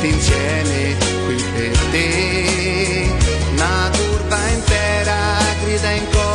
tutti 0.00 0.14
insieme 0.14 0.96
qui 1.26 1.44
per 1.54 1.78
te. 1.90 3.12
Una 3.52 3.90
turba 3.92 4.48
intera 4.48 5.38
grida 5.62 5.90
in 5.90 6.10
coro 6.10 6.29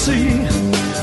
see 0.00 0.48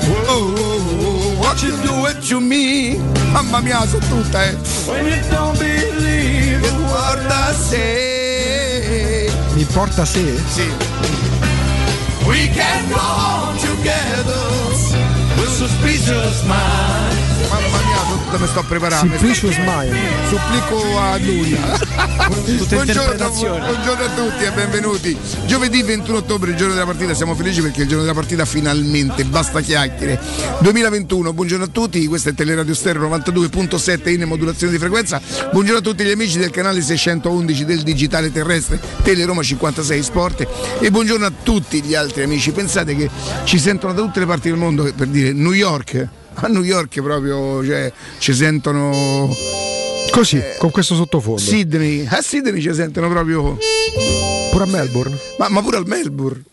Oh, 0.10 0.26
oh, 0.28 0.58
oh, 0.58 1.40
what 1.42 1.62
you 1.62 1.72
do 1.86 1.94
it 2.10 2.20
to 2.30 2.40
me? 2.42 2.98
Mamma 3.34 3.62
mia, 3.62 3.86
so 3.86 4.00
tutta, 4.10 4.40
eh. 4.48 4.56
when 4.88 5.06
you 5.06 5.22
don't 5.30 5.58
believe 5.60 6.62
Che 6.62 6.72
guarda 6.88 7.54
se. 7.54 9.30
Mi 9.54 9.62
importa 9.62 10.06
se? 10.06 10.24
Sì. 10.54 10.68
We 12.26 12.48
can 12.58 12.90
go 12.90 12.96
on 12.98 13.58
together. 13.58 14.46
with 15.38 15.54
suspicious 15.64 16.44
minds? 16.44 17.50
Mamma 17.52 17.68
mia, 17.70 17.87
tutta 18.28 18.40
mi 18.40 18.48
sto 18.48 18.64
preparando. 18.64 19.18
Simplicious 19.18 19.58
Mind. 19.60 19.96
Supplico 20.28 21.00
a 21.00 21.18
lui. 21.18 21.58
Tutte 22.58 22.76
buongiorno, 22.76 22.82
interpretazioni. 22.82 23.66
buongiorno 23.66 24.04
a 24.04 24.10
tutti 24.10 24.44
e 24.44 24.52
benvenuti. 24.52 25.18
Giovedì 25.46 25.82
21 25.82 26.18
ottobre, 26.18 26.52
il 26.52 26.58
giorno 26.58 26.74
della 26.74 26.86
partita, 26.86 27.14
siamo 27.14 27.36
felici 27.36 27.62
perché 27.62 27.80
è 27.80 27.82
il 27.84 27.88
giorno 27.88 28.04
della 28.04 28.14
partita 28.14 28.44
finalmente, 28.44 29.24
basta 29.24 29.62
chiacchiere. 29.62 30.20
2021, 30.60 31.32
buongiorno 31.32 31.64
a 31.64 31.68
tutti, 31.68 32.06
questo 32.08 32.30
è 32.30 32.34
Teleradio 32.34 32.74
Stereo 32.74 33.08
92.7 33.08 34.10
in 34.10 34.24
modulazione 34.24 34.74
di 34.74 34.80
frequenza. 34.80 35.22
Buongiorno 35.52 35.80
a 35.80 35.82
tutti 35.82 36.04
gli 36.04 36.12
amici 36.12 36.38
del 36.38 36.50
canale 36.50 36.82
611 36.82 37.66
del 37.66 37.82
digitale 37.84 38.32
terrestre 38.32 38.80
Teleroma 39.04 39.42
56 39.42 40.04
Sport 40.04 40.48
e 40.80 40.92
buongiorno 40.92 41.26
a 41.26 41.32
tutti 41.44 41.82
gli 41.82 41.96
altri 41.96 42.24
amici. 42.24 42.52
Pensate 42.52 42.94
che 42.96 43.10
ci 43.46 43.58
sentono 43.58 43.94
da 43.94 44.02
tutte 44.02 44.20
le 44.20 44.26
parti 44.26 44.50
del 44.50 44.58
mondo 44.58 44.92
per 44.94 45.08
dire 45.08 45.32
New 45.32 45.54
York. 45.54 46.17
A 46.40 46.48
New 46.48 46.64
York 46.64 47.02
proprio, 47.02 47.66
cioè, 47.66 47.92
ci 48.20 48.34
sentono 48.34 49.36
Così, 50.12 50.42
con 50.60 50.70
questo 50.72 50.96
sottofondo. 50.96 51.42
Sydney, 51.42 52.06
a 52.08 52.22
Sydney 52.22 52.62
ci 52.62 52.74
sentono 52.74 53.10
proprio. 53.10 53.58
Pure 54.52 54.64
a 54.64 54.68
Melbourne. 54.68 55.18
Ma, 55.40 55.50
ma 55.50 55.62
pure 55.62 55.78
al 55.78 55.88
Melbourne. 55.88 56.44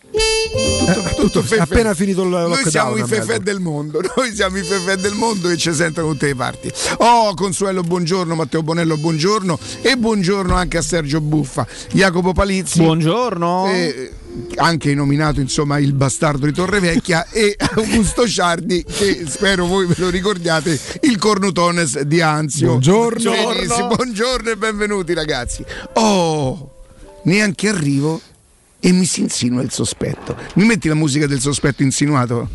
Eh, 0.87 1.15
tutto- 1.15 1.43
appena 1.57 1.93
finito 1.93 2.21
il 2.23 2.29
Noi 2.29 2.41
lockdown 2.49 2.69
siamo 2.69 2.95
i 2.97 3.03
fefè 3.03 3.39
del 3.39 3.59
mondo, 3.59 3.99
noi 4.15 4.33
siamo 4.33 4.57
i 4.57 4.63
fefè 4.63 4.95
del 4.97 5.13
mondo 5.13 5.49
e 5.49 5.57
ci 5.57 5.73
sentono 5.73 6.07
da 6.07 6.13
tutte 6.13 6.27
le 6.27 6.35
parti. 6.35 6.71
Oh, 6.97 7.33
Consuelo, 7.33 7.81
buongiorno, 7.81 8.35
Matteo 8.35 8.61
Bonello, 8.63 8.95
buongiorno 8.97 9.57
e 9.81 9.97
buongiorno 9.97 10.53
anche 10.55 10.77
a 10.77 10.81
Sergio 10.81 11.21
Buffa, 11.21 11.65
Jacopo 11.91 12.33
Palizzi. 12.33 12.81
Buongiorno. 12.81 13.67
eh, 13.71 14.11
anche 14.57 14.93
nominato 14.93 15.39
insomma 15.39 15.77
il 15.79 15.93
bastardo 15.93 16.45
di 16.45 16.53
Torrevecchia 16.53 17.27
e 17.31 17.55
Augusto 17.75 18.27
Ciardi 18.27 18.83
che 18.83 19.25
spero 19.27 19.65
voi 19.65 19.85
ve 19.85 19.95
lo 19.97 20.09
ricordiate 20.09 20.79
il 21.01 21.17
cornutones 21.17 22.01
di 22.01 22.21
Anzio 22.21 22.67
Buongiorno. 22.69 23.31
Benissimo, 23.31 23.87
buongiorno 23.87 24.49
e 24.49 24.55
benvenuti 24.57 25.13
ragazzi 25.13 25.63
oh 25.93 26.71
neanche 27.23 27.69
arrivo 27.69 28.21
e 28.85 28.91
mi 28.91 29.05
si 29.05 29.21
insinua 29.21 29.63
il 29.63 29.71
sospetto. 29.71 30.37
Mi 30.55 30.65
metti 30.65 30.87
la 30.87 30.93
musica 30.93 31.25
del 31.25 31.39
sospetto 31.39 31.81
insinuato? 31.81 32.47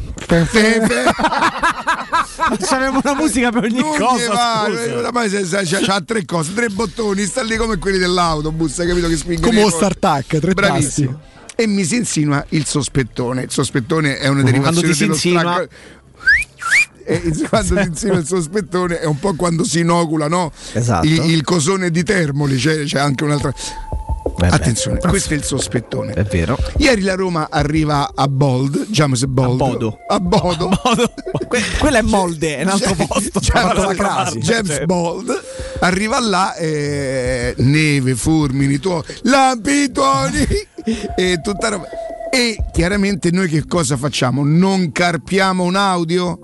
C'aveva 2.61 3.01
una 3.03 3.15
musica 3.15 3.51
per 3.51 3.65
ogni 3.65 3.81
non 3.81 3.97
cosa. 3.97 4.29
va, 4.29 4.69
oramai 4.97 5.29
c'ha, 5.29 6.01
tre 6.03 6.25
cose, 6.25 6.55
tre 6.55 6.69
bottoni, 6.69 7.25
sta 7.25 7.43
lì 7.43 7.57
come 7.57 7.79
quelli 7.79 7.99
dell'autobus, 7.99 8.79
hai 8.79 8.87
capito 8.87 9.09
che 9.09 9.17
spingono 9.17 9.49
Come 9.49 9.61
lo 9.63 9.71
cose. 9.71 9.77
start-tac, 9.77 10.39
tre 10.39 10.55
Bravissimo. 10.55 11.21
E 11.57 11.67
mi 11.67 11.85
si 11.85 11.97
insinua 11.97 12.45
il 12.51 12.65
sospettone. 12.67 13.43
Il 13.43 13.51
sospettone 13.51 14.19
è 14.19 14.29
una 14.29 14.43
derivazione 14.43 14.63
Quando 14.63 14.81
ti 14.81 14.93
si 14.95 15.01
dello 15.01 15.13
insinua- 15.15 15.41
stracco. 15.41 15.69
E 17.05 17.49
quando 17.49 17.81
si 17.81 17.89
insinua 17.89 18.19
il 18.19 18.27
sospettone 18.27 19.01
è 19.01 19.05
un 19.07 19.19
po' 19.19 19.35
quando 19.35 19.65
si 19.65 19.81
inocula 19.81 20.29
no? 20.29 20.53
Esatto. 20.73 21.07
il, 21.07 21.31
il 21.31 21.43
cosone 21.43 21.91
di 21.91 22.05
Termoli, 22.05 22.57
c'è, 22.57 22.85
c'è 22.85 22.99
anche 23.01 23.25
un'altra. 23.25 23.53
Attenzione, 24.39 24.99
questo 25.01 25.35
è 25.35 25.37
il 25.37 25.45
sospettone. 25.45 26.13
È 26.13 26.23
vero. 26.25 26.57
Ieri 26.79 27.03
la 27.03 27.15
Roma 27.15 27.49
arriva 27.51 28.11
a 28.15 28.27
Bold, 28.29 28.87
James 28.89 29.25
Bold. 29.27 29.61
A 29.61 29.65
Bodo. 29.67 29.99
A 30.09 30.21
Bodo. 30.21 30.69
Que- 31.49 31.63
quella 31.79 31.99
è 31.99 32.03
Molde, 32.03 32.57
è 32.59 32.63
un 32.63 32.69
altro 32.69 32.95
James- 32.95 33.07
posto. 33.07 33.41
James, 33.41 33.75
Dalla 33.75 33.95
crasi. 33.95 34.39
James 34.39 34.69
Cioè, 34.69 34.85
Bold 34.87 35.41
arriva 35.81 36.21
là, 36.21 36.55
eh, 36.55 37.55
neve, 37.59 38.15
fulmini, 38.15 38.79
tuo, 38.79 39.05
lampi 39.23 39.91
tuoni 39.91 40.47
e 41.17 41.41
tutta 41.43 41.69
roba. 41.69 41.87
E 42.31 42.57
chiaramente 42.73 43.31
noi 43.31 43.49
che 43.49 43.67
cosa 43.67 43.97
facciamo? 43.97 44.45
Non 44.45 44.93
carpiamo 44.93 45.65
un 45.65 45.75
audio? 45.77 46.39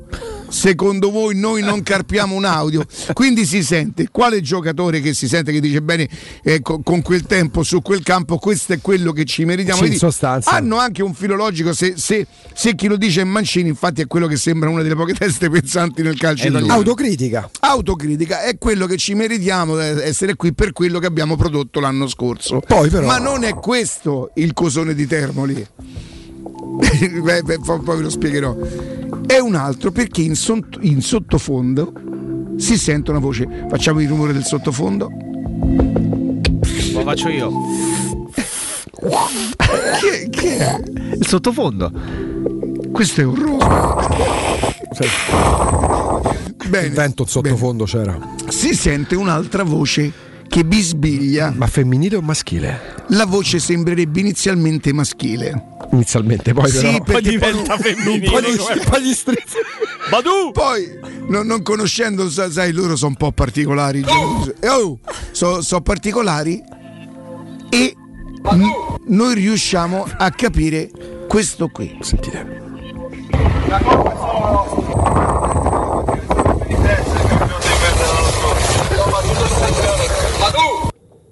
Secondo 0.49 1.11
voi 1.11 1.35
noi 1.37 1.63
non 1.63 1.83
carpiamo 1.83 2.35
un 2.35 2.45
audio? 2.45 2.85
Quindi 3.13 3.45
si 3.45 3.63
sente 3.63 4.09
quale 4.11 4.41
giocatore 4.41 5.01
che 5.01 5.13
si 5.15 5.29
sente 5.29 5.53
che 5.53 5.61
dice 5.61 5.83
bene 5.83 6.09
eh, 6.43 6.61
co- 6.63 6.81
con 6.83 7.03
quel 7.03 7.23
tempo 7.25 7.63
su 7.63 7.83
quel 7.83 8.03
campo 8.03 8.39
questo 8.39 8.73
è 8.73 8.81
quello 8.81 9.13
che 9.13 9.25
ci 9.25 9.45
meritiamo 9.45 9.85
Sì, 9.85 9.93
in 9.93 9.99
sostanza. 9.99 10.51
Hanno 10.51 10.77
anche 10.79 11.03
un 11.03 11.15
filologico 11.15 11.73
se, 11.73 11.95
se- 11.97 12.27
se 12.55 12.75
chi 12.75 12.87
lo 12.87 12.97
dice 12.97 13.23
è 13.23 13.25
Mancini, 13.25 13.69
infatti 13.69 14.03
è 14.03 14.07
quello 14.07 14.27
che 14.27 14.37
sembra 14.37 14.69
una 14.71 14.83
delle 14.83 14.95
poche 14.97 15.15
teste 15.19 15.51
pensanti 15.51 16.03
nel 16.03 16.17
calcio. 16.17 16.47
italiano. 16.49 16.73
Autocritica. 16.73 17.51
Autocritica 17.61 18.43
è 18.43 18.57
quello 18.59 18.87
che 18.87 18.97
ci 18.97 19.15
meritiamo 19.15 19.77
di 19.77 20.01
essere 20.03 20.37
qui 20.37 20.53
per 20.55 20.73
quello 20.73 20.99
che 20.99 21.07
abbiamo 21.07 21.37
prodotto 21.37 21.81
l'anno 21.81 22.07
scorso. 22.09 22.61
Poi 22.61 22.89
però- 22.89 23.07
Ma 23.07 23.19
non 23.19 23.45
è 23.45 23.55
questo 23.55 24.31
il 24.35 24.53
cosone 24.53 24.95
di 24.95 25.07
Termoli. 25.07 25.67
Poi 27.83 27.97
ve 27.97 28.03
lo 28.03 28.11
spiegherò. 28.11 28.57
È 29.27 29.39
un 29.39 29.55
altro 29.55 29.91
perché 29.91 30.23
in, 30.23 30.35
sont- 30.35 30.79
in 30.81 31.01
sottofondo 31.03 31.93
si 32.57 32.77
sente 32.79 33.11
una 33.11 33.19
voce. 33.21 33.67
Facciamo 33.69 34.01
il 34.01 34.09
rumore 34.09 34.33
del 34.33 34.45
sottofondo. 34.45 35.11
Lo 36.93 37.01
faccio 37.03 37.29
io. 37.29 37.51
Che, 40.01 40.29
che 40.31 40.57
è? 40.59 40.81
Il 41.17 41.27
sottofondo. 41.27 41.91
Questo 42.93 43.21
è 43.21 43.25
un 43.25 43.35
rumore. 43.35 43.65
Bene, 46.69 46.87
Il 46.87 46.93
vento 46.93 47.27
sottofondo 47.27 47.85
c'era. 47.85 48.13
bene. 48.13 48.35
Si 48.51 48.75
sente 48.75 49.15
un'altra 49.15 49.63
voce 49.63 50.11
che 50.49 50.65
bisbiglia. 50.65 51.53
Ma 51.57 51.67
femminile 51.67 52.17
o 52.17 52.21
maschile? 52.23 52.95
La 53.09 53.25
voce 53.27 53.59
sembrerebbe 53.59 54.21
inizialmente 54.21 54.93
maschile. 54.93 55.75
Inizialmente, 55.93 56.53
poi 56.53 56.71
però. 56.71 56.91
Sì, 56.91 57.01
perché 57.05 57.31
diventa 57.31 57.77
poi- 57.77 57.95
femminile. 57.95 58.31
poi- 58.31 58.81
poi 58.89 59.03
gli 59.07 59.13
strizzi. 59.15 59.57
Badu! 60.11 60.51
Poi, 60.53 60.99
non, 61.29 61.47
non 61.47 61.63
conoscendo, 61.63 62.29
sa- 62.31 62.51
sai, 62.51 62.73
loro 62.73 62.97
sono 62.97 63.11
un 63.11 63.17
po' 63.17 63.33
particolari. 63.33 64.01
Eh, 64.61 64.69
Oh, 64.69 64.99
so, 65.33 65.61
so 65.63 65.81
particolari 65.81 66.63
e 67.69 67.95
n- 68.53 68.99
noi 69.07 69.35
riusciamo 69.35 70.07
a 70.17 70.31
capire 70.31 70.91
questo 71.29 71.69
qui. 71.69 71.97
Sentite. 72.01 72.65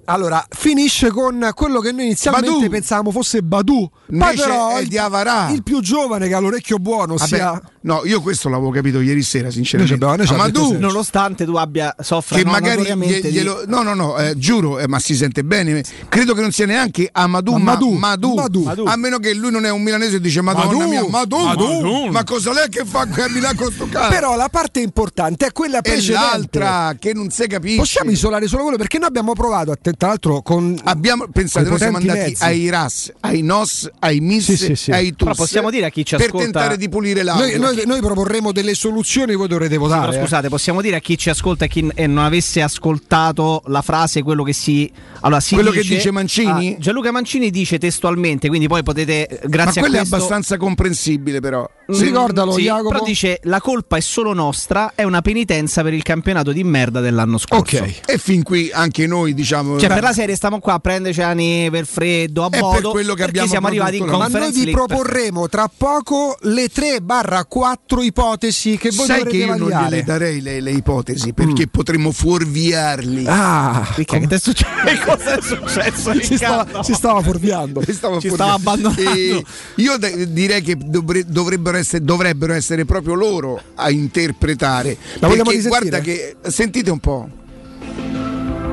Allora, 0.05 0.45
finisce 0.49 1.09
con 1.09 1.49
quello 1.53 1.79
che 1.79 1.91
noi 1.91 2.05
inizialmente 2.05 2.49
Badu. 2.51 2.69
pensavamo 2.69 3.11
fosse 3.11 3.41
Badu. 3.41 3.89
Poi 3.89 4.15
Invece 4.17 4.43
però 4.43 4.75
è 4.75 4.81
il, 4.81 4.87
di 4.87 4.97
Avarà. 4.97 5.49
il 5.49 5.63
più 5.63 5.81
giovane 5.81 6.27
che 6.27 6.33
ha 6.35 6.39
l'orecchio 6.39 6.77
buono, 6.77 7.15
Vabbè, 7.15 7.27
sia 7.27 7.61
no, 7.81 8.01
io 8.05 8.21
questo 8.21 8.49
l'avevo 8.49 8.69
capito 8.69 8.99
ieri 9.01 9.23
sera, 9.23 9.49
sinceramente. 9.49 9.97
Noi 9.97 10.13
abbiamo- 10.13 10.31
noi 10.31 10.39
Ah, 10.41 10.45
ma 10.47 10.51
tu, 10.51 10.77
Nonostante 10.79 11.45
tu 11.45 11.55
abbia 11.55 11.95
soffra 11.99 12.37
che 12.37 12.43
no, 12.43 12.51
magari 12.51 12.83
glie- 12.83 13.21
di- 13.21 13.29
glielo, 13.31 13.63
no 13.67 13.81
no 13.83 13.93
no 13.93 14.17
eh, 14.17 14.37
giuro 14.37 14.79
eh, 14.79 14.87
ma 14.87 14.99
si 14.99 15.15
sente 15.15 15.43
bene 15.43 15.83
credo 16.09 16.33
che 16.33 16.41
non 16.41 16.51
sia 16.51 16.65
neanche 16.65 17.09
Amadou 17.11 17.55
ma 17.57 17.71
Amadou, 17.73 17.93
Madu, 17.95 18.33
Madu. 18.63 18.83
a 18.85 18.95
meno 18.95 19.17
che 19.19 19.33
lui 19.33 19.49
non 19.51 19.65
è 19.65 19.71
un 19.71 19.81
milanese 19.81 20.17
e 20.17 20.19
dice 20.19 20.41
madonna 20.41 20.65
Madu, 20.77 20.87
mia 20.87 21.07
Madu, 21.07 21.37
Madu. 21.37 22.05
ma 22.11 22.23
cosa 22.23 22.53
lei 22.53 22.69
che 22.69 22.83
fa 22.85 23.05
qui 23.07 23.21
a 23.21 23.29
Milano 23.29 23.55
con 23.57 23.71
sto 23.71 23.87
cazzo 23.89 24.09
Però 24.09 24.35
la 24.35 24.49
parte 24.49 24.79
importante 24.81 25.47
è 25.47 25.51
quella 25.51 25.79
e 25.79 25.81
precedente. 25.81 26.13
l'altra 26.59 26.95
che 26.99 27.13
non 27.13 27.29
si 27.29 27.47
capisce 27.47 27.77
Possiamo 27.77 28.11
isolare 28.11 28.47
solo 28.47 28.63
quello 28.63 28.77
perché 28.77 28.97
noi 28.99 29.07
abbiamo 29.07 29.33
provato, 29.33 29.71
a 29.71 29.77
te- 29.81 29.93
tra 29.97 30.09
l'altro, 30.09 30.41
con 30.41 30.77
Abbiamo, 30.83 31.27
pensate, 31.31 31.67
noi 31.69 31.77
siamo 31.77 31.97
andati 31.97 32.17
mezzi. 32.19 32.43
ai 32.43 32.69
RAS, 32.69 33.11
ai 33.21 33.41
NOS, 33.41 33.89
ai 33.99 34.19
MIS, 34.19 34.43
Sì, 34.43 34.57
sì, 34.57 34.75
sì. 34.75 34.91
ai 34.91 35.09
TUS 35.11 35.17
Però 35.23 35.33
possiamo 35.35 35.69
dire 35.69 35.85
a 35.85 35.89
chi 35.89 36.05
ci 36.05 36.15
per 36.15 36.25
ascolta- 36.27 36.43
tentare 36.45 36.77
di 36.77 36.89
pulire 36.89 37.23
l'audio. 37.23 37.57
Noi, 37.59 37.75
noi- 37.75 37.85
noi 37.85 37.99
proporremo 38.01 38.51
delle 38.51 38.73
soluzioni, 38.75 39.35
voi 39.35 39.47
dovrete 39.47 39.77
votare. 39.77 40.07
Però 40.09 40.17
eh. 40.17 40.21
scusate, 40.21 40.49
possiamo 40.49 40.81
dire 40.81 40.95
a 40.97 40.99
chi 40.99 41.17
ci 41.17 41.29
ascolta 41.29 41.65
e 41.65 41.67
chi 41.67 41.81
non 42.07 42.17
avesse 42.19 42.61
ascoltato 42.61 43.61
la 43.67 43.81
frase, 43.81 44.23
quello 44.23 44.43
che 44.43 44.53
si. 44.53 44.89
Allora, 45.21 45.39
si 45.39 45.55
Quello 45.55 45.71
che 45.71 45.81
dice- 45.81 45.95
dice 45.95 46.11
Mancini? 46.11 46.75
Ah, 46.75 46.79
Gianluca 46.79 47.11
Mancini 47.11 47.49
dice 47.49 47.77
testualmente, 47.79 48.47
quindi 48.47 48.67
poi 48.67 48.83
potete, 48.83 49.27
eh, 49.27 49.39
ma 49.43 49.49
grazie 49.49 49.81
a 49.81 49.83
quello 49.83 49.95
è 49.95 49.99
questo. 49.99 50.15
abbastanza 50.15 50.57
comprensibile 50.57 51.39
però. 51.39 51.67
Mm, 51.91 51.99
Ricordalo, 51.99 52.51
sì, 52.53 52.61
Jacopo. 52.63 52.89
Però 52.89 53.03
dice 53.03 53.39
la 53.43 53.59
colpa 53.61 53.97
è 53.97 54.01
solo 54.01 54.33
nostra, 54.33 54.91
è 54.95 55.03
una 55.03 55.21
penitenza 55.21 55.81
per 55.81 55.93
il 55.93 56.03
campionato 56.03 56.51
di 56.51 56.63
merda 56.63 56.99
dell'anno 56.99 57.37
scorso. 57.37 57.77
Ok. 57.77 58.01
E 58.05 58.17
fin 58.17 58.43
qui 58.43 58.69
anche 58.71 59.07
noi 59.07 59.33
diciamo... 59.33 59.77
Cioè, 59.85 59.93
per 59.95 60.03
la 60.03 60.13
serie 60.13 60.35
stiamo 60.35 60.59
qua 60.59 60.73
a 60.73 60.79
prenderci 60.79 61.19
la 61.19 61.33
neve, 61.33 61.79
il 61.79 61.85
freddo, 61.85 62.43
a 62.43 62.49
per 62.49 62.61
modo. 62.61 62.91
quello 62.91 63.13
che 63.13 63.23
perché 63.23 63.39
abbiamo 63.39 63.47
siamo 63.47 63.67
arrivati 63.67 63.97
in 63.97 64.05
prodotto 64.05 64.29
Ma 64.31 64.39
noi 64.39 64.51
vi 64.51 64.71
proporremo 64.71 65.47
tra 65.49 65.69
poco 65.75 66.37
le 66.41 66.65
3-4 66.65 68.03
ipotesi 68.03 68.77
che 68.77 68.89
voi 68.91 69.05
Sai 69.05 69.17
dovrete 69.23 69.37
che 69.37 69.43
io 69.43 69.55
non 69.55 69.67
vagliare. 69.69 69.89
gliele 69.89 70.03
darei 70.03 70.41
le, 70.41 70.61
le 70.61 70.71
ipotesi 70.71 71.33
perché 71.33 71.67
potremmo 71.67 72.11
fuorviarli. 72.11 73.25
Ah, 73.27 73.87
Ricca, 73.95 74.17
che, 74.19 74.35
è 74.35 74.39
successo? 74.39 74.73
cosa 75.05 75.35
è 75.35 75.41
successo? 75.41 76.13
si, 76.21 76.35
stava, 76.35 76.83
si 76.83 76.93
stava 76.93 77.21
fuorviando. 77.21 77.81
Stavo 77.95 78.19
Ci 78.19 78.27
fuorviando. 78.27 78.35
stava 78.35 78.53
abbandonando. 78.53 79.11
E 79.11 79.43
io 79.75 79.97
de- 79.97 80.31
direi 80.33 80.61
che 80.61 80.75
dovre- 80.77 81.25
dovrebbero, 81.25 81.77
essere, 81.77 82.03
dovrebbero 82.03 82.53
essere 82.53 82.85
proprio 82.85 83.13
loro 83.13 83.61
a 83.75 83.89
interpretare. 83.89 84.97
La 85.19 85.27
vogliamo 85.27 85.49
Perché 85.51 85.67
guarda 85.67 85.99
che 85.99 86.35
sentite 86.47 86.89
un 86.91 86.99
po'. 86.99 87.29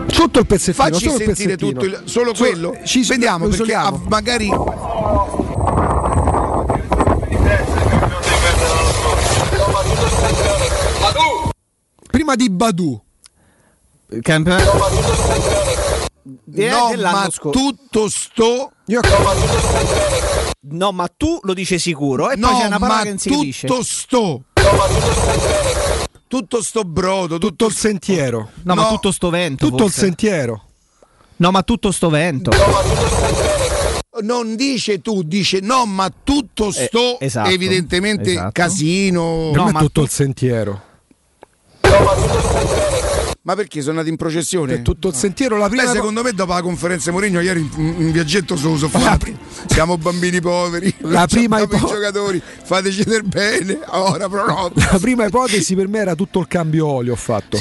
Sotto 0.07 0.39
il 0.39 0.47
pezzettino, 0.47 0.85
Facci 0.85 1.05
solo 1.05 1.17
sentire 1.19 1.57
pezzettino. 1.57 1.71
tutto 1.81 1.85
il, 1.85 2.03
solo 2.05 2.35
So- 2.35 2.43
quello. 2.45 2.77
ci- 2.85 3.03
Vediamo 3.05 3.49
perché 3.49 3.75
ah, 3.75 3.93
magari 4.09 4.51
Prima 12.11 12.35
di 12.35 12.51
Badu. 12.51 13.01
Campionato 14.21 14.73
no, 16.45 16.95
ma 17.01 17.27
tutto 17.51 18.09
sto 18.11 18.73
Io 18.87 19.01
No, 20.65 20.93
ma 20.93 21.09
tu 21.17 21.41
lo 21.43 21.55
dice 21.55 21.79
sicuro. 21.79 22.31
E 22.31 22.37
no, 22.37 22.49
poi 22.51 22.61
c'è 22.61 22.67
una 22.67 22.79
parola 22.79 22.99
ma 22.99 23.03
che 23.05 23.09
non 23.09 23.19
si 23.19 23.31
capisce. 23.31 23.67
tutto 23.67 23.83
sto 23.83 24.43
tutto 26.33 26.63
sto 26.63 26.83
brodo, 26.85 27.35
tutto, 27.35 27.49
tutto 27.49 27.67
il 27.67 27.75
sentiero. 27.75 28.53
No, 28.63 28.75
ma 28.75 28.85
no, 28.85 28.89
tutto 28.89 29.11
sto 29.13 29.29
vento. 29.29 29.67
Tutto 29.69 29.85
il 29.85 29.91
forse. 29.91 30.01
sentiero. 30.07 30.63
No, 31.37 31.51
ma 31.51 31.63
tutto 31.63 31.91
sto 31.93 32.09
vento. 32.09 32.51
non 34.23 34.57
dice 34.57 35.03
tu, 35.03 35.23
dice 35.25 35.59
no, 35.61 35.85
ma 35.85 36.11
tutto 36.25 36.69
Eh, 36.69 36.73
sto 36.73 37.21
esatto, 37.21 37.51
evidentemente 37.51 38.31
esatto. 38.31 38.51
casino. 38.51 39.51
No, 39.53 39.69
ma 39.71 39.81
tutto 39.81 40.01
tu- 40.01 40.03
il 40.05 40.09
sentiero. 40.09 40.83
Ma 43.45 43.57
perché 43.57 43.81
sono 43.81 43.91
andati 43.93 44.09
in 44.11 44.17
processione? 44.17 44.75
Per 44.75 44.83
tutto 44.83 45.09
il 45.09 45.15
sentiero 45.15 45.57
la 45.57 45.67
prima 45.69 45.83
Beh, 45.83 45.89
secondo 45.91 46.23
me 46.23 46.33
dopo 46.33 46.53
la 46.53 46.63
conferenza 46.63 47.11
Mourinho 47.11 47.41
ieri 47.41 47.69
in, 47.77 47.95
in 47.99 48.13
viaggetto 48.13 48.57
se 48.57 48.69
lo 48.69 48.77
so 48.77 48.89
fare. 48.89 49.37
Siamo 49.67 49.99
bambini 49.99 50.41
poveri. 50.41 50.95
La 51.01 51.27
prima 51.27 51.57
Abbiamo 51.57 51.85
ipo- 51.85 51.93
i 51.93 51.97
giocatori, 51.97 52.41
fateci 52.63 53.03
del 53.03 53.25
bene. 53.25 53.81
Ora 53.87 54.29
però 54.29 54.47
no. 54.47 54.71
la 54.93 54.99
prima 55.01 55.25
ipotesi 55.27 55.75
per 55.75 55.89
me 55.89 55.99
era 55.99 56.15
tutto 56.15 56.39
il 56.39 56.47
cambio 56.47 56.87
olio 56.87 57.15
ho 57.15 57.17
fatto. 57.17 57.59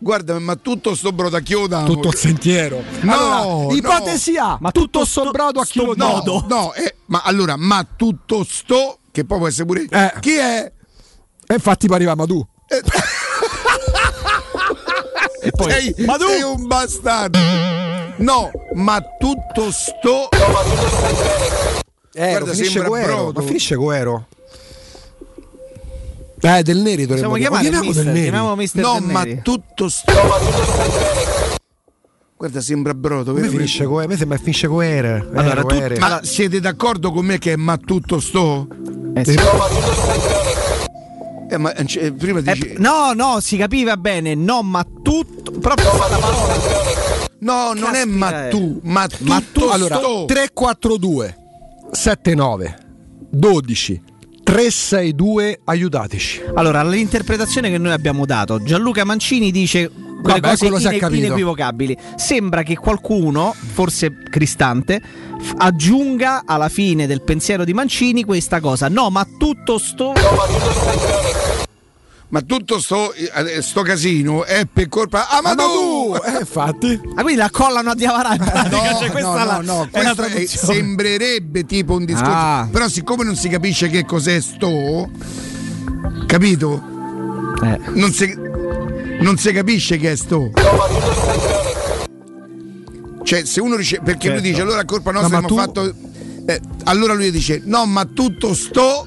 Guarda, 0.00 0.38
ma 0.38 0.54
tutto 0.56 0.94
sto 0.94 1.10
brodo 1.12 1.36
a 1.36 1.40
chioda. 1.40 1.82
Tutto 1.84 2.08
il 2.08 2.14
sentiero. 2.14 2.82
No, 3.00 3.12
Allora, 3.12 3.42
no. 3.42 3.68
ipotesi 3.74 4.36
A, 4.36 4.58
Ma 4.60 4.70
tutto 4.70 4.84
tutto 5.00 5.04
sto 5.06 5.30
brodo 5.30 5.60
a 5.60 5.64
chilo 5.64 5.94
No, 5.96 6.06
nodo. 6.08 6.44
no, 6.46 6.74
eh, 6.74 6.96
ma 7.06 7.22
allora, 7.24 7.56
ma 7.56 7.86
tutto 7.96 8.44
sto 8.44 8.98
che 9.10 9.24
poi 9.24 9.38
può 9.38 9.48
essere 9.48 9.64
pure 9.64 9.86
Eh. 9.88 10.12
chi 10.20 10.34
è? 10.34 10.70
E 11.46 11.54
infatti 11.54 11.86
poi 11.86 11.96
arriva 11.96 12.14
Madu. 12.14 12.46
E 15.48 15.50
poi, 15.50 15.70
sei, 15.70 15.94
ma 16.04 16.16
tu 16.16 16.26
sei 16.26 16.42
un 16.42 16.66
bastardo. 16.66 17.38
No, 18.18 18.50
ma 18.74 19.00
tutto 19.18 19.70
sto. 19.70 20.28
Ero, 22.12 22.30
Guarda, 22.40 22.52
finisce 22.52 22.70
sembra 22.72 22.88
Coero. 22.88 23.14
brodo. 23.16 23.40
Ma 23.40 23.46
finisce 23.46 23.74
Coero. 23.76 24.26
Eh, 26.40 26.62
del 26.62 26.76
Neri 26.78 27.06
dovremmo 27.06 27.34
chiamare 27.34 27.62
chiamiamo 27.62 27.84
mister, 27.86 28.04
del 28.04 28.12
Neri. 28.12 28.22
chiamiamo 28.28 28.56
mister 28.56 28.82
No, 28.82 28.92
Del 28.94 29.02
ma 29.10 29.22
Neri. 29.24 29.40
tutto 29.42 29.88
sto. 29.88 30.12
Guarda, 32.36 32.60
sembra 32.60 32.92
brodo. 32.94 33.30
A 33.30 33.34
me 33.34 33.40
vero? 33.40 33.52
finisce 33.52 33.84
Coero. 33.84 34.04
A 34.04 34.08
me 34.08 34.16
sembra 34.18 34.36
finisce 34.38 34.68
Coero. 34.68 35.30
Allora, 35.34 35.62
tu- 35.62 35.98
Ma 35.98 36.20
siete 36.22 36.60
d'accordo 36.60 37.10
con 37.10 37.24
me 37.24 37.38
che 37.38 37.52
è 37.52 37.56
ma 37.56 37.76
tutto 37.78 38.20
sto? 38.20 38.68
Eh, 39.14 39.24
sì. 39.24 39.34
Eh, 41.50 41.56
ma 41.56 41.74
eh, 41.74 42.12
prima 42.12 42.40
Eh, 42.40 42.52
dici. 42.52 42.74
no, 42.78 43.12
no, 43.14 43.40
si 43.40 43.56
capiva 43.56 43.96
bene, 43.96 44.34
no, 44.34 44.62
ma 44.62 44.84
tutto. 45.02 45.50
Proprio 45.52 45.90
la 45.92 46.16
parola. 46.18 46.56
No, 47.40 47.72
non 47.72 47.94
è 47.94 48.04
ma 48.04 48.46
eh. 48.46 48.50
tu, 48.50 48.80
ma 48.82 49.06
tutto 49.06 49.24
Ma 49.24 49.42
tu 49.52 49.62
allora 49.64 49.96
sto. 49.98 50.24
342 50.26 51.36
79 51.92 52.78
12 53.30 54.02
362 54.42 55.60
aiutateci. 55.64 56.42
Allora, 56.54 56.82
l'interpretazione 56.82 57.70
che 57.70 57.78
noi 57.78 57.92
abbiamo 57.92 58.24
dato, 58.24 58.62
Gianluca 58.62 59.04
Mancini 59.04 59.50
dice 59.50 59.90
quelle 60.20 60.40
Vabbè, 60.40 60.48
cose 60.48 60.66
quello 60.66 60.78
si 60.78 60.86
è 60.86 60.90
ine- 60.90 60.98
capito. 60.98 61.26
inequivocabili. 61.26 61.96
Sembra 62.16 62.62
che 62.62 62.74
qualcuno, 62.76 63.54
forse 63.72 64.12
Cristante, 64.28 65.00
f- 65.40 65.54
aggiunga 65.56 66.42
alla 66.44 66.68
fine 66.68 67.06
del 67.06 67.22
pensiero 67.22 67.64
di 67.64 67.72
Mancini 67.72 68.24
questa 68.24 68.60
cosa. 68.60 68.88
No, 68.88 69.10
ma 69.10 69.26
tutto 69.38 69.78
sto. 69.78 70.12
Ma 72.30 72.42
tutto 72.42 72.78
sto, 72.78 73.14
eh, 73.14 73.62
sto 73.62 73.80
casino 73.80 74.44
è 74.44 74.66
per 74.70 74.88
colpa. 74.88 75.30
Ah, 75.30 75.40
ma 75.40 75.54
tu! 75.54 76.14
Eh, 76.26 76.40
infatti. 76.40 77.00
Ah, 77.14 77.22
quindi 77.22 77.36
la 77.40 77.48
collano 77.48 77.90
a 77.92 77.94
Diavarà 77.94 78.32
in 78.34 78.38
pratica. 78.44 78.96
cioè, 78.98 79.10
questa 79.10 79.30
no, 79.30 79.38
è 79.38 79.44
la, 79.46 79.60
no, 79.60 79.62
no, 79.62 79.88
è 79.90 80.02
la 80.02 80.14
questo 80.14 80.22
è- 80.70 80.74
sembrerebbe 80.74 81.64
tipo 81.64 81.94
un 81.94 82.04
discorso. 82.04 82.30
Ah. 82.30 82.68
Però, 82.70 82.86
siccome 82.88 83.24
non 83.24 83.34
si 83.34 83.48
capisce 83.48 83.88
che 83.88 84.04
cos'è 84.04 84.38
sto, 84.42 85.08
capito? 86.26 86.82
Eh. 87.64 87.80
Non 87.94 88.12
si, 88.12 88.26
non 89.20 89.36
si 89.36 89.52
capisce 89.52 89.96
che 89.98 90.12
è 90.12 90.16
sto. 90.16 90.50
Cioè, 93.22 93.44
se 93.44 93.60
uno 93.60 93.76
dice 93.76 94.00
perché 94.02 94.28
lui 94.28 94.36
Certo. 94.36 94.48
dice 94.50 94.60
allora 94.62 94.84
colpa 94.84 95.10
No, 95.12 95.20
nostra 95.20 95.40
ma 95.40 95.44
abbiamo 95.46 95.62
tu- 95.72 95.82
fatto. 95.82 95.94
eh, 96.46 96.60
allora 96.84 97.12
lui 97.14 97.30
dice: 97.30 97.60
No, 97.64 97.84
ma 97.86 98.04
tutto 98.06 98.54
sto. 98.54 99.06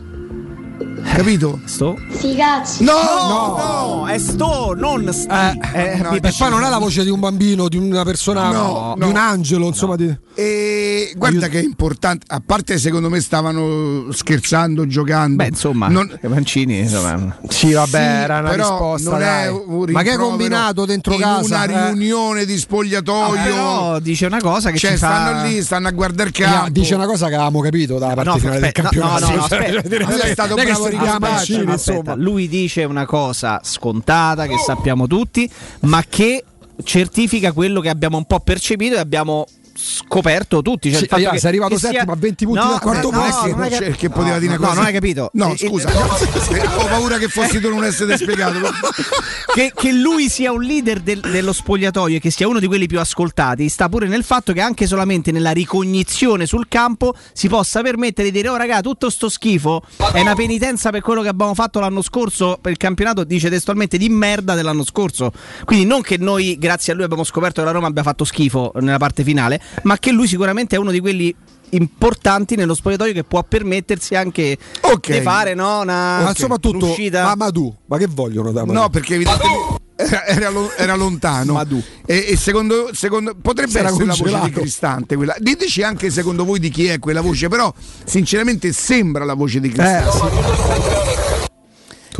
Capito? 1.03 1.60
Sto? 1.65 1.98
Sti 2.12 2.36
cazzi. 2.36 2.84
No! 2.84 2.93
No, 2.93 4.08
è 4.08 4.17
sto, 4.17 4.74
non 4.75 5.12
sti. 5.12 5.27
Eh, 5.29 5.60
Eh, 5.74 5.98
no, 6.01 6.12
mi- 6.12 6.17
E 6.22 6.34
poi 6.38 6.50
non 6.50 6.63
è 6.63 6.70
la 6.70 6.77
voce 6.77 7.03
di 7.03 7.10
un 7.10 7.20
bambino, 7.20 7.67
di 7.67 7.77
una 7.77 8.03
persona, 8.03 8.50
No, 8.51 8.93
di 8.96 9.01
no. 9.01 9.08
un 9.10 9.15
angelo, 9.17 9.67
insomma. 9.67 9.96
Di... 9.96 10.15
E 10.34 11.13
guarda 11.17 11.48
che 11.50 11.60
è 11.60 11.63
importante, 11.63 12.25
a 12.29 12.41
parte 12.46 12.77
secondo 12.77 13.10
me 13.10 13.20
stavano 13.20 14.12
scherzando, 14.12 14.88
giocando. 14.88 15.36
Beh, 15.43 15.48
insomma, 15.48 15.88
Non- 15.89 16.17
Mancini, 16.27 16.79
insomma. 16.79 17.38
Sì, 17.50 17.74
vabbè, 17.74 17.89
Sì, 17.89 17.98
era 18.24 18.39
una 18.39 18.53
risposta. 18.53 19.10
non 19.10 19.20
dai. 19.20 19.43
è 19.46 19.50
un 19.50 19.86
Ma 19.89 20.01
che 20.03 20.12
hai 20.12 20.17
combinato 20.17 20.86
dentro 20.86 21.13
in 21.13 21.20
casa? 21.20 21.63
Una 21.65 21.65
eh? 21.65 21.91
riunione 21.91 22.46
di 22.46 22.58
spogliatoio. 22.58 23.41
Però 23.41 24.00
dice 24.00 24.25
una 24.27 24.39
cosa 24.39 24.72
che 24.72 24.77
cioè, 24.77 24.91
ci 24.91 24.98
fa... 24.98 25.08
stanno 25.08 25.43
lì, 25.48 25.62
stanno 25.62 25.88
a 25.88 25.91
guardare 25.91 26.29
il 26.29 26.36
campo. 26.36 26.70
dice 26.70 26.96
una 26.96 27.05
cosa 27.05 27.27
che 27.27 27.34
avevamo 27.34 27.60
capito 27.60 27.98
dalla 27.98 28.13
parte 28.13 28.29
No, 28.29 28.38
finale 28.38 28.55
aspetta, 28.67 28.81
del 28.89 29.00
no, 29.00 29.10
campionato. 29.10 29.31
no, 29.31 29.36
no, 29.36 29.43
aspetta. 29.43 29.60
Cioè, 29.91 30.00
Lui 30.03 30.20
è 30.20 30.31
stato 30.31 30.55
bravo 30.55 30.89
a 30.95 31.00
si 31.00 31.03
chiama 31.03 31.27
richiamare, 31.27 31.33
Mancini, 31.33 31.71
Aspetta, 31.71 32.00
insomma. 32.00 32.15
lui 32.15 32.48
dice 32.48 32.83
una 32.83 33.05
cosa 33.05 33.60
scontata 33.63 34.45
che 34.48 34.57
sappiamo 34.57 35.07
tutti, 35.07 35.50
ma 35.81 36.03
che 36.07 36.43
certifica 36.83 37.51
quello 37.51 37.81
che 37.81 37.89
abbiamo 37.89 38.17
un 38.17 38.25
po' 38.25 38.39
percepito 38.39 38.95
e 38.95 39.00
abbiamo 39.00 39.45
scoperto 39.85 40.61
tutti. 40.61 40.89
Cioè 40.91 41.00
Sì, 41.00 41.05
il 41.05 41.29
che- 41.31 41.39
sei 41.39 41.50
arrivato 41.50 41.73
che 41.73 41.79
sia- 41.79 41.89
settimo 41.91 42.11
a 42.11 42.15
20 42.15 42.45
punti 42.45 42.59
No, 42.63 42.69
dal 42.69 42.79
quarto 42.81 43.09
no, 43.09 43.19
posto. 43.21 43.47
non 43.47 43.63
è 43.63 43.69
che- 43.69 43.75
Cioè, 43.75 43.91
che 43.91 44.09
poteva 44.09 44.38
dire 44.39 44.53
no, 44.53 44.59
cosa. 44.59 44.73
non 44.75 44.85
hai 44.85 44.93
capito. 44.93 45.29
No, 45.33 45.53
Eh, 45.53 45.57
scusa. 45.57 45.89
eh, 45.89 45.95
Ho 46.77 46.85
paura 46.88 47.17
che 47.17 47.27
fossi 47.27 47.59
tu 47.59 47.69
non 47.69 47.83
essere 47.83 48.17
spiegato. 48.17 48.59
che, 49.53 49.71
che 49.75 49.91
lui 49.91 50.29
sia 50.29 50.51
un 50.51 50.61
leader 50.61 51.00
del- 51.00 51.19
dello 51.19 51.53
spogliatoio 51.53 52.17
e 52.17 52.19
che 52.19 52.29
sia 52.31 52.47
uno 52.47 52.59
di 52.59 52.67
quelli 52.67 52.88
più 52.88 53.00
ascoltati 53.00 53.67
sta 53.69 53.89
pure 53.89 54.07
nel 54.07 54.23
fatto 54.23 54.53
che 54.53 54.61
anche 54.61 54.85
solamente 54.88 55.31
nella 55.31 55.51
ricognizione 55.51 56.45
sul 56.45 56.67
campo 56.67 57.13
si 57.33 57.47
possa 57.47 57.81
permettere 57.81 58.29
di 58.29 58.38
dire 58.38 58.50
oh 58.50 58.55
raga 58.55 58.81
tutto 58.81 59.09
sto 59.09 59.29
schifo 59.29 59.81
è 60.13 60.21
una 60.21 60.35
penitenza 60.35 60.89
per 60.91 61.01
quello 61.01 61.21
che 61.21 61.27
abbiamo 61.27 61.53
fatto 61.53 61.79
l'anno 61.79 62.01
scorso 62.01 62.57
per 62.61 62.71
il 62.71 62.77
campionato 62.77 63.23
dice 63.23 63.50
testualmente 63.50 63.97
di 63.97 64.09
merda 64.09 64.53
dell'anno 64.55 64.83
scorso 64.83 65.31
quindi 65.65 65.85
non 65.85 66.01
che 66.01 66.17
noi 66.17 66.57
grazie 66.57 66.93
a 66.93 66.95
lui 66.95 67.03
abbiamo 67.05 67.23
scoperto 67.23 67.59
che 67.61 67.65
la 67.67 67.73
Roma 67.73 67.88
abbia 67.88 68.03
fatto 68.03 68.23
schifo 68.23 68.71
nella 68.79 68.97
parte 68.97 69.23
finale 69.23 69.61
ma 69.83 69.97
che 69.97 70.11
lui 70.11 70.27
sicuramente 70.27 70.75
è 70.75 70.79
uno 70.79 70.91
di 70.91 70.99
quelli 70.99 71.33
importanti 71.73 72.55
nello 72.55 72.73
spogliatoio 72.75 73.13
che 73.13 73.23
può 73.23 73.43
permettersi 73.43 74.13
anche 74.15 74.57
Ok. 74.81 75.11
di 75.11 75.21
fare 75.21 75.53
no, 75.53 75.79
una 75.81 76.21
Ma 76.21 76.33
soprattutto 76.35 76.85
un'uscita. 76.85 77.23
Mamadou, 77.23 77.73
ma 77.85 77.97
che 77.97 78.07
vogliono 78.07 78.51
da 78.51 78.63
No, 78.63 78.89
perché 78.89 79.15
evidentemente 79.15 79.79
era, 79.95 80.25
era 80.25 80.49
lo- 80.49 80.71
era 80.75 80.95
lontano. 80.95 81.63
E, 82.05 82.25
e 82.29 82.35
secondo, 82.35 82.89
secondo- 82.93 83.35
potrebbe 83.41 83.71
Si 83.71 83.77
era 83.77 83.87
essere 83.89 84.05
la 84.05 84.11
voce 84.11 84.23
di 84.23 84.29
congelato. 84.31 84.59
Cristante 84.59 85.15
quella. 85.15 85.35
Diteci 85.39 85.81
anche 85.83 86.09
secondo 86.09 86.43
voi 86.43 86.59
di 86.59 86.69
chi 86.69 86.87
è 86.87 86.99
quella 86.99 87.21
voce, 87.21 87.47
però 87.47 87.73
sinceramente 88.03 88.73
sembra 88.73 89.23
la 89.23 89.33
voce 89.35 89.59
di 89.61 89.69
Cristante. 89.69 90.09
Eh, 90.09 90.11
sì. 90.11 91.30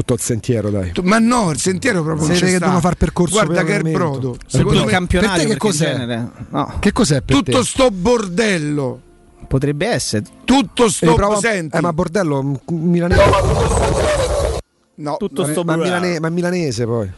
Tutto 0.02 0.14
il 0.16 0.20
sentiero, 0.20 0.72
dai. 0.72 0.92
Tu- 0.94 1.04
Ma 1.04 1.20
no, 1.20 1.52
il 1.52 1.60
sentiero 1.60 2.02
proprio 2.02 2.26
non 2.28 2.36
c'è 2.36 2.46
che 2.48 2.58
devono 2.58 2.80
far 2.80 2.96
percorso 2.96 3.36
Guarda 3.36 3.64
per 3.64 3.82
che 3.84 3.88
è 3.90 3.92
brodo. 3.92 4.36
Secondo 4.48 4.80
il 4.80 4.86
me 4.86 4.92
campionato 4.92 5.34
per 5.34 5.42
te 5.44 5.48
che 5.52 5.58
cos'è? 5.58 6.06
no. 6.50 6.74
Che 6.80 6.92
cos'è 6.92 7.22
per 7.22 7.36
tutto 7.36 7.60
te? 7.60 7.64
sto 7.66 7.92
bordello, 7.92 9.02
Potrebbe 9.48 9.86
essere 9.88 10.24
tutto 10.44 10.86
Eh, 10.86 10.90
sto 10.90 11.14
prova- 11.14 11.38
senti. 11.38 11.78
eh, 11.78 11.82
ma 11.82 11.94
bordello 11.94 12.42
m- 12.42 12.58
milanese. 12.70 13.22
no, 14.96 15.18
tutto 15.18 15.46
sto 15.46 15.64
ma, 15.64 15.76
milane- 15.76 16.20
ma 16.20 16.30
milanese 16.30 16.86
poi. 16.86 17.12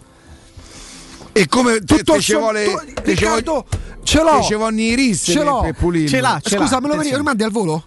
E 1.31 1.47
come 1.47 1.79
te, 1.79 1.97
Tutto 1.97 2.13
te 2.13 2.21
suo- 2.21 2.39
vuole 2.39 2.65
tu- 2.65 2.93
te 3.01 3.01
Riccardo, 3.11 3.65
ce 4.03 4.21
l'ho. 4.23 4.37
te 4.39 4.43
ci 4.43 4.55
vuole 4.55 4.81
iris 4.81 5.21
Ce 5.23 5.33
per, 5.35 5.45
l'ho. 5.45 5.61
per 5.61 5.73
pulirlo. 5.75 6.07
Ce 6.09 6.19
l'ha, 6.21 6.39
ce 6.43 6.57
l'ha, 6.57 6.63
Scusa, 6.63 6.79
me 6.81 6.87
lo, 6.87 6.93
attenzione. 6.93 7.17
lo 7.17 7.23
mandi 7.23 7.43
al 7.43 7.51
volo? 7.51 7.83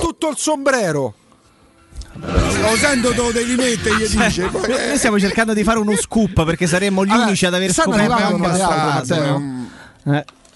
Tutto 0.00 0.28
il 0.30 0.36
sombrero. 0.36 1.14
Lo 2.14 2.76
sento 2.76 3.10
te 3.10 3.16
lo 3.16 3.32
devi 3.32 3.54
mettere, 3.56 3.96
gli 3.96 4.06
dice. 4.08 4.46
Poi, 4.46 4.68
Noi 4.68 4.86
noi 4.86 4.96
stiamo 4.98 5.18
cercando 5.18 5.54
di 5.54 5.64
fare 5.64 5.78
uno 5.78 5.96
scoop 5.96 6.44
perché 6.44 6.66
saremmo 6.66 7.04
gli 7.04 7.10
Allora, 7.10 7.26
unici 7.26 7.46
ad 7.46 7.54
aver 7.54 7.70
stanno 7.72 7.92
scoperto 7.92 8.12
arrivando 8.12 8.48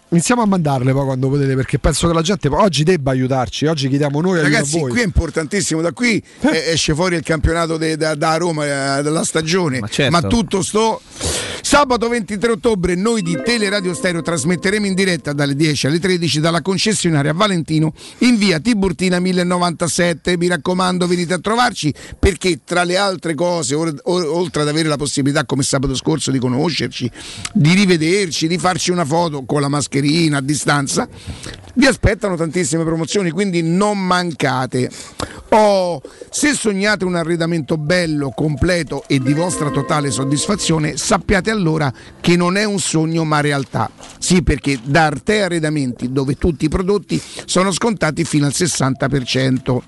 Iniziamo 0.09 0.41
a 0.41 0.47
mandarle 0.47 0.93
poi 0.93 1.05
quando 1.05 1.29
potete, 1.29 1.57
perché 1.57 1.81
penso 1.81 2.07
che 2.07 2.15
la 2.15 2.23
gente 2.23 2.47
oggi 2.47 2.85
debba 2.85 3.11
aiutarci. 3.11 3.67
Oggi 3.67 3.89
chiediamo 3.89 4.21
noi 4.21 4.41
Ragazzi, 4.41 4.77
a 4.77 4.81
voi. 4.81 4.91
qui 4.91 5.01
è 5.01 5.05
importantissimo. 5.05 5.81
Da 5.81 5.93
qui 5.93 6.23
eh, 6.43 6.71
esce 6.71 6.95
fuori 6.95 7.17
il 7.17 7.23
campionato 7.25 7.77
de- 7.77 7.97
da, 7.97 8.15
da 8.15 8.37
Roma 8.37 8.99
eh, 8.99 9.03
della 9.03 9.25
stagione. 9.25 9.81
Ma 9.81 9.89
certo. 9.89 10.29
tutto 10.29 10.63
sto. 10.63 11.01
Sabato 11.61 12.09
23 12.09 12.53
ottobre 12.53 12.95
noi 12.95 13.23
di 13.23 13.37
Teleradio 13.45 13.93
Stereo 13.93 14.23
trasmetteremo 14.23 14.87
in 14.87 14.95
diretta 14.95 15.33
dalle 15.33 15.57
10 15.57 15.89
alle 15.89 15.99
13 15.99 16.39
dalla 16.39 16.63
concessionaria 16.63 17.33
Valentino 17.33 17.93
in 18.19 18.37
via 18.37 18.61
Tiburtina 18.61 19.19
1097. 19.19 20.37
Mi 20.37 20.47
raccomando, 20.47 21.09
venite 21.09 21.35
a 21.35 21.41
trovarci 21.41 21.93
perché 22.17 22.61
tra 22.65 22.85
le 22.85 22.97
altre 22.97 23.35
cose, 23.35 23.75
or- 23.75 23.93
or- 24.05 24.27
oltre 24.27 24.63
ad 24.63 24.69
avere 24.69 24.89
la 24.89 24.97
possibilità 24.97 25.45
come 25.45 25.65
sabato 25.65 25.97
scorso 25.97 26.31
di 26.31 26.39
conoscerci, 26.39 27.11
di 27.53 27.75
rivederci, 27.75 28.47
di 28.47 28.59
farci 28.59 28.93
una 28.93 29.05
foto 29.05 29.45
con 29.45 29.61
la 29.61 29.67
mascherina 29.69 29.95
a 29.99 30.41
distanza, 30.41 31.09
vi 31.75 31.87
aspettano 31.87 32.37
tantissime 32.37 32.85
promozioni, 32.85 33.31
quindi 33.31 33.63
non 33.63 33.99
mancate. 33.99 34.91
Oh, 35.51 36.03
se 36.31 36.55
sognate 36.55 37.05
un 37.05 37.15
arredamento 37.15 37.77
bello, 37.79 38.31
completo 38.35 39.05
e 39.07 39.21
di 39.21 39.33
vostra 39.33 39.71
totale 39.71 40.11
soddisfazione, 40.11 40.97
sappiate 40.97 41.51
allora 41.51 41.93
che 42.21 42.37
non 42.37 42.57
è 42.57 42.65
un 42.65 42.79
sogno 42.79 43.25
ma 43.25 43.41
realtà. 43.41 43.91
Sì, 44.19 44.43
perché 44.43 44.79
da 44.83 45.05
Arte 45.05 45.43
Arredamenti, 45.43 46.11
dove 46.11 46.35
tutti 46.35 46.65
i 46.65 46.69
prodotti 46.69 47.21
sono 47.45 47.71
scontati 47.71 48.25
fino 48.25 48.47
al 48.47 48.53
60%. 48.55 49.79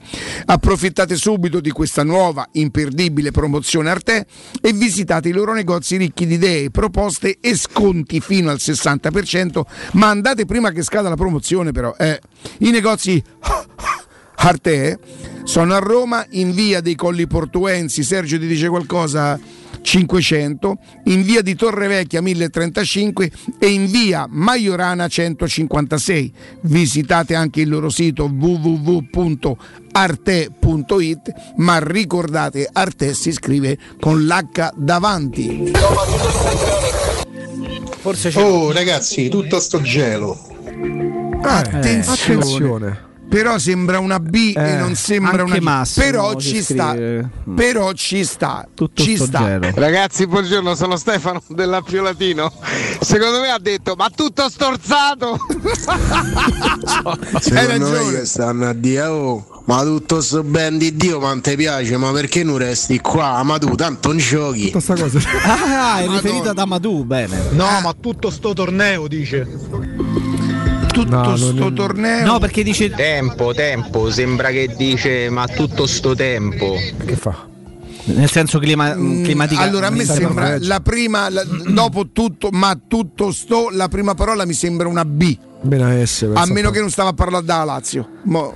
Approfittate 0.47 1.17
subito 1.17 1.61
di 1.61 1.71
questa 1.71 2.05
nuova, 2.05 2.49
imperdibile 2.53 3.31
promozione 3.31 3.91
Arte 3.91 4.27
e 4.61 4.73
visitate 4.73 5.29
i 5.31 5.33
loro 5.33 5.55
negozi 5.55 5.97
ricchi 5.97 6.27
di 6.27 6.35
idee, 6.35 6.71
proposte 6.71 7.39
e 7.41 7.57
sconti 7.57 8.21
fino 8.21 8.51
al 8.51 8.59
60%, 8.61 9.63
ma 9.99 10.09
andate 10.09 10.47
prima 10.47 10.71
che 10.71 10.83
scada 10.83 11.09
la 11.09 11.17
promozione 11.17 11.73
però. 11.73 11.95
Eh. 11.99 12.21
I 12.59 12.71
negozi 12.71 13.23
Arte 14.41 14.99
sono 15.43 15.75
a 15.75 15.79
Roma 15.79 16.25
in 16.31 16.53
via 16.55 16.81
dei 16.81 16.95
Colli 16.95 17.27
Portuensi, 17.27 18.03
Sergio 18.03 18.39
ti 18.39 18.47
dice 18.47 18.69
qualcosa? 18.69 19.39
500, 19.81 20.79
in 21.05 21.23
via 21.23 21.41
di 21.41 21.55
Torrevecchia 21.55 22.21
1035 22.21 23.31
e 23.59 23.69
in 23.69 23.87
via 23.87 24.27
Maiorana 24.29 25.09
156. 25.09 26.33
Visitate 26.63 27.35
anche 27.35 27.63
il 27.63 27.71
loro 27.71 27.89
sito 27.89 28.25
www.arte.it, 28.25 29.15
ma 31.57 31.79
ricordate 31.79 32.69
Arte 32.71 33.15
si 33.15 33.33
scrive 33.33 33.79
con 33.99 34.27
l'H 34.27 34.73
davanti. 34.77 35.71
Forse 38.01 38.31
c'è. 38.31 38.43
Oh 38.43 38.73
ragazzi, 38.73 39.29
tutto 39.29 39.59
sto 39.61 39.81
gelo. 39.83 40.39
Attenzione. 41.43 42.41
Attenzione. 42.41 43.08
Però 43.29 43.59
sembra 43.59 43.99
una 43.99 44.19
B 44.19 44.53
e 44.57 44.61
Eh, 44.73 44.77
non 44.77 44.95
sembra 44.95 45.43
una 45.45 45.59
G. 45.59 45.61
Massimo 45.61 46.05
Però 46.07 46.35
ci 46.37 46.63
sta. 46.63 46.93
scrive. 46.93 47.29
Però 47.55 47.93
ci 47.93 48.25
sta. 48.25 48.67
Tutto 48.75 49.03
ci 49.03 49.17
sta. 49.19 49.59
Ragazzi, 49.75 50.27
buongiorno, 50.27 50.75
sono 50.75 50.97
Stefano 50.97 51.43
dell'Appio 51.49 52.01
Latino. 52.03 52.51
Secondo 53.01 53.41
me 53.41 53.51
ha 53.51 53.59
detto, 53.59 53.95
ma 53.97 54.09
tutto 54.15 54.49
storzato! 54.49 55.37
Hai 57.05 57.41
Secondo 57.41 57.89
me 57.89 57.95
ragione. 57.95 58.19
che 58.19 58.25
stanno 58.27 58.69
a 58.69 58.73
dire 58.73 59.03
oh, 59.07 59.63
ma 59.67 59.83
tutto 59.83 60.21
sto 60.23 60.43
ben 60.43 60.79
di 60.79 60.97
Dio 60.97 61.21
ma 61.21 61.39
ti 61.41 61.55
piace, 61.57 61.97
ma 61.99 62.11
perché 62.13 62.43
non 62.43 62.57
resti 62.57 62.99
qua? 63.01 63.43
Ma 63.43 63.59
tu 63.59 63.75
tanto 63.75 64.09
non 64.09 64.17
giochi. 64.19 64.67
Tutta 64.71 64.81
sta 64.81 64.95
cosa. 64.95 65.19
Ah, 65.45 66.01
è 66.01 66.09
riferito 66.09 66.49
ad 66.51 66.59
Amadou, 66.59 67.05
bene. 67.05 67.39
No, 67.51 67.81
ma 67.83 67.95
tutto 67.99 68.31
sto 68.31 68.53
torneo 68.55 69.07
dice. 69.07 69.47
Tutto 70.99 71.17
No, 71.17 71.37
sto 71.37 71.53
non- 71.53 71.75
torneo. 71.75 72.25
No, 72.25 72.39
perché 72.41 72.63
dice 72.65 72.91
Tempo, 72.91 73.55
tempo, 73.55 74.11
sembra 74.11 74.49
che 74.51 74.75
dice, 74.77 75.31
ma 75.31 75.47
tutto 75.47 75.87
sto 75.87 76.15
tempo. 76.15 76.75
che 77.05 77.15
fa? 77.17 77.47
nel 78.05 78.31
senso 78.31 78.59
clima, 78.59 78.95
Mm, 78.97 79.23
climatica. 79.23 79.61
Allora 79.61 79.89
a 79.89 79.91
me 79.91 80.05
sembra 80.05 80.57
la 80.61 80.81
prima, 80.81 81.29
la- 81.29 81.45
dopo 81.45 82.09
tutto, 82.11 82.49
ma 82.51 82.77
tutto 82.89 83.31
sto, 83.33 83.69
la 83.71 83.87
prima 83.89 84.15
parola 84.15 84.47
mi 84.47 84.55
sembra 84.55 84.89
una 84.89 85.05
B. 85.05 85.37
Bene 85.61 86.07
S. 86.07 86.27
A 86.33 86.47
meno 86.47 86.71
che 86.71 86.81
non 86.81 86.91
stava 86.91 87.11
a 87.11 87.13
parlare 87.13 87.45
da 87.45 87.63
Lazio. 87.65 88.09
Mo- 88.25 88.55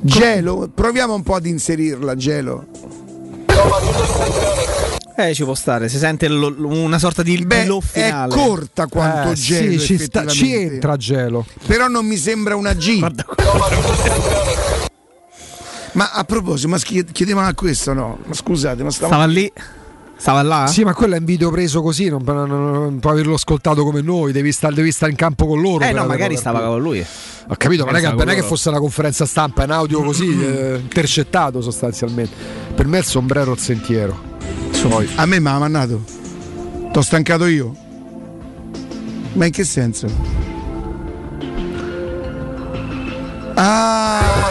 Gelo, 0.00 0.70
proviamo 0.74 1.14
un 1.14 1.22
po' 1.22 1.34
ad 1.34 1.44
inserirla, 1.46 2.14
Gelo. 2.16 2.66
Eh, 5.18 5.32
ci 5.34 5.44
può 5.44 5.54
stare, 5.54 5.88
si 5.88 5.96
sente 5.96 6.28
lo- 6.28 6.54
una 6.58 6.98
sorta 6.98 7.22
di 7.22 7.38
Beh, 7.38 7.64
lo 7.64 7.78
è 7.78 7.82
finale. 7.82 8.34
corta 8.34 8.86
quanto 8.86 9.30
Eh, 9.30 9.34
gelo. 9.34 9.70
sì, 9.72 9.78
ci, 9.80 9.98
sta- 9.98 10.26
ci 10.26 10.52
entra 10.54 10.96
gelo. 10.98 11.46
Però 11.66 11.88
non 11.88 12.04
mi 12.06 12.16
sembra 12.16 12.54
una 12.54 12.74
G. 12.74 13.00
Ma 15.92 16.10
a 16.12 16.24
proposito, 16.24 16.68
ma 16.68 16.76
chiedevano 16.78 17.48
a 17.48 17.54
questo 17.54 17.94
no? 17.94 18.18
Ma 18.26 18.34
scusate, 18.34 18.82
ma 18.82 18.90
stavo... 18.90 19.06
Stava 19.12 19.24
lì. 19.24 19.50
Stava 20.18 20.42
là? 20.42 20.66
Sì, 20.66 20.82
ma 20.84 20.92
quello 20.94 21.14
è 21.14 21.18
un 21.18 21.24
video 21.24 21.50
preso 21.50 21.80
così, 21.80 22.08
non, 22.08 22.22
non- 22.24 22.48
non 22.48 22.98
può 23.00 23.10
averlo 23.10 23.34
ascoltato 23.34 23.84
come 23.84 24.02
noi, 24.02 24.32
devi 24.32 24.52
stare, 24.52 24.74
devi 24.74 24.90
stare 24.92 25.10
in 25.12 25.16
campo 25.16 25.46
con 25.46 25.60
loro. 25.60 25.84
Eh 25.84 25.92
no, 25.92 26.04
magari 26.04 26.36
stava 26.36 26.60
con 26.60 26.80
lui. 26.82 27.04
Ho 27.48 27.54
capito, 27.56 27.84
ma 27.86 27.92
non 27.92 28.00
è, 28.00 28.02
che, 28.02 28.06
Stava 28.08 28.24
non 28.24 28.32
è 28.34 28.36
che 28.36 28.42
fosse 28.42 28.68
una 28.68 28.78
conferenza 28.78 29.24
stampa, 29.24 29.62
è 29.62 29.64
un 29.64 29.70
audio 29.70 30.02
così, 30.02 30.28
eh, 30.44 30.76
intercettato 30.80 31.62
sostanzialmente. 31.62 32.34
Per 32.74 32.86
me 32.86 32.96
è 32.98 33.00
il 33.00 33.06
sombrero 33.06 33.52
il 33.52 33.58
sentiero. 33.58 34.34
Poi, 34.88 35.08
A 35.16 35.26
me 35.26 35.40
mi 35.40 35.48
ha 35.48 35.58
mandato. 35.58 36.02
T'ho 36.92 37.02
stancato 37.02 37.46
io. 37.46 37.74
Ma 39.34 39.46
in 39.46 39.50
che 39.52 39.64
senso? 39.64 40.06
Ah! 43.54 44.50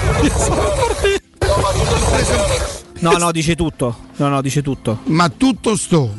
No, 3.00 3.12
no, 3.18 3.32
dice 3.32 3.56
tutto. 3.56 3.96
No, 4.18 4.28
no, 4.28 4.42
dice 4.42 4.62
tutto. 4.62 5.00
Ma 5.06 5.30
tutto 5.30 5.76
sto. 5.76 6.14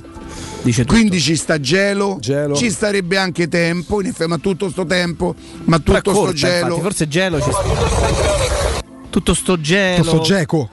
Dice 0.63 0.83
tutto. 0.83 0.95
Quindi 0.95 1.21
ci 1.21 1.37
sta 1.37 1.61
gelo, 1.61 2.19
Gelo. 2.21 2.55
ci 2.57 2.71
starebbe 2.71 3.17
anche 3.19 3.49
tempo, 3.49 4.01
in 4.01 4.09
effetti, 4.09 4.29
ma 4.29 4.39
tutto 4.39 4.69
sto 4.71 4.85
tempo, 4.85 5.35
ma 5.65 5.79
tutto 5.79 5.99
sto 6.01 6.13
corta, 6.13 6.35
gelo. 6.35 6.65
infatti, 6.67 6.81
forse 6.81 7.09
gelo 7.09 7.41
ci 7.41 7.51
sta. 7.51 8.83
Tutto 9.11 9.35
sto 9.35 9.61
gelo. 9.61 10.03
questo 10.03 10.21
Geco. 10.21 10.71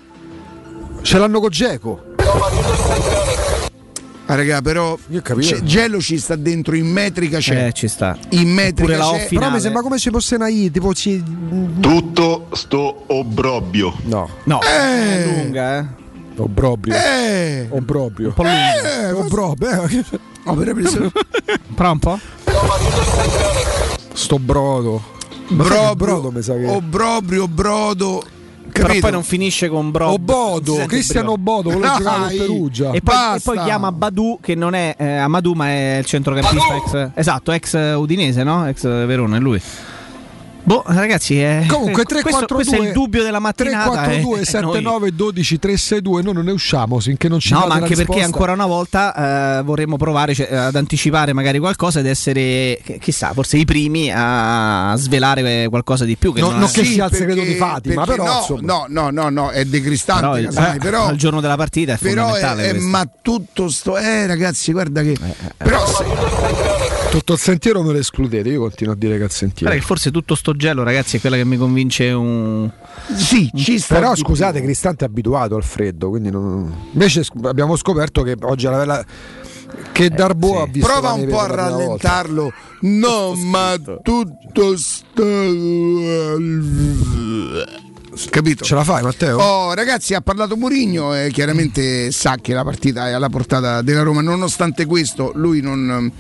Ce 1.01 1.17
l'hanno 1.17 1.39
con 1.39 1.49
Geco. 1.49 2.12
Ah, 4.26 4.36
raga, 4.36 4.62
però 4.62 4.98
gelo 5.63 6.00
ci 6.00 6.17
sta 6.17 6.36
dentro 6.36 6.76
in 6.76 6.88
metrica 6.88 7.39
c'è. 7.39 7.67
Eh, 7.67 7.74
ci 7.74 7.88
sta. 7.89 8.17
in 8.30 8.50
metrica 8.50 8.82
Pure 8.84 8.98
la 8.98 9.12
c'è. 9.17 9.28
Però 9.28 9.50
mi 9.52 9.60
sembra 9.60 9.82
come 9.82 9.98
ci 10.00 10.10
fosse 10.10 10.36
una 10.36 10.48
I, 10.48 10.72
tipo 10.72 10.93
ci... 10.93 11.22
Tutto 11.80 12.48
sto 12.54 13.04
obbrobio. 13.08 13.93
No, 14.04 14.30
No, 14.46 14.60
Eh. 14.62 14.67
è 14.67 15.26
lunga, 15.26 15.80
eh. 15.80 15.86
obrobrio. 16.38 16.96
Eh! 16.96 17.67
Obrobrio. 17.69 18.28
Un 18.30 18.34
po' 18.34 18.43
lunga. 18.43 19.08
Eh, 19.08 19.12
Obrobrio. 19.12 19.84
eh, 19.88 20.06
ho 20.46 20.54
per 20.56 20.74
preso- 20.74 21.12
Prova 21.76 21.91
un 21.91 22.00
po'. 22.00 22.19
Sto 24.13 24.39
brodo. 24.39 25.04
Che 25.48 25.54
Brobrio, 25.54 25.93
brodo 25.96 26.32
mi 26.32 26.41
sa 26.41 26.56
che... 26.56 26.65
Obrobrio, 26.65 27.48
brodo. 27.50 28.24
Però 28.71 28.86
Capito? 28.88 29.02
poi 29.02 29.12
non 29.12 29.23
finisce 29.23 29.69
con 29.69 29.91
Bro. 29.91 30.12
Obodo, 30.12 30.86
Cristiano. 30.88 31.32
Obodo, 31.32 31.69
quello 31.69 31.91
che 31.91 31.97
giocava 31.97 32.28
con. 32.28 32.38
Perugia. 32.38 32.91
E 32.91 33.02
poi, 33.02 33.36
e 33.36 33.39
poi 33.43 33.60
chiama 33.60 33.91
Badu, 33.91 34.39
che 34.41 34.56
non 34.56 34.73
è 34.73 34.95
eh, 34.97 35.17
Amadou, 35.17 35.54
ma 35.54 35.67
è 35.67 35.97
il 35.99 36.06
centrocampista 36.06 36.76
ex. 36.76 37.10
Esatto, 37.13 37.52
ex 37.52 37.95
udinese, 37.95 38.43
no? 38.43 38.67
Ex 38.67 38.84
Verona, 38.84 39.38
è 39.38 39.39
lui. 39.39 39.62
Boh, 40.65 40.82
ragazzi, 40.86 41.38
è, 41.39 41.65
Comunque 41.67 42.04
eh, 42.04 42.06
3 42.06 42.21
questo, 42.21 42.39
4 42.45 42.56
questo 42.56 42.76
2 42.78 42.86
è 42.86 42.88
il 42.88 42.93
dubbio 42.93 43.21
della 43.21 43.39
mattinata. 43.39 43.89
3 43.89 43.89
4 43.91 44.12
eh, 44.13 44.19
2 44.21 44.39
eh, 44.39 44.45
7 44.45 44.60
noi- 44.62 44.82
9 44.82 45.12
12 45.13 45.60
3 45.60 45.78
6 45.78 46.02
2 46.02 46.21
noi 46.21 46.34
non 46.34 46.45
ne 46.45 46.52
usciamo 46.52 46.99
finché 47.02 47.28
non 47.28 47.39
ci 47.39 47.52
No, 47.52 47.65
ma 47.67 47.76
anche 47.76 47.95
perché 47.95 48.21
ancora 48.21 48.54
una 48.54 48.65
volta 48.65 49.60
eh, 49.60 49.63
vorremmo 49.63 49.97
provare 49.97 50.34
cioè, 50.34 50.56
ad 50.56 50.76
anticipare 50.76 51.34
magari 51.34 51.60
qualcosa 51.60 51.99
ed 51.99 52.06
essere, 52.06 52.80
chissà, 53.02 53.34
forse 53.34 53.58
i 53.58 53.65
primi 53.65 54.10
a 54.13 54.93
svelare 54.95 55.67
qualcosa 55.67 56.06
di 56.06 56.15
più. 56.15 56.32
Che 56.32 56.39
No, 56.39 56.52
non 56.52 56.60
non 56.60 56.69
è- 56.69 56.71
che 56.71 56.86
sia 56.86 57.06
il 57.08 57.13
segreto 57.13 57.41
di 57.41 57.56
Fatima, 57.56 58.06
però, 58.06 58.23
no, 58.23 58.38
insomma. 58.39 58.62
no, 58.62 58.86
no, 58.88 59.10
no, 59.10 59.30
no, 59.30 59.49
è 59.49 59.58
però, 59.58 59.69
decristante, 59.69 60.39
il- 60.39 60.45
casomai, 60.45 60.76
eh, 60.76 60.80
però, 60.80 61.06
al 61.08 61.15
giorno 61.17 61.41
della 61.41 61.58
partita 61.58 61.93
è 61.93 61.97
però 61.97 62.28
è, 62.28 62.39
fondamentale. 62.39 62.63
è- 62.67 62.69
questo. 62.69 62.88
ma 62.88 63.10
tutto 63.21 63.67
sto 63.69 63.97
eh 63.97 64.26
ragazzi, 64.28 64.71
guarda 64.71 65.02
che 65.02 65.17
però 65.58 65.86
se- 65.88 66.06
Tutto 67.13 67.34
il 67.34 67.39
sentiero 67.39 67.84
me 67.84 67.91
lo 67.91 67.99
escludete, 67.99 68.49
io 68.49 68.60
continuo 68.60 68.93
a 68.93 68.95
dire 68.95 69.17
che 69.17 69.21
è 69.21 69.26
il 69.26 69.30
sentiero. 69.32 69.65
Guarda 69.65 69.80
che 69.80 69.86
forse 69.86 70.10
tutto 70.10 70.34
sto 70.34 70.56
gelo, 70.56 70.82
ragazzi, 70.82 71.17
è 71.17 71.19
quella 71.19 71.36
che 71.36 71.45
mi 71.45 71.58
convince 71.58 72.10
un. 72.10 72.67
sì, 73.15 73.52
ci 73.54 73.78
sta 73.78 73.93
Però 73.93 74.15
scusate, 74.15 74.54
più. 74.54 74.63
Cristante 74.63 75.06
è 75.06 75.08
abituato 75.10 75.56
al 75.56 75.63
freddo, 75.63 76.10
quindi 76.10 76.32
non... 76.32 76.73
invece 76.91 77.23
abbiamo 77.43 77.76
scoperto 77.76 78.23
che 78.23 78.36
oggi 78.41 78.65
la 78.65 78.78
bella 78.78 79.06
che 79.91 80.10
Darbo 80.10 80.47
sì. 80.47 80.56
ha 80.56 80.65
visto 80.65 80.89
Prova 80.89 81.12
un 81.12 81.28
po' 81.28 81.39
a 81.39 81.45
rallentarlo. 81.45 82.52
No, 82.82 83.36
ma 83.36 83.76
tutto 84.02 84.76
sto 84.76 85.23
Capito? 88.30 88.63
Ce 88.63 88.76
la 88.76 88.84
fai, 88.84 89.02
Matteo? 89.04 89.38
Oh, 89.39 89.73
ragazzi, 89.73 90.13
ha 90.13 90.21
parlato 90.21 90.56
Murigno 90.56 91.15
e 91.15 91.30
chiaramente 91.32 92.12
sa 92.12 92.38
che 92.41 92.54
la 92.54 92.63
partita 92.63 93.08
è 93.08 93.12
alla 93.12 93.30
portata 93.30 93.82
della 93.82 94.04
Roma. 94.04 94.21
Nonostante 94.21 94.86
questo, 94.86 95.32
lui 95.36 95.62
non 95.62 96.12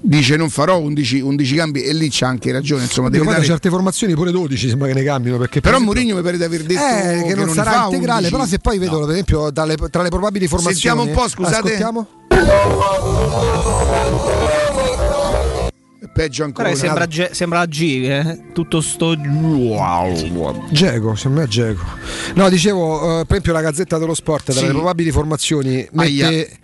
dice 0.00 0.36
non 0.36 0.48
farò 0.50 0.78
11, 0.80 1.20
11 1.20 1.54
cambi 1.54 1.82
e 1.82 1.92
lì 1.92 2.08
c'ha 2.10 2.28
anche 2.28 2.52
ragione. 2.52 2.84
Insomma, 2.84 3.08
deve 3.10 3.24
dare- 3.26 3.44
certe 3.44 3.68
formazioni 3.68 4.14
pure 4.14 4.30
12 4.30 4.68
sembra 4.68 4.88
che 4.88 4.94
ne 4.94 5.02
cambino 5.04 5.36
perché 5.38 5.60
Però 5.60 5.76
per 5.76 5.84
Mourinho 5.84 6.16
mi 6.16 6.22
pare 6.22 6.36
di 6.36 6.44
aver 6.44 6.62
detto 6.62 6.80
eh, 6.80 7.24
che 7.26 7.34
non 7.34 7.46
ne 7.46 7.52
sarà 7.52 7.84
integrale, 7.84 8.16
11. 8.28 8.32
però 8.32 8.46
se 8.46 8.58
poi 8.58 8.78
vedo 8.78 8.98
No. 8.98 9.04
per 9.06 9.10
esempio 9.12 9.50
dalle- 9.50 9.76
tra 9.90 10.02
le 10.02 10.08
probabili 10.08 10.46
formazioni 10.48 10.74
Sentiamo 10.80 11.02
un 11.02 11.12
po', 11.12 11.28
scusate. 11.28 11.56
Ascoltiamo? 11.56 12.06
Peggio 16.12 16.44
ancora. 16.44 16.68
Che 16.68 16.76
sembra, 16.76 17.06
Ge- 17.06 17.30
sembra 17.32 17.58
la 17.60 17.66
G, 17.66 17.80
eh? 18.04 18.40
tutto 18.52 18.80
sto. 18.80 19.14
Geco, 20.70 21.14
sembra 21.14 21.46
Geco. 21.46 21.84
No, 22.34 22.48
dicevo, 22.48 23.20
eh, 23.20 23.24
per 23.24 23.36
esempio 23.38 23.52
la 23.52 23.60
Gazzetta 23.62 23.98
dello 23.98 24.14
Sport, 24.14 24.44
tra 24.52 24.60
Sì. 24.60 24.66
le 24.66 24.72
probabili 24.72 25.10
formazioni, 25.10 25.88
Aia. 25.94 26.28
mette 26.28 26.58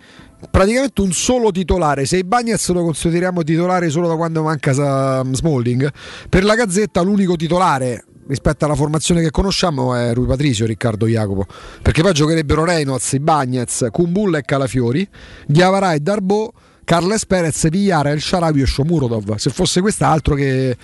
praticamente 0.51 1.01
un 1.01 1.11
solo 1.11 1.51
titolare. 1.51 2.05
Se 2.05 2.17
i 2.17 2.23
Bagnets 2.23 2.69
lo 2.71 2.83
consideriamo 2.83 3.43
titolare 3.43 3.89
solo 3.89 4.07
da 4.07 4.15
quando 4.15 4.43
manca 4.43 4.71
Sa- 4.73 5.25
Smalling, 5.29 5.91
per 6.29 6.43
la 6.43 6.55
Gazzetta 6.55 7.01
l'unico 7.01 7.35
titolare 7.35 8.03
rispetto 8.27 8.63
alla 8.65 8.75
formazione 8.75 9.21
che 9.21 9.31
conosciamo 9.31 9.95
è 9.95 10.13
Rui 10.13 10.27
Patricio, 10.27 10.67
Riccardo 10.67 11.07
Jacopo, 11.07 11.47
perché 11.81 12.03
poi 12.03 12.13
giocherebbero 12.13 12.63
Reynolds, 12.63 13.13
i 13.13 13.19
Bagnets, 13.19 13.87
Kumbulla 13.91 14.37
e 14.37 14.43
Calafiori, 14.43 15.07
Diavara 15.47 15.93
e 15.93 15.99
Darbo, 15.99 16.53
Carles 16.89 17.23
Perez, 17.27 17.69
Villara, 17.69 18.09
El 18.09 18.19
Sharawi 18.19 18.61
e 18.61 18.65
Shomurodov. 18.65 19.35
Se 19.35 19.51
fosse 19.51 19.79
quest'altro 19.79 20.33
che 20.33 20.75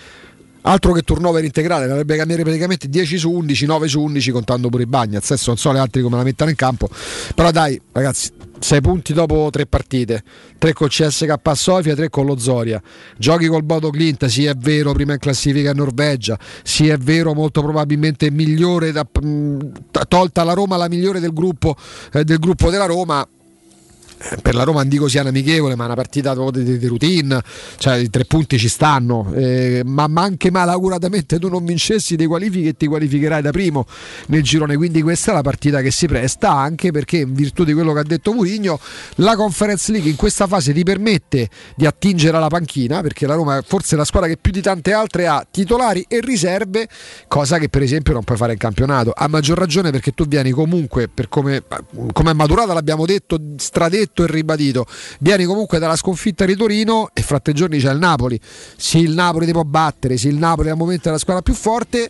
Altro 0.67 0.93
che 0.93 1.03
turnover 1.03 1.43
integrale, 1.43 1.85
dovrebbe 1.85 2.15
cambiare 2.15 2.41
praticamente 2.41 2.89
10 2.89 3.17
su 3.19 3.31
11, 3.31 3.65
9 3.67 3.87
su 3.87 4.01
11 4.01 4.31
contando 4.31 4.69
pure 4.69 4.83
i 4.83 4.85
Bagnaz. 4.87 5.29
Adesso 5.29 5.49
non 5.49 5.57
so 5.57 5.71
le 5.71 5.77
altre 5.77 6.01
come 6.01 6.17
la 6.17 6.23
mettano 6.23 6.49
in 6.49 6.55
campo. 6.55 6.89
Però 7.35 7.51
dai, 7.51 7.79
ragazzi, 7.91 8.31
6 8.57 8.81
punti 8.81 9.13
dopo 9.13 9.49
3 9.51 9.67
partite, 9.67 10.23
3 10.57 10.73
col 10.73 10.89
CSK 10.89 11.39
a 11.41 11.53
Sofia, 11.53 11.93
3 11.93 12.09
con 12.09 12.25
lo 12.25 12.39
Zoria. 12.39 12.81
Giochi 13.15 13.45
col 13.45 13.61
Bodo 13.61 13.91
Clint, 13.91 14.25
sì 14.25 14.45
è 14.45 14.55
vero, 14.55 14.91
prima 14.93 15.13
in 15.13 15.19
classifica 15.19 15.69
in 15.69 15.77
Norvegia, 15.77 16.37
sì 16.63 16.87
è 16.89 16.97
vero, 16.97 17.35
molto 17.35 17.61
probabilmente 17.61 18.31
migliore, 18.31 18.91
da- 18.91 19.07
tolta 20.07 20.43
la 20.43 20.53
Roma, 20.53 20.77
la 20.77 20.87
migliore 20.87 21.19
del 21.19 21.33
gruppo, 21.33 21.75
eh, 22.11 22.23
del 22.23 22.39
gruppo 22.39 22.71
della 22.71 22.85
Roma. 22.85 23.27
Eh, 24.17 24.37
per 24.41 24.55
la 24.55 24.63
Roma 24.63 24.79
non 24.79 24.89
dico 24.89 25.07
sia 25.07 25.21
amichevole, 25.21 25.75
ma 25.75 25.83
è 25.83 25.85
una 25.87 25.95
partita 25.95 26.33
di, 26.51 26.77
di 26.77 26.87
routine, 26.87 27.41
cioè 27.77 27.97
i 27.97 28.09
tre 28.09 28.25
punti 28.25 28.57
ci 28.57 28.67
stanno, 28.67 29.31
eh, 29.35 29.81
ma, 29.85 30.07
ma 30.07 30.21
anche 30.21 30.51
malauguratamente 30.51 31.39
tu 31.39 31.49
non 31.49 31.65
vincessi 31.65 32.15
dei 32.15 32.27
qualifichi 32.27 32.69
e 32.69 32.73
ti 32.73 32.87
qualificherai 32.87 33.41
da 33.41 33.51
primo 33.51 33.85
nel 34.27 34.43
girone, 34.43 34.75
quindi 34.77 35.01
questa 35.01 35.31
è 35.31 35.33
la 35.33 35.41
partita 35.41 35.81
che 35.81 35.91
si 35.91 36.07
presta 36.07 36.51
anche 36.51 36.91
perché 36.91 37.17
in 37.17 37.33
virtù 37.33 37.63
di 37.63 37.73
quello 37.73 37.93
che 37.93 37.99
ha 37.99 38.03
detto 38.03 38.33
Murigno, 38.33 38.79
la 39.15 39.35
Conference 39.35 39.91
League 39.91 40.09
in 40.09 40.15
questa 40.15 40.47
fase 40.47 40.73
ti 40.73 40.83
permette 40.83 41.49
di 41.75 41.85
attingere 41.85 42.37
alla 42.37 42.47
panchina, 42.47 43.01
perché 43.01 43.27
la 43.27 43.35
Roma 43.35 43.57
è 43.57 43.63
forse 43.65 43.95
la 43.95 44.05
squadra 44.05 44.29
che 44.29 44.37
più 44.37 44.51
di 44.51 44.61
tante 44.61 44.93
altre 44.93 45.27
ha 45.27 45.45
titolari 45.49 46.05
e 46.07 46.21
riserve, 46.21 46.87
cosa 47.27 47.57
che 47.57 47.69
per 47.69 47.81
esempio 47.81 48.13
non 48.13 48.23
puoi 48.23 48.37
fare 48.37 48.53
in 48.53 48.59
campionato, 48.59 49.11
a 49.15 49.27
maggior 49.27 49.57
ragione 49.57 49.91
perché 49.91 50.11
tu 50.11 50.25
vieni 50.25 50.51
comunque, 50.51 51.07
per 51.07 51.29
come, 51.29 51.63
come 52.13 52.31
è 52.31 52.33
maturata 52.33 52.73
l'abbiamo 52.73 53.05
detto, 53.05 53.37
stradetto 53.57 54.14
e 54.23 54.27
ribadito. 54.27 54.85
Vieni 55.19 55.45
comunque 55.45 55.79
dalla 55.79 55.95
sconfitta 55.95 56.45
di 56.45 56.55
Torino 56.55 57.09
e 57.13 57.21
fra 57.21 57.39
tre 57.39 57.53
giorni 57.53 57.79
c'è 57.79 57.91
il 57.91 57.99
Napoli. 57.99 58.39
Sì, 58.75 58.99
il 58.99 59.13
Napoli 59.13 59.45
ti 59.45 59.51
può 59.51 59.63
battere, 59.63 60.17
sì, 60.17 60.27
il 60.27 60.37
Napoli 60.37 60.69
al 60.69 60.77
momento 60.77 61.09
è 61.09 61.11
la 61.11 61.17
squadra 61.17 61.41
più 61.41 61.53
forte. 61.53 62.09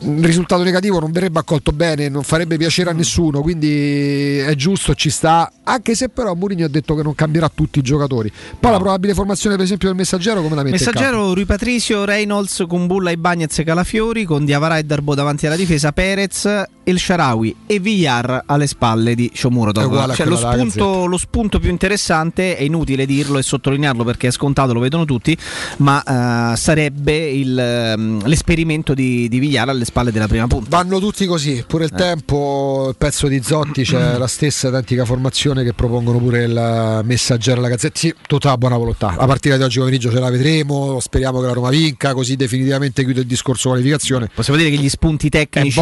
Il 0.00 0.24
risultato 0.24 0.62
negativo 0.62 0.98
non 1.00 1.10
verrebbe 1.10 1.38
accolto 1.38 1.72
bene, 1.72 2.08
non 2.08 2.22
farebbe 2.22 2.56
piacere 2.56 2.90
a 2.90 2.92
nessuno, 2.92 3.42
quindi 3.42 4.38
è 4.38 4.54
giusto, 4.54 4.94
ci 4.94 5.10
sta. 5.10 5.50
Anche 5.64 5.94
se 5.94 6.08
però 6.08 6.34
Mourinho 6.34 6.64
ha 6.64 6.68
detto 6.68 6.94
che 6.94 7.02
non 7.02 7.14
cambierà 7.14 7.50
tutti 7.52 7.78
i 7.78 7.82
giocatori. 7.82 8.30
Poi 8.30 8.70
no. 8.70 8.76
la 8.76 8.82
probabile 8.82 9.14
formazione, 9.14 9.56
per 9.56 9.64
esempio, 9.64 9.88
del 9.88 9.96
messaggero 9.96 10.42
come 10.42 10.54
la 10.54 10.62
mette? 10.62 10.76
Messaggero 10.76 11.34
Rui 11.34 11.44
Patricio, 11.44 12.04
Reynolds, 12.04 12.64
Kumbulla, 12.68 13.10
Ibagnez 13.10 13.58
e 13.58 13.64
Calafiori, 13.64 14.24
con 14.24 14.44
Diavara 14.44 14.78
e 14.78 14.84
Darbo 14.84 15.14
davanti 15.14 15.46
alla 15.46 15.56
difesa, 15.56 15.92
Perez, 15.92 16.44
El 16.84 16.98
Sharawi 16.98 17.56
e 17.66 17.80
Villar 17.80 18.44
alle 18.46 18.66
spalle 18.66 19.14
di 19.14 19.30
Shomurodov. 19.34 20.14
Cioè, 20.14 20.26
lo 20.26 20.36
spunto, 20.36 21.05
lo 21.06 21.16
spunto 21.18 21.58
più 21.58 21.70
interessante, 21.70 22.56
è 22.56 22.62
inutile 22.62 23.06
dirlo 23.06 23.38
e 23.38 23.42
sottolinearlo 23.42 24.04
perché 24.04 24.28
è 24.28 24.30
scontato, 24.30 24.72
lo 24.72 24.80
vedono 24.80 25.04
tutti, 25.04 25.36
ma 25.78 26.02
uh, 26.04 26.56
sarebbe 26.56 27.16
il, 27.30 27.94
um, 27.96 28.24
l'esperimento 28.26 28.94
di, 28.94 29.28
di 29.28 29.38
Vigliara 29.38 29.70
alle 29.70 29.84
spalle 29.84 30.12
della 30.12 30.28
prima 30.28 30.46
punta. 30.46 30.68
Vanno 30.70 30.98
tutti 30.98 31.26
così, 31.26 31.64
pure 31.66 31.84
il 31.84 31.92
eh. 31.92 31.96
tempo, 31.96 32.86
il 32.90 32.96
pezzo 32.96 33.28
di 33.28 33.40
Zotti, 33.42 33.84
c'è 33.84 34.18
la 34.18 34.26
stessa 34.26 34.68
identica 34.68 35.04
formazione 35.04 35.64
che 35.64 35.72
propongono 35.72 36.18
pure 36.18 36.44
il 36.44 37.00
messaggero 37.04 37.58
alla 37.58 37.68
Gazzetta, 37.68 37.98
sì, 37.98 38.14
tutta 38.26 38.48
la 38.48 38.58
buona 38.58 38.76
volontà. 38.76 39.14
La 39.18 39.26
partita 39.26 39.56
di 39.56 39.62
oggi 39.62 39.78
pomeriggio 39.78 40.10
ce 40.10 40.18
la 40.18 40.30
vedremo, 40.30 40.98
speriamo 41.00 41.40
che 41.40 41.46
la 41.46 41.52
Roma 41.52 41.70
vinca, 41.70 42.14
così 42.14 42.36
definitivamente 42.36 43.04
chiude 43.04 43.20
il 43.20 43.26
discorso 43.26 43.68
qualificazione. 43.68 44.30
Possiamo 44.34 44.58
dire 44.58 44.70
che 44.70 44.76
gli 44.76 44.88
spunti 44.88 45.28
tecnici... 45.28 45.78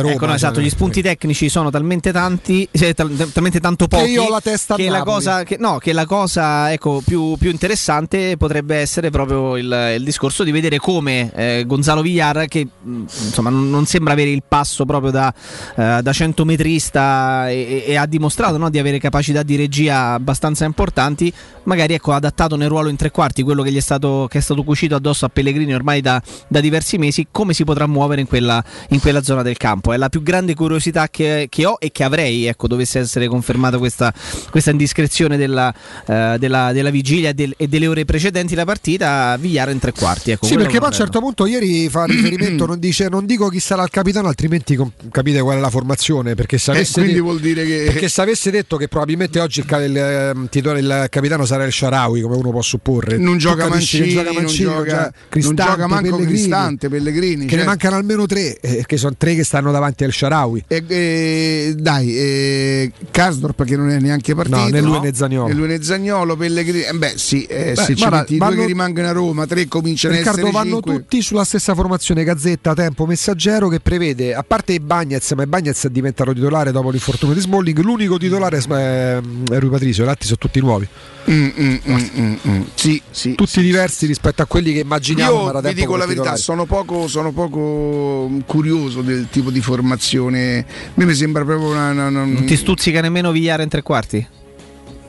Roma. 0.00 0.12
Ecco, 0.12 0.26
no, 0.26 0.34
esatto, 0.34 0.60
gli 0.60 0.68
spunti 0.68 1.02
tecnici 1.02 1.48
sono 1.48 1.70
talmente 1.70 2.12
tanti, 2.12 2.68
cioè, 2.72 2.94
talmente 2.94 3.60
tanto 3.60 3.86
pochi... 3.86 4.04
Che 4.04 4.10
io 4.10 4.24
ho 4.24 4.30
la 4.30 4.40
testa 4.40 4.59
che 4.66 4.88
la 4.88 5.02
cosa, 5.02 5.42
che, 5.44 5.56
no, 5.58 5.78
che 5.78 5.92
la 5.92 6.06
cosa 6.06 6.72
ecco, 6.72 7.02
più, 7.04 7.36
più, 7.36 7.50
interessante 7.50 8.36
potrebbe 8.36 8.76
essere 8.76 9.10
proprio 9.10 9.56
il, 9.56 9.94
il 9.96 10.04
discorso 10.04 10.44
di 10.44 10.50
vedere 10.50 10.78
come 10.78 11.30
eh, 11.34 11.64
Gonzalo 11.66 12.02
Villar, 12.02 12.46
che 12.46 12.66
mm, 12.66 13.02
insomma 13.02 13.50
non, 13.50 13.86
sembra 13.86 14.12
avere 14.12 14.30
il 14.30 14.42
passo 14.46 14.84
proprio 14.84 15.10
da, 15.10 15.32
eh, 15.76 16.00
da 16.02 16.12
centometrista 16.12 17.48
e, 17.48 17.84
e 17.86 17.96
ha 17.96 18.06
dimostrato 18.06 18.56
no, 18.56 18.70
di 18.70 18.78
avere 18.78 18.98
capacità 18.98 19.42
di 19.42 19.56
regia 19.56 20.12
abbastanza 20.12 20.64
importanti, 20.64 21.32
magari 21.64 21.94
ecco, 21.94 22.12
adattato 22.12 22.56
nel 22.56 22.68
ruolo 22.68 22.88
in 22.88 22.96
tre 22.96 23.10
quarti, 23.10 23.42
quello 23.42 23.62
che, 23.62 23.72
gli 23.72 23.76
è 23.76 23.80
stato, 23.80 24.26
che 24.30 24.38
è 24.38 24.40
stato 24.40 24.62
cucito 24.62 24.94
addosso 24.94 25.24
a 25.24 25.28
Pellegrini 25.28 25.74
ormai 25.74 26.00
da, 26.00 26.20
da 26.48 26.60
diversi 26.60 26.98
mesi, 26.98 27.28
come 27.30 27.54
si 27.54 27.64
potrà 27.64 27.86
muovere 27.86 28.20
in 28.20 28.26
quella, 28.26 28.62
in 28.90 29.00
quella, 29.00 29.22
zona 29.22 29.42
del 29.42 29.56
campo. 29.56 29.92
È 29.92 29.96
la 29.96 30.08
più 30.08 30.22
grande 30.22 30.54
curiosità 30.54 31.08
che, 31.08 31.46
che 31.48 31.66
ho 31.66 31.76
e 31.78 31.90
che 31.92 32.04
avrei, 32.04 32.46
ecco, 32.46 32.66
dovesse 32.66 33.00
essere 33.00 33.28
confermata 33.28 33.78
questa, 33.78 34.12
questa 34.50 34.70
indiscrezione 34.70 35.36
della, 35.36 35.72
uh, 36.06 36.36
della, 36.36 36.72
della 36.72 36.90
vigilia 36.90 37.32
del, 37.32 37.54
e 37.56 37.68
delle 37.68 37.86
ore 37.86 38.04
precedenti 38.04 38.54
la 38.54 38.64
partita, 38.64 39.36
Vigliara 39.38 39.70
in 39.70 39.78
tre 39.78 39.92
quarti. 39.92 40.30
Ecco, 40.32 40.46
sì, 40.46 40.56
perché 40.56 40.78
poi 40.78 40.86
a 40.86 40.90
un 40.90 40.94
certo 40.94 41.20
punto 41.20 41.46
ieri 41.46 41.88
fa 41.88 42.04
riferimento, 42.04 42.66
non, 42.66 42.78
dice, 42.78 43.08
non 43.08 43.26
dico 43.26 43.48
chi 43.48 43.60
sarà 43.60 43.82
il 43.82 43.90
capitano, 43.90 44.28
altrimenti 44.28 44.76
com- 44.76 44.92
capite 45.10 45.40
qual 45.40 45.58
è 45.58 45.60
la 45.60 45.70
formazione. 45.70 46.34
Perché 46.34 46.58
se, 46.58 46.72
eh, 46.72 46.74
avesse, 46.74 47.02
eh, 47.02 47.12
de- 47.12 47.20
vuol 47.20 47.40
dire 47.40 47.64
che... 47.64 47.84
perché 47.86 48.08
se 48.08 48.20
avesse 48.20 48.50
detto 48.50 48.76
che 48.76 48.88
probabilmente 48.88 49.40
oggi 49.40 49.60
il, 49.60 49.84
il, 49.84 49.96
ehm, 49.96 50.48
titolo, 50.48 50.78
il 50.78 51.06
capitano 51.08 51.44
sarà 51.44 51.64
il 51.64 51.72
Sharawi, 51.72 52.20
come 52.20 52.36
uno 52.36 52.50
può 52.50 52.62
supporre, 52.62 53.16
non 53.16 53.38
gioca 53.38 53.68
Mancini, 53.68 54.12
non 54.12 54.24
gioca, 54.24 54.40
Mancini, 54.40 54.64
non 54.64 54.84
gioca, 54.84 55.12
Cristante, 55.28 55.62
non 55.62 55.70
gioca 55.70 55.86
manco 55.86 56.16
Pellegrini, 56.16 56.26
Cristante, 56.26 56.88
Pellegrini, 56.88 57.44
che 57.44 57.50
cioè... 57.50 57.58
ne 57.60 57.64
mancano 57.64 57.96
almeno 57.96 58.26
tre, 58.26 58.58
eh, 58.60 58.84
che 58.86 58.96
sono 58.96 59.14
tre 59.16 59.34
che 59.34 59.44
stanno 59.44 59.70
davanti 59.72 60.04
al 60.04 60.12
Sharawi. 60.12 60.64
E, 60.66 60.84
eh, 60.86 61.74
dai, 61.76 62.16
eh, 62.16 62.92
Karsdorp 63.10 63.64
che 63.64 63.76
non 63.76 63.90
è 63.90 63.98
neanche 63.98 64.34
partito, 64.48 64.60
no, 64.60 64.68
né 64.68 64.80
lui 64.80 65.00
né 65.00 65.14
Zagnolo. 65.14 65.48
Né 65.48 65.54
lui 65.54 65.68
né 65.68 65.82
Zagnolo, 65.82 66.36
Pellegrini, 66.36 66.84
eh 66.84 66.92
beh 66.92 67.12
sì, 67.16 67.44
eh, 67.44 67.72
beh, 67.74 67.82
se 67.82 67.94
ci 67.94 68.08
metti 68.08 68.38
vanno, 68.38 68.54
due 68.54 68.60
che 68.62 68.66
rimangono 68.66 69.08
a 69.08 69.12
Roma, 69.12 69.46
tre 69.46 69.66
cominciano 69.68 70.14
Riccardo, 70.14 70.40
a 70.40 70.48
essere 70.48 70.56
vanno 70.56 70.74
cinque. 70.74 70.92
tutti 70.94 71.22
sulla 71.22 71.44
stessa 71.44 71.74
formazione 71.74 72.24
Gazzetta, 72.24 72.74
tempo, 72.74 73.06
messaggero 73.06 73.68
che 73.68 73.80
prevede, 73.80 74.34
a 74.34 74.42
parte 74.42 74.72
i 74.72 74.80
Bagnez, 74.80 75.32
ma 75.32 75.42
i 75.42 75.46
Bagnez 75.46 75.84
è 75.84 75.90
diventato 75.90 76.32
titolare 76.32 76.72
dopo 76.72 76.90
l'infortunio 76.90 77.34
di 77.34 77.40
Smalling, 77.40 77.78
l'unico 77.80 78.18
titolare 78.18 78.58
è, 78.58 78.62
è 78.66 79.20
Rui 79.58 79.70
Patricio, 79.70 80.04
gli 80.04 80.08
altri 80.08 80.26
sono 80.26 80.38
tutti 80.38 80.60
nuovi. 80.60 80.88
Mm, 81.32 81.48
mm, 81.60 81.76
mm, 81.86 82.34
mm, 82.48 82.62
sì, 82.74 83.00
sì, 83.08 83.34
tutti 83.36 83.50
sì, 83.50 83.60
diversi 83.60 83.98
sì. 83.98 84.06
rispetto 84.06 84.42
a 84.42 84.46
quelli 84.46 84.72
che 84.72 84.80
immaginiamo. 84.80 85.50
Io 85.52 85.60
vi 85.60 85.74
dico 85.74 85.96
la 85.96 86.06
verità, 86.06 86.34
sono 86.34 86.64
poco, 86.64 87.06
sono 87.06 87.30
poco, 87.30 88.28
curioso 88.46 89.00
del 89.02 89.28
tipo 89.30 89.50
di 89.50 89.60
formazione. 89.60 90.58
A 90.58 90.90
me 90.94 91.04
mi 91.04 91.14
sembra 91.14 91.44
proprio 91.44 91.68
una. 91.68 91.90
una, 91.90 92.08
una... 92.08 92.24
Non 92.24 92.44
ti 92.46 92.56
stuzzica 92.56 93.00
nemmeno 93.00 93.30
Vigliare 93.30 93.62
in 93.62 93.68
tre 93.68 93.82
quarti? 93.82 94.26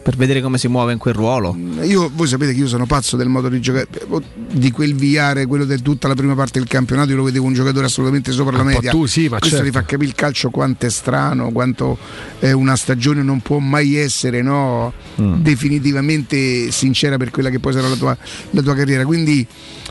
Per 0.02 0.16
vedere 0.16 0.42
come 0.42 0.58
si 0.58 0.68
muove 0.68 0.94
in 0.94 0.98
quel 0.98 1.14
ruolo. 1.14 1.56
Io, 1.82 2.10
voi 2.14 2.28
sapete 2.28 2.54
che 2.54 2.60
io 2.60 2.68
sono 2.68 2.86
pazzo 2.86 3.16
del 3.18 3.28
modo 3.28 3.50
di 3.50 3.60
giocare, 3.60 3.88
di 4.52 4.72
quel 4.72 4.96
viare, 4.96 5.46
quello 5.46 5.66
di 5.66 5.82
tutta 5.82 6.08
la 6.08 6.16
prima 6.16 6.34
parte 6.34 6.60
del 6.60 6.68
campionato. 6.68 7.12
Io 7.12 7.18
lo 7.18 7.24
vedevo 7.24 7.46
un 7.46 7.54
giocatore 7.54 7.86
assolutamente 7.86 8.32
sopra 8.32 8.58
la 8.58 8.64
media. 8.64 8.92
Tu, 8.92 9.06
sì, 9.06 9.28
ma 9.30 9.38
Questo 9.38 9.58
certo. 9.58 9.72
ti 9.72 9.78
fa 9.78 9.84
capire 9.84 10.10
il 10.10 10.16
calcio 10.16 10.50
quanto 10.50 10.86
è 10.86 10.90
strano, 10.90 11.52
quanto 11.52 11.98
eh, 12.40 12.52
una 12.52 12.76
stagione 12.76 13.22
non 13.22 13.42
può 13.42 13.60
mai 13.60 13.96
essere 13.96 14.42
no, 14.42 14.92
mm. 15.22 15.36
definitivamente 15.42 16.72
sincera 16.72 17.18
per 17.18 17.30
quella 17.30 17.50
che 17.50 17.60
poi 17.60 17.74
sarà 17.74 17.88
la 17.88 17.96
tua, 17.96 18.18
la 18.52 18.62
tua 18.62 18.76
carriera. 18.76 19.06
Quindi 19.06 19.46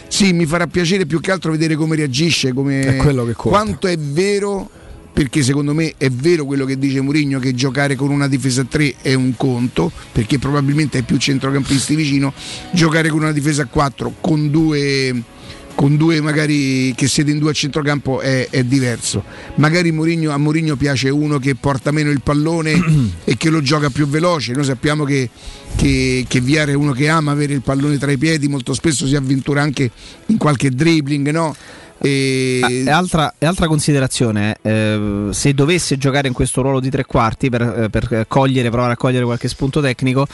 sì, 0.09 0.33
mi 0.33 0.45
farà 0.45 0.67
piacere 0.67 1.07
più 1.07 1.21
che 1.21 1.31
altro 1.31 1.53
vedere 1.53 1.77
come 1.77 1.95
reagisce, 1.95 2.53
come, 2.53 2.81
è 2.81 2.97
quello 2.97 3.25
che 3.25 3.35
conta. 3.35 3.59
quanto 3.59 3.87
è 3.87 3.97
vero 3.97 4.71
perché 5.13 5.43
secondo 5.43 5.75
me 5.75 5.95
è 5.97 6.11
vero 6.11 6.45
quello 6.45 6.65
che 6.65 6.79
dice 6.79 7.01
Mourinho 7.01 7.39
che 7.39 7.55
giocare 7.55 7.95
con 7.95 8.11
una 8.11 8.29
difesa 8.29 8.63
a 8.63 8.65
3 8.65 8.95
è 9.03 9.15
un 9.15 9.35
conto, 9.37 9.91
perché 10.13 10.39
probabilmente 10.39 10.99
hai 10.99 11.03
più 11.03 11.17
centrocampisti 11.17 11.95
vicino, 11.95 12.33
giocare 12.73 13.09
con 13.09 13.21
una 13.21 13.33
difesa 13.33 13.63
a 13.63 13.67
4 13.67 14.15
con 14.21 14.51
due 14.51 15.23
con 15.81 15.97
due 15.97 16.21
magari 16.21 16.93
che 16.95 17.09
siete 17.09 17.31
in 17.31 17.39
due 17.39 17.53
a 17.53 17.55
centrocampo 17.55 18.21
è, 18.21 18.49
è 18.51 18.65
diverso. 18.65 19.25
Magari 19.55 19.93
Mourinho, 19.93 20.31
a 20.31 20.37
Mourinho 20.37 20.77
piace 20.77 21.09
uno 21.09 21.39
che 21.39 21.55
porta 21.55 21.91
meno 21.91 22.11
il 22.11 22.21
pallone 22.21 22.73
e 23.25 23.37
che 23.39 23.49
lo 23.49 23.63
gioca 23.63 23.89
più 23.89 24.07
veloce. 24.07 24.53
Noi 24.53 24.65
sappiamo 24.65 25.05
che, 25.05 25.31
che, 25.77 26.27
che 26.29 26.41
Viare 26.43 26.73
è 26.73 26.75
uno 26.75 26.93
che 26.93 27.09
ama 27.09 27.31
avere 27.31 27.55
il 27.55 27.63
pallone 27.63 27.97
tra 27.97 28.11
i 28.11 28.19
piedi, 28.19 28.47
molto 28.47 28.75
spesso 28.75 29.07
si 29.07 29.17
avventura 29.17 29.63
anche 29.63 29.91
in 30.27 30.37
qualche 30.37 30.69
dribbling, 30.69 31.31
no? 31.31 31.57
E... 32.03 32.85
Ah, 32.87 32.97
altra, 32.97 33.35
altra 33.39 33.67
considerazione, 33.67 34.57
eh, 34.63 35.29
se 35.31 35.55
dovesse 35.55 35.99
giocare 35.99 36.29
in 36.29 36.35
questo 36.35 36.63
ruolo 36.63 36.81
di 36.81 36.91
tre 36.91 37.05
quarti 37.05 37.51
per, 37.51 37.63
eh, 37.63 37.91
per 37.91 38.25
cogliere, 38.27 38.71
provare 38.71 38.95
a 38.95 38.97
cogliere 38.97 39.25
qualche 39.25 39.49
spunto 39.49 39.81
tecnico, 39.81 40.27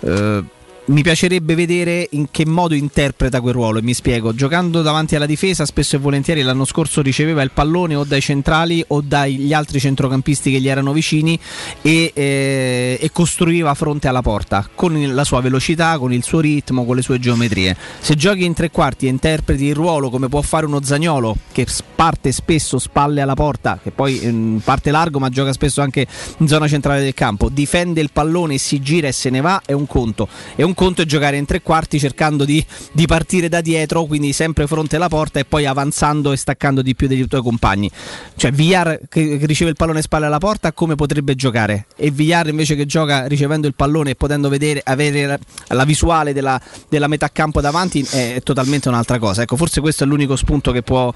eh, 0.00 0.44
mi 0.86 1.02
piacerebbe 1.02 1.54
vedere 1.54 2.08
in 2.10 2.30
che 2.30 2.44
modo 2.44 2.74
interpreta 2.74 3.40
quel 3.40 3.54
ruolo 3.54 3.78
e 3.78 3.82
mi 3.82 3.94
spiego. 3.94 4.34
Giocando 4.34 4.82
davanti 4.82 5.16
alla 5.16 5.26
difesa, 5.26 5.64
spesso 5.64 5.96
e 5.96 5.98
volentieri 5.98 6.42
l'anno 6.42 6.64
scorso 6.64 7.00
riceveva 7.00 7.42
il 7.42 7.52
pallone 7.52 7.94
o 7.94 8.04
dai 8.04 8.20
centrali 8.20 8.84
o 8.88 9.00
dagli 9.00 9.52
altri 9.52 9.80
centrocampisti 9.80 10.50
che 10.50 10.60
gli 10.60 10.68
erano 10.68 10.92
vicini 10.92 11.38
e, 11.80 12.12
eh, 12.14 12.98
e 13.00 13.10
costruiva 13.12 13.72
fronte 13.74 14.08
alla 14.08 14.22
porta 14.22 14.68
con 14.74 15.14
la 15.14 15.24
sua 15.24 15.40
velocità, 15.40 15.96
con 15.98 16.12
il 16.12 16.22
suo 16.22 16.40
ritmo, 16.40 16.84
con 16.84 16.96
le 16.96 17.02
sue 17.02 17.18
geometrie. 17.18 17.76
Se 18.00 18.14
giochi 18.14 18.44
in 18.44 18.52
tre 18.52 18.70
quarti 18.70 19.06
e 19.06 19.08
interpreti 19.08 19.64
il 19.64 19.74
ruolo 19.74 20.10
come 20.10 20.28
può 20.28 20.42
fare 20.42 20.66
uno 20.66 20.82
Zagnolo 20.82 21.36
che 21.52 21.66
parte 21.94 22.32
spesso 22.32 22.78
spalle 22.78 23.22
alla 23.22 23.34
porta, 23.34 23.78
che 23.82 23.90
poi 23.90 24.18
eh, 24.20 24.60
parte 24.62 24.90
largo 24.90 25.18
ma 25.18 25.30
gioca 25.30 25.52
spesso 25.52 25.80
anche 25.80 26.06
in 26.38 26.48
zona 26.48 26.68
centrale 26.68 27.02
del 27.02 27.14
campo, 27.14 27.48
difende 27.48 28.00
il 28.02 28.10
pallone 28.12 28.58
si 28.58 28.80
gira 28.80 29.08
e 29.08 29.12
se 29.12 29.30
ne 29.30 29.40
va, 29.40 29.62
è 29.64 29.72
un 29.72 29.86
conto. 29.86 30.28
È 30.54 30.62
un 30.62 30.73
un 30.74 30.86
conto 30.86 31.02
è 31.02 31.04
giocare 31.06 31.36
in 31.36 31.46
tre 31.46 31.62
quarti 31.62 32.00
cercando 32.00 32.44
di, 32.44 32.64
di 32.90 33.06
partire 33.06 33.48
da 33.48 33.60
dietro, 33.60 34.04
quindi 34.04 34.32
sempre 34.32 34.66
fronte 34.66 34.96
alla 34.96 35.08
porta 35.08 35.38
e 35.38 35.44
poi 35.44 35.66
avanzando 35.66 36.32
e 36.32 36.36
staccando 36.36 36.82
di 36.82 36.96
più 36.96 37.06
dei 37.06 37.26
tuoi 37.28 37.42
compagni. 37.42 37.88
Cioè 38.36 38.50
Villar 38.50 38.98
che, 39.08 39.38
riceve 39.42 39.70
il 39.70 39.76
pallone 39.76 40.02
spalle 40.02 40.26
alla 40.26 40.38
porta 40.38 40.72
come 40.72 40.96
potrebbe 40.96 41.36
giocare 41.36 41.86
e 41.96 42.10
Villar 42.10 42.48
invece 42.48 42.74
che 42.74 42.86
gioca 42.86 43.26
ricevendo 43.26 43.68
il 43.68 43.74
pallone 43.74 44.10
e 44.10 44.14
potendo 44.16 44.48
vedere, 44.48 44.80
avere 44.84 45.26
la, 45.26 45.38
la 45.68 45.84
visuale 45.84 46.32
della, 46.32 46.60
della 46.88 47.06
metà 47.06 47.30
campo 47.30 47.60
davanti 47.60 48.04
è, 48.10 48.40
totalmente 48.42 48.88
un'altra 48.88 49.18
cosa. 49.18 49.42
Ecco, 49.42 49.56
forse 49.56 49.80
questo 49.80 50.02
è 50.02 50.06
l'unico 50.06 50.34
spunto 50.34 50.72
che 50.72 50.82
può, 50.82 51.12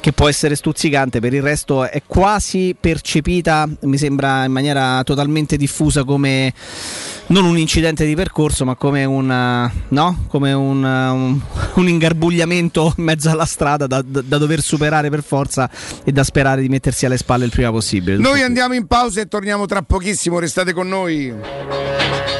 che 0.00 0.12
può 0.12 0.28
essere 0.28 0.54
stuzzicante, 0.54 1.18
per 1.18 1.34
il 1.34 1.42
resto 1.42 1.84
è 1.84 2.02
quasi 2.06 2.76
percepita, 2.78 3.68
mi 3.82 3.98
sembra 3.98 4.44
in 4.44 4.52
maniera 4.52 5.02
totalmente 5.02 5.56
diffusa 5.56 6.04
come 6.04 6.52
non 7.30 7.44
un 7.44 7.58
incidente 7.58 8.04
di 8.04 8.14
percorso, 8.14 8.64
ma 8.64 8.74
come, 8.74 8.99
una, 9.04 9.70
no? 9.88 10.24
come 10.28 10.52
un, 10.52 10.82
un, 10.82 11.40
un, 11.74 11.88
ingarbugliamento 11.88 12.94
in 12.96 13.04
mezzo 13.04 13.30
alla 13.30 13.44
strada 13.44 13.86
da, 13.86 14.02
da, 14.02 14.22
da, 14.22 14.38
dover 14.38 14.60
superare 14.60 15.10
per 15.10 15.22
forza 15.22 15.70
e 16.04 16.12
da 16.12 16.24
sperare 16.24 16.60
di 16.60 16.68
mettersi 16.68 17.06
alle 17.06 17.16
spalle 17.16 17.44
il 17.44 17.50
prima 17.50 17.70
possibile. 17.70 18.16
Noi 18.16 18.42
andiamo 18.42 18.74
in 18.74 18.86
pausa 18.86 19.20
e 19.20 19.26
torniamo 19.26 19.66
tra 19.66 19.82
pochissimo, 19.82 20.38
restate 20.38 20.72
con 20.72 20.88
noi. 20.88 22.39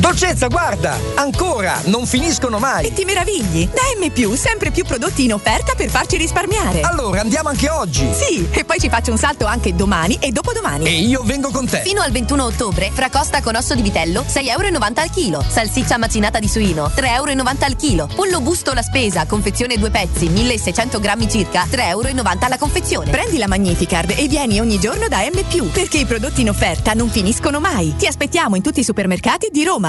Dolcezza, 0.00 0.46
guarda! 0.46 0.96
Ancora! 1.16 1.78
Non 1.84 2.06
finiscono 2.06 2.58
mai! 2.58 2.86
E 2.86 2.92
ti 2.94 3.04
meravigli! 3.04 3.68
Da 3.68 3.82
M, 3.98 4.34
sempre 4.34 4.70
più 4.70 4.82
prodotti 4.82 5.24
in 5.24 5.34
offerta 5.34 5.74
per 5.74 5.90
farci 5.90 6.16
risparmiare! 6.16 6.80
Allora 6.80 7.20
andiamo 7.20 7.50
anche 7.50 7.68
oggi! 7.68 8.08
Sì, 8.14 8.48
e 8.50 8.64
poi 8.64 8.80
ci 8.80 8.88
faccio 8.88 9.10
un 9.10 9.18
salto 9.18 9.44
anche 9.44 9.74
domani 9.74 10.16
e 10.18 10.32
dopodomani! 10.32 10.86
E 10.86 11.00
io 11.00 11.22
vengo 11.22 11.50
con 11.50 11.66
te! 11.66 11.82
Fino 11.84 12.00
al 12.00 12.12
21 12.12 12.42
ottobre, 12.42 12.90
fracosta 12.94 13.42
con 13.42 13.56
osso 13.56 13.74
di 13.74 13.82
vitello, 13.82 14.22
6,90 14.22 14.48
euro 14.48 14.92
al 14.94 15.10
chilo. 15.10 15.44
Salsiccia 15.46 15.98
macinata 15.98 16.38
di 16.38 16.48
suino, 16.48 16.90
3,90 16.96 17.14
euro 17.14 17.32
al 17.60 17.76
chilo. 17.76 18.08
Pollo 18.14 18.40
busto 18.40 18.72
la 18.72 18.82
spesa, 18.82 19.26
confezione 19.26 19.76
due 19.76 19.90
pezzi, 19.90 20.30
1600 20.30 20.98
grammi 20.98 21.28
circa, 21.28 21.66
3,90 21.66 21.88
euro 21.88 22.08
alla 22.40 22.56
confezione. 22.58 23.10
Prendi 23.10 23.36
la 23.36 23.48
Magnificard 23.48 24.14
e 24.16 24.26
vieni 24.28 24.60
ogni 24.60 24.80
giorno 24.80 25.08
da 25.08 25.18
M, 25.18 25.68
perché 25.70 25.98
i 25.98 26.06
prodotti 26.06 26.40
in 26.40 26.48
offerta 26.48 26.94
non 26.94 27.10
finiscono 27.10 27.60
mai! 27.60 27.94
Ti 27.96 28.06
aspettiamo 28.06 28.56
in 28.56 28.62
tutti 28.62 28.80
i 28.80 28.84
supermercati 28.84 29.50
di 29.52 29.62
Roma, 29.62 29.88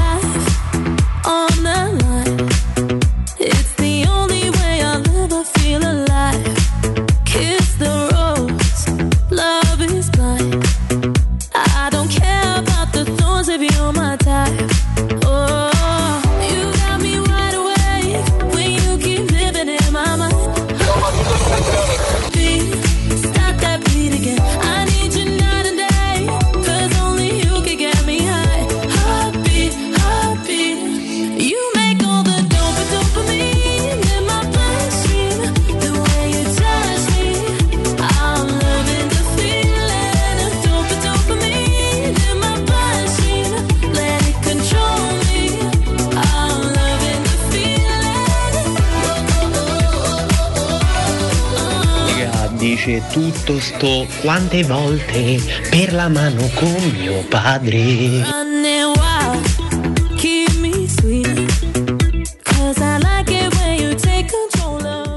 tutto 53.51 53.59
sto 53.59 54.07
quante 54.21 54.63
volte 54.63 55.41
per 55.69 55.93
la 55.93 56.07
mano 56.07 56.49
con 56.55 56.95
mio 56.97 57.25
padre. 57.27 58.23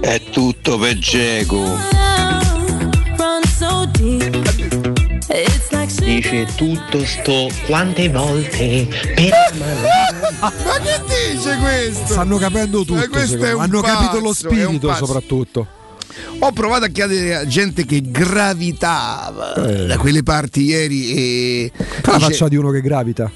È 0.01 0.21
tutto 0.31 0.79
per 0.79 0.99
like 5.71 6.03
Dice 6.05 6.47
tutto 6.57 7.05
sto 7.05 7.49
quante 7.67 8.09
volte 8.09 8.89
per 9.15 9.31
la 9.31 9.53
mano. 9.59 9.89
Ma 10.41 10.79
che 10.81 11.01
dice 11.07 11.57
questo? 11.59 12.13
Stanno 12.13 12.39
capendo 12.39 12.85
tutto. 12.85 12.95
Un 12.95 13.61
Hanno 13.61 13.81
capito 13.81 14.19
lo 14.19 14.31
pazzo, 14.31 14.49
è 14.49 14.65
un 14.65 14.75
spirito, 14.75 14.95
soprattutto. 14.95 15.83
Ho 16.47 16.53
provato 16.53 16.85
a 16.85 16.89
chiedere 16.89 17.35
a 17.37 17.47
gente 17.47 17.87
che 17.87 18.03
gravitava 18.03 19.55
Eh. 19.55 19.87
da 19.87 19.97
quelle 19.97 20.23
parti 20.23 20.63
ieri 20.65 21.15
e 21.15 21.73
Fa 21.75 22.13
la 22.13 22.17
dice- 22.19 22.31
faccia 22.31 22.49
di 22.49 22.57
uno 22.57 22.71
che 22.71 22.81
gravita. 22.83 23.31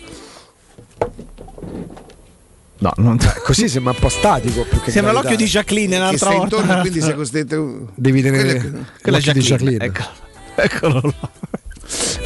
No, 2.80 2.92
non... 2.98 3.18
Così 3.42 3.66
sembra 3.68 3.92
un 3.92 3.98
po' 3.98 4.08
statico. 4.10 4.64
Sembra 4.86 5.12
l'occhio 5.12 5.36
di 5.36 5.46
Jacqueline 5.46 5.96
un'altra 5.96 6.30
volta. 6.30 6.56
intorno 6.56 6.80
quindi 6.82 7.00
sei 7.00 7.14
costretto 7.14 7.88
Devi 7.94 8.22
tenere 8.22 8.58
Quella 8.60 8.84
è 9.02 9.10
l'occhio 9.10 9.32
di 9.32 9.40
Jacqueline. 9.40 9.78
Jacqueline. 9.78 9.84
Ecco. 9.84 10.26
Eccolo 10.60 11.00
là. 11.20 11.30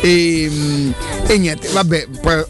e, 0.01 0.49
mm, 0.51 0.91
e 1.29 1.39
niente 1.39 1.69
vabbè 1.69 2.07
poi 2.21 2.45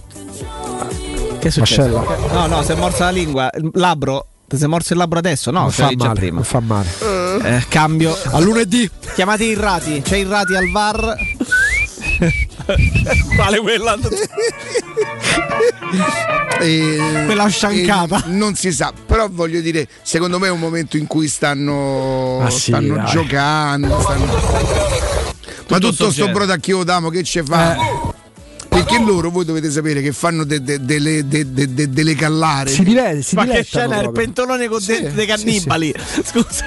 Che 1.38 1.48
è 1.48 1.50
successo? 1.50 1.88
Mascella. 1.98 2.32
No, 2.32 2.46
no, 2.46 2.62
si 2.62 2.72
è 2.72 2.74
morsa 2.76 3.04
la 3.04 3.10
lingua. 3.10 3.50
Il 3.56 3.70
labbro. 3.74 4.26
Ti 4.48 4.56
sei 4.56 4.68
morso 4.68 4.92
il 4.94 4.98
labbro 4.98 5.18
adesso? 5.18 5.50
No, 5.50 5.60
non 5.60 5.70
fa 5.70 5.90
male, 5.96 6.12
prima. 6.14 6.34
non 6.34 6.44
fa 6.44 6.60
male. 6.60 6.88
Eh, 7.40 7.64
cambio. 7.68 8.16
A 8.30 8.38
lunedì. 8.40 8.88
Chiamate 9.14 9.44
Irrati. 9.44 10.00
C'è 10.02 10.16
Irrati 10.16 10.54
al 10.54 10.70
VAR. 10.70 11.14
Quale 13.34 13.58
quella? 13.60 13.96
e- 16.60 17.22
Quella 17.26 17.48
sciancata. 17.48 18.22
non 18.26 18.54
si 18.54 18.72
sa 18.72 18.92
però 19.06 19.28
voglio 19.30 19.60
dire 19.60 19.88
secondo 20.02 20.38
me 20.38 20.46
è 20.46 20.50
un 20.50 20.58
momento 20.60 20.96
in 20.96 21.06
cui 21.06 21.28
stanno, 21.28 22.40
Ah, 22.44 22.50
sì, 22.50 22.70
stanno 22.70 22.94
dai. 22.96 23.06
giocando 23.10 24.00
stanno- 24.00 24.40
ma 25.68 25.78
tutto 25.78 26.10
sto 26.10 26.28
brodacchio 26.28 26.84
d'amo 26.84 27.08
che 27.08 27.22
ci 27.24 27.42
fa 27.42 27.76
perché 28.72 28.98
loro 28.98 29.30
voi 29.30 29.44
dovete 29.44 29.70
sapere 29.70 30.00
che 30.00 30.12
fanno 30.12 30.44
de- 30.44 30.62
de- 30.62 30.82
delle, 30.84 31.26
de- 31.28 31.52
de- 31.52 31.74
de- 31.74 31.90
delle 31.90 32.14
callare 32.14 32.70
Si 32.70 32.82
diverte, 32.82 33.22
si 33.22 33.34
Ma 33.34 33.44
che 33.46 33.62
scena 33.62 34.00
il 34.00 34.10
pentolone 34.12 34.66
con 34.68 34.80
Sì, 34.80 35.08
dei, 35.12 35.26
cannibali? 35.26 35.94
Scusa. 36.24 36.64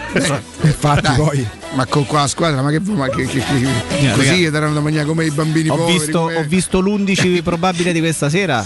Infatti 0.62 1.02
Dai, 1.02 1.16
poi 1.18 1.48
ma 1.74 1.86
con 1.88 2.06
qua 2.06 2.22
la 2.22 2.28
squadra 2.28 2.62
ma 2.62 2.70
che, 2.70 2.80
ma 2.80 3.10
che, 3.10 3.26
che- 3.26 3.42
che- 3.44 4.12
così 4.14 4.50
daranno 4.50 4.76
da 4.76 4.80
mangiare 4.82 5.06
come 5.06 5.26
i 5.26 5.32
bambini 5.32 5.70
Ho 5.70 5.76
poveri 5.76 5.98
visto, 5.98 6.20
come- 6.22 6.36
ho 6.38 6.44
visto 6.48 6.80
l'11 6.80 7.42
probabile 7.44 7.92
di 7.92 8.00
questa 8.00 8.30
sera. 8.30 8.66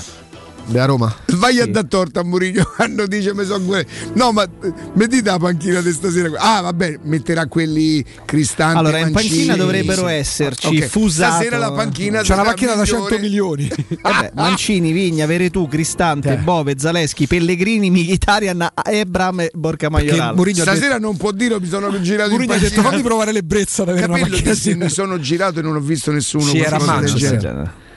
Da 0.70 0.86
Roma. 0.86 1.14
Vai 1.38 1.60
a 1.60 1.66
dar 1.68 1.86
torto 1.86 2.20
a 2.20 2.24
Mourinho 2.24 2.64
quando 2.76 3.06
dice 3.08 3.34
mi 3.34 3.46
so 3.46 3.60
que-". 3.66 3.86
No, 4.14 4.32
ma 4.32 4.44
eh, 4.44 4.74
mettete 4.94 5.30
la 5.30 5.38
panchina 5.38 5.82
di 5.82 5.92
stasera. 5.92 6.30
Ah, 6.38 6.62
vabbè, 6.62 7.00
metterà 7.04 7.48
quelli 7.48 8.04
cristanti. 8.26 8.78
Allora, 8.78 9.00
in 9.00 9.12
mancini. 9.12 9.36
panchina 9.36 9.56
dovrebbero 9.56 10.08
esserci 10.08 10.68
Ok, 10.68 10.88
Fusato. 10.88 11.34
Stasera 11.34 11.58
la 11.58 11.72
panchina 11.72 12.22
C'è 12.22 12.34
una 12.34 12.44
macchina 12.44 12.76
da 12.76 12.82
migliore. 12.82 13.10
100 13.10 13.20
milioni. 13.22 13.70
Vabbè, 14.02 14.32
Mancini, 14.36 14.92
Vigna, 14.92 15.26
Veretù, 15.26 15.68
Cristante, 15.68 16.34
Eh. 16.34 16.38
Bove, 16.38 16.76
Zaleschi, 16.78 17.28
Pellegrini, 17.28 17.90
Mkhitaryan, 17.90 18.68
Ebram 18.86 19.42
e 19.42 19.52
Borca 19.54 19.90
Maioral. 19.90 20.38
Ha 20.38 20.44
detto, 20.44 20.62
Stasera 20.62 20.98
non 20.98 21.18
può 21.18 21.32
dire, 21.32 21.60
mi 21.60 21.68
sono 21.68 22.00
girato 22.02 22.30
Mourinho 22.32 22.54
ha 22.54 22.56
in 22.56 22.62
panchina. 22.62 22.84
fammi 22.84 23.02
provare 23.02 23.32
l'ebbrezza 23.32 23.84
avere 23.84 24.06
una 24.06 24.18
macchina 24.20 24.54
di 24.54 24.76
mi 24.76 24.90
sono 24.90 25.20
girato 25.20 25.60
e 25.60 25.62
non 25.62 25.76
ho 25.76 25.80
visto 25.80 26.12
nessuno. 26.12 26.46
Sì, 26.46 26.60
era 26.60 26.78
qualcosa 26.78 27.00
del 27.00 27.14
genere. 27.16 27.88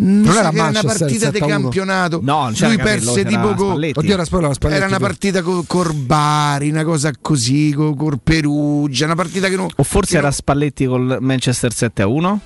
Non 0.00 0.20
Mi 0.20 0.26
sa 0.32 0.38
era 0.40 0.50
che 0.50 0.60
una 0.60 0.82
partita 0.82 1.30
di 1.30 1.38
7-1. 1.40 1.46
campionato. 1.48 2.20
No, 2.22 2.42
non 2.42 2.52
c'era 2.52 2.68
Lui 2.68 2.76
perse 2.82 3.24
tipo 3.24 3.54
co- 3.54 3.64
Spalletti. 3.70 3.98
Oddio, 3.98 4.14
era 4.14 4.26
Era 4.68 4.86
una 4.86 4.98
partita 4.98 5.42
con 5.42 5.66
Corbari, 5.66 6.68
una 6.70 6.84
cosa 6.84 7.10
così, 7.20 7.72
con 7.74 7.96
col 7.96 8.20
Perugia, 8.22 9.06
una 9.06 9.16
partita 9.16 9.48
che 9.48 9.56
non. 9.56 9.66
O 9.74 9.82
forse 9.82 10.14
era 10.14 10.22
non- 10.28 10.32
Spalletti 10.32 10.86
col 10.86 11.18
Manchester 11.20 11.72
7 11.72 12.02
a 12.02 12.06
1? 12.06 12.40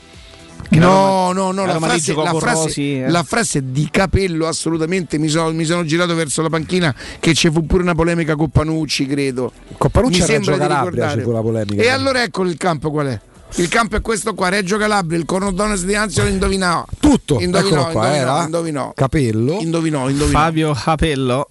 Che 0.71 0.79
la 0.79 0.87
No, 0.87 0.93
Roma- 0.95 1.33
no, 1.33 1.53
no, 1.53 1.67
la 1.67 1.79
frase, 1.79 2.15
la, 2.15 2.31
con 2.31 2.41
frase, 2.41 2.81
eh. 3.05 3.11
la 3.11 3.23
frase 3.25 3.71
di 3.73 3.89
capello 3.91 4.47
assolutamente 4.47 5.19
mi 5.19 5.29
sono, 5.29 5.53
mi 5.53 5.65
sono 5.65 5.85
girato 5.85 6.15
verso 6.15 6.41
la 6.41 6.49
panchina 6.49 6.95
che 7.21 7.35
ci 7.35 7.51
fu 7.51 7.67
pure 7.67 7.83
una 7.83 7.95
polemica 7.95 8.35
con 8.37 8.49
Panucci, 8.49 9.05
credo. 9.07 9.53
Coppanucci 9.77 10.19
mi 10.19 10.23
a 10.23 10.27
sembra 10.27 10.55
di 10.55 10.61
Calabria 10.61 11.13
ricordare. 11.13 11.77
E 11.77 11.89
allora 11.89 12.23
ecco 12.23 12.45
il 12.45 12.57
campo 12.57 12.91
qual 12.91 13.09
è? 13.09 13.21
Il 13.57 13.69
campo 13.69 13.97
è 13.97 14.01
questo 14.01 14.35
qua, 14.35 14.49
Reggio 14.49 14.79
Calabria, 14.79 15.19
il 15.19 15.25
Cornodones 15.27 15.85
di 15.85 15.95
Anzio 15.95 16.23
lo 16.23 16.31
indovinò. 16.31 16.85
Tutto, 16.99 17.39
Indovinò, 17.41 17.67
eccolo 17.81 17.93
qua, 17.93 18.07
indovinò, 18.07 18.33
era 18.33 18.45
indovinò. 18.45 18.93
Capello. 18.95 19.59
Indovinò, 19.61 20.09
indovinò. 20.09 20.39
Fabio 20.39 20.73
Capello. 20.73 21.49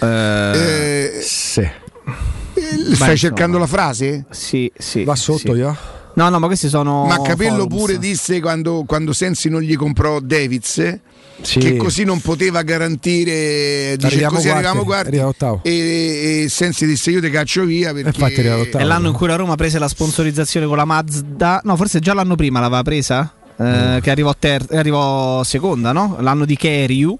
Eh, 0.00 0.52
Eh, 1.16 1.20
Sì. 1.22 1.68
stai 2.54 2.78
insomma. 2.88 3.16
cercando 3.16 3.58
la 3.58 3.66
frase? 3.66 4.26
sì, 4.30 4.70
sì. 4.76 5.02
Va 5.04 5.16
sotto 5.16 5.52
sì. 5.54 5.58
io? 5.58 5.76
No, 6.14 6.28
no, 6.28 6.38
ma 6.38 6.46
questi 6.46 6.68
sono. 6.68 7.04
Ma 7.06 7.20
Capello 7.22 7.62
forums. 7.62 7.76
pure 7.76 7.98
disse 7.98 8.40
quando, 8.40 8.84
quando 8.86 9.12
Sensi 9.12 9.48
non 9.48 9.60
gli 9.62 9.76
comprò 9.76 10.20
Davids 10.20 10.98
Sì. 11.42 11.58
che 11.58 11.76
così 11.76 12.04
non 12.04 12.20
poteva 12.20 12.62
garantire 12.62 13.94
dice 13.96 14.06
Arriviamo 14.06 14.34
così 14.36 14.48
quarti, 14.48 14.66
arriviamo 14.66 14.84
quarti 14.84 15.06
arriviamo 15.08 15.32
e, 15.62 16.42
e 16.44 16.48
Sensi 16.48 16.86
disse 16.86 17.10
io 17.10 17.20
ti 17.20 17.30
caccio 17.30 17.64
via 17.64 17.92
perché 17.92 18.10
è 18.78 18.84
l'anno 18.84 19.08
in 19.08 19.14
cui 19.14 19.26
la 19.26 19.36
Roma 19.36 19.54
prese 19.56 19.78
la 19.78 19.88
sponsorizzazione 19.88 20.66
con 20.66 20.76
la 20.76 20.84
Mazda. 20.84 21.60
No, 21.64 21.76
forse 21.76 21.98
già 22.00 22.12
l'anno 22.14 22.36
prima 22.36 22.60
l'aveva 22.60 22.82
presa. 22.82 23.32
eh, 23.58 23.62
Mm. 23.62 23.98
che 23.98 24.10
arrivò, 24.10 24.34
ter- 24.38 24.72
arrivò 24.72 25.42
seconda, 25.42 25.92
no? 25.92 26.16
L'anno 26.20 26.44
di 26.46 26.56
Keriu. 26.56 27.16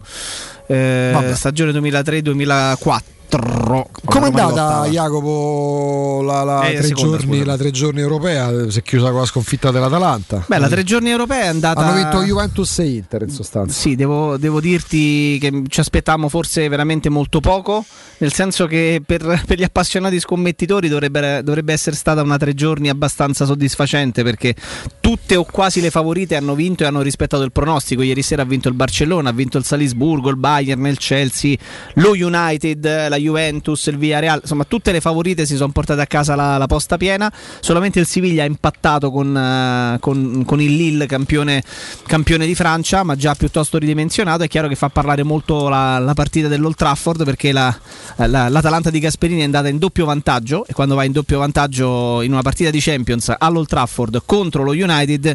eh, 0.66 1.32
stagione 1.34 1.72
2003-2004. 1.72 3.00
Com'è 3.38 4.26
andata 4.26 4.86
Jacopo 4.88 6.22
la, 6.24 6.42
la 6.42 6.68
Eh, 6.68 6.74
tre 6.78 6.86
seconda, 6.88 7.16
giorni, 7.18 7.44
la 7.44 7.56
tre 7.56 7.70
giorni 7.70 8.00
europea? 8.00 8.70
Si 8.70 8.78
è 8.80 8.82
chiusa 8.82 9.10
con 9.10 9.20
la 9.20 9.26
sconfitta 9.26 9.70
dell'Atalanta. 9.70 10.44
Beh, 10.46 10.58
la 10.58 10.68
tre 10.68 10.82
giorni 10.82 11.10
europea 11.10 11.42
è 11.42 11.46
andata. 11.46 11.80
Hanno 11.80 11.94
vinto 11.94 12.22
Juventus 12.22 12.78
e 12.80 12.86
Inter 12.86 13.22
in 13.22 13.30
sostanza. 13.30 13.72
Sì, 13.72 13.94
devo, 13.94 14.36
devo 14.36 14.60
dirti 14.60 15.38
che 15.38 15.62
ci 15.68 15.80
aspettavamo 15.80 16.28
forse 16.28 16.68
veramente 16.68 17.08
molto 17.08 17.40
poco, 17.40 17.84
nel 18.18 18.32
senso 18.32 18.66
che 18.66 19.00
per, 19.04 19.42
per 19.46 19.58
gli 19.58 19.64
appassionati 19.64 20.18
scommettitori 20.18 20.88
dovrebbe, 20.88 21.42
dovrebbe 21.42 21.72
essere 21.72 21.96
stata 21.96 22.22
una 22.22 22.36
tre 22.36 22.54
giorni 22.54 22.88
abbastanza 22.88 23.44
soddisfacente 23.44 24.22
perché 24.22 24.54
tutte 25.00 25.36
o 25.36 25.44
quasi 25.44 25.80
le 25.80 25.90
favorite 25.90 26.36
hanno 26.36 26.54
vinto 26.54 26.82
e 26.82 26.86
hanno 26.86 27.02
rispettato 27.02 27.42
il 27.42 27.52
pronostico. 27.52 28.02
Ieri 28.02 28.22
sera 28.22 28.42
ha 28.42 28.46
vinto 28.46 28.68
il 28.68 28.74
Barcellona, 28.74 29.30
ha 29.30 29.32
vinto 29.32 29.56
il 29.58 29.64
Salisburgo, 29.64 30.30
il 30.30 30.36
Bayern, 30.36 30.84
il 30.86 30.98
Chelsea, 30.98 31.56
lo 31.94 32.10
United, 32.10 33.08
la 33.08 33.18
Juventus, 33.20 33.86
il 33.86 33.96
Villarreal, 33.96 34.40
insomma 34.42 34.64
tutte 34.64 34.92
le 34.92 35.00
favorite 35.00 35.46
si 35.46 35.56
sono 35.56 35.72
portate 35.72 36.00
a 36.00 36.06
casa 36.06 36.34
la, 36.34 36.56
la 36.58 36.66
posta 36.66 36.96
piena, 36.96 37.32
solamente 37.60 37.98
il 38.00 38.06
Siviglia 38.06 38.42
ha 38.42 38.46
impattato 38.46 39.10
con, 39.10 39.36
eh, 39.36 39.98
con- 40.00 40.42
con 40.44 40.60
il 40.60 40.74
Lille 40.76 41.06
campione, 41.06 41.62
campione 42.06 42.46
di 42.46 42.54
Francia, 42.54 43.02
ma 43.02 43.16
già 43.16 43.34
piuttosto 43.34 43.78
ridimensionato, 43.78 44.42
è 44.42 44.48
chiaro 44.48 44.68
che 44.68 44.74
fa 44.74 44.88
parlare 44.88 45.22
molto 45.22 45.68
la, 45.68 45.98
la 45.98 46.14
partita 46.14 46.48
dell'Old 46.48 46.74
Trafford 46.76 47.24
perché 47.24 47.52
la- 47.52 47.76
la- 48.16 48.48
l'Atalanta 48.48 48.90
di 48.90 48.98
Gasperini 48.98 49.40
è 49.40 49.44
andata 49.44 49.68
in 49.68 49.78
doppio 49.78 50.04
vantaggio 50.04 50.64
e 50.66 50.72
quando 50.72 50.94
va 50.94 51.04
in 51.04 51.12
doppio 51.12 51.38
vantaggio 51.38 52.22
in 52.22 52.32
una 52.32 52.42
partita 52.42 52.70
di 52.70 52.80
Champions 52.80 53.32
all'Old 53.36 53.66
Trafford 53.66 54.22
contro 54.24 54.62
lo 54.62 54.72
United, 54.72 55.34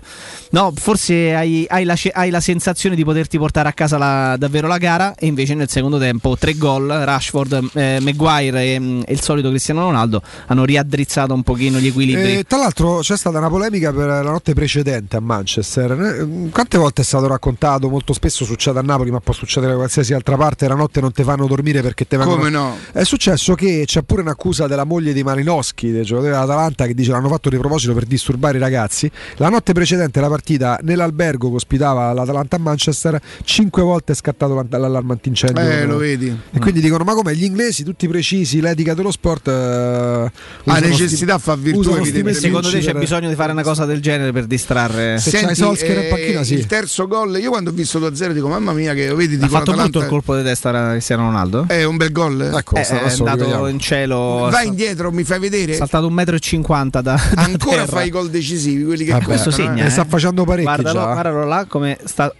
no, 0.51 0.73
forse 0.75 1.33
hai, 1.35 1.65
hai 1.69 1.83
la, 1.83 1.95
hai 2.13 2.29
la 2.29 2.39
sensazione 2.39 2.95
di 2.95 3.03
poterti 3.03 3.37
portare 3.37 3.69
a 3.69 3.73
casa 3.73 3.97
la- 3.97 4.35
davvero 4.37 4.67
la 4.67 4.77
gara 4.77 5.15
e 5.15 5.27
invece 5.27 5.53
nel 5.53 5.69
secondo 5.69 5.97
tempo 5.97 6.35
tre 6.37 6.53
gol, 6.55 6.87
Rashford, 6.87 7.69
eh, 7.75 7.99
Maguire 8.01 8.63
e, 8.63 8.79
mm, 8.79 9.01
e 9.05 9.13
il 9.13 9.21
solito 9.21 9.49
Cristiano 9.49 9.81
Ronaldo 9.81 10.21
hanno 10.47 10.65
riaddrizzato 10.65 11.33
un 11.33 11.43
pochino 11.43 11.79
gli 11.79 11.87
equilibri. 11.87 12.37
Eh, 12.39 12.43
tra 12.43 12.57
l'altro 12.57 12.99
c'è 12.99 13.17
stata 13.17 13.37
una 13.37 13.49
polemica 13.49 13.91
per 13.91 14.07
la 14.07 14.21
notte 14.21 14.53
precedente 14.53 15.17
a 15.17 15.19
Manchester. 15.19 15.91
Eh, 15.91 16.49
Quante 16.49 16.77
volte 16.77 17.01
è 17.01 17.05
stato 17.05 17.27
raccontato? 17.27 17.89
Molto 17.89 18.13
spesso 18.13 18.45
succede 18.45 18.79
a 18.79 18.81
Napoli, 18.81 19.11
ma 19.11 19.19
può 19.19 19.33
succedere 19.33 19.73
da 19.73 19.77
qualsiasi 19.77 20.13
altra 20.13 20.35
parte. 20.37 20.67
La 20.67 20.75
notte 20.75 21.01
non 21.01 21.11
ti 21.11 21.23
fanno 21.23 21.47
dormire 21.47 21.81
perché 21.81 22.07
te 22.07 22.17
vengono. 22.17 22.37
Come 22.37 22.49
no? 22.49 22.77
È 22.91 23.03
successo 23.03 23.55
che 23.55 23.83
c'è 23.85 24.03
pure 24.03 24.21
un'accusa 24.21 24.67
della 24.67 24.83
moglie 24.83 25.13
di 25.13 25.23
Malinowski, 25.23 25.91
del 25.91 26.05
giocatore 26.05 26.33
dell'Atalanta, 26.33 26.85
che 26.85 26.93
dice 26.93 27.11
l'hanno 27.11 27.29
fatto 27.29 27.49
di 27.49 27.57
proposito 27.57 27.93
per 27.93 28.05
disturbare 28.05 28.57
i 28.57 28.59
ragazzi. 28.61 29.09
La 29.35 29.49
notte 29.49 29.73
precedente 29.73 30.19
la 30.19 30.29
partita 30.29 30.79
nell'albergo 30.81 31.49
che 31.49 31.55
ospitava 31.55 32.13
l'Atalanta 32.13 32.55
a 32.55 32.59
Manchester, 32.59 33.19
cinque 33.43 33.81
volte 33.81 34.13
è 34.13 34.15
scattato 34.15 34.53
l'allarme 34.69 35.13
antincendio. 35.13 35.61
Eh, 35.61 35.85
lo 35.85 35.97
vedi. 35.97 36.35
E 36.51 36.59
quindi 36.59 36.81
dicono: 36.81 37.03
Ma 37.03 37.13
come 37.13 37.35
gli 37.35 37.43
inglesi, 37.43 37.64
tutti 37.83 38.07
precisi, 38.07 38.59
l'etica 38.61 38.93
dello 38.93 39.11
sport. 39.11 39.47
Eh, 39.47 39.51
Ah, 39.51 40.31
usano 40.63 40.87
necessità 40.87 41.33
sti- 41.37 41.43
fa 41.43 41.55
virtù, 41.55 41.89
evidentemente. 41.91 42.39
Secondo 42.39 42.69
te 42.69 42.79
c'è 42.79 42.91
per- 42.91 42.99
bisogno 42.99 43.29
di 43.29 43.35
fare 43.35 43.51
una 43.51 43.63
cosa 43.63 43.85
del 43.85 44.01
genere 44.01 44.31
per 44.31 44.45
distrarre? 44.45 45.17
Se 45.19 45.31
c'hai 45.31 45.55
Solskjaer 45.55 46.03
in 46.03 46.09
panchina, 46.09 46.43
sì. 46.43 46.55
eh, 46.55 46.57
Il 46.57 46.65
terzo 46.65 47.07
gol, 47.07 47.37
io 47.39 47.49
quando 47.49 47.69
ho 47.69 47.73
visto 47.73 47.99
2-0 47.99 48.33
dico 48.33 48.47
mamma 48.47 48.73
mia 48.73 48.93
che 48.93 49.13
vedi 49.13 49.37
Ha 49.41 49.47
fatto 49.47 49.73
brutto 49.73 49.99
il 49.99 50.07
colpo 50.07 50.35
di 50.35 50.43
testa 50.43 50.91
Cristiano 50.91 51.23
Ronaldo? 51.23 51.65
È 51.67 51.83
un 51.83 51.97
bel 51.97 52.11
gol. 52.11 52.41
Ecco, 52.55 52.75
Eh, 52.75 52.81
è 52.87 53.09
andato 53.17 53.67
in 53.67 53.79
cielo. 53.79 54.47
Vai 54.51 54.67
indietro, 54.67 55.11
mi 55.11 55.23
fai 55.23 55.39
vedere? 55.39 55.73
È 55.73 55.75
saltato 55.75 56.07
un 56.07 56.13
metro 56.13 56.35
e 56.35 56.39
cinquanta 56.39 57.01
da, 57.01 57.13
da 57.33 57.41
Ancora 57.43 57.77
terra. 57.77 57.87
fai 57.97 58.07
i 58.07 58.09
gol 58.09 58.29
decisivi, 58.29 58.83
quelli 58.83 59.03
che 59.05 59.11
Vabbè, 59.11 59.23
Questo 59.25 59.49
contano, 59.49 59.75
segna. 59.75 59.85
eh. 59.85 59.89
Sta 59.89 60.01
eh. 60.03 60.05
facendo 60.07 60.43
parecchi 60.43 60.63
Guardalo, 60.65 60.99
guardalo 61.01 61.45
là 61.45 61.65
come 61.67 61.97
sta. 62.03 62.33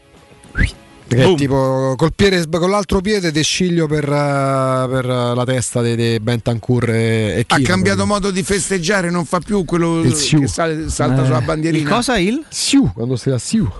Che 1.08 1.16
Boom. 1.18 1.36
tipo 1.36 1.94
col 1.98 2.14
piede, 2.16 2.48
con 2.50 2.70
l'altro 2.72 3.00
piede 3.00 3.32
te 3.32 3.44
sciglio 3.44 3.86
per, 3.86 4.04
eh, 4.06 4.88
per 4.90 5.06
la 5.06 5.44
testa 5.46 5.84
di, 5.84 5.96
di 5.96 6.20
Bentancur 6.20 6.90
e, 6.90 6.96
e 7.38 7.44
Ha 7.48 7.56
Chino, 7.58 7.68
cambiato 7.68 7.98
proprio. 7.98 8.06
modo 8.06 8.32
di 8.32 8.42
festeggiare, 8.42 9.12
non 9.12 9.24
fa 9.24 9.40
più 9.40 9.64
quello 9.66 10.02
che 10.02 10.48
sale- 10.48 10.90
salta 10.90 11.22
Eh. 11.22 11.26
sulla 11.26 11.42
bandierina. 11.42 11.88
Il 11.88 11.96
cosa? 11.96 12.18
Il? 12.18 12.44
Siu, 12.50 12.92
quando 12.92 13.16
stai 13.18 13.34
a 13.34 13.38
Siu. 13.38 13.72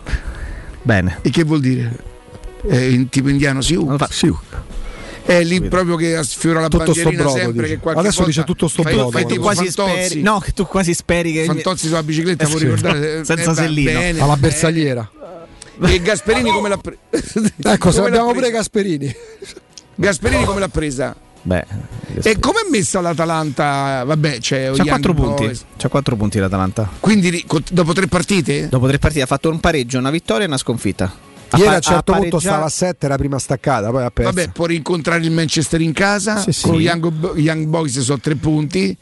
Bene. 0.84 1.18
E 1.24 1.32
che 1.32 1.44
vuol 1.44 1.62
dire? 1.62 1.98
È 2.68 2.78
in 2.78 3.10
tipo 3.10 3.30
indiano, 3.30 3.62
siu? 3.62 3.96
Siu. 4.10 4.38
È 5.26 5.42
lì 5.44 5.60
proprio 5.62 5.96
che 5.96 6.20
sfiora 6.22 6.60
la 6.62 6.68
Tutto 6.68 6.94
sto 6.94 7.10
bandierina 7.10 7.24
brodo, 7.24 7.38
sempre 7.40 7.64
dice. 7.68 7.80
che 7.80 7.90
Adesso 7.90 8.24
dice 8.26 8.44
tutto 8.44 8.68
sto 8.68 8.84
fai- 8.84 8.94
brodo. 8.94 9.10
fai 9.10 9.24
Tu 9.24 9.30
tipo 9.30 9.42
quasi 9.42 9.72
speri. 9.72 10.22
No, 10.22 10.38
che 10.40 10.52
tu 10.52 10.68
quasi 10.68 10.94
speri 10.94 11.34
che. 11.34 11.46
Fantozzi 11.46 11.88
sulla 11.88 12.04
bicicletta, 12.04 12.44
Eh 12.44 12.48
sì. 12.48 12.58
ricordare? 12.60 13.26
Senza 13.26 13.50
Eh, 13.50 13.54
sellino. 13.56 13.92
bene, 13.92 14.20
Alla 14.20 14.38
bersagliera. 14.38 15.10
E 15.82 16.02
Gasperini 16.02 16.52
come 16.52 16.70
l'ha 16.70 16.78
presa? 16.78 17.00
Ecco, 17.72 17.90
abbiamo 17.90 18.32
pure? 18.32 18.52
Gasperini. 18.52 19.14
Gasperini 19.96 20.46
come 20.46 20.60
l'ha 20.60 20.70
presa? 20.70 21.16
Beh, 21.42 21.64
E 22.24 22.40
come 22.40 22.62
è 22.66 22.70
messa 22.72 23.02
l'Atalanta? 23.02 24.04
Vabbè, 24.04 24.40
c'è 24.40 24.72
c'ha 24.72 24.84
Young 24.84 24.88
4 24.90 25.14
punti. 25.14 25.44
Boys. 25.46 25.66
C'ha 25.78 25.90
4 25.90 26.16
punti 26.16 26.40
l'Atalanta. 26.40 26.90
Quindi 27.00 27.46
dopo 27.72 27.94
tre 27.94 28.08
partite? 28.08 28.68
Dopo 28.68 28.88
tre 28.88 28.98
partite 28.98 29.22
ha 29.24 29.28
fatto 29.28 29.50
un 29.50 29.60
pareggio, 29.60 30.00
una 30.00 30.10
vittoria 30.10 30.46
e 30.46 30.48
una 30.48 30.58
sconfitta. 30.58 31.14
Ieri 31.56 31.70
a 31.70 31.76
un 31.76 31.82
certo 31.82 32.12
ha 32.12 32.18
punto 32.18 32.40
stava 32.40 32.66
a 32.66 32.70
7, 32.70 33.06
era 33.06 33.16
prima 33.18 33.40
staccata, 33.40 33.90
poi 33.90 34.04
ha 34.04 34.10
perso. 34.10 34.32
Vabbè, 34.32 34.50
può 34.50 34.66
rincontrare 34.66 35.24
il 35.24 35.32
Manchester 35.32 35.82
in 35.82 35.94
casa. 35.94 36.38
Sì, 36.38 36.52
sì. 36.52 36.68
Con 36.68 36.82
Young, 36.82 37.36
Young 37.38 37.66
Boys 37.66 38.00
sono 38.00 38.20
tre 38.20 38.36
punti. 38.36 38.98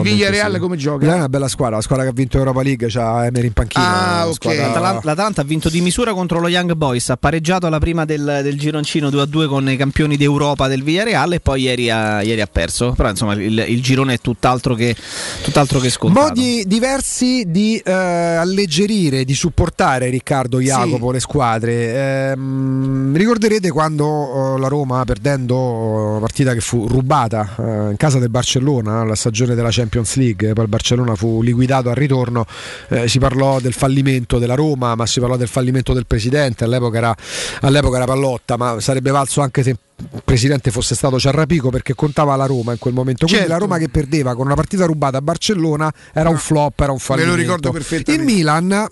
Villarreal 0.00 0.52
sì. 0.54 0.58
come 0.58 0.74
È 0.76 0.78
gioca? 0.78 1.14
una 1.14 1.28
bella 1.28 1.48
squadra, 1.48 1.76
la 1.76 1.82
squadra 1.82 2.04
che 2.04 2.10
ha 2.10 2.14
vinto 2.14 2.38
Europa 2.38 2.62
League, 2.62 2.86
c'ha 2.88 3.26
Emery 3.26 3.46
in 3.46 3.52
panchina. 3.52 3.84
Ah, 3.84 4.14
una 4.14 4.26
ok. 4.26 4.34
squadra- 4.34 4.66
L'Atalanta, 4.66 5.00
l'Atalanta 5.04 5.40
ha 5.40 5.44
vinto 5.44 5.68
di 5.68 5.80
misura 5.80 6.12
contro 6.12 6.40
lo 6.40 6.48
Young 6.48 6.72
Boys, 6.74 7.08
ha 7.10 7.16
pareggiato 7.16 7.66
alla 7.66 7.78
prima 7.78 8.04
del, 8.04 8.40
del 8.42 8.58
gironcino 8.58 9.08
2-2 9.08 9.46
con 9.46 9.68
i 9.70 9.76
campioni 9.76 10.16
d'Europa 10.16 10.68
del 10.68 10.82
Villarreal 10.82 11.32
e 11.34 11.40
poi 11.40 11.62
ieri 11.62 11.90
ha, 11.90 12.22
ieri 12.22 12.40
ha 12.40 12.46
perso. 12.46 12.92
Però 12.96 13.08
insomma 13.08 13.34
il, 13.34 13.64
il 13.66 13.82
girone 13.82 14.14
è 14.14 14.18
tutt'altro 14.18 14.74
che, 14.74 14.94
tutt'altro 15.42 15.78
che 15.80 15.90
scontato. 15.90 16.28
Modi 16.28 16.64
diversi 16.66 17.44
di 17.46 17.80
eh, 17.84 17.92
alleggerire, 17.92 19.24
di 19.24 19.34
supportare 19.34 20.08
Riccardo 20.10 20.60
Jacopo 20.60 21.10
le 21.10 21.20
squadre. 21.20 21.77
Ehm, 21.86 23.16
ricorderete 23.16 23.70
quando 23.70 24.56
eh, 24.56 24.58
la 24.60 24.68
Roma, 24.68 25.04
perdendo 25.04 25.56
una 25.58 26.18
partita 26.20 26.52
che 26.54 26.60
fu 26.60 26.86
rubata 26.86 27.54
eh, 27.58 27.62
in 27.90 27.96
casa 27.96 28.18
del 28.18 28.28
Barcellona, 28.30 29.04
la 29.04 29.14
stagione 29.14 29.54
della 29.54 29.68
Champions 29.70 30.16
League, 30.16 30.52
poi 30.52 30.64
il 30.64 30.70
Barcellona 30.70 31.14
fu 31.14 31.42
liquidato 31.42 31.88
al 31.88 31.94
ritorno, 31.94 32.44
eh, 32.88 33.08
si 33.08 33.18
parlò 33.18 33.60
del 33.60 33.72
fallimento 33.72 34.38
della 34.38 34.54
Roma, 34.54 34.94
ma 34.94 35.06
si 35.06 35.20
parlò 35.20 35.36
del 35.36 35.48
fallimento 35.48 35.92
del 35.92 36.06
presidente, 36.06 36.64
all'epoca 36.64 36.98
era, 36.98 37.16
all'epoca 37.62 37.96
era 37.96 38.06
Pallotta, 38.06 38.56
ma 38.56 38.80
sarebbe 38.80 39.10
valso 39.10 39.40
anche 39.40 39.62
se 39.62 39.70
il 39.70 40.22
presidente 40.24 40.70
fosse 40.70 40.94
stato 40.94 41.18
Ciarrapico 41.18 41.70
perché 41.70 41.94
contava 41.94 42.36
la 42.36 42.46
Roma 42.46 42.70
in 42.72 42.78
quel 42.78 42.94
momento. 42.94 43.26
Quindi 43.26 43.46
Certo. 43.46 43.52
la 43.52 43.58
Roma 43.58 43.78
che 43.78 43.88
perdeva 43.88 44.34
con 44.36 44.46
una 44.46 44.54
partita 44.54 44.84
rubata 44.86 45.18
a 45.18 45.22
Barcellona 45.22 45.92
era 46.12 46.28
un 46.28 46.36
flop, 46.38 46.78
era 46.80 46.90
un 46.92 46.98
Me 46.98 47.02
fallimento. 47.02 47.34
lo 47.36 47.42
ricordo 47.42 47.70
perfettamente. 47.72 48.12
Il 48.12 48.36
Milan 48.36 48.86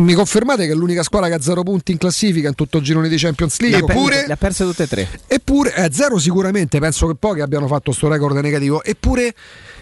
mi 0.00 0.14
confermate 0.14 0.66
che 0.66 0.72
è 0.72 0.74
l'unica 0.74 1.02
squadra 1.02 1.28
che 1.28 1.34
ha 1.34 1.40
zero 1.40 1.62
punti 1.62 1.92
in 1.92 1.98
classifica 1.98 2.48
in 2.48 2.54
tutto 2.54 2.78
il 2.78 2.84
girone 2.84 3.08
di 3.08 3.16
Champions 3.16 3.60
le, 3.60 3.68
League? 3.70 3.92
Eppure, 3.92 4.26
le 4.26 4.32
ha 4.32 4.36
perse 4.36 4.64
tutte 4.64 4.84
e 4.84 4.88
tre. 4.88 5.08
eppure 5.26 5.74
eh, 5.74 5.88
zero 5.92 6.18
sicuramente, 6.18 6.78
penso 6.78 7.06
che 7.06 7.14
pochi 7.14 7.40
abbiano 7.40 7.66
fatto 7.66 7.92
sto 7.92 8.08
record 8.08 8.36
negativo. 8.38 8.82
Eppure 8.82 9.34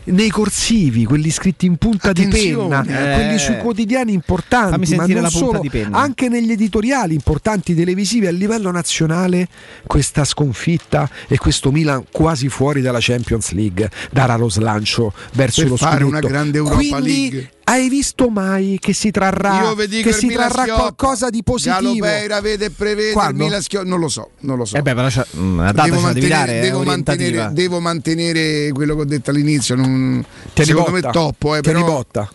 nei 0.04 0.30
corsivi, 0.30 1.04
quelli 1.04 1.30
scritti 1.30 1.66
in 1.66 1.76
punta 1.76 2.12
di 2.12 2.24
Attenzione, 2.24 2.82
penna, 2.82 3.12
eh. 3.12 3.14
quelli 3.14 3.38
sui 3.38 3.58
quotidiani 3.58 4.12
importanti, 4.12 4.94
ma 4.94 5.06
non 5.06 5.30
solo, 5.30 5.60
di 5.60 5.68
penna. 5.68 5.98
anche 5.98 6.28
negli 6.28 6.50
editoriali 6.50 7.14
importanti 7.14 7.74
televisivi 7.74 8.26
a 8.26 8.30
livello 8.30 8.70
nazionale, 8.70 9.48
questa 9.86 10.24
sconfitta 10.24 11.08
e 11.26 11.36
questo 11.36 11.70
Milan 11.70 12.04
quasi 12.10 12.48
fuori 12.48 12.80
dalla 12.80 12.98
Champions 13.00 13.50
League 13.52 13.90
darà 14.10 14.36
lo 14.36 14.48
slancio 14.48 15.12
verso 15.32 15.62
Per 15.62 15.70
lo 15.70 15.76
fare 15.76 16.04
scudetto. 16.04 16.08
una 16.08 16.20
grande 16.20 16.58
Europa 16.58 16.76
Quindi, 16.76 17.30
League. 17.30 17.50
Hai 17.70 17.90
visto 17.90 18.30
mai 18.30 18.78
che 18.80 18.94
si 18.94 19.10
trarrà, 19.10 19.74
che 20.02 20.12
si 20.14 20.28
trarrà 20.28 20.64
qualcosa 20.64 21.28
di 21.28 21.42
positivo? 21.42 21.80
Galopeira 22.06 22.40
vede 22.40 22.64
e 22.66 22.70
prevede 22.70 23.12
Quando? 23.12 23.44
il 23.44 23.60
non 23.84 24.00
lo 24.00 24.08
so, 24.08 24.30
non 24.40 24.56
lo 24.56 24.64
so. 24.64 24.74
Eh 24.76 24.80
beh, 24.80 24.94
però 24.94 25.08
c'ha- 25.10 25.26
mm, 25.36 25.58
data 25.60 25.82
devo, 25.82 26.00
mantenere, 26.00 26.28
dare, 26.28 26.60
devo, 26.60 26.82
mantenere, 26.82 27.50
devo 27.52 27.80
mantenere 27.80 28.72
quello 28.72 28.94
che 28.94 29.00
ho 29.02 29.04
detto 29.04 29.28
all'inizio. 29.28 29.74
Non, 29.74 30.24
secondo 30.54 30.90
botta. 30.92 31.06
me 31.08 31.12
toppo, 31.12 31.56
eh, 31.56 31.60
però, 31.60 31.84
botta. 31.84 32.32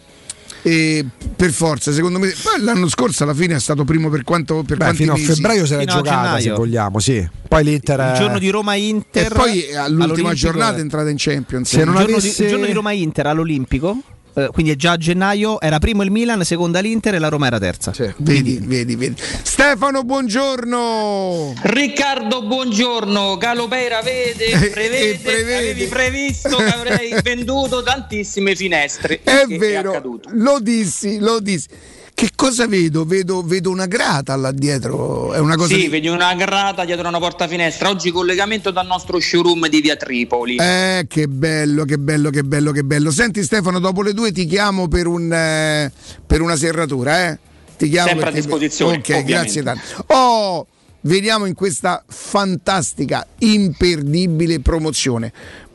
eh, 0.61 1.03
per 1.35 1.51
forza, 1.51 1.91
secondo 1.91 2.19
me. 2.19 2.27
Poi 2.27 2.61
l'anno 2.61 2.87
scorso 2.87 3.23
alla 3.23 3.33
fine 3.33 3.55
è 3.55 3.59
stato 3.59 3.83
primo 3.85 4.09
per 4.09 4.23
quanto 4.23 4.61
per 4.61 4.77
Beh, 4.77 4.83
quanti 4.83 5.01
fino 5.01 5.13
a 5.13 5.17
mesi. 5.17 5.33
febbraio 5.33 5.65
se 5.65 5.77
l'è 5.77 5.81
a 5.81 5.85
giocata 5.85 6.39
se 6.39 6.51
vogliamo, 6.51 6.99
sì. 6.99 7.27
Poi 7.47 7.63
l'Inter 7.63 7.99
Il 8.11 8.19
giorno 8.19 8.37
di 8.37 8.49
Roma-Inter. 8.49 9.25
E 9.25 9.29
poi 9.35 9.73
all'ultima 9.75 10.03
all'Olimpico- 10.03 10.33
giornata 10.35 10.77
è 10.77 10.79
entrata 10.81 11.09
in 11.09 11.15
Champions. 11.17 11.69
Se 11.69 11.83
non 11.83 11.95
il, 11.95 11.99
giorno 12.01 12.17
avesse- 12.17 12.35
di, 12.37 12.43
il 12.43 12.49
giorno 12.51 12.65
di 12.67 12.73
Roma-Inter 12.73 13.25
all'Olimpico. 13.25 13.97
Eh, 14.35 14.49
quindi 14.51 14.71
è 14.71 14.75
già 14.75 14.93
a 14.93 14.97
gennaio, 14.97 15.59
era 15.59 15.79
primo 15.79 16.03
il 16.03 16.11
Milan, 16.11 16.43
seconda 16.43 16.79
l'Inter 16.79 17.15
e 17.15 17.19
la 17.19 17.29
Roma 17.29 17.47
era 17.47 17.59
terza. 17.59 17.91
Vedi, 18.17 18.59
vedi, 18.61 18.95
vedi. 18.95 19.15
Stefano, 19.43 20.03
buongiorno. 20.03 21.53
Riccardo, 21.61 22.43
buongiorno. 22.43 23.37
Galopera 23.37 24.01
vede, 24.01 24.69
prevede, 24.71 25.11
eh, 25.11 25.19
prevede. 25.19 25.55
avevi 25.55 25.85
previsto 25.85 26.57
che 26.57 26.63
avrei 26.65 27.15
venduto 27.21 27.83
tantissime 27.83 28.55
finestre. 28.55 29.21
È 29.23 29.45
vero, 29.47 29.91
accaduto. 29.91 30.29
lo 30.31 30.59
dissi, 30.59 31.19
lo 31.19 31.39
dissi. 31.39 31.67
Che 32.15 32.29
cosa 32.35 32.67
vedo? 32.67 33.05
Vedo, 33.05 33.41
vedo 33.41 33.69
una 33.71 33.85
grata 33.87 34.35
là 34.35 34.51
dietro. 34.51 35.33
È 35.33 35.39
una 35.39 35.55
cosa 35.55 35.73
Sì, 35.73 35.81
di- 35.81 35.87
vedi 35.87 36.07
una 36.07 36.33
grata 36.35 36.85
dietro 36.85 37.07
una 37.07 37.19
porta 37.19 37.47
finestra. 37.47 37.89
Oggi 37.89 38.11
collegamento 38.11 38.71
dal 38.71 38.85
nostro 38.85 39.19
showroom 39.19 39.67
di 39.67 39.81
via 39.81 39.95
Tripoli. 39.95 40.57
Eh, 40.57 41.05
che 41.09 41.27
bello, 41.27 41.85
che 41.85 41.97
bello, 41.97 42.29
che 42.29 42.43
bello, 42.43 42.71
che 42.71 42.83
bello. 42.83 43.09
Senti 43.11 43.43
Stefano, 43.43 43.79
dopo 43.79 44.01
le 44.03 44.13
due 44.13 44.31
ti 44.31 44.45
chiamo 44.45 44.87
per, 44.87 45.07
un, 45.07 45.33
eh, 45.33 45.91
per 46.25 46.41
una 46.41 46.55
serratura, 46.55 47.27
eh? 47.29 47.39
Ti 47.77 47.89
chiamo 47.89 48.07
Sempre 48.09 48.25
a 48.27 48.31
perché- 48.31 48.41
disposizione, 48.47 48.95
Ok, 48.97 48.99
ovviamente. 49.09 49.31
grazie 49.33 49.63
tanto. 49.63 49.81
Oh, 50.13 50.67
vediamo 51.01 51.45
in 51.45 51.55
questa 51.55 52.03
fantastica, 52.07 53.25
imperdibile 53.39 54.59
promozione. 54.59 55.33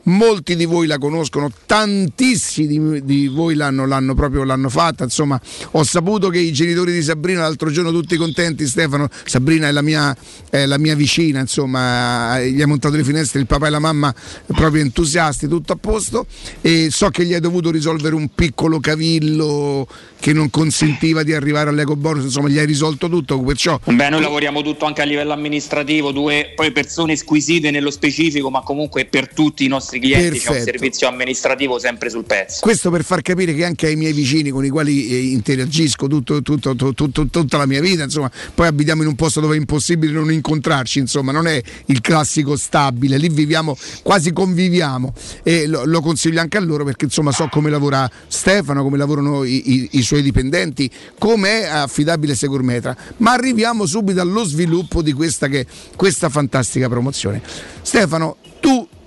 Molti 0.09 0.55
di 0.55 0.65
voi 0.65 0.87
la 0.87 0.97
conoscono, 0.97 1.51
tantissimi 1.65 3.03
di, 3.03 3.27
voi 3.27 3.55
l'hanno, 3.55 3.85
l'hanno 3.85 4.13
proprio 4.15 4.43
l'hanno 4.43 4.69
fatta. 4.69 5.03
Insomma, 5.03 5.39
ho 5.71 5.83
saputo 5.83 6.29
che 6.29 6.39
i 6.39 6.51
genitori 6.51 6.91
di 6.91 7.01
Sabrina 7.01 7.41
l'altro 7.41 7.69
giorno 7.69 7.91
tutti 7.91 8.15
contenti, 8.17 8.67
Stefano. 8.67 9.07
Sabrina 9.25 9.67
è 9.67 9.71
la 9.71 9.81
mia, 9.81 10.15
è 10.49 10.65
la 10.65 10.77
mia 10.77 10.95
vicina, 10.95 11.39
insomma, 11.39 12.41
gli 12.41 12.61
ha 12.61 12.67
montato 12.67 12.95
le 12.95 13.03
finestre, 13.03 13.39
il 13.39 13.45
papà 13.45 13.67
e 13.67 13.69
la 13.69 13.79
mamma 13.79 14.13
proprio 14.47 14.81
entusiasti, 14.81 15.47
tutto 15.47 15.73
a 15.73 15.77
posto. 15.77 16.25
E 16.61 16.89
so 16.91 17.09
che 17.09 17.25
gli 17.25 17.33
hai 17.33 17.39
dovuto 17.39 17.71
risolvere 17.71 18.15
un 18.15 18.29
piccolo 18.33 18.79
cavillo 18.79 19.87
che 20.19 20.33
non 20.33 20.49
consentiva 20.49 21.23
di 21.23 21.33
arrivare 21.33 21.69
all'eco 21.69 21.95
bonus, 21.95 22.25
insomma, 22.25 22.49
gli 22.49 22.57
hai 22.57 22.65
risolto 22.65 23.07
tutto. 23.07 23.39
Perciò 23.39 23.79
Beh, 23.83 24.09
noi 24.09 24.21
lavoriamo 24.21 24.61
tutto 24.61 24.85
anche 24.85 25.01
a 25.01 25.05
livello 25.05 25.33
amministrativo, 25.33 26.11
due 26.11 26.51
poi 26.55 26.71
persone 26.71 27.15
squisite 27.15 27.71
nello 27.71 27.91
specifico, 27.91 28.49
ma 28.49 28.61
comunque 28.61 29.05
per 29.05 29.33
tutti 29.33 29.63
i 29.63 29.67
nostri 29.67 29.98
clienti 29.99 30.39
c'è 30.39 30.47
un 30.49 30.53
Perfetto. 30.55 30.71
servizio 30.71 31.07
amministrativo 31.07 31.79
sempre 31.79 32.09
sul 32.09 32.23
pezzo. 32.25 32.59
Questo 32.61 32.89
per 32.89 33.03
far 33.03 33.21
capire 33.21 33.53
che 33.53 33.63
anche 33.65 33.87
ai 33.87 33.95
miei 33.95 34.13
vicini 34.13 34.49
con 34.49 34.63
i 34.65 34.69
quali 34.69 35.07
eh, 35.09 35.17
interagisco 35.31 36.07
tutto- 36.07 36.41
tutto- 36.41 36.75
tutto- 36.75 37.27
tutta 37.27 37.57
la 37.57 37.65
mia 37.65 37.81
vita, 37.81 38.03
insomma, 38.03 38.31
poi 38.53 38.67
abitiamo 38.67 39.01
in 39.01 39.07
un 39.09 39.15
posto 39.15 39.39
dove 39.39 39.55
è 39.55 39.57
impossibile 39.59 40.11
non 40.13 40.31
incontrarci, 40.31 40.99
insomma, 40.99 41.31
non 41.31 41.47
è 41.47 41.61
il 41.85 42.01
classico 42.01 42.55
stabile, 42.55 43.17
lì 43.17 43.29
viviamo, 43.29 43.77
quasi 44.03 44.31
conviviamo 44.31 45.13
e 45.43 45.67
lo, 45.67 45.85
lo 45.85 46.01
consiglio 46.01 46.39
anche 46.41 46.57
a 46.57 46.61
loro 46.61 46.83
perché 46.83 47.05
insomma 47.05 47.31
so 47.31 47.47
come 47.49 47.69
lavora 47.69 48.09
Stefano, 48.27 48.83
come 48.83 48.97
lavorano 48.97 49.43
i, 49.43 49.71
i- 49.73 49.89
i 49.93 50.01
suoi 50.01 50.21
dipendenti, 50.21 50.89
come 51.17 51.61
è 51.61 51.65
affidabile 51.65 52.35
Segurmetra, 52.35 52.95
ma 53.17 53.33
arriviamo 53.33 53.85
subito 53.85 54.21
allo 54.21 54.43
sviluppo 54.43 55.01
di 55.01 55.13
questa, 55.13 55.47
che, 55.47 55.65
questa 55.95 56.29
fantastica 56.29 56.87
promozione. 56.89 57.41
Stefano, 57.81 58.37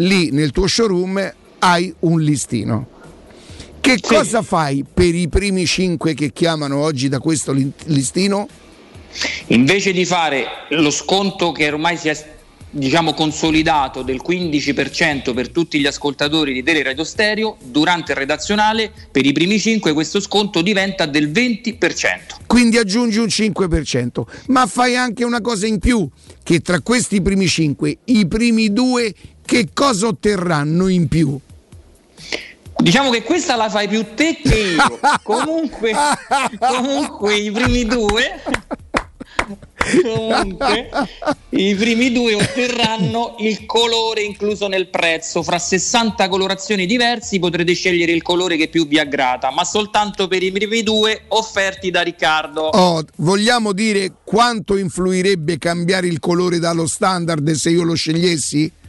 lì 0.07 0.31
nel 0.31 0.51
tuo 0.51 0.67
showroom 0.67 1.35
hai 1.61 1.95
un 2.01 2.21
listino. 2.21 2.89
Che 3.81 3.99
cosa 4.01 4.43
fai 4.43 4.85
per 4.93 5.15
i 5.15 5.29
primi 5.29 5.67
cinque 5.67 6.15
che 6.15 6.33
chiamano 6.33 6.79
oggi 6.79 7.09
da 7.09 7.19
questo 7.19 7.53
listino? 7.87 8.47
Invece 9.49 9.93
di 9.93 10.05
fare 10.05 10.47
lo 10.71 10.91
sconto 10.91 11.53
che 11.53 11.67
ormai 11.69 11.97
si 11.97 12.09
è 12.09 12.31
diciamo 12.75 13.13
consolidato 13.13 14.03
del 14.03 14.23
15% 14.27 15.35
per 15.35 15.51
tutti 15.51 15.79
gli 15.79 15.87
ascoltatori 15.87 16.55
di 16.55 16.63
Teleradio 16.63 17.05
Stereo, 17.05 17.59
durante 17.63 18.13
il 18.13 18.19
redazionale 18.19 18.91
per 19.11 19.27
i 19.27 19.33
primi 19.33 19.59
5 19.59 19.93
questo 19.93 20.21
sconto 20.21 20.63
diventa 20.63 21.05
del 21.05 21.31
20%. 21.31 21.77
Quindi 22.47 22.79
aggiungi 22.79 23.19
un 23.19 23.27
5%, 23.27 24.23
ma 24.47 24.67
fai 24.67 24.97
anche 24.97 25.25
una 25.25 25.43
cosa 25.43 25.67
in 25.67 25.79
più, 25.79 26.09
che 26.43 26.61
tra 26.61 26.81
questi 26.81 27.21
primi 27.21 27.47
cinque, 27.47 27.99
i 28.05 28.27
primi 28.27 28.73
due, 28.73 29.13
che 29.53 29.69
cosa 29.75 30.07
otterranno 30.07 30.89
in 30.89 31.09
più? 31.09 31.39
Diciamo 32.79 33.11
che 33.11 33.23
questa 33.23 33.55
la 33.55 33.69
fai 33.69 33.87
più 33.87 34.03
te 34.15 34.41
che 34.43 34.55
io. 34.55 34.99
comunque, 35.23 35.93
comunque 36.59 37.37
i 37.37 37.51
primi 37.51 37.85
due 37.85 38.41
comunque 40.03 40.89
i 41.51 41.75
primi 41.75 42.13
due 42.13 42.35
otterranno 42.35 43.35
il 43.41 43.67
colore 43.67 44.23
incluso 44.23 44.69
nel 44.69 44.89
prezzo. 44.89 45.43
Fra 45.43 45.59
60 45.59 46.29
colorazioni 46.29 46.87
diversi 46.87 47.39
potrete 47.39 47.75
scegliere 47.75 48.13
il 48.13 48.23
colore 48.23 48.57
che 48.57 48.69
più 48.69 48.87
vi 48.87 48.99
aggrada, 48.99 49.51
ma 49.51 49.65
soltanto 49.65 50.29
per 50.29 50.43
i 50.43 50.51
primi 50.51 50.83
due 50.83 51.25
offerti 51.29 51.91
da 51.91 52.01
Riccardo. 52.01 52.63
Oh, 52.69 53.05
vogliamo 53.17 53.73
dire 53.73 54.15
quanto 54.25 54.79
influirebbe 54.79 55.59
cambiare 55.59 56.07
il 56.07 56.21
colore 56.21 56.59
dallo 56.59 56.87
standard 56.87 57.51
se 57.51 57.69
io 57.69 57.83
lo 57.83 57.95
scegliessi? 57.95 58.81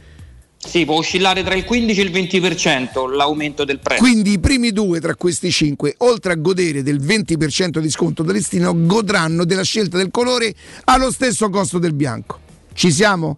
Sì, 0.66 0.84
può 0.84 0.96
oscillare 0.96 1.42
tra 1.42 1.54
il 1.54 1.64
15 1.64 2.00
e 2.00 2.04
il 2.04 2.10
20% 2.10 3.14
l'aumento 3.14 3.64
del 3.64 3.78
prezzo. 3.78 4.02
Quindi 4.02 4.32
i 4.32 4.38
primi 4.40 4.72
due 4.72 5.00
tra 5.00 5.14
questi 5.14 5.50
cinque, 5.50 5.94
oltre 5.98 6.32
a 6.32 6.36
godere 6.36 6.82
del 6.82 7.00
20% 7.00 7.78
di 7.78 7.90
sconto 7.90 8.22
da 8.22 8.32
listino, 8.32 8.72
godranno 8.74 9.44
della 9.44 9.62
scelta 9.62 9.96
del 9.96 10.10
colore 10.10 10.54
allo 10.84 11.10
stesso 11.10 11.48
costo 11.50 11.78
del 11.78 11.92
bianco. 11.92 12.40
Ci 12.72 12.90
siamo? 12.90 13.36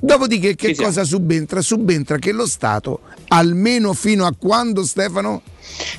Dopodiché 0.00 0.54
che 0.54 0.76
cosa 0.76 1.02
subentra? 1.02 1.60
Subentra 1.60 2.18
che 2.18 2.30
lo 2.30 2.46
Stato, 2.46 3.00
almeno 3.28 3.92
fino 3.94 4.26
a 4.26 4.34
quando 4.38 4.84
Stefano? 4.84 5.42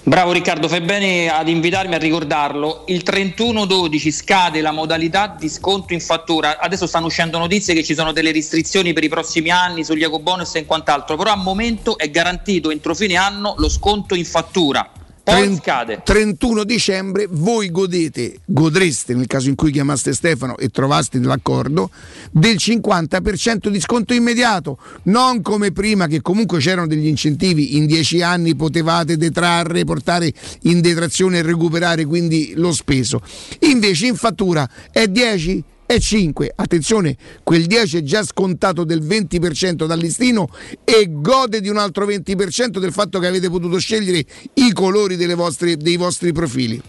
Bravo 0.03 0.31
Riccardo, 0.31 0.67
fai 0.67 0.81
bene 0.81 1.29
ad 1.29 1.47
invitarmi 1.49 1.95
a 1.95 1.97
ricordarlo. 1.97 2.83
Il 2.87 3.03
31-12 3.05 4.11
scade 4.11 4.61
la 4.61 4.71
modalità 4.71 5.35
di 5.37 5.49
sconto 5.49 5.93
in 5.93 5.99
fattura. 5.99 6.59
Adesso 6.59 6.87
stanno 6.87 7.07
uscendo 7.07 7.37
notizie 7.37 7.73
che 7.73 7.83
ci 7.83 7.93
sono 7.93 8.13
delle 8.13 8.31
restrizioni 8.31 8.93
per 8.93 9.03
i 9.03 9.09
prossimi 9.09 9.49
anni 9.49 9.83
sugli 9.83 10.03
ecobonus 10.03 10.55
e 10.55 10.65
quant'altro, 10.65 11.17
però 11.17 11.31
al 11.31 11.41
momento 11.41 11.97
è 11.97 12.09
garantito 12.09 12.71
entro 12.71 12.95
fine 12.95 13.15
anno 13.15 13.55
lo 13.57 13.69
sconto 13.69 14.15
in 14.15 14.25
fattura. 14.25 14.89
Poi 15.29 15.55
scade. 15.55 16.01
31 16.03 16.63
dicembre 16.63 17.27
voi 17.29 17.69
godete, 17.69 18.39
godreste 18.45 19.13
nel 19.13 19.27
caso 19.27 19.49
in 19.49 19.55
cui 19.55 19.71
chiamaste 19.71 20.13
Stefano 20.13 20.57
e 20.57 20.69
trovaste 20.69 21.19
l'accordo, 21.19 21.89
del 22.31 22.55
50% 22.55 23.67
di 23.69 23.79
sconto 23.79 24.13
immediato, 24.13 24.77
non 25.03 25.41
come 25.41 25.71
prima 25.71 26.07
che 26.07 26.21
comunque 26.21 26.59
c'erano 26.59 26.87
degli 26.87 27.07
incentivi, 27.07 27.77
in 27.77 27.85
10 27.85 28.21
anni 28.21 28.55
potevate 28.55 29.17
detrarre, 29.17 29.83
portare 29.83 30.33
in 30.63 30.81
detrazione 30.81 31.39
e 31.39 31.41
recuperare 31.41 32.05
quindi 32.05 32.53
lo 32.55 32.71
speso. 32.71 33.21
Invece 33.59 34.07
in 34.07 34.15
fattura 34.15 34.67
è 34.91 35.07
10 35.07 35.63
e 35.91 35.99
5. 35.99 36.53
Attenzione, 36.55 37.17
quel 37.41 37.65
10 37.65 37.97
è 37.97 38.03
già 38.03 38.23
scontato 38.23 38.83
del 38.83 39.01
20% 39.01 39.87
dal 39.87 39.97
listino 39.97 40.47
e 40.83 41.07
gode 41.09 41.61
di 41.61 41.67
un 41.67 41.77
altro 41.77 42.05
20% 42.05 42.77
del 42.77 42.91
fatto 42.91 43.17
che 43.17 43.25
avete 43.25 43.49
potuto 43.49 43.79
scegliere 43.79 44.23
i 44.53 44.71
colori 44.71 45.15
vostre- 45.33 45.77
dei 45.77 45.97
vostri 45.97 46.31
profili. 46.31 46.79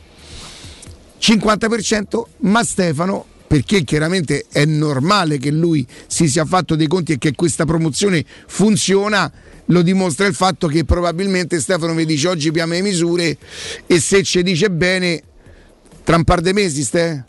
50%, 1.18 2.26
ma 2.40 2.62
Stefano, 2.62 3.24
perché 3.46 3.84
chiaramente 3.84 4.44
è 4.52 4.66
normale 4.66 5.38
che 5.38 5.50
lui 5.50 5.86
si 6.06 6.28
sia 6.28 6.44
fatto 6.44 6.76
dei 6.76 6.86
conti 6.86 7.12
e 7.12 7.18
che 7.18 7.34
questa 7.34 7.64
promozione 7.64 8.22
funziona, 8.48 9.32
lo 9.64 9.80
dimostra 9.80 10.26
il 10.26 10.34
fatto 10.34 10.66
che 10.66 10.84
probabilmente 10.84 11.58
Stefano 11.58 11.94
mi 11.94 12.04
dice 12.04 12.28
oggi 12.28 12.50
piama 12.50 12.74
le 12.74 12.82
misure 12.82 13.38
e 13.86 13.98
se 13.98 14.22
ci 14.24 14.42
dice 14.42 14.70
bene, 14.70 15.22
tra 16.04 16.16
un 16.16 16.24
par 16.24 16.42
di 16.42 16.52
mesi, 16.52 16.84
Ste? 16.84 17.24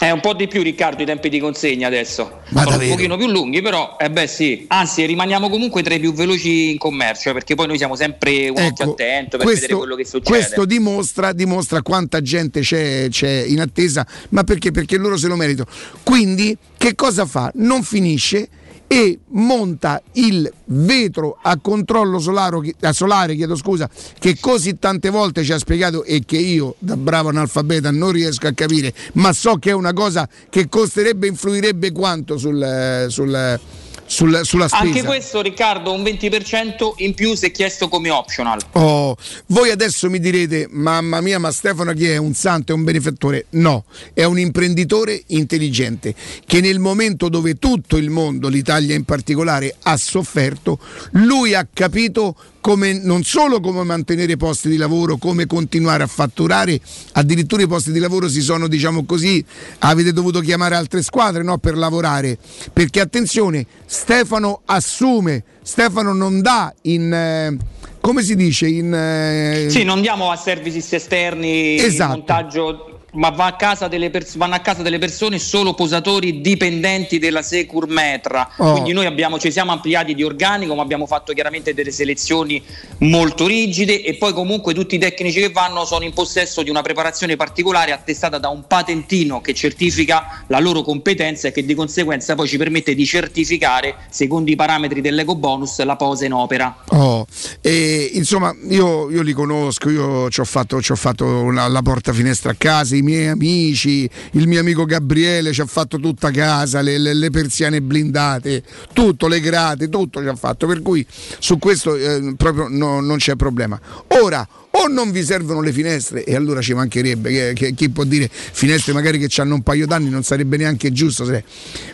È 0.00 0.12
un 0.12 0.20
po' 0.20 0.32
di 0.32 0.46
più 0.46 0.62
Riccardo 0.62 1.02
i 1.02 1.06
tempi 1.06 1.28
di 1.28 1.40
consegna 1.40 1.88
adesso. 1.88 2.42
Ma 2.50 2.60
Sono 2.60 2.70
davvero? 2.70 2.90
un 2.90 2.96
pochino 2.96 3.16
più 3.16 3.26
lunghi, 3.26 3.60
però 3.60 3.96
eh 3.98 4.08
beh 4.08 4.28
sì. 4.28 4.64
Anzi, 4.68 5.04
rimaniamo 5.04 5.48
comunque 5.48 5.82
tra 5.82 5.92
i 5.94 5.98
più 5.98 6.12
veloci 6.12 6.70
in 6.70 6.78
commercio, 6.78 7.32
perché 7.32 7.56
poi 7.56 7.66
noi 7.66 7.78
siamo 7.78 7.96
sempre 7.96 8.48
un 8.48 8.62
occhio 8.62 8.92
attento 8.92 9.38
per 9.38 9.46
vedere 9.48 9.74
quello 9.74 9.96
che 9.96 10.04
succede. 10.04 10.28
Ecco, 10.28 10.38
questo 10.38 10.64
dimostra, 10.66 11.32
dimostra 11.32 11.82
quanta 11.82 12.22
gente 12.22 12.60
c'è, 12.60 13.08
c'è 13.08 13.44
in 13.44 13.60
attesa, 13.60 14.06
ma 14.28 14.44
perché? 14.44 14.70
Perché 14.70 14.98
loro 14.98 15.16
se 15.16 15.26
lo 15.26 15.34
meritano. 15.34 15.68
Quindi, 16.04 16.56
che 16.76 16.94
cosa 16.94 17.26
fa? 17.26 17.50
Non 17.56 17.82
finisce 17.82 18.48
e 18.88 19.18
monta 19.32 20.02
il 20.12 20.50
vetro 20.64 21.38
a 21.42 21.58
controllo 21.60 22.18
solare, 22.18 22.74
solare 22.92 23.36
scusa, 23.54 23.88
che 24.18 24.38
così 24.40 24.78
tante 24.78 25.10
volte 25.10 25.44
ci 25.44 25.52
ha 25.52 25.58
spiegato 25.58 26.04
e 26.04 26.22
che 26.24 26.38
io, 26.38 26.74
da 26.78 26.96
bravo 26.96 27.28
analfabeta, 27.28 27.90
non 27.90 28.12
riesco 28.12 28.46
a 28.46 28.52
capire, 28.52 28.92
ma 29.12 29.32
so 29.34 29.56
che 29.56 29.70
è 29.70 29.74
una 29.74 29.92
cosa 29.92 30.26
che 30.48 30.68
costerebbe 30.68 31.26
influirebbe 31.26 31.92
quanto 31.92 32.38
sul, 32.38 33.06
sul- 33.08 33.60
sul- 34.08 34.40
sulla 34.42 34.66
spesa. 34.66 34.82
Anche 34.82 35.04
questo, 35.04 35.40
Riccardo, 35.40 35.92
un 35.92 36.02
20% 36.02 36.94
in 36.98 37.14
più 37.14 37.34
se 37.34 37.50
chiesto 37.50 37.88
come 37.88 38.10
optional. 38.10 38.58
Oh, 38.72 39.16
voi 39.46 39.70
adesso 39.70 40.10
mi 40.10 40.18
direte, 40.18 40.66
mamma 40.70 41.20
mia, 41.20 41.38
ma 41.38 41.52
Stefano 41.52 41.92
chi 41.92 42.08
è? 42.08 42.16
Un 42.16 42.34
santo, 42.34 42.72
è 42.72 42.74
un 42.74 42.84
benefattore? 42.84 43.46
No, 43.50 43.84
è 44.14 44.24
un 44.24 44.38
imprenditore 44.38 45.22
intelligente 45.28 46.14
che 46.46 46.60
nel 46.60 46.78
momento 46.78 47.28
dove 47.28 47.58
tutto 47.58 47.96
il 47.96 48.10
mondo, 48.10 48.48
l'Italia 48.48 48.94
in 48.94 49.04
particolare, 49.04 49.76
ha 49.82 49.96
sofferto, 49.96 50.78
lui 51.12 51.54
ha 51.54 51.66
capito 51.72 52.34
come, 52.60 52.92
non 52.92 53.22
solo 53.22 53.60
come 53.60 53.82
mantenere 53.84 54.36
posti 54.36 54.68
di 54.68 54.76
lavoro, 54.76 55.16
come 55.16 55.46
continuare 55.46 56.02
a 56.02 56.06
fatturare, 56.06 56.80
addirittura 57.12 57.62
i 57.62 57.66
posti 57.66 57.92
di 57.92 57.98
lavoro 57.98 58.28
si 58.28 58.40
sono, 58.40 58.68
diciamo 58.68 59.04
così, 59.04 59.44
avete 59.80 60.12
dovuto 60.12 60.40
chiamare 60.40 60.74
altre 60.74 61.02
squadre 61.02 61.42
no, 61.42 61.58
per 61.58 61.76
lavorare, 61.76 62.38
perché 62.72 63.00
attenzione, 63.00 63.66
Stefano 63.86 64.62
assume, 64.66 65.44
Stefano 65.62 66.12
non 66.12 66.40
dà 66.40 66.72
in... 66.82 67.12
eh, 67.12 67.56
come 68.00 68.22
si 68.22 68.36
dice? 68.36 68.68
In, 68.68 68.94
eh, 68.94 69.66
Sì, 69.68 69.82
non 69.84 70.00
diamo 70.00 70.30
a 70.30 70.36
services 70.36 70.92
esterni 70.92 71.76
Esatto. 71.78 72.16
montaggio 72.16 72.97
ma 73.18 73.30
va 73.30 73.46
a 73.46 73.56
casa 73.56 73.88
delle 73.88 74.10
pers- 74.10 74.36
vanno 74.36 74.54
a 74.54 74.60
casa 74.60 74.82
delle 74.82 74.98
persone 74.98 75.38
solo 75.38 75.74
posatori 75.74 76.40
dipendenti 76.40 77.18
della 77.18 77.42
Securmetra. 77.42 78.50
Oh. 78.58 78.72
Quindi 78.72 78.92
noi 78.92 79.06
abbiamo, 79.06 79.38
ci 79.38 79.50
siamo 79.50 79.72
ampliati 79.72 80.14
di 80.14 80.22
organico, 80.22 80.74
ma 80.74 80.82
abbiamo 80.82 81.06
fatto 81.06 81.32
chiaramente 81.32 81.74
delle 81.74 81.90
selezioni 81.90 82.62
molto 82.98 83.46
rigide 83.46 84.02
e 84.02 84.14
poi 84.14 84.32
comunque 84.32 84.72
tutti 84.72 84.94
i 84.94 84.98
tecnici 84.98 85.40
che 85.40 85.50
vanno 85.50 85.84
sono 85.84 86.04
in 86.04 86.12
possesso 86.12 86.62
di 86.62 86.70
una 86.70 86.82
preparazione 86.82 87.34
particolare 87.36 87.92
attestata 87.92 88.38
da 88.38 88.48
un 88.48 88.66
patentino 88.66 89.40
che 89.40 89.52
certifica 89.52 90.44
la 90.46 90.60
loro 90.60 90.82
competenza 90.82 91.48
e 91.48 91.52
che 91.52 91.64
di 91.64 91.74
conseguenza 91.74 92.36
poi 92.36 92.46
ci 92.46 92.56
permette 92.56 92.94
di 92.94 93.04
certificare, 93.04 93.96
secondo 94.10 94.50
i 94.50 94.56
parametri 94.56 95.00
dell'eco 95.00 95.34
bonus, 95.34 95.82
la 95.82 95.96
posa 95.96 96.24
in 96.24 96.32
opera. 96.32 96.84
Oh, 96.90 97.26
e, 97.60 98.10
insomma, 98.14 98.54
io, 98.68 99.10
io 99.10 99.22
li 99.22 99.32
conosco, 99.32 99.90
io 99.90 100.30
ci 100.30 100.38
ho 100.38 100.44
fatto, 100.44 100.80
ci 100.80 100.92
ho 100.92 100.96
fatto 100.96 101.24
una- 101.26 101.66
la 101.66 101.82
porta 101.82 102.12
finestra 102.12 102.52
a 102.52 102.54
casa, 102.56 102.94
i 102.94 103.02
miei 103.08 103.28
amici, 103.28 104.08
il 104.32 104.46
mio 104.46 104.60
amico 104.60 104.84
Gabriele 104.84 105.52
ci 105.52 105.60
ha 105.60 105.66
fatto 105.66 105.98
tutta 105.98 106.30
casa, 106.30 106.80
le, 106.82 106.98
le- 106.98 107.14
le 107.14 107.30
persiane 107.30 107.80
blindate, 107.80 108.62
tutto, 108.92 109.26
le 109.28 109.40
grate, 109.40 109.88
tutto 109.88 110.20
ci 110.20 110.26
ha 110.28 110.34
fatto, 110.36 110.66
per 110.66 110.82
cui 110.82 111.04
su 111.38 111.58
questo 111.58 111.94
eh, 111.96 112.34
proprio 112.36 112.68
no- 112.68 113.00
non 113.00 113.16
c'è 113.16 113.34
problema. 113.36 113.80
Ora, 114.22 114.46
o 114.80 114.86
non 114.88 115.10
vi 115.10 115.22
servono 115.24 115.60
le 115.60 115.72
finestre 115.72 116.24
e 116.24 116.34
allora 116.34 116.60
ci 116.60 116.74
mancherebbe, 116.74 117.30
che, 117.30 117.52
che- 117.54 117.74
chi 117.74 117.90
può 117.90 118.04
dire 118.04 118.28
finestre 118.30 118.92
magari 118.92 119.18
che 119.18 119.40
hanno 119.40 119.54
un 119.54 119.62
paio 119.62 119.86
d'anni 119.86 120.08
non 120.08 120.22
sarebbe 120.22 120.56
neanche 120.56 120.92
giusto, 120.92 121.24
se- 121.24 121.44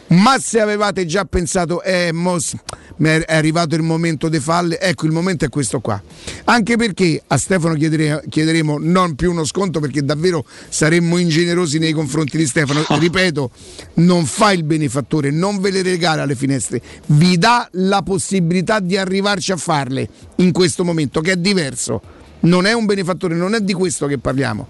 ma 0.08 0.38
se 0.38 0.60
avevate 0.60 1.06
già 1.06 1.24
pensato, 1.24 1.82
eh, 1.82 2.10
mo 2.12 2.38
s- 2.38 2.54
mi 2.96 3.08
è 3.08 3.22
è 3.24 3.34
arrivato 3.36 3.74
il 3.74 3.82
momento 3.82 4.28
dei 4.28 4.38
falle, 4.40 4.78
ecco 4.78 5.06
il 5.06 5.12
momento 5.12 5.44
è 5.44 5.48
questo 5.48 5.80
qua. 5.80 6.00
Anche 6.44 6.76
perché 6.76 7.22
a 7.26 7.36
Stefano 7.38 7.74
chiedere- 7.74 8.22
chiederemo 8.28 8.76
non 8.78 9.14
più 9.14 9.30
uno 9.30 9.44
sconto 9.44 9.80
perché 9.80 10.04
davvero 10.04 10.44
saremmo 10.68 11.16
ingenerosi 11.18 11.78
nei 11.78 11.92
confronti 11.92 12.36
di 12.36 12.46
Stefano. 12.46 12.84
Ripeto, 12.98 13.50
non 13.94 14.26
fa 14.26 14.52
il 14.52 14.62
benefattore, 14.64 15.30
non 15.30 15.58
ve 15.60 15.70
le 15.70 15.82
regala 15.82 16.24
le 16.24 16.34
finestre, 16.36 16.80
vi 17.06 17.38
dà 17.38 17.68
la 17.72 18.02
possibilità 18.02 18.78
di 18.80 18.96
arrivarci 18.96 19.52
a 19.52 19.56
farle 19.56 20.08
in 20.36 20.52
questo 20.52 20.84
momento, 20.84 21.20
che 21.20 21.32
è 21.32 21.36
diverso. 21.36 22.00
Non 22.44 22.66
è 22.66 22.72
un 22.72 22.86
benefattore, 22.86 23.34
non 23.34 23.54
è 23.54 23.60
di 23.60 23.72
questo 23.72 24.06
che 24.06 24.18
parliamo. 24.18 24.66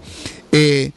E 0.49 0.91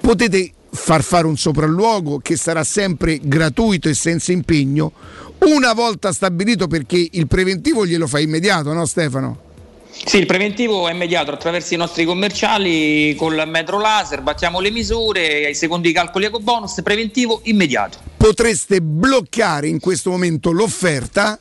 potete 0.00 0.52
far 0.70 1.02
fare 1.02 1.26
un 1.26 1.36
sopralluogo 1.36 2.18
che 2.18 2.36
sarà 2.36 2.64
sempre 2.64 3.20
gratuito 3.22 3.88
e 3.88 3.94
senza 3.94 4.32
impegno 4.32 4.92
una 5.40 5.72
volta 5.72 6.12
stabilito 6.12 6.66
perché 6.66 7.08
il 7.10 7.26
preventivo 7.26 7.84
glielo 7.84 8.06
fa 8.06 8.20
immediato, 8.20 8.72
no 8.72 8.86
Stefano? 8.86 9.50
Sì, 9.90 10.18
il 10.18 10.26
preventivo 10.26 10.88
è 10.88 10.94
mediato 10.94 11.32
attraverso 11.32 11.74
i 11.74 11.76
nostri 11.76 12.04
commerciali 12.04 13.14
col 13.14 13.42
metro 13.46 13.78
laser, 13.78 14.22
battiamo 14.22 14.58
le 14.60 14.70
misure, 14.70 15.52
secondo 15.52 15.86
i 15.86 15.92
calcoli 15.92 16.24
eco 16.24 16.38
bonus, 16.38 16.80
preventivo 16.82 17.40
immediato. 17.44 17.98
Potreste 18.16 18.80
bloccare 18.80 19.68
in 19.68 19.80
questo 19.80 20.10
momento 20.10 20.50
l'offerta 20.50 21.38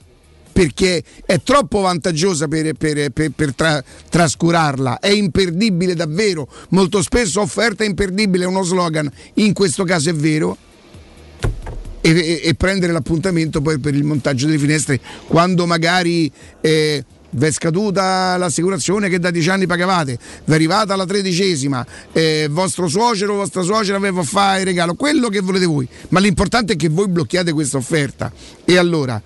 perché 0.52 1.04
è 1.26 1.42
troppo 1.42 1.82
vantaggiosa 1.82 2.48
per, 2.48 2.74
per- 2.74 3.10
per- 3.12 3.32
per 3.32 3.56
tra- 3.56 3.84
trascurarla, 4.10 5.00
è 5.00 5.10
imperdibile 5.10 5.96
davvero, 5.96 6.48
molto 6.70 7.02
spesso 7.02 7.42
offerta 7.42 7.84
imperdibile 7.84 8.44
è 8.44 8.48
uno 8.48 8.64
slogan, 8.64 9.10
in 9.36 9.54
questo 9.54 9.84
caso 9.84 10.10
è 10.10 10.14
vero, 10.14 10.58
e, 12.02 12.10
e- 12.10 12.42
e 12.44 12.54
prendere 12.56 12.92
l'appuntamento 12.92 13.62
poi 13.62 13.80
per 13.80 13.94
il 13.94 14.04
montaggio 14.04 14.48
delle 14.48 14.58
finestre 14.58 15.00
quando 15.28 15.68
magari 15.68 16.32
eh, 16.60 17.06
vi 17.34 17.46
è 17.46 17.52
scaduta 17.52 18.36
l'assicurazione 18.38 19.08
che 19.08 19.20
da 19.20 19.32
dieci 19.32 19.50
anni 19.50 19.66
pagavate, 19.66 20.18
vi 20.44 20.52
è 20.52 20.56
arrivata 20.56 20.96
la 20.96 21.06
tredicesima, 21.06 21.86
eh, 22.12 22.48
vostro 22.50 22.88
suocero 22.88 23.34
o 23.34 23.38
vostra 23.38 23.62
suocera 23.62 24.00
vi 24.00 24.12
fa 24.14 24.24
fare 24.24 24.60
il 24.60 24.66
regalo, 24.66 24.96
quello 24.96 25.30
che 25.30 25.40
volete 25.40 25.66
voi, 25.66 25.88
ma 26.10 26.20
l'importante 26.20 26.74
è 26.74 26.76
che 26.76 26.90
voi 26.90 27.08
blocchiate 27.08 27.54
questa 27.54 27.78
offerta. 27.78 28.32
E 28.66 28.78
allora, 28.78 29.22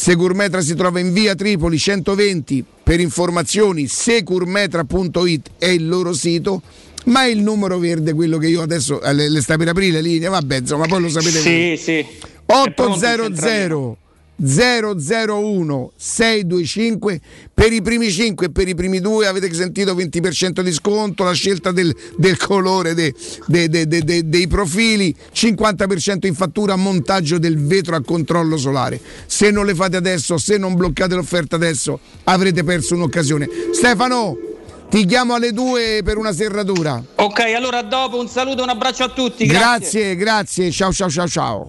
Securmetra 0.00 0.60
si 0.60 0.76
trova 0.76 1.00
in 1.00 1.12
via 1.12 1.34
Tripoli 1.34 1.76
120, 1.76 2.64
per 2.84 3.00
informazioni 3.00 3.88
securmetra.it 3.88 5.50
è 5.58 5.66
il 5.66 5.88
loro 5.88 6.12
sito. 6.12 6.62
Ma 7.06 7.24
il 7.24 7.42
numero 7.42 7.78
verde 7.78 8.12
quello 8.12 8.38
che 8.38 8.46
io 8.46 8.62
adesso 8.62 9.02
eh, 9.02 9.12
le, 9.12 9.28
le 9.28 9.40
sta 9.40 9.56
per 9.56 9.66
aprire 9.66 9.94
le 9.94 10.02
linee, 10.02 10.28
vabbè, 10.28 10.58
insomma, 10.58 10.86
poi 10.86 11.00
lo 11.00 11.08
sapete 11.08 11.40
voi. 11.40 11.76
Sì, 11.76 11.82
sì. 11.82 12.06
Pronto 12.46 12.84
il 12.84 12.90
800 12.90 13.98
001 14.40 15.92
625 15.96 17.20
per 17.52 17.72
i 17.72 17.82
primi 17.82 18.10
5 18.10 18.46
e 18.46 18.50
per 18.50 18.68
i 18.68 18.74
primi 18.74 19.00
2 19.00 19.26
avete 19.26 19.52
sentito 19.52 19.94
20% 19.94 20.60
di 20.60 20.72
sconto 20.72 21.24
la 21.24 21.32
scelta 21.32 21.72
del, 21.72 21.94
del 22.16 22.36
colore 22.36 22.94
de- 22.94 23.14
de- 23.46 23.68
de- 23.68 23.86
de- 23.86 24.02
de- 24.02 24.28
dei 24.28 24.46
profili 24.46 25.14
50% 25.32 26.26
in 26.26 26.34
fattura 26.34 26.76
montaggio 26.76 27.38
del 27.38 27.58
vetro 27.58 27.96
a 27.96 28.02
controllo 28.02 28.56
solare. 28.56 29.00
Se 29.26 29.50
non 29.50 29.66
le 29.66 29.74
fate 29.74 29.96
adesso 29.96 30.38
se 30.38 30.56
non 30.56 30.74
bloccate 30.76 31.14
l'offerta 31.14 31.56
adesso 31.56 31.98
avrete 32.24 32.62
perso 32.64 32.94
un'occasione. 32.94 33.48
Stefano 33.72 34.36
ti 34.88 35.04
chiamo 35.04 35.34
alle 35.34 35.52
2 35.52 36.00
per 36.04 36.16
una 36.16 36.32
serratura. 36.32 37.02
Ok, 37.16 37.40
allora 37.54 37.82
dopo 37.82 38.18
un 38.18 38.28
saluto 38.28 38.62
un 38.62 38.68
abbraccio 38.68 39.02
a 39.04 39.08
tutti. 39.08 39.46
grazie 39.46 40.14
grazie 40.16 40.70
ciao 40.70 40.92
ciao 40.92 41.10
ciao 41.10 41.26
ciao 41.28 41.68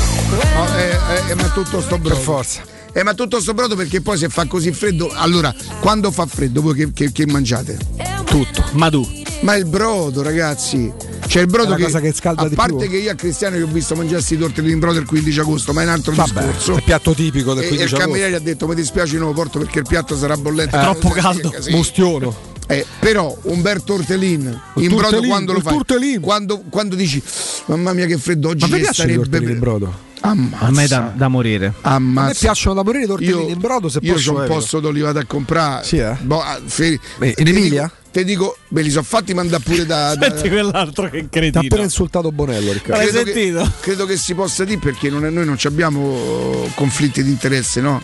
No, 0.31 0.77
eh, 0.77 1.31
eh, 1.31 1.35
ma 1.35 1.49
tutto 1.49 1.81
sto 1.81 1.97
brodo. 1.97 2.15
Per 2.15 2.23
forza. 2.23 2.61
Eh, 2.93 3.03
ma 3.03 3.13
tutto 3.13 3.39
sto 3.41 3.53
brodo 3.53 3.75
perché 3.75 4.01
poi 4.01 4.17
se 4.17 4.29
fa 4.29 4.45
così 4.47 4.71
freddo. 4.71 5.11
Allora, 5.13 5.53
quando 5.79 6.11
fa 6.11 6.25
freddo, 6.25 6.61
voi 6.61 6.73
che, 6.75 6.91
che- 6.93 7.11
che 7.11 7.25
mangiate? 7.25 7.77
Tutto. 8.25 8.63
Madù. 8.73 9.05
Ma 9.41 9.55
il 9.55 9.65
brodo, 9.65 10.21
ragazzi. 10.21 10.91
C'è 11.27 11.39
il 11.41 11.47
brodo 11.47 11.75
che, 11.75 11.83
cosa 11.83 11.99
che 12.01 12.13
scalda 12.13 12.41
a 12.43 12.49
di 12.49 12.55
parte 12.55 12.75
più. 12.75 12.89
che 12.89 12.97
io 12.97 13.11
a 13.11 13.15
Cristiano 13.15 13.55
gli 13.57 13.61
ho 13.61 13.67
visto 13.67 13.95
mangiare 13.95 14.21
i 14.27 14.37
tortellini 14.37 14.73
in 14.73 14.79
brodo 14.79 14.99
il 14.99 15.05
15 15.05 15.39
agosto, 15.39 15.71
ma 15.73 15.81
è 15.81 15.85
un 15.85 15.91
altro 15.91 16.13
Vabbè, 16.13 16.43
discorso. 16.45 16.73
è 16.73 16.75
il 16.77 16.83
piatto 16.83 17.13
tipico 17.13 17.53
del 17.53 17.63
E- 17.63 17.67
15 17.67 17.73
e 17.73 17.75
il 17.75 17.81
agosto. 17.93 17.97
cameriere 17.97 18.35
ha 18.35 18.39
detto: 18.39 18.67
Mi 18.67 18.75
dispiace, 18.75 19.17
non 19.17 19.27
lo 19.27 19.33
porto 19.33 19.59
perché 19.59 19.79
il 19.79 19.85
piatto 19.87 20.17
sarà 20.17 20.35
bollente. 20.35 20.77
È 20.77 20.81
troppo 20.81 21.09
Eh, 21.15 21.19
caldo. 21.19 21.53
sì. 21.59 21.71
Mustiono. 21.71 22.49
Eh, 22.67 22.85
però 22.99 23.35
un 23.43 23.61
bel 23.61 23.83
tortellin 23.83 24.61
Il 24.75 24.83
in 24.83 24.95
brodo 24.95 25.21
quando 25.23 25.51
lo 25.53 25.57
il 25.57 25.63
fai 25.63 26.19
quando, 26.21 26.63
quando 26.69 26.95
dici 26.95 27.21
mamma 27.65 27.91
mia 27.91 28.05
che 28.05 28.17
freddo 28.17 28.49
oggi 28.49 28.61
Ma 28.61 28.67
vi 28.67 28.73
che 28.75 28.79
piacciono 28.81 29.11
i 29.11 29.13
sarebbe 29.15 29.51
in 29.51 29.59
brodo? 29.59 30.09
Ammazza. 30.21 30.65
A 30.65 30.71
me 30.71 30.87
da, 30.87 31.11
da 31.15 31.27
morire. 31.27 31.73
Ammazza. 31.81 32.25
A 32.25 32.27
me 32.29 32.33
piacciono 32.39 32.75
da 32.75 32.83
morire 32.83 33.03
i 33.03 33.07
tortellini 33.07 33.43
Io- 33.47 33.49
in 33.49 33.59
brodo 33.59 33.89
se 33.89 33.99
io 34.01 34.13
posso 34.13 34.33
c'ho 34.33 34.39
un 34.41 34.47
posto 34.47 34.79
dove 34.79 34.93
li 34.93 35.01
vado 35.01 35.19
a 35.19 35.25
comprare. 35.25 35.83
Sì, 35.83 35.97
eh? 35.97 36.15
Boh, 36.21 36.41
ah, 36.41 36.59
fe- 36.63 36.99
Beh, 37.17 37.33
te 37.33 37.41
in 37.41 37.45
dico- 37.45 37.57
Emilia? 37.59 37.91
Te 38.11 38.23
dico, 38.25 38.57
me 38.69 38.81
li 38.81 38.89
sono 38.89 39.03
fatti 39.03 39.33
mandare 39.33 39.63
pure 39.63 39.85
da. 39.85 40.13
da- 40.19 40.29
Senti 40.35 40.49
quell'altro 40.49 41.09
che 41.09 41.27
Ti 41.29 41.39
ha 41.53 41.59
appena 41.59 41.81
insultato 41.83 42.31
Bonello, 42.31 42.71
Riccardo. 42.73 43.01
L'hai 43.01 43.07
credo 43.11 43.23
che- 43.23 43.33
sentito? 43.33 43.71
credo 43.79 44.05
che 44.05 44.17
si 44.17 44.33
possa 44.35 44.63
dire 44.65 44.79
perché 44.79 45.09
non 45.09 45.25
è- 45.25 45.29
noi 45.29 45.45
non 45.45 45.57
ci 45.57 45.67
abbiamo 45.67 46.67
conflitti 46.75 47.23
di 47.23 47.29
interesse, 47.29 47.81
no? 47.81 48.01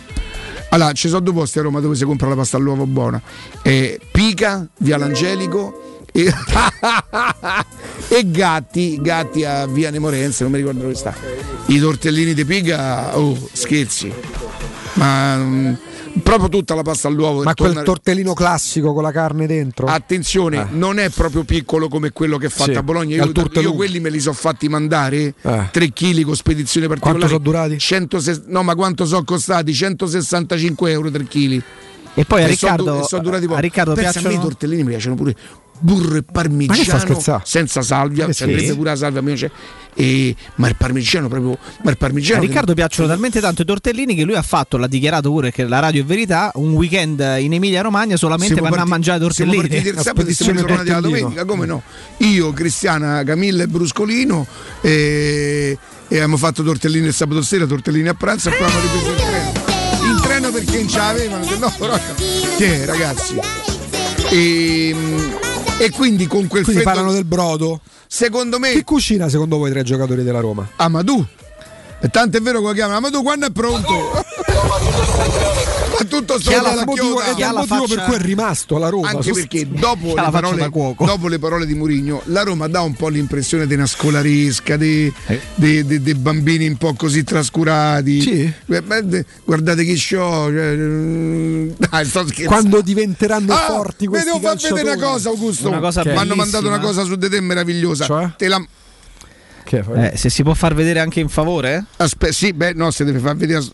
Allora, 0.70 0.92
ci 0.94 1.08
sono 1.08 1.20
due 1.22 1.34
posti 1.34 1.60
a 1.60 1.62
Roma 1.62 1.80
dove 1.82 1.96
si 1.96 2.04
compra 2.04 2.28
la 2.30 2.36
pasta 2.36 2.58
all'uovo 2.58 2.86
buona. 2.86 3.22
Eh, 3.62 4.00
Pica, 4.12 4.66
Via 4.80 4.98
L'Angelico 4.98 5.97
e, 6.26 6.34
e 8.10 8.32
Gatti, 8.32 9.00
Gatti 9.02 9.44
a 9.44 9.66
Via 9.68 9.90
Nemorense, 9.92 10.44
non 10.44 10.52
mi 10.52 10.58
ricordo 10.60 10.82
dove 10.82 10.96
sta. 10.96 11.14
I 11.68 11.80
tortellini 11.80 12.34
di 12.34 12.46
Pica, 12.46 13.18
oh, 13.18 13.38
scherzi. 13.52 14.12
Ma 14.94 15.36
mm, 15.38 15.74
proprio 16.24 16.50
tutta 16.50 16.74
la 16.74 16.82
pasta 16.82 17.08
all'uovo. 17.08 17.44
Ma 17.44 17.54
quel 17.54 17.70
torna- 17.70 17.84
tortellino 17.84 18.34
classico 18.34 18.94
con 18.94 19.04
la 19.04 19.12
carne 19.12 19.46
dentro? 19.46 19.86
Attenzione, 19.86 20.62
Eh. 20.62 20.66
non 20.72 20.98
è 20.98 21.10
proprio 21.10 21.44
piccolo 21.44 21.88
come 21.88 22.12
quello 22.12 22.38
che 22.38 22.48
è 22.48 22.50
fatto 22.50 22.72
Sì, 22.72 22.78
a 22.78 22.84
Bologna. 22.84 23.16
Io, 23.24 23.32
io 23.62 23.74
quelli 23.74 24.00
me 24.00 24.10
li 24.10 24.20
sono 24.20 24.34
fatti 24.34 24.68
mandare 24.70 25.34
Eh. 25.42 25.68
3 25.72 25.92
kg 25.94 26.22
con 26.24 26.36
spedizione 26.36 26.88
particolare. 26.88 27.20
Quanto 27.20 27.28
sono 27.28 27.40
durati? 27.40 27.78
106 27.78 28.42
no, 28.48 28.64
ma 28.64 28.74
quanto 28.76 29.06
sono 29.06 29.24
costati? 29.24 29.72
165 29.74 30.90
euro 30.92 31.12
3 31.12 31.24
kg. 31.26 31.62
E 32.16 32.26
poi 32.26 32.42
a 32.42 32.48
E 32.48 32.56
sono 32.56 32.76
Riccardo, 32.78 33.04
sono 33.06 33.22
durati 33.22 33.46
poco. 33.46 33.58
a 33.58 33.62
Riccardo 33.62 33.94
Pensa, 33.94 34.10
a 34.10 34.14
me 34.14 34.20
i 34.20 34.22
piacciono 34.24 34.48
tortellini 34.48 34.82
mi 34.84 34.90
piacciono 34.90 35.14
pure 35.14 35.36
burro 35.80 36.18
e 36.18 36.24
parmigiano 36.24 37.42
senza 37.44 37.82
salvia, 37.82 38.26
Che 38.26 38.34
ci 38.34 38.44
andrebbe 38.44 38.68
sì? 38.68 38.76
pure 38.76 38.90
la 38.90 38.96
salvia, 38.96 39.22
e- 39.94 40.36
ma 40.56 40.68
il 40.68 40.76
parmigiano 40.76 41.28
proprio, 41.28 41.58
ma 41.84 41.90
il 41.90 41.98
parmigiano 41.98 42.42
A 42.42 42.46
Riccardo 42.46 42.74
piacciono 42.74 43.08
talmente 43.08 43.40
tanto 43.40 43.64
i 43.64 43.66
tortellini 43.66 44.14
che 44.16 44.24
lui 44.24 44.36
ha 44.36 44.42
fatto, 44.42 44.78
l'ha 44.78 44.88
dichiarato 44.88 45.32
pure 45.32 45.52
che 45.52 45.64
la 45.66 45.80
radio 45.80 46.04
è 46.04 46.06
verità, 46.06 46.52
un 46.56 46.74
weekend 46.74 47.20
in 47.40 47.54
Emilia 47.54 47.82
Romagna 47.82 48.16
solamente 48.16 48.54
Siamo 48.54 48.70
vanno 48.70 48.84
a 48.84 48.86
partiti- 48.86 49.10
mangiare 49.10 49.34
Siamo 49.34 49.52
tortellini. 49.52 49.68
partiti 49.82 49.98
il 49.98 50.04
sabato 50.04 50.32
siamo 50.34 50.60
ritornati 50.62 50.90
la 50.90 51.00
domenica, 51.00 51.46
come 51.46 51.66
no? 51.66 51.82
Io, 52.18 52.54
Cristiana, 52.54 53.24
Camilla 53.24 53.64
e 53.64 53.68
Bruscolino 53.68 54.46
e, 54.82 55.78
e 56.08 56.16
abbiamo 56.16 56.38
fatto 56.38 56.64
tortellini 56.64 57.08
il 57.08 57.14
sabato 57.14 57.42
sera, 57.42 57.66
tortellini 57.66 58.08
a 58.08 58.14
pranzo 58.14 58.50
e 58.50 58.54
poi 58.54 58.68
abbiamo 58.68 58.82
ripreso 58.82 59.10
il 59.10 59.16
treno. 59.16 59.66
In 60.12 60.22
treno 60.22 60.52
perché 60.52 60.78
non 60.78 60.88
ce 60.90 60.98
l'avevano, 60.98 61.46
no, 61.60 61.74
però 61.78 62.00
che 62.58 62.86
ragazzi? 62.86 63.40
E, 64.30 64.96
e 65.80 65.92
quindi 65.92 66.26
con 66.28 66.48
quel 66.48 66.64
Quindi 66.64 66.82
freddo 66.82 66.96
parlano 66.96 67.14
del 67.14 67.26
brodo. 67.26 67.82
Secondo 68.08 68.58
me 68.60 68.72
Chi 68.72 68.84
cucina 68.84 69.30
secondo 69.30 69.58
voi 69.58 69.72
i 69.80 69.84
giocatori 69.84 70.24
della 70.24 70.40
Roma? 70.40 70.68
Amadou. 70.78 71.26
E 72.00 72.10
tanto 72.10 72.38
è 72.38 72.42
vero 72.42 72.60
che 72.60 72.66
lo 72.68 72.74
chiamano 72.74 72.98
Amadou 72.98 73.24
quando 73.24 73.48
è 73.48 73.52
pronto. 73.52 74.24
Ma 76.00 76.06
tutto 76.08 76.40
sto 76.40 76.52
Chi 76.52 76.56
ha 76.56 76.62
la- 76.62 76.70
dalla 76.70 76.86
motivo- 76.86 77.16
chioda. 77.16 77.26
è 77.26 77.50
il 77.50 77.54
motivo 77.68 77.88
per 77.88 78.04
cui 78.06 78.14
è 78.14 78.20
rimasto 78.20 78.76
alla 78.76 78.90
Roma. 78.90 79.10
Anche 79.10 79.24
Sost- 79.24 79.40
perché 79.48 79.68
dopo 79.68 80.08
le, 80.10 80.14
faccia 80.14 80.30
parole, 80.30 80.70
dopo 80.96 81.28
le 81.28 81.40
parole 81.40 81.66
di 81.66 81.74
Murigno, 81.74 82.22
la 82.26 82.44
Roma 82.44 82.68
dà 82.68 82.82
un 82.82 82.94
po' 82.94 83.08
l'impressione 83.08 83.66
di 83.66 83.74
una 83.74 83.88
scolaresca, 83.88 84.78
dei, 84.78 85.12
Eh. 85.26 85.42
dei- 85.56 85.84
dei- 85.86 86.02
dei 86.04 86.14
bambini 86.14 86.68
un 86.68 86.78
po' 86.78 86.94
così 86.94 87.24
trascurati. 87.24 88.54
Beh, 88.66 88.82
beh, 88.84 89.26
Guardate 89.44 89.84
che 89.86 89.96
show. 89.96 90.52
Cioè, 90.52 90.76
mm, 90.76 91.70
dai, 91.90 92.06
sto 92.06 92.20
scherzando. 92.28 92.48
Quando 92.48 92.82
diventeranno 92.82 93.54
Ah, 93.54 93.66
forti 93.70 94.06
questi 94.06 94.28
devo 94.28 94.40
far 94.40 94.56
vedere 94.56 94.74
una 94.74 94.84
calciatori. 94.84 95.12
cosa, 95.14 95.30
Augusto. 95.30 95.68
Una 95.70 95.80
cosa 95.80 96.04
Mi 96.06 96.16
hanno 96.16 96.36
mandato 96.36 96.68
una 96.68 96.80
cosa 96.80 97.04
su 97.06 97.16
di 97.16 97.28
te 97.28 97.42
meravigliosa. 97.42 98.06
Cioè? 98.06 98.30
Te 98.38 98.48
la, 98.48 98.64
Eh, 99.76 100.16
se 100.16 100.30
si 100.30 100.44
può 100.44 100.54
far 100.54 100.74
vedere 100.74 101.00
anche 101.00 101.20
in 101.20 101.30
favore? 101.30 101.86
Aspetta, 101.98 102.32
sì, 102.34 102.54
beh, 102.54 102.74
no, 102.74 102.90
se 102.92 103.04
deve 103.04 103.20
far 103.20 103.36
vedere 103.36 103.60
ass- 103.60 103.74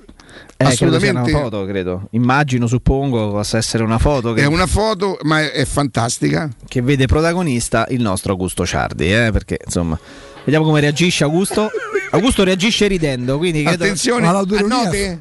Eh, 0.57 0.65
credo 0.75 0.95
assolutamente. 0.95 1.31
una 1.31 1.41
foto, 1.41 1.65
credo. 1.65 2.07
Immagino, 2.11 2.67
suppongo, 2.67 3.31
possa 3.31 3.57
essere 3.57 3.83
una 3.83 3.97
foto 3.99 4.33
che, 4.33 4.41
È 4.41 4.45
una 4.45 4.65
foto, 4.67 5.17
ma 5.23 5.41
è, 5.41 5.51
è 5.51 5.65
fantastica. 5.65 6.49
che 6.67 6.81
vede 6.81 7.05
protagonista 7.05 7.85
il 7.89 8.01
nostro 8.01 8.31
Augusto 8.31 8.65
Ciardi, 8.65 9.13
eh, 9.13 9.29
perché 9.31 9.59
insomma, 9.63 9.97
vediamo 10.43 10.65
come 10.65 10.79
reagisce 10.79 11.23
Augusto. 11.23 11.69
Augusto 12.11 12.43
reagisce 12.43 12.87
ridendo, 12.87 13.37
quindi 13.37 13.63
credo- 13.63 13.83
Attenzione, 13.83 14.25
note. 14.31 15.19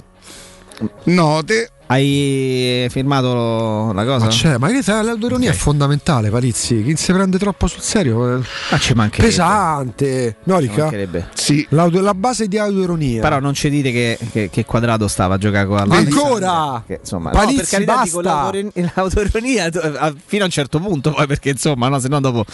Note. 1.05 1.71
Hai 1.93 2.89
firmato 2.89 3.93
la 3.93 4.05
cosa? 4.05 4.25
Ma 4.25 4.31
c'è, 4.31 4.57
ma 4.57 4.69
che 4.69 4.83
sai, 4.83 5.05
l'autoironia 5.05 5.51
è 5.51 5.55
fondamentale, 5.55 6.31
Palizzi. 6.31 6.83
Chi 6.83 6.97
si 6.97 7.13
prende 7.13 7.39
troppo 7.39 7.67
sul 7.67 7.83
serio? 7.83 8.37
eh, 8.39 8.41
Ma 8.71 8.79
ci 8.79 8.95
mancherebbe. 8.95 9.29
Pesante. 9.29 10.37
No, 10.45 10.59
Ricca? 10.59 10.91
Sì. 11.35 11.67
La 11.71 12.15
base 12.15 12.49
di 12.49 12.57
autoironia. 12.59 13.21
Però 13.21 13.41
non 13.41 13.53
ci 13.53 13.69
dite 13.69 13.93
che, 13.93 14.19
che- 14.31 14.49
che 14.51 14.65
quadrato 14.65 15.07
stava 15.07 15.35
a 15.35 15.39
giocare 15.39 15.67
con 15.67 15.77
la 15.77 15.83
Ancora? 15.95 16.83
Che, 16.87 16.99
insomma, 17.03 17.31
Palizzi, 17.31 17.57
no, 17.57 17.61
per 17.61 17.69
carità, 17.69 18.01
dico, 18.05 18.21
basta. 18.23 18.41
l'autoironia- 18.43 18.91
l'autoironia 18.95 20.15
fino 20.25 20.43
a 20.43 20.47
un 20.47 20.51
certo 20.53 20.79
punto, 20.81 21.11
poi 21.13 21.27
perché 21.27 21.51
insomma, 21.51 21.89
no, 21.89 21.99
se 21.99 22.09
no 22.09 22.21
dopo, 22.21 22.45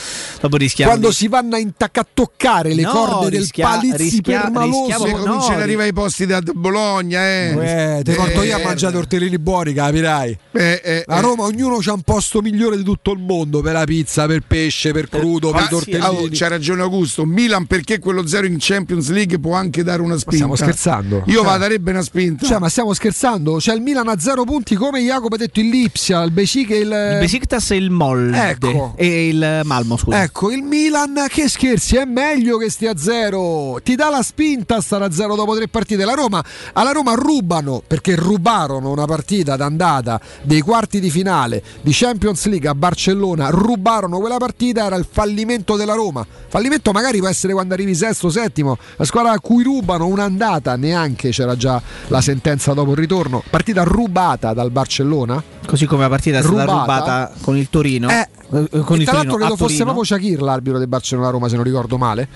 dopo 0.40 0.56
rischiamo. 0.56 0.90
Quando 0.90 1.08
di- 1.08 1.14
si 1.14 1.28
vanno 1.28 1.54
a 1.54 1.58
intacca 1.58 2.00
a 2.00 2.06
toccare 2.12 2.74
le 2.74 2.82
No, 2.82 2.90
corde 2.90 3.38
rischia- 3.38 3.68
del 3.68 3.78
Palizzi 3.78 4.02
rischia- 4.02 4.40
permaloso. 4.40 4.86
rischiamo- 4.86 5.04
Se 5.04 5.10
no, 5.12 5.18
cominciano 5.18 5.44
ad 5.52 5.56
ri- 5.56 5.62
arrivare 5.62 5.86
ai 5.88 5.92
posti 5.94 6.26
da 6.26 6.40
Bologna, 6.54 7.20
eh. 7.24 7.96
Eh, 7.98 8.02
te 8.02 8.14
porto 8.14 8.42
io 8.42 8.56
a 8.56 8.58
Eh, 8.58 8.64
mangiare 8.64 8.92
tortellini 8.94 9.27
buoni, 9.36 9.74
capirai. 9.74 10.38
eh, 10.52 10.80
eh, 10.82 11.04
A 11.06 11.18
eh. 11.18 11.20
Roma 11.20 11.42
ognuno 11.44 11.76
c'ha 11.80 11.92
un 11.92 12.00
posto 12.02 12.40
migliore 12.40 12.76
di 12.76 12.82
tutto 12.82 13.12
il 13.12 13.18
mondo 13.18 13.60
per 13.60 13.74
la 13.74 13.84
pizza, 13.84 14.26
per 14.26 14.42
pesce, 14.46 14.92
per 14.92 15.08
crudo, 15.08 15.50
per 15.50 15.60
Ah, 15.60 15.64
sì, 15.64 15.70
tortellini. 15.70 16.06
oh, 16.24 16.28
c'ha 16.32 16.48
ragione 16.48 16.82
Augusto. 16.82 17.24
Milan 17.26 17.66
perché 17.66 17.98
quello 17.98 18.26
zero 18.26 18.46
in 18.46 18.56
Champions 18.58 19.10
League 19.10 19.38
può 19.38 19.54
anche 19.54 19.82
dare 19.82 20.00
una 20.00 20.14
spinta. 20.16 20.36
stiamo 20.36 20.56
scherzando? 20.56 21.22
Io 21.26 21.42
Cioè- 21.42 21.58
darebbe 21.58 21.90
una 21.90 22.02
spinta. 22.02 22.46
Cioè, 22.46 22.58
ma 22.58 22.68
stiamo 22.68 22.94
scherzando? 22.94 23.56
C'è 23.56 23.74
il 23.74 23.80
Milan 23.82 24.08
a 24.08 24.18
zero 24.18 24.44
punti 24.44 24.74
come 24.76 25.00
Jacopo 25.00 25.34
ha 25.34 25.38
detto 25.38 25.60
il 25.60 25.68
Lipsia, 25.68 26.22
il 26.22 26.30
Becic 26.30 26.70
e 26.70 26.76
il. 26.78 26.82
il 26.86 27.18
Besiktas 27.20 27.70
e 27.72 27.76
il 27.76 27.90
Molde 27.90 28.50
Ecco. 28.50 28.94
e 28.96 29.28
il 29.28 29.60
Malmo, 29.64 29.96
scusa. 29.96 30.22
Ecco, 30.22 30.50
il 30.50 30.62
Milan 30.62 31.26
che 31.28 31.48
scherzi, 31.48 31.96
è 31.96 32.04
meglio 32.04 32.56
che 32.58 32.70
stia 32.70 32.92
a 32.92 32.96
zero. 32.96 33.78
Ti 33.82 33.94
dà 33.96 34.08
la 34.10 34.22
spinta 34.22 34.76
a 34.76 34.80
stare 34.80 35.04
a 35.04 35.10
zero 35.10 35.34
dopo 35.34 35.54
tre 35.56 35.66
partite. 35.68 36.04
La 36.04 36.14
Roma, 36.14 36.42
alla 36.74 36.92
Roma 36.92 37.14
rubano, 37.14 37.82
perché 37.86 38.14
rubarono 38.14 38.90
una 38.90 39.04
partita 39.04 39.16
d'andata 39.56 40.20
dei 40.42 40.60
quarti 40.60 41.00
di 41.00 41.10
finale 41.10 41.62
di 41.80 41.90
Champions 41.92 42.46
League 42.46 42.68
a 42.68 42.74
Barcellona, 42.74 43.50
rubarono 43.50 44.18
quella 44.18 44.36
partita, 44.36 44.84
era 44.84 44.96
il 44.96 45.06
fallimento 45.10 45.76
della 45.76 45.94
Roma. 45.94 46.26
Fallimento 46.48 46.92
magari 46.92 47.18
può 47.18 47.28
essere 47.28 47.52
quando 47.52 47.74
arrivi 47.74 47.94
sesto, 47.94 48.30
settimo, 48.30 48.78
la 48.96 49.04
squadra 49.04 49.32
a 49.32 49.40
cui 49.40 49.62
rubano 49.62 50.06
un'andata, 50.06 50.76
neanche 50.76 51.30
c'era 51.30 51.56
già 51.56 51.80
la 52.08 52.20
sentenza 52.20 52.72
dopo 52.72 52.92
il 52.92 52.96
ritorno. 52.96 53.42
Partita 53.48 53.82
rubata 53.82 54.52
dal 54.52 54.70
Barcellona. 54.70 55.42
Così 55.66 55.86
come 55.86 56.02
la 56.02 56.08
partita 56.08 56.38
è 56.38 56.42
stata 56.42 56.62
Rubata. 56.62 56.80
rubata 56.80 57.32
con 57.42 57.56
il 57.56 57.68
Torino. 57.68 58.08
Eh, 58.08 58.28
eh, 58.50 58.82
con 58.82 58.96
e 58.96 59.00
il 59.00 59.04
tra 59.04 59.18
l'altro 59.18 59.36
credo 59.36 59.56
fosse 59.56 59.82
proprio 59.82 60.04
Shakir 60.04 60.40
l'arbitro 60.40 60.78
del 60.78 60.88
Barcellona-Roma 60.88 61.48
se 61.48 61.56
non 61.56 61.64
ricordo 61.64 61.98
male 61.98 62.28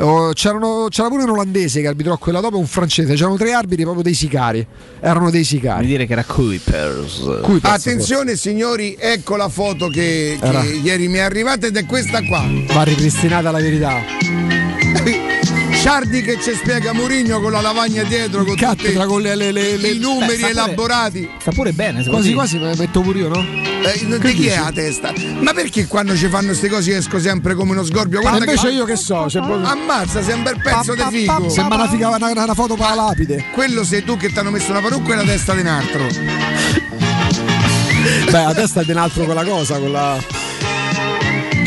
Oh, 0.00 0.32
c'erano- 0.32 0.86
c'era 0.90 1.08
pure 1.08 1.24
un 1.24 1.30
olandese 1.30 1.80
che 1.80 1.88
arbitrò 1.88 2.16
quella 2.18 2.40
dopo 2.40 2.56
e 2.56 2.60
un 2.60 2.66
francese. 2.66 3.14
C'erano 3.14 3.36
tre 3.36 3.52
arbitri 3.52 3.82
proprio 3.82 4.02
dei 4.04 4.14
sicari. 4.14 4.64
Erano 5.00 5.30
dei 5.30 5.40
Mi 5.40 5.46
sicari 5.46 5.86
dire 5.86 6.06
che 6.06 6.12
era 6.12 6.24
Kuipers. 6.24 7.40
Kuipers, 7.42 7.72
Attenzione 7.74 8.36
signori, 8.36 8.96
ecco 8.98 9.36
la 9.36 9.48
foto 9.48 9.88
che, 9.88 10.38
che 10.40 10.80
ieri 10.82 11.08
mi 11.08 11.18
è 11.18 11.20
arrivata 11.22 11.66
ed 11.66 11.76
è 11.76 11.84
questa 11.84 12.22
qua. 12.22 12.44
va 12.72 12.82
ripristinata 12.84 13.50
la 13.50 13.58
verità 13.60 13.96
Ciardi 15.80 16.22
che 16.22 16.38
ci 16.42 16.52
spiega 16.54 16.92
Murigno 16.92 17.40
con 17.40 17.52
la 17.52 17.60
lavagna 17.60 18.02
dietro 18.02 18.38
con 18.44 18.48
tutti 18.54 18.60
cattedra 18.64 19.06
con 19.06 19.22
le, 19.22 19.34
le- 19.36 19.52
le- 19.52 19.76
le- 19.76 19.88
i 19.90 19.98
numeri 19.98 20.26
Beh, 20.26 20.34
sta 20.36 20.46
pure- 20.48 20.50
elaborati. 20.50 21.30
Sta 21.40 21.50
pure 21.52 21.72
bene, 21.72 22.04
quasi 22.04 22.32
quasi 22.34 22.58
me 22.58 22.74
metto 22.76 23.00
pure 23.00 23.18
io 23.20 23.28
no? 23.28 23.40
Eh, 23.40 24.18
di 24.18 24.34
chi 24.34 24.48
è 24.48 24.58
la 24.58 24.72
testa? 24.72 25.12
Ma 25.40 25.52
perché 25.52 25.86
quando 25.86 26.16
ci 26.16 26.26
fanno 26.28 26.48
queste 26.48 26.68
cose 26.68 26.96
esco 26.96 27.18
sempre 27.20 27.54
come 27.54 27.70
uno 27.70 27.84
sgorbio? 27.84 28.20
Guarda 28.20 28.40
invece 28.44 28.68
che... 28.68 28.74
io 28.74 28.84
che 28.84 28.96
so 28.96 29.26
c'è 29.28 29.38
proprio- 29.40 29.66
Ammazza, 29.66 30.20
sei 30.22 30.34
un 30.34 30.42
bel 30.42 30.60
pezzo 30.60 30.94
di 30.94 31.02
figo. 31.10 31.48
sembra 31.48 31.76
una, 31.76 31.88
figa- 31.88 32.08
una, 32.08 32.30
una 32.42 32.54
foto 32.54 32.74
per 32.74 32.86
la 32.88 32.94
lapide 32.94 33.44
Quello 33.52 33.84
sei 33.84 34.02
tu 34.04 34.16
che 34.16 34.30
ti 34.32 34.38
hanno 34.38 34.50
messo 34.50 34.70
una 34.72 34.80
parrucca 34.80 35.12
e 35.12 35.16
la 35.16 35.22
testa 35.24 35.54
di 35.54 35.60
un 35.60 35.66
altro. 35.68 36.06
beh 38.30 38.30
la 38.42 38.54
testa 38.54 38.80
è 38.80 38.84
di 38.84 38.90
un 38.90 38.96
altro 38.98 39.24
con 39.24 39.34
la 39.34 39.44
cosa 39.44 39.78
con 39.78 39.92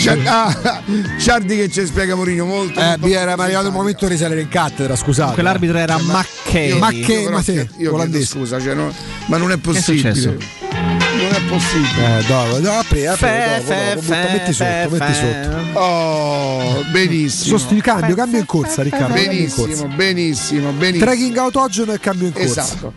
ah, 0.25 0.81
Ciardi 1.19 1.55
che 1.57 1.69
ci 1.69 1.85
spiega 1.85 2.15
Mourinho 2.15 2.45
molto. 2.45 2.79
eh 2.79 2.95
molto 2.97 3.07
era 3.07 3.33
arrivato 3.33 3.67
il 3.67 3.73
momento 3.73 4.05
di 4.05 4.11
risalire 4.11 4.41
in 4.41 4.47
cattedra 4.49 4.95
scusate 4.95 5.33
Quell'arbitro 5.33 5.77
era 5.77 5.97
McKay. 5.99 6.77
Ma 6.77 6.89
Io 6.91 7.05
che- 7.05 7.21
però 7.23 7.35
ma 7.37 7.41
te, 7.43 7.69
io 7.77 7.93
olandese. 7.93 8.25
scusa, 8.25 8.59
cioè, 8.59 8.73
no, 8.73 8.93
ma 9.25 9.37
non 9.37 9.51
è 9.51 9.57
possibile. 9.57 10.11
Non 10.13 11.33
è 11.33 11.41
possibile. 11.47 12.19
eh, 12.19 12.23
dopo, 12.25 12.57
dopo, 12.59 12.77
apri, 12.79 13.05
apri, 13.05 13.27
Fe, 13.27 13.45
dopo, 13.57 13.71
fe, 13.71 13.83
dopo, 13.93 14.01
butta- 14.01 14.15
fe, 14.15 14.31
metti 14.31 14.53
sotto 14.53 14.69
fe, 14.69 14.87
metti 14.89 15.13
sotto 15.13 15.79
Oh, 15.79 16.83
benissimo. 16.91 17.57
Sosti- 17.57 17.81
cambio, 17.81 18.15
cambio 18.15 18.39
in 18.39 18.45
corsa, 18.45 18.81
Riccardo. 18.81 19.13
cambio 19.13 19.31
in 19.31 19.49
corsa. 19.51 19.61
Benissimo, 19.63 19.95
benissimo, 19.95 20.71
benissimo. 20.71 21.05
Tracking 21.05 21.37
autogeno 21.37 21.93
e 21.93 21.99
cambio 21.99 22.27
in 22.27 22.33
corsa. 22.33 22.61
Esatto. 22.63 22.93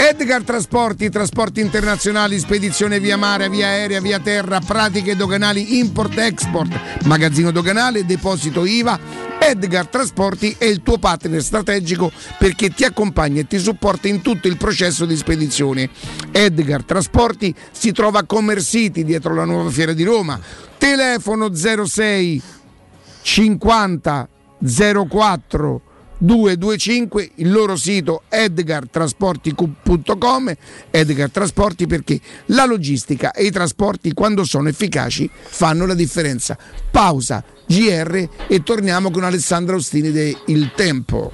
Edgar 0.00 0.44
Trasporti, 0.44 1.10
trasporti 1.10 1.60
internazionali, 1.60 2.38
spedizione 2.38 3.00
via 3.00 3.16
mare, 3.16 3.50
via 3.50 3.66
aerea, 3.66 4.00
via 4.00 4.20
terra, 4.20 4.60
pratiche 4.60 5.16
doganali 5.16 5.78
import-export, 5.80 7.02
magazzino 7.02 7.50
doganale, 7.50 8.06
deposito 8.06 8.64
IVA. 8.64 8.96
Edgar 9.40 9.88
Trasporti 9.88 10.54
è 10.56 10.66
il 10.66 10.82
tuo 10.84 10.98
partner 10.98 11.42
strategico 11.42 12.12
perché 12.38 12.70
ti 12.70 12.84
accompagna 12.84 13.40
e 13.40 13.48
ti 13.48 13.58
supporta 13.58 14.06
in 14.06 14.22
tutto 14.22 14.46
il 14.46 14.56
processo 14.56 15.04
di 15.04 15.16
spedizione. 15.16 15.90
Edgar 16.30 16.84
Trasporti 16.84 17.52
si 17.72 17.90
trova 17.90 18.20
a 18.20 18.24
Commercity 18.24 19.02
dietro 19.02 19.34
la 19.34 19.44
nuova 19.44 19.68
fiera 19.68 19.94
di 19.94 20.04
Roma. 20.04 20.38
Telefono 20.78 21.52
06 21.52 22.40
50 23.22 24.28
04 24.60 25.82
225 26.18 27.30
il 27.36 27.50
loro 27.50 27.76
sito 27.76 28.22
edgartrasporti.com 28.28 30.54
Edgar 30.90 31.30
Trasporti 31.30 31.86
perché 31.86 32.20
la 32.46 32.64
logistica 32.64 33.32
e 33.32 33.44
i 33.44 33.50
trasporti 33.50 34.12
quando 34.12 34.44
sono 34.44 34.68
efficaci 34.68 35.30
fanno 35.32 35.86
la 35.86 35.94
differenza 35.94 36.58
pausa 36.90 37.42
GR 37.66 38.28
e 38.46 38.62
torniamo 38.62 39.10
con 39.10 39.24
Alessandro 39.24 39.76
Ostini 39.76 40.10
de 40.10 40.36
Il 40.46 40.72
Tempo 40.74 41.32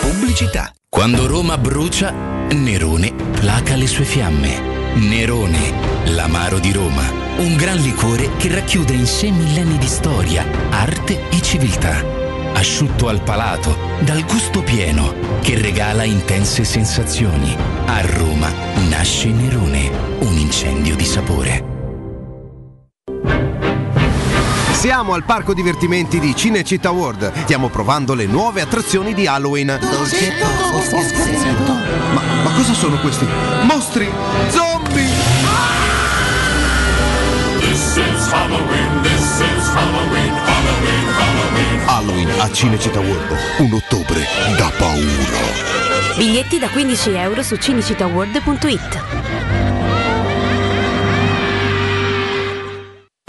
Pubblicità. 0.00 0.72
Quando 0.88 1.26
Roma 1.26 1.58
brucia, 1.58 2.12
Nerone 2.12 3.12
placa 3.32 3.76
le 3.76 3.86
sue 3.86 4.04
fiamme. 4.04 4.94
Nerone, 4.94 6.10
l'amaro 6.10 6.60
di 6.60 6.72
Roma. 6.72 7.02
Un 7.38 7.56
gran 7.56 7.78
liquore 7.78 8.30
che 8.36 8.54
racchiude 8.54 8.92
in 8.92 9.06
sé 9.06 9.30
millenni 9.30 9.78
di 9.78 9.86
storia, 9.86 10.44
arte 10.70 11.28
e 11.30 11.42
civiltà. 11.42 12.17
Asciutto 12.54 13.08
al 13.08 13.22
palato, 13.22 13.76
dal 14.00 14.24
gusto 14.24 14.62
pieno, 14.62 15.14
che 15.40 15.60
regala 15.60 16.04
intense 16.04 16.64
sensazioni. 16.64 17.56
A 17.86 18.00
Roma 18.00 18.50
nasce 18.88 19.28
Nerone, 19.28 19.90
un 20.20 20.36
incendio 20.36 20.96
di 20.96 21.04
sapore. 21.04 21.76
Siamo 24.78 25.14
al 25.14 25.24
parco 25.24 25.54
divertimenti 25.54 26.20
di 26.20 26.36
Cinecittà 26.36 26.90
World. 26.90 27.32
Stiamo 27.42 27.68
provando 27.68 28.14
le 28.14 28.26
nuove 28.26 28.60
attrazioni 28.60 29.12
di 29.12 29.26
Halloween. 29.26 29.76
Ma, 32.14 32.22
ma 32.44 32.52
cosa 32.52 32.74
sono 32.74 32.96
questi? 33.00 33.26
Mostri! 33.62 34.08
Zombie! 34.50 34.78
Halloween 38.30 40.97
a 41.90 42.50
Cinecittà 42.52 43.00
World. 43.00 43.38
Un 43.60 43.72
ottobre 43.72 44.20
da 44.58 44.70
paura. 44.76 46.16
Biglietti 46.18 46.58
da 46.58 46.68
15 46.68 47.10
euro 47.12 47.42
su 47.42 47.56
cinecittàworld.it. 47.56 49.02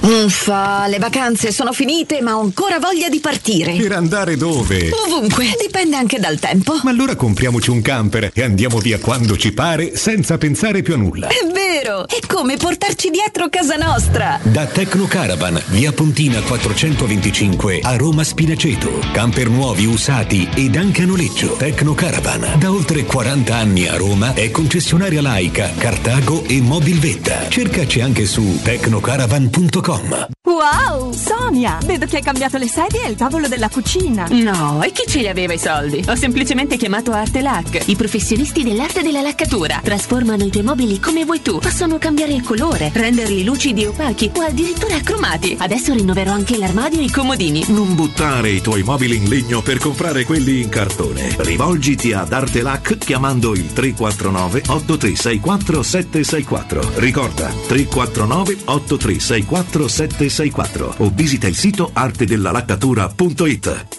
Uffa, 0.01 0.87
le 0.87 0.97
vacanze 0.99 1.53
sono 1.53 1.71
finite, 1.71 2.21
ma 2.21 2.35
ho 2.35 2.41
ancora 2.41 2.79
voglia 2.79 3.07
di 3.07 3.19
partire. 3.19 3.77
Per 3.77 3.93
andare 3.93 4.35
dove? 4.35 4.89
Ovunque, 5.05 5.55
dipende 5.61 5.95
anche 5.95 6.19
dal 6.19 6.37
tempo. 6.39 6.79
Ma 6.83 6.89
allora 6.89 7.15
compriamoci 7.15 7.69
un 7.69 7.81
camper 7.81 8.31
e 8.33 8.43
andiamo 8.43 8.79
via 8.79 8.99
quando 8.99 9.37
ci 9.37 9.53
pare 9.53 9.95
senza 9.95 10.37
pensare 10.37 10.81
più 10.81 10.95
a 10.95 10.97
nulla. 10.97 11.27
È 11.27 11.45
vero! 11.53 11.68
È 11.69 12.25
come 12.25 12.57
portarci 12.57 13.11
dietro 13.11 13.47
casa 13.47 13.75
nostra. 13.75 14.39
Da 14.41 14.65
Tecno 14.65 15.05
Caravan, 15.05 15.61
via 15.67 15.91
Pontina 15.91 16.41
425 16.41 17.81
a 17.83 17.95
Roma 17.95 18.23
Spinaceto. 18.23 18.99
Camper 19.11 19.49
nuovi, 19.49 19.85
usati 19.85 20.49
ed 20.55 20.75
anche 20.75 21.03
a 21.03 21.05
noleggio. 21.05 21.57
Tecno 21.57 21.93
Caravan, 21.93 22.57
da 22.57 22.71
oltre 22.71 23.03
40 23.03 23.55
anni 23.55 23.87
a 23.87 23.97
Roma, 23.97 24.33
è 24.33 24.49
concessionaria 24.49 25.21
laica, 25.21 25.71
Cartago 25.77 26.43
e 26.47 26.59
Mobilvetta. 26.59 27.47
Cercaci 27.49 28.01
anche 28.01 28.25
su 28.25 28.59
tecnocaravan.com. 28.63 30.27
Wow, 30.49 31.11
Sonia! 31.11 31.77
Vedo 31.85 32.07
che 32.07 32.15
hai 32.15 32.23
cambiato 32.23 32.57
le 32.57 32.67
sedie 32.67 33.03
e 33.05 33.09
il 33.09 33.15
tavolo 33.15 33.47
della 33.47 33.69
cucina. 33.69 34.25
No, 34.31 34.81
e 34.81 34.91
chi 34.91 35.03
ce 35.07 35.19
li 35.19 35.27
aveva 35.27 35.53
i 35.53 35.59
soldi? 35.59 36.03
Ho 36.07 36.15
semplicemente 36.15 36.75
chiamato 36.75 37.11
Artelac, 37.11 37.83
i 37.85 37.95
professionisti 37.95 38.63
dell'arte 38.63 39.03
della 39.03 39.21
laccatura. 39.21 39.79
Trasformano 39.83 40.43
i 40.43 40.49
tuoi 40.49 40.63
mobili 40.63 40.99
come 40.99 41.23
vuoi 41.25 41.43
tu. 41.43 41.58
Possono 41.59 41.97
cambiare 41.97 42.33
il 42.33 42.41
colore, 42.41 42.89
renderli 42.93 43.43
lucidi 43.43 43.83
e 43.83 43.87
opachi 43.87 44.31
o 44.33 44.41
addirittura 44.41 44.99
cromati. 45.01 45.57
Adesso 45.59 45.93
rinnoverò 45.93 46.31
anche 46.31 46.57
l'armadio 46.57 46.99
e 46.99 47.03
i 47.03 47.11
comodini. 47.11 47.65
Non 47.67 47.95
buttare 47.95 48.49
i 48.49 48.61
tuoi 48.61 48.83
mobili 48.83 49.17
in 49.17 49.27
legno 49.27 49.61
per 49.61 49.77
comprare 49.77 50.23
quelli 50.23 50.61
in 50.61 50.69
cartone. 50.69 51.35
Rivolgiti 51.37 52.13
ad 52.13 52.31
Artelac 52.31 52.97
chiamando 52.97 53.53
il 53.53 53.73
349 53.73 54.63
8364 54.67 55.83
764. 55.83 56.91
Ricorda 56.95 57.53
349 57.67 58.57
8364 58.65 59.87
764 59.87 60.93
o 60.97 61.11
visita 61.13 61.47
il 61.47 61.55
sito 61.55 61.89
artedellalaccatura.it. 61.93 63.98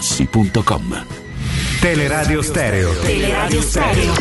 artigianamaterassi.com. 0.01 1.05
Teleradio 1.79 2.41
Stereo. 2.41 2.91
Teleradio 3.01 3.61
Stereo. 3.61 4.13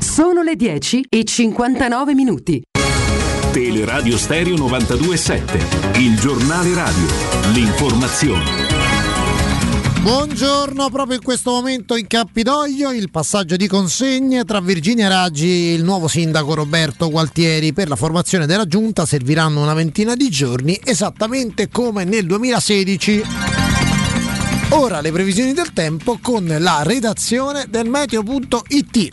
Sono 0.00 0.42
le 0.42 0.56
10 0.56 1.06
e 1.08 1.24
59 1.24 2.14
minuti. 2.14 2.62
Teleradio 3.52 4.16
Stereo 4.16 4.56
927. 4.56 5.98
Il 5.98 6.18
giornale 6.18 6.74
radio. 6.74 7.06
L'informazione. 7.52 8.79
Buongiorno, 10.02 10.88
proprio 10.88 11.16
in 11.16 11.22
questo 11.22 11.50
momento 11.50 11.94
in 11.94 12.06
Campidoglio 12.06 12.90
il 12.90 13.10
passaggio 13.10 13.56
di 13.56 13.66
consegne 13.66 14.44
tra 14.44 14.58
Virginia 14.62 15.08
Raggi 15.08 15.46
e 15.46 15.74
il 15.74 15.84
nuovo 15.84 16.08
sindaco 16.08 16.54
Roberto 16.54 17.10
Gualtieri 17.10 17.74
per 17.74 17.88
la 17.88 17.96
formazione 17.96 18.46
della 18.46 18.64
giunta 18.64 19.04
serviranno 19.04 19.60
una 19.60 19.74
ventina 19.74 20.14
di 20.14 20.30
giorni 20.30 20.80
esattamente 20.82 21.68
come 21.68 22.04
nel 22.04 22.24
2016. 22.24 23.22
Ora 24.70 25.02
le 25.02 25.12
previsioni 25.12 25.52
del 25.52 25.74
tempo 25.74 26.18
con 26.22 26.46
la 26.46 26.82
redazione 26.82 27.66
del 27.68 27.86
meteo.it. 27.86 29.08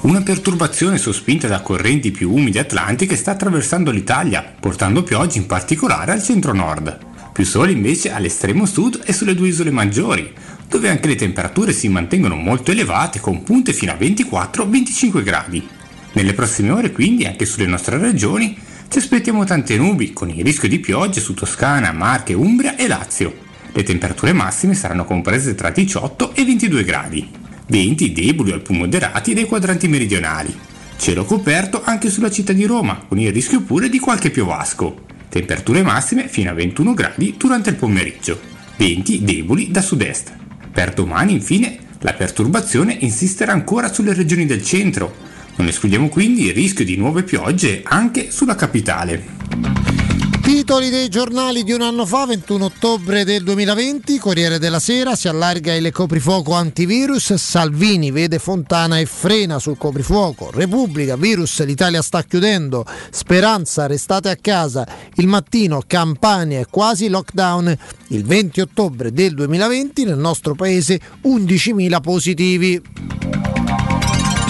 Una 0.00 0.22
perturbazione 0.22 0.96
sospinta 0.96 1.48
da 1.48 1.60
correnti 1.60 2.10
più 2.10 2.32
umide 2.32 2.60
atlantiche 2.60 3.14
sta 3.14 3.32
attraversando 3.32 3.90
l'Italia, 3.90 4.42
portando 4.58 5.02
piogge 5.02 5.36
in 5.36 5.44
particolare 5.44 6.12
al 6.12 6.22
centro-nord. 6.22 7.10
Più 7.32 7.44
sole 7.44 7.72
invece 7.72 8.12
all'estremo 8.12 8.66
sud 8.66 9.00
e 9.04 9.12
sulle 9.14 9.34
due 9.34 9.48
isole 9.48 9.70
maggiori, 9.70 10.30
dove 10.68 10.90
anche 10.90 11.08
le 11.08 11.14
temperature 11.14 11.72
si 11.72 11.88
mantengono 11.88 12.36
molto 12.36 12.72
elevate 12.72 13.20
con 13.20 13.42
punte 13.42 13.72
fino 13.72 13.92
a 13.92 13.96
24-25 13.96 15.22
gradi. 15.22 15.66
Nelle 16.12 16.34
prossime 16.34 16.70
ore 16.70 16.92
quindi 16.92 17.24
anche 17.24 17.46
sulle 17.46 17.66
nostre 17.66 17.96
regioni 17.96 18.54
ci 18.88 18.98
aspettiamo 18.98 19.44
tante 19.44 19.78
nubi 19.78 20.12
con 20.12 20.28
il 20.28 20.44
rischio 20.44 20.68
di 20.68 20.78
piogge 20.78 21.22
su 21.22 21.32
Toscana, 21.32 21.92
Marche, 21.92 22.34
Umbria 22.34 22.76
e 22.76 22.86
Lazio. 22.86 23.34
Le 23.72 23.82
temperature 23.82 24.34
massime 24.34 24.74
saranno 24.74 25.06
comprese 25.06 25.54
tra 25.54 25.70
18 25.70 26.34
e 26.34 26.44
22 26.44 26.84
gradi. 26.84 27.30
Venti 27.68 28.12
deboli 28.12 28.52
o 28.52 28.60
più 28.60 28.74
moderati 28.74 29.32
dai 29.32 29.46
quadranti 29.46 29.88
meridionali. 29.88 30.54
Cielo 30.98 31.24
coperto 31.24 31.82
anche 31.82 32.10
sulla 32.10 32.30
città 32.30 32.52
di 32.52 32.66
Roma, 32.66 33.02
con 33.08 33.18
il 33.18 33.32
rischio 33.32 33.62
pure 33.62 33.88
di 33.88 33.98
qualche 33.98 34.30
piovasco. 34.30 35.10
Temperature 35.32 35.82
massime 35.82 36.28
fino 36.28 36.50
a 36.50 36.52
21 36.52 36.92
gradi 36.92 37.34
durante 37.38 37.70
il 37.70 37.76
pomeriggio. 37.76 38.38
Venti 38.76 39.24
deboli 39.24 39.70
da 39.70 39.80
sud-est. 39.80 40.30
Per 40.70 40.92
domani, 40.92 41.32
infine, 41.32 41.78
la 42.00 42.12
perturbazione 42.12 42.98
insisterà 43.00 43.52
ancora 43.52 43.90
sulle 43.90 44.12
regioni 44.12 44.44
del 44.44 44.62
centro. 44.62 45.16
Non 45.56 45.68
escludiamo 45.68 46.10
quindi 46.10 46.48
il 46.48 46.52
rischio 46.52 46.84
di 46.84 46.98
nuove 46.98 47.22
piogge 47.22 47.80
anche 47.82 48.30
sulla 48.30 48.56
capitale. 48.56 50.11
Titoli 50.42 50.90
dei 50.90 51.08
giornali 51.08 51.62
di 51.62 51.72
un 51.72 51.82
anno 51.82 52.04
fa, 52.04 52.26
21 52.26 52.64
ottobre 52.64 53.24
del 53.24 53.44
2020, 53.44 54.18
Corriere 54.18 54.58
della 54.58 54.80
Sera, 54.80 55.14
si 55.14 55.28
allarga 55.28 55.72
il 55.72 55.92
coprifuoco 55.92 56.52
antivirus, 56.52 57.34
Salvini 57.34 58.10
vede 58.10 58.40
Fontana 58.40 58.98
e 58.98 59.06
frena 59.06 59.60
sul 59.60 59.78
coprifuoco, 59.78 60.50
Repubblica, 60.52 61.16
virus, 61.16 61.64
l'Italia 61.64 62.02
sta 62.02 62.24
chiudendo, 62.24 62.84
Speranza, 63.10 63.86
restate 63.86 64.30
a 64.30 64.36
casa, 64.36 64.86
il 65.14 65.28
mattino, 65.28 65.80
Campania 65.86 66.66
quasi 66.68 67.08
lockdown, 67.08 67.76
il 68.08 68.24
20 68.24 68.60
ottobre 68.60 69.12
del 69.12 69.34
2020 69.34 70.04
nel 70.04 70.18
nostro 70.18 70.54
paese 70.56 71.00
11.000 71.24 72.00
positivi. 72.00 72.82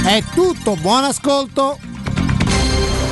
È 0.04 0.22
tutto, 0.34 0.74
buon 0.76 1.04
ascolto! 1.04 1.91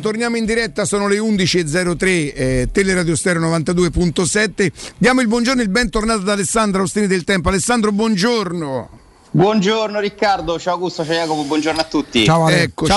Torniamo, 0.00 0.36
in 0.36 0.44
diretta, 0.44 0.84
sono 0.84 1.08
le 1.08 1.18
11.03, 1.18 2.32
eh, 2.34 2.68
Teleradio 2.72 3.16
Stereo 3.16 3.40
92.7. 3.42 4.70
Diamo 4.96 5.20
il 5.20 5.28
buongiorno 5.28 5.60
e 5.60 5.64
il 5.64 5.70
bentornato 5.70 6.20
ad 6.20 6.28
Alessandro 6.28 6.82
Ostini 6.82 7.06
del 7.06 7.24
Tempo. 7.24 7.48
Alessandro, 7.48 7.92
buongiorno. 7.92 8.98
Buongiorno 9.30 10.00
Riccardo, 10.00 10.58
ciao 10.58 10.74
Augusto, 10.74 11.04
ciao 11.04 11.14
Jacopo, 11.14 11.42
buongiorno 11.42 11.80
a 11.80 11.84
tutti. 11.88 12.24
Eccoci, 12.62 12.90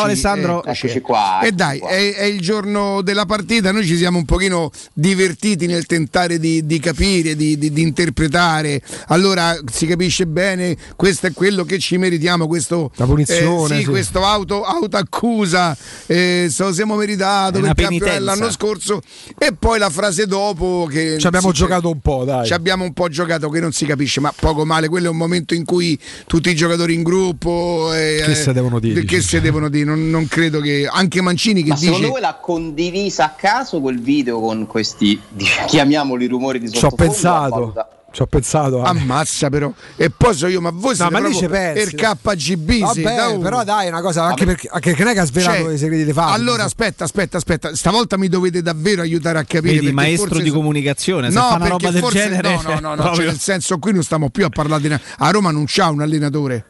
Eccoci 0.66 1.02
qua. 1.02 1.40
E 1.42 1.48
eccoci 1.48 1.56
dai, 1.56 1.80
qua. 1.80 1.90
è, 1.90 2.14
è 2.16 2.24
il 2.24 2.40
giorno 2.42 3.02
della 3.02 3.26
partita, 3.26 3.72
noi 3.72 3.86
ci 3.86 3.98
siamo 3.98 4.18
un 4.18 4.26
pochino 4.26 4.70
divertiti 4.94 5.66
nel 5.68 5.86
tentare 5.86 6.40
di, 6.40 6.66
di 6.66 6.80
capire, 6.80 7.36
di, 7.36 7.58
di- 7.58 7.72
di 7.72 7.82
interpretare. 7.82 8.82
Allora 9.08 9.58
si 9.72 9.86
capisce 9.86 10.28
bene, 10.28 10.76
questo 10.96 11.28
è 11.28 11.34
quello 11.34 11.64
che 11.64 11.80
ci 11.80 11.98
meritiamo, 11.98 12.48
questo, 12.48 12.92
La 12.96 13.06
punizione, 13.06 13.76
eh, 13.76 13.78
sì, 13.80 13.84
sì. 13.86 13.90
questo 13.90 14.24
auto, 14.26 14.64
autoaccusa, 14.64 15.76
eh, 16.08 16.48
se 16.50 16.64
lo 16.64 16.74
siamo 16.74 16.96
meritato 16.96 17.60
perché 17.60 17.84
penitenza. 17.86 18.20
l'anno 18.20 18.52
scorso 18.52 19.02
e 19.38 19.54
poi 19.58 19.80
la 19.80 19.90
frase 19.90 20.26
dopo 20.28 20.88
che 20.90 21.18
Ci 21.18 21.28
abbiamo 21.28 21.48
si- 21.50 21.54
giocato 21.56 21.90
un 21.90 22.00
po', 22.00 22.24
dai. 22.26 22.46
ci 22.46 22.54
abbiamo 22.54 22.84
un 22.84 22.94
po' 22.94 23.08
giocato 23.10 23.50
che 23.50 23.60
non 23.60 23.72
si 23.72 23.86
capisce, 23.86 24.20
ma 24.20 24.34
poco 24.38 24.66
male. 24.66 24.88
Quello 24.90 25.08
è 25.08 25.10
un 25.10 25.18
momento 25.18 25.54
in 25.54 25.66
cui 25.66 25.98
tutti 26.28 26.50
i 26.50 26.56
giocatori 26.56 26.94
in 26.94 27.04
gruppo. 27.04 27.92
eh, 27.94 28.24
Che 28.26 28.36
se 28.36 28.54
devono 28.54 28.80
dire, 28.82 29.04
Che 29.06 29.22
se 29.22 29.40
devono 29.40 29.70
dire. 29.70 29.86
Non, 29.86 30.10
non 30.10 30.28
credo 30.28 30.60
che. 30.60 30.88
Anche 30.92 31.22
Mancini 31.22 31.64
che 31.64 31.70
Ma 31.70 31.76
dice. 31.76 31.86
secondo 31.88 32.10
voi 32.10 32.22
l'ha 32.22 32.36
condivisa 32.42 33.26
a 33.26 33.30
caso 33.32 33.80
quel 33.80 34.02
video 34.02 34.40
con 34.42 34.66
questi, 34.68 35.20
chiamiamoli 35.68 36.28
rumori 36.28 36.60
di 36.60 36.70
Ci 36.70 36.78
ho 36.78 36.90
sottofondo? 36.90 37.12
pensato. 37.12 37.86
Ci 38.14 38.22
ho 38.22 38.26
pensato. 38.26 38.80
eh. 38.84 38.88
Ammazza 38.90 39.50
però. 39.50 39.72
E 39.96 40.10
poi 40.10 40.34
so 40.36 40.48
io, 40.48 40.60
ma 40.60 40.70
voi 40.74 40.96
siete 40.96 41.10
ma 41.12 41.20
lì 41.26 41.34
ci 41.34 41.48
pensi, 41.48 41.96
per 41.96 42.18
KGB. 42.26 42.70
sì, 42.70 42.80
Vabbè, 43.04 43.16
da 43.16 43.38
però 43.42 43.64
dai, 43.64 43.88
una 43.88 44.02
cosa, 44.02 44.24
anche 44.26 44.44
perché, 44.46 44.68
anche 44.70 44.94
che 44.94 45.02
non 45.04 45.12
è 45.12 45.16
che 45.16 45.22
ha 45.22 45.26
svelato 45.26 45.64
Cioè, 45.64 45.74
i 45.74 45.78
segreti 45.78 46.04
di 46.04 46.12
fabbrica. 46.12 46.38
Allora 46.38 46.64
aspetta, 46.66 47.06
aspetta, 47.06 47.38
aspetta. 47.38 47.74
Stavolta 47.74 48.18
mi 48.18 48.28
dovete 48.28 48.62
davvero 48.62 49.02
aiutare 49.02 49.40
a 49.40 49.46
capire. 49.46 49.76
Vedi, 49.76 49.94
maestro 49.94 50.28
forse 50.28 50.44
di 50.44 50.50
so- 50.50 50.56
comunicazione, 50.56 51.32
se 51.32 51.38
no, 51.38 51.42
fa 51.42 51.48
una 51.56 51.58
perché 51.58 51.72
roba 51.72 51.92
del 51.92 52.02
forse- 52.02 52.18
genere, 52.22 52.50
No, 52.62 52.62
no, 52.82 52.96
no, 52.96 53.04
no, 53.04 53.16
cioè, 53.16 53.26
nel 53.28 53.40
senso 53.40 53.78
qui 53.80 53.94
non 53.94 54.04
stiamo 54.04 54.30
più 54.30 54.44
a 54.44 54.50
parlare 54.50 54.82
di. 54.82 54.94
A 55.20 55.30
Roma 55.32 55.52
non 55.52 55.64
c'ha 55.66 55.90
un 55.90 56.02
allenatore. 56.02 56.66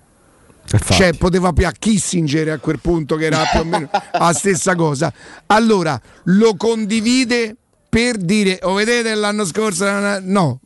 Infatti. 0.71 0.93
Cioè, 0.93 1.13
poteva 1.13 1.51
più 1.53 1.65
a 1.67 1.71
Kissinger 1.71 2.49
a 2.49 2.57
quel 2.59 2.79
punto, 2.79 3.15
che 3.15 3.25
era 3.25 3.43
più 3.51 3.59
o 3.61 3.63
meno 3.65 3.89
la 4.11 4.33
stessa 4.33 4.75
cosa. 4.75 5.11
Allora, 5.47 5.99
lo 6.25 6.55
condivide 6.55 7.55
per 7.89 8.17
dire, 8.17 8.59
o 8.63 8.73
vedete 8.73 9.13
l'anno 9.15 9.45
scorso? 9.45 9.85
No. 10.21 10.59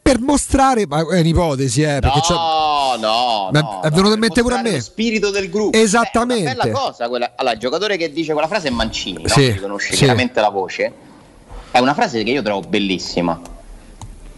Per 0.00 0.20
mostrare, 0.20 0.86
ma 0.86 1.00
è 1.00 1.18
un'ipotesi, 1.18 1.82
eh, 1.82 1.98
perché 1.98 2.20
c'è- 2.20 2.32
No, 2.34 2.94
no, 3.00 3.48
Ma 3.50 3.60
no, 3.60 3.80
è 3.82 3.88
no, 3.88 3.96
venuto 3.96 4.14
in 4.14 4.20
mente 4.20 4.40
pure 4.42 4.54
a 4.54 4.62
me. 4.62 4.72
Lo 4.74 4.80
spirito 4.80 5.30
del 5.30 5.50
gruppo. 5.50 5.76
Esattamente. 5.76 6.48
È 6.48 6.52
una 6.54 6.62
bella 6.62 6.78
cosa 6.78 7.08
quella. 7.08 7.32
Allora, 7.34 7.54
il 7.54 7.60
giocatore 7.60 7.96
che 7.96 8.12
dice 8.12 8.32
quella 8.32 8.46
frase 8.46 8.68
è 8.68 8.70
Mancini, 8.70 9.22
no? 9.22 9.28
Sì, 9.28 9.50
Si 9.50 9.58
conosce 9.58 9.90
sì. 9.90 9.96
chiaramente 9.96 10.40
la 10.40 10.50
voce. 10.50 10.92
È 11.72 11.80
una 11.80 11.94
frase 11.94 12.22
che 12.22 12.30
io 12.30 12.42
trovo 12.42 12.60
bellissima. 12.68 13.40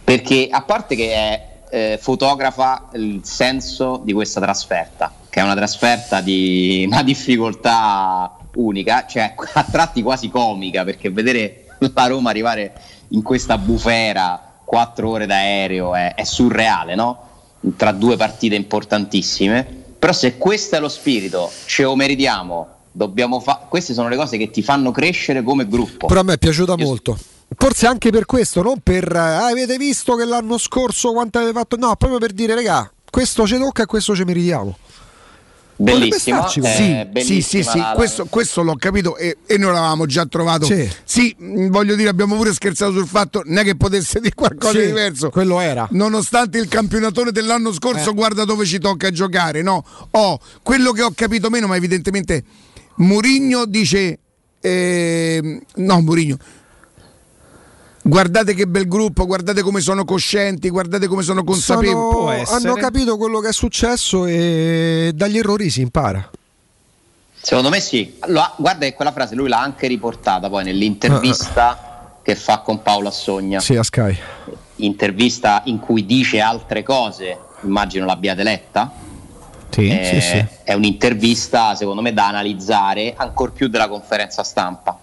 Perché 0.03 0.47
a 0.49 0.63
parte 0.63 0.95
che 0.95 1.13
è, 1.13 1.47
eh, 1.69 1.97
fotografa 2.01 2.89
il 2.93 3.21
senso 3.23 4.01
di 4.03 4.13
questa 4.13 4.39
trasferta, 4.41 5.11
che 5.29 5.39
è 5.39 5.43
una 5.43 5.55
trasferta 5.55 6.21
di 6.21 6.83
una 6.89 7.03
difficoltà 7.03 8.37
unica, 8.55 9.05
cioè 9.07 9.33
a 9.53 9.63
tratti 9.63 10.01
quasi 10.01 10.29
comica, 10.29 10.83
perché 10.83 11.09
vedere 11.09 11.65
la 11.79 12.07
Roma 12.07 12.29
arrivare 12.29 12.73
in 13.09 13.21
questa 13.21 13.57
bufera, 13.57 14.61
quattro 14.63 15.09
ore 15.09 15.25
d'aereo, 15.25 15.95
è, 15.95 16.13
è 16.15 16.23
surreale, 16.23 16.95
no? 16.95 17.27
Tra 17.75 17.91
due 17.91 18.17
partite 18.17 18.55
importantissime. 18.55 19.77
Però 19.99 20.13
se 20.13 20.37
questo 20.37 20.77
è 20.77 20.79
lo 20.79 20.87
spirito, 20.87 21.51
ce 21.65 21.83
lo 21.83 21.95
meritiamo, 21.95 22.67
dobbiamo 22.91 23.39
fa- 23.39 23.65
queste 23.67 23.93
sono 23.93 24.07
le 24.07 24.15
cose 24.15 24.37
che 24.37 24.49
ti 24.49 24.61
fanno 24.61 24.91
crescere 24.91 25.43
come 25.43 25.67
gruppo. 25.67 26.07
Però 26.07 26.21
a 26.21 26.23
me 26.23 26.33
è 26.33 26.37
piaciuta 26.37 26.77
molto. 26.77 27.17
Forse 27.57 27.87
anche 27.87 28.11
per 28.11 28.25
questo, 28.25 28.61
non 28.61 28.79
per 28.81 29.11
ah, 29.15 29.47
avete 29.47 29.77
visto 29.77 30.15
che 30.15 30.25
l'anno 30.25 30.57
scorso 30.57 31.11
quanto 31.13 31.39
avete 31.39 31.53
fatto. 31.53 31.75
No, 31.77 31.95
proprio 31.95 32.19
per 32.19 32.31
dire, 32.31 32.53
regà, 32.55 32.89
questo 33.09 33.45
ci 33.47 33.57
tocca 33.57 33.83
e 33.83 33.85
questo 33.85 34.15
ci 34.15 34.23
meritiamo. 34.23 34.77
Bellissima, 35.81 36.39
starci 36.39 36.59
eh, 36.59 36.63
Sì, 36.63 36.83
sì, 36.83 37.05
bellissima 37.09 37.63
sì, 37.63 37.69
sì, 37.69 37.77
la- 37.77 37.93
questo, 37.95 38.25
questo 38.25 38.63
l'ho 38.63 38.75
capito 38.75 39.15
e, 39.15 39.37
e 39.45 39.57
noi 39.57 39.71
l'avevamo 39.71 40.05
già 40.05 40.25
trovato. 40.25 40.65
Sì. 40.65 40.89
Sì, 41.05 41.33
mh, 41.37 41.67
voglio 41.69 41.95
dire, 41.95 42.09
abbiamo 42.09 42.35
pure 42.35 42.53
scherzato 42.53 42.91
sul 42.91 43.07
fatto 43.07 43.43
non 43.45 43.59
è 43.59 43.63
che 43.63 43.77
potesse 43.77 44.19
dire 44.19 44.35
qualcosa 44.35 44.73
Sì, 44.73 44.79
di 44.79 44.85
diverso. 44.87 45.29
Quello 45.29 45.61
era. 45.61 45.87
Nonostante 45.91 46.57
il 46.57 46.67
campionatore 46.67 47.31
dell'anno 47.31 47.71
scorso, 47.71 48.09
Eh. 48.09 48.13
guarda 48.13 48.43
dove 48.43 48.65
ci 48.65 48.77
tocca 48.77 49.09
giocare. 49.09 49.61
No, 49.61 49.85
oh, 50.11 50.37
quello 50.63 50.91
che 50.91 51.01
ho 51.01 51.11
capito 51.15 51.49
meno, 51.49 51.67
ma 51.67 51.77
evidentemente 51.77 52.43
Murigno 52.95 53.65
dice: 53.65 54.19
ehm, 54.59 55.61
No, 55.75 56.01
Murigno. 56.01 56.37
Guardate 58.01 58.53
che 58.53 58.65
bel 58.65 58.87
gruppo, 58.87 59.25
guardate 59.25 59.61
come 59.61 59.81
sono 59.81 60.05
coscienti, 60.05 60.69
guardate 60.69 61.07
come 61.07 61.21
sono 61.21 61.43
consapevoli. 61.43 62.45
Sono- 62.45 62.57
hanno 62.57 62.73
capito 62.75 63.17
quello 63.17 63.39
che 63.39 63.49
è 63.49 63.53
successo 63.53 64.25
e 64.25 65.11
dagli 65.13 65.37
errori 65.37 65.69
si 65.69 65.81
impara. 65.81 66.29
Secondo 67.41 67.69
me 67.69 67.79
sì. 67.79 68.15
Allora, 68.19 68.53
guarda 68.57 68.85
che 68.85 68.93
quella 68.93 69.11
frase 69.11 69.35
lui 69.35 69.47
l'ha 69.47 69.61
anche 69.61 69.87
riportata 69.87 70.49
poi 70.49 70.63
nell'intervista 70.63 72.17
che 72.21 72.35
fa 72.35 72.59
con 72.59 72.81
Paolo 72.81 73.07
Assogna. 73.09 73.59
Sì, 73.59 73.75
a 73.75 73.83
Sky. 73.83 74.17
Intervista 74.77 75.61
in 75.65 75.79
cui 75.79 76.05
dice 76.05 76.39
altre 76.39 76.83
cose, 76.83 77.37
immagino 77.63 78.05
l'abbiate 78.05 78.43
letta. 78.43 78.91
Sì, 79.69 79.87
Eh, 79.89 80.03
sì, 80.03 80.21
sì. 80.21 80.45
È 80.63 80.73
un'intervista, 80.73 81.75
secondo 81.75 82.01
me, 82.01 82.13
da 82.13 82.27
analizzare 82.27 83.13
ancora 83.15 83.51
più 83.51 83.67
della 83.67 83.87
conferenza 83.87 84.43
stampa. 84.43 84.98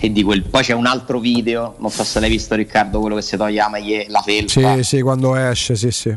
E 0.00 0.12
di 0.12 0.22
quel- 0.22 0.42
Poi 0.44 0.62
c'è 0.62 0.74
un 0.74 0.86
altro 0.86 1.18
video, 1.18 1.74
non 1.78 1.90
so 1.90 2.04
se 2.04 2.20
l'hai 2.20 2.30
visto 2.30 2.54
Riccardo, 2.54 3.00
quello 3.00 3.16
che 3.16 3.22
si 3.22 3.36
toglie 3.36 3.56
la 3.58 3.68
maglie- 3.68 4.06
la 4.08 4.22
felpa. 4.22 4.76
Sì, 4.76 4.82
sì, 4.84 5.00
quando 5.02 5.34
esce, 5.34 5.74
sì, 5.76 5.90
sì. 5.90 6.08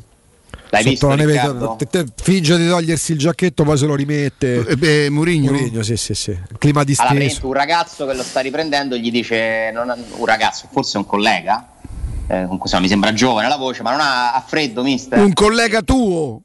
L'hai 0.74 0.84
Sotto 0.84 0.90
visto 0.90 1.16
neve, 1.16 1.32
Riccardo? 1.34 1.76
te- 1.78 1.86
te- 1.88 2.06
finge 2.22 2.58
di 2.58 2.68
togliersi 2.68 3.12
il 3.14 3.18
giacchetto, 3.18 3.64
poi 3.64 3.78
se 3.78 3.86
lo 3.88 3.96
rimette. 3.96 4.66
Eh, 4.80 5.10
Murigno? 5.10 5.84
sì, 5.84 5.98
sì, 5.98 6.14
sì. 6.14 6.30
Il 6.32 6.58
clima 6.58 6.80
Allora, 6.82 6.84
disteso. 6.86 7.08
praticamente 7.08 7.46
un 7.46 7.54
ragazzo 7.54 8.06
che 8.06 8.14
lo 8.14 8.24
sta 8.24 8.40
riprendendo 8.40 8.96
gli 8.96 9.12
dice, 9.12 9.72
non 9.74 9.92
un 10.18 10.26
ragazzo, 10.26 10.68
forse 10.72 10.98
un 10.98 11.06
collega, 11.06 11.68
eh, 12.28 12.36
comunque 12.44 12.60
insomma, 12.64 12.84
mi 12.84 12.88
sembra 12.88 13.12
giovane 13.14 13.48
la 13.50 13.58
voce, 13.58 13.82
ma 13.84 13.92
non 13.92 14.00
ha, 14.00 14.34
ha 14.34 14.44
freddo, 14.46 14.82
mister? 14.84 15.20
Un 15.20 15.34
collega 15.34 15.82
tuo. 15.82 16.42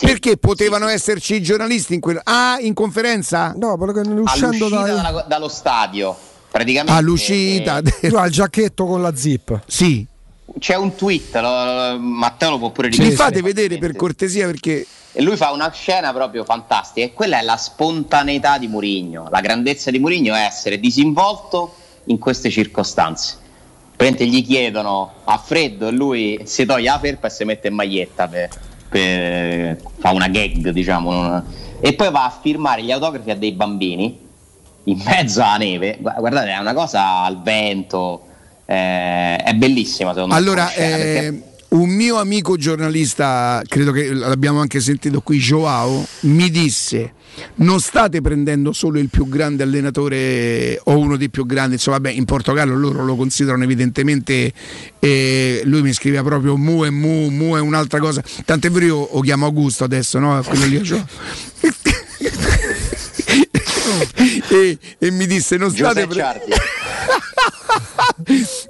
Perché 0.00 0.38
potevano 0.38 0.88
esserci 0.88 1.34
i 1.34 1.42
giornalisti 1.42 1.92
in 1.94 2.00
quella. 2.00 2.22
Ah, 2.24 2.56
in 2.60 2.72
conferenza? 2.74 3.52
No, 3.56 3.76
perché 3.76 4.00
All'uscita 4.00 4.66
dalla- 4.86 5.24
dallo 5.28 5.48
stadio, 5.48 6.16
praticamente. 6.52 6.92
All'uscita. 6.92 7.78
eh, 7.78 8.08
Tu 8.08 8.14
hai 8.14 8.26
il 8.26 8.32
giacchetto 8.32 8.86
con 8.86 9.02
la 9.02 9.16
zip. 9.16 9.62
Sì. 9.66 10.06
c'è 10.58 10.76
un 10.76 10.94
tweet, 10.94 11.34
lo- 11.36 11.98
Matteo 11.98 12.50
lo 12.50 12.58
può 12.58 12.70
pure 12.70 12.90
Ce 12.92 13.02
li 13.02 13.08
ripetere. 13.08 13.28
fate 13.30 13.42
vedere 13.42 13.78
per 13.78 13.96
cortesia 13.96 14.46
perché. 14.46 14.86
E 15.14 15.20
lui 15.22 15.36
fa 15.36 15.50
una 15.50 15.70
scena 15.72 16.12
proprio 16.12 16.44
fantastica 16.44 17.06
e 17.06 17.12
quella 17.12 17.38
è 17.38 17.42
la 17.42 17.56
spontaneità 17.56 18.58
di 18.58 18.66
Murigno. 18.68 19.28
La 19.30 19.40
grandezza 19.40 19.90
di 19.90 19.98
Murigno 19.98 20.34
è 20.34 20.44
essere 20.44 20.78
disinvolto 20.78 21.74
in 22.06 22.18
queste 22.18 22.48
circostanze. 22.50 23.36
Praticamente 23.96 24.26
gli 24.26 24.44
chiedono 24.44 25.12
a 25.24 25.36
freddo 25.38 25.88
e 25.88 25.90
lui 25.92 26.40
si 26.44 26.64
toglie 26.64 26.88
la 26.90 26.98
felpa 26.98 27.26
e 27.26 27.30
si 27.30 27.44
mette 27.44 27.68
in 27.68 27.74
maglietta 27.74 28.26
per, 28.26 28.48
per- 28.88 29.76
fa 29.98 30.10
una 30.12 30.28
gag, 30.28 30.70
diciamo. 30.70 31.42
E 31.80 31.92
poi 31.94 32.10
va 32.10 32.24
a 32.24 32.38
firmare 32.42 32.82
gli 32.82 32.90
autografi 32.90 33.30
a 33.30 33.36
dei 33.36 33.52
bambini 33.52 34.18
in 34.84 35.00
mezzo 35.04 35.40
alla 35.42 35.56
neve. 35.58 35.98
Gu- 36.00 36.14
Guardate, 36.18 36.50
è 36.50 36.58
una 36.58 36.74
cosa 36.74 37.22
al 37.22 37.40
vento. 37.42 38.26
eh, 38.64 39.36
è 39.36 39.52
bellissima 39.54 40.12
secondo 40.12 40.34
me. 40.34 40.40
Allora, 40.40 40.66
scena, 40.68 40.96
perché- 40.96 41.26
eh, 41.26 41.42
un 41.70 41.88
mio 41.90 42.16
amico 42.18 42.56
giornalista, 42.56 43.62
credo 43.66 43.92
che 43.92 44.12
l'abbiamo 44.12 44.60
anche 44.60 44.80
sentito 44.80 45.20
qui, 45.20 45.38
Joao, 45.38 46.04
mi 46.20 46.50
disse: 46.50 47.14
Non 47.56 47.80
state 47.80 48.20
prendendo 48.20 48.72
solo 48.72 48.98
il 48.98 49.08
più 49.08 49.26
grande 49.28 49.62
allenatore 49.62 50.78
o 50.84 50.98
uno 50.98 51.16
dei 51.16 51.28
più 51.30 51.44
grandi, 51.46 51.74
insomma, 51.74 51.96
vabbè, 51.98 52.10
in 52.14 52.24
Portogallo 52.24 52.74
loro 52.76 53.04
lo 53.04 53.16
considerano 53.16 53.64
evidentemente. 53.64 54.52
eh, 54.98 55.62
lui 55.64 55.82
mi 55.82 55.92
scriveva 55.92 56.22
proprio 56.22 56.56
Mu 56.56 56.84
e 56.84 56.90
Mu, 56.90 57.28
Mu 57.30 57.56
è 57.56 57.60
un'altra 57.60 57.98
cosa. 58.00 58.22
Tant'è 58.44 58.70
vero, 58.70 58.84
io 58.84 59.08
lo 59.12 59.20
chiamo 59.20 59.46
Augusto 59.46 59.84
adesso, 59.84 60.18
no? 60.18 60.42
Quello 60.46 60.66
lì, 60.66 60.78
Joao. 60.80 61.06
e, 64.48 64.78
e 64.98 65.10
mi 65.10 65.26
disse: 65.26 65.56
Non 65.56 65.70
state 65.70 66.06
Ciardi. 66.14 66.52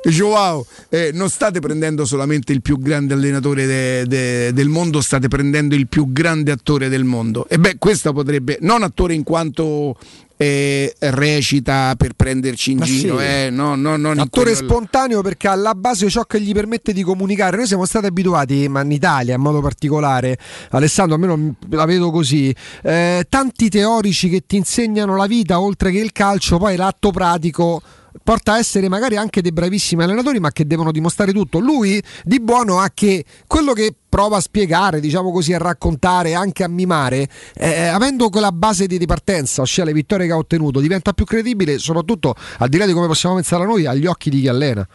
Joao, 0.05 0.67
eh, 0.89 1.11
non 1.13 1.29
state 1.29 1.61
prendendo 1.61 2.05
solamente 2.05 2.53
il 2.53 2.63
più 2.63 2.79
grande 2.79 3.15
allenatore 3.15 3.67
de- 3.67 4.07
de- 4.07 4.53
del 4.53 4.69
mondo, 4.69 5.01
state 5.01 5.29
prendendo 5.29 5.75
il 5.75 5.87
più 5.89 6.13
grande 6.13 6.53
attore 6.53 6.89
del 6.89 7.05
mondo. 7.05 7.47
E 7.49 7.59
beh, 7.59 7.77
questo 7.79 8.13
potrebbe, 8.13 8.59
non 8.61 8.83
attore 8.83 9.15
in 9.15 9.23
quanto 9.23 9.97
eh, 10.43 10.95
recita 10.99 11.95
per 11.97 12.15
prenderci 12.15 12.73
in 12.73 12.79
Ma 12.79 12.85
giro, 12.85 13.19
sì. 13.19 13.25
eh, 13.25 13.49
no, 13.51 13.75
no, 13.75 13.97
non 13.97 14.19
Attore 14.19 14.55
spontaneo 14.55 15.23
perché 15.23 15.49
alla 15.49 15.75
base 15.75 16.09
ciò 16.09 16.25
che 16.25 16.41
gli 16.41 16.53
permette 16.53 16.93
di 16.93 17.03
comunicare. 17.03 17.57
Noi 17.57 17.67
siamo 17.67 17.85
stati 17.85 18.07
abituati, 18.07 18.69
ma 18.69 18.83
in 18.83 18.91
Italia 18.91 19.35
in 19.35 19.41
modo 19.41 19.61
particolare, 19.61 20.37
Alessandro, 20.71 21.15
almeno 21.15 21.55
la 21.71 21.85
vedo 21.85 22.11
così, 22.11 22.55
eh, 22.83 23.27
tanti 23.29 23.69
teorici 23.69 24.29
che 24.29 24.45
ti 24.47 24.57
insegnano 24.57 25.17
la 25.17 25.27
vita 25.27 25.61
oltre 25.61 25.91
che 25.91 25.99
il 25.99 26.13
calcio, 26.13 26.59
poi 26.59 26.77
l'atto 26.77 27.11
pratico 27.11 27.83
porta 28.23 28.55
a 28.55 28.59
essere 28.59 28.89
magari 28.89 29.17
anche 29.17 29.43
dei 29.43 29.53
bravissimi 29.53 30.03
allenatori 30.03 30.41
ma 30.41 30.51
che 30.51 30.67
devono 30.67 30.93
dimostrare 30.93 31.33
tutto. 31.33 31.59
Lui 31.59 32.03
di 32.25 32.41
buono 32.41 32.79
ha 32.79 32.91
che 32.93 33.25
quello 33.47 33.73
che 33.73 33.95
prova 34.09 34.37
a 34.37 34.41
spiegare, 34.41 35.01
diciamo 35.01 35.33
così, 35.33 35.55
a 35.55 35.59
raccontare, 35.59 36.35
anche 36.35 36.65
a 36.65 36.69
mimare, 36.69 37.29
eh, 37.55 37.87
avendo 37.87 38.29
quella 38.29 38.53
base 38.53 38.87
di, 38.87 38.99
di 38.99 39.07
partenza, 39.07 39.63
ossia 39.63 39.85
le 39.85 39.95
vittorie 39.95 40.27
che 40.27 40.33
ha 40.33 40.37
ottenuto, 40.37 40.81
diventa 40.81 41.13
più 41.15 41.25
credibile, 41.25 41.79
soprattutto 41.79 42.35
al 42.59 42.69
di 42.69 42.77
là 42.77 42.85
di 42.85 42.93
come 42.93 43.07
possiamo 43.07 43.37
pensare 43.37 43.65
noi, 43.65 43.87
agli 43.87 44.05
occhi 44.05 44.29
di 44.29 44.41
chi 44.41 44.49
allena. 44.49 44.87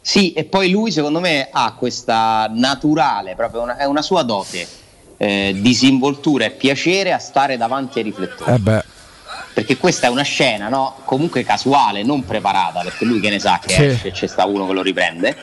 Sì, 0.00 0.32
e 0.32 0.44
poi 0.44 0.70
lui 0.70 0.90
secondo 0.90 1.20
me 1.20 1.48
ha 1.52 1.74
questa 1.74 2.50
naturale, 2.52 3.36
proprio 3.36 3.62
una, 3.62 3.76
è 3.76 3.84
una 3.84 4.02
sua 4.02 4.22
dote, 4.22 4.66
eh, 5.16 5.54
disinvoltura 5.60 6.46
e 6.46 6.50
piacere 6.50 7.12
a 7.12 7.18
stare 7.18 7.56
davanti 7.56 7.98
ai 7.98 8.04
riflettori. 8.04 8.50
Eh 8.50 8.58
beh. 8.58 8.84
Perché 9.60 9.76
questa 9.76 10.06
è 10.06 10.10
una 10.10 10.22
scena, 10.22 10.68
no? 10.70 10.94
Comunque 11.04 11.44
casuale, 11.44 12.02
non 12.02 12.24
preparata, 12.24 12.80
perché 12.80 13.04
lui 13.04 13.20
che 13.20 13.28
ne 13.28 13.38
sa 13.38 13.60
che 13.62 13.74
Sì. 13.74 13.82
esce 13.82 14.10
c'è 14.10 14.26
sta 14.26 14.46
uno 14.46 14.66
che 14.66 14.72
lo 14.72 14.80
riprende. 14.80 15.36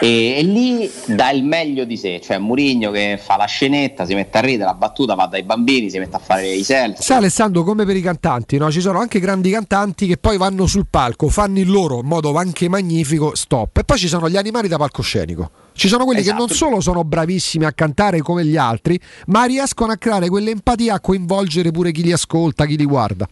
E, 0.00 0.36
e 0.38 0.42
lì 0.42 0.90
dà 1.06 1.30
il 1.32 1.42
meglio 1.44 1.84
di 1.84 1.96
sé, 1.96 2.20
cioè 2.24 2.38
Murigno 2.38 2.90
che 2.92 3.18
fa 3.22 3.36
la 3.36 3.46
scenetta, 3.46 4.06
si 4.06 4.14
mette 4.14 4.38
a 4.38 4.40
ridere, 4.40 4.64
la 4.64 4.74
battuta 4.74 5.14
va 5.14 5.26
dai 5.26 5.42
bambini, 5.42 5.90
si 5.90 5.98
mette 5.98 6.16
a 6.16 6.18
fare 6.20 6.48
i 6.48 6.62
selfie. 6.62 7.02
Sai 7.02 7.16
Alessandro, 7.16 7.62
come 7.64 7.84
per 7.84 7.96
i 7.96 8.00
cantanti, 8.00 8.56
no? 8.58 8.70
ci 8.70 8.80
sono 8.80 9.00
anche 9.00 9.18
grandi 9.18 9.50
cantanti 9.50 10.06
che 10.06 10.16
poi 10.16 10.36
vanno 10.38 10.66
sul 10.66 10.86
palco, 10.88 11.28
fanno 11.28 11.58
il 11.58 11.68
loro 11.68 11.98
in 11.98 12.06
modo 12.06 12.32
anche 12.36 12.68
magnifico, 12.68 13.34
stop. 13.34 13.76
E 13.78 13.84
poi 13.84 13.98
ci 13.98 14.08
sono 14.08 14.30
gli 14.30 14.36
animali 14.36 14.68
da 14.68 14.76
palcoscenico. 14.78 15.50
Ci 15.72 15.88
sono 15.88 16.04
quelli 16.04 16.20
Esatto. 16.20 16.34
che 16.36 16.46
non 16.46 16.56
solo 16.56 16.80
sono 16.80 17.02
bravissimi 17.04 17.64
a 17.64 17.72
cantare 17.72 18.20
come 18.20 18.44
gli 18.44 18.56
altri, 18.56 18.98
ma 19.26 19.44
riescono 19.44 19.90
a 19.92 19.96
creare 19.96 20.28
quell'empatia, 20.28 20.94
a 20.94 21.00
coinvolgere 21.00 21.70
pure 21.72 21.90
chi 21.92 22.02
li 22.02 22.12
ascolta, 22.12 22.66
chi 22.66 22.76
li 22.76 22.84
guarda. 22.84 23.28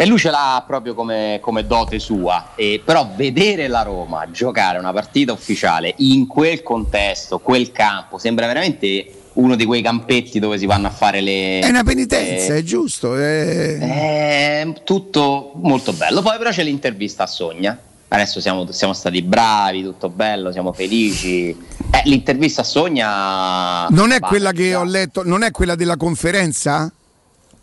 E 0.00 0.06
lui 0.06 0.16
ce 0.18 0.30
l'ha 0.30 0.62
proprio 0.64 0.94
come, 0.94 1.40
come 1.42 1.66
dote 1.66 1.98
sua, 1.98 2.52
e, 2.54 2.80
però 2.84 3.10
vedere 3.16 3.66
la 3.66 3.82
Roma 3.82 4.30
giocare 4.30 4.78
una 4.78 4.92
partita 4.92 5.32
ufficiale 5.32 5.92
in 5.98 6.28
quel 6.28 6.62
contesto, 6.62 7.40
quel 7.40 7.72
campo, 7.72 8.16
sembra 8.16 8.46
veramente 8.46 9.12
uno 9.32 9.56
di 9.56 9.64
quei 9.64 9.82
campetti 9.82 10.38
dove 10.38 10.56
si 10.56 10.66
vanno 10.66 10.86
a 10.86 10.90
fare 10.90 11.20
le... 11.20 11.58
È 11.58 11.68
una 11.68 11.82
penitenza, 11.82 12.54
eh, 12.54 12.58
è 12.58 12.62
giusto. 12.62 13.16
è- 13.16 13.78
È 13.78 14.72
tutto 14.84 15.52
molto 15.56 15.92
bello. 15.92 16.22
Poi 16.22 16.38
però 16.38 16.50
c'è 16.50 16.62
l'intervista 16.62 17.24
a 17.24 17.26
Sogna. 17.26 17.76
Adesso 18.06 18.40
siamo, 18.40 18.70
siamo 18.70 18.92
stati 18.92 19.20
bravi, 19.22 19.82
tutto 19.82 20.08
bello, 20.10 20.52
siamo 20.52 20.72
felici. 20.72 21.48
Eh, 21.50 22.02
l'intervista 22.04 22.60
a 22.60 22.64
Sogna... 22.64 23.88
Non 23.88 24.12
è 24.12 24.20
va, 24.20 24.28
quella 24.28 24.52
che 24.52 24.76
ho 24.76 24.84
letto, 24.84 25.22
non 25.24 25.42
è 25.42 25.50
quella 25.50 25.74
della 25.74 25.96
conferenza? 25.96 26.90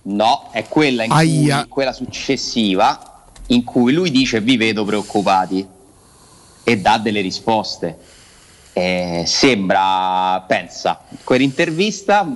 No, 0.07 0.49
è 0.51 0.67
quella, 0.67 1.03
in 1.03 1.11
Aia. 1.11 1.59
cui, 1.61 1.67
quella 1.67 1.93
successiva 1.93 3.13
in 3.47 3.63
cui 3.63 3.93
lui 3.93 4.11
dice 4.11 4.41
vi 4.41 4.57
vedo 4.57 4.83
preoccupati 4.85 5.67
e 6.63 6.77
dà 6.77 6.97
delle 6.97 7.21
risposte. 7.21 7.97
Eh, 8.73 9.23
sembra, 9.25 10.43
pensa, 10.47 10.99
quell'intervista 11.23 12.27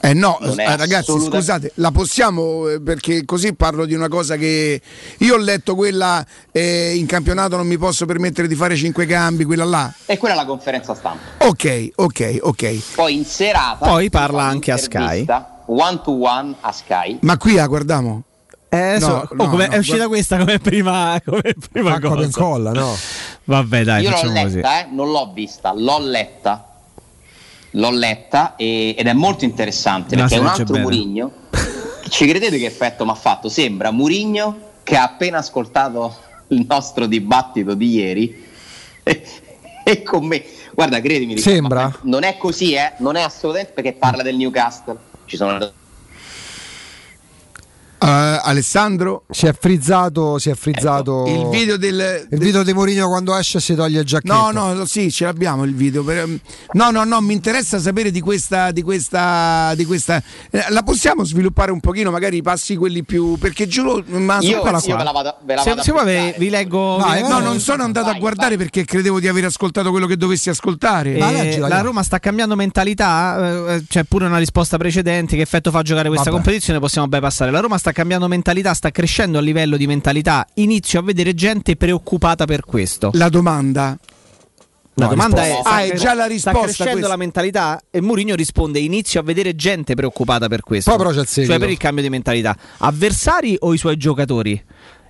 Eh 0.00 0.12
no, 0.12 0.38
eh, 0.40 0.54
ragazzi, 0.54 1.10
assoluta- 1.10 1.38
scusate, 1.38 1.72
la 1.76 1.90
possiamo 1.90 2.68
eh, 2.68 2.80
perché 2.80 3.24
così 3.24 3.54
parlo 3.54 3.84
di 3.84 3.94
una 3.94 4.06
cosa 4.06 4.36
che 4.36 4.80
io 5.18 5.34
ho 5.34 5.38
letto 5.38 5.74
quella 5.74 6.24
eh, 6.52 6.94
in 6.94 7.06
campionato 7.06 7.56
non 7.56 7.66
mi 7.66 7.78
posso 7.78 8.06
permettere 8.06 8.46
di 8.46 8.54
fare 8.54 8.76
cinque 8.76 9.06
cambi, 9.06 9.44
quella 9.44 9.64
là. 9.64 9.92
e 10.06 10.18
quella 10.18 10.34
è 10.34 10.36
la 10.36 10.44
conferenza 10.44 10.94
stampa. 10.94 11.46
Ok, 11.46 11.88
ok, 11.96 12.38
ok. 12.42 12.94
Poi 12.94 13.14
in 13.14 13.24
serata 13.24 13.88
Poi 13.88 14.08
parla 14.08 14.44
anche 14.44 14.70
a 14.70 14.76
Sky. 14.76 15.24
One 15.70 16.00
to 16.02 16.10
one 16.12 16.54
a 16.60 16.72
Sky. 16.72 17.18
Ma 17.22 17.36
qui 17.36 17.54
la 17.54 17.66
guardiamo. 17.66 18.22
Eh, 18.70 18.98
No, 19.00 19.06
so- 19.06 19.28
oh, 19.30 19.34
no, 19.46 19.58
è 19.58 19.76
uscita 19.78 19.96
guarda- 19.96 20.06
questa 20.08 20.38
come 20.38 20.58
prima, 20.58 21.20
come 21.24 21.54
prima 21.70 21.96
e 21.96 22.00
cosa. 22.00 22.22
incolla, 22.24 22.72
no? 22.72 22.94
Vabbè, 23.44 23.84
dai, 23.84 24.02
Io 24.02 24.10
l'ho 24.10 24.30
letta, 24.32 24.80
eh, 24.80 24.86
non 24.90 25.10
l'ho 25.10 25.30
vista, 25.34 25.72
l'ho 25.74 25.98
letta. 26.00 26.64
L'ho 27.72 27.90
letta 27.90 28.56
e- 28.56 28.94
ed 28.96 29.06
è 29.06 29.12
molto 29.12 29.44
interessante 29.44 30.16
perché 30.16 30.36
è 30.36 30.38
un 30.38 30.46
altro 30.46 30.64
bene. 30.64 30.80
Murigno. 30.84 31.32
Ci 32.08 32.26
credete 32.26 32.56
che 32.58 32.64
effetto 32.66 33.04
mi 33.04 33.10
ha 33.10 33.14
fatto? 33.14 33.48
Sembra 33.50 33.90
Murigno 33.90 34.58
che 34.82 34.96
ha 34.96 35.02
appena 35.02 35.38
ascoltato 35.38 36.16
il 36.48 36.64
nostro 36.66 37.04
dibattito 37.06 37.74
di 37.74 37.90
ieri 37.90 38.46
e, 39.02 39.22
e 39.84 40.02
con 40.02 40.24
me. 40.26 40.42
Guarda, 40.74 41.00
credimi, 41.00 41.36
Sembra? 41.38 41.82
ma 41.84 41.98
non 42.04 42.22
è 42.22 42.36
così, 42.38 42.72
eh? 42.72 42.92
Non 42.98 43.16
è 43.16 43.20
assolutamente 43.22 43.72
perché 43.74 43.92
parla 43.92 44.22
del 44.22 44.36
Newcastle. 44.36 44.96
Ci 45.28 45.36
sono 45.36 45.58
Eh, 48.00 48.06
Alessandro, 48.06 49.24
Si 49.30 49.46
è 49.46 49.52
frizzato, 49.58 50.38
si 50.38 50.50
è 50.50 50.54
frizzato 50.54 51.24
il 51.26 51.48
video 51.48 51.76
del, 51.76 52.28
il 52.30 52.38
video 52.38 52.62
di 52.62 52.72
Mourinho 52.72 53.08
quando 53.08 53.36
esce 53.36 53.58
e 53.58 53.60
si 53.60 53.74
toglie 53.74 54.00
il 54.00 54.06
giacchetto. 54.06 54.32
No, 54.32 54.50
no, 54.52 54.72
no, 54.72 54.84
sì, 54.84 55.10
ce 55.10 55.24
l'abbiamo 55.24 55.64
il 55.64 55.74
video. 55.74 56.04
per- 56.04 56.28
No, 56.72 56.90
no, 56.90 57.02
no, 57.04 57.20
mi 57.20 57.32
interessa 57.34 57.78
sapere 57.80 58.10
di 58.12 58.20
questa. 58.20 58.70
Di 58.70 58.82
questa, 58.82 59.72
di 59.74 59.84
questa 59.84 60.22
eh, 60.50 60.64
la 60.68 60.82
possiamo 60.82 61.24
sviluppare 61.24 61.72
un 61.72 61.80
pochino, 61.80 62.10
magari 62.12 62.36
i 62.36 62.42
passi 62.42 62.76
quelli 62.76 63.02
più. 63.02 63.36
Perché 63.38 63.66
giuro, 63.66 64.02
ma 64.06 64.38
Io, 64.40 64.50
io 64.50 64.62
ve 64.62 64.70
la 65.02 65.10
vado, 65.12 65.36
ve 65.44 65.54
la 65.56 65.62
Se, 65.62 65.70
vado 65.70 65.82
se 65.82 65.92
vi, 66.38 66.50
leggo. 66.50 66.96
vi 66.98 67.02
No, 67.02 67.12
leggo- 67.12 67.28
no, 67.28 67.38
non 67.40 67.58
sono 67.60 67.82
andato 67.82 68.10
a 68.10 68.14
guardare 68.14 68.56
perché 68.56 68.84
credevo 68.84 69.18
di 69.18 69.26
aver 69.26 69.46
ascoltato 69.46 69.90
quello 69.90 70.06
che 70.06 70.16
dovessi 70.16 70.48
ascoltare. 70.50 71.16
Eh, 71.16 71.32
leggila, 71.32 71.66
la. 71.66 71.80
Roma 71.80 72.02
sta 72.04 72.18
cambiando 72.20 72.54
mentalità, 72.54 73.74
eh, 73.74 73.84
c'è 73.88 74.04
pure 74.04 74.26
una 74.26 74.38
risposta 74.38 74.76
precedente. 74.76 75.34
Che 75.36 75.42
effetto 75.42 75.70
fa 75.72 75.82
giocare 75.82 76.08
questa 76.08 76.30
Vabbè. 76.30 76.42
competizione? 76.42 76.78
Possiamo 76.78 77.08
bypassare. 77.08 77.50
La 77.50 77.60
Roma 77.60 77.76
sta 77.78 77.87
cambiando 77.92 78.28
mentalità, 78.28 78.74
sta 78.74 78.90
crescendo 78.90 79.38
a 79.38 79.40
livello 79.40 79.76
di 79.76 79.86
mentalità. 79.86 80.46
Inizio 80.54 81.00
a 81.00 81.02
vedere 81.02 81.34
gente 81.34 81.76
preoccupata 81.76 82.44
per 82.44 82.62
questo. 82.62 83.10
La 83.14 83.28
domanda. 83.28 83.98
La 84.94 85.04
No, 85.04 85.10
domanda 85.10 85.42
risposta. 85.44 85.60
è: 85.60 85.60
sta 85.62 85.70
Ah, 85.76 85.82
è 85.84 85.96
già 85.96 86.08
la 86.14 86.22
Sta 86.24 86.26
risposta 86.26 86.60
crescendo 86.62 86.92
questa. 86.92 87.08
la 87.08 87.16
mentalità? 87.16 87.82
E 87.90 88.00
Mourinho 88.00 88.34
risponde: 88.34 88.80
Inizio 88.80 89.20
a 89.20 89.22
vedere 89.22 89.54
gente 89.54 89.94
preoccupata 89.94 90.48
per 90.48 90.62
questo. 90.62 90.90
Poi 90.90 90.98
però 90.98 91.10
c'è 91.14 91.20
il 91.20 91.26
seguito. 91.28 91.52
Cioè 91.54 91.62
per 91.64 91.70
il 91.70 91.78
cambio 91.78 92.02
di 92.02 92.10
mentalità. 92.10 92.56
Avversari 92.78 93.56
o 93.60 93.72
i 93.72 93.78
suoi 93.78 93.96
giocatori? 93.96 94.60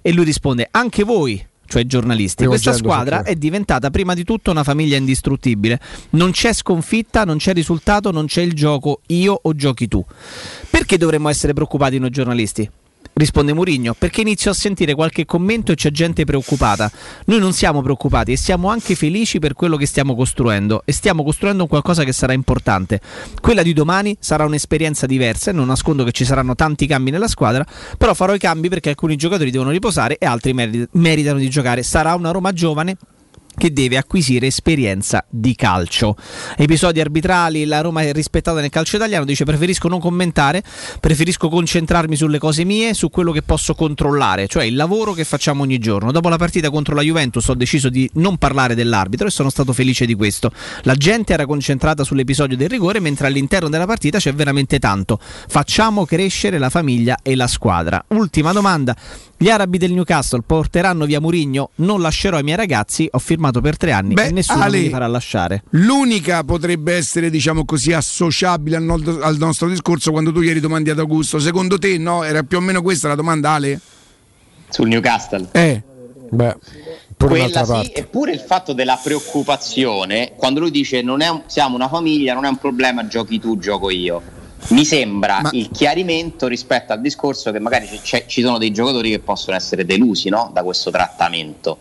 E 0.02 0.12
lui 0.12 0.24
risponde: 0.24 0.68
Anche 0.70 1.04
voi. 1.04 1.42
Cioè 1.68 1.84
giornalisti, 1.84 2.46
questa 2.46 2.70
Rivolgendosi 2.70 2.98
a 2.98 3.12
squadra 3.12 3.30
è 3.30 3.34
diventata 3.34 3.90
prima 3.90 4.14
di 4.14 4.24
tutto 4.24 4.50
una 4.50 4.64
famiglia 4.64 4.96
indistruttibile. 4.96 5.78
Non 6.10 6.30
c'è 6.30 6.54
sconfitta, 6.54 7.24
non 7.24 7.36
c'è 7.36 7.52
risultato, 7.52 8.10
non 8.10 8.24
c'è 8.24 8.40
il 8.40 8.54
gioco 8.54 9.02
io 9.08 9.38
o 9.40 9.54
giochi 9.54 9.86
tu. 9.86 10.02
Perché 10.70 10.96
dovremmo 10.96 11.28
essere 11.28 11.52
preoccupati 11.52 11.98
noi 11.98 12.08
giornalisti? 12.08 12.70
Risponde 13.18 13.52
Murigno, 13.52 13.96
perché 13.98 14.20
inizio 14.20 14.52
a 14.52 14.54
sentire 14.54 14.94
qualche 14.94 15.24
commento 15.24 15.72
e 15.72 15.74
c'è 15.74 15.90
gente 15.90 16.24
preoccupata. 16.24 16.88
Noi 17.24 17.40
non 17.40 17.52
siamo 17.52 17.82
preoccupati 17.82 18.30
e 18.30 18.36
siamo 18.36 18.68
anche 18.68 18.94
felici 18.94 19.40
per 19.40 19.54
quello 19.54 19.76
che 19.76 19.86
stiamo 19.86 20.14
costruendo 20.14 20.82
e 20.84 20.92
stiamo 20.92 21.24
costruendo 21.24 21.66
qualcosa 21.66 22.04
che 22.04 22.12
sarà 22.12 22.32
importante. 22.32 23.00
Quella 23.40 23.64
di 23.64 23.72
domani 23.72 24.16
sarà 24.20 24.44
un'esperienza 24.44 25.06
diversa 25.06 25.50
e 25.50 25.52
non 25.52 25.66
nascondo 25.66 26.04
che 26.04 26.12
ci 26.12 26.24
saranno 26.24 26.54
tanti 26.54 26.86
cambi 26.86 27.10
nella 27.10 27.26
squadra, 27.26 27.66
però 27.98 28.14
farò 28.14 28.34
i 28.34 28.38
cambi 28.38 28.68
perché 28.68 28.90
alcuni 28.90 29.16
giocatori 29.16 29.50
devono 29.50 29.70
riposare 29.70 30.16
e 30.16 30.24
altri 30.24 30.52
meri- 30.52 30.86
meritano 30.92 31.40
di 31.40 31.50
giocare. 31.50 31.82
Sarà 31.82 32.14
una 32.14 32.30
Roma 32.30 32.52
giovane 32.52 32.96
che 33.58 33.72
deve 33.72 33.98
acquisire 33.98 34.46
esperienza 34.46 35.24
di 35.28 35.54
calcio. 35.54 36.16
Episodi 36.56 37.00
arbitrali, 37.00 37.66
la 37.66 37.82
Roma 37.82 38.02
è 38.02 38.12
rispettata 38.12 38.60
nel 38.60 38.70
calcio 38.70 38.96
italiano, 38.96 39.24
dice 39.26 39.44
preferisco 39.44 39.88
non 39.88 40.00
commentare, 40.00 40.62
preferisco 41.00 41.48
concentrarmi 41.48 42.16
sulle 42.16 42.38
cose 42.38 42.64
mie, 42.64 42.94
su 42.94 43.10
quello 43.10 43.32
che 43.32 43.42
posso 43.42 43.74
controllare, 43.74 44.46
cioè 44.46 44.64
il 44.64 44.76
lavoro 44.76 45.12
che 45.12 45.24
facciamo 45.24 45.62
ogni 45.62 45.78
giorno. 45.78 46.12
Dopo 46.12 46.28
la 46.28 46.38
partita 46.38 46.70
contro 46.70 46.94
la 46.94 47.02
Juventus 47.02 47.46
ho 47.48 47.54
deciso 47.54 47.90
di 47.90 48.08
non 48.14 48.38
parlare 48.38 48.74
dell'arbitro 48.74 49.26
e 49.26 49.30
sono 49.30 49.50
stato 49.50 49.72
felice 49.72 50.06
di 50.06 50.14
questo. 50.14 50.52
La 50.82 50.94
gente 50.94 51.32
era 51.32 51.44
concentrata 51.44 52.04
sull'episodio 52.04 52.56
del 52.56 52.68
rigore, 52.68 53.00
mentre 53.00 53.26
all'interno 53.26 53.68
della 53.68 53.86
partita 53.86 54.18
c'è 54.18 54.32
veramente 54.32 54.78
tanto. 54.78 55.18
Facciamo 55.20 56.04
crescere 56.06 56.58
la 56.58 56.70
famiglia 56.70 57.18
e 57.22 57.34
la 57.34 57.48
squadra. 57.48 58.02
Ultima 58.08 58.52
domanda. 58.52 58.96
Gli 59.40 59.50
arabi 59.50 59.78
del 59.78 59.92
Newcastle 59.92 60.42
porteranno 60.44 61.06
via 61.06 61.20
Murigno? 61.20 61.70
Non 61.76 62.00
lascerò 62.00 62.40
i 62.40 62.42
miei 62.42 62.56
ragazzi, 62.56 63.08
ho 63.08 63.20
firmato 63.20 63.47
per 63.50 63.76
tre 63.76 63.92
anni 63.92 64.14
Beh, 64.14 64.26
e 64.26 64.30
nessuno 64.30 64.62
Ale, 64.62 64.76
mi 64.78 64.82
li 64.84 64.90
farà 64.90 65.06
lasciare. 65.06 65.62
L'unica 65.70 66.44
potrebbe 66.44 66.94
essere, 66.94 67.30
diciamo 67.30 67.64
così, 67.64 67.92
associabile 67.92 68.76
al, 68.76 68.82
no- 68.82 69.18
al 69.20 69.36
nostro 69.38 69.68
discorso 69.68 70.10
quando 70.10 70.32
tu 70.32 70.40
ieri 70.40 70.60
domandi 70.60 70.90
ad 70.90 70.98
Augusto. 70.98 71.38
Secondo 71.38 71.78
te, 71.78 71.98
no? 71.98 72.22
Era 72.22 72.42
più 72.42 72.58
o 72.58 72.60
meno 72.60 72.82
questa 72.82 73.08
la 73.08 73.14
domanda, 73.14 73.50
Ale? 73.52 73.80
sul 74.70 74.88
Newcastle. 74.88 75.48
Eh. 75.52 75.82
Beh, 76.30 76.56
Quella 77.16 77.64
sì, 77.64 77.72
parte. 77.72 77.94
eppure 77.94 78.32
il 78.32 78.40
fatto 78.40 78.74
della 78.74 79.00
preoccupazione, 79.02 80.32
quando 80.36 80.60
lui 80.60 80.70
dice 80.70 81.00
non 81.02 81.22
è 81.22 81.28
un- 81.28 81.42
siamo 81.46 81.74
una 81.74 81.88
famiglia, 81.88 82.34
non 82.34 82.44
è 82.44 82.48
un 82.48 82.58
problema, 82.58 83.06
giochi 83.06 83.40
tu, 83.40 83.58
gioco 83.58 83.88
io. 83.90 84.20
Mi 84.68 84.84
sembra 84.84 85.40
Ma- 85.40 85.50
il 85.52 85.70
chiarimento 85.70 86.46
rispetto 86.48 86.92
al 86.92 87.00
discorso 87.00 87.50
che 87.50 87.60
magari 87.60 87.88
ci 88.02 88.42
sono 88.42 88.58
dei 88.58 88.72
giocatori 88.72 89.10
che 89.10 89.20
possono 89.20 89.56
essere 89.56 89.86
delusi 89.86 90.28
no? 90.28 90.50
da 90.52 90.62
questo 90.62 90.90
trattamento. 90.90 91.78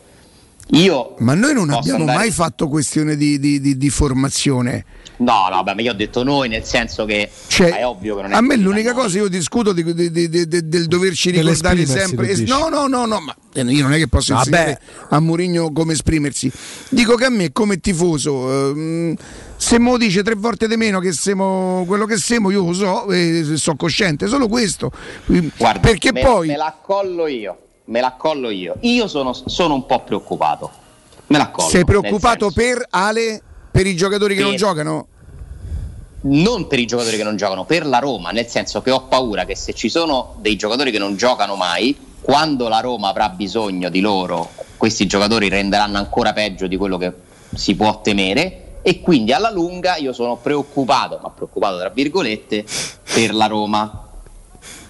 Io 0.71 1.15
Ma 1.19 1.33
noi 1.33 1.53
non 1.53 1.69
abbiamo 1.69 1.99
andare- 2.01 2.17
mai 2.17 2.31
fatto 2.31 2.67
questione 2.67 3.15
di, 3.15 3.39
di- 3.39 3.61
di- 3.61 3.77
di 3.77 3.89
formazione. 3.89 4.83
No, 5.19 5.47
no, 5.49 5.63
beh, 5.63 5.73
ma 5.73 5.81
io 5.81 5.91
ho 5.91 5.95
detto 5.95 6.23
noi, 6.23 6.47
nel 6.49 6.63
senso 6.63 7.05
che 7.05 7.27
Cioè, 7.47 7.77
è 7.79 7.85
ovvio 7.87 8.17
che 8.17 8.21
non 8.23 8.33
è 8.33 8.35
a 8.35 8.41
me 8.41 8.55
l'unica 8.57 8.91
no? 8.91 8.99
cosa 8.99 9.17
io 9.17 9.27
discuto 9.29 9.71
di- 9.73 9.81
di- 9.83 10.11
di- 10.11 10.29
di- 10.29 10.47
di- 10.47 10.67
del 10.67 10.85
doverci 10.87 11.31
ricordare 11.31 11.85
sempre. 11.87 12.35
No, 12.45 12.67
no, 12.67 12.85
no, 12.87 13.05
no, 13.05 13.19
ma 13.21 13.35
eh, 13.53 13.61
io 13.63 13.81
non 13.81 13.93
è 13.93 13.97
che 13.97 14.07
posso 14.07 14.33
Vabbè. 14.35 14.47
insegnare 14.47 14.81
a 15.09 15.19
Mourinho 15.19 15.71
come 15.71 15.93
esprimersi. 15.93 16.51
Dico 16.89 17.15
che 17.15 17.25
a 17.25 17.29
me 17.29 17.51
come 17.51 17.79
tifoso, 17.79 18.69
ehm, 18.71 19.15
se 19.55 19.79
mo 19.79 19.97
dice 19.97 20.21
tre 20.21 20.35
volte 20.35 20.67
di 20.67 20.75
meno 20.75 20.99
che 20.99 21.13
siamo 21.13 21.83
quello 21.87 22.05
che 22.05 22.17
siamo, 22.17 22.51
io 22.51 22.63
lo 22.65 22.73
so, 22.73 23.09
e 23.11 23.53
sono 23.55 23.75
cosciente, 23.77 24.27
solo 24.27 24.47
questo. 24.47 24.91
Guarda, 25.57 25.79
Perché 25.79 26.11
me, 26.11 26.21
poi 26.21 26.47
me 26.49 26.57
la 26.57 26.67
accollo 26.67 27.25
io, 27.25 27.57
me 27.87 28.01
la 28.01 28.07
accollo 28.07 28.49
io. 28.49 28.75
Io 28.81 29.07
sono, 29.07 29.33
sono 29.33 29.73
un 29.73 29.85
po' 29.85 30.01
preoccupato. 30.03 30.71
Me 31.27 31.37
la 31.37 31.51
sei 31.67 31.83
preoccupato 31.83 32.51
per 32.51 32.85
Ale, 32.89 33.41
per 33.69 33.85
i 33.85 33.95
giocatori 33.95 34.33
che 34.33 34.39
Per- 34.39 34.49
non 34.49 34.57
giocano? 34.57 35.07
non 36.19 36.67
per 36.67 36.79
i 36.79 36.85
giocatori 36.85 37.15
che 37.15 37.23
non 37.23 37.37
giocano, 37.37 37.63
per 37.65 37.85
la 37.85 37.99
Roma, 37.99 38.31
nel 38.31 38.47
senso 38.47 38.81
che 38.81 38.91
ho 38.91 39.03
paura 39.03 39.45
che 39.45 39.55
se 39.55 39.73
ci 39.73 39.87
sono 39.87 40.35
dei 40.39 40.55
giocatori 40.55 40.91
che 40.91 40.97
non 40.97 41.15
giocano 41.15 41.55
mai, 41.55 41.97
quando 42.21 42.67
la 42.67 42.79
Roma 42.79 43.09
avrà 43.09 43.29
bisogno 43.29 43.89
di 43.89 44.01
loro, 44.01 44.49
questi 44.75 45.05
giocatori 45.05 45.47
renderanno 45.47 45.97
ancora 45.97 46.33
peggio 46.33 46.67
di 46.67 46.75
quello 46.75 46.97
che 46.97 47.13
si 47.53 47.75
può 47.75 48.01
temere 48.01 48.79
e 48.81 48.99
quindi 48.99 49.31
alla 49.31 49.51
lunga 49.51 49.95
io 49.97 50.11
sono 50.11 50.35
preoccupato, 50.35 51.19
ma 51.21 51.29
preoccupato 51.29 51.77
tra 51.77 51.89
virgolette, 51.89 52.65
per 53.13 53.33
la 53.33 53.45
Roma. 53.45 54.06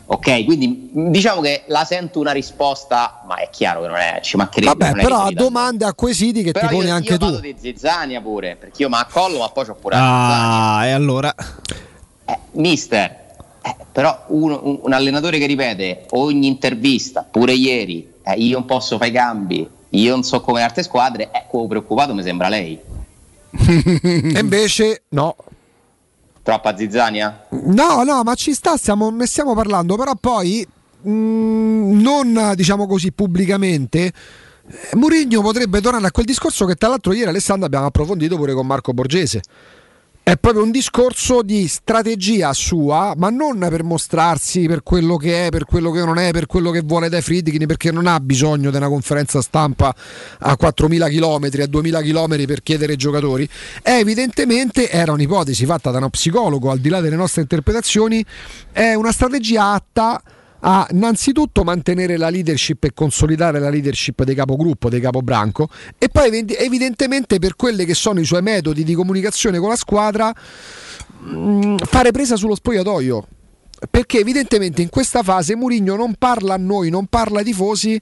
Ok, 0.09 0.45
quindi 0.45 0.89
diciamo 0.93 1.41
che 1.41 1.63
la 1.67 1.84
sento 1.84 2.19
una 2.21 2.31
risposta, 2.31 3.23
ma 3.27 3.35
è 3.35 3.49
chiaro 3.51 3.81
che 3.81 3.88
non 3.88 3.97
è, 3.97 4.19
ci 4.23 4.38
mancherebbe. 4.38 4.69
Vabbè, 4.73 4.89
non 4.91 4.99
è 4.99 5.03
però 5.03 5.17
a 5.23 5.31
domande, 5.31 5.84
a 5.84 5.93
quesiti 5.93 6.43
che 6.43 6.51
Però 6.53 6.67
ti 6.69 6.75
poni 6.75 6.88
io, 6.88 6.93
anche 6.93 7.11
io 7.11 7.17
tu. 7.17 7.25
parlo 7.25 7.39
di 7.41 7.55
Zizzania 7.59 8.21
pure, 8.21 8.55
perché 8.55 8.84
io 8.84 8.89
mi 8.89 8.95
accollo, 8.95 9.39
ma 9.39 9.49
poi 9.49 9.65
c'ho 9.65 9.73
pure 9.75 9.95
Ah, 9.97 10.85
e 10.85 10.91
allora? 10.91 11.34
Eh, 12.23 12.38
mister, 12.51 13.35
eh, 13.61 13.75
però 13.91 14.23
uno- 14.27 14.61
un, 14.63 14.79
un 14.84 14.93
allenatore 14.93 15.39
che 15.39 15.45
ripete 15.45 16.05
ogni 16.11 16.47
intervista, 16.47 17.27
pure 17.29 17.51
ieri, 17.51 18.09
eh, 18.23 18.34
io 18.35 18.59
non 18.59 18.65
posso 18.65 18.97
fare 18.97 19.09
i 19.09 19.13
cambi, 19.13 19.69
io 19.89 20.11
non 20.11 20.23
so 20.23 20.39
come 20.39 20.59
le 20.59 20.65
altre 20.65 20.84
squadre, 20.84 21.29
quello 21.49 21.67
preoccupato 21.67 22.13
mi 22.13 22.23
sembra 22.23 22.47
lei. 22.47 22.79
e 23.59 24.39
invece 24.39 25.03
no. 25.09 25.35
Troppa 26.47 26.77
zizzania? 26.77 27.47
No, 27.49 28.03
no, 28.03 28.23
ma 28.23 28.33
ci 28.35 28.53
sta, 28.53 28.77
stiamo, 28.77 29.09
ne 29.09 29.25
stiamo 29.25 29.53
parlando, 29.53 29.97
però 29.97 30.13
poi 30.15 30.65
mh, 31.01 31.09
non 31.11 32.53
diciamo 32.55 32.87
così 32.87 33.11
pubblicamente. 33.11 34.05
eh, 34.05 34.13
Mourinho 34.93 35.41
potrebbe 35.41 35.81
tornare 35.81 36.07
a 36.07 36.11
quel 36.11 36.25
discorso 36.25 36.63
che 36.63 36.75
tra 36.75 36.87
l'altro 36.87 37.11
ieri 37.11 37.27
Alessandro 37.27 37.65
abbiamo 37.65 37.87
approfondito 37.87 38.37
pure 38.37 38.53
con 38.53 38.65
Marco 38.65 38.93
Borgese. 38.93 39.41
È 40.27 40.35
proprio 40.35 40.61
un 40.61 40.71
discorso 40.71 41.41
di 41.41 41.69
strategia 41.69 42.51
sua, 42.51 43.13
ma 43.15 43.29
non 43.29 43.59
per 43.59 43.85
mostrarsi 43.85 44.67
per 44.67 44.83
quello 44.83 45.15
che 45.15 45.45
è, 45.45 45.49
per 45.49 45.63
quello 45.63 45.89
che 45.89 46.03
non 46.03 46.17
è, 46.17 46.31
per 46.31 46.47
quello 46.47 46.69
che 46.69 46.81
vuole 46.81 47.07
dai 47.07 47.21
Friedkin, 47.21 47.65
perché 47.65 47.93
non 47.93 48.07
ha 48.07 48.19
bisogno 48.19 48.69
di 48.69 48.75
una 48.75 48.89
conferenza 48.89 49.41
stampa 49.41 49.95
a 50.39 50.57
4.000 50.59 51.09
km, 51.09 51.43
a 51.61 51.79
2.000 51.79 52.03
km 52.03 52.45
per 52.45 52.61
chiedere 52.61 52.97
giocatori. 52.97 53.47
È 53.81 53.91
evidentemente, 53.91 54.89
era 54.89 55.13
un'ipotesi 55.13 55.65
fatta 55.65 55.91
da 55.91 55.99
uno 55.99 56.09
psicologo, 56.09 56.71
al 56.71 56.79
di 56.79 56.89
là 56.89 56.99
delle 56.99 57.15
nostre 57.15 57.43
interpretazioni, 57.43 58.21
è 58.73 58.95
una 58.95 59.13
strategia 59.13 59.71
atta 59.71 60.21
a 60.59 60.88
innanzitutto 60.91 61.63
mantenere 61.63 62.17
la 62.17 62.29
leadership 62.29 62.84
e 62.85 62.93
consolidare 62.93 63.59
la 63.59 63.69
leadership 63.69 64.23
dei 64.23 64.35
capogruppo, 64.35 64.89
dei 64.89 64.99
capobranco. 64.99 65.69
E 65.97 66.09
poi 66.09 66.27
evi- 66.27 66.55
evidentemente 66.55 67.39
per 67.39 67.55
quelli 67.55 67.85
che 67.85 67.93
sono 67.93 68.19
i 68.19 68.25
suoi 68.25 68.41
metodi 68.41 68.84
di 68.84 68.93
comunicazione 68.93 69.59
con 69.59 69.69
la 69.69 69.75
squadra 69.75 70.34
mh, 71.19 71.77
fare 71.77 72.11
presa 72.11 72.35
sullo 72.35 72.55
spogliatoio. 72.55 73.27
Perché 73.91 74.19
evidentemente 74.19 74.81
in 74.81 74.89
questa 74.89 75.21
fase 75.21 75.55
Mourinho 75.55 75.95
non 75.95 76.15
parla 76.15 76.55
a 76.55 76.57
noi, 76.57 76.89
non 76.89 77.05
parla 77.05 77.39
ai 77.39 77.45
tifosi 77.45 78.01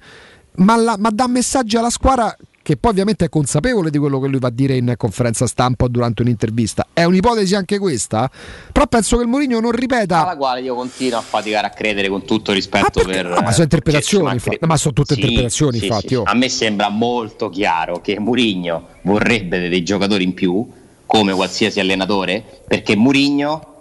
ma, 0.58 0.78
la- 0.78 0.96
ma 0.98 1.10
dà 1.10 1.28
messaggi 1.28 1.76
alla 1.76 1.90
squadra 1.90 2.36
che 2.66 2.78
poi 2.78 2.90
ovviamente 2.90 3.26
è 3.26 3.30
consapevole 3.30 3.92
di 3.92 4.00
quello 4.00 4.20
che 4.20 4.28
lui 4.28 4.40
va 4.40 4.48
a 4.48 4.52
dire 4.52 4.76
in 4.76 4.96
conferenza 4.98 5.46
stampa 5.46 5.86
o 5.86 5.88
durante 5.88 6.24
un'intervista. 6.24 6.88
È 6.92 7.04
un'ipotesi 7.04 7.54
anche 7.54 7.78
questa, 7.78 8.28
però 8.72 8.88
penso 8.88 9.18
che 9.18 9.22
il 9.22 9.30
Mourinho 9.30 9.60
non 9.60 9.70
ripeta 9.70 10.24
Alla 10.24 10.36
quale 10.36 10.62
io 10.62 10.74
continuo 10.74 11.20
a 11.20 11.22
faticare 11.22 11.68
a 11.68 11.70
credere 11.70 12.10
con 12.10 12.26
tutto 12.26 12.54
rispetto 12.54 13.04
per... 13.04 13.28
Ah, 13.28 13.44
ma 13.44 13.52
sono 13.52 13.66
interpretazioni, 13.66 14.24
cioè, 14.30 14.40
ci 14.40 14.48
infatti. 14.48 14.66
ma 14.66 14.78
sono 14.78 14.94
tutte 14.96 15.14
Sì, 15.14 15.20
interpretazioni, 15.20 15.78
sì, 15.78 15.86
infatti. 15.86 16.08
sì. 16.08 16.16
oh. 16.16 16.24
A 16.26 16.34
me 16.34 16.50
sembra 16.50 16.90
molto 16.90 17.50
chiaro 17.50 18.02
che 18.02 18.18
Mourinho 18.18 18.88
vorrebbe 19.04 19.70
dei 19.70 19.84
giocatori 19.84 20.24
in 20.24 20.34
più, 20.34 20.68
come 21.06 21.34
qualsiasi 21.34 21.80
allenatore, 21.80 22.44
perché 22.68 22.96
Mourinho, 22.96 23.75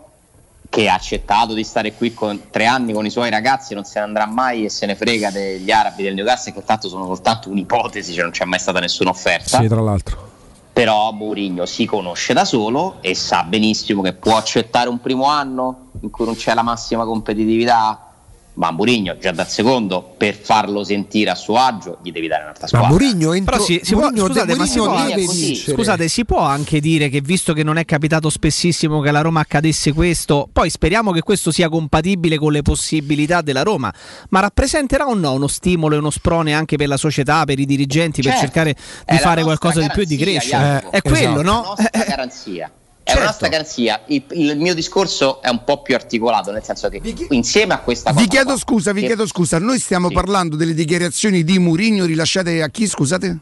che 0.75 0.89
ha 0.89 0.95
accettato 0.95 1.55
di 1.55 1.63
stare 1.63 1.95
qui 1.95 2.13
con 2.13 2.51
tre 2.51 2.67
anni 2.67 2.93
con 2.93 3.07
i 3.07 3.11
suoi 3.11 3.31
ragazzi, 3.31 3.75
non 3.75 3.85
se 3.85 4.01
ne 4.01 4.07
andrà 4.07 4.27
mai 4.27 4.65
e 4.65 4.71
se 4.71 4.87
ne 4.87 4.97
frega 4.97 5.31
degli 5.31 5.71
arabi 5.71 6.03
del 6.03 6.15
Newcastle, 6.15 6.53
che 6.53 6.65
tanto 6.65 6.89
sono 6.89 7.07
soltanto 7.07 7.49
un'ipotesi, 7.49 8.13
cioè 8.13 8.25
non 8.25 8.33
c'è 8.33 8.45
mai 8.45 8.59
stata 8.59 8.81
nessuna 8.81 9.11
offerta. 9.11 9.61
Sì, 9.61 9.69
tra 9.69 9.81
l'altro. 9.81 10.33
Però 10.73 11.13
Mourinho 11.13 11.65
si 11.65 11.85
conosce 11.85 12.33
da 12.33 12.45
solo 12.45 12.97
e 13.03 13.15
sa 13.15 13.45
benissimo 13.45 14.03
che 14.03 14.15
può 14.15 14.37
accettare 14.37 14.89
un 14.89 15.01
primo 15.01 15.27
anno 15.27 15.91
in 16.01 16.11
cui 16.11 16.25
non 16.25 16.35
c'è 16.35 16.55
la 16.55 16.63
massima 16.63 17.05
competitività. 17.05 18.14
Ma 18.57 18.71
Mourinho 18.71 19.19
già 19.19 19.33
dal 19.33 19.49
secondo 19.49 20.15
per 20.17 20.37
farlo 20.37 20.85
sentire 20.85 21.31
a 21.31 21.35
suo 21.35 21.57
agio 21.57 21.99
gli 22.05 22.13
devi 22.13 22.29
dare 22.29 22.43
un'altra 22.45 22.63
Ma 22.63 22.69
squadra. 22.69 22.89
Mourinho 22.89 23.33
entro 23.33 23.53
Però 23.57 23.65
si, 23.67 23.81
si 23.83 23.93
può, 23.95 24.03
Mourinho- 24.03 24.27
scusate, 24.27 24.55
ma 24.55 24.67
si 24.67 24.79
può, 24.79 25.73
scusate, 25.75 26.09
si 26.09 26.25
può 26.25 26.39
anche 26.39 26.79
dire 26.81 27.09
che 27.09 27.21
visto 27.21 27.53
che 27.53 27.65
non 27.65 27.79
è 27.79 27.85
capitato 27.85 28.31
spessissimo 28.31 29.01
che 29.01 29.09
alla 29.09 29.23
Roma 29.23 29.41
accadesse 29.41 29.93
questo, 29.93 30.49
poi 30.53 30.71
speriamo 30.71 31.11
che 31.11 31.23
questo 31.23 31.51
sia 31.51 31.69
compatibile 31.69 32.39
con 32.39 32.53
le 32.53 32.63
possibilità 32.63 33.41
della 33.43 33.63
Roma, 33.63 33.93
ma 34.29 34.39
rappresenterà 34.41 35.07
o 35.09 35.15
no 35.15 35.33
uno 35.33 35.49
stimolo 35.49 35.97
e 35.97 35.99
uno 35.99 36.11
sprone 36.11 36.55
anche 36.55 36.77
per 36.77 36.87
la 36.87 36.97
società, 36.97 37.45
per 37.45 37.59
i 37.59 37.65
dirigenti, 37.67 38.23
per 38.23 38.33
Certo, 38.33 38.47
cercare 38.47 38.77
è 39.05 39.13
di 39.15 39.19
fare 39.19 39.43
qualcosa 39.43 39.81
di 39.81 39.89
più 39.93 40.03
e 40.03 40.07
di 40.07 40.17
crescere? 40.17 40.63
Jacopo. 40.65 40.97
è 40.97 41.03
quello, 41.03 41.41
Esatto. 41.41 41.43
no? 41.43 41.61
La 41.63 41.67
nostra 41.67 42.05
garanzia. 42.07 42.71
È 43.05 43.09
Certo. 43.11 43.21
una 43.21 43.29
nostra 43.31 43.49
garanzia. 43.49 44.01
Il, 44.07 44.25
il 44.31 44.59
mio 44.59 44.73
discorso 44.75 45.43
è 45.43 45.51
un 45.51 45.63
po' 45.63 45.83
più 45.83 45.95
articolato, 45.95 46.51
nel 46.51 46.65
senso 46.65 46.89
che 46.89 47.03
insieme 47.31 47.75
a 47.75 47.79
questa 47.81 48.11
cosa. 48.11 48.23
Vi 48.23 48.29
chiedo 48.29 48.53
qua, 48.53 48.57
scusa, 48.59 48.93
vi 48.93 49.01
che- 49.03 49.07
chiedo 49.09 49.27
scusa, 49.27 49.59
noi 49.59 49.79
stiamo 49.79 50.09
Sì. 50.09 50.15
parlando 50.15 50.57
delle 50.57 50.73
dichiarazioni 50.73 51.45
di 51.45 51.59
Murigno 51.59 52.07
rilasciate 52.07 52.63
a 52.63 52.69
chi, 52.71 52.87
scusate? 52.87 53.39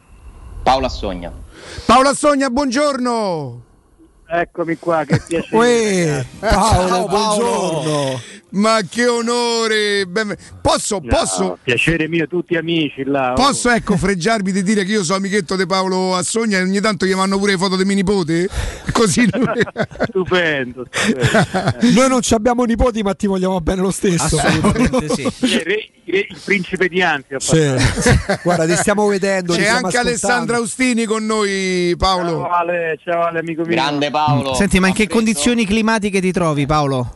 Paola 0.63 0.89
Sogna. 0.89 1.31
Paola 1.85 2.13
Sogna, 2.13 2.49
buongiorno! 2.49 3.63
Eccomi 4.27 4.77
qua, 4.77 5.03
che 5.05 5.21
piacere. 5.27 5.57
Uè. 5.57 6.25
Paolo, 6.39 7.07
buongiorno! 7.07 8.21
Ma 8.53 8.81
che 8.87 9.07
onore! 9.07 10.05
Ben- 10.07 10.35
Posso, 10.61 10.99
No, 11.01 11.07
posso, 11.09 11.57
Piacere 11.61 12.07
mio, 12.07 12.25
tutti 12.27 12.55
amici 12.55 13.03
là. 13.03 13.31
oh. 13.31 13.35
posso 13.35 13.69
ecco 13.69 13.97
fregiarmi 13.97 14.51
di 14.51 14.63
dire 14.63 14.85
che 14.85 14.93
io 14.93 15.03
sono 15.03 15.17
amichetto 15.17 15.55
di 15.55 15.65
Paolo 15.65 16.15
Assogna 16.15 16.57
e 16.59 16.61
ogni 16.61 16.79
tanto 16.79 17.05
gli 17.05 17.13
mandano 17.13 17.37
pure 17.39 17.51
le 17.53 17.57
foto 17.57 17.75
di 17.75 17.83
mio 17.83 17.95
nipote? 17.95 18.47
Così 18.93 19.27
lui... 19.31 19.45
Stupendo, 20.07 20.85
stupendo. 20.89 21.77
Noi 21.93 22.07
non 22.09 22.21
ci 22.21 22.33
abbiamo 22.33 22.63
nipoti, 22.63 23.01
ma 23.01 23.13
ti 23.13 23.27
vogliamo 23.27 23.59
bene 23.59 23.81
lo 23.81 23.91
stesso. 23.91 24.37
Assolutamente 24.37 25.09
sì. 25.09 25.27
Il, 26.05 26.37
principe 26.43 26.87
di 26.87 27.01
Anzi. 27.01 27.35
Sì. 27.39 27.75
Guarda, 28.43 28.65
ti 28.65 28.75
stiamo 28.75 29.07
vedendo. 29.07 29.53
C'è 29.53 29.61
anche 29.67 29.97
ascoltando. 29.97 30.09
Alessandra 30.09 30.57
Austini 30.57 31.05
con 31.05 31.25
noi, 31.25 31.95
Paolo. 31.97 32.41
Ciao 32.41 32.49
Ale, 32.51 32.99
ciao 33.03 33.23
Ale, 33.23 33.39
amico 33.39 33.61
mio. 33.63 33.71
Grande 33.71 34.11
Paolo. 34.13 34.53
Senti, 34.53 34.79
ma 34.79 34.89
in 34.89 34.93
che 34.93 35.07
condizioni 35.07 35.65
climatiche 35.65 36.21
ti 36.21 36.31
trovi, 36.31 36.67
Paolo? 36.67 37.15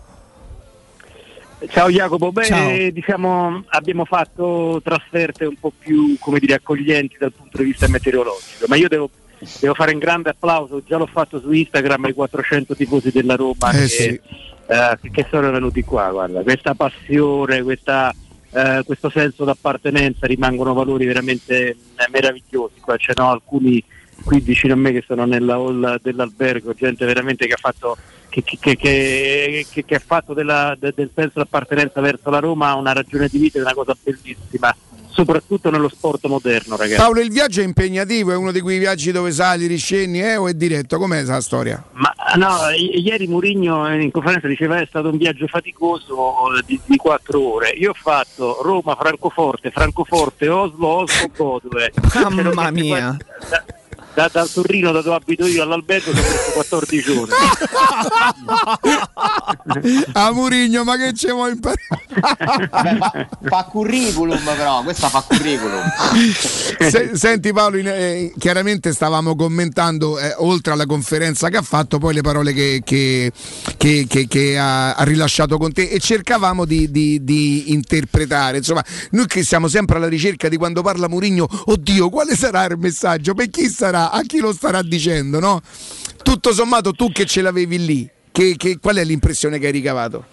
Ciao 1.70 1.90
Jacopo, 1.90 2.32
beh, 2.32 2.46
Ciao. 2.46 2.90
diciamo 2.92 3.64
abbiamo 3.70 4.06
fatto 4.06 4.80
trasferte 4.84 5.46
un 5.46 5.56
po' 5.60 5.72
più 5.78 6.16
come 6.20 6.40
dire, 6.40 6.56
accoglienti 6.56 7.18
dal 7.20 7.32
punto 7.34 7.58
di 7.58 7.66
vista 7.66 7.88
meteorologico, 7.88 8.66
ma 8.68 8.76
io 8.76 8.88
devo, 8.88 9.10
devo 9.60 9.74
fare 9.74 9.94
un 9.94 10.00
grande 10.00 10.30
applauso, 10.32 10.84
già 10.86 10.98
l'ho 10.98 11.08
fatto 11.08 11.40
su 11.40 11.52
Instagram 11.52 12.06
ai 12.06 12.14
400 12.14 12.76
tifosi 12.76 13.12
della 13.12 13.36
Roma 13.36 13.72
Eh 13.72 13.78
che, 13.80 13.88
sì. 13.88 14.06
eh, 14.68 15.00
che 15.12 15.26
sono 15.30 15.50
venuti 15.52 15.84
qua, 15.84 16.12
guarda, 16.12 16.42
questa 16.42 16.76
passione, 16.76 17.64
questa, 17.64 18.14
eh, 18.52 18.82
questo 18.86 19.10
senso 19.10 19.44
d'appartenenza 19.44 20.28
rimangono 20.28 20.74
valori 20.76 21.06
veramente 21.06 21.70
eh, 21.70 21.78
meravigliosi, 22.12 22.80
qua 22.80 22.98
ce 22.98 23.14
n'ho 23.16 23.30
alcuni 23.32 23.84
qui 24.24 24.40
vicino 24.40 24.74
a 24.74 24.78
me 24.78 24.92
che 24.92 25.04
sono 25.06 25.26
nella 25.26 25.56
hall 25.56 26.00
dell'albergo, 26.02 26.74
gente 26.74 27.06
veramente 27.06 27.46
che 27.48 27.54
ha 27.54 27.58
fatto 27.60 27.98
che, 28.30 28.44
che- 28.44 28.58
che- 28.60 28.76
che- 28.76 29.66
che- 29.72 29.86
che 29.86 29.96
ha 29.96 30.02
fatto 30.06 30.34
della- 30.34 30.76
de- 30.80 30.94
del 30.96 31.10
senso 31.16 31.40
d'appartenenza 31.40 32.02
verso 32.02 32.30
la 32.30 32.40
Roma 32.40 32.74
una 32.76 32.94
ragione 32.94 33.28
di 33.30 33.38
vita, 33.38 33.58
è 33.58 33.62
una 33.62 33.74
cosa 33.74 33.96
bellissima, 34.02 34.76
soprattutto 35.10 35.72
nello 35.72 35.90
sport 35.90 36.26
moderno, 36.28 36.76
ragazzi. 36.76 37.00
Paolo, 37.02 37.22
il 37.22 37.32
viaggio 37.32 37.62
è 37.62 37.64
impegnativo, 37.64 38.32
è 38.32 38.36
uno 38.36 38.52
di 38.52 38.60
quei 38.60 38.78
viaggi 38.78 39.12
dove 39.12 39.32
sali, 39.32 39.66
riscendi, 39.66 40.22
eh, 40.22 40.36
o 40.36 40.48
è 40.48 40.54
diretto? 40.54 41.00
Com'è 41.00 41.24
la 41.24 41.42
storia? 41.42 41.84
Ma 41.94 42.14
no, 42.36 42.70
i- 42.78 43.00
ieri 43.02 43.26
Mourinho 43.28 43.92
in 44.00 44.12
conferenza 44.12 44.48
diceva 44.48 44.80
è 44.80 44.86
stato 44.88 45.10
un 45.10 45.18
viaggio 45.18 45.48
faticoso 45.48 46.34
di, 46.66 46.80
di 46.86 46.98
quattro 46.98 47.42
ore. 47.54 47.70
Io 47.70 47.92
ho 47.92 47.96
fatto 48.00 48.60
Roma, 48.62 48.96
Francoforte, 49.00 49.72
Francoforte, 49.72 50.48
Oslo, 50.50 50.88
Oslo, 50.88 51.28
Bodove. 51.36 51.92
Mamma 52.54 52.70
mia. 52.72 53.18
Da, 53.50 53.64
da- 54.18 54.30
dal 54.34 54.50
Torino 54.50 54.92
da 54.92 55.02
dove 55.04 55.16
abito 55.18 55.46
io 55.46 55.62
all'albergo 55.62 56.10
sono 56.10 56.28
messo 56.28 56.52
14 56.54 57.02
giorni. 57.04 57.34
A 60.14 60.32
Murigno, 60.34 60.84
ma 60.84 60.98
che 60.98 61.14
ci 61.14 61.30
vuoi 61.30 61.52
imparare? 61.52 61.80
Fa, 62.72 63.28
fa 63.44 63.64
curriculum 63.70 64.44
però, 64.56 64.82
questa 64.82 65.10
fa 65.10 65.22
curriculum. 65.22 65.84
Se- 66.90 67.12
senti 67.14 67.54
Paolo, 67.54 67.78
in- 67.78 67.88
eh, 67.88 68.34
chiaramente 68.40 68.92
stavamo 68.92 69.36
commentando, 69.36 70.18
eh, 70.18 70.34
oltre 70.40 70.74
alla 70.74 70.88
conferenza 70.88 71.50
che 71.50 71.58
ha 71.58 71.62
fatto, 71.62 72.00
poi 72.00 72.16
le 72.16 72.22
parole 72.22 72.54
che, 72.54 72.82
che- 72.84 73.32
che- 73.78 74.06
che- 74.10 74.28
che 74.28 74.58
ha, 74.58 74.96
ha 74.96 75.04
rilasciato 75.04 75.60
con 75.60 75.72
te 75.72 75.84
e 75.90 76.00
cercavamo 76.00 76.66
di, 76.66 76.90
di- 76.90 77.24
di 77.24 77.72
interpretare. 77.72 78.58
Insomma, 78.58 78.84
noi 79.12 79.28
che 79.28 79.44
siamo 79.44 79.68
sempre 79.68 79.98
alla 79.98 80.08
ricerca 80.08 80.50
di 80.50 80.58
quando 80.58 80.82
parla 80.82 81.08
Murigno, 81.08 81.48
oddio, 81.66 82.10
quale 82.10 82.36
sarà 82.36 82.66
il 82.66 82.80
messaggio? 82.80 83.36
Per 83.36 83.50
chi 83.52 83.70
sarà? 83.70 84.06
A 84.12 84.22
chi 84.24 84.40
lo 84.40 84.54
starà 84.54 84.82
dicendo? 84.82 85.40
No? 85.40 85.62
Tutto 86.24 86.54
sommato, 86.54 86.92
tu 86.94 87.12
che 87.12 87.26
ce 87.26 87.42
l'avevi 87.42 87.86
lì, 87.86 88.10
che- 88.32 88.56
che- 88.58 88.80
qual 88.80 88.98
è 88.98 89.04
l'impressione 89.04 89.60
che 89.60 89.68
hai 89.68 89.72
ricavato? 89.72 90.26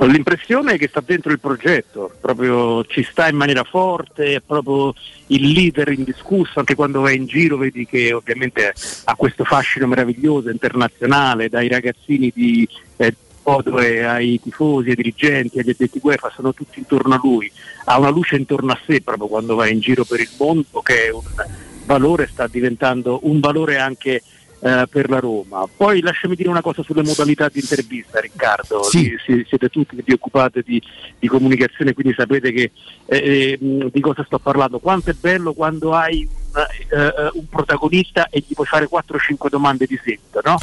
L'impressione 0.00 0.76
che 0.76 0.88
sta 0.88 1.00
dentro 1.04 1.30
il 1.30 1.38
progetto, 1.38 2.10
proprio 2.20 2.84
ci 2.86 3.06
sta 3.08 3.28
in 3.28 3.36
maniera 3.36 3.62
forte, 3.62 4.34
è 4.34 4.40
proprio 4.40 4.92
il 5.28 5.52
leader 5.52 5.90
indiscusso, 5.92 6.58
anche 6.58 6.74
quando 6.74 7.00
va 7.00 7.12
in 7.12 7.26
giro 7.26 7.56
vedi 7.56 7.86
che 7.86 8.12
ovviamente 8.12 8.74
ha 9.04 9.14
questo 9.14 9.44
fascino 9.44 9.86
meraviglioso 9.86 10.50
internazionale, 10.50 11.48
dai 11.48 11.68
ragazzini 11.68 12.32
di 12.34 12.68
eh, 12.96 13.14
ai 13.44 14.40
tifosi, 14.42 14.88
ai 14.88 14.96
dirigenti, 14.96 15.58
agli 15.58 15.70
addetti 15.70 16.00
UEFA, 16.02 16.32
sono 16.34 16.52
tutti 16.52 16.78
intorno 16.80 17.14
a 17.14 17.20
lui, 17.22 17.50
ha 17.84 17.98
una 17.98 18.08
luce 18.08 18.36
intorno 18.36 18.72
a 18.72 18.80
sé 18.86 19.00
proprio 19.00 19.28
quando 19.28 19.54
va 19.54 19.68
in 19.68 19.80
giro 19.80 20.04
per 20.04 20.18
il 20.20 20.30
mondo 20.38 20.80
che 20.82 21.06
è 21.06 21.12
un 21.12 21.22
valore, 21.84 22.26
sta 22.26 22.46
diventando 22.46 23.20
un 23.22 23.40
valore 23.40 23.78
anche 23.78 24.22
eh, 24.64 24.86
per 24.88 25.10
la 25.10 25.18
Roma. 25.18 25.68
Poi 25.74 26.00
lasciami 26.00 26.34
dire 26.34 26.48
una 26.48 26.62
cosa 26.62 26.82
sulle 26.82 27.02
modalità 27.02 27.48
di 27.48 27.60
intervista, 27.60 28.18
Riccardo. 28.18 28.82
Sì. 28.82 29.14
Si- 29.24 29.44
siete 29.46 29.68
tutti 29.68 29.94
che 29.94 30.02
vi 30.04 30.14
occupate 30.14 30.62
di, 30.64 30.80
di 31.18 31.28
comunicazione, 31.28 31.92
quindi 31.92 32.14
sapete 32.16 32.50
che, 32.50 32.70
eh, 33.04 33.58
eh, 33.60 33.90
di 33.92 34.00
cosa 34.00 34.24
sto 34.24 34.38
parlando. 34.38 34.78
Quanto 34.78 35.10
è 35.10 35.14
bello 35.18 35.52
quando 35.52 35.92
hai 35.92 36.26
un, 36.26 36.60
eh, 36.60 36.96
eh, 36.96 37.30
un 37.34 37.46
protagonista 37.48 38.28
e 38.30 38.42
gli 38.46 38.54
puoi 38.54 38.66
fare 38.66 38.88
4-5 38.88 39.48
domande 39.50 39.84
di 39.86 40.00
seguito, 40.02 40.40
no? 40.42 40.56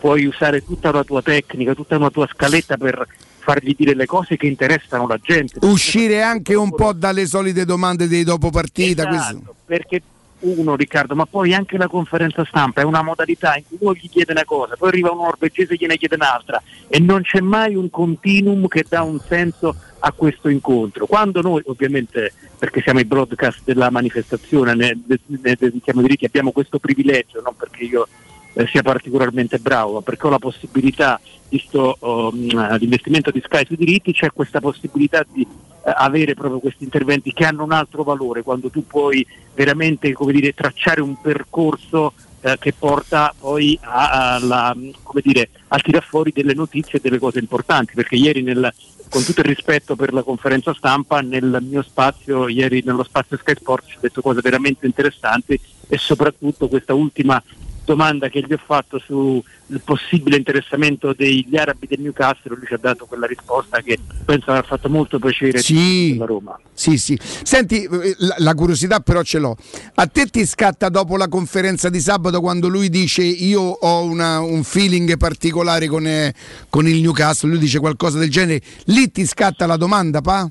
puoi 0.00 0.24
usare 0.24 0.64
tutta 0.64 0.90
la 0.90 1.04
tua 1.04 1.22
tecnica, 1.22 1.74
tutta 1.74 1.96
una 1.96 2.10
tua 2.10 2.26
scaletta 2.26 2.76
per 2.76 3.06
fargli 3.38 3.74
dire 3.76 3.94
le 3.94 4.06
cose 4.06 4.36
che 4.36 4.46
interessano 4.46 5.06
la 5.06 5.18
gente. 5.20 5.58
Uscire 5.62 6.22
anche 6.22 6.54
un 6.54 6.74
po' 6.74 6.92
dalle 6.92 7.26
solite 7.26 7.64
domande 7.64 8.08
dei 8.08 8.24
dopo 8.24 8.50
partita. 8.50 9.08
Esatto, 9.08 9.54
perché 9.64 10.02
uno 10.42 10.76
Riccardo, 10.76 11.14
ma 11.14 11.26
poi 11.26 11.54
anche 11.54 11.76
la 11.76 11.88
conferenza 11.88 12.44
stampa 12.44 12.80
è 12.80 12.84
una 12.84 13.02
modalità 13.02 13.56
in 13.56 13.64
cui 13.66 13.78
uno 13.80 13.94
gli 13.94 14.08
chiede 14.08 14.32
una 14.32 14.44
cosa, 14.44 14.76
poi 14.76 14.88
arriva 14.88 15.10
un 15.10 15.18
norvegese 15.18 15.74
e 15.74 15.76
gliene 15.76 15.96
chiede 15.96 16.16
un'altra 16.16 16.62
e 16.88 16.98
non 16.98 17.22
c'è 17.22 17.40
mai 17.40 17.74
un 17.74 17.90
continuum 17.90 18.66
che 18.68 18.84
dà 18.88 19.02
un 19.02 19.20
senso 19.20 19.74
a 20.00 20.12
questo 20.12 20.48
incontro. 20.48 21.06
Quando 21.06 21.40
noi 21.40 21.62
ovviamente, 21.66 22.32
perché 22.58 22.80
siamo 22.80 23.00
i 23.00 23.04
broadcast 23.04 23.60
della 23.64 23.90
manifestazione, 23.90 24.74
ne, 24.74 24.98
ne, 25.06 25.56
dedichiamo 25.58 26.00
diritti, 26.00 26.24
abbiamo 26.24 26.50
questo 26.50 26.78
privilegio, 26.78 27.40
non 27.40 27.54
perché 27.56 27.84
io 27.84 28.08
eh, 28.54 28.66
sia 28.66 28.82
particolarmente 28.82 29.58
bravo, 29.58 29.94
ma 29.94 30.00
perché 30.02 30.26
ho 30.26 30.30
la 30.30 30.38
possibilità, 30.38 31.20
visto 31.48 31.96
um, 32.00 32.76
l'investimento 32.78 33.30
di 33.30 33.40
Sky 33.44 33.64
sui 33.64 33.76
diritti, 33.76 34.12
c'è 34.12 34.30
questa 34.32 34.60
possibilità 34.60 35.24
di 35.32 35.46
avere 35.84 36.34
proprio 36.34 36.60
questi 36.60 36.84
interventi 36.84 37.32
che 37.32 37.44
hanno 37.44 37.64
un 37.64 37.72
altro 37.72 38.02
valore, 38.02 38.42
quando 38.42 38.70
tu 38.70 38.86
puoi 38.86 39.26
veramente 39.54 40.12
come 40.12 40.32
dire, 40.32 40.54
tracciare 40.54 41.00
un 41.00 41.20
percorso 41.20 42.12
eh, 42.40 42.56
che 42.58 42.72
porta 42.72 43.34
poi 43.38 43.78
a- 43.82 44.34
alla, 44.34 44.76
come 45.02 45.20
dire, 45.24 45.48
al 45.68 45.82
tirar 45.82 46.04
fuori 46.04 46.32
delle 46.32 46.54
notizie 46.54 46.98
e 46.98 47.00
delle 47.00 47.18
cose 47.18 47.38
importanti, 47.38 47.94
perché 47.94 48.16
ieri 48.16 48.42
nel, 48.42 48.72
con 49.08 49.22
tutto 49.22 49.40
il 49.40 49.46
rispetto 49.46 49.94
per 49.94 50.12
la 50.12 50.22
conferenza 50.22 50.74
stampa, 50.74 51.20
nel 51.20 51.58
mio 51.62 51.82
spazio, 51.82 52.48
ieri 52.48 52.82
nello 52.84 53.04
spazio 53.04 53.36
Sky 53.36 53.54
Sports 53.54 53.94
ho 53.94 53.98
detto 54.00 54.22
cose 54.22 54.40
veramente 54.40 54.86
interessanti 54.86 55.58
e 55.88 55.98
soprattutto 55.98 56.68
questa 56.68 56.94
ultima 56.94 57.40
domanda 57.84 58.28
che 58.28 58.40
gli 58.46 58.52
ho 58.52 58.60
fatto 58.64 58.98
sul 58.98 59.42
possibile 59.84 60.36
interessamento 60.36 61.12
degli 61.16 61.56
arabi 61.56 61.86
del 61.86 62.00
Newcastle, 62.00 62.54
lui 62.56 62.66
ci 62.66 62.74
ha 62.74 62.78
dato 62.78 63.06
quella 63.06 63.26
risposta 63.26 63.80
che 63.80 63.98
penso 64.24 64.50
aver 64.50 64.64
fatto 64.66 64.88
molto 64.88 65.18
piacere 65.18 65.58
Sì. 65.60 66.12
alla 66.16 66.26
Roma. 66.26 66.58
Sì, 66.72 66.96
sì. 66.98 67.18
Senti, 67.42 67.82
eh, 67.84 68.14
la, 68.18 68.34
la 68.38 68.54
curiosità 68.54 69.00
però 69.00 69.22
ce 69.22 69.38
l'ho. 69.38 69.56
A 69.94 70.06
te 70.06 70.26
ti 70.26 70.44
scatta 70.46 70.88
dopo 70.88 71.16
la 71.16 71.28
conferenza 71.28 71.88
di 71.88 72.00
sabato 72.00 72.40
quando 72.40 72.68
lui 72.68 72.88
dice 72.88 73.22
io 73.22 73.60
ho 73.62 74.02
una- 74.04 74.40
un 74.40 74.62
feeling 74.64 75.16
particolare 75.16 75.86
con, 75.86 76.06
eh, 76.06 76.34
con 76.68 76.86
il 76.86 77.00
Newcastle, 77.00 77.50
lui 77.50 77.58
dice 77.58 77.78
qualcosa 77.78 78.18
del 78.18 78.30
genere, 78.30 78.60
lì 78.86 79.10
ti 79.10 79.26
scatta 79.26 79.66
la 79.66 79.76
domanda, 79.76 80.20
pa? 80.20 80.48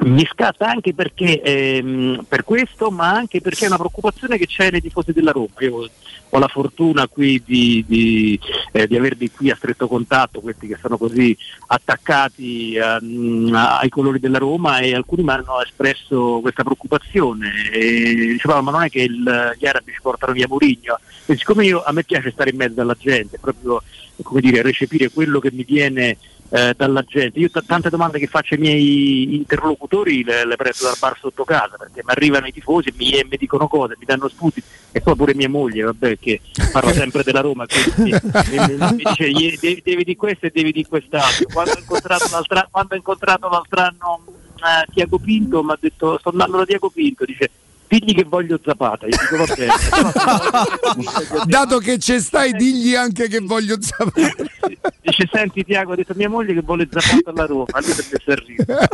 Mi 0.00 0.26
scatta 0.26 0.68
anche 0.68 0.92
perché 0.92 1.40
ehm, 1.40 2.24
per 2.28 2.42
questo, 2.42 2.90
ma 2.90 3.12
anche 3.12 3.40
perché 3.40 3.64
è 3.64 3.68
una 3.68 3.76
preoccupazione 3.76 4.36
che 4.38 4.46
c'è 4.46 4.70
nei 4.70 4.80
tifosi 4.80 5.12
della 5.12 5.30
Roma. 5.30 5.52
Io 5.60 5.88
ho 6.28 6.38
la 6.38 6.48
fortuna 6.48 7.06
qui 7.06 7.40
di, 7.44 7.84
di, 7.86 8.38
eh, 8.72 8.88
di 8.88 8.96
averli 8.96 9.30
qui 9.30 9.50
a 9.50 9.56
stretto 9.56 9.86
contatto, 9.86 10.40
questi 10.40 10.66
che 10.66 10.76
sono 10.80 10.98
così 10.98 11.36
attaccati 11.68 12.74
ehm, 12.74 13.52
ai 13.54 13.88
colori 13.88 14.18
della 14.18 14.38
Roma 14.38 14.78
e 14.78 14.94
alcuni 14.96 15.22
mi 15.22 15.30
hanno 15.30 15.62
espresso 15.62 16.40
questa 16.40 16.64
preoccupazione. 16.64 17.70
E 17.72 18.14
dicevano 18.32 18.62
ma 18.62 18.70
non 18.72 18.82
è 18.82 18.90
che 18.90 19.02
il- 19.02 19.56
gli 19.56 19.66
arabi 19.66 19.92
ci 19.92 20.00
portano 20.02 20.32
via 20.32 20.48
Mourinho? 20.48 20.98
E 21.26 21.36
siccome 21.36 21.66
io, 21.66 21.84
a 21.84 21.92
me 21.92 22.02
piace 22.02 22.32
stare 22.32 22.50
in 22.50 22.56
mezzo 22.56 22.80
alla 22.80 22.96
gente, 22.98 23.38
proprio 23.40 23.80
come 24.22 24.40
dire, 24.40 24.62
recepire 24.62 25.10
quello 25.10 25.38
che 25.40 25.50
mi 25.52 25.64
viene 25.64 26.16
eh, 26.50 26.74
dalla 26.76 27.02
gente. 27.02 27.38
Io 27.38 27.50
t- 27.50 27.64
tante 27.64 27.90
domande 27.90 28.18
che 28.18 28.26
faccio 28.26 28.54
ai 28.54 28.60
miei 28.60 29.34
interlocutori 29.36 30.22
le, 30.24 30.46
le 30.46 30.56
prendo 30.56 30.84
dal 30.84 30.96
bar 30.98 31.16
sotto 31.18 31.44
casa 31.44 31.76
perché 31.76 32.02
mi 32.04 32.10
arrivano 32.12 32.46
i 32.46 32.52
tifosi 32.52 32.88
e 32.90 32.94
mi, 32.96 33.10
e 33.12 33.26
mi 33.28 33.36
dicono 33.36 33.66
cose, 33.68 33.96
mi 33.98 34.04
danno 34.04 34.28
spunti 34.28 34.62
e 34.92 35.00
poi 35.00 35.16
pure 35.16 35.34
mia 35.34 35.48
moglie, 35.48 35.82
vabbè, 35.82 36.18
che 36.18 36.40
parla 36.72 36.92
sempre 36.94 37.22
della 37.22 37.40
Roma, 37.40 37.66
quindi 37.66 38.12
mi, 38.12 38.58
mi- 38.58 38.76
mi 38.76 39.02
dice 39.04 39.26
"Ie- 39.26 39.58
devi, 39.60 39.82
devi 39.84 40.04
di 40.04 40.16
questo 40.16 40.46
e 40.46 40.50
devi 40.54 40.70
di 40.72 40.84
quest'altro. 40.86 41.46
Quando 41.52 41.72
ho 41.72 41.78
incontrato 41.78 42.28
l'altra, 42.30 42.68
quando 42.70 42.94
ho 42.94 42.96
incontrato 42.96 43.48
l'altro 43.48 43.80
anno 43.80 44.24
eh, 44.56 44.92
Tiago 44.92 45.18
Pinto 45.18 45.62
mi 45.62 45.72
ha 45.72 45.78
detto 45.80 46.18
sto 46.18 46.28
andando 46.30 46.58
da 46.58 46.64
Tiago 46.64 46.88
Pinto, 46.90 47.24
dice 47.24 47.50
digli 47.88 48.14
che 48.14 48.24
voglio 48.24 48.58
Zapata, 48.64 49.06
io 49.06 49.16
dico. 49.30 49.44
Dato 51.46 51.78
che 51.78 51.98
ci 51.98 52.18
stai, 52.20 52.52
digli 52.52 52.94
anche 52.94 53.28
che 53.28 53.40
voglio 53.40 53.76
sapere. 53.80 54.34
Dice 55.04 55.28
senti 55.30 55.62
Tiago, 55.64 55.92
ha 55.92 55.96
detto 55.96 56.14
mia 56.16 56.28
moglie 56.30 56.54
che 56.54 56.62
vuole 56.62 56.88
Zapata 56.90 57.30
alla 57.30 57.44
Roma, 57.46 57.66
lui 57.80 57.92
a 57.92 58.34
ridere. 58.34 58.88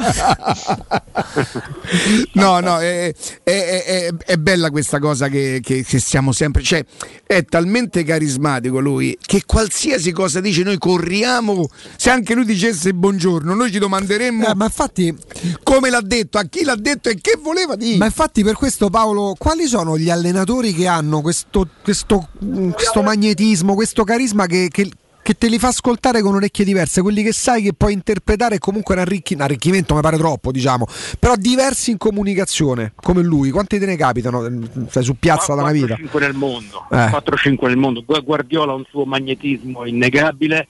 No, 2.32 2.60
no, 2.60 2.78
è, 2.80 3.12
è- 3.42 3.84
è- 3.84 4.10
è 4.26 4.36
bella 4.36 4.70
questa 4.70 4.98
cosa 4.98 5.28
che, 5.28 5.60
che- 5.62 5.84
che 5.84 5.98
siamo 6.00 6.32
sempre. 6.32 6.62
Cioè, 6.62 6.84
è 7.26 7.44
talmente 7.44 8.02
carismatico 8.04 8.80
lui 8.80 9.16
che 9.20 9.42
qualsiasi 9.46 10.12
cosa 10.12 10.40
dice, 10.40 10.62
noi 10.62 10.78
corriamo. 10.78 11.68
Se 11.96 12.10
anche 12.10 12.34
lui 12.34 12.44
dicesse 12.44 12.92
buongiorno, 12.92 13.54
noi 13.54 13.70
ci 13.70 13.78
domanderemmo. 13.78 14.48
Eh, 14.48 14.54
ma 14.54 14.64
infatti. 14.64 15.14
Come 15.62 15.90
l'ha 15.90 16.00
detto, 16.02 16.38
a 16.38 16.44
chi 16.44 16.64
l'ha 16.64 16.76
detto 16.76 17.08
e 17.08 17.18
che 17.20 17.38
voleva 17.40 17.76
dire. 17.76 17.96
Ma 17.98 18.06
infatti 18.06 18.42
per 18.42 18.54
questo 18.54 18.79
Paolo, 18.88 19.34
quali 19.36 19.66
sono 19.66 19.98
gli 19.98 20.08
allenatori 20.08 20.72
che 20.72 20.86
hanno 20.86 21.20
questo, 21.20 21.66
questo, 21.82 22.28
questo 22.72 23.02
magnetismo, 23.02 23.74
questo 23.74 24.04
carisma 24.04 24.46
che, 24.46 24.68
che- 24.70 24.90
che 25.22 25.34
te 25.34 25.48
li 25.48 25.58
fa 25.58 25.68
ascoltare 25.68 26.22
con 26.22 26.34
orecchie 26.34 26.64
diverse, 26.64 27.02
quelli 27.02 27.22
che 27.22 27.32
sai 27.32 27.62
che 27.62 27.74
puoi 27.74 27.92
interpretare 27.92 28.58
come 28.58 28.80
un, 28.84 28.98
arricchi- 28.98 29.34
un 29.34 29.42
arricchimento, 29.42 29.94
mi 29.94 30.00
pare 30.00 30.16
troppo, 30.16 30.50
diciamo, 30.50 30.86
però 31.18 31.36
diversi 31.36 31.90
in 31.90 31.98
comunicazione, 31.98 32.92
come 32.96 33.22
lui, 33.22 33.50
quanti 33.50 33.78
te 33.78 33.84
ne 33.84 33.96
capitano? 33.96 34.48
Stai 34.88 35.04
su 35.04 35.16
piazza 35.18 35.54
da 35.54 35.60
una 35.62 35.72
vita. 35.72 35.94
4-5 35.96 36.18
nel 36.20 36.32
mondo, 36.34 36.86
Eh. 36.90 36.96
4-5 36.96 37.66
nel 37.68 37.76
mondo. 37.76 38.02
Gu- 38.04 38.24
Guardiola 38.24 38.72
ha 38.72 38.76
un 38.76 38.84
suo 38.88 39.04
magnetismo 39.04 39.84
innegabile 39.84 40.66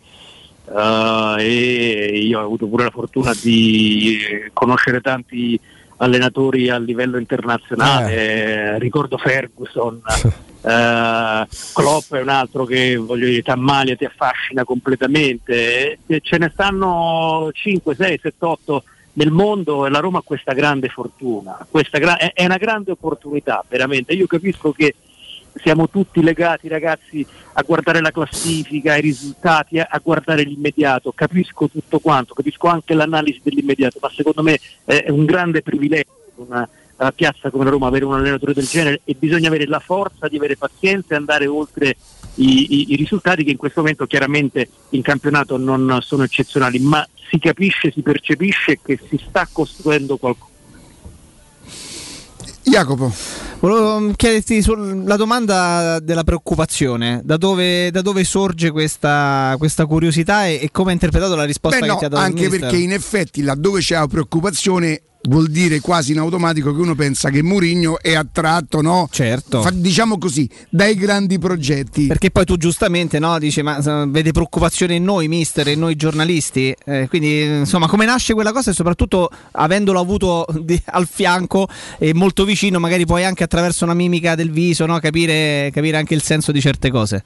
eh, 0.77 1.37
e 1.39 2.19
io 2.27 2.41
ho 2.41 2.45
avuto 2.45 2.67
pure 2.67 2.85
la 2.85 2.91
fortuna 2.91 3.33
di 3.41 4.19
conoscere 4.53 5.01
tanti 5.01 5.59
allenatori 6.01 6.69
a 6.69 6.79
livello 6.79 7.19
internazionale, 7.19 8.15
Eh, 8.15 8.79
ricordo 8.79 9.17
Ferguson, 9.19 10.01
eh, 10.63 11.47
Klopp 11.73 12.15
è 12.15 12.21
un 12.21 12.29
altro 12.29 12.65
che 12.65 12.97
voglio 12.97 13.27
dire, 13.27 13.43
Tammalia 13.43 13.97
ti 13.97 14.05
affascina 14.05 14.65
completamente, 14.65 15.99
E 16.07 16.21
ce 16.23 16.39
ne 16.39 16.51
stanno 16.53 17.51
5, 17.53 17.95
6, 17.95 18.19
7, 18.23 18.45
8 18.45 18.85
nel 19.13 19.31
mondo 19.31 19.87
e 19.87 19.91
la 19.91 19.99
Roma 19.99 20.19
ha 20.19 20.23
questa 20.25 20.53
grande 20.53 20.89
fortuna, 20.89 21.67
questa 21.71 21.99
gra- 21.99 22.17
è 22.17 22.45
una 22.45 22.57
grande 22.57 22.93
opportunità 22.93 23.65
veramente, 23.69 24.13
io 24.13 24.27
capisco 24.27 24.73
che 24.73 24.95
siamo 25.63 25.89
tutti 25.89 26.23
legati 26.23 26.69
ragazzi 26.69 27.27
a 27.55 27.63
guardare 27.63 28.01
la 28.01 28.11
classifica, 28.11 28.97
i 28.97 29.01
risultati, 29.01 29.79
a, 29.79 30.01
guardare 30.03 30.43
l'immediato, 30.43 31.13
capisco 31.13 31.69
tutto 31.69 31.99
quanto, 31.99 32.35
capisco 32.35 32.69
anche 32.69 32.95
l'analisi 32.95 33.41
dell'immediato, 33.43 33.99
ma 34.01 34.11
secondo 34.15 34.43
me 34.43 34.59
è, 34.85 35.07
un 35.09 35.25
grande 35.25 35.63
privilegio 35.63 36.09
una, 36.37 36.69
una 36.97 37.13
piazza 37.13 37.51
come 37.51 37.65
la 37.65 37.71
Roma 37.71 37.87
avere 37.89 38.05
un 38.05 38.15
allenatore 38.15 38.55
del 38.55 38.67
genere 38.67 39.01
e 39.05 39.15
bisogna 39.19 39.49
avere 39.49 39.67
la 39.67 39.81
forza 39.81 40.29
di 40.29 40.37
avere 40.37 40.57
pazienza 40.57 41.15
e 41.15 41.17
andare 41.17 41.47
oltre 41.47 41.97
i, 42.37 42.67
i- 42.71 42.93
i 42.93 42.97
risultati 42.97 43.45
che 43.45 43.51
in 43.51 43.57
questo 43.57 43.81
momento 43.81 44.07
chiaramente 44.07 44.69
in 44.91 45.03
campionato 45.03 45.57
non 45.57 45.99
sono 46.01 46.23
eccezionali, 46.23 46.79
ma 46.79 47.07
si 47.29 47.39
capisce, 47.39 47.93
si 47.93 48.03
percepisce 48.03 48.81
che 48.83 48.99
si 49.09 49.21
sta 49.29 49.49
costruendo 49.51 50.17
qualcosa. 50.17 50.50
Jacopo. 52.71 53.13
Volevo 53.59 54.01
mm, 54.01 54.11
chiederti 54.13 54.63
sulla 54.63 55.17
domanda 55.17 55.99
della 55.99 56.23
preoccupazione, 56.23 57.21
da 57.25 57.37
dove, 57.37 57.91
da 57.91 58.01
dove 58.01 58.23
sorge 58.25 58.71
questa, 58.71 59.55
questa 59.59 59.85
curiosità 59.87 60.47
e, 60.47 60.61
e 60.63 60.71
come 60.71 60.89
hai 60.89 60.95
interpretato 60.95 61.35
la 61.35 61.45
risposta 61.45 61.81
Beh, 61.81 61.87
che 61.87 61.91
no, 61.93 61.99
ti 61.99 62.05
ha 62.05 62.09
dato 62.09 62.23
anche 62.23 62.49
perché 62.49 62.77
in 62.77 62.93
effetti 62.93 63.43
laddove 63.43 63.81
c'è 63.81 63.97
la 63.97 64.07
preoccupazione 64.07 65.03
vuol 65.23 65.49
dire 65.49 65.81
quasi 65.81 66.13
in 66.13 66.19
automatico 66.19 66.75
che 66.75 66.81
uno 66.81 66.95
pensa 66.95 67.29
che 67.31 67.43
Mourinho 67.43 68.01
è 68.01 68.15
attratto, 68.15 68.81
no? 68.81 69.09
Certo. 69.11 69.61
Fa- 69.61 69.71
diciamo 69.71 70.19
così, 70.19 70.49
dai 70.69 70.95
grandi 70.95 71.39
progetti. 71.39 72.07
Perché 72.07 72.31
poi 72.31 72.45
tu 72.45 72.57
giustamente 72.57 73.19
no, 73.19 73.39
dici, 73.39 73.63
ma 73.63 73.79
vede 74.07 74.33
preoccupazione 74.33 74.95
in 74.95 75.05
noi, 75.05 75.29
mister, 75.29 75.69
e 75.69 75.73
in 75.73 75.81
noi 75.81 75.97
giornalisti. 75.97 76.75
Eh, 76.85 77.07
quindi, 77.09 77.43
insomma, 77.43 77.87
come 77.87 78.07
nasce 78.07 78.33
quella 78.35 78.53
cosa 78.53 78.71
e 78.71 78.75
soprattutto 78.75 79.31
avendolo 79.53 80.01
avuto 80.01 80.47
di- 80.61 80.81
al 80.87 81.07
fianco 81.07 81.69
e 81.99 82.15
molto 82.15 82.45
vicino, 82.45 82.79
magari 82.79 83.05
poi 83.05 83.25
anche 83.25 83.45
attraverso 83.45 83.85
una 83.85 83.95
mimica 83.95 84.35
del 84.35 84.51
viso, 84.51 84.87
no, 84.87 84.99
capire, 85.01 85.71
capire 85.73 85.97
anche 85.97 86.15
il 86.15 86.23
senso 86.23 86.53
di 86.53 86.61
certe 86.61 86.91
cose. 86.91 87.25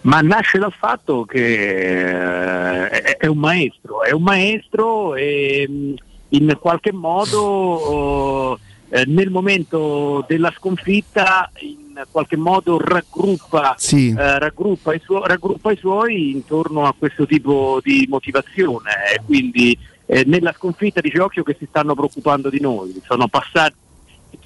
Ma 0.00 0.20
nasce 0.20 0.58
dal 0.58 0.72
fatto 0.72 1.24
che 1.24 2.06
eh, 2.08 2.88
è, 2.88 3.16
è 3.16 3.26
un 3.26 3.38
maestro, 3.38 4.02
è 4.02 4.12
un 4.12 4.22
maestro 4.22 5.16
e 5.16 5.66
mh, 5.68 5.94
in 6.30 6.56
qualche 6.60 6.92
modo 6.92 8.58
eh, 8.90 9.04
nel 9.06 9.30
momento 9.30 10.24
della 10.28 10.52
sconfitta 10.56 11.50
in 11.60 12.02
qualche 12.10 12.36
modo 12.36 12.78
raggruppa, 12.78 13.74
Sì. 13.76 14.08
eh, 14.16 14.38
raggruppa, 14.38 14.94
i 14.94 15.00
suo- 15.02 15.24
raggruppa 15.26 15.72
i 15.72 15.76
suoi 15.76 16.30
intorno 16.30 16.84
a 16.84 16.94
questo 16.96 17.26
tipo 17.26 17.80
di 17.82 18.06
motivazione 18.08 18.90
e 19.14 19.20
quindi 19.24 19.76
eh, 20.06 20.24
nella 20.26 20.54
sconfitta 20.56 21.00
dice 21.00 21.20
occhio 21.20 21.42
che 21.42 21.56
si 21.58 21.66
stanno 21.68 21.94
preoccupando 21.94 22.48
di 22.50 22.60
noi, 22.60 23.00
sono 23.04 23.26
passati 23.28 23.74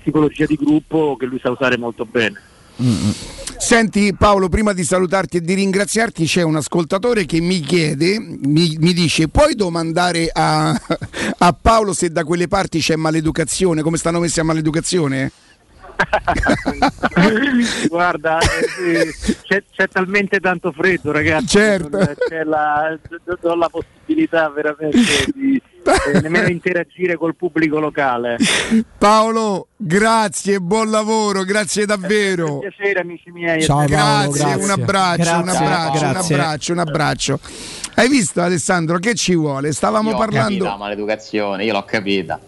psicologia 0.01 0.47
di 0.47 0.57
gruppo 0.57 1.17
che 1.17 1.27
lui 1.27 1.39
sa 1.41 1.51
usare 1.51 1.77
molto 1.79 2.05
bene. 2.05 2.41
Senti 2.77 4.13
Paolo, 4.15 4.49
prima 4.49 4.73
di 4.73 4.83
salutarti 4.83 5.37
e 5.37 5.41
di 5.41 5.55
ringraziarti, 5.55 6.25
c'è 6.25 6.43
un 6.43 6.57
ascoltatore 6.57 7.27
che 7.27 7.41
mi 7.41 7.61
chiede, 7.61 8.19
mi, 8.19 8.77
mi 8.81 8.93
dice, 8.93 9.29
puoi 9.29 9.55
domandare 9.55 10.29
a, 10.33 10.71
a 11.39 11.57
Paolo 11.61 11.93
se 11.93 12.11
da 12.11 12.25
quelle 12.25 12.49
parti 12.49 12.81
c'è 12.81 12.97
maleducazione, 12.97 13.83
come 13.83 13.99
stanno 13.99 14.19
messi 14.19 14.41
a 14.41 14.45
maleducazione? 14.45 15.31
Guarda, 17.89 18.39
eh, 18.41 19.13
sì, 19.13 19.37
c'è, 19.43 19.63
c'è 19.71 19.89
talmente 19.89 20.41
tanto 20.41 20.73
freddo, 20.73 21.13
ragazzi. 21.13 21.47
Certo. 21.47 21.99
non 21.99 22.15
C'è 22.29 22.43
la, 22.43 22.99
do 23.41 23.55
la 23.55 23.69
possibilità 23.69 24.49
veramente 24.51 25.27
di 25.35 25.62
nemmeno 26.23 26.49
interagire 26.49 27.17
col 27.17 27.35
pubblico 27.35 27.79
locale. 27.81 28.37
Paolo, 28.99 29.69
grazie, 29.77 30.61
buon 30.61 30.91
lavoro, 30.91 31.43
grazie 31.45 31.87
davvero. 31.87 32.59
Piacere, 32.59 33.01
amici 33.01 33.31
miei. 33.31 33.65
grazie, 33.87 34.55
un 34.55 34.71
abbraccio, 34.71 35.35
un 35.37 35.43
Grazie, 35.43 35.65
abbraccio, 35.65 36.01
un 36.07 36.11
grazie. 36.13 36.35
abbraccio, 36.35 36.73
un 36.73 36.79
abbraccio. 36.79 37.41
Hai 37.95 38.09
visto 38.09 38.41
Alessandro 38.41 38.99
che 38.99 39.15
ci 39.15 39.35
vuole? 39.35 39.73
Stavamo 39.73 40.11
Io 40.11 40.17
ho 40.17 40.19
capito 40.19 40.41
parlando. 40.41 40.77
maleducazione, 40.77 41.65
io 41.65 41.73
l'ho 41.73 41.85
capita. 41.85 42.41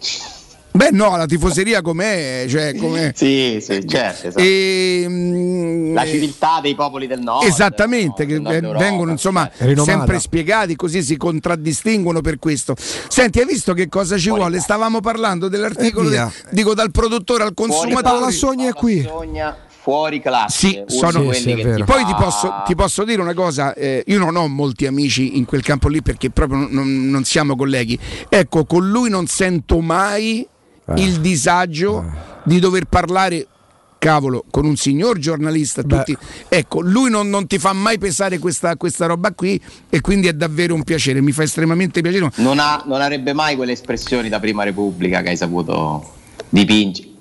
Beh, 0.76 0.90
no, 0.90 1.16
la 1.16 1.24
tifoseria 1.26 1.82
com'è? 1.82 2.46
Cioè, 2.48 2.74
com'è? 2.74 3.12
Sì, 3.14 3.58
sì, 3.60 3.86
certo. 3.86 4.26
esatto. 4.26 4.42
E, 4.42 5.04
mm, 5.08 5.94
La 5.94 6.04
civiltà 6.04 6.58
dei 6.60 6.74
popoli 6.74 7.06
del 7.06 7.20
nord. 7.20 7.46
Esattamente, 7.46 8.26
che 8.26 8.40
Nord 8.40 8.54
eh, 8.56 8.58
Europa, 8.58 8.78
vengono 8.84 9.12
insomma 9.12 9.48
Rinomata. 9.58 9.84
sempre 9.92 10.18
spiegati, 10.18 10.74
così 10.74 11.04
si 11.04 11.16
contraddistinguono 11.16 12.20
per 12.22 12.40
questo. 12.40 12.74
Senti, 12.76 13.38
hai 13.38 13.46
visto 13.46 13.72
che 13.72 13.88
cosa 13.88 14.18
ci 14.18 14.30
vuole? 14.30 14.58
Stavamo 14.58 14.98
parlando 15.00 15.46
dell'articolo, 15.46 16.08
E 16.08 16.10
via. 16.10 16.24
de- 16.24 16.48
dico 16.56 16.74
dal 16.74 16.90
produttore 16.90 17.44
al 17.44 17.54
consumatore. 17.54 18.02
Paola 18.02 18.30
Sogna 18.32 18.68
è 18.68 18.72
qui. 18.72 19.00
Sogna 19.02 19.56
fuori 19.68 20.20
classe. 20.20 20.68
Sì, 20.68 20.82
sono 20.86 21.20
di 21.20 21.26
quelli 21.26 21.54
che 21.54 21.74
ti 21.74 21.84
Poi 21.84 22.04
ti 22.04 22.14
posso, 22.18 22.62
ti 22.66 22.74
posso 22.74 23.04
dire 23.04 23.20
una 23.20 23.34
cosa, 23.34 23.74
eh, 23.74 24.02
io 24.08 24.18
non 24.18 24.34
ho 24.34 24.48
molti 24.48 24.86
amici 24.86 25.36
in 25.36 25.44
quel 25.44 25.62
campo 25.62 25.86
lì 25.86 26.02
perché 26.02 26.30
proprio 26.30 26.66
non, 26.68 27.10
non 27.10 27.22
siamo 27.22 27.54
colleghi. 27.54 27.96
Ecco, 28.28 28.64
con 28.64 28.88
lui 28.88 29.08
non 29.08 29.28
sento 29.28 29.78
mai 29.80 30.48
il 30.96 31.20
disagio 31.20 32.04
di 32.44 32.58
dover 32.58 32.84
parlare. 32.86 33.46
Cavolo, 33.96 34.44
con 34.50 34.66
un 34.66 34.76
signor 34.76 35.18
giornalista, 35.18 35.82
tutti. 35.82 36.14
Ecco, 36.50 36.82
lui 36.82 37.08
non, 37.08 37.30
non 37.30 37.46
ti 37.46 37.58
fa 37.58 37.72
mai 37.72 37.96
pesare 37.96 38.38
questa, 38.38 38.76
questa 38.76 39.06
roba 39.06 39.32
qui 39.32 39.58
e 39.88 40.02
quindi 40.02 40.28
è 40.28 40.34
davvero 40.34 40.74
un 40.74 40.82
piacere, 40.82 41.22
mi 41.22 41.32
fa 41.32 41.42
estremamente 41.42 42.02
piacere. 42.02 42.30
Non, 42.36 42.58
ha- 42.58 42.82
non 42.84 43.00
avrebbe 43.00 43.32
mai 43.32 43.56
quelle 43.56 43.72
espressioni 43.72 44.28
da 44.28 44.40
prima 44.40 44.62
repubblica 44.62 45.22
che 45.22 45.30
hai 45.30 45.36
saputo 45.38 46.06
dipingere. 46.50 47.13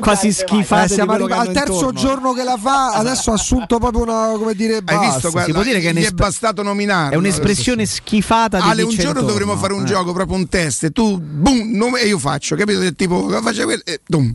Quasi 0.00 0.32
schifate 0.32 0.84
Eh, 0.84 0.88
di 0.88 0.92
siamo 0.94 1.12
arrivati 1.12 1.48
al 1.48 1.52
terzo 1.54 1.72
intorno. 1.72 1.98
giorno 2.00 2.32
che 2.32 2.42
la 2.44 2.56
fa, 2.60 2.92
adesso 2.92 3.30
ha 3.30 3.34
assunto 3.34 3.78
proprio 3.78 4.02
una, 4.02 4.32
come 4.36 4.54
dire, 4.54 4.76
Hai 4.76 4.82
basta. 4.82 5.00
visto? 5.12 5.30
Guarda, 5.30 5.46
si 5.48 5.52
può 5.52 5.62
dire 5.62 5.80
che 5.80 5.90
è 5.90 5.92
gli 5.92 6.04
è 6.04 6.10
bastato 6.10 6.62
nominarlo. 6.62 7.14
È 7.14 7.16
un'espressione 7.16 7.86
schifata 7.86 8.58
di 8.60 8.68
Ale, 8.68 8.82
un 8.82 8.90
giorno 8.90 9.08
intorno. 9.08 9.28
dovremmo 9.28 9.56
fare 9.56 9.72
un 9.72 9.82
Eh. 9.82 9.86
gioco, 9.86 10.12
proprio 10.12 10.36
un 10.36 10.48
test. 10.48 10.84
e 10.84 10.90
Tu, 10.90 11.18
boom, 11.20 11.70
nome- 11.76 12.00
e 12.00 12.06
io 12.06 12.18
faccio, 12.18 12.56
capito? 12.56 12.78
Del 12.78 12.94
Tipo, 12.94 13.28
faccia 13.42 13.64
quello 13.64 13.82
e 13.84 14.00
dum. 14.06 14.34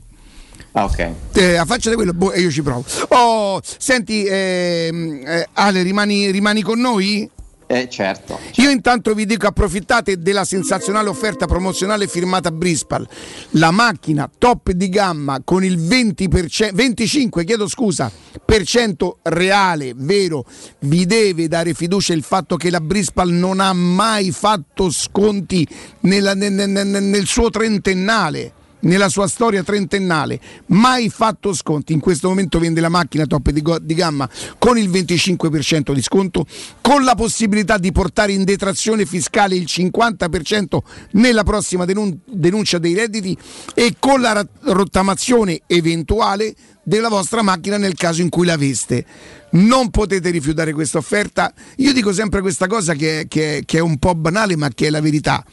Ah, 0.74 0.84
ok. 0.84 1.10
Eh, 1.34 1.64
faccia 1.66 1.94
quello 1.96 2.14
boh, 2.14 2.32
e 2.32 2.42
io 2.42 2.52
ci 2.52 2.62
provo. 2.62 2.84
Oh, 3.10 3.60
senti, 3.64 4.26
ehm, 4.28 5.22
eh, 5.26 5.48
Ale, 5.54 5.82
rimani, 5.82 6.30
rimani 6.32 6.62
con 6.62 6.80
noi? 6.80 7.28
Eh, 7.70 7.90
certo. 7.90 8.40
Io 8.56 8.70
intanto 8.70 9.14
vi 9.14 9.26
dico 9.26 9.46
approfittate 9.46 10.22
della 10.22 10.46
sensazionale 10.46 11.10
offerta 11.10 11.48
promozionale 11.48 12.08
firmata 12.08 12.50
Brispal. 12.50 13.06
La 13.52 13.72
macchina 13.72 14.30
top 14.38 14.72
di 14.72 14.88
gamma 14.88 15.42
con 15.44 15.66
il 15.66 15.78
20%, 15.78 16.72
25, 16.74 17.44
chiedo 17.44 17.68
scusa, 17.68 18.10
per 18.46 18.64
cento 18.66 19.18
reale, 19.24 19.92
vero, 19.98 20.46
vi 20.80 21.06
deve 21.06 21.50
dare 21.50 21.74
fiducia 21.74 22.14
il 22.14 22.24
fatto 22.24 22.56
che 22.56 22.70
la 22.70 22.80
Brispal 22.80 23.30
non 23.32 23.60
ha 23.60 23.74
mai 23.74 24.32
fatto 24.32 24.90
sconti 24.90 25.68
nella- 26.02 26.34
nel, 26.36 26.54
nel- 26.54 26.70
nel- 26.70 27.04
nel 27.04 27.26
suo 27.26 27.50
trentennale. 27.50 28.54
Nella 28.80 29.10
sua 29.10 29.28
storia 29.28 29.64
trentennale, 29.64 30.40
mai 30.68 31.10
fatto 31.10 31.52
sconti. 31.54 31.94
In 31.94 32.00
questo 32.00 32.28
momento 32.30 32.60
vende 32.60 32.80
la 32.80 32.90
macchina 32.90 33.26
top 33.26 33.50
di, 33.50 33.64
di 33.82 33.94
gamma 33.96 34.30
con 34.60 34.78
il 34.78 34.90
25% 34.90 35.94
di 35.94 36.02
sconto, 36.02 36.46
con 36.80 37.04
la 37.04 37.16
possibilità 37.16 37.78
di 37.80 37.92
portare 37.92 38.34
in 38.34 38.44
detrazione 38.44 39.06
fiscale 39.06 39.56
il 39.56 39.66
50% 39.68 40.78
nella 41.14 41.44
prossima 41.44 41.86
denun- 41.86 42.20
denuncia 42.26 42.78
dei 42.78 42.94
redditi 42.94 43.36
e 43.74 43.96
con 43.98 44.22
la 44.22 44.34
ra- 44.34 44.48
rottamazione 44.62 45.62
eventuale 45.66 46.56
della 46.84 47.10
vostra 47.10 47.42
macchina 47.42 47.78
nel 47.78 47.96
caso 47.96 48.22
in 48.22 48.30
cui 48.30 48.46
l'aveste. 48.46 49.06
Non 49.50 49.90
potete 49.90 50.30
rifiutare 50.30 50.72
questa 50.72 51.00
offerta. 51.00 51.52
Io 51.78 51.94
dico 51.94 52.14
sempre 52.14 52.42
questa 52.42 52.68
cosa 52.68 52.94
che, 52.94 53.26
che- 53.28 53.64
che 53.66 53.78
è 53.80 53.82
un 53.82 53.98
po' 53.98 54.14
banale, 54.14 54.56
ma 54.56 54.70
che 54.70 54.88
è 54.88 54.90
la 54.92 55.02
verità. 55.02 55.44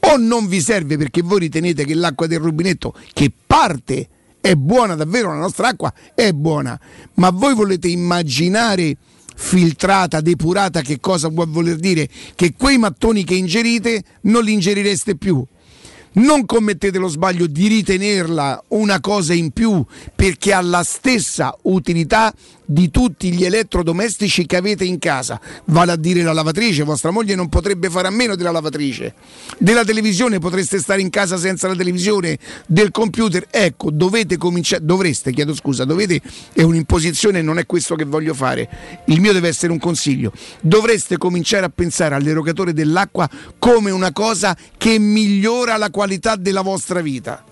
O 0.00 0.16
non 0.16 0.46
vi 0.46 0.60
serve 0.60 0.96
perché 0.96 1.22
voi 1.22 1.40
ritenete 1.40 1.84
che 1.84 1.94
l'acqua 1.94 2.26
del 2.26 2.38
rubinetto, 2.38 2.94
che 3.12 3.32
parte 3.46 4.08
è 4.40 4.54
buona, 4.54 4.94
davvero 4.94 5.28
la 5.28 5.38
nostra 5.38 5.68
acqua 5.68 5.92
è 6.14 6.32
buona, 6.32 6.78
ma 7.14 7.30
voi 7.30 7.54
volete 7.54 7.88
immaginare 7.88 8.96
filtrata, 9.34 10.20
depurata, 10.20 10.82
che 10.82 11.00
cosa 11.00 11.30
può 11.30 11.46
voler 11.46 11.76
dire? 11.76 12.08
Che 12.34 12.54
quei 12.56 12.78
mattoni 12.78 13.24
che 13.24 13.34
ingerite 13.34 14.02
non 14.22 14.44
li 14.44 14.52
ingerireste 14.52 15.16
più. 15.16 15.44
Non 16.16 16.46
commettete 16.46 16.98
lo 16.98 17.08
sbaglio 17.08 17.46
di 17.48 17.66
ritenerla 17.66 18.64
una 18.68 19.00
cosa 19.00 19.34
in 19.34 19.50
più 19.50 19.84
perché 20.14 20.52
ha 20.52 20.60
la 20.60 20.84
stessa 20.84 21.56
utilità 21.62 22.32
di 22.66 22.90
tutti 22.90 23.32
gli 23.32 23.44
elettrodomestici 23.44 24.46
che 24.46 24.56
avete 24.56 24.84
in 24.84 24.98
casa. 24.98 25.40
Vale 25.66 25.92
a 25.92 25.96
dire 25.96 26.22
la 26.22 26.32
lavatrice, 26.32 26.82
vostra 26.82 27.10
moglie 27.10 27.34
non 27.34 27.48
potrebbe 27.48 27.90
fare 27.90 28.08
a 28.08 28.10
meno 28.10 28.36
della 28.36 28.50
lavatrice. 28.50 29.14
Della 29.58 29.84
televisione 29.84 30.38
potreste 30.38 30.78
stare 30.78 31.00
in 31.00 31.10
casa 31.10 31.36
senza 31.36 31.68
la 31.68 31.74
televisione, 31.74 32.38
del 32.66 32.90
computer. 32.90 33.46
Ecco, 33.50 33.90
dovete 33.90 34.36
cominciare, 34.36 34.84
dovreste, 34.84 35.32
chiedo 35.32 35.54
scusa, 35.54 35.84
dovete, 35.84 36.20
è 36.52 36.62
un'imposizione, 36.62 37.42
non 37.42 37.58
è 37.58 37.66
questo 37.66 37.94
che 37.94 38.04
voglio 38.04 38.34
fare. 38.34 39.02
Il 39.06 39.20
mio 39.20 39.32
deve 39.32 39.48
essere 39.48 39.72
un 39.72 39.78
consiglio. 39.78 40.32
Dovreste 40.60 41.18
cominciare 41.18 41.66
a 41.66 41.72
pensare 41.74 42.14
all'erogatore 42.14 42.72
dell'acqua 42.72 43.28
come 43.58 43.90
una 43.90 44.12
cosa 44.12 44.56
che 44.76 44.98
migliora 44.98 45.76
la 45.76 45.90
qualità 45.90 46.36
della 46.36 46.62
vostra 46.62 47.00
vita. 47.00 47.44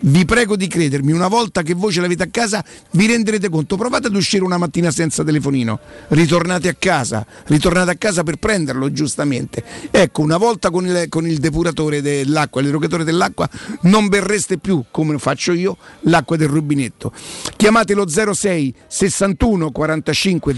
Vi 0.00 0.24
prego 0.24 0.54
di 0.54 0.68
credermi, 0.68 1.10
una 1.10 1.26
volta 1.26 1.62
che 1.62 1.74
voi 1.74 1.92
ce 1.92 2.00
l'avete 2.00 2.22
a 2.22 2.28
casa 2.30 2.64
vi 2.92 3.08
renderete 3.08 3.48
conto, 3.48 3.76
provate 3.76 4.06
ad 4.06 4.14
uscire 4.14 4.44
una 4.44 4.56
mattina 4.56 4.92
senza 4.92 5.24
telefonino, 5.24 5.80
ritornate 6.08 6.68
a 6.68 6.76
casa, 6.78 7.26
ritornate 7.46 7.90
a 7.90 7.94
casa 7.96 8.22
per 8.22 8.36
prenderlo 8.36 8.92
giustamente. 8.92 9.64
Ecco, 9.90 10.22
una 10.22 10.36
volta 10.36 10.70
con 10.70 10.86
il, 10.86 11.06
con 11.08 11.26
il 11.26 11.38
depuratore 11.38 12.00
dell'acqua, 12.00 12.62
l'erogatore 12.62 13.02
dell'acqua, 13.02 13.48
non 13.82 14.06
berreste 14.06 14.58
più, 14.58 14.84
come 14.92 15.18
faccio 15.18 15.50
io, 15.52 15.76
l'acqua 16.02 16.36
del 16.36 16.48
rubinetto. 16.48 17.12
Chiamatelo 17.56 18.06
06 18.06 18.74
61 18.86 19.72
45 19.72 20.54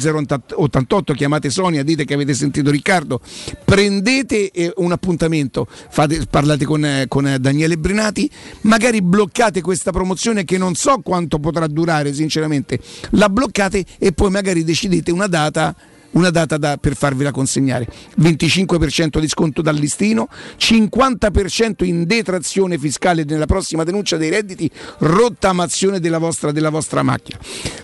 088, 0.55 1.15
chiamate 1.15 1.49
Sonia, 1.49 1.83
dite 1.83 2.05
che 2.05 2.13
avete 2.13 2.35
sentito 2.35 2.71
Riccardo, 2.71 3.23
prendete 3.65 4.51
eh, 4.51 4.71
un 4.77 4.93
appuntamento, 4.93 5.67
fate- 5.67 6.27
parlate 6.29 6.67
con, 6.67 6.85
eh, 6.85 7.07
con, 7.09 7.27
eh, 7.27 7.39
Daniele 7.39 7.79
Brinati, 7.79 8.31
magari 8.63 9.01
bloccate 9.01 9.29
questa 9.61 9.93
promozione 9.93 10.45
che 10.45 10.59
non 10.59 10.75
so 10.75 11.01
quanto 11.03 11.39
potrà 11.39 11.67
durare 11.67 12.13
sinceramente, 12.13 12.79
la 13.11 13.29
bloccate 13.29 13.85
e 13.99 14.13
poi 14.13 14.31
magari 14.31 14.65
decidete 14.65 15.11
una 15.11 15.27
data 15.27 15.75
una 16.13 16.31
data 16.31 16.57
da- 16.57 16.77
per 16.77 16.97
farvela 16.97 17.31
consegnare. 17.31 17.87
25% 18.21 19.21
di 19.21 19.29
sconto 19.29 19.63
dal 19.63 19.77
listino, 19.77 20.29
50% 20.57 21.85
in 21.85 22.03
detrazione 22.05 22.77
fiscale 22.79 23.23
nella 23.25 23.47
prossima 23.47 23.85
denuncia 23.85 24.17
dei 24.17 24.31
redditi, 24.31 24.69
rottamazione 24.99 26.01
della 26.01 26.19
vostra, 26.19 26.51
della 26.53 26.71
vostra 26.71 27.03
macchina. 27.03 27.39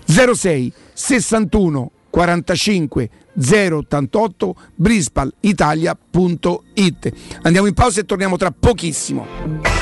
06 0.05 0.73
61 0.93 1.90
45 2.10 3.10
088 3.39 4.56
brispalitalia.it. 4.74 7.12
Andiamo 7.43 7.66
in 7.66 7.74
pausa 7.74 8.01
e 8.01 8.05
torniamo 8.05 8.39
tra 8.39 8.51
pochissimo. 8.51 9.76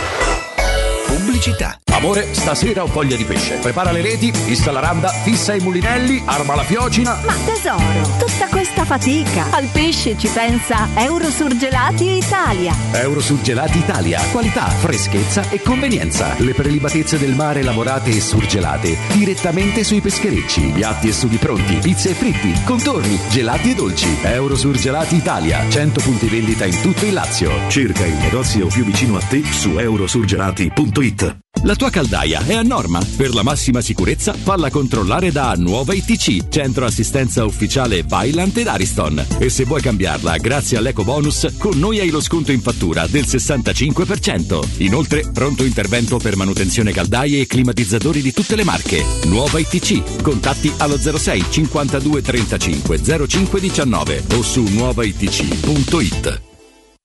Pubblicità. 1.34 1.80
Amore, 1.86 2.32
stasera 2.32 2.84
ho 2.84 2.86
voglia 2.86 3.16
di 3.16 3.24
pesce. 3.24 3.56
Prepara 3.56 3.90
le 3.90 4.02
reti, 4.02 4.30
fissa 4.32 4.70
la 4.70 4.78
randa, 4.78 5.08
fissa 5.08 5.52
i 5.52 5.58
mulinelli, 5.58 6.22
arma 6.24 6.54
la 6.54 6.62
fiocina. 6.62 7.18
Ma 7.24 7.34
tesoro, 7.44 8.18
tutta 8.18 8.46
fatica. 8.84 9.50
Al 9.50 9.68
pesce 9.72 10.16
ci 10.18 10.28
pensa 10.28 10.88
Eurosurgelati 10.94 12.16
Italia. 12.16 12.74
Eurosurgelati 12.92 13.78
Italia. 13.78 14.20
Qualità, 14.30 14.68
freschezza 14.68 15.48
e 15.50 15.60
convenienza. 15.60 16.34
Le 16.38 16.54
prelibatezze 16.54 17.18
del 17.18 17.34
mare 17.34 17.62
lavorate 17.62 18.10
e 18.10 18.20
surgelate 18.20 18.96
direttamente 19.12 19.84
sui 19.84 20.00
pescherecci. 20.00 20.72
Piatti 20.74 21.08
e 21.08 21.12
sughi 21.12 21.36
pronti, 21.36 21.76
pizze 21.76 22.10
e 22.10 22.14
fritti, 22.14 22.52
contorni, 22.64 23.18
gelati 23.30 23.70
e 23.70 23.74
dolci. 23.74 24.08
Eurosurgelati 24.22 25.16
Italia. 25.16 25.68
100 25.68 26.00
punti 26.00 26.26
vendita 26.26 26.64
in 26.64 26.80
tutto 26.80 27.04
il 27.04 27.12
Lazio. 27.12 27.50
Cerca 27.68 28.04
il 28.04 28.14
negozio 28.14 28.66
più 28.66 28.84
vicino 28.84 29.16
a 29.16 29.20
te 29.20 29.42
su 29.44 29.78
eurosurgelati.it. 29.78 31.42
La 31.62 31.76
tua 31.76 31.88
caldaia 31.88 32.44
è 32.44 32.52
a 32.54 32.62
norma. 32.62 33.00
Per 33.16 33.32
la 33.32 33.42
massima 33.42 33.80
sicurezza, 33.80 34.34
falla 34.34 34.68
controllare 34.68 35.32
da 35.32 35.54
Nuova 35.56 35.94
ITC, 35.94 36.48
centro 36.48 36.84
assistenza 36.84 37.44
ufficiale 37.46 38.02
Vaillant 38.02 38.54
ed 38.58 38.66
Ariston. 38.74 39.26
E 39.38 39.48
se 39.48 39.64
vuoi 39.64 39.80
cambiarla 39.80 40.36
grazie 40.36 40.76
all'eco 40.76 41.02
bonus, 41.02 41.54
con 41.58 41.78
noi 41.78 42.00
hai 42.00 42.10
lo 42.10 42.20
sconto 42.20 42.52
in 42.52 42.60
fattura 42.60 43.06
del 43.06 43.24
65%. 43.24 44.82
Inoltre, 44.82 45.30
pronto 45.32 45.64
intervento 45.64 46.18
per 46.18 46.36
manutenzione 46.36 46.92
caldaie 46.92 47.40
e 47.40 47.46
climatizzatori 47.46 48.20
di 48.20 48.32
tutte 48.32 48.56
le 48.56 48.64
marche. 48.64 49.04
Nuova 49.24 49.58
ITC. 49.58 50.22
Contatti 50.22 50.72
allo 50.78 50.98
06 50.98 51.44
52 51.50 52.22
35 52.22 53.26
05 53.26 53.60
19 53.60 54.24
o 54.34 54.42
su 54.42 54.62
nuovaitc.it. 54.62 56.43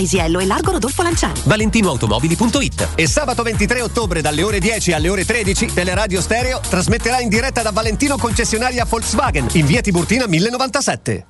Paisiello 0.00 0.40
e 0.40 0.46
largo 0.46 0.70
Rodolfo 0.72 1.02
Lanciani. 1.02 1.42
ValentinoAutomobili.it 1.44 2.88
E 2.94 3.06
sabato 3.06 3.42
23 3.42 3.82
ottobre 3.82 4.22
dalle 4.22 4.42
ore 4.42 4.58
10 4.58 4.92
alle 4.92 5.10
ore 5.10 5.26
13 5.26 5.66
Teleradio 5.74 6.22
Stereo 6.22 6.58
trasmetterà 6.66 7.20
in 7.20 7.28
diretta 7.28 7.60
da 7.60 7.70
Valentino 7.70 8.16
concessionaria 8.16 8.86
Volkswagen 8.86 9.48
in 9.52 9.66
via 9.66 9.82
Tiburtina 9.82 10.26
1097. 10.26 11.29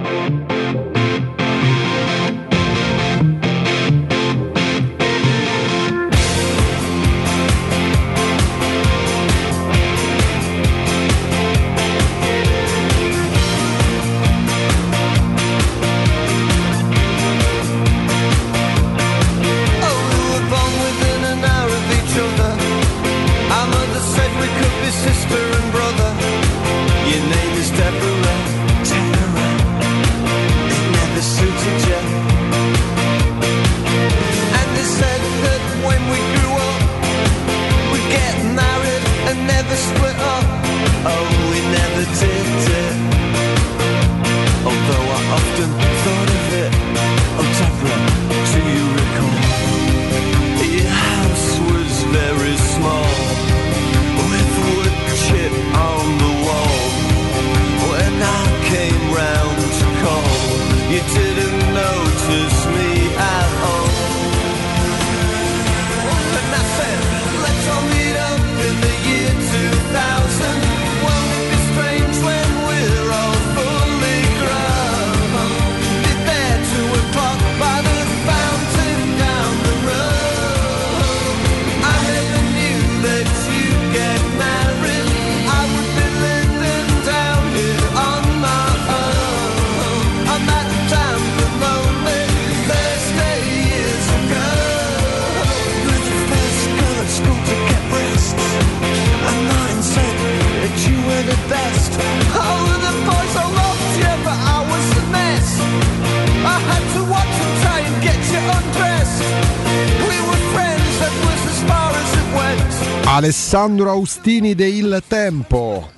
Alessandro 113.21 113.91
Austini 113.91 114.55
de 114.55 114.65
Il 114.65 115.03
Tempo. 115.07 115.91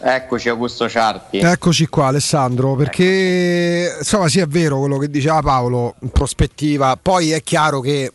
Eccoci 0.00 0.48
Augusto 0.48 0.88
Ciarpi. 0.88 1.38
Eccoci 1.38 1.86
qua 1.86 2.08
Alessandro, 2.08 2.74
perché 2.74 3.94
insomma 3.96 4.26
sì 4.26 4.40
è 4.40 4.46
vero 4.48 4.80
quello 4.80 4.98
che 4.98 5.08
diceva 5.08 5.40
Paolo 5.40 5.94
in 6.00 6.08
prospettiva, 6.08 6.98
poi 7.00 7.30
è 7.30 7.44
chiaro 7.44 7.78
che 7.78 8.10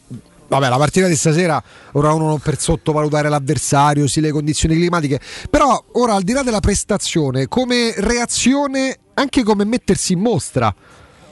vabbè, 0.49 0.67
la 0.67 0.75
partita 0.75 1.07
di 1.07 1.15
stasera 1.15 1.63
ora 1.93 2.11
uno 2.11 2.27
non 2.27 2.39
per 2.39 2.59
sottovalutare 2.59 3.29
l'avversario, 3.29 4.07
sì 4.07 4.19
le 4.19 4.31
condizioni 4.31 4.75
climatiche, 4.75 5.21
però 5.49 5.81
ora 5.93 6.15
al 6.15 6.23
di 6.23 6.33
là 6.33 6.43
della 6.43 6.59
prestazione, 6.59 7.47
come 7.47 7.93
reazione, 7.95 8.97
anche 9.13 9.43
come 9.43 9.63
mettersi 9.63 10.11
in 10.11 10.19
mostra. 10.19 10.75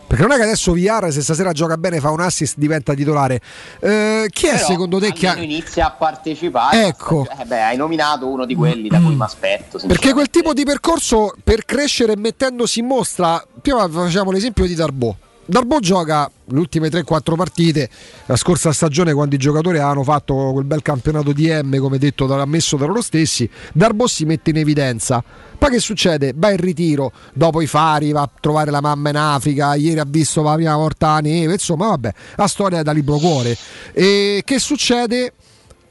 Perché 0.08 0.22
non 0.22 0.32
è 0.32 0.38
che 0.38 0.44
adesso 0.44 0.72
VR 0.72 1.12
se 1.12 1.22
stasera 1.22 1.52
gioca 1.52 1.76
bene 1.76 2.00
fa 2.00 2.12
un 2.12 2.22
assist 2.22 2.56
diventa 2.58 2.94
titolare. 2.94 3.42
Eh, 3.82 4.28
chi 4.30 4.48
è 4.48 4.54
Però 4.54 4.66
secondo 4.66 5.00
te 5.00 5.12
che 5.12 5.28
ha... 5.28 5.36
inizia 5.38 5.88
a 5.88 5.92
partecipare. 5.92 6.88
Ecco. 6.88 7.28
Eh 7.40 7.44
beh, 7.44 7.62
hai 7.62 7.78
nominato 7.78 8.28
uno 8.28 8.46
di 8.46 8.56
quelli 8.56 8.88
da 8.88 9.02
cui 9.02 9.16
mi 9.16 9.24
aspetto. 9.24 9.80
Perché 9.86 10.14
quel 10.14 10.30
tipo 10.30 10.54
di 10.54 10.64
percorso 10.64 11.36
per 11.44 11.66
crescere 11.66 12.16
mettendosi 12.16 12.80
in 12.80 12.86
mostra, 12.86 13.46
prima 13.62 13.88
facciamo 13.90 14.32
l'esempio 14.32 14.66
di 14.66 14.76
Darbo. 14.76 15.18
Darbo 15.50 15.80
gioca 15.80 16.30
le 16.44 16.60
ultime 16.60 16.90
3-4 16.90 17.36
partite, 17.36 17.90
la 18.26 18.36
scorsa 18.36 18.74
stagione 18.74 19.14
quando 19.14 19.36
i 19.36 19.38
giocatori 19.38 19.78
avevano 19.78 20.04
fatto 20.04 20.52
quel 20.52 20.66
bel 20.66 20.82
campionato 20.82 21.32
di 21.32 21.50
M, 21.50 21.78
come 21.78 21.98
detto, 21.98 22.32
ammesso 22.34 22.76
da 22.76 22.86
loro 22.86 23.02
stessi, 23.02 23.50
Darbo 23.72 24.08
si 24.08 24.26
mette 24.26 24.50
in 24.50 24.58
evidenza. 24.58 25.24
Poi 25.58 25.70
che 25.70 25.80
succede? 25.80 26.34
Va 26.36 26.52
in 26.52 26.58
ritiro, 26.58 27.14
dopo 27.32 27.62
i 27.62 27.68
fari, 27.68 28.12
va 28.12 28.24
a 28.24 28.30
trovare 28.42 28.72
la 28.72 28.82
mamma 28.82 29.10
in 29.10 29.16
Africa, 29.16 29.76
ieri 29.76 30.00
ha 30.00 30.06
visto 30.06 30.44
la 30.44 30.56
prima 30.56 30.76
volta 30.76 31.14
la 31.14 31.20
neve, 31.20 31.54
insomma 31.54 31.88
vabbè, 31.88 32.14
la 32.36 32.48
storia 32.48 32.80
è 32.80 32.84
da 32.84 32.92
libro 32.92 33.18
cuore. 33.18 33.56
E 33.94 34.42
che 34.44 34.60
succede? 34.60 35.32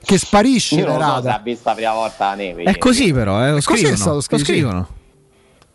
Che 0.04 0.18
sparisce 0.18 0.76
Io 0.76 0.86
non 0.86 0.98
lo 0.98 1.14
so 1.16 1.22
se 1.22 1.28
ha 1.30 1.40
visto 1.42 1.68
la 1.70 1.74
prima 1.74 1.92
volta 1.94 2.28
la 2.28 2.34
neve. 2.34 2.62
È 2.64 2.76
così 2.76 3.10
però, 3.10 3.42
eh, 3.42 3.52
lo 3.52 3.56
È 3.56 3.62
così 3.62 3.86
scrivono. 3.86 3.94
è 3.94 3.96
stato 3.96 4.22
lo 4.28 4.38
scrivono. 4.38 4.88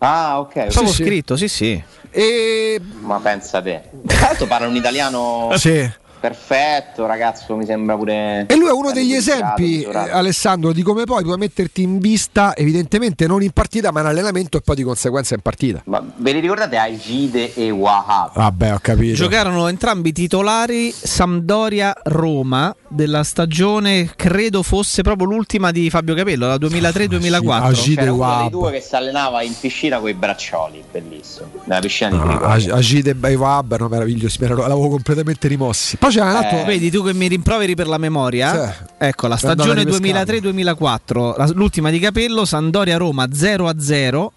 Ah, 0.04 0.40
ok. 0.40 0.54
È 0.54 0.70
stato 0.72 0.88
scritto, 0.88 1.38
sì 1.38 1.48
sì. 1.48 1.84
E... 2.10 2.82
Ma 3.02 3.20
pensa 3.20 3.62
te. 3.62 3.84
Tra 4.06 4.20
l'altro 4.28 4.48
parla 4.48 4.68
un 4.68 4.76
italiano 4.76 5.52
Sì. 5.56 5.90
Perfetto, 6.22 7.08
ragazzo, 7.08 7.56
mi 7.56 7.66
sembra 7.66 7.98
pure... 7.98 8.46
E 8.48 8.56
lui 8.56 8.68
è 8.68 8.72
uno 8.72 8.92
degli 8.92 9.14
esempi, 9.14 9.82
eh, 9.82 9.92
Alessandro, 9.92 10.72
di 10.72 10.84
come 10.84 11.04
poi 11.04 11.24
puoi 11.24 11.38
metterti 11.38 11.82
in 11.82 11.98
vista, 11.98 12.56
evidentemente 12.56 13.26
non 13.26 13.42
in 13.42 13.50
partita, 13.52 13.92
ma 13.92 14.02
in 14.02 14.06
allenamento 14.06 14.58
e 14.58 14.62
poi 14.62 14.76
di 14.76 14.84
conseguenza 14.84 15.34
in 15.34 15.42
partita. 15.42 15.82
Ma 15.86 16.02
ve 16.18 16.32
li 16.32 16.40
ricordate 16.40 16.78
Agide 16.78 17.56
e 17.56 17.72
Wahab? 17.72 18.34
Vabbè, 18.36 18.74
ho 18.74 18.80
capito. 18.80 19.16
Giocarono 19.16 19.68
entrambi 19.68 20.12
titolari 20.12 20.92
Sampdoria-Roma 20.92 22.76
della 22.88 23.24
stagione, 23.24 24.12
credo 24.16 24.62
fosse 24.62 25.02
proprio 25.02 25.28
l'ultima 25.28 25.72
di 25.72 25.90
Fabio 25.90 26.14
Capello, 26.14 26.46
la 26.48 26.56
2003-2004. 26.56 27.74
C'era 27.74 28.14
uno 28.14 28.38
dei 28.42 28.50
due 28.50 28.72
che 28.72 28.82
si 28.82 28.96
allenava 28.96 29.42
in 29.42 29.54
piscina 29.60 30.00
con 30.00 30.10
i 30.10 30.14
braccioli, 30.14 30.84
bellissimo. 30.92 31.48
Nella 31.64 31.82
piscina 31.82 32.10
di 32.12 32.18
Trigoria. 32.18 32.74
Ah, 32.74 32.78
Agide 32.78 33.10
e 33.12 33.16
Baivab 33.16 33.72
erano 33.72 33.90
meravigliosi, 33.90 34.38
mi 34.40 34.46
erano- 34.46 34.62
l'avevo 34.62 34.90
completamente 34.90 35.48
rimossi. 35.48 35.98
Poi 35.98 36.11
altro... 36.20 36.60
Eh. 36.60 36.64
Vedi 36.66 36.92
tu 36.92 37.04
che 37.04 37.14
mi 37.14 37.28
rimproveri 37.28 37.76
per 37.76 37.88
la 37.88 37.98
memoria? 37.98 38.52
Sì. 38.72 38.84
Ecco, 38.98 39.28
la 39.28 39.38
stagione 39.38 39.84
ripescata. 39.84 40.32
2003-2004, 40.34 41.38
la- 41.38 41.50
l'ultima 41.54 41.90
di 41.90 42.00
Capello, 42.00 42.46
Sandoria-Roma 42.46 43.26
0-0. 43.26 44.28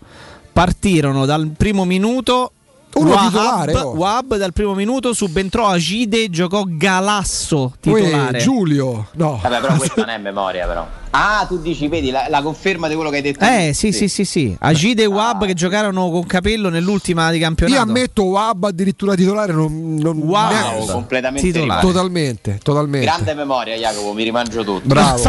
Partirono 0.53 1.27
dal 1.27 1.51
primo 1.57 1.85
minuto. 1.85 2.53
Uno 2.95 3.11
Wahab, 3.11 3.29
titolare, 3.31 3.75
oh. 3.77 3.91
Wahab 3.95 4.37
dal 4.37 4.53
primo 4.53 4.75
minuto 4.75 5.13
subentrò 5.13 5.67
Agide, 5.67 6.31
giocò 6.31 6.63
Galasso 6.67 7.75
titolare. 7.81 8.39
Uè, 8.39 8.43
Giulio, 8.43 9.09
no. 9.15 9.39
Vabbè, 9.43 9.61
però 9.61 9.77
questa 9.77 10.01
non 10.03 10.11
è 10.11 10.19
memoria, 10.19 10.67
però. 10.67 10.87
Ah, 11.11 11.45
tu 11.49 11.61
dici, 11.61 11.87
vedi, 11.89 12.11
la, 12.11 12.27
la 12.29 12.43
conferma 12.43 12.89
di 12.89 12.95
quello 12.95 13.11
che 13.11 13.17
hai 13.17 13.23
detto. 13.23 13.45
Eh 13.45 13.69
tu. 13.69 13.75
sì 13.75 13.93
sì 13.93 14.09
sì 14.09 14.25
sì, 14.25 14.57
Agide 14.61 15.03
e 15.05 15.07
Wahab 15.07 15.43
Ah. 15.43 15.47
che 15.47 15.55
giocarono 15.55 16.11
con 16.11 16.25
Capello 16.27 16.69
nell'ultima 16.71 17.31
di 17.31 17.39
campionato. 17.39 17.77
Io 17.77 17.83
ammetto 17.83 18.25
Wab 18.25 18.65
addirittura 18.65 19.15
titolare 19.15 19.53
non, 19.53 19.97
non 19.97 20.17
Wow. 20.19 20.49
neanche- 20.49 20.93
completamente 20.93 21.51
Titolare. 21.53 21.81
totalmente, 21.81 22.59
totalmente. 22.63 23.07
Grande 23.07 23.35
memoria, 23.35 23.77
Jacopo, 23.77 24.13
mi 24.13 24.23
rimangio 24.25 24.65
tutto. 24.65 24.83
Bravo, 24.87 25.23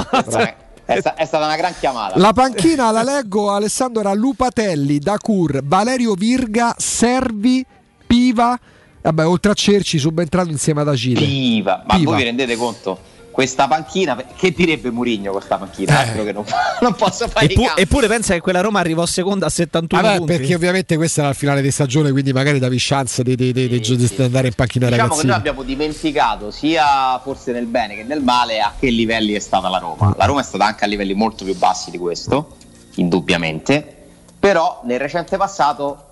È, 0.86 1.00
sta- 1.00 1.16
è 1.16 1.26
stata 1.26 1.46
una 1.46 1.56
gran 1.56 1.74
chiamata. 1.80 2.18
La 2.20 2.32
panchina 2.32 2.92
la 2.92 3.02
leggo 3.02 3.52
Alessandro 3.52 4.02
era 4.02 4.14
Lupatelli, 4.14 5.00
Dacur, 5.00 5.62
Valerio 5.64 6.14
Virga, 6.14 6.76
Servi, 6.78 7.66
Piva, 8.06 8.58
vabbè, 9.02 9.26
oltre 9.26 9.52
a 9.52 9.54
Cerci 9.56 9.98
subentrato 9.98 10.50
insieme 10.50 10.82
ad 10.82 10.90
Agide. 10.90 11.20
Piva. 11.22 11.84
Ma 11.88 11.96
Piva. 11.96 12.10
voi 12.12 12.20
vi 12.20 12.24
rendete 12.26 12.56
conto? 12.56 13.00
Questa 13.36 13.68
panchina, 13.68 14.16
che 14.34 14.52
direbbe 14.54 14.92
Murigno 14.92 15.32
con 15.32 15.40
questa 15.40 15.58
panchina? 15.58 15.92
Eh. 15.92 16.08
Altro 16.08 16.24
che 16.24 16.32
non, 16.32 16.46
non 16.80 16.96
posso 16.96 17.28
fare 17.28 17.48
Eppu- 17.48 17.74
eppure 17.76 18.08
pensa 18.08 18.34
che 18.34 18.40
quella 18.40 18.62
Roma 18.62 18.80
arrivò 18.80 19.06
seconda 19.06 19.48
a 19.48 19.50
71 19.50 20.02
Vabbè, 20.02 20.18
punti. 20.20 20.38
perché 20.38 20.56
ovviamente 20.56 20.96
questa 20.96 21.20
era 21.20 21.30
il 21.32 21.36
finale 21.36 21.62
di 21.62 21.70
stagione, 21.70 22.12
quindi 22.12 22.32
magari 22.32 22.60
davi 22.60 22.78
chance 22.80 23.24
di, 23.24 23.36
di- 23.36 23.52
di- 23.52 23.68
di- 23.68 23.80
di 23.82 24.16
andare 24.24 24.48
in 24.48 24.54
panchina 24.54 24.86
Diciamo 24.86 25.02
che 25.02 25.10
ragazzini. 25.10 25.28
noi 25.28 25.36
abbiamo 25.38 25.64
dimenticato 25.64 26.50
sia 26.50 27.20
forse 27.22 27.52
nel 27.52 27.66
bene 27.66 27.96
che 27.96 28.04
nel 28.04 28.22
male 28.22 28.62
a 28.62 28.72
che 28.80 28.90
livelli 28.90 29.34
è 29.34 29.40
stata 29.40 29.68
la 29.68 29.80
Roma. 29.80 30.14
La 30.18 30.24
Roma 30.26 30.40
è 30.40 30.44
stata 30.44 30.64
anche 30.66 30.86
a 30.86 30.88
livelli 30.88 31.14
molto 31.14 31.44
più 31.44 31.58
bassi 31.58 31.92
di 31.92 31.98
questo, 31.98 32.56
indubbiamente, 32.96 33.96
però 34.40 34.80
nel 34.86 35.00
recente 35.00 35.36
passato 35.36 36.06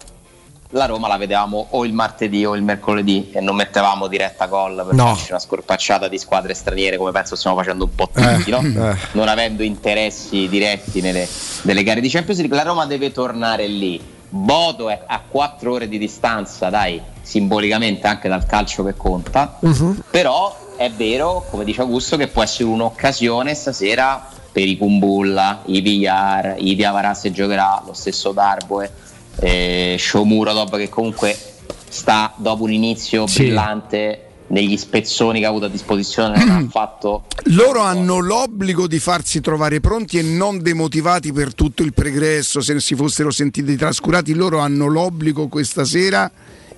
la 0.73 0.85
Roma 0.85 1.07
la 1.07 1.17
vedevamo 1.17 1.67
o 1.71 1.85
il 1.85 1.93
martedì 1.93 2.45
o 2.45 2.55
il 2.55 2.63
mercoledì 2.63 3.29
e 3.31 3.39
non 3.41 3.55
mettevamo 3.55 4.07
diretta 4.07 4.47
gol 4.47 4.75
per 4.85 4.93
No. 4.95 5.15
farci 5.15 5.31
una 5.31 5.39
scorpacciata 5.39 6.07
di 6.07 6.17
squadre 6.17 6.53
straniere 6.53 6.97
come 6.97 7.11
penso 7.11 7.35
stiamo 7.35 7.55
facendo 7.55 7.85
un 7.85 7.95
po' 7.95 8.09
tutti, 8.13 8.49
Eh, 8.49 8.51
no? 8.51 8.89
eh. 8.91 8.95
non 9.13 9.27
avendo 9.27 9.63
interessi 9.63 10.47
diretti 10.49 11.01
nelle, 11.01 11.27
nelle 11.63 11.83
gare 11.83 12.01
di 12.01 12.09
Champions 12.09 12.39
League, 12.39 12.55
la 12.57 12.63
Roma 12.63 12.85
deve 12.85 13.11
tornare 13.11 13.67
lì. 13.67 14.01
Bodo 14.29 14.89
è 14.89 14.99
a 15.05 15.21
4 15.27 15.71
ore 15.71 15.87
di 15.87 15.99
distanza, 15.99 16.69
dai, 16.69 16.99
simbolicamente 17.21 18.07
anche 18.07 18.27
dal 18.27 18.45
calcio 18.47 18.83
che 18.83 18.95
conta. 18.95 19.57
Mhm. 19.59 20.03
Però 20.09 20.57
è 20.75 20.89
vero, 20.89 21.45
come 21.51 21.63
dice 21.63 21.81
Augusto, 21.81 22.17
che 22.17 22.27
può 22.27 22.41
essere 22.41 22.63
un'occasione 22.69 23.53
stasera 23.53 24.27
per 24.51 24.67
i 24.67 24.75
Kumbulla, 24.77 25.61
i 25.65 25.81
Villar, 25.81 26.55
i 26.57 26.75
Diavara 26.75 27.13
se 27.13 27.31
giocherà, 27.31 27.83
lo 27.85 27.93
stesso 27.93 28.31
Darboe, 28.31 28.91
eh, 29.39 29.95
Shomurodov 29.99 30.77
che 30.77 30.89
comunque 30.89 31.38
sta 31.89 32.34
dopo 32.38 32.64
un 32.64 32.72
inizio 32.72 33.27
Sì. 33.27 33.43
brillante 33.43 34.27
negli 34.47 34.77
spezzoni 34.77 35.39
che 35.39 35.45
ha 35.45 35.49
avuto 35.49 35.65
a 35.65 35.69
disposizione, 35.69 36.38
non 36.43 36.49
ha 36.55 36.68
fatto 36.69 37.26
Loro 37.45 37.80
hanno 37.81 38.19
l'obbligo 38.19 38.88
di 38.88 38.99
farsi 38.99 39.41
trovare 39.41 39.80
pronti 39.80 40.18
e 40.19 40.22
non 40.22 40.61
demotivati 40.61 41.31
per 41.31 41.55
tutto 41.55 41.81
il 41.84 41.93
pregresso, 41.93 42.61
se 42.61 42.80
si 42.80 42.95
fossero 42.95 43.31
sentiti 43.31 43.76
trascurati, 43.76 44.34
loro 44.34 44.60
hanno 44.60 44.88
l'obbligo 44.88 45.47
questa 45.47 45.85
sera 45.85 46.30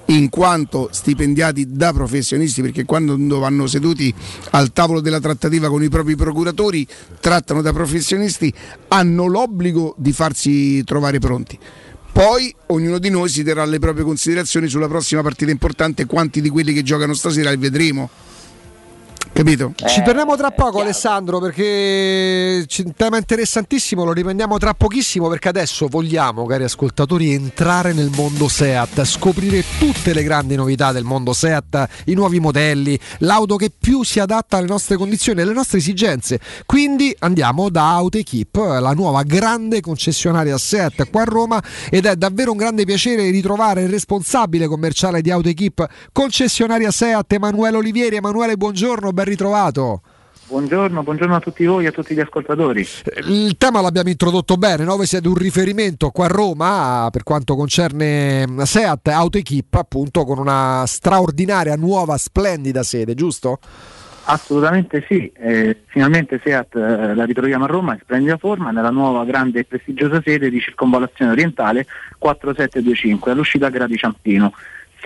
in 0.08 0.30
quanto 0.30 0.90
stipendiati 0.92 1.72
da 1.72 1.92
professionisti, 1.92 2.62
perché 2.62 2.86
quando 2.86 3.40
vanno 3.40 3.66
seduti 3.68 4.14
al 4.52 4.72
tavolo 4.72 5.02
della 5.02 5.20
trattativa 5.20 5.68
con 5.68 5.82
i 5.84 5.90
propri 5.90 6.16
procuratori, 6.16 6.88
trattano 7.20 7.62
da 7.62 7.74
professionisti, 7.74 8.54
hanno 8.90 9.26
l'obbligo 9.26 9.96
di 9.98 10.12
farsi 10.12 10.84
trovare 10.84 11.18
pronti. 11.20 11.58
Poi 12.16 12.56
ognuno 12.68 12.98
di 12.98 13.10
noi 13.10 13.28
si 13.28 13.44
terrà 13.44 13.66
le 13.66 13.78
proprie 13.78 14.06
considerazioni 14.06 14.70
sulla 14.70 14.88
prossima 14.88 15.22
partita 15.22 15.52
importante, 15.52 16.06
quanti 16.06 16.40
di 16.40 16.48
quelli 16.48 16.72
che 16.72 16.82
giocano 16.82 17.14
stasera 17.14 17.52
li 17.52 17.58
vedremo. 17.58 18.10
Capito? 19.36 19.74
Ci 19.76 20.02
torniamo 20.02 20.38
tra 20.38 20.52
poco 20.52 20.80
Alessandro 20.80 21.42
perché 21.42 22.64
c'è 22.66 22.84
un 22.86 22.94
tema 22.96 23.18
interessantissimo, 23.18 24.06
lo 24.06 24.14
riprendiamo 24.14 24.58
tra 24.58 24.74
pochissimo 24.74 25.28
perché 25.28 25.50
adesso 25.50 25.88
vogliamo, 25.88 26.46
cari 26.46 26.64
ascoltatori, 26.64 27.34
entrare 27.34 27.92
nel 27.92 28.12
mondo 28.16 28.48
Seat, 28.48 29.04
scoprire 29.04 29.62
tutte 29.78 30.14
le 30.14 30.24
grandi 30.24 30.56
novità 30.56 30.94
del 30.94 31.04
mondo 31.04 31.34
Seat, 31.34 31.86
i 32.06 32.14
nuovi 32.14 32.40
modelli, 32.40 32.98
l'auto 33.20 33.58
che 33.58 33.74
più 33.78 34.04
si 34.04 34.22
adatta 34.22 34.56
alle 34.56 34.68
nostre 34.68 34.96
condizioni, 34.96 35.42
alle 35.42 35.52
nostre 35.52 35.80
esigenze. 35.80 36.40
Quindi 36.66 37.14
andiamo 37.20 37.68
da 37.68 37.90
Autoequip, 37.90 38.56
la 38.56 38.94
nuova 38.94 39.24
grande 39.24 39.82
concessionaria 39.82 40.58
Seat 40.58 41.10
qua 41.10 41.24
a 41.24 41.26
Roma 41.26 41.62
ed 41.90 42.06
è 42.06 42.16
davvero 42.16 42.52
un 42.52 42.58
grande 42.58 42.86
piacere 42.86 43.30
ritrovare 43.32 43.82
il 43.82 43.90
responsabile 43.90 44.68
commerciale 44.68 45.22
di 45.22 45.30
Autoequip, 45.30 45.86
concessionaria 46.14 46.90
Seat 46.90 47.34
Emanuele 47.34 47.76
Olivieri. 47.76 48.16
Emanuele, 48.16 48.56
buongiorno, 48.56 49.12
ben 49.12 49.24
ritrovato. 49.26 50.02
Buongiorno, 50.48 51.02
buongiorno 51.02 51.36
a 51.36 51.40
tutti 51.40 51.66
voi 51.66 51.86
e 51.86 51.88
a 51.88 51.92
tutti 51.92 52.14
gli 52.14 52.20
ascoltatori. 52.20 52.86
Il 53.28 53.58
tema 53.58 53.82
l'abbiamo 53.82 54.10
introdotto 54.10 54.58
bene, 54.58 54.84
no? 54.84 54.96
voi 54.96 55.08
siete 55.08 55.28
un 55.28 55.34
riferimento 55.34 56.12
qua 56.12 56.26
a 56.26 56.28
Roma 56.28 57.10
per 57.12 57.24
quanto 57.24 57.56
concerne 57.56 58.46
Seat 58.64 59.08
Autoequip, 59.08 59.74
appunto 59.74 60.24
con 60.24 60.38
una 60.38 60.84
straordinaria, 60.86 61.76
nuova, 61.76 62.16
splendida 62.18 62.84
sede, 62.84 63.16
giusto? 63.16 63.58
Assolutamente 64.26 65.04
sì, 65.08 65.32
eh, 65.36 65.82
finalmente 65.88 66.40
Seat 66.44 66.76
eh, 66.76 67.16
la 67.16 67.26
ritroviamo 67.26 67.64
a 67.64 67.68
Roma 67.68 67.94
in 67.94 68.00
splendida 68.02 68.38
forma 68.38 68.70
nella 68.70 68.92
nuova 68.92 69.26
grande 69.26 69.62
e 69.62 69.64
prestigiosa 69.66 70.22
sede 70.24 70.52
di 70.52 70.60
circonvallazione 70.60 71.32
orientale 71.32 71.88
4725 72.20 73.32
all'uscita 73.32 73.70
Gradi 73.70 73.98
Ciampino. 73.98 74.54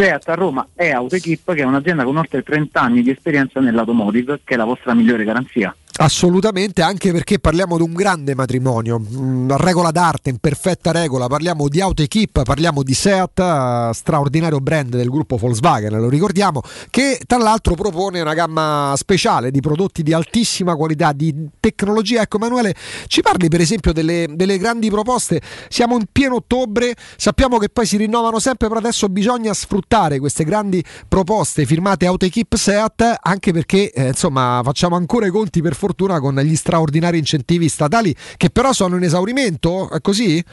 Seat 0.02 0.30
a 0.30 0.34
Roma 0.34 0.66
è 0.74 0.92
Autoequip 0.92 1.54
che 1.54 1.62
è 1.62 1.66
un'azienda 1.66 2.06
con 2.06 2.16
oltre 2.16 2.42
30 2.42 2.80
anni 2.80 3.02
di 3.02 3.10
esperienza 3.10 3.60
nell'automotive 3.60 4.40
che 4.46 4.54
è 4.54 4.58
la 4.58 4.64
vostra 4.64 4.94
migliore 4.94 5.26
garanzia. 5.26 5.76
Assolutamente, 6.02 6.82
anche 6.82 7.12
perché 7.12 7.40
parliamo 7.40 7.76
di 7.76 7.84
un 7.84 7.92
grande 7.92 8.34
matrimonio, 8.34 9.02
mm, 9.02 9.52
regola 9.58 9.92
d'arte, 9.92 10.30
in 10.30 10.38
perfetta 10.38 10.94
regola, 10.94 11.28
parliamo 11.28 11.68
di 11.68 11.82
Auto 11.82 12.02
Equip, 12.02 12.44
parliamo 12.44 12.84
di 12.84 12.94
Seat, 12.94 13.90
straordinario 13.90 14.62
brand 14.62 14.96
del 14.96 15.10
gruppo 15.10 15.36
Volkswagen, 15.36 16.00
lo 16.00 16.08
ricordiamo, 16.08 16.62
che 16.90 17.20
tra 17.28 17.38
l'altro 17.38 17.76
propone 17.76 18.22
una 18.22 18.34
gamma 18.34 18.94
speciale 18.96 19.52
di 19.52 19.60
prodotti 19.60 20.02
di 20.02 20.14
altissima 20.14 20.78
qualità, 20.78 21.12
di 21.12 21.36
tecnologia. 21.60 22.22
Ecco 22.22 22.38
Emanuele, 22.38 22.76
ci 23.08 23.20
parli 23.20 23.50
per 23.50 23.60
esempio 23.60 23.92
delle, 23.92 24.26
delle 24.30 24.58
grandi 24.58 24.90
proposte, 24.90 25.42
siamo 25.68 25.98
in 25.98 26.06
pieno 26.10 26.36
ottobre, 26.36 26.96
sappiamo 27.18 27.58
che 27.58 27.68
poi 27.68 27.86
si 27.86 27.98
rinnovano 27.98 28.40
sempre, 28.40 28.70
però 28.70 28.80
adesso 28.80 29.10
bisogna 29.10 29.54
sfruttare 29.54 30.20
queste 30.20 30.46
grandi 30.46 30.82
proposte 31.10 31.66
firmate 31.66 32.06
Auto 32.06 32.24
Equip 32.24 32.56
Seat, 32.56 33.18
anche 33.22 33.52
perché 33.52 33.92
eh, 33.92 34.08
insomma 34.08 34.62
facciamo 34.64 34.96
ancora 34.96 35.26
i 35.26 35.30
conti 35.30 35.62
per 35.62 35.74
fortuna 35.74 35.88
con 36.20 36.36
gli 36.36 36.56
straordinari 36.56 37.18
incentivi 37.18 37.68
statali 37.68 38.16
che 38.38 38.50
però 38.50 38.74
sono 38.74 38.96
in 38.96 39.04
esaurimento, 39.04 39.90
è 39.90 40.02
così? 40.02 40.44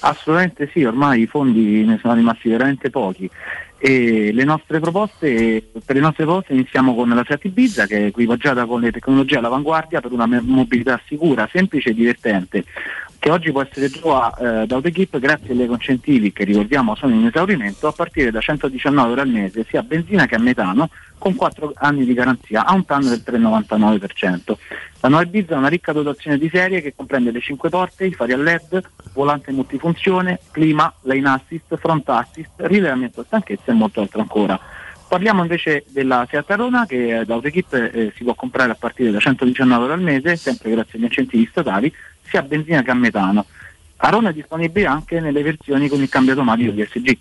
Assolutamente 0.00 0.70
sì, 0.72 0.84
ormai 0.84 1.22
i 1.22 1.26
fondi 1.26 1.84
ne 1.84 1.98
sono 2.00 2.14
rimasti 2.14 2.48
veramente 2.48 2.90
pochi. 2.90 3.28
E 3.82 4.30
le 4.32 4.44
nostre 4.44 4.78
proposte, 4.78 5.70
per 5.84 5.96
le 5.96 6.02
nostre 6.02 6.24
proposte 6.24 6.52
iniziamo 6.52 6.94
con 6.94 7.08
la 7.08 7.24
Seat 7.26 7.44
Ibiza 7.46 7.86
che 7.86 7.98
è 7.98 8.04
equipaggiata 8.04 8.66
con 8.66 8.80
le 8.80 8.92
tecnologie 8.92 9.38
all'avanguardia 9.38 10.00
per 10.00 10.12
una 10.12 10.26
mobilità 10.26 11.00
sicura, 11.06 11.48
semplice 11.50 11.90
e 11.90 11.94
divertente, 11.94 12.64
che 13.20 13.30
oggi 13.30 13.52
può 13.52 13.60
essere 13.60 13.90
già 13.90 14.34
eh, 14.34 14.66
da 14.66 14.74
Autoequip 14.76 15.18
grazie 15.18 15.52
agli 15.52 15.60
incentivi 15.60 16.32
che 16.32 16.44
ricordiamo 16.44 16.94
sono 16.94 17.14
in 17.14 17.26
esaurimento 17.26 17.86
a 17.86 17.92
partire 17.92 18.30
da 18.30 18.40
119 18.40 19.08
euro 19.10 19.20
al 19.20 19.28
mese 19.28 19.66
sia 19.68 19.80
a 19.80 19.82
benzina 19.82 20.24
che 20.24 20.36
a 20.36 20.38
metano 20.38 20.88
con 21.18 21.34
4 21.34 21.74
anni 21.76 22.06
di 22.06 22.14
garanzia 22.14 22.64
a 22.64 22.72
un 22.72 22.86
TAN 22.86 23.02
del 23.02 23.22
3,99%. 23.24 24.56
La 25.00 25.08
nuova 25.10 25.24
Ibiza 25.24 25.54
ha 25.54 25.58
una 25.58 25.68
ricca 25.68 25.92
dotazione 25.92 26.38
di 26.38 26.48
serie 26.48 26.80
che 26.80 26.94
comprende 26.96 27.30
le 27.30 27.40
5 27.40 27.68
porte, 27.68 28.06
i 28.06 28.14
fari 28.14 28.32
a 28.32 28.38
LED, 28.38 28.82
volante 29.12 29.52
multifunzione, 29.52 30.40
clima, 30.50 30.90
lane 31.02 31.28
assist, 31.28 31.76
front 31.76 32.08
assist, 32.08 32.52
rilevamento 32.56 33.20
a 33.20 33.24
stanchezza 33.24 33.70
e 33.70 33.74
molto 33.74 34.00
altro 34.00 34.20
ancora. 34.20 34.58
Parliamo 35.10 35.42
invece 35.42 35.84
della 35.88 36.26
Seat 36.30 36.50
Arona 36.52 36.86
che 36.86 37.24
da 37.26 37.34
Autoequip 37.34 37.74
eh, 37.74 38.12
si 38.16 38.24
può 38.24 38.32
comprare 38.34 38.70
a 38.70 38.76
partire 38.76 39.10
da 39.10 39.18
119 39.18 39.82
euro 39.82 39.92
al 39.92 40.00
mese, 40.00 40.36
sempre 40.36 40.70
grazie 40.70 40.98
agli 40.98 41.04
incentivi 41.04 41.46
statali, 41.50 41.92
sia 42.30 42.40
a 42.40 42.42
benzina 42.42 42.82
che 42.82 42.90
a 42.90 42.94
metano. 42.94 43.44
Arona 43.96 44.30
è 44.30 44.32
disponibile 44.32 44.86
anche 44.86 45.20
nelle 45.20 45.42
versioni 45.42 45.88
con 45.88 46.00
il 46.00 46.08
cambio 46.08 46.32
automatico 46.32 46.70
DSG. 46.72 47.18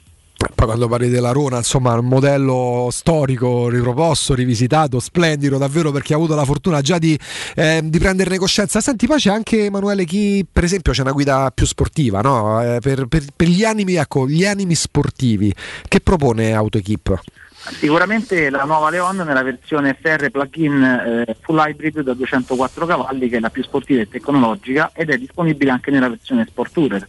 Poi 0.55 0.65
quando 0.65 0.87
parli 0.87 1.09
della 1.09 1.31
Rona, 1.31 1.57
insomma, 1.57 1.95
un 1.95 2.05
modello 2.05 2.87
storico, 2.91 3.67
riproposto, 3.67 4.33
rivisitato, 4.33 5.01
splendido 5.01 5.57
davvero 5.57 5.91
perché 5.91 6.13
ha 6.13 6.15
avuto 6.15 6.33
la 6.33 6.45
fortuna 6.45 6.79
già 6.79 6.97
di, 6.97 7.19
eh, 7.55 7.81
di 7.83 7.99
prenderne 7.99 8.37
coscienza. 8.37 8.79
Senti, 8.79 9.05
poi 9.05 9.19
c'è 9.19 9.31
anche 9.31 9.65
Emanuele 9.65 10.05
chi, 10.05 10.45
per 10.49 10.63
esempio, 10.63 10.93
c'è 10.93 11.01
una 11.01 11.11
guida 11.11 11.51
più 11.53 11.65
sportiva, 11.65 12.21
no? 12.21 12.61
Eh, 12.61 12.79
per, 12.79 13.07
per- 13.07 13.25
per 13.35 13.47
gli 13.49 13.65
animi, 13.65 13.95
ecco, 13.95 14.29
gli 14.29 14.45
animi 14.45 14.75
sportivi. 14.75 15.53
Che 15.85 15.99
propone 15.99 16.53
AutoEquip? 16.53 17.19
Sicuramente 17.61 18.49
la 18.49 18.63
nuova 18.63 18.89
Leon 18.89 19.17
nella 19.17 19.43
versione 19.43 19.97
FR 19.99 20.31
plug-in 20.31 20.81
eh, 21.27 21.35
full 21.41 21.57
hybrid 21.57 22.01
da 22.01 22.13
204 22.13 22.85
cavalli 22.85 23.27
che 23.27 23.37
è 23.37 23.39
la 23.39 23.49
più 23.49 23.63
sportiva 23.63 24.01
e 24.01 24.07
tecnologica 24.07 24.91
ed 24.93 25.09
è 25.09 25.17
disponibile 25.17 25.71
anche 25.71 25.91
nella 25.91 26.07
versione 26.07 26.45
Sport 26.45 26.71
Tourer. 26.73 27.07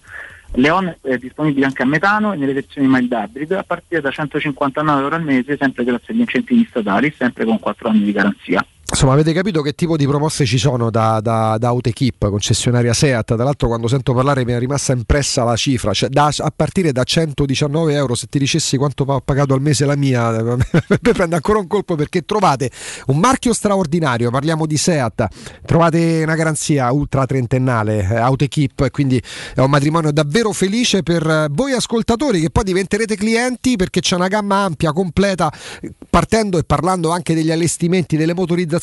Leon 0.55 0.97
è 1.03 1.17
disponibile 1.17 1.67
anche 1.67 1.83
a 1.83 1.87
metano 1.87 2.33
e 2.33 2.37
nelle 2.37 2.53
versioni 2.53 2.89
mild 2.89 3.13
hybrid 3.13 3.53
a 3.53 3.63
partire 3.63 4.01
da 4.01 4.11
159 4.11 5.01
euro 5.01 5.15
al 5.15 5.23
mese 5.23 5.57
sempre 5.57 5.85
grazie 5.85 6.13
agli 6.13 6.21
incentivi 6.21 6.67
statali, 6.69 7.15
sempre 7.17 7.45
con 7.45 7.61
4 7.61 7.89
anni 7.89 8.03
di 8.03 8.13
garanzia. 8.13 8.65
Insomma, 8.91 9.13
avete 9.13 9.33
capito 9.33 9.63
che 9.63 9.73
tipo 9.73 9.97
di 9.97 10.05
proposte 10.05 10.45
ci 10.45 10.59
sono 10.59 10.91
da, 10.91 11.21
da, 11.23 11.57
da 11.59 11.69
AutoEquip, 11.69 12.29
concessionaria 12.29 12.93
Seat? 12.93 13.25
Tra 13.25 13.45
l'altro, 13.45 13.69
quando 13.69 13.87
sento 13.87 14.13
parlare 14.13 14.45
mi 14.45 14.53
è 14.53 14.59
rimasta 14.59 14.93
impressa 14.93 15.45
la 15.45 15.55
cifra, 15.55 15.93
cioè 15.93 16.09
da- 16.09 16.33
a 16.37 16.53
partire 16.55 16.91
da 16.91 17.05
119 17.05 17.95
euro. 17.95 18.17
Se 18.17 18.27
ti 18.29 18.41
dicessi 18.41 18.77
quanto 18.77 19.05
ho 19.07 19.21
pagato 19.21 19.55
al 19.55 19.61
mese 19.61 19.87
la 19.87 19.95
mia, 19.95 20.43
mi 20.43 21.13
prende 21.13 21.37
ancora 21.37 21.61
un 21.61 21.69
colpo 21.69 21.95
perché 21.95 22.25
trovate 22.25 22.69
un 23.07 23.19
marchio 23.19 23.53
straordinario. 23.53 24.29
Parliamo 24.31 24.67
di 24.67 24.77
Seat, 24.77 25.29
trovate 25.65 26.23
una 26.25 26.35
garanzia 26.35 26.91
ultra 26.91 27.27
trentennale, 27.27 28.09
eh, 28.11 28.17
AutoEquip. 28.17 28.81
e 28.81 28.91
Quindi 28.91 29.23
è 29.55 29.61
un 29.61 29.71
matrimonio 29.71 30.11
davvero 30.11 30.53
felice 30.53 31.05
per 31.05 31.25
eh, 31.25 31.47
voi 31.53 31.73
ascoltatori 31.73 32.41
che 32.41 32.51
poi 32.51 32.65
diventerete 32.65 33.15
clienti 33.15 33.77
perché 33.77 34.01
c'è 34.01 34.17
una 34.17 34.29
gamma 34.29 34.65
ampia, 34.65 34.93
completa, 34.93 35.51
partendo 36.11 36.59
e 36.59 36.65
parlando 36.65 37.11
anche 37.13 37.35
degli 37.35 37.53
allestimenti, 37.53 38.17
delle 38.17 38.35
motorizzazioni. 38.35 38.79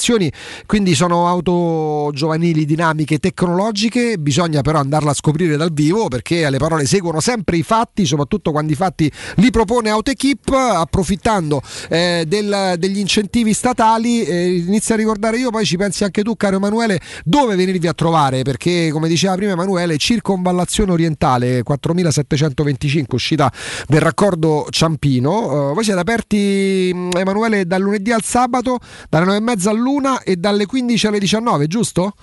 Quindi 0.65 0.95
sono 0.95 1.28
auto 1.28 2.11
giovanili, 2.14 2.65
dinamiche, 2.65 3.18
tecnologiche. 3.19 4.18
Bisogna 4.18 4.61
però 4.61 4.80
andarla 4.80 5.11
a 5.11 5.14
scoprire 5.14 5.57
dal 5.57 5.72
vivo 5.74 6.07
perché 6.07 6.45
alle 6.45 6.57
parole 6.57 6.86
seguono 6.86 7.19
sempre 7.19 7.57
i 7.57 7.64
fatti, 7.64 8.06
soprattutto 8.06 8.52
quando 8.52 8.72
i 8.72 8.76
fatti 8.76 9.11
li 9.36 9.52
propone 9.52 9.90
AutoEquip, 9.90 10.49
approfittando 10.52 11.61
eh, 11.90 12.24
del- 12.28 12.76
degli 12.78 12.99
incentivi 12.99 13.53
statali. 13.53 14.24
eh, 14.24 14.56
inizia 14.57 14.95
a 14.95 14.98
ricordare 14.98 15.38
io, 15.38 15.49
poi 15.49 15.65
ci 15.65 15.78
pensi 15.78 16.03
anche 16.03 16.22
tu, 16.24 16.36
caro 16.36 16.56
Emanuele, 16.57 16.99
dove 17.24 17.56
venirvi 17.56 17.88
a 17.88 17.94
trovare? 17.94 18.41
Perché, 18.44 18.90
come 18.91 19.07
diceva 19.07 19.36
prima 19.36 19.52
Emanuele, 19.53 19.98
circonvallazione 19.98 20.91
orientale 20.91 21.64
4725, 21.64 23.15
uscita 23.15 23.52
del 23.88 24.02
raccordo 24.02 24.68
Ciampino. 24.69 25.69
Eh, 25.72 25.74
voi 25.74 25.84
siete 25.84 25.99
aperti, 25.99 26.91
mh, 26.94 27.10
Emanuele, 27.18 27.65
dal 27.65 27.82
lunedì 27.82 28.11
al 28.11 28.24
sabato, 28.24 28.80
dalle 29.10 29.26
9 29.26 29.38
e 29.38 29.41
mezza 29.41 29.72
all'una 29.88 30.22
e 30.22 30.35
dalle 30.35 30.65
15 30.65 31.07
alle 31.07 31.19
19, 31.19 31.68
giusto? 31.68 32.14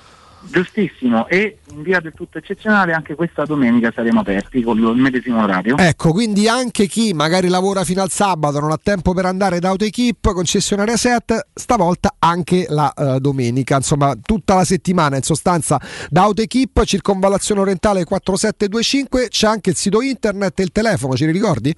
Giustissimo, 0.42 1.26
e 1.26 1.58
in 1.74 1.82
via 1.82 2.00
del 2.00 2.12
tutto 2.14 2.38
eccezionale 2.38 2.92
anche 2.92 3.14
questa 3.14 3.44
domenica 3.44 3.92
saremo 3.94 4.20
aperti 4.20 4.62
con 4.62 4.78
il 4.78 4.96
medesimo 4.96 5.42
orario. 5.42 5.76
Ecco, 5.76 6.12
quindi 6.12 6.48
anche 6.48 6.86
chi 6.86 7.12
magari 7.12 7.48
lavora 7.48 7.84
fino 7.84 8.00
al 8.02 8.10
sabato, 8.10 8.60
non 8.60 8.70
ha 8.70 8.80
tempo 8.82 9.12
per 9.12 9.26
andare 9.26 9.58
da 9.58 9.68
AutoEquip, 9.70 10.32
concessionaria 10.32 10.96
set, 10.96 11.48
stavolta 11.52 12.14
anche 12.18 12.64
la 12.68 12.92
eh, 12.92 13.18
domenica, 13.20 13.76
insomma 13.76 14.14
tutta 14.20 14.54
la 14.54 14.64
settimana 14.64 15.16
in 15.16 15.22
sostanza 15.22 15.80
da 16.08 16.22
AutoEquip, 16.22 16.84
circonvallazione 16.84 17.60
orientale 17.60 18.04
4725, 18.04 19.28
c'è 19.28 19.46
anche 19.46 19.68
il 19.70 19.76
sito 19.76 20.00
internet 20.00 20.60
e 20.60 20.62
il 20.62 20.72
telefono, 20.72 21.16
ce 21.16 21.26
li 21.26 21.32
ricordi? 21.32 21.74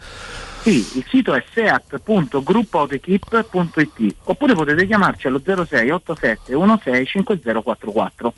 Sì, 0.63 0.87
il 0.95 1.05
sito 1.09 1.33
è 1.33 1.43
seat.gruppoautoequip.it 1.55 4.15
oppure 4.25 4.55
potete 4.55 4.85
chiamarci 4.85 5.29
allo 5.29 5.41
06 5.41 5.91
87 5.91 6.53
16 6.53 7.07
5044. 7.07 8.35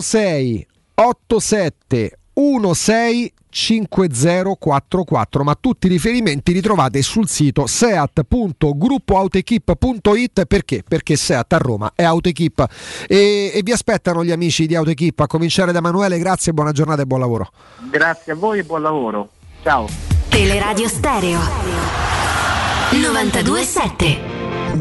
06 0.00 0.66
87 1.02 2.18
16 2.34 3.32
5044 3.50 5.42
ma 5.42 5.56
tutti 5.58 5.86
i 5.86 5.88
riferimenti 5.88 6.52
li 6.52 6.60
trovate 6.60 7.00
sul 7.02 7.26
sito 7.26 7.66
seat.gruppoautoequip.it 7.66 10.44
perché? 10.44 10.84
Perché 10.86 11.16
Seat 11.16 11.54
a 11.54 11.56
Roma 11.56 11.92
è 11.94 12.04
Autoequip 12.04 12.66
e, 13.08 13.50
e 13.52 13.60
vi 13.64 13.72
aspettano 13.72 14.22
gli 14.22 14.30
amici 14.30 14.66
di 14.66 14.76
Autoequip 14.76 15.18
a 15.20 15.26
cominciare 15.26 15.72
da 15.72 15.78
Emanuele 15.78 16.18
grazie, 16.18 16.52
buona 16.52 16.72
giornata 16.72 17.00
e 17.02 17.06
buon 17.06 17.20
lavoro 17.20 17.50
Grazie 17.90 18.32
a 18.32 18.34
voi 18.36 18.58
e 18.60 18.64
buon 18.64 18.82
lavoro. 18.82 19.30
Ciao. 19.62 19.88
Teleradio 20.28 20.86
Stereo 20.86 21.40
927 22.90 24.18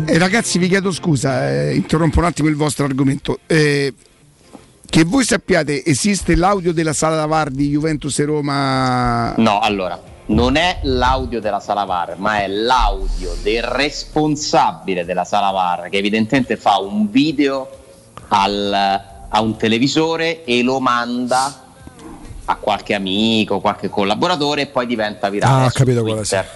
Eh, 0.06 0.18
ragazzi, 0.18 0.60
vi 0.60 0.68
chiedo 0.68 0.92
scusa, 0.92 1.50
eh, 1.50 1.76
interrompo 1.76 2.20
un 2.20 2.26
attimo 2.26 2.50
il 2.50 2.56
vostro 2.56 2.86
argomento. 2.86 3.40
Eh, 3.48 3.94
che 4.90 5.04
voi 5.04 5.24
sappiate, 5.24 5.86
esiste 5.86 6.36
l'audio 6.36 6.74
della 6.74 6.94
sala 6.94 7.16
da 7.16 7.26
VAR 7.28 7.50
di 7.50 7.70
Juventus 7.70 8.18
e 8.20 8.26
Roma? 8.26 9.34
No, 9.36 9.60
allora, 9.60 10.00
non 10.28 10.56
è 10.56 10.80
l'audio 10.84 11.40
della 11.40 11.60
sala 11.60 11.84
VAR, 11.86 12.16
ma 12.18 12.40
è 12.42 12.48
l'audio 12.48 13.36
del 13.44 13.64
responsabile 13.64 15.06
della 15.06 15.26
sala 15.26 15.52
VAR 15.52 15.90
che 15.90 15.98
evidentemente 15.98 16.58
fa 16.58 16.80
un 16.80 17.10
video 17.12 17.70
al- 18.30 19.02
a 19.32 19.42
un 19.42 19.58
televisore 19.58 20.44
e 20.44 20.64
lo 20.64 20.80
manda 20.80 21.66
a 22.46 22.56
qualche 22.56 22.96
amico, 22.96 23.60
qualche 23.60 23.90
collaboratore 23.90 24.64
e 24.64 24.68
poi 24.68 24.88
diventa 24.88 25.30
virale. 25.30 25.66
Ah, 25.68 25.72
capito 25.72 26.02
quale 26.02 26.16
Twitter. 26.22 26.50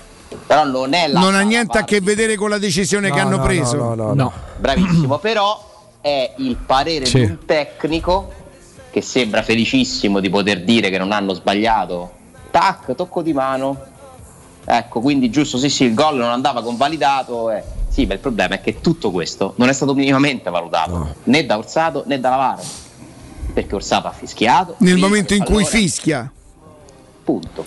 Però 0.47 0.65
non 0.65 0.93
è 0.95 1.07
la 1.07 1.19
Non 1.19 1.35
ha 1.35 1.41
niente 1.41 1.77
a 1.77 1.83
che 1.83 2.01
vedere 2.01 2.35
con 2.35 2.49
la 2.49 2.57
decisione 2.57 3.11
che 3.11 3.17
No, 3.21 3.27
hanno 3.27 3.37
no, 3.37 3.43
preso. 3.43 3.77
no, 3.77 3.93
no, 3.93 4.13
no, 4.15 4.33
Bravissimo, 4.57 5.19
però 5.19 5.71
è 6.03 6.33
il 6.37 6.57
parere 6.57 7.05
Sì. 7.05 7.19
di 7.19 7.23
un 7.31 7.37
tecnico 7.45 8.29
che 8.91 9.01
sembra 9.01 9.41
felicissimo 9.41 10.19
di 10.19 10.29
poter 10.29 10.63
dire 10.65 10.89
che 10.89 10.97
non 10.97 11.13
hanno 11.13 11.33
sbagliato. 11.33 12.11
Tac, 12.51 12.93
tocco 12.93 13.21
di 13.21 13.31
mano. 13.31 13.77
Ecco, 14.65 14.99
quindi 14.99 15.29
giusto, 15.29 15.57
sì, 15.57 15.69
sì, 15.69 15.85
il 15.85 15.93
gol 15.93 16.17
non 16.17 16.29
andava 16.29 16.61
convalidato. 16.61 17.49
eh. 17.51 17.63
Sì, 17.87 18.05
ma 18.05 18.13
il 18.15 18.19
problema 18.19 18.55
è 18.55 18.61
che 18.61 18.81
tutto 18.81 19.11
questo 19.11 19.53
non 19.57 19.69
è 19.69 19.73
stato 19.73 19.93
minimamente 19.93 20.49
valutato 20.49 21.15
né 21.23 21.45
da 21.45 21.57
Orsato 21.57 22.03
né 22.05 22.19
dalla 22.19 22.35
VAR. 22.35 22.59
Perché 23.53 23.75
Orsato 23.75 24.07
ha 24.07 24.11
fischiato. 24.11 24.75
Nel 24.79 24.97
momento 24.97 25.33
in 25.33 25.43
cui 25.45 25.63
fischia. 25.65 26.29
Punto. 27.23 27.63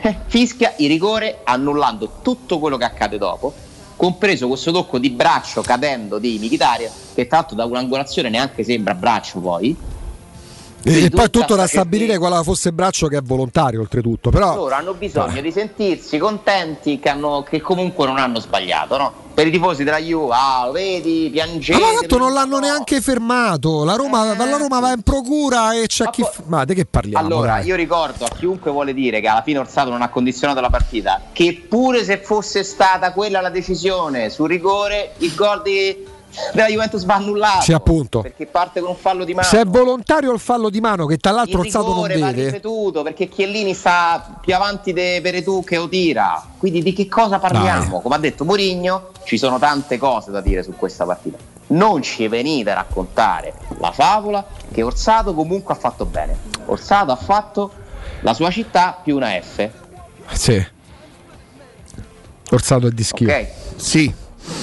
Eh, 0.00 0.16
Fischia 0.26 0.74
il 0.78 0.88
rigore 0.88 1.40
annullando 1.44 2.18
tutto 2.22 2.58
quello 2.58 2.76
che 2.78 2.84
accade 2.84 3.18
dopo 3.18 3.52
compreso 3.96 4.48
questo 4.48 4.72
tocco 4.72 4.98
di 4.98 5.10
braccio 5.10 5.62
cadendo 5.62 6.18
di 6.18 6.38
Mkhitaryan, 6.40 6.92
che 7.14 7.26
l'altro 7.30 7.56
da 7.56 7.64
un'angolazione 7.64 8.28
neanche 8.28 8.64
sembra 8.64 8.94
braccio 8.94 9.40
poi. 9.40 9.76
E, 10.86 11.04
e 11.04 11.10
poi 11.10 11.30
tutto 11.30 11.54
da 11.56 11.66
stabilire 11.66 12.18
quale 12.18 12.42
fosse 12.42 12.72
braccio 12.72 13.06
che 13.08 13.16
è 13.16 13.22
volontario 13.22 13.80
oltretutto. 13.80 14.30
Però 14.30 14.54
Loro 14.54 14.74
hanno 14.74 14.92
bisogno 14.94 15.40
di 15.40 15.50
sentirsi 15.50 16.18
contenti 16.18 16.98
che, 17.00 17.08
hanno- 17.08 17.42
che 17.42 17.60
comunque 17.60 18.06
non 18.06 18.18
hanno 18.18 18.38
sbagliato, 18.38 18.96
no? 18.98 19.12
Per 19.34 19.46
i 19.46 19.50
tifosi 19.50 19.82
della 19.82 19.98
Juve, 19.98 20.32
ah, 20.32 20.70
vedi, 20.70 21.28
piangete. 21.32 21.80
Ma 21.80 21.88
tanto 21.98 22.18
non 22.18 22.32
l'hanno 22.32 22.58
neanche 22.60 23.00
fermato. 23.00 23.82
La 23.82 23.94
Roma, 23.96 24.32
la 24.36 24.56
Roma 24.56 24.78
va 24.78 24.92
in 24.92 25.02
procura 25.02 25.74
e 25.74 25.86
c'è 25.86 26.08
chi. 26.10 26.22
f- 26.22 26.42
Ma 26.46 26.64
di 26.64 26.74
che 26.74 26.84
parliamo? 26.84 27.24
Allora, 27.26 27.54
dai? 27.54 27.66
io 27.66 27.74
ricordo 27.74 28.26
a 28.26 28.28
chiunque 28.28 28.70
vuole 28.70 28.94
dire 28.94 29.20
che 29.20 29.26
alla 29.26 29.42
fine 29.42 29.58
Orsato 29.58 29.90
non 29.90 30.02
ha 30.02 30.08
condizionato 30.08 30.60
la 30.60 30.70
partita, 30.70 31.20
che 31.32 31.64
pure 31.68 32.04
se 32.04 32.18
fosse 32.18 32.62
stata 32.62 33.12
quella 33.12 33.40
la 33.40 33.50
decisione 33.50 34.30
sul 34.30 34.48
rigore, 34.48 35.14
il 35.18 35.34
gol 35.34 35.62
di- 35.62 36.06
della 36.52 36.68
Juventus 36.68 37.04
va 37.04 37.14
annullato. 37.14 37.62
Sì, 37.62 37.72
appunto. 37.72 38.20
Perché 38.20 38.46
parte 38.46 38.80
con 38.80 38.90
un 38.90 38.96
fallo 38.96 39.24
di 39.24 39.34
mano. 39.34 39.46
Se 39.46 39.60
è 39.60 39.64
volontario 39.64 40.32
il 40.32 40.40
fallo 40.40 40.70
di 40.70 40.80
mano, 40.80 41.06
che 41.06 41.16
tra 41.18 41.32
l'altro 41.32 41.60
il 41.60 41.66
Orsato 41.66 41.94
non 41.94 42.06
rigore 42.06 42.18
va 42.18 42.26
vede. 42.26 42.44
ripetuto 42.46 43.02
perché 43.02 43.28
Chiellini 43.28 43.74
sta 43.74 44.38
più 44.40 44.54
avanti 44.54 44.92
di 44.92 45.20
Veretù 45.20 45.62
che 45.64 45.76
lo 45.76 45.88
tira. 45.88 46.42
Quindi 46.58 46.82
di 46.82 46.92
che 46.92 47.08
cosa 47.08 47.38
parliamo? 47.38 48.00
Come 48.00 48.14
ha 48.14 48.18
detto 48.18 48.44
Mourinho, 48.44 49.10
ci 49.24 49.38
sono 49.38 49.58
tante 49.58 49.98
cose 49.98 50.30
da 50.30 50.40
dire 50.40 50.62
su 50.62 50.74
questa 50.76 51.04
partita. 51.04 51.36
Non 51.66 52.02
ci 52.02 52.28
venite 52.28 52.70
a 52.70 52.74
raccontare 52.74 53.54
la 53.78 53.90
favola 53.90 54.46
che 54.70 54.82
Orsato 54.82 55.34
comunque 55.34 55.74
ha 55.74 55.76
fatto 55.76 56.04
bene. 56.04 56.36
Orsato 56.66 57.12
ha 57.12 57.16
fatto 57.16 57.72
la 58.20 58.34
sua 58.34 58.50
città 58.50 58.98
più 59.02 59.16
una 59.16 59.30
F. 59.40 59.68
Sì. 60.32 60.66
Orsato 62.50 62.86
è 62.86 62.90
di 62.90 63.02
schifo. 63.04 63.30
Ok? 63.30 63.46
Sì. 63.76 64.14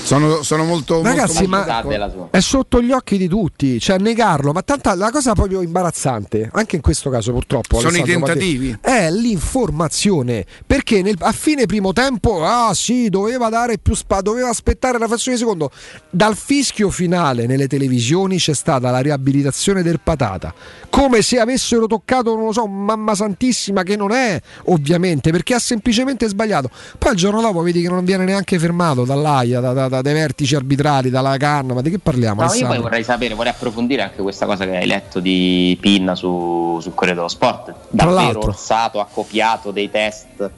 Sono, 0.03 0.43
sono 0.43 0.63
molto 0.63 1.01
Ragazzi, 1.01 1.47
molto, 1.47 1.87
ma 1.87 2.29
è 2.31 2.39
sotto 2.39 2.81
gli 2.81 2.91
occhi 2.91 3.17
di 3.17 3.27
tutti, 3.27 3.79
cioè 3.79 3.97
negarlo, 3.97 4.51
ma 4.51 4.61
tanta 4.61 4.93
la 4.93 5.09
cosa 5.09 5.33
proprio 5.33 5.61
imbarazzante, 5.61 6.49
anche 6.53 6.75
in 6.75 6.81
questo 6.81 7.09
caso 7.09 7.31
purtroppo. 7.31 7.79
Sono 7.79 7.95
i 7.95 8.01
Alessandro 8.01 8.25
tentativi. 8.27 8.69
Mattei, 8.71 9.05
È 9.07 9.11
l'informazione, 9.11 10.45
perché 10.65 11.01
nel- 11.01 11.15
a 11.19 11.31
fine 11.31 11.65
primo 11.65 11.93
tempo, 11.93 12.43
ah 12.45 12.73
sì, 12.73 13.09
doveva 13.09 13.49
dare 13.49 13.77
più 13.77 13.95
spa, 13.95 14.21
doveva 14.21 14.49
aspettare 14.49 14.97
la 14.97 15.07
frazione 15.07 15.37
di 15.37 15.43
secondo. 15.43 15.71
Dal 16.09 16.35
fischio 16.35 16.89
finale 16.89 17.45
nelle 17.45 17.67
televisioni 17.67 18.37
c'è 18.37 18.53
stata 18.53 18.91
la 18.91 18.99
riabilitazione 18.99 19.81
del 19.81 19.99
patata, 20.03 20.53
come 20.89 21.21
se 21.21 21.39
avessero 21.39 21.87
toccato, 21.87 22.35
non 22.35 22.45
lo 22.45 22.51
so, 22.51 22.67
mamma 22.67 23.15
santissima 23.15 23.83
che 23.83 23.95
non 23.95 24.11
è, 24.11 24.39
ovviamente, 24.65 25.31
perché 25.31 25.53
ha 25.53 25.59
semplicemente 25.59 26.27
sbagliato. 26.27 26.69
Poi 26.97 27.11
il 27.13 27.17
giorno 27.17 27.41
dopo 27.41 27.61
vedi 27.61 27.81
che 27.81 27.89
non 27.89 28.03
viene 28.05 28.25
neanche 28.25 28.59
fermato 28.59 29.05
dall'AIA, 29.05 29.59
da- 29.59 29.70
da- 29.73 29.87
da- 29.87 30.01
dai 30.01 30.13
vertici 30.13 30.55
arbitrali, 30.55 31.09
dalla 31.09 31.37
canna, 31.37 31.73
ma 31.73 31.81
di 31.81 31.89
che 31.89 31.99
parliamo? 31.99 32.43
No, 32.43 32.53
io 32.53 32.67
poi 32.67 32.79
vorrei 32.79 33.03
sapere, 33.03 33.33
vorrei 33.33 33.51
approfondire 33.51 34.01
anche 34.01 34.21
questa 34.21 34.45
cosa 34.45 34.65
che 34.65 34.77
hai 34.77 34.87
letto 34.87 35.19
di 35.19 35.77
Pinna 35.79 36.15
su, 36.15 36.79
sul 36.81 36.93
Corriere 36.93 37.15
dello 37.17 37.29
Sport. 37.29 37.73
Davvero. 37.89 38.39
Orsato 38.45 38.99
ha 38.99 39.07
copiato 39.11 39.71
dei 39.71 39.89
test 39.89 40.49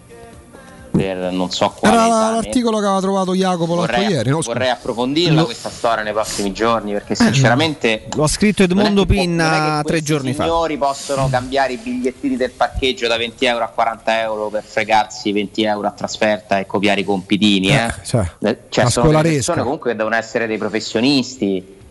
per 0.96 1.32
non 1.32 1.50
so 1.50 1.72
quale 1.72 1.96
Era 1.96 2.06
esame. 2.06 2.32
l'articolo 2.36 2.78
che 2.80 2.86
aveva 2.86 3.02
trovato 3.02 3.34
Jacopo 3.34 3.74
l'altro 3.76 3.96
Vorrei, 3.98 4.12
ieri. 4.12 4.30
no? 4.30 4.40
vorrei 4.42 4.70
approfondirla 4.70 5.40
Lo- 5.40 5.46
questa 5.46 5.70
storia 5.72 6.04
nei 6.04 6.14
prossimi 6.14 6.54
giorni 6.54 6.92
perché 6.92 7.16
sinceramente 7.16 8.06
Lo 8.16 8.24
ha 8.24 8.28
scritto 8.28 8.62
Edmondo 8.62 9.06
Pinna 9.06 9.82
tre 9.84 10.02
giorni 10.04 10.34
fa. 10.34 10.44
signori 10.44 10.78
possono 10.78 11.28
cambiare 11.30 11.74
i 11.74 11.78
bigliettini 11.78 12.38
del 12.38 12.52
parcheggio 12.52 13.08
da 13.08 13.18
20 13.18 13.46
euro 13.46 13.64
a 13.64 13.68
40 13.70 14.22
euro 14.22 14.50
per 14.50 14.64
fregarsi 14.64 15.32
20 15.32 15.64
euro 15.64 15.88
a 15.88 15.92
trasferta 15.92 16.60
e 16.60 16.66
copiare 16.68 17.02
i 17.02 17.04
compitini. 17.04 17.70
Eh, 17.70 17.92
cioè, 18.06 18.30
Eh, 18.42 18.58
cioè 18.70 18.90
sono 18.90 19.20
persone 19.22 19.62
comunque 19.64 19.92
che 19.92 19.98
devono 19.98 20.16
essere 20.16 20.46
dei 20.46 20.58
professionisti. 20.60 21.82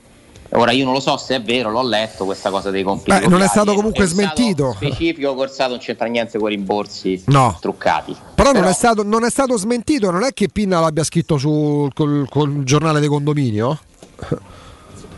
Ora 0.55 0.71
io 0.73 0.85
non 0.85 0.93
lo 0.93 1.01
so 1.01 1.17
se 1.17 1.37
è 1.37 1.43
vero, 1.43 1.71
l'ho 1.71 1.83
letto 1.83 2.27
questa 2.27 2.51
cosa 2.51 2.71
dei 2.71 2.83
compiti. 2.83 3.19
Beh, 3.19 3.27
non 3.27 3.41
è 3.41 3.47
stato 3.49 3.73
comunque 3.75 4.05
È 4.05 4.07
smentito. 4.07 4.75
Specifico 4.77 5.35
Corsato 5.35 5.71
non 5.71 5.79
c'entra 5.79 6.07
niente 6.07 6.39
con 6.39 6.51
i 6.53 6.57
rimborsi 6.57 7.23
No. 7.27 7.57
truccati. 7.59 8.15
Però, 8.35 8.53
non, 8.53 8.65
è 8.65 8.73
stato, 8.75 9.03
non 9.03 9.25
è 9.25 9.31
stato 9.31 9.57
smentito, 9.57 10.11
non 10.11 10.25
è 10.25 10.35
che 10.35 10.49
Pinna 10.49 10.81
l'abbia 10.81 11.05
scritto 11.05 11.39
sul 11.39 11.91
col, 11.95 12.27
col 12.29 12.65
giornale 12.65 13.01
di 13.01 13.07
condominio? 13.07 13.79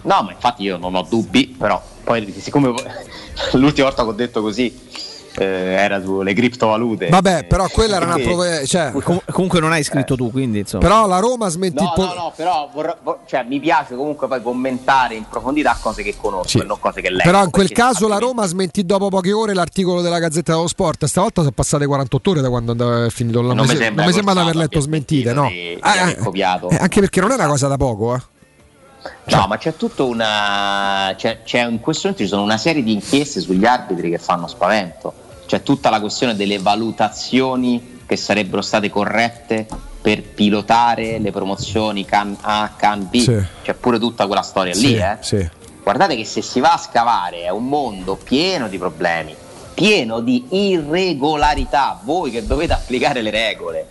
No, 0.03 0.23
ma 0.23 0.31
infatti 0.33 0.63
io 0.63 0.77
non 0.77 0.95
ho 0.95 1.03
dubbi, 1.09 1.47
però 1.49 1.83
poi 2.05 2.33
siccome 2.39 2.73
l'ultima 3.55 3.89
volta 3.89 4.05
che 4.05 4.09
ho 4.11 4.13
detto 4.13 4.41
così 4.41 4.79
eh, 5.37 5.45
era 5.45 6.01
sulle 6.03 6.33
criptovalute. 6.33 7.09
Vabbè, 7.09 7.45
però 7.45 7.67
quella 7.69 7.97
era 7.97 8.05
una 8.07 8.19
prove- 8.19 8.67
cioè, 8.67 8.93
Com- 8.93 9.21
comunque 9.31 9.61
non 9.61 9.73
hai 9.73 9.83
scritto 9.83 10.15
tu, 10.17 10.31
quindi 10.31 10.61
insomma. 10.61 10.83
Però 10.87 11.07
la 11.07 11.19
Roma 11.19 11.49
smentì 11.49 11.83
No, 11.83 11.93
no, 11.97 12.15
no, 12.15 12.33
però 12.35 12.69
vorrò- 12.73 12.97
vor- 13.03 13.19
cioè, 13.27 13.45
mi 13.49 13.59
piace 13.61 13.95
comunque 13.97 14.27
poi 14.29 14.43
commentare 14.43 15.15
in 15.15 15.25
profondità 15.29 15.77
cose 15.81 16.03
che 16.03 16.15
conosco 16.17 16.61
e 16.63 16.65
non 16.65 16.79
cose 16.79 17.01
che 17.01 17.11
leggo. 17.11 17.23
Però 17.25 17.43
in 17.45 17.51
quel 17.51 17.71
caso 17.73 18.07
la 18.09 18.19
Roma 18.19 18.47
smentì 18.47 18.85
dopo 18.87 19.09
poche 19.09 19.33
ore 19.33 19.55
l'articolo 19.55 20.01
della 20.01 20.19
Gazzetta 20.19 20.53
dello 20.55 20.69
Sport. 20.69 21.05
Stavolta 21.07 21.41
sono 21.41 21.53
passate 21.53 21.87
48 21.87 22.31
ore 22.31 22.41
da 22.41 22.49
quando 22.49 22.73
andava- 22.73 23.05
è 23.07 23.11
finito. 23.11 23.41
Non, 23.41 23.57
Non 23.57 23.65
mi 23.67 23.73
se- 23.73 23.77
sembra 23.77 24.03
non 24.03 24.07
mi 24.07 24.13
sembra 24.17 24.35
di 24.35 24.41
aver 24.41 24.57
letto 24.57 24.81
smentite, 24.81 25.33
no? 25.33 25.49
di- 25.49 25.77
Ah, 25.81 26.11
eh, 26.11 26.17
copiato. 26.17 26.69
eh, 26.71 26.77
anche 26.77 27.01
perché 27.01 27.21
non 27.21 27.31
è 27.31 27.35
una 27.35 27.47
cosa 27.49 27.69
da 27.69 27.77
poco, 27.77 28.15
eh. 28.15 28.23
No, 29.27 29.47
ma 29.47 29.59
c'è 29.59 29.77
tutta 29.77 30.03
una. 30.03 31.13
C'è, 31.17 31.43
c'è 31.45 31.67
in 31.67 31.81
questo 31.81 32.09
momento 32.09 32.25
ci 32.25 32.31
sono 32.31 32.43
una 32.43 32.57
serie 32.57 32.83
di 32.83 32.93
inchieste 32.93 33.41
sugli 33.41 33.65
arbitri 33.67 34.09
che 34.11 34.19
fanno 34.19 34.47
spavento. 34.47 35.13
C'è 35.47 35.63
tutta 35.63 35.91
la 35.91 36.01
questione 36.01 36.35
delle 36.35 36.59
valutazioni 36.59 38.01
che 38.07 38.17
sarebbero 38.17 38.63
state 38.63 38.91
corrette 38.91 39.67
per 40.01 40.23
pilotare 40.23 41.19
le 41.19 41.31
promozioni 41.31 42.05
CAN 42.05 42.37
A, 42.43 42.75
CAN 42.77 43.09
B. 43.09 43.17
Sì. 43.17 43.43
C'è 43.63 43.75
pure 43.75 43.99
tutta 43.99 44.27
quella 44.27 44.43
storia 44.43 44.75
Sì, 44.75 44.89
lì, 44.89 44.97
eh. 44.99 45.17
sì. 45.21 45.49
Guardate 45.83 46.17
che 46.17 46.25
se 46.25 46.43
si 46.43 46.61
va 46.61 46.75
a 46.75 46.79
scavare 46.79 47.43
è 47.43 47.51
un 47.51 47.67
mondo 47.67 48.17
pieno 48.17 48.69
di 48.69 48.79
problemi, 48.79 49.35
pieno 49.75 50.21
di 50.21 50.45
irregolarità. 50.51 52.01
Voi 52.03 52.31
che 52.31 52.47
dovete 52.47 52.73
applicare 52.73 53.21
le 53.23 53.31
regole. 53.31 53.87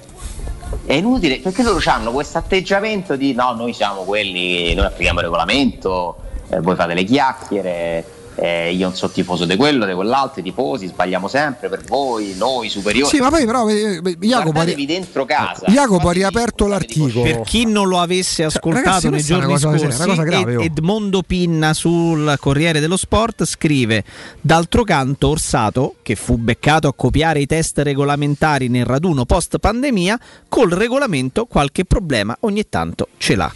È 0.86 0.94
inutile 0.94 1.40
perché 1.40 1.62
loro 1.62 1.80
hanno 1.86 2.12
questo 2.12 2.40
atteggiamento 2.40 3.16
di 3.16 3.34
no, 3.34 3.54
noi 3.54 3.74
siamo 3.74 4.04
quelli, 4.04 4.74
noi 4.74 4.86
applichiamo 4.86 5.20
il 5.20 5.26
regolamento, 5.26 6.18
eh, 6.50 6.60
voi 6.62 6.76
fate 6.76 6.94
le 6.94 7.04
chiacchiere, 7.04 8.06
eh, 8.36 8.74
io 8.74 8.88
non 8.88 8.96
sono 8.96 9.12
tifoso 9.12 9.46
di 9.46 9.56
quello, 9.56 9.86
di 9.86 9.94
quell'altro, 9.94 10.42
i 10.42 10.44
tifosi, 10.44 10.88
sbagliamo 10.88 11.28
sempre 11.28 11.70
per 11.70 11.84
voi, 11.84 12.34
noi 12.36 12.70
superiori. 12.70 13.10
Sì, 13.10 13.20
ma 13.20 13.30
poi 13.30 13.46
però 13.46 13.68
eh, 13.68 14.02
eh, 14.04 14.18
Jacopo, 14.20 14.60
ha, 14.60 14.66
dentro 14.66 15.26
casa. 15.26 15.66
Jacopo 15.68 16.10
ha 16.10 16.12
riaperto 16.12 16.68
l'articolo. 16.68 17.22
Per 17.22 17.42
chi 17.42 17.66
non 17.66 17.88
lo 17.88 18.00
avesse 18.00 18.44
ascoltato 18.44 18.86
ragazzi, 18.86 19.10
nei 19.10 19.24
giorni 19.24 19.54
cosa- 19.54 19.78
scorsi, 19.78 20.04
cosa 20.06 20.24
grave, 20.24 20.52
Ed- 20.54 20.58
oh. 20.58 20.64
Edmondo 20.64 21.22
Pinna 21.22 21.74
sul 21.74 22.36
Corriere 22.40 22.80
dello 22.80 22.98
Sport 22.98 23.46
scrive: 23.46 24.04
D'altro 24.42 24.84
canto, 24.84 25.30
Orsato, 25.30 25.96
che 26.02 26.16
fu 26.16 26.38
beccato 26.38 26.88
a 26.88 26.94
copiare 26.94 27.40
i 27.40 27.46
test 27.46 27.80
regolamentari 27.80 28.68
nel 28.68 28.86
raduno 28.86 29.26
post 29.26 29.58
pandemia, 29.60 30.20
col 30.50 30.70
regolamento 30.70 31.46
qualche 31.46 31.86
problema 31.86 32.36
ogni 32.42 32.68
tanto 32.70 33.08
ce 33.18 33.36
l'ha. 33.36 33.52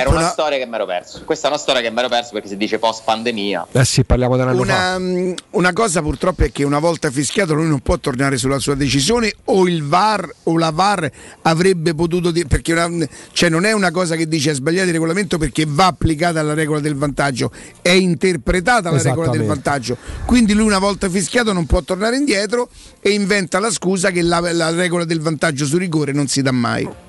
Era 0.00 0.10
una 0.10 0.28
storia 0.28 0.58
che 0.58 0.66
mi 0.66 0.74
ero 0.74 0.86
perso. 0.86 1.22
Questa 1.24 1.46
è 1.48 1.50
una 1.50 1.58
storia 1.58 1.80
che 1.82 1.90
mi 1.90 1.98
ero 1.98 2.08
perso 2.08 2.30
perché 2.32 2.48
si 2.48 2.56
dice 2.56 2.78
post 2.78 3.02
pandemia. 3.04 3.66
Eh 3.72 3.84
sì, 3.84 4.04
parliamo 4.04 4.36
dell'anno. 4.36 4.60
Una, 4.60 4.98
mm, 4.98 5.32
una 5.50 5.72
cosa 5.72 6.00
purtroppo 6.02 6.44
è 6.44 6.52
che 6.52 6.64
una 6.64 6.78
volta 6.78 7.10
fischiato 7.10 7.54
lui 7.54 7.66
non 7.66 7.80
può 7.80 7.98
tornare 7.98 8.36
sulla 8.36 8.58
sua 8.58 8.74
decisione 8.74 9.32
o 9.46 9.66
il 9.66 9.82
VAR 9.84 10.28
o 10.44 10.56
la 10.56 10.70
VAR 10.70 11.10
avrebbe 11.42 11.94
potuto 11.94 12.30
dire 12.30 12.46
perché 12.46 12.72
una- 12.72 13.06
cioè 13.32 13.48
non 13.48 13.64
è 13.64 13.72
una 13.72 13.90
cosa 13.90 14.14
che 14.16 14.28
dice 14.28 14.52
è 14.52 14.54
sbagliato 14.54 14.86
il 14.86 14.92
regolamento 14.92 15.36
perché 15.38 15.64
va 15.66 15.86
applicata 15.86 16.42
la 16.42 16.54
regola 16.54 16.80
del 16.80 16.94
vantaggio, 16.94 17.50
è 17.82 17.90
interpretata 17.90 18.90
la 18.90 19.02
regola 19.02 19.28
del 19.30 19.46
vantaggio. 19.46 19.96
Quindi 20.24 20.52
lui 20.54 20.66
una 20.66 20.78
volta 20.78 21.08
fischiato 21.08 21.52
non 21.52 21.66
può 21.66 21.82
tornare 21.82 22.16
indietro 22.16 22.68
e 23.00 23.10
inventa 23.10 23.58
la 23.58 23.70
scusa 23.70 24.10
che 24.10 24.22
la, 24.22 24.40
la 24.52 24.70
regola 24.70 25.04
del 25.04 25.20
vantaggio 25.20 25.64
su 25.66 25.76
rigore 25.76 26.12
non 26.12 26.28
si 26.28 26.40
dà 26.42 26.52
mai. 26.52 27.04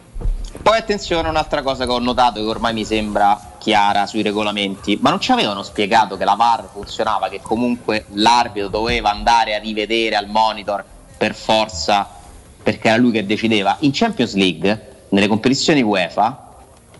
Poi 0.62 0.78
attenzione, 0.78 1.30
un'altra 1.30 1.62
cosa 1.62 1.86
che 1.86 1.92
ho 1.92 2.00
notato 2.00 2.42
che 2.42 2.48
ormai 2.48 2.74
mi 2.74 2.84
sembra 2.84 3.56
chiara 3.58 4.06
sui 4.06 4.22
regolamenti, 4.22 4.98
ma 5.02 5.10
non 5.10 5.20
ci 5.20 5.32
avevano 5.32 5.64
spiegato 5.64 6.18
che 6.18 6.26
la 6.26 6.36
VAR 6.36 6.68
funzionava, 6.72 7.30
che 7.30 7.40
comunque 7.42 8.06
l'arbitro 8.14 8.68
doveva 8.68 9.12
andare 9.12 9.56
a 9.56 9.60
rivedere 9.60 10.16
al 10.16 10.28
monitor 10.28 10.84
per 11.18 11.36
forza, 11.36 12.10
perché 12.62 12.90
era 12.90 12.98
lui 12.98 13.12
che 13.12 13.26
decideva. 13.26 13.78
In 13.80 13.92
Champions 13.94 14.36
League, 14.36 15.06
nelle 15.10 15.28
competizioni 15.28 15.82
UEFA, 15.82 16.56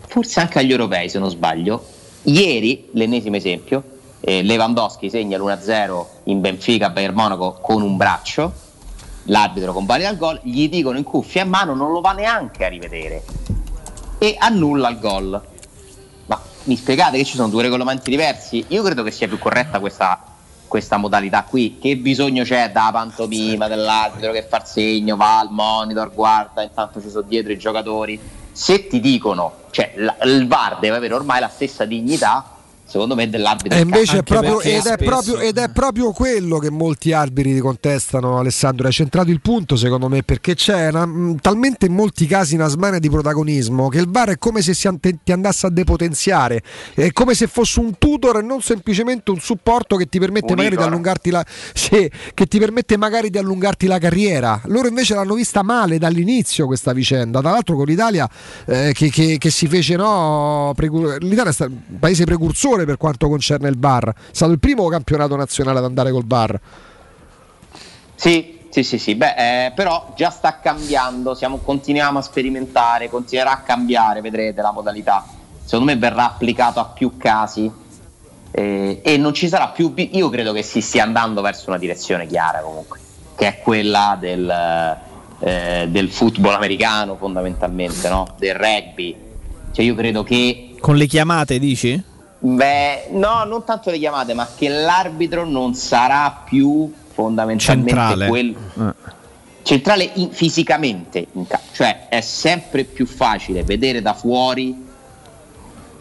forse 0.06 0.40
anche 0.40 0.58
agli 0.58 0.70
europei 0.70 1.08
se 1.08 1.18
non 1.18 1.30
sbaglio, 1.30 1.84
ieri, 2.22 2.88
l'ennesimo 2.92 3.36
esempio, 3.36 3.82
eh, 4.20 4.42
Lewandowski 4.42 5.10
segna 5.10 5.38
l'1-0 5.38 6.04
in 6.24 6.40
Benfica 6.40 6.90
Bayern 6.90 7.14
Monaco 7.14 7.58
con 7.60 7.82
un 7.82 7.96
braccio, 7.96 8.52
l'arbitro 9.24 9.72
convalida 9.72 10.08
il 10.08 10.16
gol, 10.16 10.40
gli 10.42 10.68
dicono 10.68 10.98
in 10.98 11.04
cuffia 11.04 11.42
in 11.42 11.48
mano 11.48 11.74
non 11.74 11.92
lo 11.92 12.00
va 12.00 12.12
neanche 12.12 12.64
a 12.64 12.68
rivedere 12.68 13.22
e 14.18 14.36
annulla 14.38 14.88
il 14.88 14.98
gol. 14.98 15.40
Ma 16.26 16.40
mi 16.64 16.76
spiegate 16.76 17.16
che 17.16 17.24
ci 17.24 17.36
sono 17.36 17.48
due 17.48 17.62
regolamenti 17.62 18.10
diversi? 18.10 18.64
Io 18.68 18.82
credo 18.82 19.02
che 19.02 19.10
sia 19.10 19.28
più 19.28 19.38
corretta 19.38 19.80
questa, 19.80 20.22
questa 20.66 20.96
modalità 20.96 21.44
qui. 21.44 21.78
Che 21.78 21.96
bisogno 21.96 22.44
c'è 22.44 22.70
da 22.70 22.90
pantomima 22.92 23.68
dell'arbitro 23.68 24.32
che 24.32 24.42
fa 24.48 24.58
il 24.58 24.66
segno, 24.66 25.16
va 25.16 25.38
al 25.38 25.50
monitor, 25.50 26.12
guarda, 26.12 26.62
intanto 26.62 27.00
ci 27.00 27.08
sono 27.08 27.26
dietro 27.26 27.52
i 27.52 27.58
giocatori. 27.58 28.20
se 28.50 28.88
ti 28.88 28.98
dicono, 28.98 29.52
cioè 29.70 29.92
la- 29.98 30.16
il 30.24 30.48
VAR 30.48 30.80
deve 30.80 30.96
avere 30.96 31.14
ormai 31.14 31.38
la 31.38 31.48
stessa 31.48 31.84
dignità, 31.84 32.57
secondo 32.88 33.14
me, 33.14 33.28
dell'arbitro. 33.28 33.76
E 33.76 33.82
in 33.82 33.86
invece 33.88 34.18
è 34.18 34.22
proprio, 34.22 34.60
ed, 34.60 34.84
è 34.86 34.96
proprio, 34.96 35.38
ed 35.38 35.58
è 35.58 35.68
proprio 35.68 36.12
quello 36.12 36.58
che 36.58 36.70
molti 36.70 37.12
arbitri 37.12 37.58
contestano, 37.58 38.38
Alessandro. 38.38 38.86
Hai 38.86 38.92
centrato 38.92 39.30
il 39.30 39.40
punto, 39.40 39.76
secondo 39.76 40.08
me, 40.08 40.22
perché 40.22 40.54
c'è 40.54 40.88
una- 40.88 41.04
mh, 41.06 41.36
talmente 41.40 41.86
in 41.86 41.92
molti 41.92 42.26
casi 42.26 42.54
una 42.54 42.68
smania 42.68 42.98
di 42.98 43.10
protagonismo 43.10 43.88
che 43.88 43.98
il 43.98 44.08
VAR 44.08 44.30
è 44.30 44.38
come 44.38 44.62
se 44.62 44.72
si 44.74 44.88
an- 44.88 44.98
ti 45.00 45.32
andasse 45.32 45.66
a 45.66 45.70
depotenziare, 45.70 46.62
è 46.94 47.12
come 47.12 47.34
se 47.34 47.46
fosse 47.46 47.80
un 47.80 47.98
tutor 47.98 48.38
e 48.38 48.42
non 48.42 48.60
semplicemente 48.62 49.30
un 49.30 49.38
supporto 49.40 49.96
che 49.96 50.06
ti 50.06 50.18
permette 50.18 50.52
Un 50.52 50.58
magari 50.58 50.76
di 50.76 50.82
allungarti 50.82 51.30
la, 51.30 51.44
sì, 51.74 52.10
che 52.34 52.46
ti 52.46 52.58
permette 52.58 52.96
magari 52.96 53.28
di 53.30 53.38
allungarti 53.38 53.86
la 53.86 53.98
carriera. 53.98 54.60
Loro 54.64 54.88
invece 54.88 55.14
l'hanno 55.14 55.34
vista 55.34 55.62
male 55.62 55.98
dall'inizio 55.98 56.66
questa 56.66 56.92
vicenda. 56.92 57.40
Tra 57.40 57.50
l'altro 57.50 57.76
con 57.76 57.84
l'Italia 57.86 58.28
eh, 58.66 58.92
che, 58.94 59.10
che- 59.10 59.36
che 59.38 59.50
si 59.50 59.66
fece 59.66 59.96
no, 59.96 60.72
precu- 60.74 61.18
l'Italia 61.22 61.52
è 61.56 61.62
un 61.64 61.98
paese 61.98 62.24
precursore 62.24 62.77
per 62.84 62.96
quanto 62.96 63.28
concerne 63.28 63.68
il 63.68 63.78
VAR. 63.78 64.08
È 64.10 64.14
stato 64.32 64.52
il 64.52 64.58
primo 64.58 64.88
campionato 64.88 65.36
nazionale 65.36 65.78
ad 65.78 65.84
andare 65.84 66.10
col 66.10 66.26
VAR. 66.26 66.60
Sì, 68.14 68.58
sì, 68.70 68.82
sì, 68.82 68.98
sì. 68.98 69.14
Beh, 69.14 69.66
eh, 69.66 69.72
però 69.72 70.12
già 70.16 70.30
sta 70.30 70.58
cambiando, 70.60 71.34
siamo- 71.34 71.58
continuiamo 71.58 72.18
a 72.18 72.22
sperimentare, 72.22 73.08
continuerà 73.08 73.52
a 73.52 73.60
cambiare, 73.60 74.20
vedrete 74.20 74.60
la 74.60 74.72
modalità. 74.72 75.24
Secondo 75.64 75.92
me 75.92 75.98
verrà 75.98 76.26
applicato 76.26 76.80
a 76.80 76.86
più 76.86 77.16
casi 77.16 77.70
eh, 78.50 79.00
e 79.02 79.16
non 79.16 79.34
ci 79.34 79.48
sarà 79.48 79.68
più... 79.68 79.92
Io 79.96 80.28
credo 80.30 80.52
che 80.52 80.62
si 80.62 80.80
stia 80.80 81.02
andando 81.02 81.42
verso 81.42 81.68
una 81.68 81.78
direzione 81.78 82.26
chiara 82.26 82.60
comunque, 82.60 82.98
che 83.36 83.46
è 83.46 83.60
quella 83.62 84.16
del, 84.18 84.48
eh, 85.40 85.86
del 85.90 86.10
football 86.10 86.54
americano 86.54 87.16
fondamentalmente, 87.16 88.08
no? 88.08 88.34
del 88.38 88.54
rugby. 88.54 89.16
Cioè 89.70 89.84
io 89.84 89.94
credo 89.94 90.22
che 90.22 90.74
Con 90.80 90.96
le 90.96 91.06
chiamate 91.06 91.58
dici? 91.58 92.02
Beh, 92.40 93.08
no, 93.10 93.42
non 93.44 93.64
tanto 93.64 93.90
le 93.90 93.98
chiamate, 93.98 94.32
ma 94.34 94.48
che 94.56 94.68
l'arbitro 94.68 95.44
non 95.44 95.74
sarà 95.74 96.42
più 96.44 96.92
fondamentalmente 97.12 97.90
Centrale. 97.90 98.28
quel 98.28 98.54
Eh. 98.78 99.16
centrale 99.62 100.10
in- 100.14 100.30
fisicamente, 100.30 101.26
in 101.32 101.46
ca- 101.48 101.60
cioè 101.72 102.06
è 102.08 102.20
sempre 102.20 102.84
più 102.84 103.06
facile 103.06 103.64
vedere 103.64 104.00
da 104.02 104.14
fuori 104.14 104.86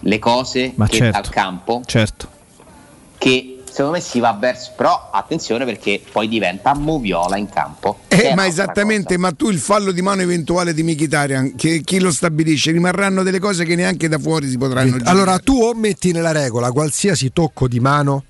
le 0.01 0.19
cose 0.19 0.73
Ma 0.75 0.87
che 0.87 0.97
certo. 0.97 1.21
dal 1.21 1.29
campo, 1.31 1.81
Certo. 1.85 2.27
che 3.17 3.56
secondo 3.77 3.97
me 3.97 4.01
si 4.01 4.19
va 4.19 4.35
verso, 4.39 4.71
però 4.75 5.11
attenzione 5.11 5.63
perché 5.63 6.01
poi 6.11 6.27
diventa 6.27 6.73
moviola 6.73 7.37
in 7.37 7.47
campo. 7.47 7.99
Eh, 8.07 8.33
ma 8.33 8.47
esattamente, 8.47 9.19
ma 9.19 9.31
tu 9.31 9.51
il 9.51 9.59
fallo 9.59 9.91
di 9.91 10.01
mano 10.01 10.23
eventuale 10.23 10.73
di 10.73 10.81
Mkhitaryan, 10.81 11.53
che 11.55 11.81
chi 11.83 11.99
lo 11.99 12.11
stabilisce? 12.11 12.71
Rimarranno 12.71 13.21
delle 13.21 13.37
cose 13.37 13.65
che 13.65 13.75
neanche 13.75 14.07
da 14.07 14.17
fuori 14.17 14.49
si 14.49 14.57
potranno 14.57 14.89
giudicare. 14.89 15.15
Allora 15.15 15.37
tu 15.37 15.61
o 15.61 15.75
metti 15.75 16.11
nella 16.11 16.31
regola 16.31 16.71
qualsiasi 16.71 17.31
tocco 17.31 17.67
di 17.67 17.79
mano 17.79 18.23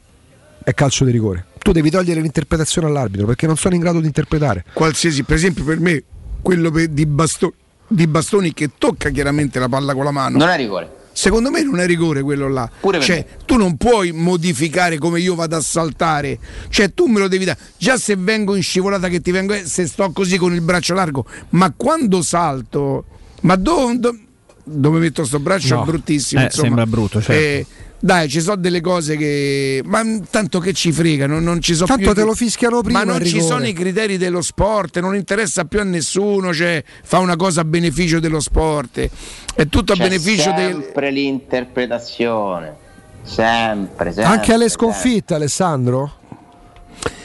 è 0.61 0.73
calcio 0.73 1.05
di 1.05 1.11
rigore. 1.11 1.45
Tu 1.59 1.71
devi 1.71 1.89
togliere 1.89 2.19
l'interpretazione 2.19 2.87
all'arbitro 2.87 3.25
perché 3.25 3.47
non 3.47 3.55
sono 3.55 3.75
in 3.75 3.79
grado 3.79 4.01
di 4.01 4.07
interpretare. 4.07 4.65
qualsiasi, 4.73 5.23
per 5.23 5.37
esempio 5.37 5.63
per 5.63 5.79
me, 5.79 6.03
quello 6.41 6.69
di, 6.69 7.05
Basto- 7.05 7.53
di 7.87 8.05
Bastoni 8.05 8.53
che 8.53 8.71
tocca 8.77 9.09
chiaramente 9.11 9.59
la 9.59 9.69
palla 9.69 9.93
con 9.93 10.03
la 10.03 10.11
mano. 10.11 10.37
Non 10.37 10.49
è 10.49 10.57
rigore. 10.57 10.96
Secondo 11.17 11.49
me 11.49 11.63
non 11.63 11.79
è 11.79 11.87
rigore 11.87 12.21
quello 12.21 12.47
là. 12.47 12.69
Cioè, 12.99 13.25
tu 13.43 13.55
non 13.55 13.75
puoi 13.75 14.11
modificare 14.11 14.99
come 14.99 15.19
io 15.19 15.33
vado 15.33 15.55
a 15.55 15.61
saltare. 15.61 16.37
Cioè, 16.69 16.93
tu 16.93 17.07
me 17.07 17.17
lo 17.17 17.27
devi 17.27 17.43
dare. 17.43 17.57
Già 17.75 17.97
se 17.97 18.15
vengo 18.15 18.53
in 18.55 18.61
scivolata 18.61 19.07
che 19.07 19.19
ti 19.19 19.31
vengo, 19.31 19.53
eh, 19.53 19.65
se 19.65 19.87
sto 19.87 20.11
così 20.11 20.37
con 20.37 20.53
il 20.53 20.61
braccio 20.61 20.93
largo, 20.93 21.25
ma 21.49 21.73
quando 21.75 22.21
salto, 22.21 23.05
ma 23.41 23.55
do- 23.55 23.95
do- 23.97 24.15
dove 24.63 24.99
metto 24.99 25.25
sto 25.25 25.39
braccio 25.39 25.73
No. 25.73 25.81
è 25.81 25.85
bruttissimo. 25.85 26.45
Eh, 26.45 26.49
sembra 26.51 26.85
brutto, 26.85 27.19
certo. 27.19 27.31
Eh, 27.41 27.65
dai, 27.99 28.29
ci 28.29 28.41
sono 28.41 28.57
delle 28.57 28.81
cose 28.81 29.17
che. 29.17 29.81
Ma 29.85 30.03
tanto 30.29 30.59
che 30.59 30.73
ci 30.73 30.91
fregano, 30.91 31.39
non 31.39 31.61
ci 31.61 31.73
sono 31.73 31.87
Tanto 31.87 32.03
più. 32.03 32.13
te 32.13 32.23
lo 32.23 32.33
fischiano 32.35 32.81
prima 32.81 33.03
Ma 33.03 33.11
non 33.13 33.25
ci 33.25 33.41
sono 33.41 33.65
i 33.65 33.73
criteri 33.73 34.17
dello 34.17 34.41
sport, 34.41 34.99
non 34.99 35.15
interessa 35.15 35.65
più 35.65 35.79
a 35.79 35.83
nessuno, 35.83 36.53
cioè 36.53 36.83
fa 37.03 37.19
una 37.19 37.35
cosa 37.35 37.61
a 37.61 37.65
beneficio 37.65 38.19
dello 38.19 38.39
sport. 38.39 39.09
È 39.55 39.67
tutto 39.67 39.93
a 39.93 39.95
C'è 39.95 40.03
beneficio 40.03 40.51
del. 40.51 40.73
sempre 40.83 41.11
l'interpretazione. 41.11 42.75
Sempre, 43.23 44.13
sempre. 44.13 44.23
Anche 44.23 44.53
alle 44.53 44.69
sempre. 44.69 44.87
sconfitte, 44.87 45.33
Alessandro? 45.33 46.13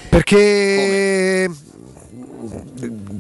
Perché 0.09 1.49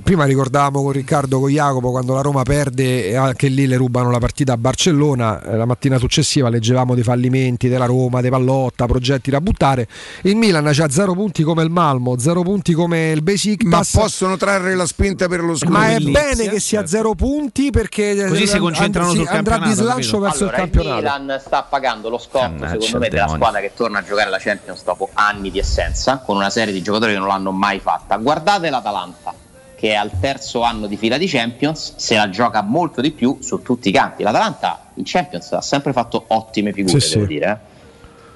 prima 0.02 0.24
ricordavamo 0.24 0.82
con 0.82 0.92
Riccardo, 0.92 1.40
con 1.40 1.50
Jacopo, 1.50 1.90
quando 1.90 2.14
la 2.14 2.20
Roma 2.20 2.42
perde 2.42 3.06
e 3.06 3.16
anche 3.16 3.48
lì 3.48 3.66
le 3.66 3.76
rubano 3.76 4.10
la 4.10 4.18
partita 4.18 4.52
a 4.54 4.56
Barcellona, 4.56 5.42
eh, 5.42 5.56
la 5.56 5.64
mattina 5.64 5.98
successiva 5.98 6.48
leggevamo 6.48 6.94
dei 6.94 7.02
fallimenti 7.02 7.68
della 7.68 7.86
Roma, 7.86 8.20
dei 8.20 8.30
Pallotta, 8.30 8.86
progetti 8.86 9.30
da 9.30 9.40
buttare. 9.40 9.86
Il 10.22 10.36
Milan 10.36 10.66
ha 10.66 10.90
zero 10.90 11.12
punti 11.12 11.42
come 11.42 11.62
il 11.62 11.70
Malmo, 11.70 12.18
zero 12.18 12.42
punti 12.42 12.72
come 12.72 13.10
il 13.10 13.22
Besiktas. 13.22 13.94
Ma 13.94 14.00
possono 14.00 14.36
trarre 14.36 14.74
la 14.74 14.86
spinta 14.86 15.28
per 15.28 15.42
lo 15.42 15.56
scudo. 15.56 15.72
Ma 15.72 15.90
è 15.90 15.98
Bellizia, 15.98 16.22
bene 16.22 16.48
che 16.48 16.60
sia 16.60 16.86
zero 16.86 17.14
punti 17.14 17.70
perché 17.70 18.26
Così 18.28 18.46
si 18.46 18.58
concentrano 18.58 19.10
and- 19.10 19.18
sul 19.18 19.26
andrà 19.28 19.58
di 19.58 19.72
slancio 19.72 20.18
capito? 20.18 20.20
verso 20.20 20.42
allora, 20.44 20.56
il 20.56 20.62
campionato. 20.62 20.96
Milan 20.96 21.40
sta 21.44 21.62
pagando 21.62 22.08
lo 22.08 22.18
scotto, 22.18 22.66
secondo 22.66 22.98
me, 22.98 23.06
il 23.06 23.12
della 23.12 23.28
squadra 23.28 23.60
che 23.60 23.72
torna 23.74 23.98
a 23.98 24.04
giocare 24.04 24.30
la 24.30 24.38
Champions 24.38 24.82
dopo 24.84 25.10
anni 25.12 25.50
di 25.50 25.58
assenza, 25.58 26.18
con 26.18 26.36
una 26.36 26.50
serie 26.50 26.72
di 26.72 26.82
giocatori 26.82 27.12
che 27.12 27.18
non 27.18 27.28
l'hanno 27.28 27.52
mai 27.52 27.78
fatta. 27.80 28.16
Guardate 28.16 28.70
l'Atalanta, 28.70 29.34
che 29.82 29.88
è 29.90 29.94
al 29.94 30.12
terzo 30.20 30.62
anno 30.62 30.86
di 30.86 30.96
fila 30.96 31.18
di 31.18 31.26
Champions, 31.26 31.94
se 31.96 32.14
la 32.14 32.30
gioca 32.30 32.62
molto 32.62 33.00
di 33.00 33.10
più 33.10 33.38
su 33.40 33.62
tutti 33.62 33.88
i 33.88 33.92
campi. 33.92 34.22
L'Atalanta 34.22 34.90
in 34.94 35.02
Champions 35.04 35.50
ha 35.50 35.60
sempre 35.60 35.92
fatto 35.92 36.22
ottime 36.28 36.72
figure, 36.72 37.00
Sì, 37.00 37.14
devo 37.14 37.26
sì. 37.26 37.32
dire. 37.32 37.60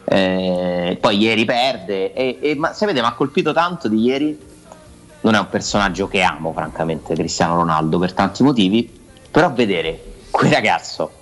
eh. 0.08 0.88
Eh, 0.88 0.96
poi 1.00 1.18
ieri 1.18 1.44
perde, 1.44 2.12
e, 2.14 2.38
e- 2.40 2.54
ma 2.56 2.72
sapete, 2.72 3.00
mi 3.00 3.06
ha 3.06 3.12
colpito 3.12 3.52
tanto 3.52 3.86
di 3.86 4.00
ieri. 4.02 4.36
Non 5.20 5.36
è 5.36 5.38
un 5.38 5.48
personaggio 5.48 6.08
che 6.08 6.20
amo, 6.22 6.52
francamente, 6.52 7.14
Cristiano 7.14 7.54
Ronaldo, 7.54 8.00
per 8.00 8.12
tanti 8.12 8.42
motivi, 8.42 8.92
però 9.30 9.52
vedere 9.52 10.02
quel 10.32 10.50
ragazzo 10.50 11.12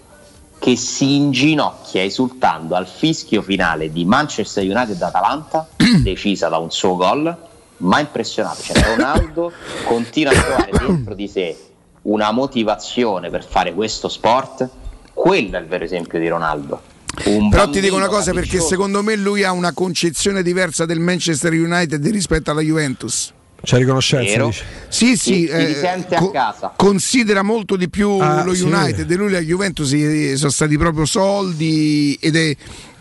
che 0.59 0.75
si 0.77 1.17
inginocchia 1.17 2.03
esultando 2.03 2.77
al 2.77 2.87
fischio 2.87 3.43
finale 3.43 3.93
di 3.93 4.07
Manchester 4.07 4.65
United-Atalanta, 4.65 5.69
decisa 6.03 6.49
da 6.49 6.57
un 6.57 6.71
suo 6.71 6.97
gol, 6.97 7.37
ma 7.79 8.01
impressionato. 8.01 8.63
Cioè, 8.63 8.83
Ronaldo 8.95 9.53
continua 9.85 10.33
a 10.33 10.41
trovare 10.41 10.71
dentro 10.87 11.15
di 11.15 11.29
sé 11.29 11.57
una 12.03 12.31
motivazione 12.33 13.31
per 13.31 13.45
fare 13.45 13.73
questo 13.75 14.09
sport. 14.09 14.69
Quello 15.13 15.57
è 15.57 15.61
il 15.61 15.67
vero 15.67 15.85
esempio 15.85 16.19
di 16.19 16.29
Ronaldo. 16.29 16.81
Un 17.27 17.49
Però 17.49 17.71
ti 17.71 17.81
dico 17.81 17.95
una 17.95 18.09
cosa 18.09 18.33
perché 18.33 18.41
capriccioso. 18.59 18.67
secondo 18.67 19.03
me 19.03 19.15
lui 19.15 19.45
ha 19.45 19.53
una 19.53 19.73
concezione 19.73 20.43
diversa 20.43 20.85
del 20.85 20.99
Manchester 20.99 21.53
United 21.53 22.05
rispetto 22.09 22.51
alla 22.51 22.61
Juventus. 22.61 23.33
C'è 23.63 23.79
riconoscenza. 23.79 24.51
Sì, 24.89 25.17
sì, 25.17 25.17
Si- 25.17 25.47
si 25.47 25.57
risente 25.65 26.17
a 26.17 26.31
casa. 26.31 26.73
considera 26.77 27.43
molto 27.43 27.77
di 27.77 27.89
più 27.89 28.19
Ah, 28.21 28.43
lo 28.45 28.53
sì. 28.53 28.65
United 28.65 29.09
e 29.11 29.15
lui 29.15 29.31
la 29.31 29.39
Juventus 29.39 29.91
eh, 29.93 30.37
sono 30.37 30.51
stati 30.51 30.77
proprio 30.77 31.07
soldi 31.07 32.19
ed 32.21 32.37
è 32.37 32.55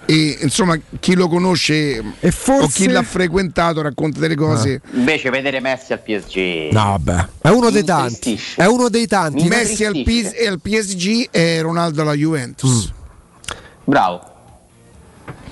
e, 0.06 0.40
insomma 0.42 0.78
chi 1.00 1.16
lo 1.16 1.28
conosce 1.30 1.96
E 2.20 2.28
o 2.28 2.32
forse 2.32 2.84
chi 2.84 2.90
l'ha 2.90 3.04
frequentato 3.04 3.82
racconta 3.82 4.20
delle 4.20 4.36
cose. 4.36 4.82
Invece 4.92 5.30
vedere 5.30 5.60
Messi 5.60 5.94
al 5.94 6.02
PSG. 6.02 6.72
No, 6.72 7.00
vabbè. 7.02 7.28
È 7.42 7.50
uno 7.50 7.70
dei 7.70 7.84
tanti. 7.84 8.40
È 8.56 8.66
uno 8.66 8.90
dei 8.90 9.08
tanti. 9.08 9.48
Messi 9.48 9.86
al. 9.86 10.02
PS 10.04 10.34
al 10.48 10.60
PSG 10.60 11.30
e 11.32 11.62
Ronaldo 11.62 12.02
alla 12.02 12.14
Juventus. 12.14 12.92
Bravo. 13.86 14.32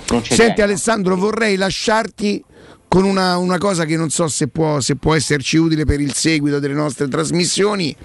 Non 0.10 0.22
c'è 0.22 0.28
Senti 0.28 0.44
niente. 0.44 0.62
Alessandro, 0.64 1.16
vorrei 1.16 1.56
lasciarti 1.56 2.44
con 2.88 3.06
una, 3.06 3.38
una 3.38 3.58
cosa 3.58 3.86
che 3.86 3.96
non 3.96 4.10
so 4.10 4.28
se 4.28 4.50
può, 4.50 4.82
se 4.82 4.98
può 4.98 5.16
esserci 5.16 5.56
utile 5.56 5.86
per 5.86 6.02
il 6.02 6.14
seguito 6.14 6.60
delle 6.60 6.74
nostre 6.74 7.08
trasmissioni. 7.08 7.96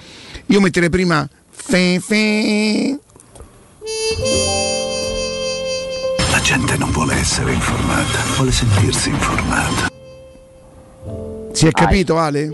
Io 0.47 0.61
metterei 0.61 0.91
prima 0.91 1.29
fe, 1.51 1.99
fe. 1.99 3.01
La 6.37 6.43
gente 6.43 6.77
non 6.77 6.91
vuole 6.91 7.15
essere 7.15 7.51
informata, 7.55 8.19
vuole 8.35 8.53
sentirsi 8.53 9.09
informata. 9.09 9.89
Si 11.51 11.67
è 11.67 11.71
capito 11.71 12.19
Ale? 12.19 12.51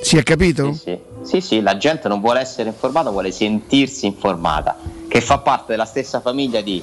Si 0.00 0.16
è 0.16 0.22
capito? 0.22 0.72
Sì, 0.72 0.78
sì. 0.78 0.98
Sì, 1.22 1.40
sì, 1.42 1.60
la 1.60 1.76
gente 1.76 2.08
non 2.08 2.22
vuole 2.22 2.40
essere 2.40 2.70
informata, 2.70 3.10
vuole 3.10 3.30
sentirsi 3.30 4.06
informata, 4.06 4.78
che 5.06 5.20
fa 5.20 5.36
parte 5.40 5.72
della 5.72 5.84
stessa 5.84 6.22
famiglia 6.22 6.62
di 6.62 6.82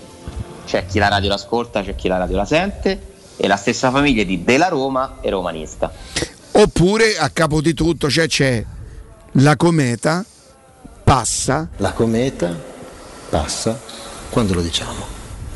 c'è 0.68 0.86
chi 0.86 0.99
la 0.99 1.07
radio 1.07 1.30
l'ascolta, 1.30 1.81
c'è 1.81 1.95
chi 1.95 2.07
la 2.07 2.19
radio 2.19 2.38
la 2.38 2.45
sente, 2.45 3.02
e 3.36 3.48
la 3.48 3.57
stessa 3.57 3.90
famiglia 3.90 4.22
di 4.22 4.44
della 4.44 4.68
Roma 4.68 5.18
e 5.22 5.31
romanista. 5.31 5.91
Oppure 6.52 7.18
a 7.18 7.31
capo 7.31 7.61
di 7.61 7.73
tutto 7.73 8.11
cioè, 8.11 8.27
c'è 8.27 8.64
la 9.31 9.56
cometa, 9.56 10.23
passa, 11.03 11.68
La 11.77 11.94
cometa 11.94 12.56
passa 13.27 13.99
quando 14.30 14.54
lo 14.54 14.62
diciamo. 14.62 15.06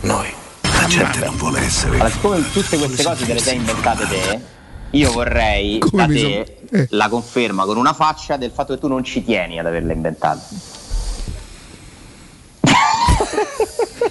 Noi. 0.01 0.27
La 0.61 0.87
gente 0.87 1.19
non 1.19 1.35
vuole 1.37 1.61
essere 1.61 1.91
Allora, 1.95 2.09
siccome 2.09 2.51
tutte 2.51 2.77
queste 2.77 3.03
cose 3.03 3.25
te 3.25 3.33
le 3.33 3.39
sei 3.39 3.55
inventate 3.57 4.07
te, 4.07 4.41
io 4.91 5.11
vorrei 5.11 5.79
Come 5.79 6.07
da 6.07 6.13
te 6.13 6.19
son- 6.19 6.79
eh. 6.79 6.87
la 6.91 7.07
conferma 7.09 7.65
con 7.65 7.77
una 7.77 7.93
faccia 7.93 8.35
del 8.37 8.51
fatto 8.51 8.73
che 8.73 8.79
tu 8.79 8.87
non 8.87 9.03
ci 9.03 9.23
tieni 9.23 9.59
ad 9.59 9.65
averla 9.65 9.93
inventata. 9.93 10.41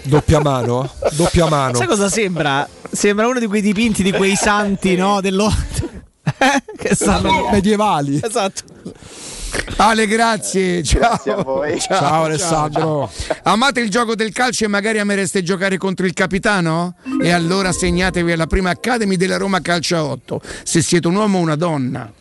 Doppia 0.04 0.40
mano? 0.40 0.90
Doppia 1.12 1.46
mano. 1.48 1.74
Sai 1.74 1.86
cosa 1.86 2.08
sembra? 2.08 2.66
Sembra 2.90 3.26
uno 3.28 3.38
di 3.38 3.46
quei 3.46 3.60
dipinti 3.60 4.02
di 4.02 4.12
quei 4.12 4.34
santi, 4.34 4.96
no? 4.96 5.20
Dello... 5.20 5.50
che 6.76 6.94
stanno 6.94 7.48
medievali. 7.50 8.20
Esatto. 8.22 8.62
Ale, 9.76 10.06
grazie. 10.06 10.82
Ciao. 10.82 11.00
Grazie 11.00 11.32
a 11.32 11.42
voi. 11.42 11.80
Ciao, 11.80 12.24
Alessandro. 12.24 13.10
Amate 13.42 13.80
il 13.80 13.90
gioco 13.90 14.14
del 14.14 14.32
calcio 14.32 14.64
e 14.64 14.68
magari 14.68 14.98
amereste 14.98 15.42
giocare 15.42 15.76
contro 15.78 16.06
il 16.06 16.12
capitano? 16.12 16.94
E 17.20 17.30
allora 17.30 17.72
segnatevi 17.72 18.32
alla 18.32 18.46
prima 18.46 18.70
Academy 18.70 19.16
della 19.16 19.36
Roma 19.36 19.60
Calcio 19.60 19.96
a 19.96 20.04
8, 20.04 20.40
se 20.62 20.82
siete 20.82 21.08
un 21.08 21.16
uomo 21.16 21.38
o 21.38 21.40
una 21.40 21.56
donna. 21.56 22.12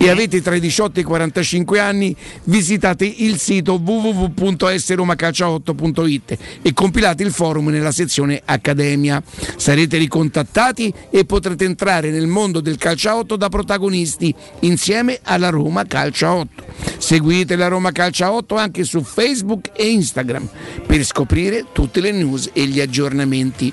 E 0.00 0.08
avete 0.08 0.40
tra 0.40 0.54
i 0.54 0.60
18 0.60 0.98
e 0.98 1.00
i 1.02 1.04
45 1.04 1.80
anni, 1.80 2.14
visitate 2.44 3.04
il 3.04 3.36
sito 3.38 3.74
www.sromacalcio8.it 3.74 6.38
e 6.62 6.72
compilate 6.72 7.24
il 7.24 7.32
forum 7.32 7.66
nella 7.68 7.90
sezione 7.90 8.40
Accademia. 8.44 9.20
Sarete 9.56 9.96
ricontattati 9.98 10.94
e 11.10 11.24
potrete 11.24 11.64
entrare 11.64 12.10
nel 12.10 12.28
mondo 12.28 12.60
del 12.60 12.76
calcio 12.76 13.08
a 13.08 13.16
8 13.16 13.34
da 13.34 13.48
protagonisti 13.48 14.32
insieme 14.60 15.18
alla 15.24 15.50
Roma 15.50 15.84
Calcio 15.84 16.26
a 16.26 16.36
8. 16.36 16.64
Seguite 16.98 17.56
la 17.56 17.66
Roma 17.66 17.90
Calcio 17.90 18.24
a 18.24 18.32
8 18.32 18.54
anche 18.54 18.84
su 18.84 19.02
Facebook 19.02 19.72
e 19.74 19.90
Instagram 19.90 20.48
per 20.86 21.04
scoprire 21.04 21.64
tutte 21.72 22.00
le 22.00 22.12
news 22.12 22.50
e 22.52 22.66
gli 22.66 22.80
aggiornamenti. 22.80 23.72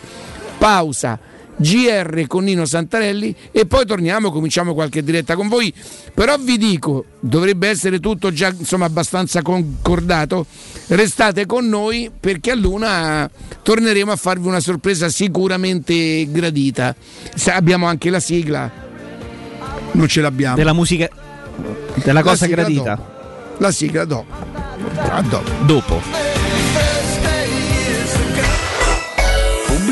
Pausa. 0.58 1.20
GR 1.58 2.28
con 2.28 2.44
Nino 2.44 2.66
Santarelli 2.66 3.34
e 3.52 3.66
poi 3.66 3.86
torniamo, 3.86 4.30
cominciamo 4.30 4.74
qualche 4.74 5.04
diretta 5.04 5.36
con 5.36 5.48
voi. 5.48 5.74
Però 6.16 6.38
vi 6.38 6.58
dico, 6.58 7.04
dovrebbe 7.20 7.68
essere 7.68 8.00
tutto 8.00 8.32
già 8.32 8.48
insomma 8.58 8.86
abbastanza 8.86 9.42
concordato. 9.42 10.46
Restate 10.88 11.46
con 11.46 11.68
noi 11.68 12.10
perché 12.18 12.52
a 12.52 12.56
luna 12.56 13.30
torneremo 13.62 14.14
a 14.14 14.16
farvi 14.16 14.48
una 14.48 14.62
sorpresa 14.62 15.10
sicuramente 15.10 16.26
gradita. 16.32 16.96
Abbiamo 17.48 17.86
anche 17.88 18.10
la 18.10 18.22
sigla. 18.22 18.72
Non 19.92 20.08
ce 20.08 20.22
l'abbiamo. 20.22 20.56
Della 20.56 20.74
musica. 20.74 21.10
Della 21.96 22.14
La 22.14 22.22
cosa 22.22 22.46
sigla 22.46 22.56
gradita. 22.64 22.96
dopo. 22.96 23.14
La 23.58 23.72
sigla 23.72 24.06
dopo. 24.06 24.34
A 25.10 25.22
dopo. 25.22 25.52
Dopo. 25.66 26.45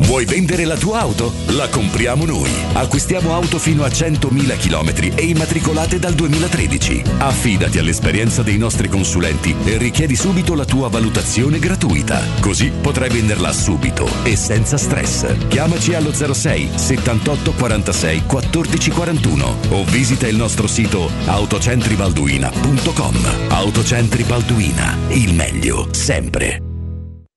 Vuoi 0.00 0.24
vendere 0.24 0.64
la 0.64 0.76
tua 0.76 1.00
auto? 1.00 1.32
La 1.48 1.68
compriamo 1.68 2.24
noi. 2.24 2.50
Acquistiamo 2.72 3.34
auto 3.34 3.58
fino 3.58 3.84
a 3.84 3.88
100.000 3.88 4.56
km 4.58 5.12
e 5.16 5.24
immatricolate 5.24 5.98
dal 5.98 6.14
2013. 6.14 7.02
Affidati 7.18 7.78
all'esperienza 7.78 8.42
dei 8.42 8.58
nostri 8.58 8.88
consulenti 8.88 9.54
e 9.64 9.76
richiedi 9.76 10.16
subito 10.16 10.54
la 10.54 10.64
tua 10.64 10.88
valutazione 10.88 11.58
gratuita. 11.58 12.22
Così 12.40 12.70
potrai 12.70 13.10
venderla 13.10 13.52
subito 13.52 14.08
e 14.22 14.36
senza 14.36 14.76
stress. 14.76 15.48
Chiamaci 15.48 15.94
allo 15.94 16.12
06 16.12 16.70
78 16.74 17.52
46 17.52 18.22
14 18.26 18.90
41 18.90 19.56
o 19.70 19.84
visita 19.84 20.26
il 20.26 20.36
nostro 20.36 20.66
sito 20.66 21.10
autocentribalduina.com. 21.26 23.16
Autocentri 23.48 24.22
Balduina, 24.22 24.96
il 25.08 25.34
meglio 25.34 25.88
sempre. 25.92 26.67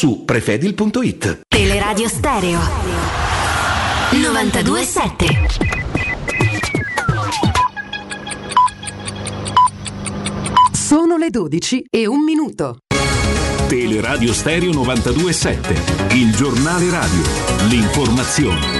su 0.00 0.24
prefedil.it. 0.24 1.40
Teleradio 1.46 2.08
Stereo 2.08 2.58
927 4.12 5.26
Sono 10.72 11.18
le 11.18 11.28
12 11.28 11.84
e 11.90 12.06
un 12.06 12.24
minuto. 12.24 12.78
Teleradio 13.68 14.32
Stereo 14.32 14.72
927, 14.72 16.14
il 16.14 16.34
giornale 16.34 16.88
radio, 16.88 17.22
l'informazione. 17.68 18.79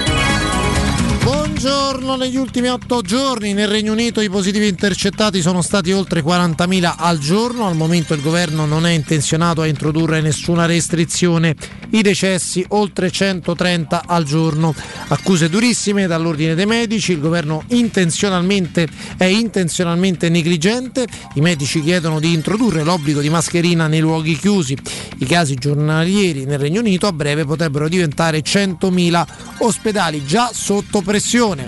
Buongiorno, 1.51 2.15
negli 2.15 2.37
ultimi 2.37 2.69
otto 2.69 3.01
giorni 3.01 3.53
nel 3.53 3.67
Regno 3.67 3.91
Unito 3.91 4.21
i 4.21 4.29
positivi 4.29 4.69
intercettati 4.69 5.41
sono 5.41 5.61
stati 5.61 5.91
oltre 5.91 6.23
40.000 6.23 6.95
al 6.97 7.19
giorno, 7.19 7.67
al 7.67 7.75
momento 7.75 8.13
il 8.13 8.21
governo 8.21 8.65
non 8.65 8.85
è 8.85 8.91
intenzionato 8.91 9.61
a 9.61 9.67
introdurre 9.67 10.21
nessuna 10.21 10.65
restrizione, 10.65 11.55
i 11.91 12.01
decessi 12.01 12.63
oltre 12.69 13.09
130 13.09 14.03
al 14.05 14.23
giorno, 14.23 14.73
accuse 15.07 15.49
durissime 15.49 16.07
dall'ordine 16.07 16.55
dei 16.55 16.65
medici, 16.65 17.13
il 17.13 17.19
governo 17.19 17.63
intenzionalmente 17.67 18.87
è 19.17 19.25
intenzionalmente 19.25 20.29
negligente, 20.29 21.05
i 21.35 21.41
medici 21.41 21.81
chiedono 21.81 22.19
di 22.19 22.33
introdurre 22.33 22.83
l'obbligo 22.83 23.21
di 23.21 23.29
mascherina 23.29 23.87
nei 23.87 23.99
luoghi 23.99 24.37
chiusi, 24.37 24.77
i 25.19 25.25
casi 25.25 25.55
giornalieri 25.55 26.45
nel 26.45 26.59
Regno 26.59 26.79
Unito 26.79 27.07
a 27.07 27.13
breve 27.13 27.45
potrebbero 27.45 27.87
diventare 27.87 28.41
100.000 28.41 29.25
ospedali 29.59 30.25
già 30.25 30.49
sotto 30.53 31.01
pressione. 31.01 31.67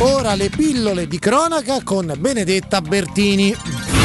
Ora 0.00 0.36
le 0.36 0.48
pillole 0.48 1.08
di 1.08 1.18
cronaca 1.18 1.82
con 1.82 2.14
Benedetta 2.18 2.80
Bertini. 2.80 3.97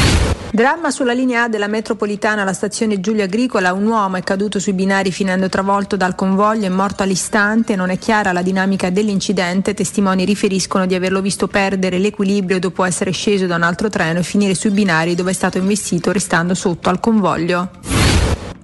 Dramma 0.54 0.92
sulla 0.92 1.14
linea 1.14 1.42
A 1.42 1.48
della 1.48 1.66
metropolitana 1.66 2.42
alla 2.42 2.52
stazione 2.52 3.00
Giulia 3.00 3.24
Agricola, 3.24 3.72
un 3.72 3.86
uomo 3.86 4.18
è 4.18 4.22
caduto 4.22 4.60
sui 4.60 4.72
binari 4.72 5.10
finendo 5.10 5.48
travolto 5.48 5.96
dal 5.96 6.14
convoglio 6.14 6.66
e 6.66 6.68
morto 6.68 7.02
all'istante, 7.02 7.74
non 7.74 7.90
è 7.90 7.98
chiara 7.98 8.30
la 8.30 8.40
dinamica 8.40 8.88
dell'incidente, 8.88 9.74
testimoni 9.74 10.24
riferiscono 10.24 10.86
di 10.86 10.94
averlo 10.94 11.20
visto 11.20 11.48
perdere 11.48 11.98
l'equilibrio 11.98 12.60
dopo 12.60 12.84
essere 12.84 13.10
sceso 13.10 13.46
da 13.46 13.56
un 13.56 13.64
altro 13.64 13.88
treno 13.88 14.20
e 14.20 14.22
finire 14.22 14.54
sui 14.54 14.70
binari 14.70 15.16
dove 15.16 15.32
è 15.32 15.34
stato 15.34 15.58
investito 15.58 16.12
restando 16.12 16.54
sotto 16.54 16.88
al 16.88 17.00
convoglio. 17.00 17.70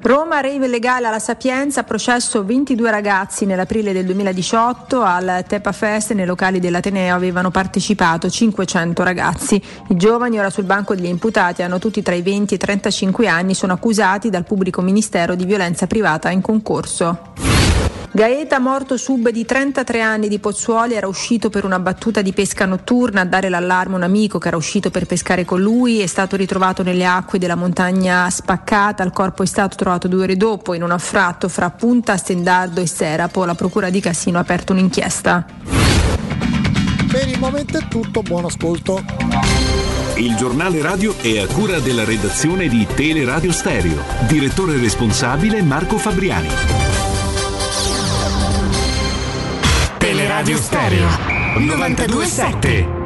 Roma, 0.03 0.41
rave 0.41 0.67
legale 0.67 1.09
alla 1.09 1.19
Sapienza, 1.19 1.83
processo 1.83 2.43
22 2.43 2.91
ragazzi 2.91 3.45
nell'aprile 3.45 3.93
del 3.93 4.07
2018 4.07 5.03
al 5.03 5.45
Tepa 5.47 5.73
Fest 5.73 6.13
nei 6.13 6.25
locali 6.25 6.59
dell'Ateneo 6.59 7.15
avevano 7.15 7.51
partecipato 7.51 8.31
500 8.31 9.03
ragazzi. 9.03 9.63
I 9.89 9.97
giovani 9.97 10.39
ora 10.39 10.49
sul 10.49 10.65
banco 10.65 10.95
degli 10.95 11.05
imputati 11.05 11.61
hanno 11.63 11.79
tutti 11.79 12.01
tra 12.01 12.15
i 12.15 12.23
20 12.23 12.55
e 12.55 12.57
i 12.57 12.59
35 12.59 13.29
anni, 13.29 13.53
sono 13.53 13.75
accusati 13.75 14.31
dal 14.31 14.45
pubblico 14.45 14.81
ministero 14.81 15.35
di 15.35 15.45
violenza 15.45 15.87
privata 15.87 16.31
in 16.31 16.41
concorso. 16.41 17.35
Gaeta, 18.13 18.59
morto 18.59 18.97
sub 18.97 19.29
di 19.29 19.45
33 19.45 20.01
anni 20.01 20.27
di 20.27 20.41
Pozzuoli, 20.41 20.95
era 20.95 21.07
uscito 21.07 21.49
per 21.49 21.65
una 21.65 21.79
battuta 21.79 22.23
di 22.23 22.33
pesca 22.33 22.67
notturna 22.67 23.21
a 23.21 23.25
dare 23.25 23.49
l'allarme 23.49 23.95
a 23.95 23.99
un 23.99 24.03
amico 24.03 24.39
che 24.39 24.49
era 24.49 24.57
uscito 24.57 24.91
per 24.91 25.07
pescare 25.07 25.45
con 25.45 25.61
lui, 25.61 26.01
è 26.01 26.07
stato 26.07 26.35
ritrovato 26.35 26.83
nelle 26.83 27.07
acque 27.07 27.39
della 27.39 27.55
montagna 27.55 28.29
spaccata, 28.29 29.05
il 29.05 29.13
corpo 29.13 29.45
è 29.45 29.47
stato 29.47 29.77
trovato 29.77 29.90
due 29.99 30.23
ore 30.23 30.37
dopo 30.37 30.75
in 30.75 30.83
un 30.83 30.91
affratto 30.91 31.49
fra 31.49 31.71
Punta, 31.71 32.17
Stendardo 32.17 32.81
e 32.81 32.87
Serapo, 32.87 33.45
la 33.45 33.55
procura 33.55 33.91
di 33.91 34.01
Cassino 34.01 34.39
ha 34.39 34.43
aperto 34.43 34.73
un'inchiesta. 34.73 35.45
Per 37.11 37.29
il 37.29 37.39
momento 37.39 37.79
è 37.79 37.89
tutto, 37.89 38.23
buon 38.23 38.45
ascolto. 38.45 39.03
Il 40.17 40.37
giornale 40.37 40.83
radio 40.83 41.17
è 41.17 41.39
a 41.39 41.47
cura 41.47 41.79
della 41.81 42.05
redazione 42.05 42.69
di 42.69 42.87
Teleradio 42.87 43.53
Stereo. 43.53 44.03
Direttore 44.29 44.77
responsabile 44.79 45.63
Marco 45.63 45.97
Fabriani. 45.97 46.49
Teleradio 49.99 50.57
Stereo 50.57 51.09
927 51.57 53.00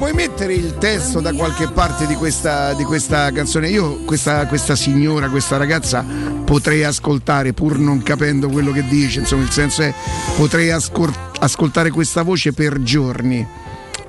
puoi 0.00 0.14
mettere 0.14 0.54
il 0.54 0.78
testo 0.78 1.20
da 1.20 1.34
qualche 1.34 1.68
parte 1.68 2.06
di 2.06 2.14
questa, 2.14 2.72
di 2.72 2.84
questa 2.84 3.30
canzone? 3.32 3.68
Io 3.68 3.96
questa, 4.06 4.46
questa 4.46 4.74
signora, 4.74 5.28
questa 5.28 5.58
ragazza 5.58 6.02
potrei 6.42 6.84
ascoltare 6.84 7.52
pur 7.52 7.78
non 7.78 8.02
capendo 8.02 8.48
quello 8.48 8.72
che 8.72 8.82
dice, 8.88 9.20
insomma 9.20 9.42
il 9.42 9.50
senso 9.50 9.82
è 9.82 9.92
potrei 10.38 10.70
ascol- 10.70 11.14
ascoltare 11.40 11.90
questa 11.90 12.22
voce 12.22 12.54
per 12.54 12.80
giorni. 12.80 13.46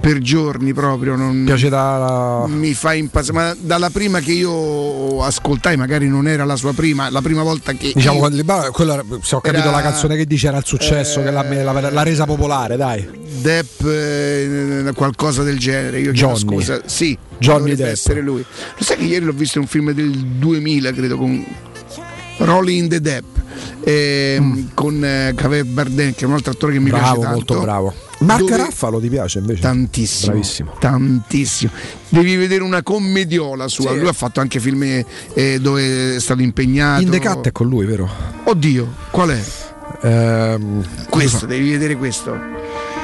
Per 0.01 0.17
giorni 0.17 0.73
proprio 0.73 1.15
non 1.15 1.43
Piace 1.45 1.69
da. 1.69 2.45
mi 2.47 2.73
fa 2.73 2.93
impazzire. 2.95 3.33
Ma 3.37 3.55
dalla 3.59 3.91
prima 3.91 4.19
che 4.19 4.31
io 4.31 5.21
ascoltai, 5.23 5.77
magari 5.77 6.07
non 6.07 6.27
era 6.27 6.43
la 6.43 6.55
sua 6.55 6.73
prima, 6.73 7.11
la 7.11 7.21
prima 7.21 7.43
volta 7.43 7.73
che. 7.73 7.91
Diciamo, 7.93 8.27
io- 8.27 8.71
quella, 8.71 9.03
se 9.21 9.35
ho 9.35 9.41
capito 9.41 9.61
Era- 9.61 9.69
la 9.71 9.81
canzone 9.83 10.15
che 10.15 10.25
dice 10.25 10.47
era 10.47 10.57
il 10.57 10.65
successo, 10.65 11.21
che 11.21 11.29
l'ha, 11.29 11.43
l'ha- 11.43 11.89
l'ha 11.91 12.03
resa 12.03 12.25
popolare, 12.25 12.77
dai. 12.77 13.07
Depp, 13.41 13.81
eh, 13.85 14.91
qualcosa 14.95 15.43
del 15.43 15.59
genere. 15.59 15.99
Io 15.99 16.11
Johnny. 16.13 16.39
scusa. 16.39 16.81
Sì, 16.85 17.15
Johnny 17.37 17.75
Depp. 17.75 17.91
essere 17.91 18.21
lui. 18.21 18.43
Lo 18.77 18.83
sai 18.83 18.97
che 18.97 19.03
ieri 19.03 19.23
l'ho 19.23 19.33
visto 19.33 19.59
in 19.59 19.65
un 19.65 19.69
film 19.69 19.91
del 19.91 20.09
2000, 20.17 20.91
credo, 20.93 21.15
con 21.15 21.45
Rolling 22.37 22.89
the 22.89 22.99
Depp. 23.01 23.25
ehm, 23.83 24.71
Con 24.73 25.03
eh, 25.05 25.33
Javier 25.35 25.65
Bardem, 25.65 26.13
che 26.15 26.23
è 26.25 26.27
un 26.27 26.33
altro 26.33 26.51
attore 26.53 26.73
che 26.73 26.79
mi 26.79 26.85
Mm. 26.89 26.89
Bravo, 26.89 27.03
piace 27.03 27.19
tanto. 27.21 27.35
molto 27.35 27.59
bravo. 27.59 27.93
Marco 28.21 28.45
dove- 28.45 28.57
Raffalo 28.57 28.99
ti 28.99 29.09
piace 29.09 29.39
invece? 29.39 29.61
Tantissimo. 29.61 30.31
Bravissimo. 30.31 30.75
Tantissimo. 30.79 31.71
Devi 32.09 32.35
vedere 32.35 32.63
una 32.63 32.83
commediola 32.83 33.67
sua. 33.67 33.91
Sì. 33.91 33.99
Lui 33.99 34.07
ha 34.07 34.13
fatto 34.13 34.39
anche 34.39 34.59
film 34.59 34.83
eh, 35.33 35.59
dove 35.59 36.15
è 36.15 36.19
stato 36.19 36.41
impegnato. 36.41 37.01
In 37.01 37.09
The 37.09 37.19
Cut 37.19 37.47
è 37.47 37.51
con 37.51 37.67
lui, 37.67 37.85
vero? 37.85 38.09
Oddio, 38.43 38.93
qual 39.11 39.29
è? 39.29 39.41
Ehm, 40.03 40.85
Questo, 41.09 41.45
devi 41.45 41.71
vedere 41.71 41.95
questo. 41.95 42.37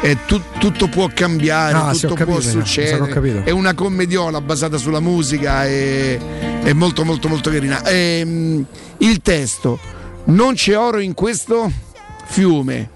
È 0.01 0.15
tu- 0.27 0.41
tutto 0.59 0.87
può 0.87 1.09
cambiare, 1.11 1.73
Ah, 1.75 1.91
tutto 1.91 2.13
capito, 2.13 2.37
può 2.39 2.39
succedere. 2.39 3.07
capito. 3.07 3.41
È 3.43 3.49
una 3.49 3.73
commediola 3.73 4.39
basata 4.41 4.77
sulla 4.77 4.99
musica 4.99 5.65
e 5.65 6.19
è 6.61 6.73
molto 6.73 7.03
molto 7.03 7.27
molto 7.27 7.49
carina. 7.49 7.83
Ehm, 7.83 8.63
il 8.99 9.21
testo: 9.21 9.79
Non 10.25 10.53
c'è 10.53 10.77
oro 10.77 10.99
in 10.99 11.13
questo 11.15 11.71
fiume 12.25 12.89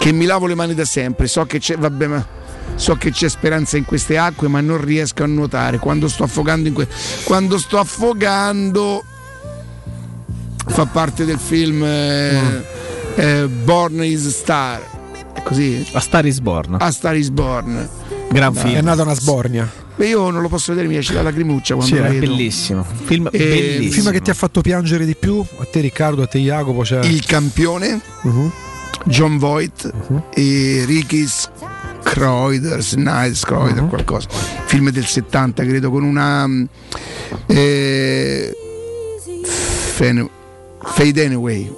che 0.00 0.12
mi 0.12 0.24
lavo 0.24 0.46
le 0.46 0.54
mani 0.54 0.72
da 0.74 0.86
sempre. 0.86 1.26
So 1.26 1.44
che 1.44 1.58
c'è, 1.58 1.76
vabbè, 1.76 2.06
ma 2.06 2.26
so 2.74 2.94
che 2.96 3.10
c'è 3.10 3.28
speranza 3.28 3.76
in 3.76 3.84
queste 3.84 4.16
acque, 4.16 4.48
ma 4.48 4.62
non 4.62 4.82
riesco 4.82 5.22
a 5.22 5.26
nuotare. 5.26 5.78
Quando 5.78 6.08
sto 6.08 6.24
affogando 6.24 6.68
in 6.68 6.74
que- 6.74 6.88
quando 7.24 7.58
sto 7.58 7.78
affogando 7.78 9.04
fa 10.68 10.86
parte 10.86 11.26
del 11.26 11.38
film 11.38 11.82
eh, 11.84 12.64
eh, 13.16 13.46
Born 13.46 14.02
is 14.02 14.26
Star. 14.28 14.80
È 15.34 15.42
così? 15.42 15.86
A 15.92 16.00
Star 16.00 16.24
is 16.24 16.40
Born. 16.40 16.76
A 16.80 16.90
Star 16.90 17.14
is 17.16 17.28
Born. 17.28 17.86
Gran 18.30 18.54
film. 18.54 18.76
È 18.76 18.80
nata 18.80 19.02
una 19.02 19.14
sbornia. 19.14 19.70
Beh, 19.96 20.06
io 20.08 20.30
non 20.30 20.40
lo 20.40 20.48
posso 20.48 20.72
vedere, 20.72 20.88
mi 20.88 20.96
esce 20.96 21.12
la 21.12 21.22
lacrimuccia 21.22 21.74
quando 21.74 21.94
Sì, 21.94 22.00
è 22.00 22.08
vedo. 22.08 22.20
Bellissimo. 22.26 22.86
Film 23.04 23.28
Eh, 23.30 23.36
bellissimo. 23.38 23.82
Il 23.84 23.92
film 23.92 24.10
che 24.12 24.20
ti 24.22 24.30
ha 24.30 24.34
fatto 24.34 24.62
piangere 24.62 25.04
di 25.04 25.14
più? 25.14 25.44
A 25.58 25.66
te 25.70 25.80
Riccardo, 25.80 26.22
a 26.22 26.26
te 26.26 26.38
Jacopo 26.38 26.80
c'è. 26.80 27.00
Il 27.04 27.22
campione, 27.26 28.00
Mhm. 28.22 28.52
John 29.04 29.38
Voight 29.38 29.90
e 30.34 30.84
Ricky 30.86 31.26
Schroeder, 31.26 32.82
Snyder, 32.82 33.36
Schroeder, 33.36 33.86
qualcosa. 33.86 34.28
Film 34.66 34.90
del 34.90 35.06
70, 35.06 35.64
credo, 35.64 35.90
con 35.90 36.02
una. 36.02 36.46
mm, 36.46 36.64
eh, 37.46 38.54
Fade 40.82 41.24
Anyway, 41.24 41.70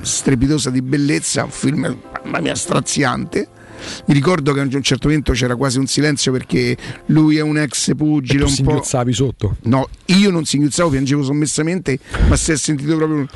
strepitosa 0.00 0.70
di 0.70 0.80
bellezza, 0.80 1.44
un 1.44 1.50
film, 1.50 1.96
mamma 2.24 2.40
mia, 2.40 2.54
straziante. 2.54 3.48
Mi 4.06 4.14
ricordo 4.14 4.52
che 4.52 4.60
a 4.60 4.62
un 4.62 4.82
certo 4.82 5.08
momento 5.08 5.32
c'era 5.32 5.56
quasi 5.56 5.78
un 5.78 5.86
silenzio 5.86 6.32
perché 6.32 6.76
lui 7.06 7.36
è 7.36 7.42
un 7.42 7.58
ex 7.58 7.94
pugile, 7.96 8.38
tu 8.40 8.44
un 8.44 8.50
po'. 8.50 8.54
singhiozzavi 8.54 9.12
sotto. 9.12 9.56
No, 9.62 9.88
io 10.06 10.30
non 10.30 10.44
singhiozzavo, 10.44 10.90
piangevo 10.90 11.22
sommessamente, 11.22 11.98
ma 12.28 12.36
si 12.36 12.52
è 12.52 12.56
sentito 12.56 12.96
proprio 12.96 13.18
un... 13.18 13.28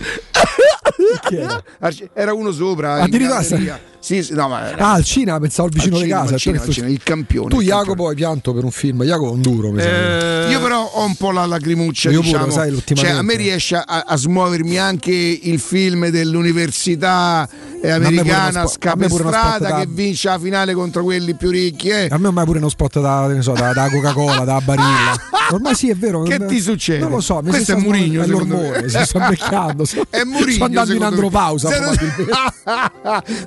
Era 2.13 2.33
uno 2.33 2.53
sopra. 2.53 3.03
Addirittura. 3.03 3.89
Sì, 4.01 4.23
sì, 4.23 4.33
no, 4.33 4.49
ma 4.49 4.71
Ah, 4.79 4.93
al 4.93 5.05
cinema, 5.05 5.39
pensavo 5.39 5.69
al 5.69 5.75
vicino 5.75 5.97
Al 5.97 6.01
di 6.01 6.07
cinema, 6.09 6.23
casa. 6.23 6.35
al 6.35 6.41
cinema, 6.41 6.65
al 6.65 6.71
cinema, 6.71 6.93
il 6.93 7.03
campione. 7.03 7.49
Tu 7.51 7.61
il 7.61 7.67
Jacopo 7.67 8.09
hai 8.09 8.15
pianto 8.15 8.55
per 8.55 8.65
un 8.65 8.71
film, 8.71 9.03
Jacopo 9.05 9.29
è 9.31 9.33
un 9.35 9.43
duro, 9.43 9.67
sembra. 9.79 10.49
Io 10.51 10.61
però 10.61 10.85
ho 10.85 11.05
un 11.05 11.15
po' 11.17 11.31
la 11.31 11.45
lacrimuccia, 11.45 12.11
Io 12.11 12.21
pure, 12.23 12.33
diciamo. 12.33 12.51
sai, 12.51 12.83
cioè, 12.95 13.11
a 13.11 13.23
me 13.23 13.37
riesce 13.37 13.77
a, 13.77 14.05
a 14.07 14.17
smuovermi 14.17 14.79
anche 14.79 15.13
il 15.43 15.61
film 15.61 16.09
dell'università 16.09 17.47
eh, 17.49 17.79
pure 17.79 17.93
americana 17.93 18.63
pure 18.63 18.73
scapestrata 18.73 19.69
da- 19.69 19.79
che 19.81 19.87
vince 19.89 20.29
la 20.29 20.39
finale 20.39 20.73
contro 20.75 21.03
quelli 21.05 21.35
più 21.35 21.51
ricchi. 21.51 21.89
Eh. 21.89 22.09
A 22.11 22.17
me 22.19 22.29
ormai 22.29 22.45
pure 22.47 22.59
uno 22.59 22.69
spot 22.71 23.01
da, 23.01 23.37
so, 23.41 23.53
da, 23.53 23.73
da 23.73 23.89
Coca-Cola, 23.91 24.45
da 24.45 24.61
barilla. 24.61 25.29
Ormai 25.53 25.75
sì, 25.75 25.91
è 25.91 25.97
vero. 25.97 26.23
Che 26.23 26.35
eh, 26.35 26.47
ti 26.47 26.61
succede? 26.61 27.01
Non 27.01 27.11
lo 27.11 27.21
so, 27.21 27.41
mi 27.43 27.51
Questo 27.51 27.73
è 27.73 27.77
secondo 27.77 28.23
È 28.23 28.27
l'ormone, 28.27 28.89
si 28.89 29.05
sta 29.05 29.19
invecchiando. 29.19 29.85
È 30.09 30.23
Mourinho, 30.23 30.53
Sto 30.53 30.65
andando 30.65 30.93
in 30.95 31.03
andropausa. 31.03 31.69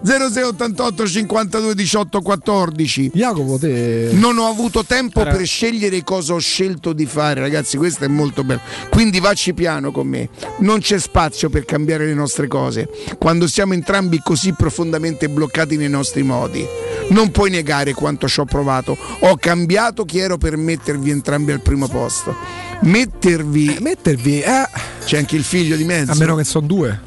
Zero- 0.03 0.30
probabilmente. 0.51 0.51
0688 0.53 1.07
52 1.07 1.75
18 1.75 2.21
14 2.21 3.11
Jacopo, 3.13 3.57
te. 3.57 4.09
Non 4.13 4.37
ho 4.37 4.47
avuto 4.47 4.83
tempo 4.83 5.21
Però- 5.23 5.35
per 5.35 5.45
scegliere 5.45 6.03
cosa 6.03 6.33
ho 6.33 6.39
scelto 6.39 6.93
di 6.93 7.05
fare, 7.05 7.39
ragazzi. 7.39 7.77
Questo 7.77 8.03
è 8.05 8.07
molto 8.07 8.43
bello. 8.43 8.61
Quindi 8.89 9.19
vacci 9.19 9.53
piano 9.53 9.91
con 9.91 10.07
me. 10.07 10.29
Non 10.59 10.79
c'è 10.79 10.99
spazio 10.99 11.49
per 11.49 11.65
cambiare 11.65 12.05
le 12.05 12.13
nostre 12.13 12.47
cose. 12.47 12.89
Quando 13.17 13.47
siamo 13.47 13.73
entrambi 13.73 14.19
così 14.23 14.53
profondamente 14.53 15.29
bloccati 15.29 15.77
nei 15.77 15.89
nostri 15.89 16.23
modi, 16.23 16.65
non 17.09 17.31
puoi 17.31 17.49
negare 17.49 17.93
quanto 17.93 18.27
ci 18.27 18.39
ho 18.39 18.45
provato. 18.45 18.97
Ho 19.19 19.35
cambiato 19.37 20.05
chi 20.05 20.19
ero 20.19 20.37
per 20.37 20.57
mettervi 20.57 21.09
entrambi 21.09 21.51
al 21.51 21.61
primo 21.61 21.87
posto. 21.87 22.35
Mettervi. 22.81 23.77
mettervi, 23.79 24.41
eh. 24.41 24.67
C'è 25.05 25.17
anche 25.17 25.35
il 25.35 25.43
figlio 25.43 25.75
di 25.75 25.83
mezzo. 25.83 26.11
A 26.11 26.15
meno 26.15 26.35
che 26.35 26.43
sono 26.43 26.65
due. 26.67 26.99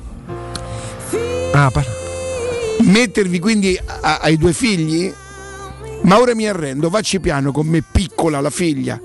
Ah, 1.52 1.70
par- 1.70 1.86
mettervi 2.86 3.38
quindi 3.38 3.78
a- 3.84 4.18
ai 4.22 4.36
due 4.36 4.52
figli? 4.52 5.12
Ma 6.02 6.20
ora 6.20 6.34
mi 6.34 6.46
arrendo, 6.46 6.88
vacci 6.88 7.20
piano 7.20 7.50
con 7.52 7.66
me 7.66 7.82
piccola 7.82 8.40
la 8.40 8.50
figlia. 8.50 9.00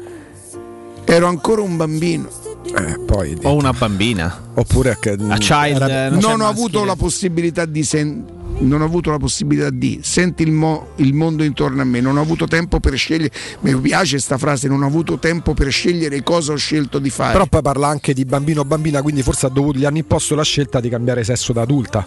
Ero 1.06 1.26
ancora 1.28 1.62
un 1.62 1.78
bambino. 1.78 2.30
eh, 2.78 3.00
poi. 3.06 3.38
O 3.44 3.56
una 3.56 3.74
bambina. 3.74 4.50
Oppure 4.54 4.98
che. 5.00 5.18
A 5.28 5.38
child. 5.38 5.82
eh, 5.90 6.10
non 6.10 6.20
non 6.20 6.42
ho 6.42 6.48
avuto 6.48 6.84
la 6.86 6.96
possibilità 6.96 7.66
di 7.66 7.84
sen- 7.84 8.24
non 8.60 8.82
ho 8.82 8.86
avuto 8.86 9.10
la 9.10 9.18
possibilità 9.18 9.70
di 9.72 10.00
senti 10.04 10.44
il, 10.44 10.52
mo- 10.52 10.90
il 10.98 11.14
mondo 11.16 11.42
intorno 11.44 11.82
a 11.82 11.86
me 11.86 12.00
non 12.02 12.18
ho 12.18 12.22
avuto 12.22 12.46
tempo 12.46 12.80
per 12.80 12.94
scegliere 12.96 13.32
mi 13.62 13.76
piace 13.78 14.20
sta 14.20 14.38
frase 14.38 14.68
non 14.68 14.84
ho 14.84 14.86
avuto 14.86 15.18
tempo 15.18 15.54
per 15.56 15.72
scegliere 15.72 16.22
cosa 16.22 16.52
ho 16.52 16.58
scelto 16.58 17.00
di 17.00 17.10
fare 17.10 17.32
Però 17.32 17.46
poi 17.48 17.62
parla 17.64 17.88
anche 17.88 18.14
di 18.14 18.24
bambino 18.26 18.62
o 18.62 18.66
bambina, 18.66 19.02
quindi 19.02 19.24
forse 19.24 19.48
ha 19.48 19.50
dovuto, 19.50 19.80
gli 19.80 19.86
hanno 19.86 19.98
imposto 19.98 20.36
la 20.36 20.44
scelta 20.44 20.80
di 20.80 20.90
cambiare 20.90 21.24
sesso 21.24 21.54
da 21.54 21.62
adulta. 21.62 22.06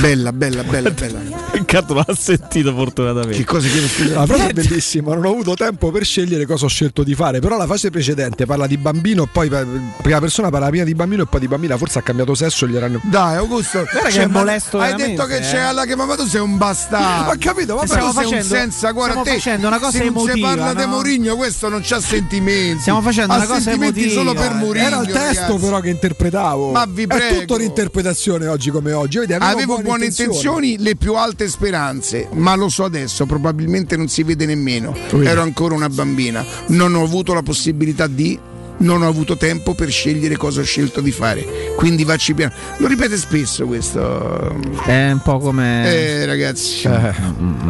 Bella 0.00 0.32
bella 0.32 0.62
bella 0.64 0.90
bella 0.90 1.18
Riccardo 1.50 1.94
l'ha 1.94 2.06
sentito 2.16 2.72
fortunatamente. 2.74 3.38
che 3.38 3.44
cosa 3.44 3.66
scusa? 3.68 4.14
La 4.14 4.26
frase 4.26 4.48
è 4.48 4.52
bellissima, 4.52 5.14
non 5.14 5.24
ho 5.24 5.30
avuto 5.30 5.54
tempo 5.54 5.90
per 5.90 6.04
scegliere 6.04 6.46
cosa 6.46 6.66
ho 6.66 6.68
scelto 6.68 7.02
di 7.02 7.14
fare, 7.14 7.40
però 7.40 7.56
la 7.56 7.66
fase 7.66 7.90
precedente 7.90 8.44
parla 8.44 8.66
di 8.66 8.76
bambino, 8.76 9.26
poi 9.26 9.48
la 9.48 9.64
prima 10.02 10.20
persona 10.20 10.50
parla 10.50 10.68
prima 10.68 10.84
di 10.84 10.94
bambino 10.94 11.22
e 11.22 11.26
poi 11.26 11.40
di 11.40 11.48
bambina, 11.48 11.76
forse 11.76 11.98
ha 11.98 12.02
cambiato 12.02 12.34
sesso 12.34 12.64
e 12.64 12.68
gli 12.68 12.76
erano... 12.76 13.00
dai 13.02 13.36
Augusto 13.36 13.82
Guarda 13.82 14.08
che 14.08 14.12
cioè, 14.12 14.22
è 14.22 14.26
ma- 14.26 14.38
molesto 14.38 14.78
hai 14.78 14.94
detto 14.94 15.24
che 15.24 15.36
eh. 15.36 15.40
c'è 15.40 15.58
alla 15.58 15.84
che 15.84 15.96
mamma 15.96 16.14
tu 16.16 16.26
sei 16.26 16.40
un 16.40 16.56
bastardo 16.58 17.30
Ho 17.32 17.36
capito, 17.38 17.74
ma 17.76 17.86
Stiamo 17.86 18.10
stiamo 18.10 18.12
sei 18.12 18.24
un 18.24 18.30
facendo- 18.42 18.54
senza 18.54 18.90
guarda 18.92 19.20
stiamo 19.20 19.24
te 19.24 19.42
facendo 19.42 19.66
una 19.66 19.78
cosa 19.78 19.98
se 19.98 20.04
emotiva, 20.04 20.48
parla 20.48 20.72
no? 20.72 20.80
di 20.80 20.86
Mourinho 20.86 21.36
questo 21.36 21.68
non 21.68 21.80
c'ha 21.82 22.00
sentimenti 22.00 22.80
Stiamo 22.80 23.00
facendo 23.02 23.32
ha 23.32 23.36
una 23.36 23.46
cosa 23.46 23.60
sentimenti 23.60 24.00
emotiva, 24.02 24.20
solo 24.20 24.34
per. 24.34 24.52
Mourinho 24.54 24.86
Era 24.86 25.00
il 25.00 25.06
testo 25.06 25.40
ragazzi. 25.42 25.64
però 25.64 25.80
che 25.80 25.88
interpretavo. 25.88 26.70
Ma 26.72 26.84
vi 26.88 27.02
È 27.02 27.06
prego. 27.06 27.38
tutta 27.40 27.54
un'interpretazione 27.54 28.46
oggi 28.46 28.70
come 28.70 28.92
oggi. 28.92 29.18
Vedi, 29.18 29.32
avevo, 29.32 29.67
Avevo 29.68 29.82
buone 29.82 30.06
intenzioni, 30.06 30.78
le 30.78 30.96
più 30.96 31.14
alte 31.14 31.46
speranze, 31.46 32.28
ma 32.32 32.54
lo 32.54 32.70
so 32.70 32.84
adesso, 32.84 33.26
probabilmente 33.26 33.98
non 33.98 34.08
si 34.08 34.22
vede 34.22 34.46
nemmeno. 34.46 34.96
Ero 35.22 35.42
ancora 35.42 35.74
una 35.74 35.90
bambina, 35.90 36.42
non 36.68 36.94
ho 36.94 37.02
avuto 37.02 37.34
la 37.34 37.42
possibilità 37.42 38.06
di, 38.06 38.38
non 38.78 39.02
ho 39.02 39.08
avuto 39.08 39.36
tempo 39.36 39.74
per 39.74 39.90
scegliere 39.90 40.38
cosa 40.38 40.62
ho 40.62 40.64
scelto 40.64 41.02
di 41.02 41.10
fare. 41.10 41.74
Quindi 41.76 42.04
vacci 42.04 42.32
piano. 42.32 42.54
Lo 42.78 42.86
ripete 42.86 43.18
spesso 43.18 43.66
questo. 43.66 44.56
È 44.86 45.10
un 45.10 45.20
po' 45.22 45.38
come. 45.38 45.84
Eh 45.92 46.24
ragazzi, 46.24 46.88
Eh. 46.88 47.12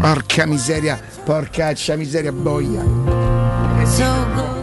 porca 0.00 0.46
miseria, 0.46 1.00
porcaccia 1.24 1.96
miseria 1.96 2.30
boia. 2.30 2.84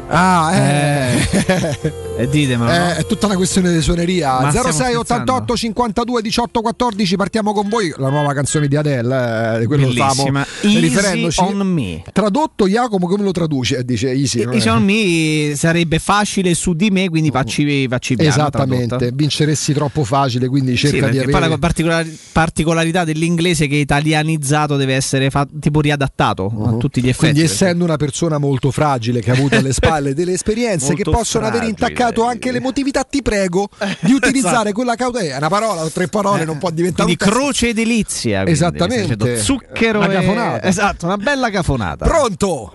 Ah, 0.07 0.55
eh. 0.55 1.93
E 2.17 2.29
ditemelo. 2.29 2.71
Eh, 2.71 2.77
no? 2.77 2.89
è 2.93 3.05
tutta 3.05 3.25
una 3.25 3.35
questione 3.35 3.73
di 3.73 3.81
suoneria. 3.81 4.39
Ma 4.39 4.49
stiamo 4.49 4.71
06 4.71 4.95
88 4.95 5.23
scherzando? 5.23 5.55
52 5.55 6.21
18 6.21 6.61
14 6.61 7.15
partiamo 7.17 7.51
con 7.53 7.67
voi. 7.67 7.93
La 7.97 8.09
nuova 8.09 8.33
canzone 8.33 8.67
di 8.69 8.75
Adele, 8.77 9.55
eh, 9.55 9.59
di 9.59 9.65
quello 9.65 9.83
Bellissima. 9.87 10.09
stavamo 10.13 10.45
Easy 10.61 10.79
riferendoci. 10.79 11.41
on 11.41 11.57
me. 11.67 12.03
Tradotto 12.13 12.67
Jacopo 12.67 13.07
come 13.07 13.23
lo 13.23 13.31
traduce? 13.31 13.83
Dice 13.83 14.11
Easy. 14.11 14.39
è- 14.39 14.47
Easy 14.47 14.69
on 14.69 14.83
me 14.83 15.55
sarebbe 15.55 15.99
facile 15.99 16.53
su 16.53 16.73
di 16.73 16.89
me, 16.89 17.09
quindi 17.09 17.31
facci, 17.31 17.85
facci 17.89 18.15
piano. 18.15 18.29
Esattamente, 18.31 18.87
tradotta. 18.87 19.11
vinceressi 19.13 19.73
troppo 19.73 20.03
facile, 20.05 20.47
quindi 20.47 20.71
Sì, 20.77 20.87
cerca 20.87 21.07
di 21.09 21.17
perché 21.17 21.25
poi 21.31 21.35
avere 21.35 21.49
la 21.51 21.57
particolari- 21.57 22.17
particolarità 22.31 23.03
dell'inglese 23.03 23.67
che 23.67 23.75
italianizzato 23.75 24.77
deve 24.77 24.93
essere 24.95 25.29
fa- 25.29 25.47
tipo 25.59 25.81
riadattato 25.81 26.45
a 26.65 26.71
tutti 26.77 27.01
gli 27.01 27.09
effetti. 27.09 27.33
Quindi 27.33 27.41
essendo 27.41 27.83
una 27.83 27.97
persona 27.97 28.37
molto 28.37 28.71
fragile 28.71 29.19
che 29.19 29.31
ha 29.31 29.33
avuto 29.33 29.57
alle 29.57 29.73
spalle 29.73 30.13
delle 30.13 30.31
esperienze 30.31 30.93
che 30.93 31.03
possono 31.03 31.45
avere 31.45 31.65
fragile. 31.65 31.69
intaccato 31.87 32.03
anche 32.25 32.51
l'emotività, 32.51 33.03
ti 33.03 33.21
prego 33.21 33.69
di 34.01 34.11
utilizzare 34.13 34.71
quella 34.71 34.95
cautela. 34.95 35.35
È 35.35 35.37
una 35.37 35.49
parola 35.49 35.83
o 35.83 35.89
tre 35.89 36.07
parole, 36.07 36.45
non 36.45 36.57
può 36.57 36.69
diventare 36.69 37.03
Quindi 37.05 37.23
un 37.23 37.29
testo. 37.29 37.43
croce 37.43 37.67
edilizia. 37.69 38.41
quindi, 38.43 38.51
Esattamente. 38.51 39.37
Zucchero 39.37 39.99
Una 39.99 40.09
e- 40.11 40.13
cafonata. 40.13 40.67
Esatto, 40.67 41.05
una 41.05 41.17
bella 41.17 41.49
cafonata. 41.49 42.05
Pronto? 42.05 42.73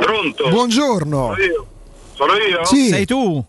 Pronto? 0.00 0.48
Buongiorno. 0.48 1.34
Sono 1.34 1.42
io? 1.42 1.66
Sono 2.14 2.32
io? 2.34 2.64
Sì. 2.64 2.88
Sei 2.88 3.04
tu? 3.04 3.44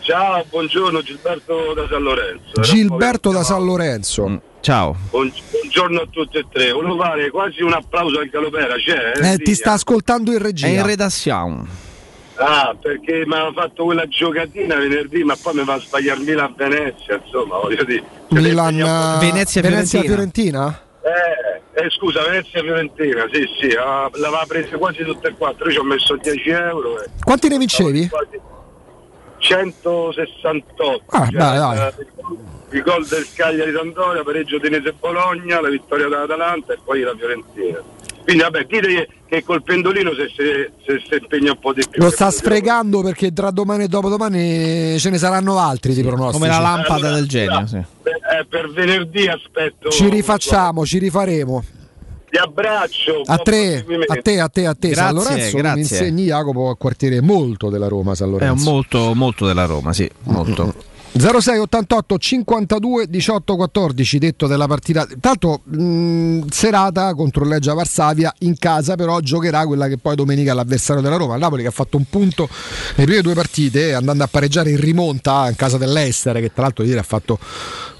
Ciao, 0.00 0.42
buongiorno 0.48 1.02
Gilberto 1.02 1.74
da 1.74 1.86
San 1.90 2.02
Lorenzo. 2.02 2.60
Gilberto 2.60 3.30
da 3.30 3.42
San 3.42 3.64
Lorenzo. 3.64 4.26
Mm, 4.28 4.36
Ciao. 4.60 4.96
Buongiorno 5.10 6.00
a 6.00 6.06
tutti 6.10 6.38
e 6.38 6.46
tre. 6.50 6.72
Volevo 6.72 6.96
fare 6.98 7.30
quasi 7.30 7.62
un 7.62 7.72
applauso 7.74 8.18
al 8.18 8.28
Galopera, 8.28 8.74
c'è? 8.76 9.12
Eh, 9.20 9.32
Sì. 9.36 9.42
ti 9.42 9.54
sta 9.54 9.72
ascoltando 9.72 10.30
in 10.32 10.38
È 10.38 10.40
regia. 10.42 10.66
in 10.68 10.84
redazione. 10.86 11.86
Ah, 12.40 12.74
perché 12.80 13.24
mi 13.26 13.34
aveva 13.34 13.52
fatto 13.52 13.84
quella 13.84 14.06
giocatina 14.06 14.76
venerdì, 14.76 15.24
ma 15.24 15.36
poi 15.40 15.54
mi 15.54 15.64
va 15.64 15.74
a 15.74 15.80
sbagliarmi 15.80 16.30
a 16.32 16.52
Venezia, 16.56 17.20
insomma, 17.22 17.58
voglio 17.58 17.82
dire. 17.84 18.02
Cioè, 18.28 18.40
Milan, 18.40 18.72
impegniamo- 18.74 19.18
Venezia, 19.18 19.60
Venezia 19.62 20.00
Fiorentina. 20.02 20.80
Eh, 21.02 21.56
Eh, 21.80 21.90
scusa, 21.90 22.22
Venezia 22.24 22.60
Fiorentina, 22.60 23.24
sì, 23.32 23.44
sì, 23.60 23.68
ah, 23.78 24.10
l'aveva 24.14 24.44
presa 24.48 24.76
quasi 24.78 25.04
tutte 25.04 25.28
e 25.28 25.34
quattro, 25.38 25.66
io 25.66 25.70
ci 25.72 25.78
ho 25.78 25.84
messo 25.84 26.16
10 26.16 26.48
euro 26.50 27.00
e 27.00 27.06
Quanti 27.22 27.46
ne 27.48 27.56
vincevi? 27.58 28.10
168. 29.38 31.02
Ah, 31.16 31.28
dai, 31.30 31.56
dai. 31.58 31.78
eh, 31.78 31.92
Il 32.70 32.82
gol 32.82 33.06
del 33.06 33.24
Cagliari 33.34 33.72
Sampdoria, 33.72 34.22
pareggio 34.24 34.58
Tenese 34.58 34.92
Bologna, 34.98 35.60
la 35.60 35.68
vittoria 35.68 36.08
dell'Atalanta 36.08 36.72
e 36.74 36.78
poi 36.84 37.00
la 37.02 37.14
Fiorentina. 37.16 37.78
Quindi 38.28 38.42
vabbè, 38.44 38.66
dite 38.66 39.08
che 39.26 39.42
col 39.42 39.62
pendolino 39.62 40.10
se, 40.12 40.28
se, 40.36 40.70
se, 40.84 41.02
se 41.08 41.16
impegna 41.16 41.52
un 41.52 41.58
po' 41.58 41.72
di 41.72 41.82
più. 41.88 42.02
Lo 42.02 42.10
sta 42.10 42.30
sfregando 42.30 43.00
perché 43.00 43.32
tra 43.32 43.50
domani 43.50 43.84
e 43.84 43.88
dopodomani 43.88 44.98
ce 44.98 45.08
ne 45.08 45.16
saranno 45.16 45.56
altri 45.58 45.94
di 45.94 46.02
pronostici. 46.02 46.38
Come 46.38 46.48
la 46.48 46.58
lampada 46.58 46.94
Allora, 47.06 47.14
del 47.14 47.26
genio, 47.26 47.66
sì. 47.66 47.76
Eh, 47.76 48.44
per 48.46 48.70
venerdì 48.70 49.26
aspetto. 49.28 49.88
Ci 49.88 50.10
rifacciamo, 50.10 50.84
ci 50.84 50.98
rifaremo. 50.98 51.64
Ti 52.28 52.36
abbraccio. 52.36 53.22
A 53.24 53.38
proseguimento. 53.38 54.12
a 54.12 54.16
te, 54.16 54.40
a 54.40 54.48
te, 54.48 54.66
a 54.66 54.74
te. 54.74 54.92
San 54.94 55.14
Grazie, 55.14 55.30
Lorenzo 55.32 55.56
mi 55.56 55.62
grazie. 55.62 55.80
insegni 55.80 56.24
Jacopo 56.24 56.68
a 56.68 56.76
quartiere 56.76 57.22
molto 57.22 57.70
della 57.70 57.88
Roma 57.88 58.14
San 58.14 58.28
È 58.28 58.30
Lorenzo. 58.32 58.70
molto, 58.70 59.14
molto 59.14 59.46
della 59.46 59.64
Roma, 59.64 59.94
sì, 59.94 60.06
molto. 60.24 60.74
06 61.16 61.58
88 61.58 62.18
52 62.18 63.06
18 63.08 63.56
14 63.56 64.18
detto 64.18 64.46
della 64.46 64.66
partita. 64.66 65.06
Tanto 65.20 65.62
mh, 65.64 66.46
serata 66.50 67.14
contro 67.14 67.44
il 67.44 67.50
Leggia 67.50 67.74
Varsavia 67.74 68.32
in 68.40 68.56
casa 68.58 68.94
però 68.94 69.20
giocherà 69.20 69.66
quella 69.66 69.88
che 69.88 69.98
poi 69.98 70.14
domenica 70.14 70.52
è 70.52 70.54
l'avversario 70.54 71.02
della 71.02 71.16
Roma 71.16 71.34
il 71.34 71.40
Napoli 71.40 71.62
che 71.62 71.68
ha 71.68 71.72
fatto 71.72 71.96
un 71.96 72.04
punto 72.08 72.48
nelle 72.96 73.06
prime 73.06 73.22
due 73.22 73.34
partite 73.34 73.94
andando 73.94 74.24
a 74.24 74.28
pareggiare 74.28 74.70
in 74.70 74.80
rimonta 74.80 75.48
in 75.48 75.56
casa 75.56 75.78
dell'Ester 75.78 76.40
che 76.40 76.52
tra 76.52 76.62
l'altro 76.62 76.84
ieri 76.84 76.98
ha 76.98 77.02
fatto 77.02 77.38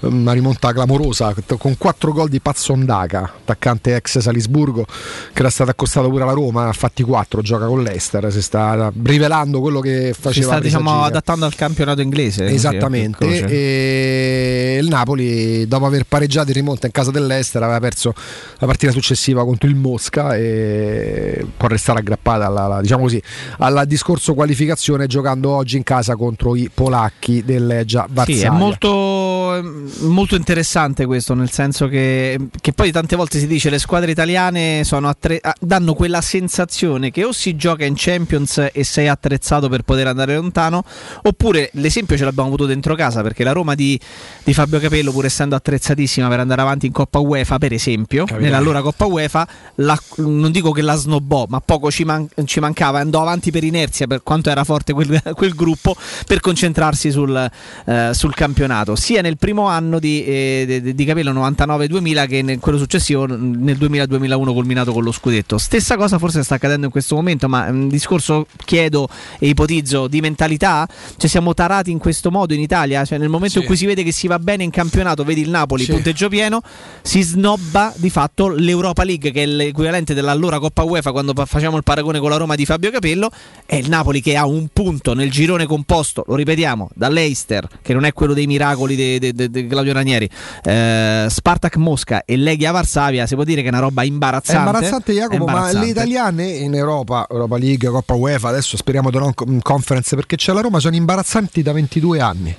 um, 0.01 0.21
una 0.21 0.33
rimonta 0.33 0.71
clamorosa 0.71 1.33
con 1.57 1.77
quattro 1.77 2.11
gol 2.13 2.29
di 2.29 2.39
Pazzondaca 2.39 3.33
attaccante 3.41 3.95
ex 3.95 4.19
Salisburgo 4.19 4.85
che 5.33 5.39
era 5.39 5.49
stato 5.49 5.71
accostato 5.71 6.09
pure 6.09 6.23
alla 6.23 6.33
Roma 6.33 6.67
ha 6.67 6.73
fatti 6.73 7.03
quattro 7.03 7.41
gioca 7.41 7.65
con 7.65 7.81
l'Ester 7.83 8.31
si 8.31 8.41
sta 8.41 8.91
rivelando 9.03 9.59
quello 9.59 9.79
che 9.79 10.11
Si 10.13 10.21
faceva 10.21 10.47
sta 10.47 10.59
diciamo, 10.59 11.03
adattando 11.03 11.45
al 11.45 11.55
campionato 11.55 12.01
inglese. 12.01 12.45
Esattamente, 12.45 12.98
croce. 13.17 13.45
e 13.45 14.79
il 14.81 14.87
Napoli 14.87 15.67
dopo 15.67 15.85
aver 15.85 16.03
pareggiato 16.05 16.49
in 16.49 16.55
rimonta 16.55 16.85
in 16.87 16.91
casa 16.91 17.11
dell'Ester 17.11 17.61
aveva 17.61 17.79
perso 17.79 18.13
la 18.57 18.65
partita 18.65 18.91
successiva 18.91 19.43
contro 19.43 19.69
il 19.69 19.75
Mosca 19.75 20.35
e 20.35 21.45
può 21.55 21.67
restare 21.67 21.99
aggrappata 21.99 22.45
alla, 22.45 22.63
alla- 22.63 22.81
diciamo 22.81 23.03
così, 23.03 23.21
al 23.59 23.83
discorso 23.87 24.33
qualificazione 24.33 25.07
giocando 25.07 25.49
oggi 25.51 25.77
in 25.77 25.83
casa 25.83 26.15
contro 26.15 26.55
i 26.55 26.69
polacchi 26.73 27.43
del 27.43 27.65
Leggia 27.65 28.07
Varsavia. 28.09 28.39
Sì, 28.41 28.45
è 28.45 28.49
molto, 28.49 29.55
è 29.55 29.61
molto 30.01 30.35
interessante 30.35 31.05
questo, 31.05 31.33
nel 31.33 31.51
senso 31.51 31.87
che, 31.87 32.37
che 32.59 32.73
poi 32.73 32.91
tante 32.91 33.15
volte 33.15 33.39
si 33.39 33.47
dice 33.47 33.69
le 33.69 33.79
squadre 33.79 34.11
italiane 34.11 34.83
sono 34.83 35.07
attre- 35.09 35.39
ah, 35.41 35.55
danno 35.59 35.93
quella 35.93 36.21
sensazione 36.21 37.11
che 37.11 37.23
o 37.23 37.31
si 37.31 37.55
gioca 37.55 37.85
in 37.85 37.93
Champions 37.95 38.69
e 38.71 38.83
sei 38.83 39.07
attrezzato 39.07 39.69
per 39.69 39.83
poter 39.83 40.07
andare 40.07 40.35
lontano, 40.35 40.83
oppure 41.23 41.69
l'esempio 41.73 42.17
ce 42.17 42.23
l'abbiamo 42.23 42.47
avuto 42.47 42.65
dentro 42.65 42.88
casa, 42.95 43.21
perché 43.21 43.43
la 43.43 43.51
Roma 43.51 43.75
di, 43.75 43.99
di 44.43 44.53
Fabio 44.53 44.79
Capello, 44.79 45.11
pur 45.11 45.25
essendo 45.25 45.55
attrezzatissima 45.55 46.27
per 46.27 46.39
andare 46.39 46.61
avanti 46.61 46.85
in 46.85 46.91
Coppa 46.91 47.19
UEFA, 47.19 47.57
per 47.57 47.73
esempio, 47.73 48.25
nell'allora 48.39 48.81
Coppa 48.81 49.05
UEFA, 49.05 49.47
la- 49.75 49.99
non 50.17 50.51
dico 50.51 50.71
che 50.71 50.81
la 50.81 50.95
snobbò, 50.95 51.45
ma 51.49 51.59
poco 51.59 51.91
ci, 51.91 52.03
man- 52.03 52.27
ci 52.45 52.59
mancava, 52.59 52.99
andò 52.99 53.21
avanti 53.21 53.51
per 53.51 53.63
inerzia, 53.63 54.07
per 54.07 54.23
quanto 54.23 54.49
era 54.49 54.63
forte 54.63 54.93
quel, 54.93 55.21
quel 55.35 55.53
gruppo, 55.53 55.95
per 56.25 56.39
concentrarsi 56.39 57.11
sul, 57.11 57.49
eh, 57.85 58.09
sul 58.13 58.33
campionato, 58.33 58.95
sia 58.95 59.21
nel 59.21 59.37
primo 59.37 59.67
anno 59.67 59.99
di, 59.99 60.23
eh, 60.23 60.81
di- 60.81 60.95
di 60.95 61.05
Capello 61.05 61.31
99-2000 61.33 62.27
che 62.27 62.41
nel 62.41 62.59
quello 62.59 62.77
successivo 62.77 63.25
nel 63.25 63.77
2000-2001 63.77 64.53
culminato 64.53 64.91
con 64.93 65.03
lo 65.03 65.11
scudetto. 65.11 65.57
Stessa 65.57 65.95
cosa 65.97 66.17
forse 66.17 66.43
sta 66.43 66.55
accadendo 66.55 66.85
in 66.85 66.91
questo 66.91 67.15
momento, 67.15 67.47
ma 67.47 67.67
un 67.69 67.87
discorso 67.87 68.47
chiedo 68.65 69.07
e 69.39 69.47
ipotizzo 69.47 70.07
di 70.07 70.21
mentalità, 70.21 70.87
cioè 71.17 71.29
siamo 71.29 71.53
tarati 71.53 71.91
in 71.91 71.97
questo 71.97 72.31
modo 72.31 72.53
in 72.53 72.59
Italia, 72.59 72.78
cioè 73.05 73.17
nel 73.17 73.29
momento 73.29 73.55
Sì. 73.55 73.59
in 73.59 73.65
cui 73.65 73.75
si 73.77 73.85
vede 73.85 74.03
che 74.03 74.11
si 74.11 74.27
va 74.27 74.39
bene 74.39 74.63
in 74.63 74.69
campionato, 74.71 75.23
vedi 75.23 75.41
il 75.41 75.49
Napoli, 75.49 75.83
Sì. 75.83 75.91
punteggio 75.91 76.29
pieno, 76.29 76.61
si 77.01 77.21
snobba 77.21 77.93
di 77.95 78.09
fatto 78.09 78.49
l'Europa 78.49 79.03
League 79.03 79.31
che 79.31 79.43
è 79.43 79.45
l'equivalente 79.45 80.13
dell'allora 80.13 80.59
Coppa 80.59 80.83
UEFA 80.83 81.11
quando 81.11 81.33
facciamo 81.45 81.77
il 81.77 81.83
paragone 81.83 82.19
con 82.19 82.29
la 82.29 82.37
Roma 82.37 82.55
di 82.55 82.65
Fabio 82.65 82.91
Capello, 82.91 83.29
è 83.65 83.75
il 83.75 83.89
Napoli 83.89 84.21
che 84.21 84.35
ha 84.35 84.45
un 84.45 84.67
punto 84.71 85.13
nel 85.13 85.29
girone 85.31 85.65
composto, 85.65 86.23
lo 86.27 86.35
ripetiamo, 86.35 86.89
dall'Eister, 86.95 87.67
che 87.81 87.93
non 87.93 88.05
è 88.05 88.13
quello 88.13 88.33
dei 88.33 88.47
miracoli 88.47 88.95
di 88.95 89.67
Claudio 89.67 89.93
Ranieri, 89.93 90.29
eh, 90.63 91.27
Spartak 91.29 91.75
Mosca 91.77 92.23
e 92.25 92.35
Leghia 92.37 92.71
Varsavia, 92.71 93.25
si 93.25 93.35
può 93.35 93.43
dire 93.43 93.61
che 93.61 93.67
è 93.67 93.71
una 93.71 93.79
roba 93.79 94.01
È 94.01 94.05
imbarazzante. 94.05 94.65
imbarazzante 94.67 95.13
Jacopo, 95.13 95.35
È 95.35 95.37
ma 95.39 95.45
imbarazzante. 95.45 95.85
le 95.85 95.91
italiane 95.91 96.47
in 96.49 96.73
Europa, 96.75 97.27
Europa 97.29 97.57
League, 97.57 97.89
Coppa 97.89 98.13
UEFA, 98.13 98.49
adesso 98.49 98.77
speriamo 98.77 99.09
di 99.09 99.17
non 99.17 99.33
conference 99.61 100.15
perché 100.15 100.35
c'è 100.35 100.53
la 100.53 100.61
Roma, 100.61 100.79
sono 100.79 100.95
imbarazzanti 100.95 101.61
da 101.61 101.71
22 101.73 102.19
anni. 102.19 102.55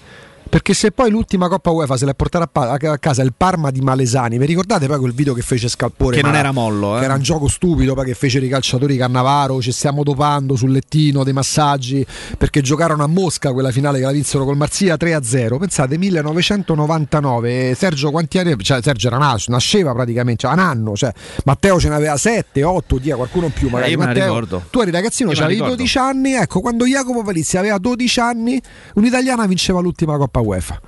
Perché 0.51 0.75
se 0.75 0.91
poi 0.91 1.13
l'ultima 1.13 1.47
Coppa 1.47 1.71
UEFA 1.71 1.97
se 1.97 2.05
l'è 2.07 2.15
portata 2.17 2.43
a, 2.43 2.49
pa- 2.49 2.73
a 2.73 2.99
casa 2.99 3.23
il 3.23 3.33
Parma 3.37 3.71
di 3.71 3.81
Malesani, 3.83 4.37
vi 4.37 4.47
ricordate 4.47 4.89
poi 4.89 4.99
quel 4.99 5.13
video 5.13 5.33
che 5.33 5.43
fece 5.43 5.69
Scalpore? 5.69 6.17
Che 6.17 6.23
non 6.23 6.35
era 6.35 6.51
mollo, 6.51 6.97
eh? 6.97 6.99
Che 6.99 7.05
era 7.05 7.15
un 7.15 7.23
gioco 7.23 7.47
stupido, 7.47 7.95
poi 7.95 8.07
che 8.07 8.15
fecero 8.15 8.45
i 8.45 8.49
calciatori 8.49 8.97
Cannavaro, 8.97 9.63
ci 9.63 9.71
stiamo 9.71 10.03
dopando 10.03 10.57
sul 10.57 10.73
lettino 10.73 11.23
dei 11.23 11.33
massaggi, 11.33 12.05
perché 12.37 12.63
giocarono 12.63 13.05
a 13.05 13.07
Mosca 13.07 13.53
quella 13.53 13.71
finale 13.71 14.01
che 14.01 14.07
la 14.07 14.11
vinsero 14.11 14.45
col 14.45 14.57
Marzia 14.57 14.97
3-0. 14.97 15.57
Pensate, 15.57 15.97
1999, 15.97 17.75
Sergio 17.77 18.11
quanti 18.11 18.39
anni? 18.39 18.57
Cioè, 18.59 18.83
Sergio 18.83 19.07
era 19.07 19.19
nato, 19.19 19.45
nasceva 19.47 19.93
praticamente, 19.93 20.49
cioè, 20.49 20.53
un 20.53 20.59
anno, 20.59 20.97
cioè, 20.97 21.13
Matteo 21.45 21.79
ce 21.79 21.91
n'aveva 21.91 22.17
7, 22.17 22.65
8, 22.65 22.99
10, 22.99 23.17
qualcuno 23.17 23.47
in 23.47 23.53
più 23.53 23.69
magari. 23.69 23.91
Eh, 23.91 23.93
io 23.93 23.99
me 23.99 24.13
la 24.13 24.33
Matteo. 24.33 24.65
Tu 24.69 24.81
eri 24.81 24.91
ragazzino, 24.91 25.31
avevi 25.31 25.53
ricordo. 25.53 25.77
12 25.77 25.99
anni, 25.99 26.33
ecco, 26.33 26.61
quando 26.61 26.87
Jacopo 26.87 27.23
Palizzi 27.23 27.57
aveva 27.57 27.79
12 27.79 28.19
anni, 28.19 28.61
un'italiana 28.95 29.47
vinceva 29.47 29.79
l'ultima 29.79 30.17
Coppa 30.17 30.39
UEFA. 30.41 30.81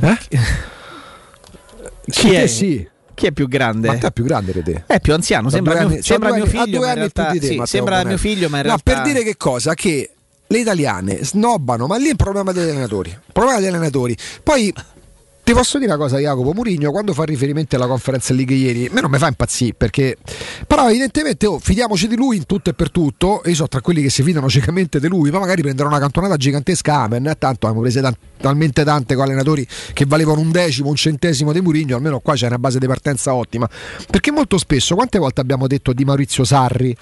Eh? 0.00 0.18
Chi 2.10 2.32
è? 2.32 2.46
sì. 2.46 2.88
Chi 3.14 3.26
è 3.26 3.32
più 3.32 3.48
grande? 3.48 3.88
Matteo 3.88 4.08
è 4.10 4.12
più 4.12 4.22
grande 4.24 4.52
di 4.52 4.62
te. 4.62 4.84
È 4.86 5.00
più 5.00 5.12
anziano, 5.12 5.50
sembra, 5.50 5.72
due 5.74 5.82
mio, 5.82 5.92
anni- 5.94 6.02
sembra 6.02 6.28
due 6.28 6.38
mio 6.38 6.46
anni- 6.46 6.56
ha 6.58 6.62
figlio, 6.64 6.78
due 6.78 6.86
anni 6.88 6.94
più 7.10 7.10
realtà 7.14 7.32
di 7.32 7.40
te, 7.40 7.46
sì, 7.46 7.60
sembra 7.64 8.04
mio 8.04 8.16
figlio, 8.16 8.48
ma 8.48 8.58
in 8.58 8.62
No, 8.66 8.68
realtà 8.68 8.92
per 8.92 9.02
dire 9.02 9.24
che 9.24 9.36
cosa? 9.36 9.74
Che 9.74 10.10
le 10.46 10.58
italiane 10.58 11.24
snobbano, 11.24 11.86
ma 11.86 11.96
lì 11.96 12.06
è 12.06 12.10
il 12.10 12.16
problema 12.16 12.52
degli 12.52 12.68
allenatori. 12.70 13.10
Il 13.10 13.20
problema 13.32 13.58
degli 13.58 13.66
allenatori. 13.68 14.16
Poi 14.42 14.72
ti 15.48 15.54
posso 15.54 15.78
dire 15.78 15.90
una 15.90 15.98
cosa, 15.98 16.18
Jacopo 16.18 16.52
Murigno, 16.52 16.90
quando 16.90 17.14
fa 17.14 17.24
riferimento 17.24 17.74
alla 17.74 17.86
conferenza 17.86 18.34
League 18.34 18.54
ieri, 18.54 18.84
a 18.84 18.90
me 18.92 19.00
non 19.00 19.10
mi 19.10 19.16
fa 19.16 19.28
impazzire 19.28 19.72
perché. 19.72 20.18
Però, 20.66 20.86
evidentemente, 20.90 21.46
oh, 21.46 21.58
fidiamoci 21.58 22.06
di 22.06 22.16
lui 22.16 22.36
in 22.36 22.44
tutto 22.44 22.68
e 22.68 22.74
per 22.74 22.90
tutto. 22.90 23.40
Io 23.46 23.54
sono 23.54 23.68
tra 23.68 23.80
quelli 23.80 24.02
che 24.02 24.10
si 24.10 24.22
fidano 24.22 24.50
ciecamente 24.50 25.00
di 25.00 25.08
lui, 25.08 25.30
ma 25.30 25.38
magari 25.38 25.62
prenderà 25.62 25.88
una 25.88 26.00
cantonata 26.00 26.36
gigantesca. 26.36 26.96
Amen. 26.96 27.28
eh, 27.28 27.38
Tanto 27.38 27.64
abbiamo 27.64 27.80
prese 27.80 28.02
tan- 28.02 28.14
talmente 28.38 28.84
tante 28.84 29.14
con 29.14 29.24
allenatori 29.24 29.66
che 29.94 30.04
valevano 30.04 30.40
un 30.40 30.50
decimo, 30.50 30.90
un 30.90 30.96
centesimo 30.96 31.50
di 31.54 31.62
Murigno. 31.62 31.96
Almeno 31.96 32.20
qua 32.20 32.34
c'è 32.34 32.46
una 32.46 32.58
base 32.58 32.78
di 32.78 32.86
partenza 32.86 33.32
ottima. 33.32 33.66
Perché 34.10 34.30
molto 34.30 34.58
spesso, 34.58 34.96
quante 34.96 35.18
volte 35.18 35.40
abbiamo 35.40 35.66
detto 35.66 35.94
di 35.94 36.04
Maurizio 36.04 36.44
Sarri? 36.44 36.94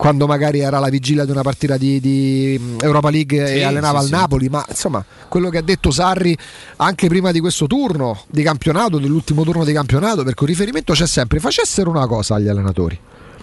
Quando 0.00 0.26
magari 0.26 0.60
era 0.60 0.78
alla 0.78 0.88
vigilia 0.88 1.26
di 1.26 1.30
una 1.30 1.42
partita 1.42 1.76
di, 1.76 2.00
di 2.00 2.58
mm, 2.58 2.78
Europa 2.80 3.10
League 3.10 3.46
Sì, 3.46 3.52
e 3.56 3.64
allenava 3.64 3.98
sì, 3.98 4.04
al 4.04 4.10
sì. 4.10 4.12
Napoli, 4.12 4.48
ma 4.48 4.64
insomma 4.66 5.04
quello 5.28 5.50
che 5.50 5.58
ha 5.58 5.62
detto 5.62 5.90
Sarri 5.90 6.34
anche 6.76 7.06
prima 7.06 7.32
di 7.32 7.38
questo 7.38 7.66
turno 7.66 8.22
di 8.26 8.42
campionato, 8.42 8.98
dell'ultimo 8.98 9.44
turno 9.44 9.62
di 9.62 9.74
campionato, 9.74 10.24
perché 10.24 10.42
un 10.42 10.48
riferimento 10.48 10.94
c'è 10.94 11.06
sempre, 11.06 11.38
facessero 11.38 11.90
una 11.90 12.06
cosa 12.06 12.36
agli 12.36 12.48
allenatori, 12.48 12.98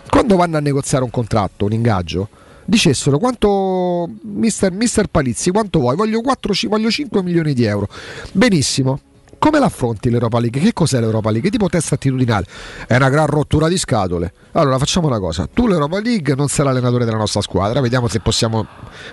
quando 0.10 0.36
vanno 0.36 0.58
a 0.58 0.60
negoziare 0.60 1.04
un 1.04 1.12
contratto, 1.12 1.66
un 1.66 1.74
ingaggio, 1.74 2.28
dicessero 2.66 3.20
quanto 3.20 4.10
mister, 4.24 4.72
mister 4.72 5.06
Palizzi, 5.10 5.52
quanto 5.52 5.78
vuoi, 5.78 5.96
voglio, 5.96 6.22
4, 6.22 6.54
ci- 6.56 6.66
voglio 6.66 6.90
5 6.90 7.22
milioni 7.22 7.54
di 7.54 7.66
euro, 7.66 7.88
benissimo. 8.32 9.00
Come 9.40 9.60
l'affronti 9.60 10.10
l'Europa 10.10 10.40
League? 10.40 10.60
Che 10.60 10.74
cos'è 10.74 11.00
l'Europa 11.00 11.30
League? 11.30 11.50
Che 11.50 11.56
tipo 11.56 11.70
test 11.70 11.94
attitudinale? 11.94 12.46
È 12.88 12.96
una 12.96 13.10
gran 13.10 13.28
rottura 13.28 13.68
di 13.68 13.78
scatole. 13.78 14.34
Allora 14.54 14.78
facciamo 14.78 15.08
una 15.08 15.20
cosa: 15.20 15.48
tu 15.52 15.68
l'Europa 15.68 16.00
League 16.00 16.36
non 16.36 16.48
sei 16.48 16.66
l'allenatore 16.66 17.06
della 17.06 17.18
nostra 17.18 17.42
squadra, 17.42 17.80
vediamo 17.80 18.08
se 18.08 18.20
possiamo 18.20 18.66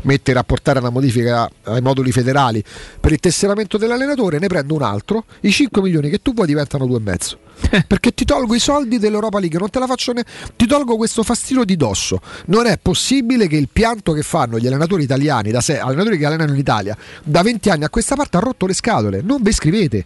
mettere 0.02 0.38
a 0.38 0.44
portare 0.44 0.78
una 0.78 0.90
modifica 0.90 1.48
ai 1.64 1.82
moduli 1.82 2.10
federali 2.10 2.64
per 2.98 3.12
il 3.12 3.20
tesseramento 3.20 3.76
dell'allenatore, 3.76 4.38
ne 4.38 4.46
prendo 4.46 4.74
un 4.74 4.82
altro, 4.82 5.24
i 5.40 5.50
5 5.50 5.82
milioni 5.82 6.08
che 6.08 6.20
tu 6.22 6.32
vuoi 6.32 6.46
diventano 6.46 6.86
2,5. 6.86 7.43
Perché 7.86 8.12
ti 8.12 8.24
tolgo 8.24 8.54
i 8.54 8.58
soldi 8.58 8.98
dell'Europa 8.98 9.38
League, 9.38 9.58
non 9.58 9.70
te 9.70 9.78
la 9.78 9.86
faccio 9.86 10.12
ne- 10.12 10.24
ti 10.56 10.66
tolgo 10.66 10.96
questo 10.96 11.22
fastidio 11.22 11.64
di 11.64 11.76
dosso. 11.76 12.20
Non 12.46 12.66
è 12.66 12.78
possibile 12.80 13.46
che 13.46 13.56
il 13.56 13.68
pianto 13.72 14.12
che 14.12 14.22
fanno 14.22 14.58
gli 14.58 14.66
allenatori 14.66 15.04
italiani, 15.04 15.50
da 15.50 15.60
sé, 15.60 15.78
allenatori 15.78 16.18
che 16.18 16.26
allenano 16.26 16.52
in 16.52 16.58
Italia, 16.58 16.96
da 17.22 17.42
20 17.42 17.70
anni 17.70 17.84
a 17.84 17.90
questa 17.90 18.14
parte 18.16 18.36
ha 18.36 18.40
rotto 18.40 18.66
le 18.66 18.74
scatole. 18.74 19.22
Non 19.22 19.42
vi 19.42 19.50
iscrivete. 19.50 20.04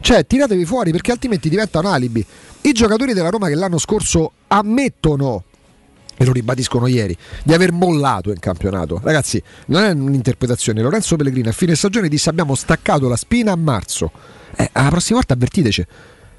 Cioè, 0.00 0.26
tiratevi 0.26 0.64
fuori 0.64 0.90
perché 0.90 1.12
altrimenti 1.12 1.48
diventa 1.48 1.78
un 1.78 1.86
alibi. 1.86 2.24
I 2.62 2.72
giocatori 2.72 3.12
della 3.12 3.30
Roma 3.30 3.48
che 3.48 3.54
l'anno 3.54 3.78
scorso 3.78 4.32
ammettono 4.48 5.44
e 6.16 6.24
lo 6.24 6.32
ribadiscono 6.32 6.86
ieri, 6.86 7.16
di 7.42 7.52
aver 7.52 7.72
mollato 7.72 8.30
in 8.30 8.38
campionato. 8.38 9.00
Ragazzi, 9.02 9.42
non 9.66 9.82
è 9.82 9.90
un'interpretazione. 9.90 10.82
Lorenzo 10.82 11.16
Pellegrino 11.16 11.48
a 11.48 11.52
fine 11.52 11.74
stagione 11.74 12.08
disse 12.08 12.28
abbiamo 12.28 12.54
staccato 12.54 13.08
la 13.08 13.16
spina 13.16 13.52
a 13.52 13.56
marzo. 13.56 14.10
Eh, 14.56 14.68
alla 14.72 14.90
prossima 14.90 15.18
volta 15.18 15.34
avvertiteci. 15.34 15.86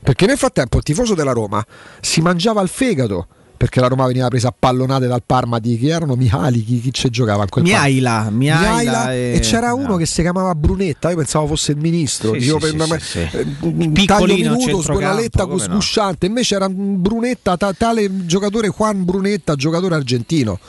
Perché 0.04 0.26
nel 0.26 0.38
frattempo 0.38 0.78
il 0.78 0.84
tifoso 0.84 1.14
della 1.16 1.32
Roma 1.32 1.66
si 2.02 2.22
mangiava 2.22 2.62
il 2.62 2.68
fegato. 2.70 3.28
Perché 3.56 3.80
la 3.80 3.88
Roma 3.88 4.06
veniva 4.08 4.28
presa 4.28 4.50
a 4.50 4.54
pallonate 4.58 5.08
dal 5.08 5.24
Parma 5.26 5.58
di 5.60 5.78
chi 5.78 5.88
erano 5.88 6.16
Mihali, 6.16 6.66
chi, 6.66 6.82
chi 6.82 6.92
ci 6.92 7.10
giocava 7.10 7.44
in 7.44 7.50
quel? 7.50 7.64
Miaila, 7.64 8.30
Miaila 8.30 8.60
Miaila, 8.74 9.14
e- 9.14 9.34
e 9.36 9.40
c'era 9.40 9.74
uno 9.74 9.96
che 9.96 10.06
si 10.06 10.22
chiamava 10.22 10.54
Brunetta, 10.54 11.12
io 11.12 11.16
pensavo 11.16 11.48
fosse 11.48 11.72
il 11.72 11.78
ministro, 11.78 12.34
Sì, 12.34 12.42
sì, 12.42 12.58
per- 12.58 12.72
sì, 12.72 13.00
sì, 13.00 13.30
sì. 13.32 13.38
eh, 13.38 13.46
un 13.62 13.94
taglio 14.06 14.34
minuto, 14.36 14.82
squalletta 14.82 15.46
come 15.46 15.66
no. 15.66 15.74
sgusciante, 15.76 16.26
invece 16.26 16.56
era 16.56 16.66
un 16.66 17.02
Brunetta, 17.02 17.56
ta- 17.56 17.72
tale 17.72 18.26
giocatore 18.26 18.68
Juan 18.68 19.06
Brunetta, 19.06 19.56
giocatore 19.56 19.96
argentino. 19.96 20.60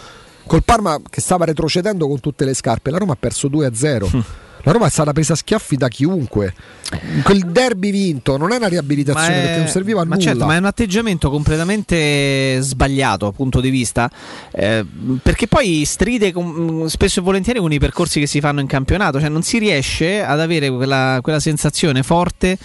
Col 0.46 0.62
Parma 0.62 1.00
che 1.10 1.20
stava 1.20 1.46
retrocedendo 1.46 2.06
con 2.06 2.20
tutte 2.20 2.44
le 2.44 2.54
scarpe, 2.54 2.90
la 2.92 2.98
Roma 2.98 3.14
ha 3.14 3.16
perso 3.18 3.48
2-0. 3.48 4.06
La 4.64 4.72
Roma 4.72 4.86
è 4.86 4.90
stata 4.90 5.12
presa 5.12 5.34
a 5.34 5.36
schiaffi 5.36 5.76
da 5.76 5.88
chiunque. 5.88 6.54
Quel 7.22 7.40
derby 7.46 7.90
vinto 7.90 8.36
non 8.36 8.52
è 8.52 8.56
una 8.56 8.68
riabilitazione 8.68 9.40
perché 9.40 9.58
non 9.58 9.68
serviva 9.68 10.00
a 10.00 10.04
ma 10.04 10.14
nulla. 10.14 10.26
certo, 10.26 10.46
ma 10.46 10.54
è 10.54 10.58
un 10.58 10.64
atteggiamento 10.64 11.30
completamente 11.30 12.58
sbagliato 12.60 13.32
punto 13.32 13.60
di 13.60 13.68
vista, 13.68 14.10
eh, 14.52 14.84
perché 15.22 15.48
poi 15.48 15.84
stride 15.84 16.32
con- 16.32 16.88
spesso 16.88 17.20
e 17.20 17.22
volentieri 17.22 17.58
con 17.58 17.72
i 17.72 17.78
percorsi 17.78 18.20
che 18.20 18.26
si 18.26 18.40
fanno 18.40 18.60
in 18.60 18.66
campionato, 18.66 19.20
cioè 19.20 19.28
non 19.28 19.42
si 19.42 19.58
riesce 19.58 20.22
ad 20.22 20.40
avere 20.40 20.70
quella, 20.70 21.18
quella 21.20 21.40
sensazione 21.40 22.02
forte 22.02 22.56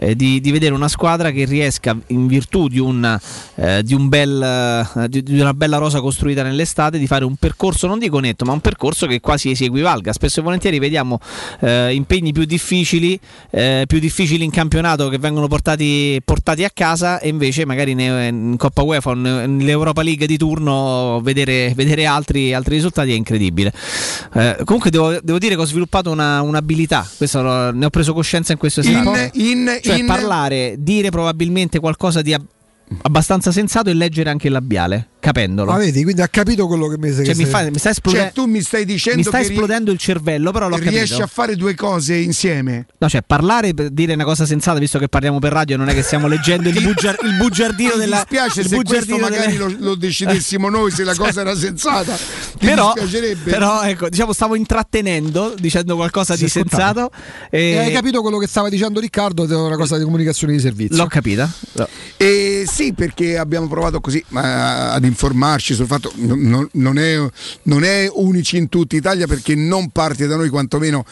eh, 0.00 0.14
di, 0.14 0.40
di 0.40 0.50
vedere 0.50 0.74
una 0.74 0.88
squadra 0.88 1.30
che 1.30 1.44
riesca 1.44 1.96
in 2.08 2.26
virtù 2.26 2.68
di, 2.68 2.78
un, 2.78 3.18
eh, 3.56 3.82
di, 3.82 3.94
un 3.94 4.08
bel, 4.08 4.88
eh, 4.96 5.08
di, 5.08 5.40
una 5.40 5.54
bella 5.54 5.78
rosa 5.78 6.00
costruita 6.00 6.42
nell'estate 6.42 6.98
di 6.98 7.06
fare 7.06 7.24
un 7.24 7.36
percorso 7.36 7.86
non 7.86 7.98
dico 7.98 8.18
netto 8.20 8.44
ma 8.44 8.52
un 8.52 8.60
percorso 8.60 9.06
che 9.06 9.20
quasi 9.20 9.54
si 9.54 9.64
equivalga 9.64 10.12
spesso 10.12 10.40
e 10.40 10.42
volentieri 10.42 10.78
vediamo 10.78 11.18
eh, 11.60 11.92
impegni 11.94 12.32
più 12.32 12.44
difficili 12.44 13.18
eh, 13.50 13.84
più 13.86 13.98
difficili 13.98 14.44
in 14.44 14.50
campionato 14.50 15.08
che 15.08 15.18
vengono 15.18 15.48
portati, 15.48 16.20
portati 16.24 16.64
a 16.64 16.70
casa 16.72 17.18
e 17.18 17.28
invece 17.28 17.64
magari 17.64 17.92
in 17.92 18.54
Coppa 18.56 18.82
UEFA 18.82 19.14
nell'Europa 19.14 20.02
League 20.02 20.26
di 20.26 20.36
turno 20.36 21.20
vedere, 21.22 21.72
vedere 21.74 22.06
altri, 22.06 22.54
altri 22.54 22.74
risultati 22.76 23.12
è 23.12 23.14
incredibile. 23.14 23.72
Eh, 24.34 24.58
comunque 24.64 24.90
devo, 24.90 25.18
devo 25.22 25.38
dire 25.38 25.54
che 25.54 25.60
ho 25.60 25.64
sviluppato 25.64 26.10
una, 26.10 26.42
un'abilità 26.42 27.08
questo 27.16 27.72
ne 27.72 27.84
ho 27.84 27.90
preso 27.90 28.12
coscienza 28.12 28.52
in 28.52 28.58
questo 28.58 28.80
estate 28.80 29.30
In, 29.34 29.58
in, 29.82 29.87
cioè 29.90 30.00
in- 30.00 30.06
parlare, 30.06 30.76
dire 30.78 31.10
probabilmente 31.10 31.78
qualcosa 31.80 32.22
di 32.22 32.32
ab- 32.34 32.46
abbastanza 33.02 33.52
sensato 33.52 33.90
e 33.90 33.94
leggere 33.94 34.30
anche 34.30 34.46
il 34.46 34.52
labiale, 34.52 35.08
capendolo. 35.28 35.72
Ma 35.72 35.78
vedi, 35.78 36.02
quindi 36.02 36.22
ha 36.22 36.28
capito 36.28 36.66
quello 36.66 36.88
che 36.88 36.96
mi, 36.98 37.12
Cioè, 37.12 37.22
che 37.24 37.34
mi, 37.34 37.44
fa- 37.44 37.68
mi 37.70 37.78
sta 37.78 37.90
esplode- 37.90 38.18
Cioè, 38.18 38.32
tu 38.32 38.46
mi 38.46 38.60
stai 38.62 38.84
dicendo 38.86 39.18
mi 39.18 39.24
sta 39.24 39.38
che 39.38 39.46
ri- 39.48 39.52
esplodendo 39.52 39.90
il 39.90 39.98
cervello, 39.98 40.50
però 40.52 40.68
l'ho 40.68 40.76
riesci 40.76 41.08
capito. 41.08 41.22
a 41.22 41.26
fare 41.26 41.54
due 41.56 41.74
cose 41.74 42.14
insieme. 42.16 42.86
No, 42.98 43.08
cioè 43.08 43.22
parlare 43.26 43.74
per 43.74 43.90
dire 43.90 44.14
una 44.14 44.24
cosa 44.24 44.46
sensata, 44.46 44.78
visto 44.78 44.98
che 44.98 45.08
parliamo 45.08 45.38
per 45.38 45.52
radio, 45.52 45.76
non 45.76 45.88
è 45.88 45.94
che 45.94 46.02
stiamo 46.02 46.26
leggendo 46.28 46.68
il, 46.70 46.80
bugiar- 46.82 47.22
il 47.24 47.34
bugiardino 47.36 47.92
Mi 47.94 48.00
della. 48.00 48.16
dispiace 48.16 48.60
il 48.60 48.68
se 48.68 48.74
questo 48.76 48.76
bugiardino 49.04 49.18
magari 49.18 49.56
delle- 49.56 49.72
lo, 49.72 49.76
lo 49.78 49.94
decidessimo 49.94 50.68
noi 50.68 50.90
se 50.90 51.04
la 51.04 51.14
cosa 51.14 51.40
era 51.42 51.54
sensata. 51.56 52.16
Però, 52.58 52.92
dispiacerebbe? 52.94 53.50
però 53.50 53.82
ecco, 53.82 54.08
diciamo, 54.08 54.32
stavo 54.32 54.54
intrattenendo 54.56 55.54
dicendo 55.58 55.94
qualcosa 55.96 56.34
Si 56.34 56.44
di 56.44 56.50
sensato. 56.50 57.10
E 57.50 57.60
E 57.70 57.78
hai 57.78 57.92
capito 57.92 58.20
quello 58.20 58.38
che 58.38 58.46
stava 58.46 58.68
dicendo 58.68 58.98
Riccardo? 59.00 59.46
È 59.46 59.54
una 59.54 59.76
cosa 59.76 59.96
di 59.96 60.04
comunicazione 60.04 60.52
di 60.54 60.60
servizio. 60.60 60.96
L'ho 60.96 61.06
capita. 61.06 61.48
Eh, 62.16 62.64
sì, 62.70 62.92
perché 62.94 63.38
abbiamo 63.38 63.68
provato 63.68 64.00
così 64.00 64.22
ma, 64.28 64.92
ad 64.92 65.04
informarci 65.18 65.74
sul 65.74 65.86
fatto 65.86 66.12
non, 66.14 66.68
non 66.72 66.96
è, 66.96 67.18
non 67.62 67.82
è 67.82 68.08
unici 68.14 68.56
in 68.56 68.68
tutta 68.68 68.94
Italia 68.94 69.26
perché 69.26 69.56
non 69.56 69.90
parte 69.90 70.28
da 70.28 70.36
noi 70.36 70.48
quantomeno. 70.48 71.04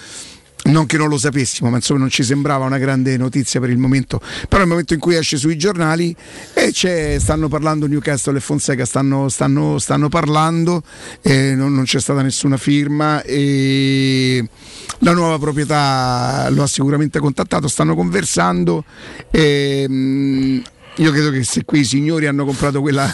Non 0.66 0.86
che 0.86 0.96
non 0.96 1.08
lo 1.08 1.16
sapessimo, 1.16 1.70
ma 1.70 1.76
insomma 1.76 2.00
non 2.00 2.08
ci 2.08 2.24
sembrava 2.24 2.64
una 2.64 2.78
grande 2.78 3.16
notizia 3.16 3.60
per 3.60 3.70
il 3.70 3.78
momento. 3.78 4.20
Però 4.48 4.58
nel 4.58 4.66
momento 4.66 4.94
in 4.94 5.00
cui 5.00 5.14
esce 5.14 5.36
sui 5.36 5.56
giornali 5.56 6.16
e 6.54 6.72
c'è, 6.72 7.18
stanno 7.20 7.46
parlando 7.46 7.86
Newcastle 7.86 8.38
e 8.38 8.40
Fonseca, 8.40 8.84
stanno, 8.84 9.28
stanno, 9.28 9.78
stanno 9.78 10.08
parlando, 10.08 10.82
eh, 11.22 11.54
non, 11.54 11.72
non 11.72 11.84
c'è 11.84 12.00
stata 12.00 12.20
nessuna 12.20 12.56
firma 12.56 13.22
e 13.22 14.44
la 15.00 15.12
nuova 15.12 15.38
proprietà 15.38 16.48
lo 16.50 16.64
ha 16.64 16.66
sicuramente 16.66 17.20
contattato, 17.20 17.68
stanno 17.68 17.94
conversando. 17.94 18.82
E, 19.30 19.86
mm, 19.88 20.58
io 20.96 21.10
credo 21.12 21.30
che 21.30 21.44
se 21.44 21.64
quei 21.64 21.84
signori 21.84 22.26
hanno 22.26 22.44
comprato 22.44 22.80
quella- 22.80 23.12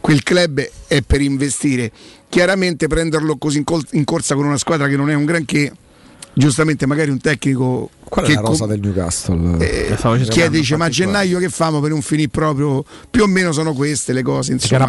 quel 0.00 0.22
club 0.22 0.66
è 0.86 1.02
per 1.02 1.20
investire. 1.20 1.90
Chiaramente 2.28 2.86
prenderlo 2.86 3.36
così 3.36 3.58
in, 3.58 3.64
col- 3.64 3.86
in 3.92 4.04
corsa 4.04 4.34
con 4.34 4.44
una 4.46 4.58
squadra 4.58 4.86
che 4.88 4.96
non 4.96 5.10
è 5.10 5.14
un 5.14 5.24
granché, 5.24 5.72
giustamente 6.32 6.86
magari 6.86 7.10
un 7.10 7.18
tecnico 7.18 7.90
Qual 8.08 8.24
è 8.24 8.28
che 8.28 8.34
la 8.34 8.40
rosa 8.40 8.60
com- 8.64 8.68
del 8.68 8.80
Newcastle? 8.80 9.58
eh, 9.58 9.96
chiede 10.28 10.58
dice 10.58 10.76
ma 10.76 10.86
a 10.86 10.88
gennaio 10.88 11.38
che 11.38 11.48
famo 11.50 11.80
per 11.80 11.92
un 11.92 12.00
finì 12.00 12.28
proprio? 12.28 12.84
Più 13.10 13.22
o 13.22 13.26
meno 13.26 13.52
sono 13.52 13.72
queste 13.74 14.12
le 14.12 14.22
cose 14.22 14.52
insomma. 14.52 14.84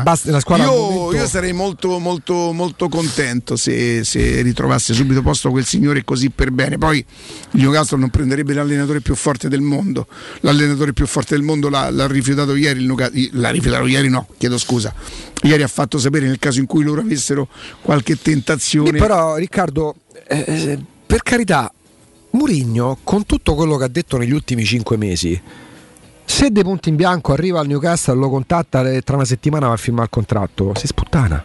io, 0.64 1.14
io 1.14 1.28
sarei 1.28 1.52
molto 1.52 2.00
molto 2.00 2.52
molto 2.54 2.88
contento 2.88 3.56
se, 3.56 4.04
se 4.04 4.42
ritrovasse 4.42 4.94
subito 4.94 5.22
posto 5.22 5.50
quel 5.50 5.66
signore 5.66 6.04
così 6.06 6.30
per 6.30 6.52
bene. 6.52 6.78
Poi 6.78 7.04
il 7.52 7.62
Newcastle 7.62 7.98
non 7.98 8.10
prenderebbe 8.10 8.54
l'allenatore 8.54 9.02
più 9.02 9.16
forte 9.16 9.50
del 9.50 9.62
mondo. 9.62 10.08
L'allenatore 10.42 10.94
più 10.94 11.06
forte 11.08 11.36
del 11.36 11.44
mondo 11.44 11.68
l'ha, 11.70 11.90
l'ha 11.90 12.08
rifiutato 12.08 12.56
ieri 12.56 12.80
il 12.80 12.86
Newcastle- 12.86 13.30
l'ha 13.34 13.50
rifiutato 13.50 13.86
ieri 13.88 14.08
no 14.08 14.28
chiedo 14.38 14.58
scusa. 14.58 14.94
Ieri 15.42 15.64
ha 15.64 15.68
fatto 15.68 15.98
sapere 15.98 16.26
nel 16.28 16.40
caso 16.40 16.60
in 16.60 16.66
cui 16.66 16.84
loro 16.84 17.02
avessero 17.02 17.48
qualche 17.82 18.22
tentazione. 18.22 18.92
Sì, 18.92 18.98
però 18.98 19.36
Riccardo, 19.36 19.96
eh, 20.28 20.44
eh, 20.46 20.80
per 21.10 21.24
carità, 21.24 21.72
Murigno, 22.32 23.00
con 23.04 23.26
tutto 23.26 23.56
quello 23.56 23.78
che 23.78 23.86
ha 23.86 23.88
detto 23.88 24.18
negli 24.18 24.32
ultimi 24.32 24.64
cinque 24.64 24.96
mesi, 24.96 25.42
se 26.24 26.52
dei 26.52 26.62
punti 26.64 26.90
in 26.90 26.96
bianco 26.96 27.34
arriva 27.34 27.60
al 27.60 27.66
Newcastle, 27.66 28.14
lo 28.14 28.30
contatta 28.30 28.88
e 28.92 29.02
tra 29.02 29.16
una 29.16 29.26
settimana 29.26 29.66
va 29.66 29.74
a 29.74 29.78
firmare 29.78 30.04
il 30.04 30.10
contratto, 30.12 30.74
si 30.76 30.86
sputtana. 30.86 31.44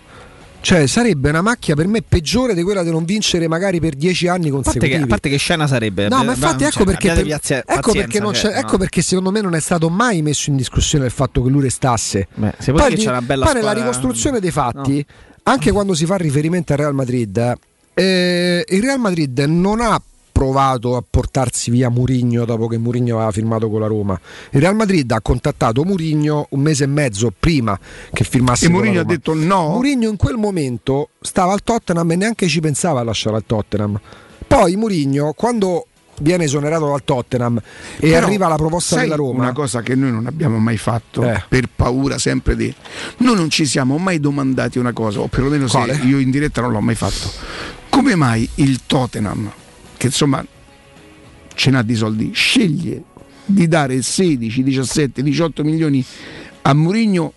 Cioè, 0.61 0.87
sarebbe 0.87 1.31
una 1.31 1.41
macchia 1.41 1.75
per 1.75 1.87
me 1.87 2.03
peggiore 2.03 2.55
di 2.55 2.63
quella 2.63 2.83
di 2.83 2.91
non 2.91 3.05
vincere 3.07 3.49
magari 3.49 3.81
per 3.81 3.95
dieci 3.95 4.29
anni 4.29 4.49
A 4.49 4.53
parte, 4.53 4.63
che, 4.71 4.79
consecutivi. 4.81 5.03
a 5.03 5.07
parte 5.07 5.29
che 5.31 5.37
scena 5.39 5.67
sarebbe? 5.67 6.09
No, 6.09 6.23
ma 6.25 6.33
infatti 6.33 6.59
Cioè, 6.65 6.69
ecco, 6.69 6.85
perché, 6.85 7.11
abbiate 7.11 7.15
per- 7.17 7.25
piazze- 7.25 7.55
ecco, 7.59 7.65
pazienza, 7.81 8.01
perché 8.01 8.21
non 8.21 8.35
cioè, 8.35 8.51
c'è- 8.51 8.55
no. 8.61 8.67
ecco 8.67 8.79
perché 8.79 9.03
secondo 9.03 9.31
me 9.31 9.41
non 9.41 9.55
è 9.55 9.61
stato 9.61 9.89
mai 9.91 10.21
messo 10.23 10.51
in 10.51 10.57
discussione 10.57 11.07
il 11.07 11.11
fatto 11.11 11.43
che 11.43 11.49
lui 11.51 11.63
restasse. 11.63 12.29
se 12.59 12.73
vuoi 12.73 12.81
poi 12.83 12.89
che 12.91 12.97
di- 12.97 13.03
c'è 13.03 13.09
una 13.11 13.23
bella 13.23 13.45
poi 13.45 13.55
nella 13.55 13.67
squadra- 13.71 13.89
ricostruzione 13.91 14.41
dei 14.41 14.51
fatti, 14.51 15.07
anche 15.45 15.71
quando 15.73 15.95
si 15.95 16.05
fa 16.07 16.17
riferimento 16.17 16.73
al 16.73 16.79
Real 16.79 16.95
Madrid, 16.95 17.53
eh, 17.95 18.65
il 18.69 18.83
Real 18.83 18.99
Madrid 18.99 19.39
non 19.41 19.81
ha 19.81 20.01
provato 20.33 20.97
a 20.97 21.05
portarsi 21.09 21.71
via 21.71 21.89
Murigno 21.89 22.45
dopo 22.45 22.67
che 22.67 22.77
Murigno 22.77 23.15
aveva 23.17 23.31
firmato 23.31 23.71
con 23.71 23.81
la 23.81 23.87
Roma. 23.87 24.19
Il 24.51 24.61
Real 24.61 24.75
Madrid 24.75 25.09
ha 25.13 25.21
contattato 25.21 25.85
Murigno 25.85 26.49
un 26.51 26.61
mese 26.61 26.85
e 26.85 26.89
mezzo 26.89 27.33
prima 27.39 27.79
che 28.13 28.25
firmasse 28.25 28.67
E 28.67 28.69
Mourinho 28.69 29.01
ha 29.01 29.05
detto 29.05 29.33
no. 29.33 29.69
Mourinho 29.69 30.09
in 30.09 30.17
quel 30.17 30.37
momento 30.37 31.11
stava 31.21 31.53
al 31.53 31.63
Tottenham 31.63 32.11
e 32.11 32.17
neanche 32.17 32.49
ci 32.49 32.59
pensava 32.61 32.99
a 33.01 33.05
lasciare 33.05 33.37
al 33.37 33.45
Tottenham. 33.47 33.99
Poi 34.47 34.75
Mourinho, 34.75 35.33
quando 35.35 35.87
viene 36.21 36.45
esonerato 36.45 36.87
dal 36.87 37.03
Tottenham 37.05 37.61
e 37.97 38.11
Però, 38.11 38.27
arriva 38.27 38.49
la 38.49 38.57
proposta 38.57 38.97
della 39.01 39.17
Roma, 39.17 39.41
Una 39.45 39.53
cosa 39.53 39.83
che 39.83 39.95
noi 39.95 40.13
non 40.13 40.27
abbiamo 40.27 40.59
mai 40.59 40.77
fatto 40.77 41.23
Eh. 41.25 41.43
per 41.49 41.69
paura 41.75 42.19
sempre 42.19 42.57
di. 42.57 42.73
Noi 43.19 43.35
non 43.37 43.51
ci 43.51 43.67
siamo 43.67 43.99
mai 43.99 44.21
domandati 44.21 44.79
una 44.79 44.93
cosa, 44.93 45.21
o 45.21 45.29
perlomeno 45.29 45.67
io 46.05 46.19
in 46.19 46.31
diretta 46.31 46.61
non 46.61 46.73
l'ho 46.73 46.81
mai 46.81 46.95
fatto. 46.95 47.31
Come 47.95 48.15
mai 48.17 48.49
il 48.57 48.81
Tottenham, 48.87 49.51
che 49.97 50.07
insomma 50.07 50.45
ce 51.55 51.71
n'ha 51.71 51.83
di 51.83 51.95
soldi, 51.95 52.31
sceglie 52.35 53.03
di 53.47 53.69
dare 53.69 54.03
16, 54.03 54.63
17, 54.65 55.23
18 55.23 55.63
milioni 55.63 56.05
a 56.63 56.75
Mourinho 56.75 57.33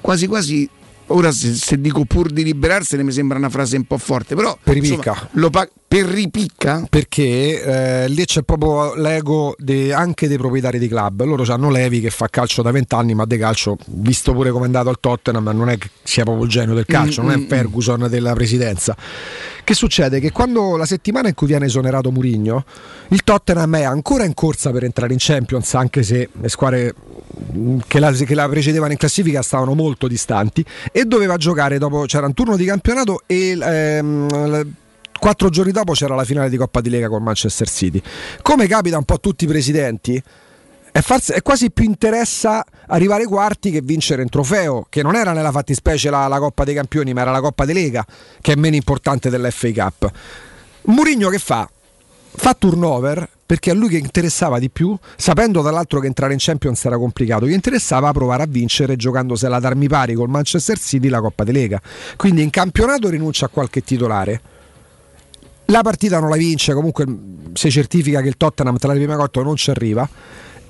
quasi 0.00 0.26
quasi. 0.26 0.68
Ora 1.06 1.30
se, 1.30 1.52
se 1.54 1.78
dico 1.80 2.04
pur 2.06 2.30
di 2.30 2.42
liberarsene 2.42 3.02
mi 3.02 3.12
sembra 3.12 3.36
una 3.36 3.50
frase 3.50 3.76
un 3.76 3.84
po' 3.84 3.98
forte, 3.98 4.34
però 4.34 4.56
Per 4.62 4.72
ripicca. 4.72 5.28
lo 5.32 5.50
pa- 5.50 5.68
per 5.86 6.06
ripicca 6.06 6.86
perché 6.88 7.62
eh, 8.04 8.08
lì 8.08 8.24
c'è 8.24 8.42
proprio 8.42 8.94
l'ego 8.94 9.54
de- 9.58 9.92
anche 9.92 10.26
dei 10.26 10.38
proprietari 10.38 10.78
di 10.78 10.88
club. 10.88 11.22
Loro 11.24 11.44
hanno 11.52 11.70
Levi 11.70 12.00
che 12.00 12.08
fa 12.08 12.28
calcio 12.28 12.62
da 12.62 12.70
vent'anni, 12.70 13.14
ma 13.14 13.26
de 13.26 13.36
calcio, 13.36 13.76
visto 13.88 14.32
pure 14.32 14.50
come 14.50 14.62
è 14.62 14.66
andato 14.66 14.88
al 14.88 14.98
Tottenham, 15.00 15.50
non 15.54 15.68
è 15.68 15.76
che 15.76 15.90
sia 16.02 16.22
proprio 16.24 16.44
il 16.44 16.50
genio 16.50 16.74
del 16.74 16.86
calcio, 16.86 17.22
Mm, 17.22 17.26
non 17.26 17.38
mm, 17.40 17.42
è 17.42 17.46
Ferguson 17.46 18.06
della 18.08 18.32
presidenza. 18.32 18.96
Che 19.64 19.74
succede? 19.74 20.18
Che 20.18 20.32
quando 20.32 20.76
la 20.76 20.86
settimana 20.86 21.28
in 21.28 21.34
cui 21.34 21.46
viene 21.46 21.66
esonerato 21.66 22.10
Murigno, 22.10 22.64
il 23.08 23.22
Tottenham 23.22 23.76
è 23.76 23.82
ancora 23.82 24.24
in 24.24 24.34
corsa 24.34 24.70
per 24.70 24.82
entrare 24.82 25.12
in 25.12 25.18
Champions, 25.20 25.74
anche 25.74 26.02
se 26.02 26.28
le 26.32 26.48
squadre 26.48 26.94
mh, 27.52 27.78
che 27.86 28.00
la, 28.00 28.10
che 28.10 28.34
la 28.34 28.48
precedevano 28.48 28.90
in 28.90 28.98
classifica 28.98 29.40
stavano 29.40 29.74
molto 29.74 30.08
distanti 30.08 30.64
e 30.90 31.04
doveva 31.04 31.36
giocare 31.36 31.78
dopo 31.78 32.06
c'era 32.06 32.26
un 32.26 32.34
turno 32.34 32.56
di 32.56 32.64
campionato 32.64 33.22
e 33.26 33.56
ehm, 33.60 34.74
quattro 35.18 35.48
giorni 35.50 35.70
dopo 35.70 35.92
c'era 35.92 36.16
la 36.16 36.24
finale 36.24 36.50
di 36.50 36.56
Coppa 36.56 36.80
di 36.80 36.90
Lega 36.90 37.08
con 37.08 37.22
Manchester 37.22 37.68
City. 37.68 38.02
Come 38.42 38.66
capita 38.66 38.98
un 38.98 39.04
po' 39.04 39.14
a 39.14 39.18
tutti 39.18 39.44
i 39.44 39.46
presidenti, 39.46 40.20
è, 40.92 41.00
farsi- 41.00 41.32
è 41.32 41.40
quasi 41.40 41.70
più 41.70 41.84
interessa 41.84 42.64
arrivare 42.88 43.22
ai 43.22 43.28
quarti 43.28 43.70
che 43.70 43.80
vincere 43.80 44.22
un 44.22 44.28
trofeo, 44.28 44.86
che 44.90 45.02
non 45.02 45.16
era 45.16 45.32
nella 45.32 45.50
fattispecie 45.50 46.10
la, 46.10 46.28
la 46.28 46.38
Coppa 46.38 46.64
dei 46.64 46.74
Campioni, 46.74 47.14
ma 47.14 47.22
era 47.22 47.30
la 47.30 47.40
Coppa 47.40 47.64
di 47.64 47.72
Lega, 47.72 48.04
che 48.40 48.52
è 48.52 48.56
meno 48.56 48.76
importante 48.76 49.30
dell'FA 49.30 49.72
Cup. 49.72 50.12
Murigno 50.82 51.30
che 51.30 51.38
fa? 51.38 51.68
Fa 52.34 52.54
turnover 52.54 53.28
perché 53.44 53.70
a 53.70 53.74
lui 53.74 53.88
che 53.88 53.98
interessava 53.98 54.58
di 54.58 54.70
più, 54.70 54.96
sapendo 55.16 55.60
dall'altro 55.60 56.00
che 56.00 56.06
entrare 56.06 56.32
in 56.32 56.38
Champions 56.40 56.84
era 56.84 56.96
complicato, 56.96 57.46
gli 57.46 57.52
interessava 57.52 58.10
provare 58.12 58.44
a 58.44 58.46
vincere 58.46 58.96
giocandosela 58.96 59.56
ad 59.56 59.64
armi 59.64 59.88
pari 59.88 60.14
col 60.14 60.28
Manchester 60.28 60.78
City 60.78 61.08
la 61.08 61.20
Coppa 61.20 61.44
di 61.44 61.52
Lega. 61.52 61.80
Quindi 62.16 62.42
in 62.42 62.50
campionato 62.50 63.08
rinuncia 63.08 63.46
a 63.46 63.48
qualche 63.48 63.82
titolare. 63.82 64.40
La 65.66 65.82
partita 65.82 66.18
non 66.18 66.30
la 66.30 66.36
vince, 66.36 66.74
comunque 66.74 67.06
mh, 67.06 67.52
si 67.52 67.70
certifica 67.70 68.20
che 68.20 68.28
il 68.28 68.36
Tottenham 68.36 68.78
tra 68.78 68.92
le 68.92 68.98
prime 68.98 69.16
quattro 69.16 69.42
non 69.42 69.56
ci 69.56 69.70
arriva. 69.70 70.08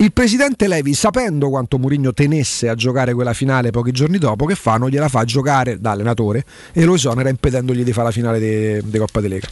Il 0.03 0.13
presidente 0.13 0.67
Levi, 0.67 0.95
sapendo 0.95 1.49
quanto 1.49 1.79
Mourinho 1.79 2.13
tenesse 2.13 2.69
a 2.69 2.75
giocare 2.75 3.15
quella 3.15 3.35
finale 3.35 3.71
pochi 3.71 3.93
giorni 3.93 4.19
dopo, 4.19 4.47
che 4.47 4.57
fa? 4.57 4.77
Non 4.77 4.89
gliela 4.89 5.09
fa 5.09 5.23
giocare 5.23 5.79
da 5.79 5.93
allenatore 5.93 6.45
e 6.73 6.83
lo 6.85 6.95
esonera 6.95 7.29
impedendogli 7.29 7.85
di 7.85 7.93
fare 7.93 8.07
la 8.09 8.13
finale 8.13 8.81
di 8.85 8.99
Coppa 8.99 9.21
di 9.21 9.29
Lega. 9.29 9.47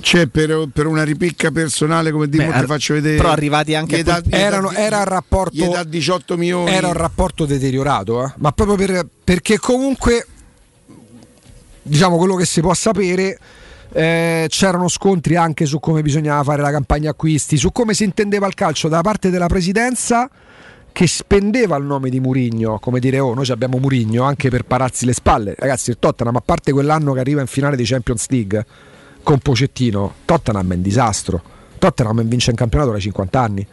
C'è 0.00 0.28
per, 0.28 0.68
per 0.72 0.86
una 0.86 1.02
ripicca 1.02 1.50
personale, 1.50 2.12
come 2.12 2.28
dico, 2.28 2.44
ti 2.44 2.66
faccio 2.66 2.94
vedere. 2.94 3.16
però 3.16 3.30
arrivati 3.30 3.74
anche 3.74 3.96
Gli 3.96 4.00
a 4.00 4.02
dà- 4.04 4.12
quel- 4.12 4.26
gli 4.26 4.30
dà- 4.30 4.36
Erano- 4.38 4.70
era 4.70 5.00
il 5.00 5.06
rapporto 5.06 5.68
dà 5.68 5.82
18 5.82 6.36
milioni. 6.36 6.70
Era 6.70 6.86
un 6.86 6.92
rapporto 6.92 7.46
deteriorato, 7.46 8.24
eh? 8.24 8.32
ma 8.36 8.52
proprio 8.52 8.76
per- 8.76 9.08
perché 9.24 9.58
comunque, 9.58 10.24
diciamo 11.82 12.16
quello 12.16 12.36
che 12.36 12.44
si 12.46 12.60
può 12.60 12.72
sapere, 12.74 13.38
eh, 13.94 14.46
c'erano 14.48 14.88
scontri 14.88 15.36
anche 15.36 15.66
su 15.66 15.78
come 15.78 16.02
bisognava 16.02 16.42
fare 16.42 16.62
la 16.62 16.72
campagna 16.72 17.10
acquisti, 17.10 17.56
su 17.56 17.70
come 17.70 17.94
si 17.94 18.02
intendeva 18.02 18.48
il 18.48 18.54
calcio 18.54 18.88
da 18.88 19.00
parte 19.02 19.30
della 19.30 19.46
presidenza 19.46 20.28
che 20.90 21.06
spendeva 21.06 21.76
il 21.76 21.84
nome 21.84 22.10
di 22.10 22.18
Murigno, 22.18 22.78
come 22.80 22.98
dire, 22.98 23.20
oh, 23.20 23.34
noi 23.34 23.48
abbiamo 23.50 23.78
Murigno 23.78 24.24
anche 24.24 24.48
per 24.50 24.64
pararsi 24.64 25.06
le 25.06 25.12
spalle. 25.12 25.54
Ragazzi, 25.56 25.90
il 25.90 25.98
Tottenham, 25.98 26.36
a 26.36 26.40
parte 26.40 26.72
quell'anno 26.72 27.12
che 27.12 27.20
arriva 27.20 27.40
in 27.40 27.46
finale 27.46 27.76
di 27.76 27.84
Champions 27.84 28.28
League 28.28 28.66
con 29.22 29.38
Pocettino, 29.38 30.14
Tottenham 30.24 30.72
è 30.72 30.74
un 30.74 30.82
disastro. 30.82 31.42
Tottenham 31.78 32.22
vince 32.24 32.50
in 32.50 32.56
campionato 32.56 32.92
da 32.92 32.98
50 32.98 33.40
anni 33.40 33.66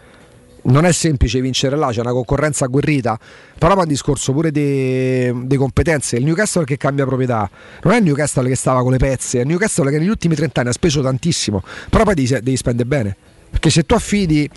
non 0.64 0.86
è 0.86 0.92
semplice 0.92 1.42
vincere 1.42 1.76
là, 1.76 1.90
c'è 1.90 2.02
una 2.02 2.12
concorrenza 2.12 2.66
agguerrita, 2.66 3.20
però 3.58 3.76
è 3.76 3.78
un 3.78 3.88
discorso 3.88 4.32
pure 4.32 4.52
di 4.52 5.56
competenze. 5.58 6.18
Il 6.18 6.26
Newcastle 6.26 6.66
che 6.66 6.78
cambia 6.78 7.06
proprietà, 7.06 7.50
non 7.84 7.94
è 7.94 7.98
il 7.98 8.04
Newcastle 8.04 8.48
che 8.48 8.56
stava 8.56 8.82
con 8.82 8.92
le 8.92 8.98
pezze, 8.98 9.40
è 9.40 9.42
il 9.42 9.48
Newcastle 9.48 9.90
che 9.90 9.98
negli 9.98 10.10
ultimi 10.10 10.36
30 10.36 10.60
anni 10.60 10.70
ha 10.70 10.74
speso 10.74 11.02
tantissimo, 11.02 11.64
però 11.90 12.04
poi 12.04 12.16
devi, 12.16 12.28
devi 12.28 12.58
spendere 12.58 12.88
bene. 12.88 13.16
Perché 13.52 13.70
se 13.70 13.84
tu 13.84 13.96
affidi 13.96 14.50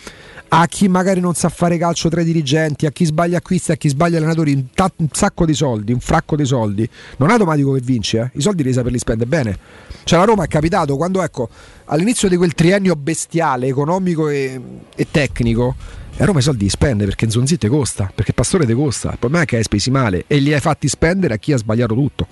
a 0.56 0.66
chi 0.68 0.86
magari 0.86 1.18
non 1.18 1.34
sa 1.34 1.48
fare 1.48 1.76
calcio 1.78 2.08
tra 2.08 2.20
i 2.20 2.24
dirigenti, 2.24 2.86
a 2.86 2.92
chi 2.92 3.04
sbaglia 3.04 3.38
acquisti, 3.38 3.72
a 3.72 3.76
chi 3.76 3.88
sbaglia 3.88 4.18
allenatori, 4.18 4.52
un, 4.52 4.66
ta- 4.72 4.92
un 4.96 5.08
sacco 5.10 5.44
di 5.44 5.52
soldi, 5.52 5.92
un 5.92 5.98
fracco 5.98 6.36
di 6.36 6.44
soldi, 6.44 6.88
non 7.16 7.30
è 7.30 7.32
automatico 7.32 7.72
che 7.72 7.80
vinci, 7.80 8.18
eh? 8.18 8.30
i 8.34 8.40
soldi 8.40 8.62
devi 8.62 8.74
saperli 8.74 8.98
spendere 8.98 9.28
bene. 9.28 9.58
Cioè 10.04 10.18
la 10.18 10.24
Roma 10.24 10.44
è 10.44 10.46
capitato 10.46 10.96
quando 10.96 11.22
ecco, 11.22 11.48
all'inizio 11.86 12.28
di 12.28 12.36
quel 12.36 12.54
triennio 12.54 12.94
bestiale, 12.94 13.66
economico 13.66 14.28
e, 14.28 14.60
e 14.94 15.06
tecnico, 15.10 15.74
la 16.16 16.24
Roma 16.24 16.38
i 16.38 16.42
soldi 16.42 16.64
li 16.64 16.70
spende 16.70 17.04
perché 17.04 17.28
Zonzi 17.28 17.58
te 17.58 17.68
costa, 17.68 18.08
perché 18.14 18.32
Pastore 18.32 18.64
te 18.64 18.74
costa, 18.74 19.10
il 19.10 19.18
problema 19.18 19.42
è 19.42 19.46
che 19.46 19.56
hai 19.56 19.64
spesi 19.64 19.90
male 19.90 20.22
e 20.28 20.36
li 20.36 20.54
hai 20.54 20.60
fatti 20.60 20.86
spendere 20.86 21.34
a 21.34 21.36
chi 21.38 21.52
ha 21.52 21.56
sbagliato 21.56 21.94
tutto. 21.94 22.28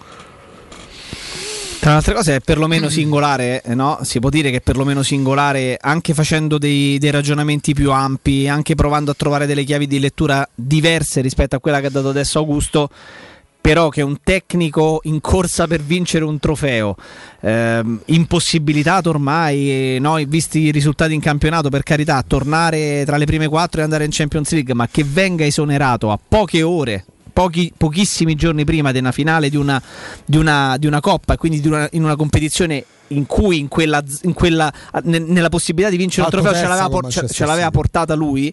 Tra 1.83 1.91
le 1.91 1.97
altre 1.97 2.15
cose 2.15 2.37
è 2.37 2.41
perlomeno 2.41 2.89
singolare, 2.89 3.61
eh, 3.61 3.75
no? 3.75 3.99
si 4.03 4.21
può 4.21 4.29
dire 4.29 4.53
che 4.53 4.59
è 4.59 4.61
perlomeno 4.61 5.03
singolare 5.03 5.77
anche 5.81 6.15
facendo 6.15 6.57
dei, 6.57 6.97
dei 6.99 7.11
ragionamenti 7.11 7.75
più 7.75 7.91
ampi, 7.91 8.47
anche 8.47 8.77
provando 8.77 9.11
a 9.11 9.15
trovare 9.15 9.47
delle 9.47 9.65
chiavi 9.65 9.89
di 9.89 9.99
lettura 9.99 10.49
diverse 10.55 11.21
rispetto 11.21 11.57
a 11.57 11.59
quella 11.59 11.81
che 11.81 11.87
ha 11.87 11.91
dato 11.91 12.11
adesso 12.11 12.39
Augusto, 12.39 12.89
però 13.61 13.89
che 13.89 14.01
un 14.03 14.19
tecnico 14.23 15.01
in 15.07 15.21
corsa 15.21 15.67
per 15.67 15.83
vincere 15.83 16.25
un 16.25 16.39
trofeo, 16.39 16.95
ehm, 17.41 18.03
impossibilitato 18.05 19.11
ormai, 19.11 19.99
no, 19.99 20.21
visti 20.25 20.61
i 20.61 20.71
risultati 20.71 21.15
in 21.15 21.21
campionato, 21.21 21.69
per 21.69 21.83
carità, 21.83 22.23
tornare 22.25 23.03
tra 23.05 23.17
le 23.17 23.25
prime 23.25 23.49
quattro 23.49 23.81
e 23.81 23.83
andare 23.83 24.05
in 24.05 24.11
Champions 24.13 24.53
League, 24.53 24.73
ma 24.73 24.87
che 24.87 25.03
venga 25.03 25.45
esonerato 25.45 26.13
a 26.13 26.19
poche 26.29 26.63
ore 26.63 27.07
pochi- 27.33 27.73
pochissimi 27.77 28.35
giorni 28.35 28.65
prima 28.65 28.91
una 28.99 29.13
finale 29.13 29.49
di 29.51 29.57
una, 29.57 29.81
di 30.25 30.37
una, 30.37 30.77
di 30.79 30.87
una 30.87 31.01
coppa 31.01 31.35
e 31.35 31.37
quindi 31.37 31.61
di 31.61 31.69
una- 31.69 31.89
in 31.93 32.05
una 32.05 32.17
competizione 32.17 32.85
in 33.09 33.27
cui 33.27 33.59
in 33.59 33.69
quella, 33.69 34.03
in 34.23 34.33
quella- 34.33 34.73
ne- 35.05 35.19
nella 35.19 35.49
possibilità 35.49 35.91
di 35.91 35.97
vincere 35.99 36.23
un 36.23 36.31
Fatto 36.31 36.43
trofeo 36.43 36.61
ce 36.63 36.69
l'aveva, 36.69 36.89
por- 36.89 37.11
ce- 37.13 37.27
l'aveva 37.47 37.71
portata 37.71 38.15
lui. 38.15 38.53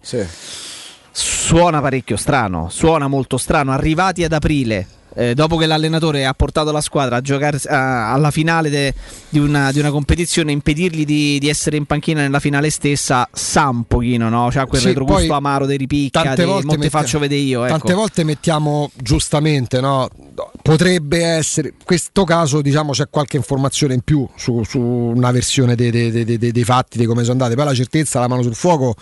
Suona 1.12 1.82
parecchio 1.82 2.16
strano 2.18 2.70
suona 2.70 3.08
molto 3.08 3.38
strano. 3.38 3.72
Arrivati 3.72 4.24
ad 4.24 4.32
aprile 4.32 4.88
eh, 5.16 5.34
dopo 5.34 5.58
che 5.58 5.66
l'allenatore 5.66 6.26
ha 6.26 6.34
portato 6.34 6.72
la 6.72 6.82
squadra 6.82 7.18
a 7.18 7.22
giocare 7.22 7.60
a- 7.68 8.12
alla 8.14 8.32
finale 8.32 8.70
de- 8.70 8.94
di, 9.30 9.40
una, 9.40 9.72
di 9.72 9.80
una 9.80 9.92
competizione, 9.92 10.52
impedirgli 10.52 11.06
di, 11.06 11.40
di 11.40 11.50
essere 11.50 11.78
in 11.78 11.86
panchina 11.86 12.22
nella 12.22 12.40
finale 12.40 12.70
stessa, 12.70 13.28
sa 13.32 13.68
un 13.70 13.84
pochino, 13.86 14.30
no? 14.30 14.50
C'ha 14.52 14.66
quel 14.66 14.82
Sì, 14.82 14.88
retrogusto 14.88 15.26
poi 15.28 15.36
amaro 15.36 15.66
dei 15.66 15.78
ripicca, 15.78 16.22
tante 16.22 16.36
dei 16.38 16.46
volte 16.46 16.66
mo 16.66 16.72
te 16.74 16.78
mettia- 16.80 17.00
faccio 17.00 17.20
vedere 17.20 17.42
io. 17.42 17.64
Ecco. 17.66 17.78
Tante 17.78 17.94
volte 17.94 18.24
mettiamo 18.24 18.92
giustamente, 18.96 19.80
no? 19.82 20.10
potrebbe 20.62 21.24
essere, 21.24 21.70
in 21.70 21.84
questo 21.84 22.24
caso 22.24 22.62
diciamo 22.62 22.92
c'è 22.92 23.10
qualche 23.10 23.38
informazione 23.38 23.94
in 23.96 24.02
più 24.02 24.28
su, 24.36 24.64
su 24.64 24.80
una 24.80 25.32
versione 25.32 25.76
dei- 25.76 25.90
dei- 25.92 26.38
dei 26.38 26.64
fatti, 26.64 26.98
di 26.98 27.06
come 27.06 27.22
sono 27.22 27.34
andate, 27.34 27.56
poi 27.56 27.66
la 27.66 27.74
certezza, 27.74 28.20
la 28.20 28.28
mano 28.28 28.42
sul 28.44 28.56
fuoco 28.56 28.96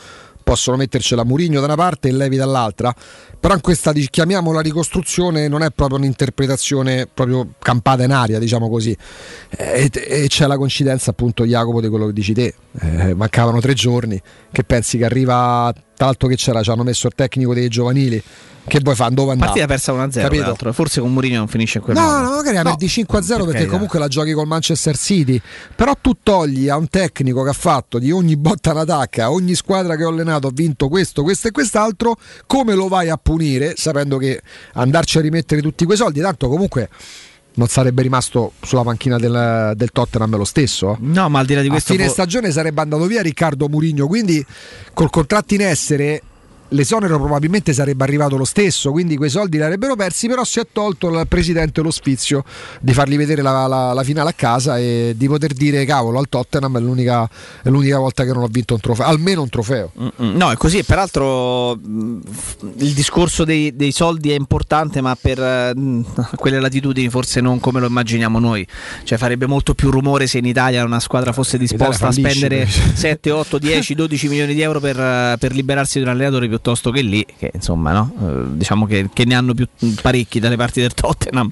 possono 0.48 0.77
mettercela 0.77 1.26
Murigno 1.26 1.59
da 1.59 1.66
una 1.66 1.76
parte 1.76 2.08
e 2.08 2.14
Levi 2.14 2.38
dall'altra, 2.38 2.95
però 3.38 3.53
in 3.53 3.59
questa 3.59 3.92
chiamiamola 3.92 4.61
ricostruzione 4.61 5.50
non 5.50 5.61
è 5.61 5.72
proprio 5.72 5.98
un'interpretazione 5.98 7.06
proprio 7.14 7.56
campata 7.59 8.06
in 8.06 8.11
aria, 8.11 8.40
diciamo 8.40 8.69
così, 8.69 8.95
e, 9.50 9.92
e 9.92 10.27
c'è 10.30 10.48
la 10.48 10.56
coincidenza 10.56 11.11
appunto 11.11 11.45
Jacopo 11.45 11.82
di 11.82 11.90
quello 11.90 12.06
che 12.06 12.14
dici 12.14 12.32
te, 12.32 12.53
Eh, 12.80 13.14
mancavano 13.14 13.59
tre 13.59 13.74
giorni, 13.74 14.22
che 14.50 14.64
pensi 14.64 14.98
che 14.98 15.03
arriva, 15.03 15.74
l'altro 16.06 16.27
che 16.27 16.35
c'era, 16.35 16.61
ci 16.64 16.69
hanno 16.69 16.84
messo 16.84 17.08
il 17.08 17.14
tecnico 17.16 17.53
dei 17.53 17.67
giovanili, 17.69 18.22
che 18.67 18.80
vuoi 18.84 18.95
fare, 18.95 19.14
dove 19.14 19.32
andare? 19.32 19.48
Partita 19.51 19.67
persa 19.67 19.93
1-0, 19.93 20.09
Capito? 20.22 20.42
peraltro. 20.42 20.74
forse 20.74 21.00
con 21.00 21.14
Mourinho 21.14 21.38
non 21.38 21.48
finisce 21.48 21.77
in 21.77 21.84
quel 21.85 21.95
No, 21.95 22.01
modo. 22.03 22.17
no, 22.22 22.30
magari 22.35 22.56
la 22.56 22.64
No, 22.64 22.69
perdi 22.76 22.88
5-0 22.88 23.06
perché 23.08 23.51
carità. 23.51 23.72
comunque 23.72 23.98
la 24.00 24.08
giochi 24.09 24.34
col 24.34 24.45
Manchester 24.48 24.98
City. 24.98 25.42
Però 25.74 25.93
tu 26.01 26.17
togli 26.22 26.67
a 26.67 26.76
un 26.76 26.90
tecnico 26.90 27.43
che 27.43 27.50
ha 27.50 27.53
fatto 27.53 27.98
di 27.98 28.11
ogni 28.11 28.35
botta 28.35 28.72
in 28.72 28.77
attacca, 28.77 29.24
a 29.26 29.32
ogni 29.32 29.56
squadra 29.56 29.95
che 29.95 30.03
ho 30.03 30.09
allenato 30.09 30.48
ha 30.48 30.51
vinto 30.53 30.90
questo, 30.90 31.24
questo 31.24 31.48
e 31.48 31.51
quest'altro, 31.51 32.17
come 32.45 32.74
lo 32.76 32.90
vai 32.90 33.08
a 33.09 33.16
punire 33.17 33.74
sapendo 33.77 34.17
che 34.17 34.42
andarci 34.74 35.17
a 35.17 35.22
rimettere 35.22 35.61
tutti 35.61 35.85
quei 35.85 35.95
soldi? 35.98 36.19
Tanto 36.19 36.50
comunque 36.50 36.90
non 37.58 37.68
sarebbe 37.68 38.02
rimasto 38.03 38.53
sulla 38.61 38.84
panchina 38.84 39.18
del, 39.18 39.74
del 39.76 39.92
Tottenham 39.92 40.36
lo 40.38 40.45
stesso. 40.45 40.95
No, 41.02 41.27
ma 41.30 41.40
al 41.40 41.45
di 41.45 41.56
là 41.56 41.61
di 41.61 41.69
questo 41.69 41.92
A 41.92 41.95
fine 41.95 42.06
può- 42.06 42.14
stagione 42.16 42.52
sarebbe 42.52 42.82
andato 42.82 43.06
via 43.06 43.22
Riccardo 43.22 43.68
Murigno, 43.68 44.08
quindi 44.08 44.44
col 44.94 45.10
contratto 45.10 45.53
in 45.56 45.61
essere 45.61 46.22
l'esonero 46.69 47.17
probabilmente 47.19 47.73
sarebbe 47.73 48.03
arrivato 48.03 48.37
lo 48.37 48.45
stesso, 48.45 48.91
quindi 48.91 49.15
quei 49.17 49.29
soldi 49.29 49.57
li 49.57 49.63
avrebbero 49.63 49.95
persi, 49.95 50.27
però 50.27 50.43
si 50.43 50.59
è 50.59 50.67
tolto 50.71 51.07
al 51.07 51.27
presidente 51.27 51.81
lo 51.81 51.91
di 52.81 52.93
fargli 52.93 53.17
vedere 53.17 53.41
la, 53.41 53.67
la- 53.67 53.93
la 53.93 54.03
finale 54.03 54.29
a 54.29 54.33
casa 54.33 54.77
e 54.77 55.13
di 55.15 55.27
poter 55.27 55.53
dire 55.53 55.83
cavolo 55.85 56.19
al 56.19 56.27
Tottenham 56.29 56.77
è 56.77 56.79
l'unica, 56.79 57.27
è 57.63 57.69
l'unica 57.69 57.97
volta 57.97 58.23
che 58.23 58.31
non 58.33 58.43
ho 58.43 58.47
vinto 58.47 58.73
un 58.75 58.79
trofeo, 58.79 59.05
almeno 59.05 59.41
un 59.41 59.49
trofeo. 59.49 59.91
Mm, 59.99 60.35
No, 60.37 60.51
è 60.51 60.55
così. 60.57 60.83
Peraltro 60.83 61.73
f- 61.75 62.57
il 62.77 62.93
discorso 62.93 63.43
dei, 63.43 63.75
dei 63.75 63.91
soldi 63.91 64.31
è 64.31 64.35
importante, 64.35 65.01
ma 65.01 65.17
per 65.19 65.39
eh, 65.39 65.73
quelle 66.35 66.59
latitudini 66.59 67.09
forse 67.09 67.41
non 67.41 67.59
come 67.59 67.79
lo 67.79 67.87
immaginiamo 67.87 68.39
noi. 68.39 68.65
Cioè 69.03 69.17
farebbe 69.17 69.45
molto 69.47 69.73
più 69.73 69.89
rumore 69.89 70.27
se 70.27 70.37
in 70.37 70.45
Italia 70.45 70.83
una 70.83 70.99
squadra 70.99 71.33
fosse 71.33 71.57
disposta 71.57 72.07
a 72.07 72.11
spendere 72.11 72.57
invece. 72.59 72.95
7, 72.95 73.31
8, 73.31 73.57
10, 73.57 73.95
12 73.95 74.27
milioni 74.27 74.53
di 74.53 74.61
euro 74.61 74.79
per, 74.79 75.37
per 75.37 75.53
liberarsi 75.53 75.97
di 75.99 76.03
un 76.05 76.11
allenatore 76.11 76.47
piuttosto 76.58 76.92
che 76.92 77.02
lì, 77.02 77.26
che 77.38 77.52
insomma, 77.53 77.92
no? 77.92 78.11
Eh, 78.22 78.58
diciamo 78.58 78.86
che, 78.86 79.10
che 79.14 79.26
ne 79.26 79.36
hanno 79.36 79.53
più 79.53 79.68
parecchi 80.02 80.40
dalle 80.40 80.58
parti 80.58 80.82
del 80.82 80.94
Tottenham. 80.94 81.52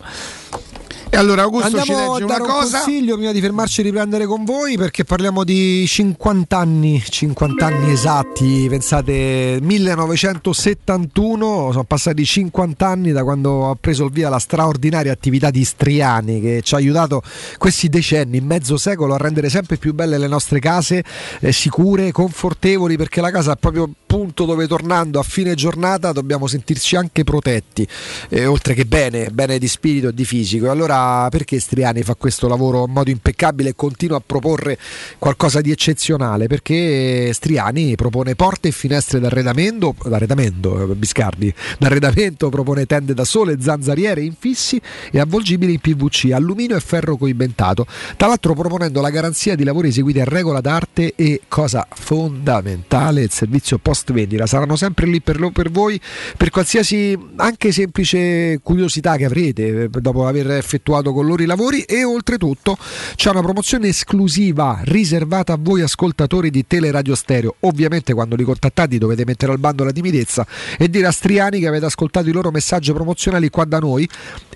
E 1.08 1.17
allora 1.17 1.43
Augusto 1.43 1.69
ci 1.69 1.77
Andiamo 1.77 2.11
a 2.11 2.19
legge 2.19 2.24
una 2.25 2.42
un 2.42 2.48
cosa. 2.50 2.80
consiglio 2.80 3.16
prima 3.16 3.32
di 3.32 3.40
fermarci 3.40 3.80
e 3.80 3.84
riprendere 3.85 4.25
con 4.25 4.43
voi 4.43 4.75
perché 4.75 5.06
parliamo 5.06 5.45
di 5.45 5.85
50 5.88 6.58
anni, 6.58 7.01
50 7.08 7.66
anni 7.66 7.92
esatti, 7.92 8.66
pensate 8.67 9.59
1971, 9.61 11.69
sono 11.72 11.84
passati 11.85 12.25
50 12.25 12.85
anni 12.85 13.14
da 13.14 13.24
quando 13.24 13.69
ha 13.69 13.77
preso 13.80 14.03
il 14.03 14.11
via 14.11 14.27
la 14.27 14.40
straordinaria 14.40 15.14
attività 15.14 15.51
di 15.51 15.64
Striani 15.64 16.42
che 16.42 16.61
ci 16.64 16.74
ha 16.74 16.77
aiutato 16.80 17.22
questi 17.58 17.88
decenni, 17.88 18.42
mezzo 18.42 18.75
secolo 18.75 19.14
a 19.14 19.17
rendere 19.17 19.48
sempre 19.48 19.77
più 19.77 19.93
belle 19.93 20.17
le 20.17 20.27
nostre 20.27 20.59
case, 20.59 21.01
eh, 21.40 21.53
sicure, 21.53 22.11
confortevoli 22.11 22.98
perché 22.98 23.22
la 23.22 23.32
casa 23.32 23.53
è 23.53 23.58
proprio 23.58 23.90
punto 24.15 24.45
dove 24.45 24.65
tornando 24.65 25.19
a 25.19 25.23
fine 25.23 25.55
giornata 25.55 26.13
dobbiamo 26.13 26.47
sentirci 26.47 26.95
anche 26.95 27.25
protetti, 27.25 27.85
eh, 28.29 28.45
oltre 28.45 28.73
che 28.73 28.85
bene, 28.85 29.29
bene 29.29 29.57
di 29.57 29.67
spirito 29.67 30.07
e 30.07 30.13
di 30.13 30.23
fisico. 30.23 30.67
E 30.67 30.69
Allora 30.69 31.27
perché 31.29 31.59
Striani 31.59 32.01
fa 32.01 32.15
questo 32.15 32.47
lavoro 32.47 32.85
in 32.85 32.93
modo 32.93 33.09
impeccabile 33.09 33.71
e 33.71 33.75
continua 33.75 34.15
a 34.15 34.23
proporre 34.25 34.77
qualcosa 35.19 35.59
di 35.59 35.69
eccezionale? 35.69 36.47
Perché 36.47 37.33
Striani 37.33 37.95
propone 37.95 38.35
porte 38.35 38.69
e 38.69 38.71
finestre 38.71 39.19
d'arredamento, 39.19 39.93
d'arredamento 40.05 40.91
eh, 40.91 40.95
Biscardi, 40.95 41.53
d'arredamento 41.77 42.47
propone 42.47 42.85
tende 42.85 43.13
da 43.13 43.25
sole, 43.25 43.57
zanzariere 43.59 44.21
infissi 44.21 44.79
e 45.11 45.19
avvolgibili 45.19 45.73
in 45.73 45.79
PVC, 45.79 46.31
alluminio 46.31 46.77
e 46.77 46.79
ferro 46.79 47.17
coibentato. 47.17 47.85
Tra 48.15 48.27
l'altro 48.27 48.53
proponendo 48.53 49.01
la 49.01 49.09
garanzia 49.09 49.55
di 49.55 49.65
lavori 49.65 49.89
eseguiti 49.89 50.21
a 50.21 50.25
regola 50.25 50.61
d'arte 50.61 51.15
e 51.17 51.41
cosa 51.49 51.85
fondamentale 51.93 53.23
il 53.23 53.31
servizio 53.31 53.77
post 53.77 54.03
vendita. 54.14 54.45
Saranno 54.45 54.75
sempre 54.75 55.06
lì 55.06 55.22
per, 55.22 55.40
lo- 55.40 55.51
per 55.51 55.69
voi 55.69 56.00
per 56.38 56.50
qualsiasi 56.50 57.17
anche 57.38 57.72
semplice 57.72 58.59
curiosità 58.61 59.16
che 59.17 59.25
avrete 59.25 59.84
eh, 59.84 59.90
dopo 59.90 60.27
aver 60.27 60.51
effettuato 60.51 61.14
con 61.14 61.25
loro 61.25 61.43
i 61.43 61.45
lavori 61.45 61.82
e 61.82 62.03
oltretutto 62.03 62.77
c'è 63.16 63.30
una 63.30 63.42
promozione 63.42 63.88
esclusiva 63.88 64.80
riservata 64.84 65.53
a 65.53 65.58
voi 65.59 65.82
ascoltatori 65.82 66.50
di 66.50 66.66
Teleradio 66.67 67.16
Stereo. 67.16 67.56
Ovviamente 67.61 68.14
quando 68.14 68.35
li 68.35 68.43
contattate 68.43 68.98
dovete 68.98 69.25
mettere 69.25 69.51
al 69.51 69.59
bando 69.59 69.84
la 69.84 69.92
timidezza 69.92 70.45
e 70.77 70.90
dire 70.90 71.08
a 71.08 71.11
Striani 71.11 71.59
che 71.59 71.67
avete 71.67 71.85
ascoltato 71.85 72.30
i 72.30 72.32
loro 72.32 72.51
messaggi 72.51 72.92
promozionali 72.93 73.50
qua 73.50 73.66
da 73.66 73.80
noi 73.80 74.08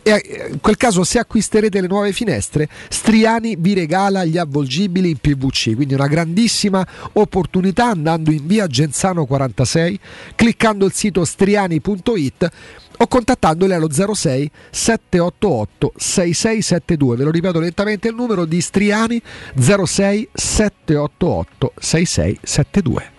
e 0.02 0.12
eh, 0.12 0.50
in 0.52 0.60
quel 0.62 0.78
caso 0.78 1.04
se 1.04 1.20
acquisterete 1.20 1.82
le 1.82 1.88
nuove 1.88 2.14
finestre 2.14 2.70
Striani 2.90 3.56
vi 3.58 3.74
regala 3.74 4.24
gli 4.24 4.38
avvolgibili 4.38 5.10
in 5.10 5.18
PVC 5.18 5.76
quindi 5.76 5.94
una 5.94 6.08
grandissima 6.08 6.86
opportunità 7.14 7.88
andando 7.88 8.32
in 8.32 8.46
via 8.46 8.68
Genzano 8.68 9.26
46 9.40 10.00
cliccando 10.36 10.86
il 10.86 10.92
sito 10.92 11.24
striani.it 11.24 12.50
o 12.98 13.08
contattandoli 13.08 13.74
allo 13.74 13.90
06 13.90 14.52
788 14.70 15.94
6672 15.96 17.16
ve 17.16 17.24
lo 17.24 17.32
ripeto 17.32 17.60
lentamente 17.60 18.10
il 18.10 18.16
numero 18.16 18.44
di 18.44 18.60
Striani 18.60 19.22
06 19.56 20.30
788 20.34 21.74
6672 21.80 23.19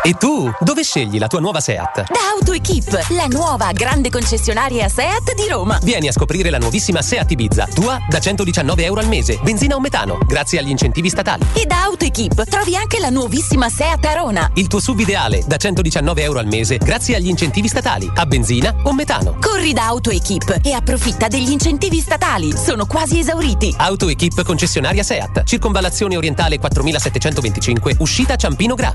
E 0.00 0.14
tu, 0.14 0.48
dove 0.60 0.84
scegli 0.84 1.18
la 1.18 1.26
tua 1.26 1.40
nuova 1.40 1.60
SEAT? 1.60 2.04
Da 2.12 2.30
AutoEquip, 2.36 3.08
la 3.08 3.26
nuova 3.26 3.72
grande 3.72 4.10
concessionaria 4.10 4.88
SEAT 4.88 5.34
di 5.34 5.48
Roma. 5.48 5.76
Vieni 5.82 6.06
a 6.06 6.12
scoprire 6.12 6.50
la 6.50 6.58
nuovissima 6.58 7.02
SEAT 7.02 7.32
Ibiza, 7.32 7.66
tua 7.74 7.98
da 8.08 8.20
119 8.20 8.84
euro 8.84 9.00
al 9.00 9.08
mese, 9.08 9.40
benzina 9.42 9.74
o 9.74 9.80
metano, 9.80 10.20
grazie 10.24 10.60
agli 10.60 10.68
incentivi 10.68 11.08
statali. 11.08 11.44
E 11.52 11.66
da 11.66 11.82
AutoEquip 11.82 12.44
trovi 12.44 12.76
anche 12.76 13.00
la 13.00 13.08
nuovissima 13.08 13.68
SEAT 13.68 14.04
Arona. 14.04 14.48
Il 14.54 14.68
tuo 14.68 14.78
sub 14.78 15.00
ideale 15.00 15.42
da 15.48 15.56
119 15.56 16.22
euro 16.22 16.38
al 16.38 16.46
mese, 16.46 16.78
grazie 16.78 17.16
agli 17.16 17.28
incentivi 17.28 17.66
statali, 17.66 18.08
a 18.14 18.24
benzina 18.24 18.72
o 18.84 18.94
metano. 18.94 19.36
Corri 19.40 19.72
da 19.72 19.86
AutoEquip 19.86 20.60
e 20.62 20.74
approfitta 20.74 21.26
degli 21.26 21.50
incentivi 21.50 21.98
statali. 21.98 22.56
Sono 22.56 22.86
quasi 22.86 23.18
esauriti. 23.18 23.74
AutoEquip 23.76 24.44
concessionaria 24.44 25.02
SEAT, 25.02 25.42
circonvallazione 25.42 26.16
orientale 26.16 26.60
4725, 26.60 27.96
uscita 27.98 28.36
Ciampino 28.36 28.76
Gra. 28.76 28.94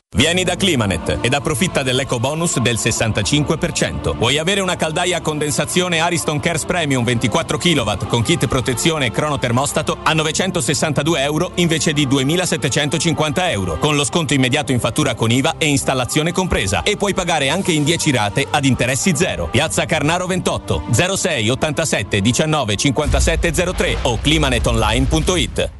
Vieni 0.13 0.43
da 0.43 0.57
Climanet 0.57 1.19
ed 1.21 1.33
approfitta 1.33 1.83
dell'eco 1.83 2.19
bonus 2.19 2.59
del 2.59 2.75
65%. 2.75 4.17
Vuoi 4.17 4.37
avere 4.37 4.59
una 4.59 4.75
caldaia 4.75 5.17
a 5.17 5.21
condensazione 5.21 6.01
Ariston 6.01 6.41
Cares 6.41 6.65
Premium 6.65 7.05
24 7.05 7.57
kW 7.57 8.07
con 8.07 8.21
kit 8.21 8.45
protezione 8.47 9.05
e 9.05 9.11
cronotermostato 9.11 9.97
a 10.03 10.11
962 10.11 11.23
euro 11.23 11.51
invece 11.55 11.93
di 11.93 12.05
2750 12.07 13.51
euro, 13.51 13.77
con 13.77 13.95
lo 13.95 14.03
sconto 14.03 14.33
immediato 14.33 14.73
in 14.73 14.81
fattura 14.81 15.15
con 15.15 15.31
IVA 15.31 15.55
e 15.57 15.67
installazione 15.67 16.33
compresa. 16.33 16.83
E 16.83 16.97
puoi 16.97 17.13
pagare 17.13 17.47
anche 17.47 17.71
in 17.71 17.85
10 17.85 18.11
rate 18.11 18.45
ad 18.47 18.65
interessi 18.65 19.15
zero. 19.15 19.47
Piazza 19.49 19.85
Carnaro 19.85 20.27
28 20.27 20.83
06 20.91 21.49
87 21.49 22.19
19 22.19 22.75
57 22.75 23.51
03 23.53 23.97
o 24.01 24.19
climanetonline.it. 24.19 25.79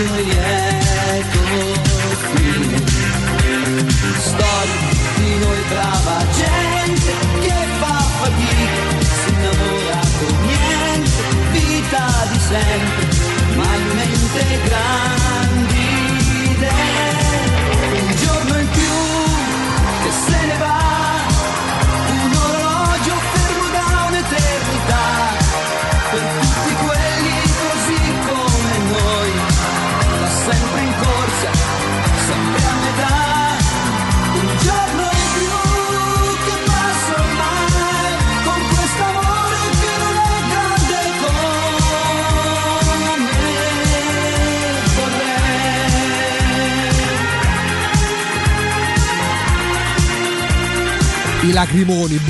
Attesa 0.00 0.39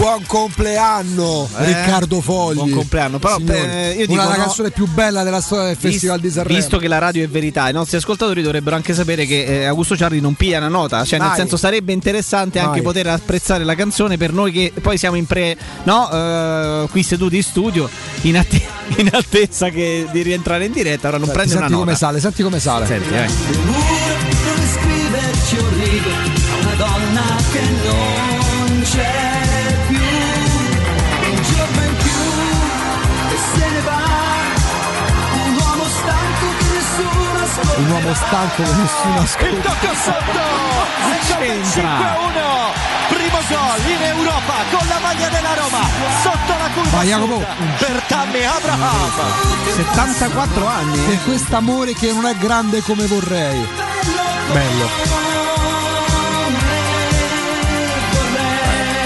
buon 0.00 0.24
compleanno 0.26 1.46
Eh, 1.58 1.64
Riccardo 1.66 2.20
Fogli. 2.22 2.54
buon 2.56 2.70
compleanno, 2.70 3.18
però, 3.18 3.36
Signori, 3.36 3.58
eh, 3.58 3.88
io 3.98 4.06
dico, 4.06 4.12
una 4.12 4.22
della 4.22 4.36
no- 4.36 4.44
canzone 4.44 4.70
più 4.70 4.86
bella 4.88 5.22
della 5.22 5.42
storia 5.42 5.66
del 5.66 5.76
Festival 5.76 6.20
di 6.20 6.30
Sanremo. 6.30 6.56
Visto 6.58 6.78
che 6.78 6.88
la 6.88 6.96
radio 6.98 7.22
è 7.22 7.28
verità, 7.28 7.68
i 7.68 7.72
nostri 7.74 7.98
ascoltatori 7.98 8.40
dovrebbero 8.40 8.76
anche 8.76 8.94
sapere 8.94 9.26
che 9.26 9.44
eh, 9.44 9.64
Augusto 9.66 9.96
Ciardi 9.98 10.20
non 10.20 10.34
piglia 10.34 10.56
una 10.56 10.68
nota, 10.68 11.04
cioè 11.04 11.18
nel 11.18 11.28
Vai. 11.28 11.36
senso 11.36 11.58
sarebbe 11.58 11.92
interessante 11.92 12.58
anche 12.58 12.76
Vai. 12.76 12.82
poter 12.82 13.08
apprezzare 13.08 13.62
la 13.64 13.74
canzone 13.74 14.16
per 14.16 14.32
noi 14.32 14.52
che 14.52 14.72
poi 14.80 14.96
siamo 14.96 15.16
in 15.16 15.26
pre, 15.26 15.54
no, 15.82 16.10
eh, 16.10 16.86
qui 16.90 17.02
seduti 17.02 17.36
in 17.36 17.42
studio 17.42 17.88
in, 18.22 18.38
atte- 18.38 18.62
in 18.96 19.10
attesa 19.12 19.68
che- 19.68 20.06
di 20.10 20.22
rientrare 20.22 20.64
in 20.64 20.72
diretta, 20.72 21.08
ora 21.08 21.18
non 21.18 21.26
Senti, 21.26 21.40
prende 21.42 21.56
una 21.56 21.66
senti 21.68 21.78
nota. 21.78 21.84
come 21.84 21.96
sale, 21.98 22.20
senti 22.20 22.42
come 22.42 22.58
sale. 22.58 22.86
Senti, 22.86 23.08
eh. 23.14 23.26
dove 23.52 24.66
scriverci 24.66 25.56
un 25.56 25.78
rigo 25.78 26.08
a 26.10 26.56
una 26.62 26.74
donna 26.74 27.22
che 27.52 27.60
non 27.84 28.29
Un 37.80 37.90
uomo 37.90 38.14
stanco 38.14 38.62
che 38.62 38.72
nessuno 38.72 39.20
ascolta. 39.20 39.46
Il 39.48 39.60
tocco 39.62 39.94
sotto! 39.94 40.68
C'entra. 41.26 42.14
5-1, 42.14 43.08
primo 43.08 43.38
gol 43.48 43.90
in 43.90 44.02
Europa 44.02 44.54
con 44.70 44.86
la 44.86 44.98
maglia 45.00 45.28
della 45.28 45.54
Roma, 45.54 45.80
sotto 46.22 46.58
la 46.58 46.68
curva 46.74 46.90
Vai, 46.96 47.06
Jacopo. 47.08 47.44
per 47.78 48.02
Tammy 48.06 48.44
Abraham. 48.44 49.10
74 49.76 50.66
anni. 50.66 50.98
Per 50.98 51.22
quest'amore 51.24 51.94
che 51.94 52.12
non 52.12 52.26
è 52.26 52.34
grande 52.36 52.82
come 52.82 53.06
vorrei. 53.06 53.66
Bello. 54.52 54.88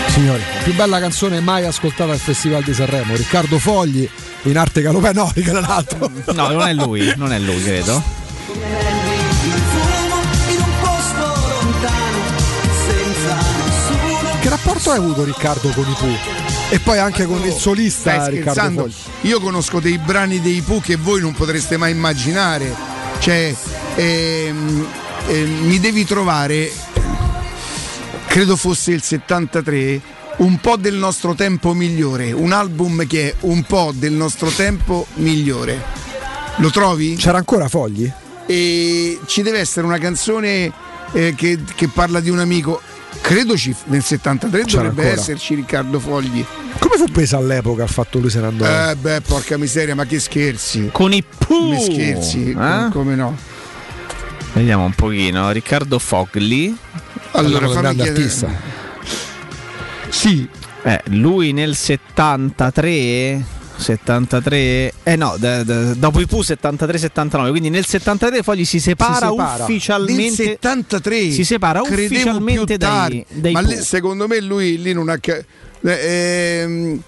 Signori, 0.09 0.43
più 0.63 0.75
bella 0.75 0.99
canzone 1.01 1.41
mai 1.41 1.65
ascoltata 1.65 2.13
al 2.13 2.19
Festival 2.19 2.63
di 2.63 2.73
Sanremo. 2.75 3.15
Riccardo 3.15 3.59
Fogli 3.59 4.09
in 4.43 4.59
arte 4.59 4.81
galopè. 4.83 5.13
No, 5.13 5.31
era 5.35 5.61
l'altro. 5.61 6.11
No, 6.33 6.49
non 6.49 6.67
è 6.67 6.73
lui, 6.73 7.13
non 7.17 7.33
è 7.33 7.39
lui, 7.39 7.63
credo. 7.63 8.23
In 8.53 8.61
un 10.59 10.73
posto 10.81 11.25
lontano, 11.49 12.19
senza 12.87 13.35
nessuno. 13.35 14.39
Che 14.41 14.49
rapporto 14.49 14.91
hai 14.91 14.99
avuto 14.99 15.25
Riccardo 15.25 15.71
con 15.71 15.85
i 15.89 15.95
Pooh? 15.99 16.19
E 16.69 16.79
poi 16.81 16.99
anche 16.99 17.25
con 17.25 17.43
il 17.45 17.53
solista 17.53 18.23
Stai 18.23 18.37
Riccardo. 18.37 18.91
Io 19.23 19.41
conosco 19.41 19.81
dei 19.81 19.99
brani 19.99 20.41
dei 20.41 20.61
Pooh 20.61 20.81
che 20.81 20.97
voi 20.97 21.21
non 21.21 21.33
potreste 21.33 21.77
mai 21.77 21.93
immaginare. 21.93 22.75
Cioè, 23.19 23.55
ehm, 23.95 24.87
ehm, 25.29 25.51
mi 25.65 25.81
devi 25.81 26.05
trovare, 26.05 26.71
credo 28.27 28.57
fosse 28.57 28.93
il 28.93 29.03
73, 29.03 30.01
un 30.39 30.59
po' 30.59 30.77
del 30.77 30.95
nostro 30.95 31.35
tempo 31.35 31.73
migliore. 31.73 32.33
Un 32.33 32.53
album 32.53 33.07
che 33.07 33.31
è 33.31 33.35
un 33.41 33.63
po' 33.63 33.93
del 33.95 34.13
nostro 34.13 34.51
tempo 34.51 35.07
migliore. 35.15 35.83
Lo 36.57 36.71
trovi? 36.71 37.17
C'era 37.17 37.39
ancora 37.39 37.69
Fogli? 37.69 38.13
E 38.47 39.19
ci 39.27 39.43
deve 39.43 39.59
essere 39.59 39.87
una 39.87 39.99
canzone 39.99 40.71
eh, 41.13 41.35
che, 41.37 41.59
che 41.75 41.89
parla 41.89 42.21
di 42.21 42.31
un 42.31 42.39
amico. 42.39 42.81
Credo 43.21 43.57
ci, 43.57 43.75
nel 43.87 44.03
73 44.03 44.65
C'era 44.65 44.83
dovrebbe 44.83 45.03
ancora. 45.09 45.21
esserci 45.21 45.55
Riccardo 45.55 45.99
Fogli. 46.01 46.45
Come 46.79 46.97
fu 46.97 47.05
presa 47.11 47.37
all'epoca 47.39 47.85
il 47.85 47.89
fatto 47.89 48.19
lui 48.19 48.29
se 48.29 48.41
ne 48.41 48.47
andò? 48.49 48.91
Eh 48.91 48.97
beh, 48.97 49.21
porca 49.23 49.57
miseria, 49.57 49.95
ma 49.95 50.05
che 50.05 50.19
scherzi. 50.19 50.91
Con 50.93 51.13
i 51.13 51.23
Pooh. 51.23 51.59
Come 51.77 51.81
scherzi, 51.81 52.51
Eh? 52.51 52.55
com- 52.55 52.91
come 52.91 53.15
no. 53.15 53.37
Vediamo 54.53 54.85
un 54.85 54.93
pochino. 54.93 55.51
Riccardo 55.53 55.99
Fogli. 55.99 56.75
Allora, 57.33 57.67
un 57.69 57.73
fammi 57.73 57.95
chiedere- 57.95 58.11
artista. 58.23 58.49
Sì, 60.09 60.49
Eh, 60.87 61.01
lui 61.07 61.53
nel 61.55 61.75
73 61.75 63.43
73 63.77 64.93
eh 65.03 65.17
no 65.17 65.35
d- 65.39 65.63
d- 65.63 65.95
dopo 65.97 66.21
i 66.21 66.27
Pooh 66.27 66.41
73-79 66.43 67.51
quindi 67.51 67.71
nel 67.71 67.85
73 67.85 68.43
Fogli 68.43 68.65
si 68.65 68.81
separa, 68.81 69.27
Si 69.27 69.33
separa. 69.33 69.65
ufficialmente 69.65 70.23
Nel 70.23 70.33
73 70.61 71.31
si 71.31 71.45
separa 71.45 71.81
ufficialmente 71.83 72.77
dai, 72.77 73.25
dai 73.29 73.53
ma 73.53 73.61
lì- 73.61 73.77
secondo 73.83 74.27
me 74.29 74.41
lui 74.41 74.81
lì 74.81 74.93
non 74.93 75.09
ha 75.09 75.19
eh, 75.23 75.45
ehm, 75.83 77.01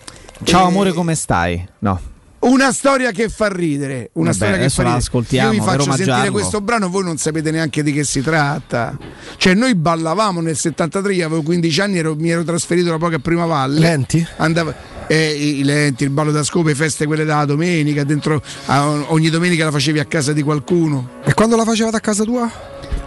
ciao 0.44 0.64
eh, 0.64 0.66
amore 0.66 0.92
come 0.92 1.14
stai? 1.14 1.66
No. 1.80 2.00
una 2.40 2.72
storia 2.72 3.10
che 3.10 3.28
fa 3.28 3.48
ridere 3.48 4.10
una 4.14 4.30
Vabbè, 4.30 4.34
storia 4.36 4.56
che 4.58 4.68
fa 4.68 4.82
ridere. 4.82 5.00
ascoltiamo 5.00 5.52
io 5.52 5.58
vi 5.60 5.64
faccio 5.66 5.82
sentire 5.82 6.10
omaggiarlo. 6.10 6.32
questo 6.32 6.60
brano 6.60 6.88
voi 6.90 7.02
non 7.04 7.16
sapete 7.16 7.50
neanche 7.50 7.82
di 7.82 7.92
che 7.92 8.04
si 8.04 8.20
tratta. 8.20 8.96
Cioè 9.36 9.54
noi 9.54 9.74
ballavamo 9.74 10.40
nel 10.40 10.56
73 10.56 11.14
io 11.14 11.26
avevo 11.26 11.42
15 11.42 11.80
anni 11.80 11.98
ero- 11.98 12.14
mi 12.14 12.28
ero 12.30 12.44
trasferito 12.44 12.90
da 12.90 12.98
poco 12.98 13.14
a 13.16 13.18
Prima 13.18 13.46
Valle. 13.46 13.78
Lenti? 13.80 14.24
andava 14.36 14.74
eh, 15.09 15.60
lenti, 15.62 16.05
il 16.05 16.10
ballo 16.10 16.31
da 16.31 16.43
scope, 16.43 16.75
feste 16.75 17.07
quelle 17.07 17.25
della 17.25 17.44
domenica, 17.44 18.05
dentro 18.05 18.43
ogni 18.67 19.31
domenica 19.31 19.65
la 19.65 19.70
facevi 19.70 19.99
a 19.99 20.05
casa 20.05 20.33
di 20.33 20.43
qualcuno. 20.43 21.20
E 21.25 21.35
quando 21.35 21.57
la 21.57 21.65
facevate 21.65 21.97
a 21.97 22.01
casa 22.01 22.25
tua? 22.25 22.51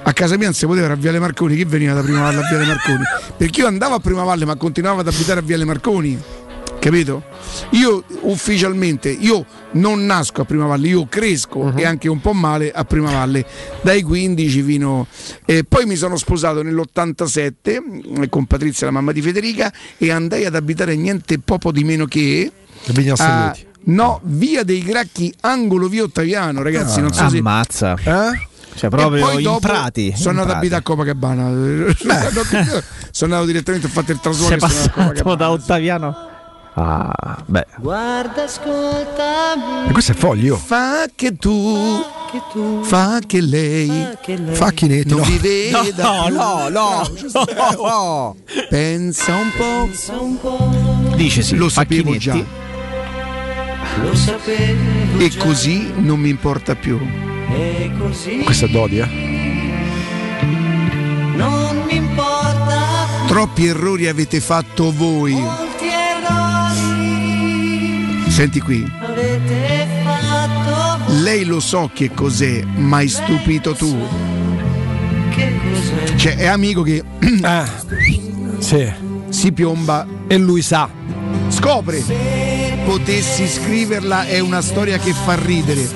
A 0.01 0.13
casa 0.13 0.37
mia 0.37 0.45
non 0.45 0.53
si 0.53 0.65
poteva, 0.65 0.85
era 0.85 0.93
a 0.93 0.97
Viale 0.97 1.19
Marconi, 1.19 1.55
chi 1.55 1.65
veniva 1.65 1.93
da 1.93 2.01
Prima 2.01 2.21
Valle 2.21 2.39
a 2.39 2.47
Viale 2.49 2.65
Marconi? 2.65 3.03
Perché 3.37 3.61
io 3.61 3.67
andavo 3.67 3.95
a 3.95 3.99
Prima 3.99 4.23
Valle 4.23 4.45
ma 4.45 4.55
continuavo 4.55 5.01
ad 5.01 5.07
abitare 5.07 5.39
a 5.39 5.43
Viale 5.43 5.65
Marconi. 5.65 6.19
Capito? 6.79 7.23
Io 7.71 8.03
ufficialmente, 8.21 9.09
io 9.09 9.45
non 9.71 10.05
nasco 10.05 10.41
a 10.41 10.45
Prima 10.45 10.65
Valle, 10.65 10.87
io 10.87 11.05
cresco 11.07 11.73
e 11.75 11.85
anche 11.85 12.07
un 12.07 12.21
po' 12.21 12.33
male 12.33 12.71
a 12.71 12.85
Prima 12.85 13.11
Valle, 13.11 13.45
dai 13.81 14.01
15 14.01 14.61
fino... 14.61 15.07
E 15.45 15.65
poi 15.65 15.85
mi 15.85 15.95
sono 15.95 16.15
sposato 16.15 16.63
nell'87 16.63 18.29
con 18.29 18.45
Patrizia, 18.45 18.87
la 18.87 18.93
mamma 18.93 19.11
di 19.11 19.21
Federica, 19.21 19.71
e 19.97 20.09
andai 20.09 20.45
ad 20.45 20.55
abitare 20.55 20.95
niente 20.95 21.39
poco 21.39 21.71
di 21.71 21.83
meno 21.83 22.05
che... 22.05 22.49
A, 22.87 23.11
Assoluti. 23.11 23.67
No, 23.81 24.19
via 24.23 24.63
dei 24.63 24.81
Gracchi, 24.81 25.33
angolo 25.41 25.87
via 25.87 26.03
Ottaviano, 26.03 26.61
ragazzi. 26.61 27.01
non 27.01 27.11
so 27.11 27.27
se. 27.29 27.37
Ammazza. 27.39 27.95
Eh? 27.95 28.47
Cioè, 28.75 28.89
proprio 28.89 29.17
E 29.17 29.21
poi 29.21 29.35
in 29.37 29.43
dopo 29.43 29.59
prati. 29.59 30.13
Sono 30.15 30.39
andato 30.39 30.53
a 30.53 30.57
abitare 30.57 30.79
a 30.79 30.83
Copacabana. 30.83 31.49
sono 33.11 33.33
andato 33.33 33.45
direttamente, 33.45 33.87
ho 33.87 33.89
fatto 33.89 34.11
il 34.11 34.19
trasloco. 34.19 34.49
Sei 34.49 34.57
passato 34.57 35.35
da 35.35 35.49
Ottaviano. 35.49 36.28
Ah, 36.81 37.43
beh. 37.45 37.65
Guarda, 37.79 38.43
ascoltami. 38.43 39.89
E 39.89 39.91
questo 39.91 40.13
è 40.13 40.15
foglio. 40.15 40.55
Fa 40.55 41.07
che 41.13 41.35
tu, 41.35 42.01
fa 42.83 43.19
che 43.25 43.41
lei, 43.41 44.07
Facchinetti, 44.51 45.09
non 45.09 45.19
no. 45.19 45.25
vi 45.25 45.37
veda. 45.39 45.81
No, 45.81 46.23
più. 46.27 46.35
no, 46.35 46.69
no, 46.69 47.09
Bravo, 47.53 47.87
no. 47.87 48.35
Pensa 48.69 49.35
un 49.35 50.39
po'. 50.39 51.15
Dice 51.15 51.41
sì, 51.41 51.55
Lo 51.57 51.67
sapevo 51.67 52.15
già. 52.15 52.35
Lo 54.01 54.15
sapevo 54.15 55.17
E 55.19 55.27
già. 55.29 55.39
così 55.43 55.91
non 55.97 56.17
mi 56.19 56.29
importa 56.29 56.75
più. 56.75 56.97
E 57.51 57.91
così 57.99 58.37
Questa 58.43 58.67
è 58.67 58.69
Dodi, 58.69 58.99
eh? 58.99 59.07
non 61.35 61.83
mi 61.87 61.95
importa 61.95 62.77
Troppi 63.27 63.65
errori 63.65 64.07
avete 64.07 64.39
fatto 64.39 64.91
voi. 64.95 65.33
molti 65.33 65.88
Senti 68.29 68.59
qui. 68.61 68.89
Lei 71.21 71.43
lo 71.43 71.59
so 71.59 71.89
che 71.93 72.11
cos'è, 72.13 72.63
ma 72.63 72.97
hai 72.97 73.07
stupito 73.09 73.73
tu. 73.73 74.07
Cioè, 76.15 76.35
è 76.35 76.45
amico 76.45 76.81
che 76.83 77.03
Ah, 77.41 77.65
sì. 78.59 78.91
si 79.29 79.51
piomba 79.51 80.05
E 80.27 80.37
lui 80.37 80.61
sa. 80.61 80.89
Scopre. 81.49 82.03
Potessi 82.85 83.47
scriverla 83.47 84.25
è 84.25 84.39
una 84.39 84.61
storia 84.61 84.97
che 84.97 85.13
fa 85.13 85.35
ridere. 85.35 85.87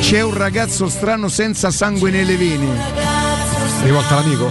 C'è 0.00 0.22
un 0.22 0.34
ragazzo 0.34 0.88
strano 0.88 1.28
senza 1.28 1.70
sangue 1.70 2.10
nelle 2.10 2.36
vene. 2.36 2.66
Rivolta 3.82 4.16
all'amico? 4.16 4.50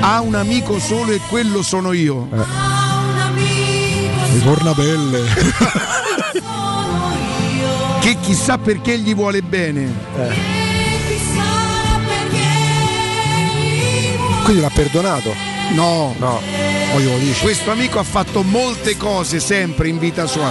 Ha 0.00 0.20
un 0.20 0.34
amico 0.34 0.78
solo 0.78 1.12
e 1.12 1.20
quello 1.28 1.62
sono 1.62 1.92
io. 1.92 2.28
un 2.30 3.18
amico 3.18 4.32
Ritorna 4.32 4.74
pelle. 4.74 5.24
Che 8.00 8.16
chissà 8.20 8.56
perché 8.56 8.98
gli 8.98 9.14
vuole 9.14 9.42
bene. 9.42 9.92
chissà 11.08 12.00
perché 12.06 12.46
Quindi 14.44 14.62
l'ha 14.62 14.70
perdonato. 14.72 15.34
No. 15.72 16.14
No. 16.18 16.40
Questo 17.40 17.70
amico 17.70 17.98
ha 17.98 18.04
fatto 18.04 18.42
molte 18.42 18.96
cose 18.96 19.40
sempre 19.40 19.88
in 19.88 19.98
vita 19.98 20.26
sua. 20.26 20.50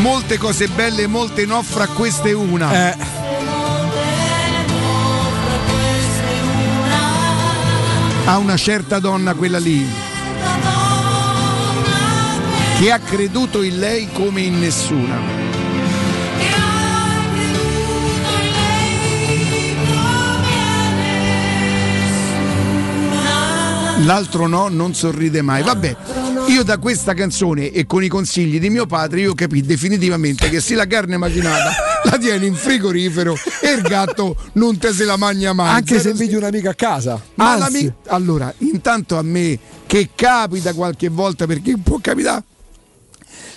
Molte 0.00 0.38
cose 0.38 0.68
belle, 0.68 1.06
molte 1.06 1.44
no, 1.44 1.62
fra 1.62 1.86
queste 1.88 2.32
una. 2.32 2.92
Eh, 2.92 2.96
a 8.30 8.36
una 8.36 8.58
certa 8.58 8.98
donna, 8.98 9.32
quella 9.32 9.58
lì, 9.58 9.88
che 12.78 12.92
ha 12.92 12.98
creduto 12.98 13.62
in 13.62 13.78
lei 13.78 14.06
come 14.12 14.42
in 14.42 14.58
nessuna. 14.58 15.18
L'altro 24.04 24.46
no, 24.46 24.68
non 24.68 24.92
sorride 24.92 25.40
mai. 25.40 25.62
Vabbè, 25.62 25.96
io 26.48 26.62
da 26.64 26.76
questa 26.76 27.14
canzone 27.14 27.70
e 27.70 27.86
con 27.86 28.04
i 28.04 28.08
consigli 28.08 28.60
di 28.60 28.68
mio 28.68 28.84
padre 28.84 29.20
io 29.20 29.32
capì 29.32 29.62
definitivamente 29.62 30.50
che 30.50 30.60
se 30.60 30.74
la 30.74 30.86
carne 30.86 31.16
macinata 31.16 31.87
la 32.04 32.18
tieni 32.18 32.46
in 32.46 32.54
frigorifero 32.54 33.34
e 33.62 33.70
il 33.72 33.82
gatto 33.82 34.36
non 34.54 34.78
te 34.78 34.92
se 34.92 35.04
la 35.04 35.16
mangia 35.16 35.52
mai. 35.52 35.68
anche 35.74 35.94
se 35.94 36.00
Zero 36.00 36.10
invidi 36.10 36.34
un'amica 36.36 36.70
a 36.70 36.74
casa. 36.74 37.20
allora, 38.06 38.52
intanto 38.58 39.16
a 39.16 39.22
me 39.22 39.58
che 39.86 40.10
capita 40.14 40.72
qualche 40.74 41.08
volta 41.08 41.46
perché 41.46 41.76
può 41.82 41.98
capitare. 42.00 42.44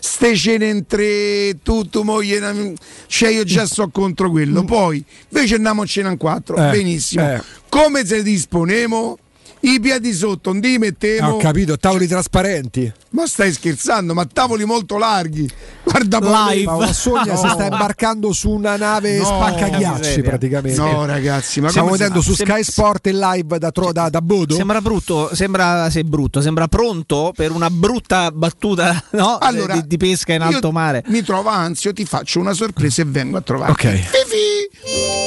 Ste 0.04 0.36
cene 0.36 0.68
in 0.68 0.88
tre, 0.88 1.60
tutto 1.62 2.04
moglie, 2.04 2.74
cioè 3.06 3.30
io 3.30 3.44
già 3.44 3.66
so 3.68 3.88
contro 3.90 4.32
quello. 4.32 4.64
Poi 4.64 5.04
invece 5.30 5.56
andiamo 5.56 5.84
a 5.84 5.86
cena 5.86 6.10
in 6.10 6.18
quattro, 6.18 6.58
Mm. 6.58 6.62
Eh, 6.64 6.72
benissimo. 6.72 7.34
eh. 7.36 7.42
Come 7.70 8.04
se 8.06 8.24
disponemo? 8.24 9.18
I 9.64 9.80
piedi 9.80 10.12
sotto, 10.12 10.52
non 10.52 10.62
li 10.62 10.78
mettiamo. 10.80 11.34
ho 11.34 11.38
capito, 11.38 11.78
tavoli 11.78 12.08
trasparenti. 12.08 12.92
Ma 13.12 13.28
stai 13.28 13.52
scherzando? 13.52 14.14
Ma 14.16 14.26
tavoli 14.26 14.66
molto 14.66 14.98
larghi. 14.98 15.48
Guarda 15.84 16.20
Live. 16.50 16.64
Ma 16.66 16.78
la 16.78 16.94
Sogna 16.94 17.36
si 17.36 17.48
sta 17.48 17.66
imbarcando 17.66 18.34
su 18.34 18.50
una 18.50 18.76
nave 18.76 19.18
No, 19.18 19.26
spaccaghiacci 19.26 20.22
praticamente. 20.22 20.80
No, 20.80 21.06
ragazzi, 21.06 21.62
ma 21.62 21.70
Stiamo 21.70 21.92
vedendo 21.92 22.22
su 22.22 22.34
Sky 22.34 22.64
Sport 22.64 23.08
in 23.08 23.20
live 23.20 23.60
da, 23.60 23.72
tro- 23.72 23.92
da, 23.92 24.10
da 24.10 24.22
Bodo. 24.22 24.56
Sembra 24.56 24.82
brutto, 24.82 25.30
sembra 25.36 25.90
se 25.92 26.04
brutto, 26.04 26.42
sembra 26.42 26.68
pronto 26.68 27.32
per 27.36 27.52
una 27.52 27.70
brutta 27.70 28.32
battuta 28.32 29.04
no? 29.12 29.38
Allora, 29.38 29.76
di, 29.76 29.86
di 29.86 29.98
pesca 29.98 30.34
in 30.34 30.42
alto 30.42 30.72
mare. 30.72 31.04
Mi 31.08 31.22
trovo 31.22 31.50
ansio, 31.50 31.94
ti 31.94 32.06
faccio 32.06 32.40
una 32.40 32.54
sorpresa 32.54 33.04
e 33.04 33.06
vengo 33.06 33.38
a 33.38 33.42
trovare. 33.42 33.72
Ok. 33.74 34.10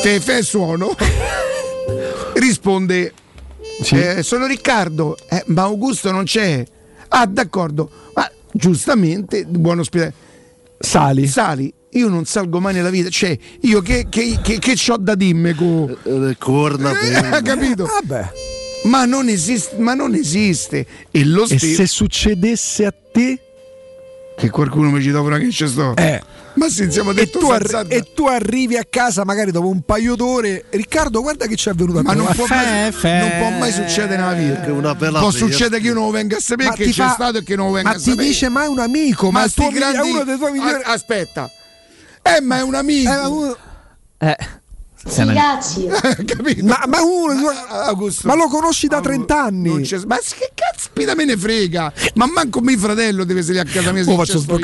Fefe 0.03 0.43
suono. 0.43 0.97
Risponde. 2.35 3.13
Eh, 3.93 4.23
sono 4.23 4.47
Riccardo, 4.47 5.17
Eh, 5.29 5.43
ma 5.47 5.63
Augusto 5.63 6.11
non 6.11 6.25
c'è. 6.25 6.65
Ah, 7.09 7.27
d'accordo. 7.27 7.91
Ma 8.15 8.31
giustamente, 8.53 9.45
buon 9.45 9.79
ospite. 9.81 10.13
Sali. 10.79 11.27
Sali, 11.27 11.73
io 11.91 12.09
non 12.09 12.25
salgo 12.25 12.61
mai 12.61 12.75
nella 12.75 12.91
vita. 12.91 13.09
Cioè, 13.09 13.37
io 13.63 13.81
che, 13.81 14.07
che, 14.09 14.39
che, 14.43 14.59
che 14.59 14.75
c'ho 14.75 14.97
da 14.97 15.15
dimmi 15.15 15.55
co. 15.55 15.97
Corna 16.39 16.93
Eh, 16.99 17.43
capito? 17.43 17.87
Vabbè. 17.87 18.31
Ma 18.85 19.05
non 19.07 19.29
esiste, 19.29 19.77
ma 19.79 19.95
non 19.95 20.15
esiste. 20.15 20.87
E 21.11 21.25
lo 21.25 21.45
E 21.45 21.59
stesso. 21.59 21.75
se 21.75 21.87
succedesse 21.87 22.85
a 22.85 22.93
te? 23.13 23.39
Che 24.37 24.51
qualcuno 24.51 24.91
mi 24.91 25.01
ci 25.01 25.11
dovrà 25.11 25.39
che 25.39 25.51
ci 25.51 25.67
sto. 25.67 25.95
Eh. 25.97 26.21
Ma 26.55 26.69
se 26.69 26.91
siamo 26.91 27.11
E 27.11 27.15
detto 27.15 27.39
tu, 27.41 27.51
arri- 27.51 27.69
falsata. 27.69 27.95
e 27.95 28.13
tu 28.15 28.27
arrivi 28.27 28.77
a 28.77 28.85
casa 28.89 29.25
magari 29.25 29.51
dopo 29.51 29.69
un 29.69 29.83
paio 29.83 30.15
d'ore. 30.15 30.67
Riccardo, 30.71 31.21
guarda 31.21 31.47
che 31.47 31.57
ci 31.57 31.69
è 31.69 31.73
venuto 31.73 31.99
a 31.99 32.03
Ma 32.03 32.13
non 32.15 32.27
può, 32.35 32.47
mai, 32.49 32.91
non 32.93 33.31
può 33.39 33.51
mai 33.59 33.73
succedere 33.73 34.17
nella 34.17 34.33
vita. 34.35 34.61
Che 34.61 34.71
una 34.71 34.95
bella 34.95 35.19
Può 35.19 35.31
succedere 35.31 35.81
che 35.81 35.89
io 35.89 35.95
non 35.95 36.11
venga 36.13 36.37
a 36.37 36.41
sapere 36.41 36.69
Ma 36.71 36.75
che 36.77 36.85
ti 36.85 36.93
c'è 36.93 37.03
fa- 37.05 37.13
stato 37.13 37.39
e 37.39 37.43
che 37.43 37.57
non 37.57 37.67
lo 37.67 37.73
venga 37.73 37.89
Ma 37.91 37.95
a 37.97 37.99
ti 37.99 38.11
sapere. 38.11 38.27
dice 38.29 38.49
mai 38.49 38.69
un 38.69 38.79
amico? 38.79 39.31
Ma, 39.31 39.47
migli- 39.57 39.73
grandi- 39.75 39.97
è 39.99 40.11
uno 40.13 40.25
dei 40.25 40.37
tuoi 40.37 40.53
migliori. 40.53 40.83
Aspetta. 40.85 41.51
Eh, 42.23 42.41
ma 42.41 42.59
è 42.59 42.63
un 42.63 42.75
amico. 42.75 43.11
Eh, 43.11 43.17
ma 43.17 44.31
Eh, 44.31 44.37
ne- 45.25 45.35
Capito? 46.25 46.65
Ma, 46.65 46.83
ma 46.87 47.01
uno 47.03 47.33
dei 47.35 47.43
tuoi- 47.43 47.57
Augusto. 47.69 48.27
ma 48.29 48.35
lo 48.35 48.49
conosci 48.49 48.87
da 48.87 49.01
30 49.01 49.43
anni. 49.43 49.69
Non 49.69 49.83
c'è- 49.83 50.01
ma 50.07 50.17
che 50.19 50.51
caspita 50.55 51.15
me 51.15 51.25
ne 51.25 51.37
frega? 51.37 51.93
Ma 52.15 52.27
manco 52.27 52.61
mio 52.61 52.79
fratello 52.79 53.25
deve 53.25 53.41
essere 53.41 53.61
a 53.61 53.65
casa 53.65 53.93
mia. 53.93 54.03
Oh, 54.07 54.17
faccio 54.17 54.39
sto 54.41 54.59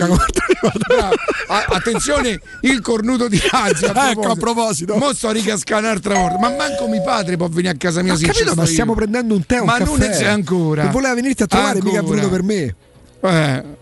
attenzione, 1.68 2.40
il 2.62 2.80
cornuto 2.80 3.28
di 3.28 3.40
Azio. 3.50 3.92
Ecco, 4.10 4.28
a 4.30 4.34
proposito. 4.36 4.96
Mo 4.96 5.12
sto 5.12 5.28
a 5.28 5.32
ricascare 5.32 5.82
un'altra 5.86 6.14
volta. 6.14 6.38
Ma 6.38 6.50
manco 6.56 6.88
mio 6.88 7.02
padre 7.02 7.36
può 7.36 7.48
venire 7.48 7.74
a 7.74 7.76
casa 7.76 8.02
mia 8.02 8.14
c'è 8.16 8.26
capito, 8.26 8.54
ma 8.54 8.64
stiamo 8.66 8.94
prendendo 8.94 9.34
un 9.34 9.44
tè, 9.46 9.58
un 9.60 9.66
Ma 9.66 9.76
caffè. 9.78 9.84
non 9.84 9.98
c'è 10.10 10.26
ancora. 10.26 10.82
Che 10.86 10.90
voleva 10.90 11.14
venirti 11.14 11.42
a 11.42 11.46
trovare, 11.46 11.80
mica 11.82 11.96
è 11.96 11.98
Ancora. 11.98 12.16
venuto 12.16 12.32
per 12.34 12.42
me. 12.42 12.74
Eh. 13.22 13.78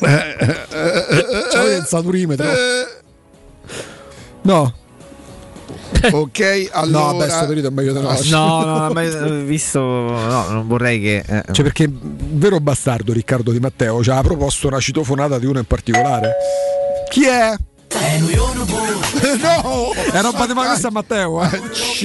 C'è 1.50 1.74
il 1.76 1.84
saturimetro. 1.86 2.46
No. 4.42 4.74
ok, 6.12 6.68
allora. 6.72 7.12
No, 7.12 7.16
vabbè, 7.18 7.30
sto 7.30 7.46
periodo 7.46 7.68
è 7.68 7.70
meglio 7.70 7.92
di 7.92 8.00
no. 8.00 8.18
No, 8.30 8.64
no, 8.64 8.92
ma 8.92 9.02
eh, 9.02 9.42
visto, 9.42 9.80
no, 9.80 10.48
non 10.48 10.66
vorrei 10.66 11.00
che. 11.00 11.24
eh, 11.26 11.42
Cioè, 11.50 11.64
perché 11.64 11.88
vero 11.90 12.60
bastardo 12.60 13.12
Riccardo 13.12 13.50
Di 13.50 13.58
Matteo 13.60 14.02
ci 14.02 14.10
ha 14.10 14.20
proposto 14.20 14.66
una 14.68 14.80
citofonata 14.80 15.38
di 15.38 15.46
uno 15.46 15.58
in 15.58 15.64
particolare. 15.64 16.32
Chi 17.10 17.24
è? 17.26 17.54
no! 19.40 19.92
È 19.92 20.20
roba 20.20 20.46
di 20.46 20.52
ma 20.52 20.66
questa 20.66 20.88
è 20.88 20.90
Matteo. 20.90 21.42
Eh. 21.42 21.60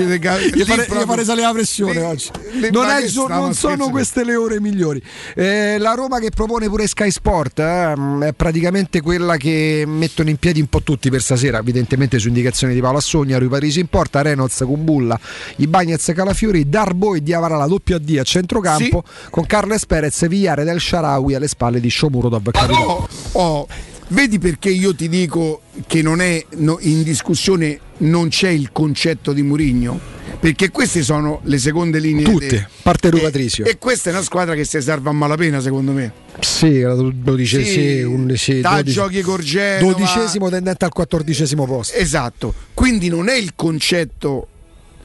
Rega- 0.05 0.39
Gli 0.39 0.63
fare, 0.63 0.85
gli 0.89 1.05
fare 1.05 1.23
salire 1.23 1.45
la 1.45 1.51
pressione 1.53 1.93
lì- 1.93 1.99
oggi. 1.99 2.29
lì- 2.53 2.71
Non, 2.71 2.85
è 2.89 3.05
non 3.27 3.53
sono 3.53 3.89
queste 3.89 4.23
le 4.23 4.35
ore 4.35 4.59
migliori. 4.59 5.01
Eh, 5.35 5.77
la 5.79 5.93
Roma 5.93 6.19
che 6.19 6.29
propone 6.29 6.67
pure 6.69 6.87
Sky 6.87 7.11
Sport 7.11 7.59
eh, 7.59 7.93
è 8.21 8.33
praticamente 8.33 9.01
quella 9.01 9.37
che 9.37 9.83
mettono 9.85 10.29
in 10.29 10.37
piedi 10.37 10.59
un 10.61 10.67
po' 10.67 10.81
tutti 10.81 11.09
per 11.09 11.21
stasera, 11.21 11.59
evidentemente 11.59 12.17
su 12.19 12.27
indicazione 12.29 12.73
di 12.73 12.81
Paolo 12.81 12.97
Assogna, 12.99 13.37
Rui 13.37 13.49
Parisi 13.49 13.79
in 13.79 13.87
porta, 13.87 14.21
Reynolds, 14.21 14.63
Kumbulla, 14.65 15.19
Ibagnez, 15.57 16.11
Calafiori, 16.15 16.69
Darbo 16.69 17.15
e 17.15 17.21
Diavara 17.21 17.57
la 17.57 17.67
doppia 17.67 17.97
D 17.97 18.17
a 18.19 18.23
centrocampo 18.23 19.03
con 19.29 19.45
Carles 19.45 19.85
Perez, 19.85 20.27
Vigliare 20.27 20.63
del 20.63 20.79
Sharawi 20.79 21.35
alle 21.35 21.47
spalle 21.47 21.79
di 21.79 21.89
Shomurodov. 21.89 22.49
Oh, 22.87 23.07
oh, 23.33 23.67
vedi 24.09 24.39
perché 24.39 24.69
io 24.69 24.93
ti 24.93 25.09
dico 25.09 25.61
che 25.87 26.01
non 26.01 26.21
è 26.21 26.43
no, 26.57 26.77
in 26.81 27.03
discussione 27.03 27.79
non 27.97 28.29
c'è 28.29 28.49
il 28.49 28.71
concetto 28.71 29.33
di 29.33 29.41
Murigno 29.43 29.99
perché 30.39 30.71
queste 30.71 31.03
sono 31.03 31.39
le 31.43 31.57
seconde 31.57 31.99
linee. 31.99 32.23
Tutte, 32.25 32.47
de- 32.47 32.67
parte 32.81 33.09
Rui 33.09 33.21
e-. 33.21 33.63
E 33.63 33.77
questa 33.77 34.09
è 34.09 34.13
una 34.13 34.21
squadra 34.21 34.55
che 34.55 34.65
si 34.65 34.81
salva 34.81 35.11
a 35.11 35.13
malapena, 35.13 35.61
secondo 35.61 35.93
me. 35.93 36.11
Sì, 36.41 36.79
era 36.79 36.95
dodicesimo, 36.95 38.35
Sì, 38.35 38.59
da 38.59 38.75
dodici- 38.75 38.93
giochi 38.93 39.21
col 39.21 39.39
Genova. 39.41 39.93
dodicesimo 39.93 40.49
tendente 40.49 40.83
al 40.83 40.91
quattordicesimo 40.91 41.65
posto. 41.65 41.95
Esatto, 41.95 42.53
quindi 42.73 43.07
non 43.07 43.29
è 43.29 43.35
il 43.37 43.53
concetto. 43.55 44.47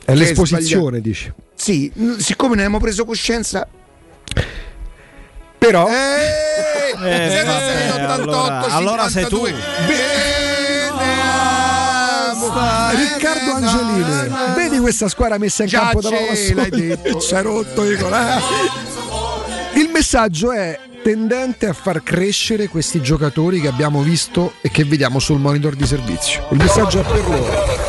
È 0.04 0.14
l'esposizione, 0.14 1.00
dici. 1.00 1.30
Sì, 1.54 1.92
siccome 2.18 2.54
ne 2.56 2.62
abbiamo 2.62 2.80
preso 2.80 3.04
coscienza. 3.04 3.68
Però. 5.58 5.88
Eh, 5.88 6.46
Eh, 7.00 7.30
06, 7.30 7.88
vabbè, 7.90 8.12
88, 8.12 8.40
allora- 8.40 8.66
allora 8.74 9.08
sei 9.08 9.26
tu. 9.26 9.44
52. 9.46 9.54
Riccardo 12.96 13.52
Angelini, 13.54 14.34
vedi 14.56 14.78
questa 14.78 15.08
squadra 15.08 15.38
messa 15.38 15.62
in 15.62 15.68
Già 15.68 15.80
campo 15.80 16.00
da 16.00 16.10
c'è. 16.10 16.34
Ci 17.20 17.34
ha 17.34 17.42
rotto 17.42 17.82
Nicola. 17.82 18.40
Il 19.74 19.90
messaggio 19.92 20.52
è 20.52 20.78
tendente 21.02 21.66
a 21.66 21.72
far 21.72 22.02
crescere 22.02 22.68
questi 22.68 23.00
giocatori 23.00 23.60
che 23.60 23.68
abbiamo 23.68 24.00
visto 24.02 24.54
e 24.60 24.70
che 24.70 24.84
vediamo 24.84 25.18
sul 25.18 25.38
monitor 25.38 25.74
di 25.74 25.86
servizio. 25.86 26.46
Il 26.50 26.58
messaggio 26.58 27.00
è 27.00 27.04
per 27.04 27.28
loro. 27.28 27.87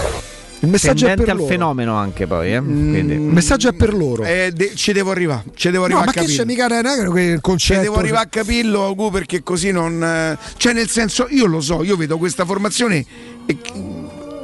Il 0.62 0.68
messaggio 0.70 1.08
è 1.08 1.16
per 1.16 1.30
al 1.30 1.38
loro. 1.38 1.48
fenomeno 1.48 1.96
anche 1.96 2.28
poi, 2.28 2.54
eh? 2.54 2.60
Quindi- 2.62 3.14
Il 3.14 3.20
messaggio 3.22 3.70
è 3.70 3.74
per 3.74 3.94
loro. 3.94 4.24
Eh, 4.24 4.52
de- 4.54 4.74
ci 4.76 4.92
devo 4.92 5.12
arrivare, 5.12 5.44
ci 5.56 5.70
devo 5.70 5.88
No, 5.88 5.98
arrivare 6.00 6.06
ma 6.16 6.22
a 6.22 6.26
che 6.26 6.32
c'è 6.34 6.44
mica 6.46 6.66
il 6.66 6.72
Cioè, 7.06 7.40
concetto. 7.40 7.82
devo 7.82 7.96
arrivare 7.96 8.26
a 8.26 8.28
capirlo, 8.28 8.84
Augu, 8.84 9.10
perché 9.10 9.42
così 9.42 9.72
non. 9.72 10.04
eh, 10.04 10.38
Cioè, 10.58 10.74
nel 10.74 10.90
senso, 10.90 11.28
io 11.30 11.46
lo 11.46 11.62
so, 11.62 11.84
io 11.84 11.96
vedo 11.96 12.18
questa 12.18 12.44
formazione 12.44 13.06
e, 13.46 13.58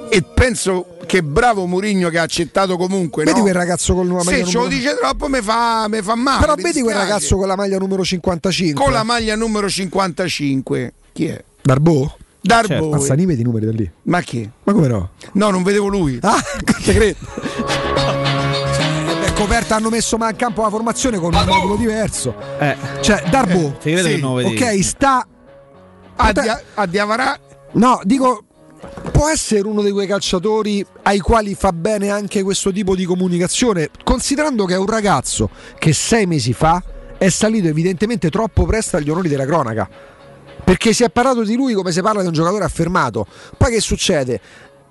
e 0.10 0.22
penso 0.34 0.98
che 1.06 1.22
bravo 1.22 1.66
Murigno 1.66 2.10
che 2.10 2.18
ha 2.18 2.24
accettato 2.24 2.77
comunque. 2.77 3.26
Vedi 3.26 3.38
no? 3.38 3.44
quel 3.44 3.53
ragazzo 3.56 3.94
con 3.94 4.08
la 4.08 4.14
maglia 4.14 4.30
Se 4.30 4.35
ce 4.45 4.53
lo 4.58 4.64
numero- 4.64 4.69
dice 4.69 4.95
troppo 4.95 5.27
mi 5.27 5.42
fa, 5.42 5.88
mi 5.90 6.02
fa 6.02 6.16
male. 6.16 6.40
Però 6.40 6.56
mi 6.56 6.64
vedi 6.64 6.82
quel 6.82 6.95
ragazzo 6.95 7.35
con 7.35 7.48
la 7.48 7.56
maglia 7.58 7.77
numero 7.77 8.03
55. 8.06 8.82
con 8.84 8.94
la 8.94 9.03
maglia 9.03 9.35
numero 9.35 9.68
55. 9.69 10.94
Chi 11.11 11.26
è? 11.26 11.44
Darbo? 11.61 12.18
Darbo. 12.45 12.67
Certo. 12.67 12.90
Mazzani 12.90 13.25
vedi 13.25 13.41
i 13.41 13.43
numeri 13.43 13.65
da 13.65 13.72
lì. 13.72 13.91
Ma 14.03 14.22
chi? 14.22 14.49
Ma 14.64 14.74
come 14.74 14.88
no? 14.88 15.09
No, 15.33 15.49
non 15.49 15.64
vedevo 15.64 15.88
lui. 15.88 16.19
Ah, 16.22 16.40
te 16.83 16.93
credo. 16.93 17.17
Cioè, 18.75 19.19
è 19.25 19.33
coperta 19.33 19.75
hanno 19.75 19.90
messo 19.90 20.17
ma 20.17 20.30
in 20.30 20.35
campo 20.35 20.61
la 20.61 20.69
formazione 20.69 21.17
con 21.17 21.33
un 21.33 21.43
modulo 21.45 21.75
diverso. 21.75 22.35
Eh. 22.59 22.75
Cioè, 23.01 23.24
Darbo, 23.30 23.77
che 23.80 24.19
lo 24.19 24.33
vedi. 24.33 24.56
ok, 24.56 24.83
sta. 24.83 25.27
A, 26.17 26.32
Dia- 26.32 26.61
a 26.75 26.85
Diavarà 26.85 27.38
No, 27.74 27.99
dico, 28.03 28.45
può 29.11 29.27
essere 29.27 29.67
uno 29.67 29.82
di 29.82 29.91
quei 29.91 30.07
calciatori 30.07 30.85
ai 31.03 31.19
quali 31.19 31.56
fa 31.56 31.74
bene 31.74 32.09
anche 32.09 32.41
questo 32.41 32.72
tipo 32.72 32.95
di 32.95 33.03
comunicazione, 33.03 33.90
considerando 34.03 34.64
che 34.65 34.75
è 34.75 34.77
un 34.77 34.85
ragazzo 34.85 35.49
che 35.77 35.91
sei 35.91 36.25
mesi 36.25 36.53
fa 36.53 36.82
è 37.17 37.30
salito 37.30 37.67
evidentemente 37.67 38.30
troppo 38.30 38.65
presto 38.65 38.95
agli 38.98 39.09
onori 39.09 39.27
della 39.27 39.45
cronaca. 39.45 39.90
Perché 40.66 40.94
si 40.94 41.03
è 41.03 41.10
parlato 41.11 41.44
di 41.44 41.56
lui 41.56 41.74
come 41.74 41.92
si 41.92 42.02
parla 42.02 42.22
di 42.22 42.27
un 42.27 42.34
giocatore 42.34 42.64
affermato. 42.64 43.26
Poi 43.56 43.72
che 43.72 43.80
succede? 43.80 44.42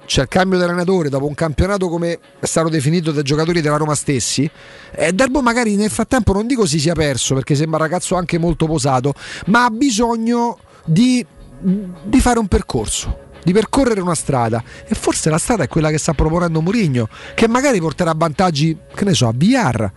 C'è 0.07 0.23
il 0.23 0.29
cambio 0.29 0.59
di 0.59 0.65
allenatore 0.65 1.09
dopo 1.09 1.27
un 1.27 1.35
campionato 1.35 1.89
come 1.89 2.19
è 2.39 2.47
stato 2.47 2.69
definito 2.69 3.11
dai 3.11 3.23
giocatori 3.23 3.61
della 3.61 3.77
Roma 3.77 3.95
stessi. 3.95 4.49
E 4.93 5.13
Darbo 5.13 5.43
magari 5.43 5.77
nel 5.77 5.91
frattempo 5.91 6.33
non 6.33 6.47
dico 6.47 6.65
si 6.67 6.79
sia 6.79 6.95
perso 6.95 7.35
perché 7.35 7.55
sembra 7.55 7.79
un 7.79 7.83
ragazzo 7.85 8.15
anche 8.15 8.39
molto 8.39 8.67
posato, 8.67 9.15
ma 9.47 9.65
ha 9.65 9.71
bisogno 9.71 10.59
di, 10.85 11.25
di 11.59 12.21
fare 12.21 12.39
un 12.39 12.47
percorso. 12.47 13.23
Di 13.43 13.53
percorrere 13.53 14.01
una 14.01 14.15
strada 14.15 14.63
e 14.87 14.95
forse 14.95 15.29
la 15.29 15.37
strada 15.37 15.65
è 15.65 15.69
quella 15.69 15.91
che 15.91 15.99
sta 15.99 16.15
proponendo 16.15 16.63
Mourinho, 16.63 17.09
che 17.35 17.47
magari 17.47 17.79
porterà 17.79 18.15
vantaggi, 18.17 18.75
che 18.95 19.05
ne 19.05 19.13
so, 19.13 19.29
a 19.29 19.33
VR. 19.35 19.91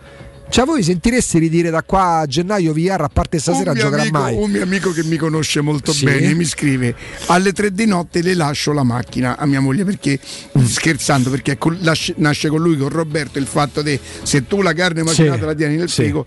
Cioè, 0.50 0.64
voi 0.64 0.82
sentireste 0.82 1.38
ridire 1.38 1.68
da 1.70 1.82
qua 1.82 2.20
a 2.20 2.26
gennaio 2.26 2.72
VR, 2.72 3.02
a 3.02 3.08
parte 3.08 3.38
stasera, 3.38 3.74
giocherà 3.74 4.02
amico, 4.02 4.18
mai. 4.18 4.34
un 4.34 4.50
mio 4.50 4.62
amico 4.62 4.92
che 4.92 5.04
mi 5.04 5.16
conosce 5.16 5.60
molto 5.60 5.92
Sì. 5.92 6.04
bene 6.06 6.32
mi 6.34 6.44
scrive 6.44 6.94
alle 7.26 7.52
tre 7.52 7.70
di 7.72 7.84
notte 7.84 8.22
le 8.22 8.34
lascio 8.34 8.72
la 8.72 8.82
macchina 8.82 9.36
a 9.36 9.44
mia 9.46 9.60
moglie 9.60 9.84
perché 9.84 10.18
Mm. 10.58 10.64
scherzando 10.64 11.28
perché 11.30 11.58
col- 11.58 11.76
nasce, 11.80 12.14
nasce 12.16 12.48
con 12.48 12.60
lui 12.62 12.76
con 12.78 12.88
Roberto 12.88 13.38
il 13.38 13.46
fatto 13.46 13.82
di 13.82 13.98
se 14.22 14.46
tu 14.46 14.62
la 14.62 14.72
carne 14.72 15.02
macinata 15.02 15.38
Sì. 15.40 15.44
la 15.44 15.54
tieni 15.54 15.76
nel 15.76 15.88
Sì. 15.90 16.02
frigo 16.02 16.26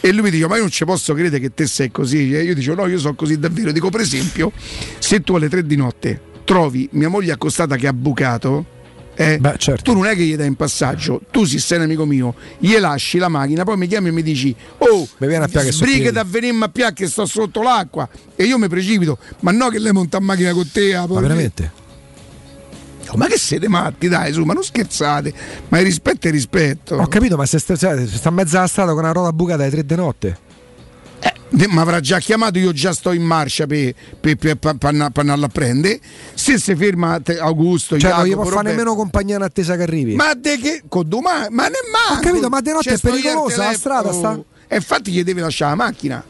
e 0.00 0.12
lui 0.12 0.22
mi 0.22 0.30
dice 0.30 0.46
ma 0.46 0.56
io 0.56 0.60
non 0.62 0.70
ci 0.70 0.84
posso 0.84 1.14
credere 1.14 1.40
che 1.40 1.52
te 1.54 1.66
sei 1.66 1.90
così 1.90 2.34
e 2.34 2.42
io 2.42 2.54
dico 2.54 2.74
no 2.74 2.86
io 2.86 2.98
sono 2.98 3.14
così 3.14 3.38
davvero 3.38 3.72
dico 3.72 3.88
per 3.88 4.00
esempio 4.02 4.52
se 4.98 5.22
tu 5.22 5.34
alle 5.34 5.48
tre 5.48 5.64
di 5.66 5.76
notte 5.76 6.20
trovi 6.44 6.88
mia 6.92 7.08
moglie 7.08 7.32
accostata 7.32 7.76
che 7.76 7.86
ha 7.88 7.92
bucato 7.92 8.66
eh, 9.14 9.38
certo. 9.58 9.82
tu 9.82 9.92
non 9.92 10.06
è 10.06 10.14
che 10.14 10.22
gli 10.22 10.36
dai 10.36 10.46
in 10.46 10.54
passaggio, 10.54 11.20
tu 11.30 11.44
se 11.44 11.58
sei 11.58 11.78
un 11.78 11.84
amico 11.84 12.06
mio, 12.06 12.34
gli 12.58 12.76
lasci 12.78 13.18
la 13.18 13.28
macchina, 13.28 13.64
poi 13.64 13.76
mi 13.76 13.86
chiami 13.86 14.08
e 14.08 14.12
mi 14.12 14.22
dici: 14.22 14.54
Oh, 14.78 15.02
a 15.02 15.48
so 15.48 15.70
sbrigati 15.70 16.02
piedi." 16.02 16.18
a 16.18 16.24
venirmi 16.24 16.62
a 16.64 16.68
pià 16.68 16.92
che 16.92 17.06
sto 17.06 17.26
sotto 17.26 17.62
l'acqua. 17.62 18.08
E 18.34 18.44
io 18.44 18.58
mi 18.58 18.68
precipito, 18.68 19.18
ma 19.40 19.50
no 19.50 19.68
che 19.68 19.78
lei 19.78 19.92
monta 19.92 20.18
in 20.18 20.24
macchina 20.24 20.52
con 20.52 20.68
te. 20.70 20.94
ah, 20.94 21.06
Ma 21.06 21.20
veramente? 21.20 21.80
Oh, 23.08 23.16
ma 23.16 23.26
che 23.26 23.36
siete 23.36 23.68
matti, 23.68 24.08
dai, 24.08 24.32
su, 24.32 24.42
ma 24.44 24.54
non 24.54 24.62
scherzate. 24.62 25.32
Ma 25.68 25.78
il 25.78 25.84
rispetto 25.84 26.28
è 26.28 26.30
rispetto. 26.30 26.94
Ho 26.94 27.06
capito, 27.08 27.36
ma 27.36 27.44
se 27.44 27.58
sta, 27.58 27.76
cioè, 27.76 28.06
sta 28.06 28.30
in 28.30 28.34
mezzo 28.34 28.56
alla 28.56 28.66
strada 28.66 28.92
con 28.92 29.00
una 29.00 29.12
ruota 29.12 29.32
bucata 29.32 29.62
alle 29.62 29.70
tre 29.70 29.84
di 29.84 29.94
notte. 29.94 30.50
Mi 31.52 31.78
avrà 31.78 32.00
già 32.00 32.18
chiamato, 32.18 32.58
io 32.58 32.72
già 32.72 32.92
sto 32.94 33.12
in 33.12 33.22
marcia 33.22 33.66
per 33.66 33.94
andarla 34.20 35.46
a 35.46 35.48
prendere. 35.48 36.00
Se 36.34 36.58
si 36.58 36.74
ferma 36.74 37.20
Augusto, 37.40 37.98
Cioè, 37.98 38.10
non 38.10 38.24
gli 38.24 38.28
Jacopo, 38.30 38.48
può 38.48 38.56
fare 38.56 38.70
nemmeno 38.70 38.94
compagnia 38.94 39.36
in 39.36 39.42
attesa 39.42 39.76
che 39.76 39.82
arrivi. 39.82 40.14
Ma 40.14 40.32
de 40.34 40.58
che 40.58 40.82
con 40.88 41.06
domani? 41.08 41.48
Ma 41.54 41.64
nemmeno. 41.64 42.18
Ho 42.18 42.20
capito, 42.20 42.48
ma 42.48 42.60
de 42.60 42.72
notte 42.72 42.84
Cioè, 42.84 42.94
è 42.94 42.98
pericolosa 42.98 43.64
la 43.64 43.72
strada, 43.74 44.12
sta? 44.12 44.40
E 44.66 44.76
infatti 44.76 45.10
gli 45.10 45.22
deve 45.22 45.42
lasciare 45.42 45.76
la 45.76 45.84
macchina. 45.84 46.24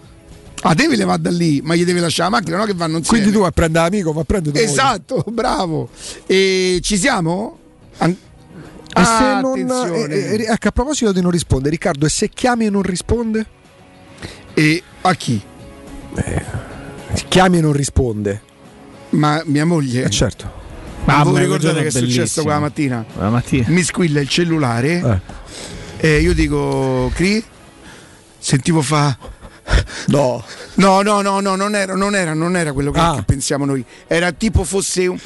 Ah, 0.64 0.74
devi 0.74 0.96
levare 0.96 1.20
da 1.20 1.30
lì, 1.30 1.60
ma 1.62 1.74
gli 1.74 1.84
deve 1.84 2.00
lasciare 2.00 2.30
la 2.30 2.36
macchina, 2.38 2.56
no 2.56 2.64
che 2.64 2.74
vanno 2.74 2.96
insieme. 2.98 3.18
Quindi 3.20 3.32
tu 3.32 3.40
vai 3.40 3.48
a 3.48 3.52
prendere 3.52 3.84
l'amico, 3.84 4.12
va 4.12 4.20
a 4.20 4.24
prendere. 4.24 4.62
Esatto, 4.62 5.24
bravo. 5.28 5.88
E 6.26 6.78
ci 6.82 6.96
siamo? 6.96 7.58
An- 7.98 8.16
Ah, 8.94 9.40
non, 9.40 9.52
attenzione. 9.52 10.14
eh, 10.14 10.34
eh, 10.34 10.46
ecco, 10.50 10.68
a 10.68 10.70
proposito 10.70 11.12
di 11.12 11.20
non 11.22 11.30
risponde, 11.30 11.70
Riccardo, 11.70 12.04
e 12.06 12.08
se 12.10 12.28
chiami 12.28 12.66
e 12.66 12.70
non 12.70 12.82
risponde? 12.82 13.46
E 14.54 14.82
a 15.02 15.14
chi? 15.14 15.40
Chiami 17.28 17.58
e 17.58 17.60
non 17.60 17.72
risponde. 17.72 18.42
Ma 19.10 19.42
mia 19.46 19.64
moglie. 19.64 20.04
Eh, 20.04 20.10
certo. 20.10 20.60
Ma 21.04 21.22
voi 21.24 21.40
ricordate 21.40 21.80
che 21.82 21.88
è 21.88 21.90
successo 21.90 22.42
quella 22.42 22.60
mattina? 22.60 23.04
La 23.18 23.28
mattina. 23.28 23.66
Mi 23.68 23.82
squilla 23.82 24.20
il 24.20 24.28
cellulare 24.28 25.20
e 25.96 26.20
io 26.20 26.32
dico, 26.32 27.10
Cri? 27.14 27.42
Sentivo 28.38 28.82
fa. 28.82 29.16
No. 30.06 30.42
No, 30.74 31.02
no, 31.02 31.20
no, 31.20 31.40
no, 31.40 31.54
non 31.56 31.74
era, 31.74 31.94
non 31.94 32.14
era, 32.14 32.34
non 32.34 32.56
era 32.56 32.72
quello 32.72 32.90
che, 32.90 33.00
Ah. 33.00 33.14
che 33.16 33.22
pensiamo 33.22 33.64
noi. 33.64 33.84
Era 34.06 34.32
tipo 34.32 34.64
fosse 34.64 35.06
un, 35.06 35.18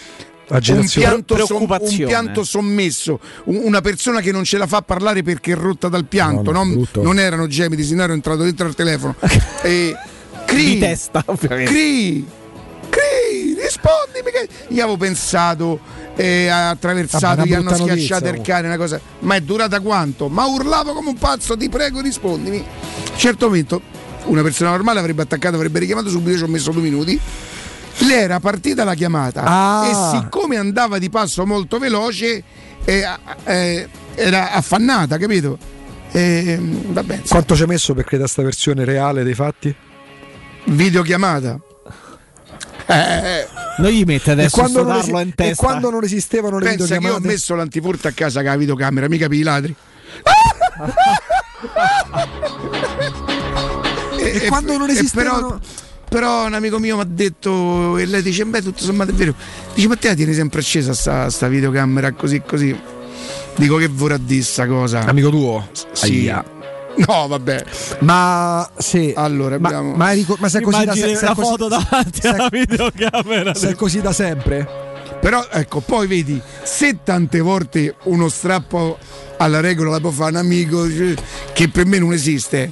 un 0.48 0.88
pianto, 0.88 1.44
som- 1.44 1.62
un 1.68 1.96
pianto 2.06 2.44
sommesso, 2.44 3.20
un- 3.44 3.60
una 3.64 3.80
persona 3.80 4.20
che 4.20 4.32
non 4.32 4.44
ce 4.44 4.58
la 4.58 4.66
fa 4.66 4.82
parlare 4.82 5.22
perché 5.22 5.52
è 5.52 5.56
rotta 5.56 5.88
dal 5.88 6.04
pianto. 6.06 6.52
No, 6.52 6.64
no, 6.64 6.74
non, 6.92 7.02
non 7.02 7.18
erano 7.18 7.46
gemiti, 7.46 7.82
se 7.84 7.94
no 7.94 8.02
ero 8.04 8.12
entrato 8.12 8.42
dentro 8.42 8.66
al 8.66 8.74
telefono. 8.74 9.14
e, 9.62 9.96
Cri, 10.46 10.64
Di 10.64 10.78
testa, 10.78 11.22
ovviamente. 11.26 11.72
Cri, 11.72 12.26
Cri, 12.88 13.54
rispondimi. 13.60 14.30
Che... 14.32 14.48
Io 14.68 14.82
avevo 14.82 14.96
pensato, 14.96 15.80
eh, 16.14 16.46
ha 16.46 16.70
attraversato, 16.70 17.24
Vabbè, 17.26 17.48
gli 17.48 17.52
hanno 17.52 17.70
notizia, 17.70 17.92
schiacciato 17.94 18.24
il 18.26 18.30
comunque. 18.30 18.52
cane, 18.52 18.66
una 18.68 18.76
cosa. 18.76 19.00
Ma 19.20 19.34
è 19.34 19.40
durata 19.40 19.80
quanto? 19.80 20.28
Ma 20.28 20.46
urlavo 20.46 20.92
come 20.92 21.08
un 21.08 21.16
pazzo, 21.18 21.56
ti 21.56 21.68
prego, 21.68 22.00
rispondimi. 22.00 22.64
Certo 23.16 23.46
momento, 23.46 23.82
una 24.26 24.42
persona 24.42 24.70
normale 24.70 25.00
avrebbe 25.00 25.22
attaccato, 25.22 25.56
avrebbe 25.56 25.80
richiamato 25.80 26.08
subito, 26.08 26.36
ci 26.38 26.44
ho 26.44 26.48
messo 26.48 26.70
due 26.70 26.82
minuti. 26.82 27.20
Lei 28.00 28.18
era 28.22 28.40
partita 28.40 28.84
la 28.84 28.94
chiamata 28.94 29.42
Ah. 29.44 29.86
e 29.88 30.18
siccome 30.18 30.56
andava 30.56 30.98
di 30.98 31.08
passo 31.10 31.46
molto 31.46 31.78
veloce, 31.78 32.42
eh, 32.84 33.08
eh, 33.44 33.88
era 34.14 34.52
affannata, 34.52 35.16
capito? 35.18 35.58
Eh, 36.12 36.58
vabbè, 36.60 37.22
Quanto 37.28 37.54
ci 37.56 37.62
hai 37.62 37.68
messo 37.68 37.94
per 37.94 38.04
credere 38.04 38.28
a 38.28 38.30
sta 38.30 38.42
versione 38.42 38.84
reale 38.84 39.22
dei 39.24 39.34
fatti? 39.34 39.74
videochiamata. 40.64 41.58
Eh, 42.88 43.46
Non 43.78 43.90
gli 43.90 44.04
mette 44.04 44.30
E 44.30 44.32
adesso 44.32 44.56
quando, 44.56 44.82
non 44.84 44.94
in 44.94 45.00
esi- 45.00 45.10
e 45.12 45.32
testa. 45.34 45.64
quando 45.66 45.90
non 45.90 46.04
esistevano 46.04 46.58
le 46.58 46.64
pensa 46.64 46.84
che 46.86 46.92
io 46.92 46.96
ho 46.96 47.00
videochiamate? 47.00 47.26
messo 47.32 47.54
l'antifurto 47.54 48.08
a 48.08 48.12
casa 48.12 48.40
con 48.40 48.50
la 48.50 48.56
videocamera, 48.56 49.08
mica 49.08 49.26
per 49.28 49.36
i 49.38 49.42
ladri. 49.42 49.74
E 54.18 54.46
quando 54.48 54.76
non 54.76 54.88
esistevano- 54.90 55.46
Però, 55.48 55.60
però 56.08 56.46
un 56.46 56.54
amico 56.54 56.78
mio 56.78 56.96
mi 56.96 57.02
ha 57.02 57.06
detto, 57.08 57.96
e 57.98 58.06
lei 58.06 58.22
dice, 58.22 58.44
beh 58.44 58.62
tutto 58.62 58.82
sommato 58.82 59.10
è 59.10 59.14
vero, 59.14 59.34
dice 59.74 59.88
ma 59.88 59.96
te 59.96 60.08
la 60.08 60.14
tieni 60.14 60.32
sempre 60.34 60.60
accesa 60.60 60.92
sta, 60.94 61.28
sta 61.30 61.48
videocamera 61.48 62.12
così 62.12 62.42
così. 62.46 62.78
Dico 63.56 63.76
che 63.76 63.88
vorrà 63.88 64.18
dire 64.18 64.42
sta 64.42 64.66
cosa. 64.66 65.00
Amico 65.00 65.30
tuo? 65.30 65.68
Sì. 65.92 66.04
Aia. 66.28 66.44
No, 67.06 67.26
vabbè. 67.26 67.64
Ma 68.00 68.68
sì. 68.76 69.12
Allora, 69.16 69.58
Ma, 69.58 69.68
abbiamo... 69.68 69.94
ma, 69.94 70.10
è 70.12 70.14
rico- 70.14 70.36
ma 70.38 70.48
sei 70.48 70.62
così 70.62 70.84
da 70.84 70.94
se- 70.94 71.18
una 71.20 71.34
così- 71.34 71.48
foto 71.48 71.68
davanti 71.68 72.20
sei- 72.20 72.30
alla 72.32 72.48
videocamera. 72.50 73.54
sei 73.54 73.74
così 73.74 74.00
da 74.00 74.12
sempre? 74.12 74.84
Però 75.20 75.46
ecco, 75.50 75.80
poi 75.80 76.06
vedi, 76.06 76.40
se 76.62 76.98
tante 77.02 77.40
volte 77.40 77.96
uno 78.04 78.28
strappo 78.28 78.98
alla 79.38 79.60
regola 79.60 79.90
la 79.90 80.00
può 80.00 80.10
fare 80.10 80.30
un 80.32 80.36
amico 80.36 80.88
cioè, 80.90 81.14
che 81.52 81.68
per 81.68 81.86
me 81.86 81.98
non 81.98 82.12
esiste. 82.12 82.70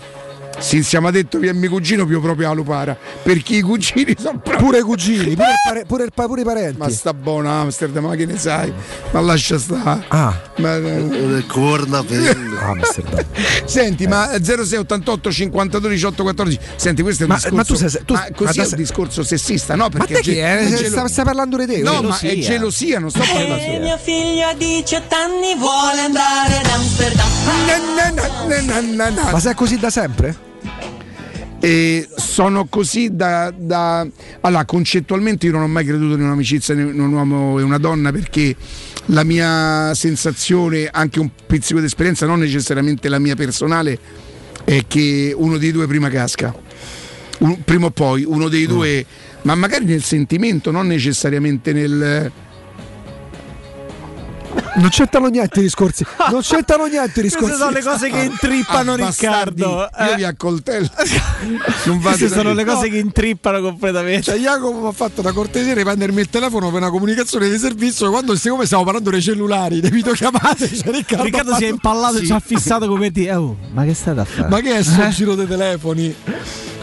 Se 0.59 0.83
siamo 0.83 1.11
detto 1.11 1.39
che 1.39 1.49
è 1.51 1.53
mio 1.53 1.69
cugino 1.69 2.07
più 2.07 2.21
proprio 2.21 2.47
alla 2.47 2.55
lupara, 2.57 2.97
perché 3.23 3.57
i 3.57 3.61
cugini 3.61 4.15
sono 4.19 4.39
proprio 4.39 4.63
Pure 4.65 4.79
i 4.79 4.83
cugini, 4.83 5.35
pure, 5.35 5.49
il 5.51 5.55
pare- 5.67 5.85
pure 5.85 6.07
pure 6.15 6.41
i 6.41 6.45
parenti. 6.45 6.79
Ma 6.79 6.89
sta 6.89 7.13
buona 7.13 7.61
Amsterdam, 7.61 8.05
ma 8.07 8.15
che 8.15 8.25
ne 8.25 8.39
sai? 8.39 8.73
Ma 9.11 9.21
lascia 9.21 9.59
stare. 9.59 10.05
Ah. 10.09 10.41
Ma, 10.59 10.79
Le 10.79 11.45
corna 11.47 12.03
pende. 12.03 12.57
Amsterdam. 12.61 13.25
Senti, 13.67 14.07
ma 14.07 14.31
0688 14.41 15.31
52 15.33 15.91
18 15.91 16.23
14. 16.23 16.59
Senti, 16.77 17.03
questo 17.03 17.25
è 17.25 17.27
un 17.27 17.33
Ma- 17.33 17.37
discorso. 17.37 17.57
ma 17.57 17.65
tu 17.65 17.75
sei- 17.75 18.05
tu- 18.05 18.15
ma 18.15 18.27
così 18.35 18.59
ma 18.59 18.65
è 18.65 18.69
un 18.69 18.77
discorso 18.77 19.23
sessista, 19.23 19.75
no? 19.75 19.85
Ma 19.85 19.89
Perché 19.91 20.15
te 20.15 20.21
ge- 20.23 20.33
chi 20.33 20.39
è? 20.39 20.59
è 20.59 20.65
Eh, 20.65 20.77
gelo- 20.77 20.89
sta- 20.89 21.09
stai 21.09 21.25
parlando 21.25 21.57
di 21.59 21.67
te? 21.67 21.79
No, 21.83 22.01
ma 22.03 22.19
è 22.19 22.39
gelosia, 22.39 22.99
non 23.01 23.11
sto 23.11 23.19
parlando 23.21 23.57
E 23.57 23.79
mio 23.81 23.99
figlio 23.99 24.47
a 24.47 24.55
18 24.55 25.15
anni 25.15 25.55
vuole 25.59 26.01
andare 26.01 26.59
ad 26.59 26.67
Amsterdam. 26.67 27.29
Ma 29.31 29.41
sei 29.41 29.55
così 29.55 29.79
da 29.79 29.91
sempre? 29.91 30.44
E 31.65 32.07
sono 32.15 32.67
così 32.67 33.17
da, 33.17 33.51
da- 33.57 34.07
Allora, 34.43 34.67
concettualmente 34.67 35.47
io 35.47 35.53
non 35.53 35.63
ho 35.63 35.67
mai 35.67 35.87
creduto 35.87 36.13
in 36.15 36.21
un'amicizia 36.21 36.75
in 36.75 37.01
un 37.01 37.11
uomo 37.11 37.59
e 37.59 37.63
una 37.63 37.79
donna 37.79 38.13
perché 38.13 38.55
la 39.07 39.25
mia 39.25 39.95
sensazione, 39.95 40.91
anche 40.93 41.21
un 41.21 41.31
pizzico 41.47 41.81
di 41.81 41.87
esperienza, 41.87 42.27
non 42.27 42.41
necessariamente 42.41 43.09
la 43.09 43.19
mia 43.19 43.35
personale, 43.35 43.99
è 44.63 44.83
che 44.87 45.33
uno 45.35 45.57
dei 45.57 45.73
due 45.73 45.87
prima 45.87 46.11
casca. 46.11 46.55
Un- 47.39 47.65
prima 47.65 47.87
o 47.87 47.91
poi 47.91 48.25
uno 48.25 48.49
dei 48.49 48.67
due, 48.67 49.07
ma 49.43 49.55
magari 49.55 49.87
nel 49.87 50.03
sentimento, 50.03 50.71
non 50.71 50.87
necessariamente 50.87 51.73
nel. 51.73 52.31
Non 54.77 54.89
c'entrano 54.89 55.29
niente 55.29 55.61
i 55.61 55.63
discorsi. 55.63 56.05
Non 56.31 56.41
c'entrano 56.43 56.87
niente 56.87 57.21
i 57.21 57.23
discorsi. 57.23 57.47
Queste 57.57 57.59
sono 57.59 57.71
le 57.71 57.83
cose 57.83 58.11
che 58.11 58.21
intrippano 58.25 58.93
Ah, 58.93 58.97
Riccardo. 58.97 59.65
Io 59.67 59.91
Eh. 60.13 60.15
vi 60.17 60.25
accoltello. 60.25 60.89
non 61.85 62.01
Queste 62.01 62.29
sono 62.29 62.53
le 62.55 62.65
cose 62.65 62.89
che 62.89 62.99
intrippano 62.99 63.61
completamente. 63.61 64.23
Cioè, 64.23 64.39
Jacopo 64.39 64.81
mi 64.81 64.87
ha 64.89 64.93
fatto 64.93 65.23
da 65.23 65.33
cortesia 65.33 65.75
di 65.75 65.83
prendermi 65.83 66.21
il 66.21 66.29
telefono 66.29 66.71
per 66.71 66.81
una 66.81 66.91
comunicazione 66.91 67.49
di 67.49 67.59
servizio 67.59 68.11
quando 68.11 68.35
siccome 68.37 68.65
stiamo 68.67 68.85
parlando 68.85 69.11
dei 69.11 69.23
cellulari, 69.23 69.81
dei 69.81 69.91
videochiamate, 69.91 70.67
cioè 70.75 70.91
Riccardo, 70.93 71.25
Riccardo 71.25 71.53
ha 71.53 71.57
si 71.57 71.65
è 71.65 71.71
fatto- 71.71 71.75
impallato 71.75 72.17
e 72.17 72.21
Sì. 72.21 72.27
ci 72.27 72.33
ha 72.33 72.41
fissato 72.41 72.87
come 72.89 73.11
ti. 73.13 73.29
Oh, 73.29 73.57
ma 73.73 73.85
che 73.85 73.95
state 73.95 74.21
a 74.21 74.25
fare? 74.25 74.49
Ma 74.49 74.61
che 74.61 74.77
è 74.77 74.83
sto 74.83 75.03
Eh? 75.03 75.09
giro 75.11 75.35
dei 75.35 75.47
telefoni? 75.47 76.15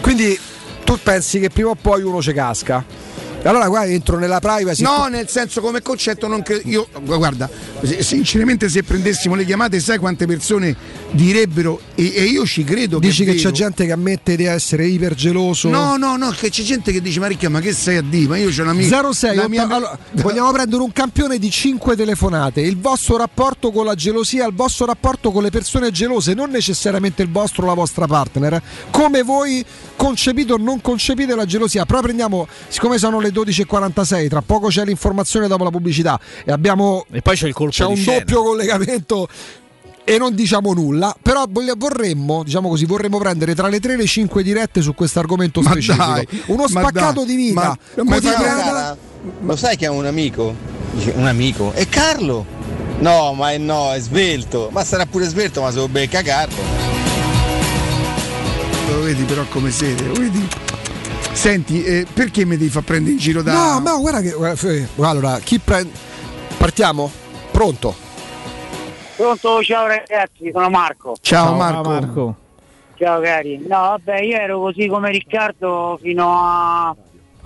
Quindi 0.01 0.37
tu 0.83 0.97
pensi 1.01 1.39
che 1.39 1.49
prima 1.49 1.69
o 1.69 1.75
poi 1.75 2.01
uno 2.03 2.21
ci 2.21 2.31
casca? 2.33 2.83
Allora 3.43 3.67
qua 3.67 3.85
entro 3.85 4.17
nella 4.17 4.39
privacy. 4.39 4.83
No, 4.83 5.07
nel 5.07 5.27
senso 5.27 5.61
come 5.61 5.81
concetto 5.81 6.27
non 6.27 6.43
credo. 6.43 6.67
Io 6.69 6.87
guarda, 7.03 7.49
sinceramente 7.99 8.69
se 8.69 8.83
prendessimo 8.83 9.35
le 9.35 9.45
chiamate, 9.45 9.79
sai 9.79 9.97
quante 9.97 10.25
persone 10.25 10.75
direbbero 11.11 11.79
e, 11.95 12.13
e 12.15 12.23
io 12.23 12.45
ci 12.45 12.63
credo 12.63 12.99
Dici 12.99 13.25
che, 13.25 13.33
che 13.33 13.37
c'è 13.39 13.51
gente 13.51 13.85
che 13.85 13.91
ammette 13.91 14.35
di 14.35 14.45
essere 14.45 14.85
ipergeloso? 14.85 15.69
No, 15.69 15.97
no, 15.97 16.15
no, 16.17 16.29
che 16.31 16.49
c'è 16.49 16.63
gente 16.63 16.91
che 16.91 17.01
dice 17.01 17.19
ma 17.19 17.27
Ricchia, 17.27 17.49
ma 17.49 17.59
che 17.59 17.73
sei 17.73 17.97
a 17.97 18.01
dire? 18.01 18.27
Ma 18.27 18.37
io 18.37 18.49
c'ho 18.49 18.61
un 18.61 18.69
amico. 18.69 19.13
06 19.13 19.35
la 19.35 19.47
mia- 19.47 19.67
allora, 19.67 19.97
vogliamo 20.13 20.51
prendere 20.51 20.81
un 20.81 20.91
campione 20.91 21.37
di 21.37 21.49
5 21.49 21.95
telefonate 21.95 22.61
il 22.61 22.77
vostro 22.79 23.17
rapporto 23.17 23.71
con 23.71 23.85
la 23.85 23.95
gelosia 23.95 24.45
il 24.45 24.53
vostro 24.53 24.85
rapporto 24.85 25.31
con 25.31 25.43
le 25.43 25.49
persone 25.49 25.91
gelose 25.91 26.33
non 26.33 26.49
necessariamente 26.49 27.21
il 27.21 27.29
vostro 27.29 27.63
o 27.63 27.67
la 27.67 27.73
vostra 27.73 28.05
partner 28.07 28.61
come 28.91 29.23
voi 29.23 29.63
concepite 29.95 30.53
o 30.53 30.57
non 30.57 30.81
concepite 30.81 31.35
la 31.35 31.45
gelosia 31.45 31.85
però 31.85 32.01
prendiamo 32.01 32.47
siccome 32.67 32.97
sono 32.97 33.19
le 33.19 33.30
12.46 33.31 34.27
tra 34.29 34.41
poco 34.41 34.67
c'è 34.67 34.85
l'informazione 34.85 35.47
dopo 35.47 35.63
la 35.63 35.69
pubblicità 35.71 36.19
e 36.45 36.51
abbiamo 36.51 37.05
E 37.11 37.21
poi 37.21 37.35
c'è 37.35 37.47
il 37.47 37.53
colpo 37.53 37.71
c'è 37.71 37.85
di 37.85 37.91
un 37.91 37.97
scena. 37.97 38.17
doppio 38.19 38.43
collegamento 38.43 39.27
e 40.03 40.17
non 40.17 40.33
diciamo 40.33 40.73
nulla, 40.73 41.15
però 41.21 41.45
vorremmo, 41.77 42.43
diciamo 42.43 42.67
così, 42.69 42.85
vorremmo 42.85 43.19
prendere 43.19 43.53
tra 43.53 43.67
le 43.67 43.79
3 43.79 43.93
e 43.93 43.97
le 43.97 44.05
5 44.07 44.41
dirette 44.43 44.81
su 44.81 44.93
questo 44.95 45.19
argomento 45.19 45.61
specifico. 45.61 46.03
dai, 46.03 46.27
Uno 46.47 46.67
spaccato 46.67 47.23
dai, 47.23 47.25
di 47.25 47.35
vita 47.35 47.77
ma- 47.95 48.03
ma. 48.03 48.19
Cara, 48.19 48.97
lo 49.41 49.55
sai 49.55 49.77
che 49.77 49.85
ha 49.85 49.91
un 49.91 50.05
amico? 50.07 50.53
Dice, 50.93 51.13
Un 51.15 51.27
amico? 51.27 51.71
È 51.71 51.87
Carlo? 51.87 52.45
No, 52.99 53.33
ma 53.33 53.51
è 53.51 53.57
no, 53.59 53.93
è 53.93 53.99
svelto. 53.99 54.69
Ma 54.71 54.83
sarà 54.83 55.05
pure 55.05 55.25
svelto, 55.27 55.61
ma 55.61 55.71
se 55.71 55.77
lo 55.77 55.87
becca 55.87 56.21
Carlo. 56.23 56.57
Lo 58.89 59.01
vedi 59.01 59.23
però 59.23 59.45
come 59.49 59.71
siete, 59.71 60.03
lo 60.05 60.13
vedi? 60.13 60.47
Senti, 61.33 61.83
eh, 61.83 62.05
perché 62.13 62.45
mi 62.45 62.55
devi 62.57 62.69
far 62.69 62.83
prendere 62.83 63.13
in 63.13 63.17
giro 63.17 63.41
da. 63.41 63.53
No, 63.53 63.79
no, 63.79 63.99
guarda 63.99 64.21
che. 64.21 64.87
Allora, 64.99 65.39
chi 65.39 65.59
prende. 65.59 65.91
Partiamo? 66.57 67.09
Pronto? 67.51 67.95
Pronto, 69.15 69.63
ciao 69.63 69.87
ragazzi, 69.87 70.51
sono 70.51 70.69
Marco. 70.69 71.15
Ciao, 71.21 71.55
Marco. 71.55 72.35
Ciao 72.95 73.19
cari. 73.21 73.57
No, 73.57 73.79
vabbè, 73.79 74.19
io 74.21 74.37
ero 74.37 74.59
così 74.59 74.87
come 74.87 75.09
Riccardo 75.09 75.97
fino 76.01 76.31
a 76.37 76.95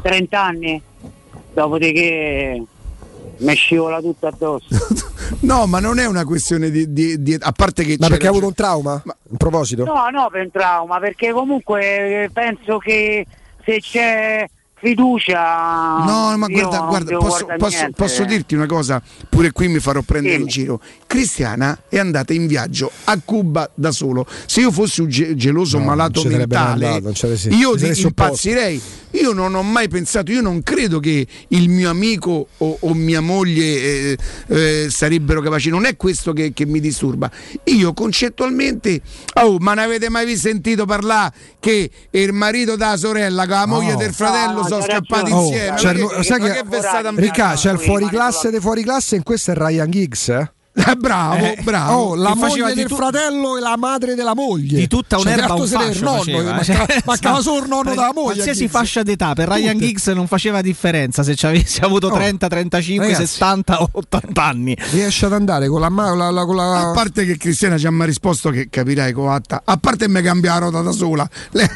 30 0.01 0.41
anni, 0.41 0.81
dopodiché 1.53 2.61
mi 3.38 3.53
scivola 3.53 3.99
tutto 4.01 4.27
addosso. 4.27 4.67
No, 5.39 5.65
ma 5.65 5.80
non 5.80 5.97
è 5.97 6.05
una 6.05 6.23
questione 6.23 6.69
di. 6.69 6.93
di- 6.93 7.22
di- 7.22 7.38
a 7.39 7.51
parte 7.51 7.83
che. 7.83 7.95
Ma 7.99 8.07
perché 8.07 8.27
ha 8.27 8.30
avuto 8.30 8.45
un 8.45 8.53
trauma? 8.53 9.01
In 9.30 9.38
proposito? 9.38 9.83
No, 9.83 10.07
no, 10.11 10.27
per 10.31 10.41
un 10.43 10.51
trauma, 10.51 10.99
perché 10.99 11.31
comunque 11.31 12.23
eh, 12.23 12.30
penso 12.31 12.77
che 12.77 13.25
se 13.66 13.80
c'è 13.82 14.48
fiducia. 14.77 16.03
No, 16.05 16.37
ma 16.37 16.47
guarda, 16.47 16.79
guarda, 16.79 17.17
posso, 17.17 17.45
posso- 17.57 17.89
posso 17.95 18.23
dirti 18.25 18.55
una 18.55 18.65
cosa? 18.65 19.01
Pure 19.29 19.51
qui 19.51 19.67
mi 19.67 19.79
farò 19.79 20.01
prendere 20.01 20.35
Sì. 20.35 20.41
in 20.41 20.47
giro. 20.47 20.81
Cristiana 21.07 21.79
è 21.89 21.97
andata 21.97 22.33
in 22.33 22.45
viaggio 22.47 22.91
a 23.05 23.19
Cuba 23.23 23.69
da 23.73 23.91
solo. 23.91 24.25
Se 24.45 24.59
io 24.61 24.71
fossi 24.71 25.01
un 25.01 25.09
ge- 25.09 25.35
geloso 25.35 25.77
No, 25.79 25.85
malato 25.85 26.23
mentale, 26.25 26.87
andato, 26.87 27.15
saresti- 27.15 27.53
io 27.55 27.75
ti 27.75 27.87
impazzirei. 28.01 28.81
Io 29.15 29.31
non 29.31 29.55
ho 29.55 29.63
mai 29.63 29.87
pensato, 29.87 30.29
io 30.29 30.41
non 30.41 30.61
credo 30.61 30.99
che 30.99 31.25
il 31.49 31.69
mio 31.69 31.89
amico 31.89 32.47
o, 32.57 32.77
o 32.81 32.93
mia 32.93 33.21
moglie 33.21 33.63
eh, 33.63 34.17
eh, 34.47 34.87
sarebbero 34.89 35.39
capaci. 35.39 35.69
Non 35.69 35.85
è 35.85 35.95
questo 35.95 36.33
che, 36.33 36.51
che 36.53 36.65
mi 36.65 36.81
disturba. 36.81 37.31
Io 37.65 37.93
concettualmente, 37.93 38.99
oh, 39.35 39.55
ma 39.59 39.73
ne 39.73 39.83
avete 39.83 40.09
mai 40.09 40.35
sentito 40.35 40.85
parlare 40.85 41.31
che 41.61 41.89
il 42.09 42.33
marito 42.33 42.75
della 42.75 42.97
sorella 42.97 43.43
con 43.43 43.55
la 43.55 43.65
moglie 43.65 43.91
No. 43.93 43.97
del 43.99 44.13
fratello 44.13 44.65
sono 44.68 44.82
scappati. 44.82 45.32
Oh, 45.32 45.42
insieme? 45.42 45.76
c'è 45.76 45.85
Ma 45.85 45.92
il- 46.00 46.08
che- 46.08 46.24
sai 46.24 46.40
che- 46.40 47.11
Ricca, 47.16 47.53
c'è 47.53 47.72
il 47.72 47.80
fuori 47.80 48.08
classe 48.08 48.50
dei 48.52 48.60
fuori 48.60 48.84
classe 48.84 49.16
e 49.18 49.24
questo 49.24 49.52
è 49.52 49.56
Ryan 49.56 49.90
Giggs, 49.90 50.30
eh? 50.30 50.52
Bravo, 50.97 51.35
Eh, 51.45 51.57
bravo. 51.63 51.93
Oh, 51.95 52.15
la 52.15 52.35
moglie 52.35 52.73
del 52.73 52.87
tu- 52.87 52.95
fratello 52.95 53.57
e 53.57 53.61
la 53.61 53.77
madre 53.77 54.13
della 54.15 54.35
moglie. 54.35 54.77
Di 54.77 54.87
tutta 54.87 55.17
Cioè, 55.17 55.25
un'erba 55.33 55.53
altro 55.53 55.61
un 55.63 55.67
fascio 55.69 56.03
nonno, 56.03 56.17
faceva, 56.19 56.43
mancava, 56.53 56.63
cioè, 56.63 57.01
mancava 57.05 57.41
solo 57.41 57.61
il 57.63 57.69
nonno 57.69 57.89
della 57.91 58.11
moglie. 58.13 58.33
Qualsiasi 58.33 58.67
fascia 58.67 59.01
d'età 59.03 59.33
per 59.33 59.47
Ryan 59.47 59.73
Tutte. 59.73 59.85
Giggs 59.85 60.07
non 60.07 60.27
faceva 60.27 60.61
differenza 60.61 61.23
se 61.23 61.35
ci 61.35 61.45
avessi 61.45 61.79
avuto 61.81 62.07
Oh, 62.07 62.13
30, 62.13 62.47
35, 62.47 63.05
ragazzi. 63.05 63.25
60 63.25 63.81
o 63.81 63.89
80 63.93 64.43
anni. 64.43 64.77
Riesce 64.91 65.25
ad 65.25 65.33
andare 65.33 65.67
con 65.67 65.79
la 65.79 65.89
mano. 65.89 66.31
La, 66.31 66.45
con 66.45 66.55
la... 66.55 66.89
A 66.89 66.91
parte 66.91 67.25
che 67.25 67.37
Cristiana 67.37 67.77
ci 67.77 67.87
ha 67.87 67.91
mai 67.91 68.07
risposto 68.07 68.49
che 68.49 68.67
capirai 68.69 69.11
coatta, 69.13 69.61
a 69.63 69.77
parte 69.77 70.07
me 70.07 70.21
cambia 70.21 70.53
la 70.53 70.59
rota 70.59 70.81
da 70.81 70.91
sola, 70.91 71.27
lei 71.51 71.67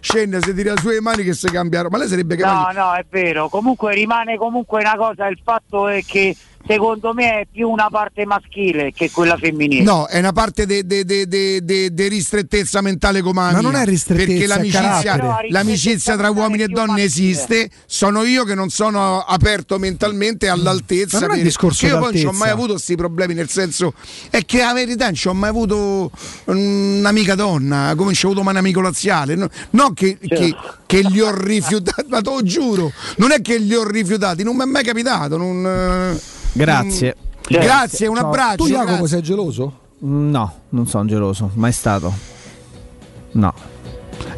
scende, 0.00 0.40
si 0.42 0.54
tira 0.54 0.74
su 0.78 0.88
le 0.88 1.00
mani 1.00 1.22
che 1.22 1.34
si 1.34 1.46
cambia, 1.50 1.82
la- 1.82 1.88
ma 1.90 1.98
lei 1.98 2.08
sarebbe 2.08 2.36
No, 2.36 2.42
capace. 2.42 2.78
no, 2.78 2.92
è 2.94 3.04
vero. 3.10 3.48
Comunque 3.48 3.94
rimane 3.94 4.36
comunque 4.36 4.80
una 4.80 4.96
cosa, 4.96 5.26
il 5.28 5.38
fatto 5.42 5.88
è 5.88 6.02
che 6.04 6.34
secondo 6.66 7.12
me 7.14 7.40
è 7.40 7.46
più 7.50 7.68
una 7.68 7.88
parte 7.90 8.26
maschile 8.26 8.92
che 8.92 9.10
quella 9.10 9.36
femminile. 9.36 9.82
No, 9.82 10.06
è 10.06 10.18
una 10.18 10.32
parte 10.32 10.66
di 10.66 12.08
ristrettezza 12.08 12.80
mentale 12.80 13.22
come 13.22 13.40
la 13.42 13.52
Ma 13.52 13.60
non 13.60 13.74
è 13.74 13.84
ristrettezza, 13.84 14.26
perché 14.32 14.46
l'amicizia, 14.46 15.16
carattere. 15.16 15.50
l'amicizia 15.50 16.16
tra 16.16 16.30
uomini 16.30 16.64
e 16.64 16.68
donne 16.68 17.02
esiste, 17.02 17.70
sono 17.86 18.24
io 18.24 18.44
che 18.44 18.54
non 18.54 18.68
sono 18.70 19.20
aperto 19.20 19.78
mentalmente 19.78 20.48
all'altezza. 20.48 21.20
Ma 21.20 21.26
non 21.26 21.34
è 21.34 21.38
per- 21.38 21.44
discorso 21.44 21.86
che 21.86 21.92
io 21.92 21.98
poi 21.98 22.02
non 22.02 22.12
d'altezza. 22.12 22.34
ho 22.34 22.38
mai 22.38 22.50
avuto 22.50 22.72
questi 22.72 22.96
problemi, 22.96 23.34
nel 23.34 23.48
senso 23.48 23.94
è 24.30 24.44
che 24.44 24.58
la 24.58 24.72
verità 24.72 25.04
non 25.06 25.14
ci 25.14 25.28
ho 25.28 25.34
mai 25.34 25.50
avuto 25.50 26.10
un'amica 26.46 27.34
donna, 27.34 27.94
come 27.96 28.12
ci 28.14 28.24
ho 28.24 28.28
avuto 28.28 28.42
mai 28.42 28.54
un 28.54 28.58
amico 28.60 28.80
laziale, 28.80 29.34
no, 29.34 29.48
non 29.70 29.94
che, 29.94 30.18
che, 30.18 30.54
che 30.86 31.00
li 31.02 31.20
ho 31.20 31.34
rifiutati, 31.34 32.06
ma 32.10 32.20
te 32.20 32.30
lo 32.30 32.42
giuro, 32.42 32.92
non 33.16 33.32
è 33.32 33.40
che 33.40 33.58
li 33.58 33.74
ho 33.74 33.86
rifiutati, 33.88 34.42
non 34.42 34.56
mi 34.56 34.62
è 34.62 34.66
mai 34.66 34.84
capitato. 34.84 35.36
non, 35.36 36.18
eh, 36.56 36.64
Grazie. 36.64 37.16
mm, 37.18 37.60
Grazie, 37.60 38.06
un 38.06 38.18
abbraccio. 38.18 38.64
Tu, 38.64 38.68
Jacopo, 38.70 38.90
grazie. 38.92 39.08
sei 39.08 39.22
geloso? 39.22 39.78
No, 39.98 40.60
non 40.70 40.86
sono 40.86 41.04
geloso, 41.06 41.50
mai 41.54 41.72
stato. 41.72 42.12
No. 43.32 43.54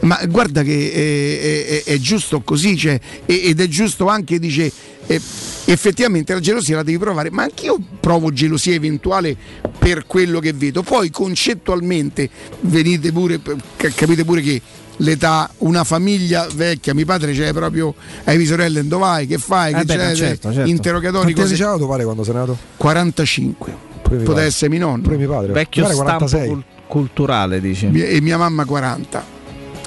Ma 0.01 0.19
guarda 0.29 0.63
che 0.63 0.93
è, 0.93 1.85
è- 1.85 1.93
è 1.93 1.99
giusto 1.99 2.41
così, 2.43 2.77
cioè, 2.77 2.99
ed 3.27 3.61
è 3.61 3.67
giusto 3.69 4.09
anche, 4.09 4.39
dice, 4.39 4.71
eh, 5.07 5.21
effettivamente 5.67 6.33
la 6.35 6.41
gelosia 6.41 6.77
la 6.77 6.83
devi 6.83 6.99
provare, 6.99 7.31
ma 7.31 7.45
anch'io 7.45 7.79
provo 8.01 8.33
gelosia 8.33 8.75
eventuale 8.75 9.37
per 9.79 10.07
quello 10.07 10.39
che 10.41 10.53
vedo. 10.53 10.83
Poi 10.83 11.11
concettualmente 11.11 12.29
venite 12.61 13.11
pure, 13.13 13.41
ca- 13.77 13.89
capite 13.91 14.25
pure 14.25 14.41
che 14.43 14.61
l'età, 14.99 15.51
una 15.59 15.85
famiglia 15.85 16.47
vecchia. 16.55 16.95
Mio 16.95 17.05
padre 17.05 17.33
c'è 17.33 17.53
proprio 17.53 17.95
ai 18.25 18.45
sorelle 18.47 18.87
dove 18.87 19.03
vai, 19.05 19.27
che 19.27 19.39
fai, 19.39 19.73
che 19.75 19.81
Eh 19.81 19.85
beh, 19.85 19.97
c'è, 19.97 20.15
certo, 20.15 20.53
certo. 20.53 20.69
interrogatori, 20.69 21.33
Quanti 21.33 21.41
anni 21.41 21.51
cose. 21.51 21.63
c'era 21.63 21.77
tuo 21.77 21.89
padre 21.89 22.05
quando 22.05 22.25
sei 22.25 22.35
nato? 22.35 22.59
45. 22.77 23.77
Pure 24.03 24.17
mio 24.17 24.25
Poteva 24.25 24.47
essere 24.47 24.71
mio 24.71 24.81
nonno. 24.87 25.03
Pure 25.03 25.17
mio 25.17 25.29
padre. 25.29 25.53
Vecchio 25.53 25.87
Mio 25.87 25.91
padre 25.97 26.07
stampo 26.07 26.25
46. 26.27 26.49
cul- 26.49 26.65
culturale, 26.87 27.61
dici. 27.61 27.87
Mia- 27.87 28.07
e 28.07 28.21
mia 28.21 28.39
mamma 28.39 28.65
40 28.65 29.37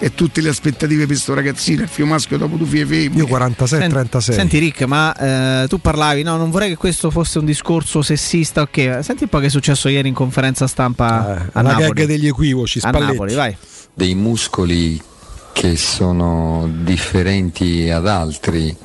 e 0.03 0.15
tutte 0.15 0.41
le 0.41 0.49
aspettative 0.49 1.05
per 1.05 1.15
sto 1.15 1.35
ragazzino 1.35 1.83
il 1.83 1.87
figlio 1.87 2.07
maschio 2.07 2.35
dopo 2.39 2.55
tu 2.57 2.65
figli 2.65 2.85
femmine 2.85 3.21
Io 3.21 3.27
46 3.27 3.79
Senti- 3.79 3.93
36. 3.93 4.35
Senti 4.35 4.57
Rick, 4.57 4.81
ma 4.83 5.15
eh, 5.63 5.67
tu 5.67 5.79
parlavi, 5.79 6.23
no, 6.23 6.37
non 6.37 6.49
vorrei 6.49 6.69
che 6.69 6.75
questo 6.75 7.11
fosse 7.11 7.37
un 7.39 7.45
discorso 7.45 8.01
sessista, 8.01 8.61
ok? 8.61 8.99
Senti 9.01 9.23
un 9.23 9.29
po' 9.29 9.37
che 9.39 9.45
è 9.45 9.49
successo 9.49 9.87
ieri 9.89 10.07
in 10.07 10.13
conferenza 10.15 10.65
stampa 10.67 11.49
a 11.51 11.61
la 11.61 11.69
Napoli. 11.73 11.91
gag 11.93 12.05
degli 12.05 12.25
equivoci, 12.27 12.79
a 12.79 12.87
Spalletti. 12.89 13.11
Napoli, 13.11 13.33
vai. 13.35 13.55
Dei 13.93 14.15
muscoli 14.15 15.01
che 15.53 15.75
sono 15.75 16.69
differenti 16.83 17.89
ad 17.89 18.07
altri 18.07 18.75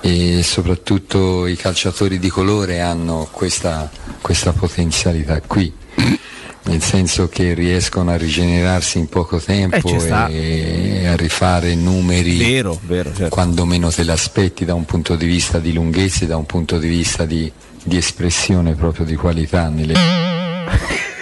e 0.00 0.42
soprattutto 0.42 1.46
i 1.46 1.56
calciatori 1.56 2.18
di 2.18 2.28
colore 2.28 2.80
hanno 2.80 3.28
questa, 3.30 3.90
questa 4.20 4.52
potenzialità 4.52 5.40
qui. 5.40 5.72
Nel 6.66 6.82
senso 6.82 7.28
che 7.28 7.52
riescono 7.52 8.10
a 8.10 8.16
rigenerarsi 8.16 8.98
in 8.98 9.06
poco 9.08 9.38
tempo 9.38 9.76
Eh, 10.30 11.02
e 11.02 11.06
a 11.06 11.14
rifare 11.14 11.74
numeri 11.74 12.38
Vero, 12.38 12.80
vero, 12.86 13.12
certo. 13.14 13.28
quando 13.28 13.66
meno 13.66 13.90
te 13.90 14.02
l'aspetti 14.02 14.64
da 14.64 14.72
un 14.72 14.86
punto 14.86 15.14
di 15.14 15.26
vista 15.26 15.58
di 15.58 15.74
lunghezza 15.74 16.24
e 16.24 16.26
da 16.26 16.38
un 16.38 16.46
punto 16.46 16.78
di 16.78 16.88
vista 16.88 17.26
di, 17.26 17.52
di 17.82 17.98
espressione 17.98 18.74
proprio 18.74 19.04
di 19.04 19.14
qualità 19.14 19.68
nelle 19.68 19.94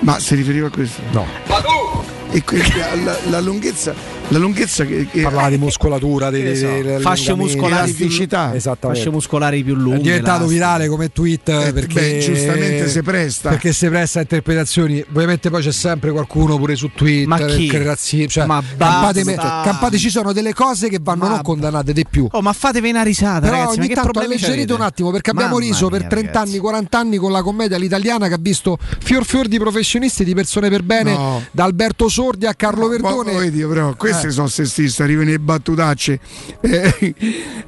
ma 0.00 0.18
si 0.18 0.34
riferiva 0.34 0.66
a 0.68 0.70
questo? 0.70 1.00
no 1.12 2.15
e 2.30 2.42
que- 2.42 2.62
la, 3.04 3.16
la 3.30 3.40
lunghezza 3.40 4.14
la 4.28 4.38
lunghezza 4.38 4.84
che, 4.84 5.06
che 5.08 5.22
Parlava 5.22 5.48
di 5.50 5.56
muscolatura, 5.58 6.30
di, 6.32 6.42
di- 6.42 6.96
fasce 6.98 7.32
muscolari. 7.34 7.92
Fasce 7.92 9.08
muscolari 9.10 9.62
più 9.62 9.74
lunghe. 9.76 9.98
È 9.98 10.02
diventato 10.02 10.38
elastiche. 10.38 10.52
virale 10.54 10.88
come 10.88 11.12
tweet 11.12 11.48
Eh, 11.48 11.72
perché 11.72 12.00
beh, 12.00 12.18
giustamente 12.18 12.88
si 12.88 13.02
presta. 13.02 13.50
perché 13.50 13.72
si 13.72 13.86
presta 13.88 14.18
a 14.18 14.22
interpretazioni. 14.22 15.04
Ovviamente 15.10 15.48
poi 15.48 15.62
c'è 15.62 15.70
sempre 15.70 16.10
qualcuno 16.10 16.56
pure 16.58 16.74
su 16.74 16.90
Twitter 16.92 17.28
Ma 17.28 17.38
chi? 17.38 17.68
che 17.68 17.80
razzi- 17.84 18.26
cioè, 18.28 18.46
Ma 18.46 18.60
campate, 18.76 19.22
campate 19.34 19.96
ci 19.96 20.10
sono 20.10 20.32
delle 20.32 20.52
cose 20.52 20.88
che 20.88 20.98
vanno 21.00 21.24
Ma- 21.26 21.28
non 21.30 21.42
condannate 21.42 21.92
di 21.92 22.04
più. 22.10 22.26
Oh, 22.32 22.40
ma 22.42 22.52
fatevi 22.52 22.90
una 22.90 23.02
risata, 23.04 23.40
Però 23.46 23.52
ragazzi. 23.60 23.78
ogni 23.78 23.88
tanto 23.90 24.18
alleggerite 24.18 24.72
un 24.72 24.80
attimo 24.80 25.12
perché 25.12 25.30
abbiamo 25.30 25.54
Mamma 25.54 25.66
riso 25.66 25.88
per 25.88 26.00
mia, 26.00 26.08
30 26.08 26.26
ragazzi. 26.32 26.50
anni, 26.50 26.58
40 26.60 26.98
anni 26.98 27.16
con 27.18 27.30
la 27.30 27.42
commedia 27.42 27.76
all'italiana 27.76 28.26
che 28.26 28.34
ha 28.34 28.38
visto 28.40 28.76
fior 28.98 29.24
fior 29.24 29.46
di 29.46 29.58
professionisti 29.60 30.24
di 30.24 30.34
persone 30.34 30.68
per 30.68 30.82
bene, 30.82 31.12
No. 31.12 31.42
da 31.52 31.62
Alberto 31.62 32.08
Sordi 32.16 32.46
a 32.46 32.54
Carlo 32.54 32.88
Verdone. 32.88 33.34
Ma, 33.34 33.40
vedi, 33.40 33.62
però, 33.62 33.94
queste 33.94 34.28
Eh. 34.28 34.30
sono 34.30 34.46
sessiste, 34.48 35.02
arrivano 35.02 35.28
le 35.28 35.38
battutacce. 35.38 36.18
Eh, 36.62 37.14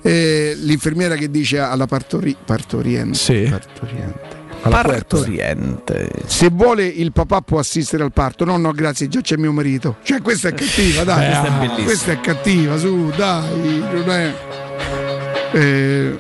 eh, 0.01 0.57
l'infermiera 0.61 1.17
che 1.17 1.31
dice 1.31 1.59
alla 1.59 1.85
partori- 1.87 2.35
partoriente, 2.47 3.15
Sì. 3.19 3.47
partoriente. 3.51 4.37
Alla 4.63 4.81
puerta. 4.81 5.17
Partoriente. 5.17 6.11
Se 6.25 6.49
vuole 6.51 6.87
il 6.87 7.13
papà 7.13 7.43
può 7.43 7.59
assistere 7.59 8.03
al 8.03 8.13
parto. 8.13 8.47
No, 8.47 8.57
no, 8.57 8.73
grazie, 8.73 9.09
già 9.09 9.21
c'è 9.21 9.37
mio 9.37 9.53
marito. 9.53 9.99
Cioè, 10.03 10.23
questa 10.23 10.49
è 10.49 10.55
cattiva, 10.55 11.05
dai. 11.05 11.27
Questa 11.31 11.77
è. 11.77 11.85
Questa 11.85 12.13
è 12.13 12.21
cattiva, 12.21 12.79
su, 12.79 13.13
dai, 13.15 13.79
non 13.93 14.11
è. 14.11 14.35
Eh, 15.53 16.19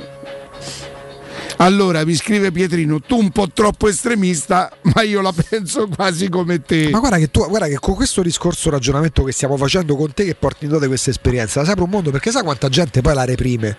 Allora, 1.60 2.04
mi 2.04 2.14
scrive 2.14 2.52
Pietrino, 2.52 3.00
tu 3.00 3.18
un 3.18 3.30
po' 3.30 3.48
troppo 3.52 3.88
estremista, 3.88 4.70
ma 4.94 5.02
io 5.02 5.20
la 5.20 5.32
penso 5.32 5.88
quasi 5.88 6.28
come 6.28 6.62
te. 6.62 6.88
Ma 6.90 7.00
guarda 7.00 7.18
che, 7.18 7.30
tu, 7.32 7.44
guarda 7.48 7.66
che 7.66 7.78
con 7.80 7.94
questo 7.96 8.22
discorso 8.22 8.70
ragionamento 8.70 9.24
che 9.24 9.32
stiamo 9.32 9.56
facendo 9.56 9.96
con 9.96 10.12
te 10.14 10.24
che 10.24 10.36
porti 10.36 10.64
in 10.66 10.70
dote 10.70 10.86
questa 10.86 11.10
esperienza, 11.10 11.58
la 11.60 11.66
sai 11.66 11.74
per 11.74 11.82
un 11.84 11.90
mondo 11.90 12.10
perché 12.12 12.30
sai 12.30 12.44
quanta 12.44 12.68
gente 12.68 13.00
poi 13.00 13.14
la 13.14 13.24
reprime. 13.24 13.76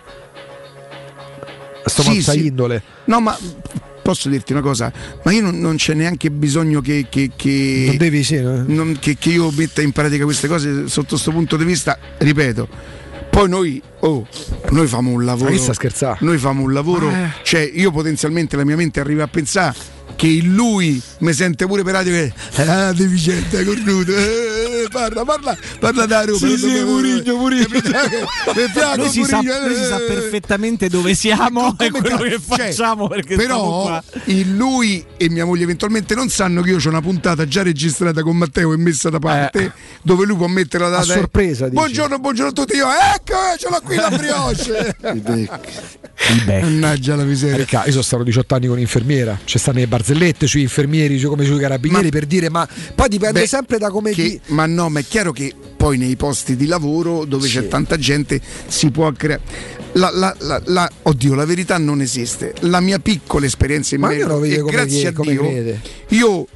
Sto 1.86 2.02
Sì, 2.04 2.22
sì. 2.22 2.48
indole. 2.48 2.84
No, 3.06 3.22
ma 3.22 3.38
posso 4.02 4.28
dirti 4.28 4.52
una 4.52 4.62
cosa, 4.62 4.92
ma 5.24 5.32
io 5.32 5.42
non, 5.42 5.58
non 5.60 5.78
c'è 5.78 5.94
neanche 5.94 6.30
bisogno 6.32 6.82
che, 6.82 7.06
che, 7.10 7.32
che- 7.36 7.84
Non 7.88 7.98
devi 7.98 8.24
sì, 8.26 8.42
no? 8.42 8.62
non- 8.68 8.98
che- 9.00 9.16
che 9.18 9.30
io 9.30 9.50
metta 9.52 9.82
in 9.82 9.94
pratica 9.94 10.26
queste 10.26 10.48
cose 10.50 10.90
sotto 10.90 11.10
questo 11.12 11.32
punto 11.32 11.56
di 11.56 11.64
vista, 11.64 11.98
ripeto. 12.18 12.68
Poi 13.30 13.48
noi, 13.48 13.82
oh, 14.00 14.28
noi 14.72 14.88
famo 14.88 15.12
un 15.12 15.24
lavoro. 15.24 15.50
Ma 15.50 15.56
chi 15.56 15.62
sta 15.62 15.74
scherzando? 15.74 16.18
Noi 16.22 16.38
famo 16.38 16.64
un 16.64 16.74
lavoro. 16.74 17.10
Eh. 17.10 17.30
Cioè, 17.44 17.70
io 17.74 17.92
potenzialmente 17.92 18.56
la 18.56 18.66
mia 18.66 18.76
mente 18.76 19.00
arriva 19.00 19.24
a 19.24 19.28
pensare 19.28 19.98
che 20.16 20.28
in 20.28 20.54
lui 20.54 21.02
mi 21.20 21.34
sente 21.34 21.66
pure 21.66 21.84
per 21.84 21.94
radio 21.94 22.12
che 22.12 22.34
ah 22.64 22.92
deficiente 22.94 23.64
cornuto. 23.64 24.12
Eh, 24.16 24.88
parla 24.92 25.24
parla 25.24 25.58
parla 25.80 26.06
da 26.06 26.26
Roma 26.26 26.38
Sì, 26.38 26.58
sì, 26.58 26.84
Murigno, 26.84 27.36
Murigno. 27.38 27.68
Lui 28.96 29.10
si, 29.10 29.24
sa, 29.24 29.40
si 29.42 29.84
sa 29.86 29.98
perfettamente 29.98 30.90
dove 30.90 31.14
siamo 31.14 31.76
e 31.80 31.90
quello 31.92 32.18
che 32.18 32.30
Cioè, 32.32 32.40
facciamo 32.40 33.08
perché 33.08 33.36
stiamo 33.36 33.84
però 33.86 34.02
in 34.26 34.58
lui 34.58 35.06
e 35.18 35.30
mia 35.30 35.46
moglie 35.46 35.64
eventualmente 35.64 36.16
non 36.16 36.30
sanno 36.30 36.62
che 36.62 36.72
io 36.72 36.78
ho 36.84 36.90
una 36.90 37.02
puntata 37.02 37.48
già 37.48 37.62
registrata 37.64 38.22
con 38.24 38.38
Matteo 38.38 38.74
e 38.74 38.78
messa 38.78 39.10
da 39.10 39.20
parte 39.20 39.74
dove 40.02 40.26
lui 40.26 40.38
può 40.38 40.48
mettere 40.48 40.84
la 40.86 40.98
A 40.98 41.00
data 41.00 41.14
e- 41.14 41.16
sorpresa, 41.18 41.66
dici. 41.66 41.76
buongiorno 41.76 42.20
buongiorno 42.20 42.50
a 42.52 42.54
tutti. 42.54 42.76
Io 42.76 42.88
ecco 42.88 43.34
eh, 43.34 43.58
ce 43.58 43.70
l'ho 43.70 43.82
qui 43.84 43.96
la 43.96 44.10
brioche. 44.10 44.96
Mannaggia 46.46 47.16
la 47.16 47.24
miseria. 47.24 47.58
Perché 47.58 47.76
io 47.86 47.92
sono 47.92 48.02
stato 48.04 48.24
18 48.24 48.56
anni 48.56 48.68
con 48.68 48.80
infermiera, 48.80 49.38
c'è 49.44 49.58
stanno 49.58 49.80
le 49.80 49.88
barzellette 50.04 50.48
sui 50.48 50.62
infermieri, 50.62 51.20
come 51.22 51.44
sui 51.46 51.60
carabinieri 51.60 52.06
Ma- 52.06 52.10
per 52.10 52.26
dire, 52.26 52.50
ma 52.50 52.68
poi 52.96 53.10
dipende 53.10 53.42
Beh, 53.42 53.48
sempre 53.48 53.78
da 53.78 53.90
come 53.90 54.12
che- 54.12 54.24
ti. 54.24 54.40
ma 54.48 54.66
no 54.66 54.90
ma 54.90 55.00
è 55.00 55.06
chiaro 55.06 55.32
che 55.32 55.54
poi 55.76 55.98
nei 55.98 56.16
posti 56.16 56.56
di 56.56 56.66
lavoro 56.68 57.26
dove 57.26 57.48
c'è 57.48 57.68
tanta 57.68 57.98
gente 57.98 58.40
si 58.68 58.90
può 58.92 59.12
creare 59.12 59.42
la, 59.94 60.10
la- 60.14 60.36
la- 60.40 60.62
la- 60.66 60.90
oddio 61.04 61.36
la 61.36 61.46
verità 61.46 61.78
non 61.78 62.02
esiste 62.02 62.54
la 62.62 62.80
mia 62.80 63.00
piccola 63.00 63.46
esperienza 63.46 63.96
in 63.96 64.02
merito 64.02 64.40
grazie 64.66 65.00
chi- 65.00 65.06
a 65.08 65.32
Dio 65.32 65.42
crede. 65.42 65.82
io 66.10 66.48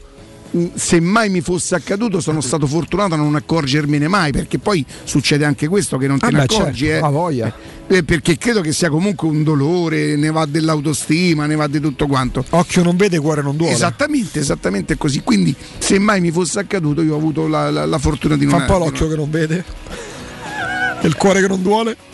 se 0.75 0.99
mai 0.99 1.29
mi 1.29 1.41
fosse 1.41 1.73
accaduto 1.75 2.19
sono 2.19 2.39
stato 2.41 2.67
fortunato 2.67 3.15
a 3.15 3.17
non 3.17 3.33
accorgermene 3.35 4.07
mai 4.07 4.31
perché 4.31 4.59
poi 4.59 4.85
succede 5.03 5.45
anche 5.45 5.67
questo 5.67 5.97
che 5.97 6.07
non 6.07 6.19
te 6.19 6.25
Ah, 6.27 6.29
ne 6.29 6.37
beh, 6.45 6.53
accorgi 6.55 6.85
certo, 6.85 7.07
eh. 7.07 7.11
voglia. 7.11 7.53
Eh, 7.87 8.03
perché 8.03 8.37
credo 8.37 8.61
che 8.61 8.71
sia 8.71 8.89
comunque 8.89 9.27
un 9.27 9.43
dolore 9.43 10.15
ne 10.15 10.31
va 10.31 10.45
dell'autostima 10.45 11.45
ne 11.47 11.55
va 11.55 11.67
di 11.67 11.79
tutto 11.81 12.07
quanto 12.07 12.43
Occhio 12.51 12.81
non 12.83 12.95
vede, 12.95 13.19
cuore 13.19 13.41
non 13.41 13.57
duole. 13.57 13.73
Esattamente, 13.73 14.39
esattamente 14.39 14.95
così. 14.97 15.21
Quindi, 15.21 15.53
se 15.79 15.99
mai 15.99 16.21
mi 16.21 16.31
fosse 16.31 16.59
accaduto, 16.59 17.01
io 17.01 17.13
ho 17.15 17.17
avuto 17.17 17.47
la, 17.47 17.69
la- 17.69 17.85
la 17.85 17.97
fortuna 17.99 18.37
di 18.37 18.45
non 18.45 18.53
Fa 18.55 18.59
un 18.61 18.65
po' 18.65 18.77
l'occhio 18.85 19.01
non- 19.07 19.09
che 19.09 19.15
non 19.19 19.29
vede. 19.29 19.65
E 21.01 21.07
il 21.07 21.15
cuore 21.15 21.41
che 21.41 21.47
non 21.47 21.61
duole. 21.61 21.97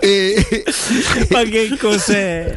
E- 0.00 0.64
Ma 1.30 1.42
che 1.42 1.76
cos'è? 1.78 2.56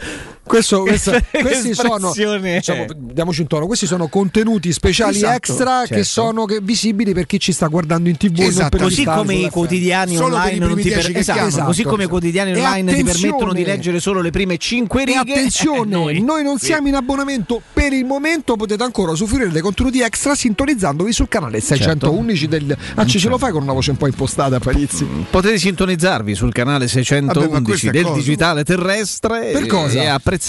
Questo, 0.51 0.83
Che 0.83 1.39
questi 1.41 1.73
sono 1.73 2.11
diciamo, 2.13 2.85
diamoci 2.93 3.39
un 3.41 3.47
tono, 3.47 3.67
questi 3.67 3.85
sono 3.85 4.07
contenuti 4.07 4.73
speciali 4.73 5.15
Esatto, 5.15 5.33
extra 5.35 5.81
che 5.83 5.87
certo. 5.87 6.03
sono 6.03 6.43
che- 6.45 6.59
visibili 6.61 7.13
per 7.13 7.25
chi 7.25 7.39
ci 7.39 7.53
sta 7.53 7.67
guardando 7.67 8.09
in 8.09 8.17
tv 8.17 8.39
e 8.41 8.45
Esatto. 8.47 8.69
per 8.77 8.81
Così 8.81 9.05
come 9.05 9.33
i 9.35 9.49
quotidiani 9.49 10.15
Solo 10.15 10.35
per 10.35 10.39
online 10.39 10.57
non 10.65 10.75
ti 10.75 10.89
che 10.89 10.99
esatto, 11.19 11.21
chiamano. 11.47 11.65
così 11.67 11.83
come 11.83 12.03
i 12.03 12.07
quotidiani 12.07 12.51
E 12.51 12.57
online 12.57 12.93
ti 12.95 13.03
permettono 13.03 13.53
di 13.53 13.63
leggere 13.63 13.99
solo 14.01 14.19
le 14.19 14.29
prime 14.31 14.57
5 14.57 15.01
E 15.01 15.05
righe. 15.05 15.19
attenzione, 15.19 15.95
eh, 16.11 16.19
noi, 16.19 16.43
non 16.43 16.59
siamo 16.59 16.89
in 16.89 16.95
abbonamento 16.95 17.61
per 17.71 17.93
il 17.93 18.03
momento, 18.03 18.57
potete 18.57 18.83
ancora 18.83 19.13
usufruire 19.13 19.49
dei 19.49 19.61
contenuti 19.61 20.01
extra 20.01 20.35
sintonizzandovi 20.35 21.13
sul 21.13 21.29
canale 21.29 21.61
Certo. 21.61 21.75
611 21.85 22.47
del... 22.49 22.77
Ah, 22.95 23.05
ci 23.05 23.19
ce 23.19 23.29
lo 23.29 23.37
fai 23.37 23.51
con 23.53 23.63
una 23.63 23.71
voce 23.73 23.91
un 23.91 23.97
po' 23.97 24.07
impostata, 24.07 24.59
Palizzi? 24.59 25.07
Potete 25.29 25.57
sintonizzarvi 25.57 26.35
sul 26.35 26.51
canale 26.51 26.87
Vabbè, 26.87 26.91
ma 26.97 27.03
611 27.03 27.63
questa 27.63 27.87
è 27.87 27.91
del 27.91 28.03
cosa? 28.03 28.15
digitale 28.17 28.63
terrestre 28.65 29.49
Per 29.53 29.63
e- 29.63 29.67
cosa? 29.67 30.01
e 30.01 30.07
apprezzare 30.07 30.39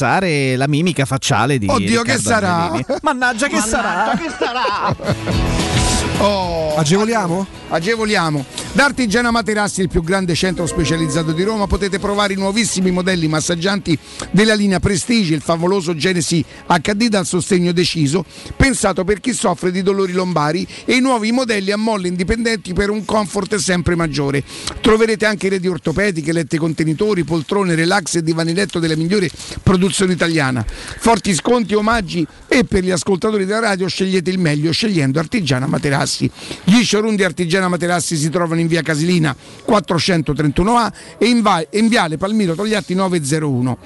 la 0.57 0.67
mimica 0.69 1.05
facciale 1.05 1.59
di 1.59 1.67
Oddio, 1.69 2.03
che 2.03 2.17
Riccardo 2.17 2.23
sarà? 2.23 2.63
Angelini. 2.63 2.85
Mannaggia 3.03 3.47
che 3.49 3.61
sarà? 3.61 4.97
Oh, 6.19 6.75
Agevoliamo? 6.77 7.47
agevoliamo. 7.69 8.45
Da 8.75 8.85
Artigiana 8.85 9.31
Materassi, 9.31 9.83
il 9.83 9.91
più 9.91 10.03
grande 10.03 10.35
centro 10.35 10.65
specializzato 10.65 11.33
di 11.33 11.43
Roma, 11.43 11.67
potete 11.67 11.99
provare 11.99 12.33
i 12.33 12.37
nuovissimi 12.37 12.91
modelli 12.91 13.29
massaggianti 13.29 13.99
della 14.31 14.55
linea 14.55 14.81
Prestige, 14.81 15.35
il 15.35 15.43
favoloso 15.43 15.95
Genesi 15.95 16.43
HD 16.67 17.09
dal 17.09 17.27
sostegno 17.27 17.73
deciso, 17.73 18.25
pensato 18.57 19.05
per 19.05 19.21
chi 19.21 19.35
soffre 19.35 19.71
di 19.71 19.83
dolori 19.83 20.13
lombari 20.13 20.67
e 20.87 20.95
i 20.95 21.01
nuovi 21.01 21.33
modelli 21.33 21.71
a 21.71 21.77
molle 21.77 22.09
indipendenti 22.09 22.73
per 22.73 22.89
un 22.89 23.05
comfort 23.05 23.57
sempre 23.57 23.95
maggiore. 23.95 24.43
Troverete 24.81 25.27
anche 25.27 25.51
reti 25.51 25.69
ortopediche, 25.69 26.33
letti 26.33 26.57
contenitori, 26.57 27.25
poltrone, 27.25 27.75
relax 27.75 28.17
e 28.17 28.23
divani 28.23 28.55
letto 28.55 28.79
della 28.79 28.97
migliore 28.97 29.29
produzione 29.63 30.15
italiana. 30.15 30.65
Forti 30.67 31.35
sconti, 31.35 31.75
omaggi 31.75 32.27
e 32.49 32.65
per 32.65 32.83
gli 32.83 32.91
ascoltatori 32.91 33.45
della 33.45 33.61
radio 33.61 33.87
scegliete 33.87 34.31
il 34.31 34.39
meglio 34.39 34.73
scegliendo 34.73 35.19
Artigiana 35.19 35.67
Materassi. 35.67 36.31
Gli 36.65 36.83
showroom 36.83 37.17
di 37.17 37.25
Artigiana 37.25 37.69
Materassi 37.69 38.17
si 38.17 38.31
trovano 38.31 38.61
in 38.62 38.62
via 38.67 38.83
Casilina 38.83 39.35
431A 39.67 40.93
e 41.19 41.27
in, 41.27 41.43
va- 41.43 41.61
e 41.61 41.79
in 41.79 41.89
viale 41.89 42.17
Palmiro 42.17 42.55
Togliatti 42.55 42.95
901. 42.95 43.79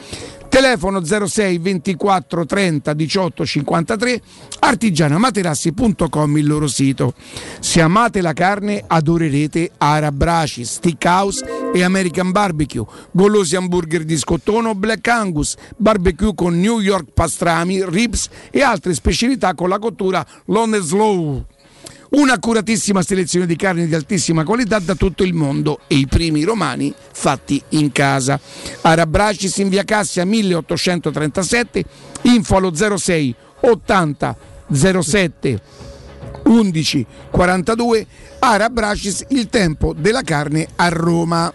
Telefono 0.49 1.05
06 1.05 1.59
24 1.59 2.47
30 2.47 2.95
18 2.95 3.45
53, 3.45 4.23
artigianamaterassi.com 4.61 6.39
il 6.39 6.47
loro 6.47 6.67
sito. 6.67 7.13
Se 7.61 7.83
amate 7.83 8.23
la 8.23 8.33
carne 8.33 8.83
adorerete 8.87 9.73
Arabraci, 9.77 10.65
Steakhouse 10.65 11.45
e 11.75 11.83
American 11.83 12.31
Barbecue, 12.31 12.87
golosi 13.11 13.55
hamburger 13.55 14.05
di 14.05 14.17
scottone 14.17 14.69
o 14.69 14.75
Black 14.75 15.07
Angus, 15.09 15.57
barbecue 15.77 16.35
con 16.35 16.59
New 16.59 16.81
York 16.81 17.11
pastrami, 17.13 17.85
ribs 17.85 18.29
e 18.51 18.63
altre 18.63 18.95
specialità 18.95 19.53
con 19.55 19.69
la 19.69 19.79
cottura 19.79 20.27
and 20.47 20.79
slow. 20.79 21.45
Un'accuratissima 22.17 23.03
selezione 23.03 23.45
di 23.45 23.57
carni 23.57 23.87
di 23.87 23.95
altissima 23.95 24.43
qualità 24.43 24.79
da 24.79 24.95
tutto 24.95 25.23
il 25.23 25.35
mondo 25.35 25.81
e 25.87 25.97
i 25.97 26.07
primi 26.07 26.45
romani 26.45 26.95
fatti 27.13 27.63
in 27.71 27.93
casa. 27.93 28.41
Arabracis 28.81 29.59
in 29.59 29.69
via 29.69 29.85
Cassia 29.85 30.25
1837, 30.25 31.85
info 32.23 32.57
allo 32.57 32.73
06 32.75 33.35
80 33.61 34.37
07 34.73 35.61
11 36.45 37.07
42, 37.31 38.07
Arabracis 38.39 39.27
il 39.29 39.49
tempo 39.49 39.93
della 39.95 40.23
carne 40.23 40.69
a 40.75 40.89
Roma. 40.89 41.53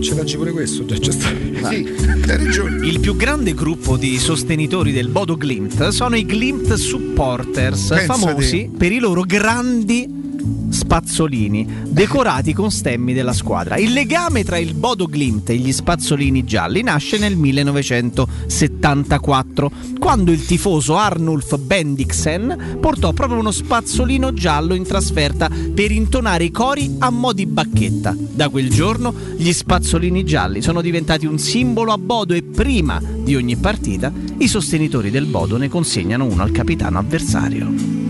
Ce 0.00 0.14
leggi 0.14 0.36
pure 0.36 0.52
questo, 0.52 0.84
già 0.84 0.96
c'è 0.96 1.10
stato. 1.10 1.36
Sì, 1.36 1.86
hai 2.28 2.36
ragione. 2.36 2.86
Il 2.86 3.00
più 3.00 3.16
grande 3.16 3.54
gruppo 3.54 3.96
di 3.96 4.18
sostenitori 4.18 4.92
del 4.92 5.08
Bodo 5.08 5.36
Glimt 5.36 5.88
sono 5.88 6.16
i 6.16 6.24
Glimt 6.24 6.74
Supporters, 6.74 7.88
Pensa 7.88 8.14
famosi 8.14 8.70
per 8.76 8.92
i 8.92 8.98
loro 8.98 9.22
grandi 9.22 10.24
spazzolini 10.70 11.84
decorati 11.88 12.52
con 12.52 12.70
stemmi 12.70 13.12
della 13.12 13.32
squadra. 13.32 13.76
Il 13.76 13.92
legame 13.92 14.44
tra 14.44 14.58
il 14.58 14.74
Bodo 14.74 15.08
Glimt 15.08 15.50
e 15.50 15.56
gli 15.56 15.72
spazzolini 15.72 16.44
gialli 16.44 16.82
nasce 16.82 17.18
nel 17.18 17.36
1974, 17.36 19.70
quando 19.98 20.30
il 20.32 20.44
tifoso 20.44 20.96
Arnulf 20.96 21.56
Bendixen 21.58 22.78
portò 22.80 23.12
proprio 23.12 23.38
uno 23.38 23.50
spazzolino 23.50 24.32
giallo 24.32 24.74
in 24.74 24.84
trasferta 24.84 25.50
per 25.74 25.90
intonare 25.90 26.44
i 26.44 26.50
cori 26.50 26.96
a 26.98 27.10
mo' 27.10 27.32
di 27.32 27.46
bacchetta. 27.46 28.14
Da 28.16 28.48
quel 28.48 28.70
giorno 28.70 29.12
gli 29.36 29.52
spazzolini 29.52 30.24
gialli 30.24 30.62
sono 30.62 30.80
diventati 30.80 31.26
un 31.26 31.38
simbolo 31.38 31.92
a 31.92 31.98
Bodo 31.98 32.34
e 32.34 32.42
prima 32.42 33.00
di 33.02 33.34
ogni 33.34 33.56
partita 33.56 34.12
i 34.38 34.48
sostenitori 34.48 35.10
del 35.10 35.26
Bodo 35.26 35.56
ne 35.56 35.68
consegnano 35.68 36.24
uno 36.24 36.42
al 36.42 36.52
capitano 36.52 36.98
avversario. 36.98 38.05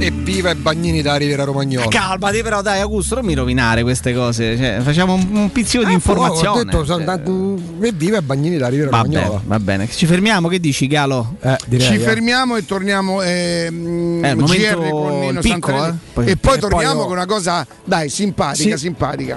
E 0.00 0.12
viva 0.12 0.50
i 0.50 0.54
bagnini 0.54 1.02
da 1.02 1.16
Rivera 1.16 1.42
Romagnola. 1.42 1.88
Calmati 1.88 2.40
però 2.42 2.62
dai 2.62 2.80
Augusto, 2.80 3.16
non 3.16 3.24
mi 3.24 3.34
rovinare 3.34 3.82
queste 3.82 4.14
cose, 4.14 4.56
cioè, 4.56 4.78
facciamo 4.80 5.14
un, 5.14 5.26
un 5.32 5.50
pizzino 5.50 5.82
di 5.82 5.90
Ho 5.90 5.94
informazione. 5.94 6.64
detto, 6.64 6.84
sono 6.84 7.04
tanto- 7.04 7.56
e 7.80 7.90
viva 7.92 8.18
i 8.18 8.22
bagnini 8.22 8.58
da 8.58 8.68
Rivera 8.68 8.90
Va 8.90 8.98
Romagnola. 8.98 9.26
bene, 9.28 9.40
va 9.44 9.58
bene. 9.58 9.88
Ci 9.90 10.06
fermiamo, 10.06 10.46
che 10.46 10.60
dici 10.60 10.86
Galo? 10.86 11.34
Ci 11.68 11.98
fermiamo 11.98 12.54
e 12.56 12.64
torniamo 12.64 13.22
ehm, 13.22 14.24
Eh, 14.24 14.30
il 14.30 14.36
GR 14.36 14.40
momento- 14.76 14.90
con 14.90 15.18
Nino 15.18 15.30
il 15.30 15.38
picco, 15.40 15.84
eh? 15.86 15.92
Poi- 16.12 16.26
e 16.26 16.36
poi 16.36 16.54
e 16.54 16.58
poi 16.58 16.58
torniamo 16.70 17.00
io- 17.00 17.06
con 17.06 17.12
una 17.16 17.26
cosa, 17.26 17.66
dai, 17.84 18.08
simpatica, 18.08 18.76
Sì. 18.76 18.82
simpatica. 18.82 19.36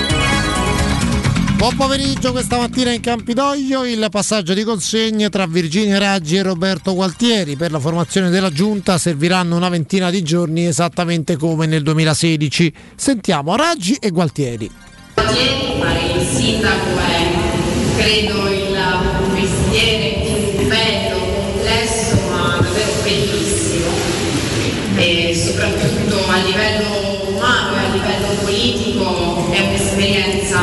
Buon 1.57 1.74
pomeriggio 1.76 2.33
questa 2.33 2.58
mattina 2.58 2.92
in 2.92 3.00
Campidoglio 3.00 3.86
il 3.86 4.07
passaggio 4.10 4.52
di 4.52 4.65
consegne 4.65 5.31
tra 5.31 5.47
Virginia 5.47 5.97
Raggi 5.97 6.36
e 6.36 6.42
Roberto 6.42 6.92
Gualtieri 6.92 7.57
per 7.57 7.70
la 7.70 7.81
formazione 7.81 8.28
della 8.28 8.50
giunta 8.50 8.99
serviranno 8.99 9.57
una 9.57 9.70
ventina 9.70 10.10
di 10.10 10.23
giorni 10.23 10.66
esattamente 10.66 11.39
come 11.39 11.65
nel 11.65 11.83
2016. 11.83 12.74
Sentiamo 12.97 13.57
Raggi 13.57 13.94
e 13.94 14.10
Gualtieri. 14.10 14.70
Gualtieri, 15.15 15.81
fare 15.81 16.12
il 16.20 16.26
sindaco 16.26 16.99
è 16.99 17.44
credo 17.97 18.50
il 18.50 18.76
mestiere 19.33 20.52
più 20.57 20.66
bello, 20.68 21.14
soprattutto 25.45 26.27
a 26.27 26.37
livello 26.39 27.21
umano 27.29 27.77
e 27.77 27.79
a 27.79 27.93
livello 27.93 28.29
politico 28.41 29.47
è 29.51 29.61
un'esperienza 29.61 30.59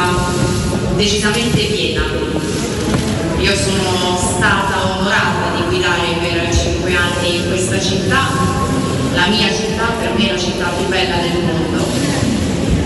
decisamente 0.95 1.65
piena. 1.65 2.01
Io 3.37 3.55
sono 3.55 4.17
stata 4.17 4.97
onorata 4.97 5.55
di 5.55 5.63
guidare 5.69 6.17
per 6.19 6.55
cinque 6.55 6.95
anni 6.95 7.47
questa 7.47 7.79
città, 7.79 8.29
la 9.13 9.27
mia 9.27 9.53
città, 9.53 9.85
per 9.99 10.13
me 10.17 10.31
la 10.31 10.39
città 10.39 10.69
più 10.75 10.87
bella 10.87 11.17
del 11.17 11.43
mondo 11.43 11.85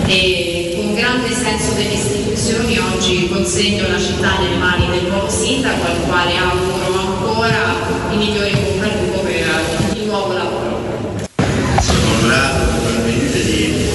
e 0.06 0.74
con 0.76 0.94
grande 0.94 1.32
senso 1.32 1.72
delle 1.72 1.94
istituzioni 1.94 2.78
oggi 2.78 3.28
consegno 3.28 3.88
la 3.88 3.98
città 3.98 4.38
nelle 4.38 4.56
mani 4.56 4.86
del 4.90 5.06
nuovo 5.08 5.30
sindaco 5.30 5.86
al 5.86 6.00
quale 6.06 6.36
auguro 6.36 6.98
ancora 6.98 7.74
i 8.10 8.16
migliori 8.16 8.52
bocca 8.52 9.18
per 9.22 9.96
il 9.96 10.04
nuovo 10.04 10.32
lavoro. 10.32 10.45
Onorato 12.26 12.70
naturalmente 12.72 13.44
di 13.44 13.86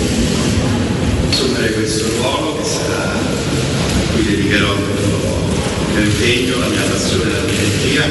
assumere 1.30 1.74
questo 1.74 2.06
ruolo 2.16 2.56
che 2.56 2.64
sarà 2.64 3.12
a 3.12 4.14
cui 4.14 4.24
dedicherò 4.24 4.74
il 4.74 4.80
mio 5.92 6.02
impegno, 6.02 6.60
la 6.60 6.68
mia 6.68 6.82
passione, 6.90 7.30
la 7.30 7.42
mia 7.42 7.60
energia. 7.60 8.06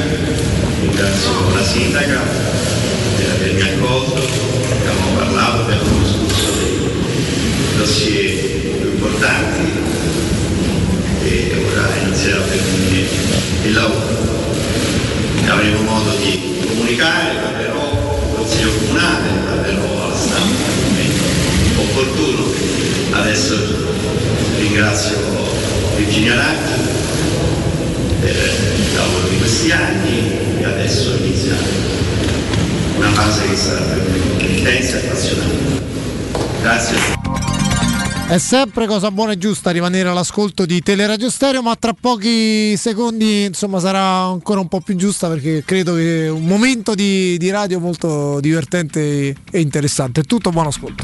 Ringrazio 0.79 1.55
la 1.55 1.63
sindaca 1.63 2.21
per 3.17 3.29
avermi 3.31 3.61
accolto, 3.61 4.21
abbiamo 4.71 5.17
parlato, 5.17 5.61
abbiamo 5.63 6.03
discusso 6.03 6.51
dei 6.59 7.77
dossier 7.77 8.77
più 8.77 8.91
importanti 8.91 9.71
e 11.23 11.65
ora 11.67 11.89
inizierà 12.05 12.41
per 12.41 12.59
me 12.91 13.07
il 13.63 13.73
lavoro. 13.73 14.19
Avremo 15.47 15.81
modo 15.81 16.11
di 16.17 16.59
comunicare, 16.67 17.39
parlerò 17.41 18.29
al 18.29 18.35
Consiglio 18.35 18.69
Comunale, 18.69 19.50
opportuno. 21.91 22.45
Adesso 23.11 23.55
ringrazio 24.57 25.17
Virginia 25.97 26.35
Raggi 26.35 26.89
per 28.21 28.35
il 28.35 28.95
lavoro 28.95 29.27
di 29.27 29.37
questi 29.37 29.71
anni 29.71 30.59
e 30.59 30.63
adesso 30.63 31.15
inizia 31.17 31.55
una 32.95 33.11
fase 33.11 33.47
che 33.49 33.55
sarà 33.55 33.85
me 33.85 34.47
intensa 34.47 34.99
e 34.99 35.07
appassionante. 35.07 35.79
Grazie. 36.61 37.19
È 38.31 38.37
sempre 38.37 38.87
cosa 38.87 39.11
buona 39.11 39.33
e 39.33 39.37
giusta 39.37 39.71
rimanere 39.71 40.07
all'ascolto 40.07 40.65
di 40.65 40.79
Teleradio 40.79 41.29
Stereo, 41.29 41.61
ma 41.61 41.75
tra 41.75 41.93
pochi 41.99 42.77
secondi 42.77 43.43
insomma 43.43 43.79
sarà 43.79 44.21
ancora 44.23 44.61
un 44.61 44.69
po' 44.69 44.79
più 44.79 44.95
giusta 44.95 45.27
perché 45.27 45.63
credo 45.65 45.95
che 45.95 46.29
un 46.29 46.45
momento 46.45 46.95
di, 46.95 47.37
di 47.37 47.49
radio 47.49 47.81
molto 47.81 48.39
divertente 48.39 49.35
e 49.51 49.59
interessante. 49.59 50.23
Tutto, 50.23 50.51
buon 50.51 50.67
ascolto. 50.67 51.03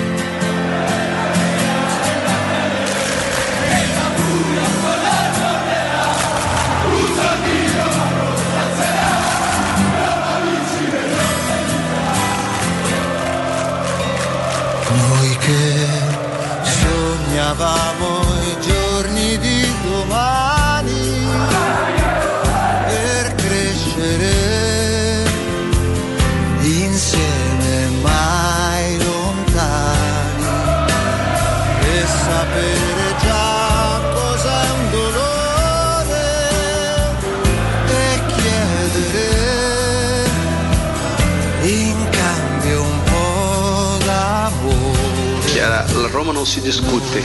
si 46.45 46.61
discute, 46.61 47.21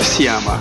si 0.00 0.26
ama. 0.26 0.60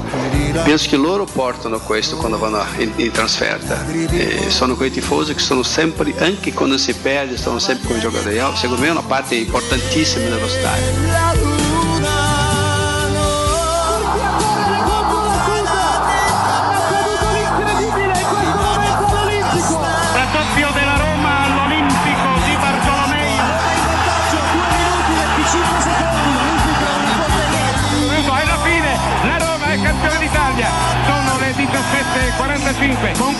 Penso 0.63 0.89
che 0.89 0.95
loro 0.97 1.25
portano 1.25 1.79
questo 1.79 2.15
quando 2.17 2.37
vanno 2.37 2.63
in, 2.77 2.91
in 2.95 3.11
trasferta. 3.11 3.85
E 3.87 4.49
sono 4.49 4.75
quei 4.75 4.91
tifosi 4.91 5.33
che 5.33 5.39
sono 5.39 5.63
sempre, 5.63 6.13
anche 6.17 6.53
quando 6.53 6.77
si 6.77 6.93
perde, 6.93 7.37
sono 7.37 7.59
sempre 7.59 7.87
con 7.87 7.97
i 7.97 7.99
giocatori. 7.99 8.39
Secondo 8.55 8.81
me 8.81 8.87
è 8.87 8.91
una 8.91 9.01
parte 9.01 9.35
importantissima 9.35 10.27
dello 10.29 10.47
stadio. 10.47 11.34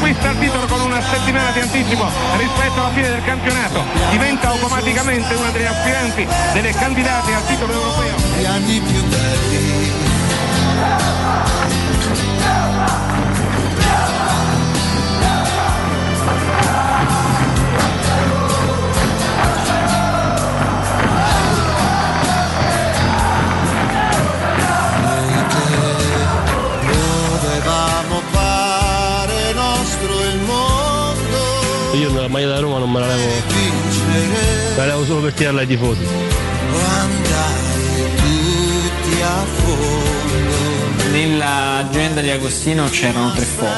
Conquista 0.05 0.29
il 0.29 0.37
titolo 0.37 0.65
con 0.67 0.81
una 0.81 1.01
settimana 1.01 1.49
di 1.49 1.61
anticipo 1.61 2.05
rispetto 2.37 2.79
alla 2.79 2.91
fine 2.91 3.09
del 3.09 3.23
campionato, 3.23 3.83
diventa 4.11 4.49
automaticamente 4.49 5.33
una 5.33 5.49
delle 5.49 5.67
aspiranti, 5.67 6.27
delle 6.53 6.71
candidate 6.73 7.33
al 7.33 7.45
titolo 7.47 7.73
europeo. 7.73 8.13
Maglia 32.35 32.47
da 32.47 32.59
Roma 32.59 32.79
non 32.79 32.91
me 32.91 32.99
la 32.99 33.07
levo. 33.07 33.31
Me 33.55 34.75
la 34.75 34.85
levo 34.87 35.05
solo 35.05 35.21
per 35.21 35.33
tirarla 35.33 35.61
ai 35.61 35.67
tifosi. 35.67 36.05
Nell'agenda 41.11 42.19
di 42.19 42.29
Agostino 42.29 42.89
c'erano 42.89 43.31
tre 43.31 43.45
foto. 43.45 43.71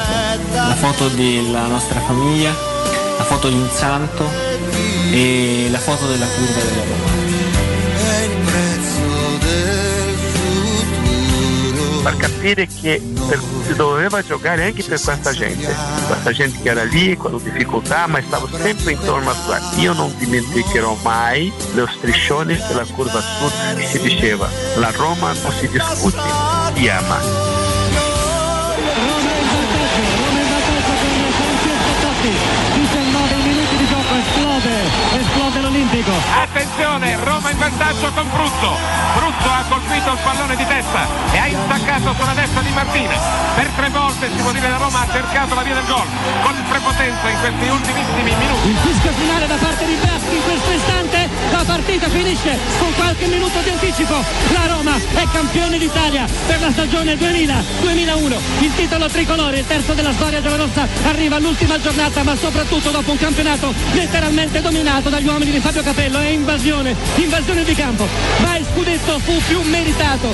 La 0.52 0.74
foto 0.74 1.08
della 1.10 1.66
nostra 1.66 2.00
famiglia, 2.00 2.52
la 3.16 3.24
foto 3.24 3.48
di 3.48 3.54
un 3.54 3.68
santo 3.72 4.28
e 5.12 5.68
la 5.70 5.78
foto 5.78 6.08
della 6.08 6.26
curva 6.26 6.60
della 6.60 6.82
Roma. 6.82 7.16
Far 12.02 12.16
capire 12.16 12.66
che 12.66 13.00
per- 13.28 13.57
si 13.68 13.74
doveva 13.74 14.22
giocare 14.22 14.64
anche 14.64 14.82
per 14.82 14.98
questa 14.98 15.32
gente, 15.32 15.74
questa 16.06 16.32
gente 16.32 16.58
che 16.62 16.70
era 16.70 16.84
lì 16.84 17.14
con 17.16 17.38
difficoltà 17.42 18.06
ma 18.06 18.20
stava 18.22 18.48
sempre 18.56 18.92
intorno 18.92 19.30
a 19.30 19.34
qua. 19.44 19.60
Io 19.76 19.92
non 19.92 20.14
dimenticherò 20.16 20.96
mai 21.02 21.52
lo 21.74 21.86
striscione 21.86 22.56
della 22.66 22.84
curva 22.84 23.20
sud 23.20 23.76
che 23.76 23.86
si 23.86 24.00
diceva 24.00 24.48
la 24.76 24.90
Roma 24.90 25.32
non 25.32 25.52
si 25.52 25.68
discute, 25.68 26.18
si 26.74 26.88
ama. 26.88 27.47
l'Olimpico. 36.08 36.40
Attenzione, 36.40 37.16
Roma 37.22 37.50
in 37.50 37.58
vantaggio 37.58 38.10
con 38.12 38.26
Bruzzo. 38.32 38.70
Bruzzo 39.14 39.48
ha 39.48 39.64
colpito 39.68 40.12
il 40.12 40.18
pallone 40.22 40.56
di 40.56 40.66
testa 40.66 41.06
e 41.32 41.38
ha 41.38 41.46
intaccato 41.46 42.14
sulla 42.18 42.32
destra 42.32 42.60
di 42.62 42.70
Martinez. 42.72 43.20
Per 43.54 43.68
tre 43.76 43.88
volte 43.90 44.30
si 44.34 44.40
può 44.42 44.52
dire 44.52 44.68
la 44.68 44.76
Roma 44.76 45.00
ha 45.00 45.08
cercato 45.12 45.54
la 45.54 45.62
via 45.62 45.74
del 45.74 45.84
gol 45.84 46.06
con 46.42 46.54
prepotenza 46.68 47.28
in 47.28 47.38
questi 47.40 47.68
ultimissimi 47.68 48.22
minuti. 48.22 48.68
Il 48.68 48.76
fischio 48.76 49.12
finale 49.12 49.46
da 49.46 49.56
parte 49.56 49.84
di 49.84 49.94
Braschi 49.94 50.34
in 50.34 50.42
questo 50.42 50.70
istante, 50.70 51.28
la 51.50 51.64
partita 51.64 52.08
finisce 52.08 52.58
con 52.78 52.94
qualche 52.94 53.26
minuto 53.26 53.60
di 53.60 53.70
anticipo. 53.70 54.16
La 54.52 54.66
Roma 54.66 54.96
è 54.96 55.26
campione 55.32 55.78
d'Italia 55.78 56.24
per 56.46 56.60
la 56.60 56.70
stagione 56.70 57.14
2000-2001. 57.14 58.36
Il 58.60 58.74
titolo 58.74 59.08
tricolore, 59.08 59.58
il 59.58 59.66
terzo 59.66 59.92
della 59.94 60.12
storia 60.12 60.40
giallorossa, 60.40 60.86
arriva 61.04 61.36
all'ultima 61.36 61.80
giornata, 61.80 62.22
ma 62.22 62.36
soprattutto 62.36 62.90
dopo 62.90 63.10
un 63.10 63.18
campionato 63.18 63.72
letteralmente 63.92 64.60
dominato 64.60 65.08
dagli 65.08 65.26
uomini 65.26 65.50
di 65.50 65.60
Fabio 65.60 65.82
Capello. 65.82 65.97
È 65.98 66.30
invasione, 66.30 66.94
invasione 67.16 67.64
di 67.64 67.74
campo, 67.74 68.06
ma 68.40 68.56
il 68.56 68.64
scudetto 68.72 69.18
fu 69.18 69.32
più 69.46 69.60
meritato. 69.62 70.28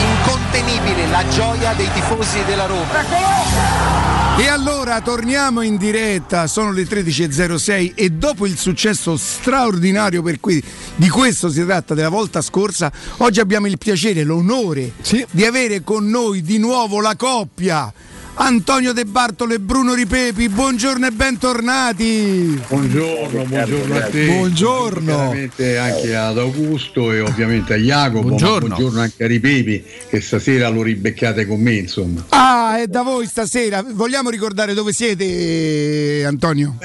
Incontenibile 0.00 1.06
la 1.06 1.26
gioia 1.28 1.72
dei 1.74 1.90
tifosi 1.92 2.42
della 2.44 2.66
Roma. 2.66 4.36
E 4.38 4.48
allora 4.48 5.00
torniamo 5.00 5.62
in 5.62 5.76
diretta, 5.76 6.46
sono 6.46 6.72
le 6.72 6.82
13.06 6.82 7.92
e 7.94 8.10
dopo 8.10 8.46
il 8.46 8.58
successo 8.58 9.16
straordinario 9.16 10.22
per 10.22 10.40
cui 10.40 10.62
di 10.94 11.08
questo 11.08 11.48
si 11.48 11.64
tratta 11.64 11.94
della 11.94 12.08
volta 12.08 12.42
scorsa, 12.42 12.90
oggi 13.18 13.40
abbiamo 13.40 13.66
il 13.66 13.78
piacere, 13.78 14.24
l'onore 14.24 14.92
di 15.30 15.44
avere 15.44 15.82
con 15.82 16.08
noi 16.08 16.42
di 16.42 16.58
nuovo 16.58 17.00
la 17.00 17.16
coppia. 17.16 17.92
Antonio 18.38 18.92
De 18.92 19.06
Bartolo 19.06 19.54
e 19.54 19.58
Bruno 19.58 19.94
Ripepi, 19.94 20.50
buongiorno 20.50 21.06
e 21.06 21.10
bentornati. 21.10 22.60
Buongiorno, 22.68 23.44
buongiorno 23.44 23.96
a 23.96 24.00
te. 24.02 24.26
Buongiorno. 24.26 25.14
Chiaramente 25.14 25.78
anche 25.78 26.14
ad 26.14 26.36
Augusto 26.36 27.12
e 27.12 27.20
ovviamente 27.20 27.72
a 27.72 27.76
Jacopo. 27.78 28.28
Buongiorno. 28.28 28.68
buongiorno 28.68 29.00
anche 29.00 29.24
a 29.24 29.26
Ripepi 29.26 29.84
che 30.10 30.20
stasera 30.20 30.68
lo 30.68 30.82
ribeccate 30.82 31.46
con 31.46 31.60
me, 31.60 31.76
insomma. 31.76 32.26
Ah, 32.28 32.78
è 32.78 32.86
da 32.88 33.00
voi 33.00 33.26
stasera. 33.26 33.82
Vogliamo 33.82 34.28
ricordare 34.28 34.74
dove 34.74 34.92
siete, 34.92 36.22
Antonio? 36.26 36.76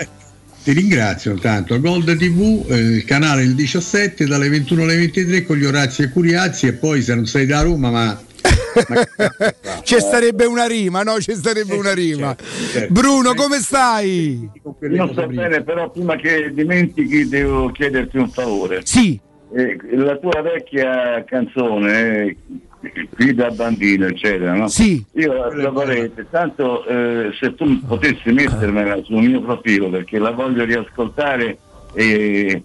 Ti 0.63 0.71
ringrazio 0.71 1.31
intanto. 1.31 1.77
Gold 1.81 2.15
TV, 2.15 2.65
eh, 2.69 2.77
il 2.77 3.03
canale 3.03 3.43
il 3.43 3.55
17 3.55 4.25
dalle 4.25 4.47
21 4.47 4.83
alle 4.83 4.95
23 4.95 5.43
con 5.43 5.57
gli 5.57 5.65
Orazzi 5.65 6.03
e 6.03 6.09
Curiazzi 6.09 6.67
e 6.67 6.73
poi 6.73 7.01
se 7.01 7.13
non 7.13 7.25
sei 7.25 7.45
da 7.45 7.61
Roma 7.61 7.89
ma 7.89 8.21
Ci 9.83 9.99
starebbe 9.99 10.45
una 10.45 10.65
rima, 10.65 11.03
no? 11.03 11.19
Ci 11.19 11.33
starebbe 11.33 11.75
una 11.75 11.93
rima. 11.93 12.35
Bruno, 12.89 13.33
come 13.33 13.57
stai? 13.57 14.49
Io 14.63 15.07
sto 15.11 15.27
bene, 15.27 15.63
però 15.63 15.89
prima 15.89 16.15
che 16.15 16.51
dimentichi 16.53 17.27
devo 17.27 17.71
chiederti 17.71 18.17
un 18.17 18.29
favore. 18.29 18.81
Sì. 18.83 19.19
la 19.91 20.17
tua 20.17 20.41
vecchia 20.41 21.23
canzone, 21.25 22.35
eh, 22.81 23.07
qui 23.13 23.33
da 23.33 23.49
bambino, 23.51 24.07
eccetera, 24.07 24.53
no? 24.53 24.67
Sì. 24.67 25.03
Io 25.13 25.33
la, 25.33 25.53
la 25.53 25.69
vorrei, 25.69 26.11
tanto 26.29 26.85
eh, 26.85 27.31
se 27.39 27.53
tu 27.55 27.79
potessi 27.85 28.31
mettermela 28.31 29.01
sul 29.03 29.23
mio 29.23 29.41
profilo 29.41 29.89
perché 29.89 30.17
la 30.19 30.31
voglio 30.31 30.63
riascoltare 30.63 31.57
e 31.93 32.63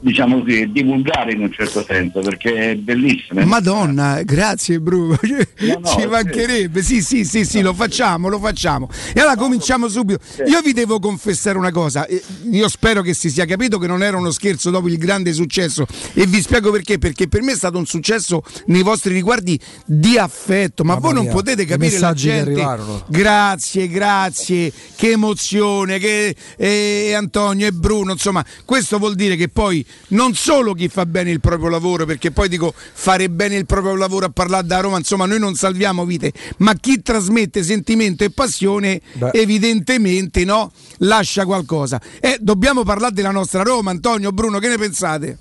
diciamo 0.00 0.40
così, 0.40 0.70
divulgare 0.70 1.32
in 1.32 1.40
un 1.40 1.52
certo 1.52 1.84
senso 1.84 2.20
perché 2.20 2.72
è 2.72 2.74
bellissima. 2.76 3.44
Madonna, 3.44 4.22
grazie 4.22 4.80
Bruno. 4.80 5.18
no, 5.20 5.82
Ci 5.84 6.00
sì. 6.00 6.06
mancherebbe. 6.06 6.82
Sì, 6.82 7.02
sì, 7.02 7.24
sì, 7.24 7.44
sì, 7.44 7.60
lo 7.60 7.74
facciamo, 7.74 8.28
lo 8.28 8.38
facciamo. 8.38 8.88
E 9.12 9.20
allora 9.20 9.36
cominciamo 9.36 9.88
subito. 9.88 10.20
Io 10.46 10.60
vi 10.60 10.72
devo 10.72 10.98
confessare 10.98 11.58
una 11.58 11.70
cosa. 11.70 12.06
Io 12.50 12.68
spero 12.68 13.02
che 13.02 13.14
si 13.14 13.30
sia 13.30 13.44
capito 13.44 13.78
che 13.78 13.86
non 13.86 14.02
era 14.02 14.16
uno 14.16 14.30
scherzo 14.30 14.70
dopo 14.70 14.88
il 14.88 14.98
grande 14.98 15.32
successo. 15.32 15.86
E 16.14 16.26
vi 16.26 16.40
spiego 16.40 16.70
perché. 16.70 16.98
Perché 16.98 17.28
per 17.28 17.42
me 17.42 17.52
è 17.52 17.56
stato 17.56 17.78
un 17.78 17.86
successo 17.86 18.42
nei 18.66 18.82
vostri 18.82 19.12
riguardi 19.12 19.58
di 19.84 20.16
affetto. 20.18 20.84
Ma 20.84 20.94
Mamma 20.94 21.04
voi 21.06 21.14
non 21.14 21.24
mia, 21.24 21.32
potete 21.32 21.62
i 21.62 21.66
capire 21.66 21.98
la 21.98 22.14
gente. 22.14 22.78
Grazie, 23.08 23.88
grazie. 23.88 24.72
Che 24.96 25.10
emozione. 25.10 25.98
Che 25.98 26.34
eh, 26.56 27.12
Antonio 27.14 27.66
e 27.66 27.72
Bruno. 27.72 28.12
Insomma, 28.12 28.44
questo 28.64 28.98
vuol 28.98 29.14
dire 29.14 29.36
che 29.36 29.48
poi 29.48 29.84
non 30.08 30.34
solo 30.34 30.74
chi 30.74 30.88
fa 30.88 31.06
bene 31.06 31.30
il 31.30 31.40
proprio 31.40 31.68
lavoro, 31.68 32.06
perché 32.06 32.30
poi 32.30 32.48
dico 32.48 32.72
fare 32.74 33.28
bene 33.28 33.56
il 33.56 33.66
proprio 33.66 33.94
lavoro 33.94 34.26
a 34.26 34.30
parlare 34.30 34.66
da 34.66 34.80
Roma, 34.80 34.98
insomma, 34.98 35.26
noi 35.26 35.38
non 35.38 35.54
salviamo 35.54 36.04
vite, 36.04 36.32
ma 36.58 36.74
chi 36.74 37.02
trasmette 37.02 37.62
sentimento 37.62 38.24
e 38.24 38.30
passione, 38.30 39.00
evidentemente 39.32 40.44
no, 40.44 40.72
lascia 40.98 41.44
qualcosa. 41.44 42.00
E 42.20 42.38
dobbiamo 42.40 42.82
parlare 42.84 43.12
della 43.12 43.30
nostra 43.30 43.62
Roma, 43.62 43.90
Antonio, 43.90 44.32
Bruno, 44.32 44.58
che 44.58 44.68
ne 44.68 44.76
pensate? 44.76 45.38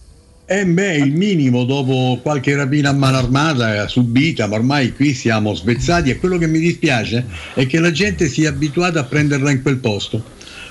Eh 0.50 0.66
beh, 0.66 0.96
il 0.96 1.12
minimo 1.12 1.66
dopo 1.66 2.20
qualche 2.22 2.56
rapina 2.56 2.92
a 2.92 2.94
mano 2.94 3.18
armata 3.18 3.84
eh, 3.84 3.88
subita, 3.90 4.48
ma 4.48 4.56
ormai 4.56 4.94
qui 4.94 5.14
siamo 5.14 5.54
svezzati 5.54 6.10
e 6.10 6.18
quello 6.20 6.38
che 6.38 6.48
mi 6.48 6.60
dispiace 6.60 7.26
è 7.54 7.68
che 7.68 7.80
la 7.80 7.92
gente 7.92 8.30
sia 8.30 8.48
abituata 8.48 9.02
a 9.02 9.04
prenderla 9.04 9.52
in 9.52 9.62
quel 9.62 9.76
posto. 9.78 10.24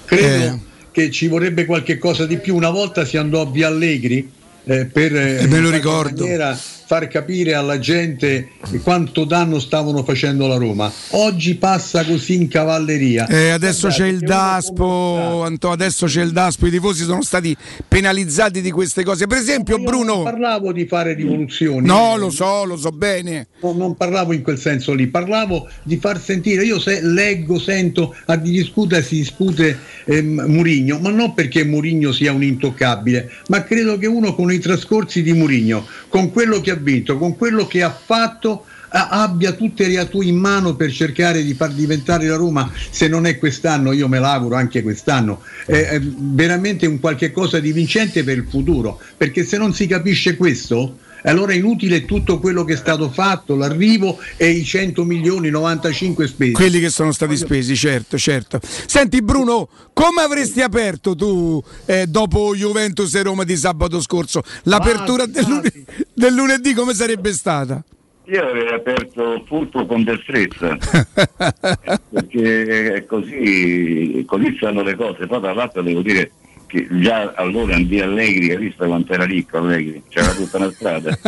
Credo 0.07 0.27
Eh. 0.27 0.61
Che 0.97 1.10
ci 1.10 1.26
vorrebbe 1.26 1.66
qualche 1.66 1.99
cosa 1.99 2.25
di 2.25 2.39
più. 2.39 2.57
Una 2.57 2.70
volta 2.70 3.05
si 3.05 3.18
andò 3.18 3.42
a 3.42 3.50
Via 3.50 3.66
Allegri 3.66 4.33
eh, 4.65 4.86
per 4.86 5.15
eh, 5.15 5.47
me 5.47 5.60
lo 5.60 5.68
ricordo. 5.68 6.23
maniera 6.23 6.58
far 6.86 7.08
capire 7.08 7.55
alla 7.55 7.81
gente 7.81 8.50
quanto 8.84 9.24
danno 9.24 9.58
stavano 9.58 10.05
facendo 10.05 10.47
la 10.47 10.55
Roma. 10.55 10.90
Oggi 11.10 11.56
passa 11.56 12.05
così 12.05 12.34
in 12.34 12.48
cavalleria. 12.48 13.26
Eh, 13.26 13.50
adesso 13.50 13.89
Guardate 13.89 14.02
c'è 14.05 14.08
il 14.08 14.18
Daspo, 14.20 15.42
Anto, 15.42 15.70
adesso 15.73 16.06
c'è 16.06 16.23
il 16.23 16.31
Daspo, 16.31 16.66
i 16.66 16.70
tifosi 16.70 17.02
sono 17.02 17.23
stati 17.23 17.56
penalizzati 17.89 18.60
di 18.60 18.70
queste 18.70 19.02
cose. 19.02 19.26
Per 19.26 19.36
esempio, 19.36 19.78
Io 19.78 19.82
Bruno. 19.82 20.15
Non 20.15 20.23
parlavo 20.24 20.73
di 20.73 20.86
fare 20.86 21.15
rivoluzioni. 21.15 21.84
No, 21.84 22.16
lo 22.16 22.31
so, 22.31 22.65
lo 22.65 22.76
so 22.76 22.90
bene. 22.90 23.48
No, 23.60 23.73
non 23.73 23.97
parlavo 23.97 24.32
in 24.32 24.42
quel 24.42 24.58
senso 24.58 24.94
lì, 24.94 25.08
parlavo 25.08 25.68
di 25.82 25.97
far 25.97 26.20
sentire, 26.20 26.62
io 26.62 26.78
se, 26.78 27.00
leggo, 27.02 27.58
sento 27.58 28.15
a 28.26 28.36
di 28.36 28.50
discutere 28.52 29.02
si 29.02 29.16
dispute 29.16 29.76
ehm, 30.05 30.44
Murigno, 30.47 31.00
ma 31.00 31.10
non 31.10 31.34
perché 31.34 31.65
Murigno 31.65 32.12
sia 32.12 32.32
un 32.32 32.44
intoccabile, 32.44 33.31
ma 33.48 33.65
credo 33.65 33.98
che 33.98 34.06
uno 34.06 34.34
con 34.34 34.52
i 34.52 34.58
trascorsi 34.60 35.23
di 35.23 35.32
Murigno, 35.32 35.84
con 36.08 36.31
quello 36.31 36.60
che 36.60 36.70
ha 36.70 36.76
vinto, 36.81 37.19
con 37.19 37.37
quello 37.37 37.67
che 37.67 37.83
ha 37.83 37.91
fatto, 37.91 38.65
abbia 38.89 39.53
tutte 39.53 39.87
le 39.87 39.99
atue 39.99 40.27
in 40.27 40.37
mano 40.37 40.75
per 40.75 40.91
cercare 40.91 41.43
di 41.43 41.55
far 41.55 41.73
diventare 41.73 42.27
la 42.27 42.37
Roma, 42.37 42.71
se 42.91 43.09
non 43.09 43.27
è 43.27 43.39
quest'anno, 43.39 43.93
io 43.93 44.09
me 44.09 44.19
l'auguro 44.19 44.57
anche 44.57 44.83
quest'anno, 44.83 45.43
eh, 45.67 45.79
eh, 45.79 46.01
veramente 46.03 46.87
un 46.87 47.01
qualche 47.01 47.33
cosa 47.33 47.59
di 47.59 47.73
vincente 47.73 48.25
per 48.25 48.39
il 48.39 48.47
futuro, 48.49 49.01
perché 49.17 49.45
se 49.45 49.59
non 49.59 49.75
si 49.75 49.87
capisce 49.87 50.37
questo, 50.37 50.99
allora 51.31 51.53
è 51.53 51.57
inutile 51.57 52.05
tutto 52.05 52.39
quello 52.39 52.65
che 52.65 52.75
è 52.75 52.77
stato 52.77 53.11
fatto, 53.11 53.57
l'arrivo 53.57 54.19
e 54.37 54.49
i 54.49 54.65
100 54.65 55.05
milioni, 55.05 55.51
95 55.51 56.27
spesi. 56.27 56.53
Quelli 56.53 56.81
che 56.81 56.91
sono 56.91 57.13
stati 57.13 57.37
spesi, 57.37 57.77
certo, 57.77 58.17
certo. 58.17 58.59
Senti 58.63 59.23
Bruno, 59.23 59.69
come 59.93 60.23
avresti 60.23 60.61
aperto 60.61 61.15
tu 61.15 61.63
eh, 61.87 62.07
dopo 62.07 62.55
Juventus 62.55 63.15
e 63.15 63.23
Roma 63.23 63.45
di 63.45 63.57
sabato 63.57 64.01
scorso? 64.01 64.43
L'apertura 64.65 65.27
del, 65.27 65.45
lune- 65.47 65.73
del 66.15 66.35
lunedì 66.35 66.75
come 66.75 66.95
sarebbe 66.95 67.33
stata? 67.33 67.83
Io 68.29 68.43
avrei 68.43 68.75
aperto 68.75 69.45
furto 69.47 69.87
con 69.87 70.03
destrezza, 70.03 70.77
perché 72.11 72.93
è 72.95 73.05
così, 73.05 74.25
così 74.27 74.55
stanno 74.57 74.83
le 74.83 74.97
cose. 74.97 75.29
Poi 75.29 75.41
tra 75.41 75.55
l'altro 75.55 75.83
devo 75.83 76.03
dire 76.03 76.33
che 76.67 76.86
già 76.91 77.33
allora 77.36 77.77
via 77.78 78.05
Allegri, 78.05 78.51
hai 78.51 78.57
visto 78.59 78.85
quanto 78.86 79.12
era 79.12 79.25
ricco 79.25 79.59
Allegri? 79.59 80.03
C'era 80.09 80.33
tutta 80.33 80.57
una 80.59 80.70
strada. 80.73 81.19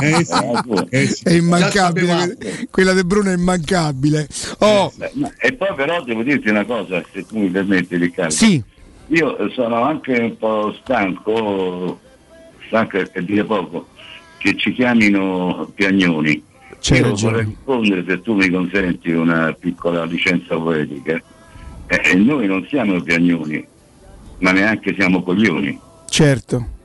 Eh 0.00 0.24
sì, 0.24 0.34
eh 0.90 1.06
sì. 1.06 1.22
È 1.24 1.32
immancabile, 1.32 2.36
quella 2.70 2.92
di 2.94 3.04
Bruno 3.04 3.30
è 3.30 3.34
immancabile. 3.34 4.28
Oh, 4.58 4.92
Eh, 4.98 5.10
E 5.48 5.52
poi 5.54 5.74
però 5.74 6.02
devo 6.04 6.22
dirti 6.22 6.48
una 6.48 6.64
cosa, 6.64 7.02
se 7.12 7.26
tu 7.26 7.38
mi 7.38 7.48
permetti 7.48 7.96
Riccardo. 7.96 8.32
Sì. 8.32 8.62
Io 9.08 9.50
sono 9.52 9.82
anche 9.82 10.12
un 10.18 10.36
po' 10.36 10.76
stanco, 10.82 11.98
stanco 12.66 12.98
è 12.98 13.22
dire 13.22 13.44
poco, 13.44 13.88
che 14.38 14.56
ci 14.56 14.72
chiamino 14.72 15.70
piagnoni. 15.74 16.42
C'hai 16.80 16.98
Io 16.98 17.04
ragione. 17.08 17.32
vorrei 17.32 17.46
rispondere, 17.48 18.04
se 18.06 18.20
tu 18.20 18.34
mi 18.34 18.48
consenti, 18.50 19.10
una 19.10 19.52
piccola 19.58 20.04
licenza 20.04 20.56
poetica. 20.56 21.20
Eh, 21.86 22.14
noi 22.16 22.46
non 22.46 22.64
siamo 22.68 23.00
piagnoni, 23.00 23.66
ma 24.38 24.52
neanche 24.52 24.94
siamo 24.96 25.22
coglioni. 25.22 25.78
certo. 26.08 26.76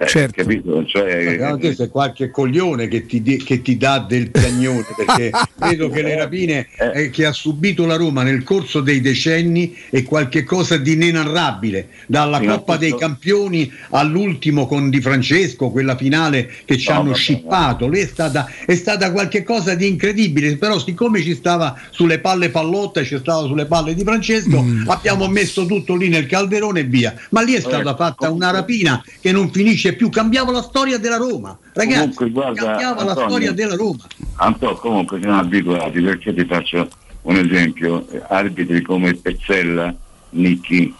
Eh, 0.00 0.06
Certo. 0.06 0.42
Capito? 0.42 0.84
Cioè, 0.86 1.56
te 1.58 1.74
c'è 1.74 1.88
qualche 1.90 2.30
coglione 2.30 2.86
che 2.86 3.04
ti, 3.04 3.20
di- 3.20 3.38
che 3.42 3.60
ti 3.62 3.76
dà 3.76 3.98
del 3.98 4.30
piagnone 4.30 4.84
perché 4.96 5.30
credo 5.58 5.90
che 5.90 6.02
le 6.02 6.14
rapine 6.16 6.68
eh, 6.94 7.10
che 7.10 7.24
ha 7.26 7.32
subito 7.32 7.84
la 7.84 7.96
Roma 7.96 8.22
nel 8.22 8.44
corso 8.44 8.80
dei 8.80 9.00
decenni 9.00 9.76
è 9.90 10.04
qualche 10.04 10.44
cosa 10.44 10.76
di 10.76 10.92
inenarrabile 10.92 11.88
dalla 12.06 12.40
Coppa 12.40 12.76
dei 12.76 12.96
Campioni 12.96 13.70
all'ultimo 13.90 14.66
con 14.68 14.88
Di 14.88 15.00
Francesco 15.00 15.70
quella 15.70 15.96
finale 15.96 16.48
che 16.64 16.78
ci 16.78 16.90
No, 16.92 17.00
hanno 17.00 17.14
scippato 17.14 17.88
lì 17.88 17.98
è 17.98 18.06
stata, 18.06 18.48
è 18.66 18.76
stata 18.76 19.10
qualche 19.10 19.42
cosa 19.42 19.74
di 19.74 19.88
incredibile 19.88 20.56
però 20.58 20.78
siccome 20.78 21.20
ci 21.22 21.34
stava 21.34 21.76
sulle 21.90 22.20
palle 22.20 22.50
Pallotta 22.50 23.00
e 23.00 23.04
ci 23.04 23.18
stava 23.18 23.46
sulle 23.48 23.66
palle 23.66 23.94
di 23.94 24.04
Francesco 24.04 24.62
Mm. 24.62 24.88
abbiamo 24.88 25.26
messo 25.28 25.66
tutto 25.66 25.96
lì 25.96 26.08
nel 26.08 26.26
calderone 26.26 26.80
e 26.80 26.84
via 26.84 27.14
ma 27.30 27.42
lì 27.42 27.54
è 27.54 27.60
stata 27.60 27.96
fatta 27.96 28.30
una 28.30 28.50
rapina 28.50 29.02
che 29.20 29.32
non 29.32 29.50
finisce 29.50 29.86
più 29.94 30.08
cambiava 30.10 30.52
la 30.52 30.62
storia 30.62 30.98
della 30.98 31.16
Roma. 31.16 31.56
Ragazzi 31.72 31.98
Comunque, 31.98 32.30
guarda, 32.30 32.64
cambiava 32.64 33.04
la 33.04 33.10
Antonio, 33.10 33.28
storia 33.28 33.52
della 33.52 33.74
Roma. 33.74 34.06
Anto, 34.36 34.74
comunque 34.76 35.20
siamo 35.20 35.38
abituati 35.38 36.00
perché 36.00 36.34
ti 36.34 36.44
faccio 36.44 36.88
un 37.22 37.36
esempio, 37.36 38.06
arbitri 38.28 38.82
come 38.82 39.14
Pezzella, 39.14 39.94
Nicchi, 40.30 40.94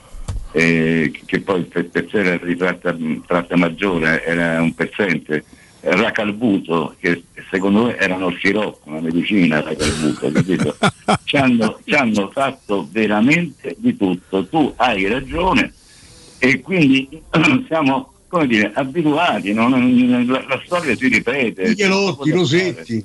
eh, 0.53 1.13
che 1.25 1.41
poi 1.41 1.63
Pe- 1.65 1.85
Pezzella 1.85 2.31
era 2.31 2.45
di 2.45 2.57
tratta, 2.57 2.97
tratta 3.27 3.57
maggiore, 3.57 4.25
era 4.25 4.61
un 4.61 4.75
pezzente, 4.75 5.45
Racalbuto, 5.81 6.97
che 6.99 7.23
secondo 7.51 7.85
me 7.85 7.97
era 7.97 8.17
uno 8.17 8.31
scirocco, 8.31 8.81
una 8.85 9.01
medicina 9.01 9.61
Racalbuto, 9.61 10.31
capito? 10.31 10.77
ci, 11.25 11.37
hanno, 11.37 11.79
ci 11.85 11.95
hanno 11.95 12.31
fatto 12.33 12.89
veramente 12.91 13.77
di 13.79 13.97
tutto, 13.97 14.47
tu 14.47 14.73
hai 14.77 15.07
ragione 15.07 15.73
e 16.39 16.61
quindi 16.61 17.09
siamo 17.69 18.13
come 18.29 18.47
dire, 18.47 18.71
abituati, 18.75 19.53
non- 19.53 20.27
la, 20.27 20.45
la 20.47 20.63
storia 20.65 20.95
si 20.97 21.09
ripete. 21.09 21.69
Michelozzi, 21.69 22.31
Rosetti 22.31 23.05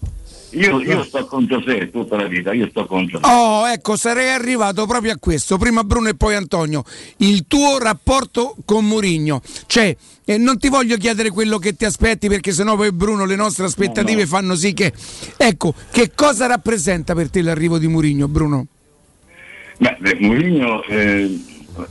Io, 0.51 0.79
io 0.81 1.03
sto 1.03 1.25
con 1.25 1.47
Giuseppe 1.47 1.89
tutta 1.89 2.15
la 2.15 2.27
vita, 2.27 2.53
io 2.53 2.67
sto 2.69 2.85
con 2.85 3.05
Giuseppe. 3.05 3.27
Oh, 3.27 3.67
ecco, 3.67 3.95
sarei 3.95 4.29
arrivato 4.29 4.85
proprio 4.85 5.13
a 5.13 5.17
questo. 5.17 5.57
Prima 5.57 5.83
Bruno 5.83 6.09
e 6.09 6.15
poi 6.15 6.35
Antonio. 6.35 6.83
Il 7.17 7.45
tuo 7.47 7.79
rapporto 7.79 8.55
con 8.65 8.85
Murigno. 8.85 9.41
Cioè, 9.65 9.95
eh, 10.25 10.37
non 10.37 10.59
ti 10.59 10.69
voglio 10.69 10.97
chiedere 10.97 11.31
quello 11.31 11.57
che 11.57 11.75
ti 11.75 11.85
aspetti 11.85 12.27
perché 12.27 12.51
sennò 12.51 12.75
poi 12.75 12.91
Bruno 12.91 13.25
le 13.25 13.35
nostre 13.35 13.65
aspettative 13.65 14.13
No, 14.13 14.21
no. 14.21 14.27
fanno 14.27 14.55
sì 14.55 14.73
che... 14.73 14.93
Ecco, 15.37 15.73
che 15.91 16.11
cosa 16.13 16.45
rappresenta 16.45 17.15
per 17.15 17.29
te 17.29 17.41
l'arrivo 17.41 17.79
di 17.79 17.87
Murigno, 17.87 18.27
Bruno? 18.27 18.67
Beh, 19.79 19.97
beh, 19.99 20.17
Mourinho 20.19 20.83
eh, 20.83 21.39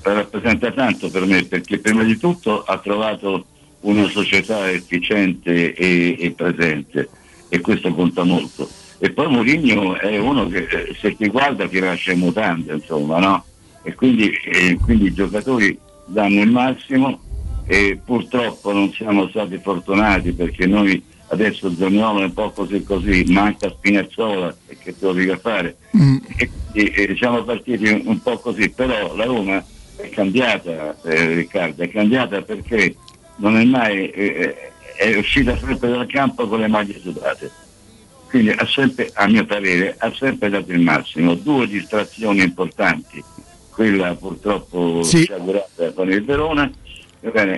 rappresenta 0.02 0.70
tanto 0.72 1.10
per 1.10 1.24
me 1.26 1.44
perché 1.44 1.78
prima 1.78 2.02
di 2.02 2.16
tutto 2.16 2.62
ha 2.62 2.78
trovato 2.78 3.46
una 3.80 4.08
società 4.08 4.70
efficiente 4.70 5.74
e, 5.74 6.16
e 6.18 6.30
presente 6.32 7.08
e 7.48 7.60
questo 7.60 7.92
conta 7.92 8.22
molto. 8.24 8.68
E 8.98 9.10
poi 9.10 9.28
Mourinho 9.28 9.98
è 9.98 10.16
uno 10.18 10.46
che 10.46 10.66
eh, 10.70 10.96
se 10.98 11.16
ti 11.16 11.28
guarda 11.28 11.68
ti 11.68 11.80
lascia 11.80 12.12
in 12.12 12.20
mutande, 12.20 12.74
insomma, 12.74 13.18
no? 13.18 13.44
E 13.82 13.94
quindi, 13.94 14.30
e 14.30 14.78
quindi 14.80 15.06
i 15.06 15.12
giocatori 15.12 15.76
danno 16.06 16.40
il 16.40 16.50
massimo 16.50 17.20
e 17.66 17.98
purtroppo 18.04 18.72
non 18.72 18.92
siamo 18.92 19.28
stati 19.28 19.58
fortunati 19.58 20.32
perché 20.32 20.66
noi 20.66 21.02
adesso 21.36 21.74
Zaniolo 21.74 22.20
è 22.20 22.24
un 22.24 22.32
po' 22.34 22.50
così 22.50 22.82
così, 22.84 23.24
manca 23.28 23.70
Spinazzola 23.70 24.54
e 24.66 24.76
che 24.78 24.94
dica 25.14 25.38
fare 25.38 25.76
e, 26.36 26.50
e- 26.72 26.92
e 26.94 27.14
siamo 27.16 27.42
partiti 27.42 27.88
un, 27.88 28.02
un 28.04 28.22
po' 28.22 28.38
così, 28.38 28.68
però 28.68 29.14
la 29.16 29.24
Roma 29.24 29.64
è 29.96 30.08
cambiata, 30.10 30.96
eh, 31.02 31.34
Riccardo, 31.34 31.82
è 31.82 31.90
cambiata 31.90 32.42
perché 32.42 32.94
non 33.36 33.56
è 33.56 33.64
mai 33.64 34.10
eh, 34.10 34.72
è 34.96 35.16
uscita 35.16 35.56
sempre 35.58 35.88
dal 35.90 36.06
campo 36.06 36.46
con 36.46 36.60
le 36.60 36.68
maglie 36.68 36.98
sudate. 37.00 37.50
Quindi 38.28 38.50
ha 38.50 38.66
sempre, 38.66 39.10
a 39.12 39.26
mio 39.26 39.44
parere, 39.44 39.94
ha 39.98 40.10
sempre 40.14 40.48
dato 40.48 40.70
il 40.72 40.80
massimo. 40.80 41.34
Due 41.34 41.66
distrazioni 41.66 42.42
importanti, 42.42 43.22
quella 43.70 44.14
purtroppo 44.14 45.02
Sì. 45.02 45.22
sciagurata 45.24 45.92
con 45.92 46.10
il 46.10 46.24
Verona, 46.24 46.70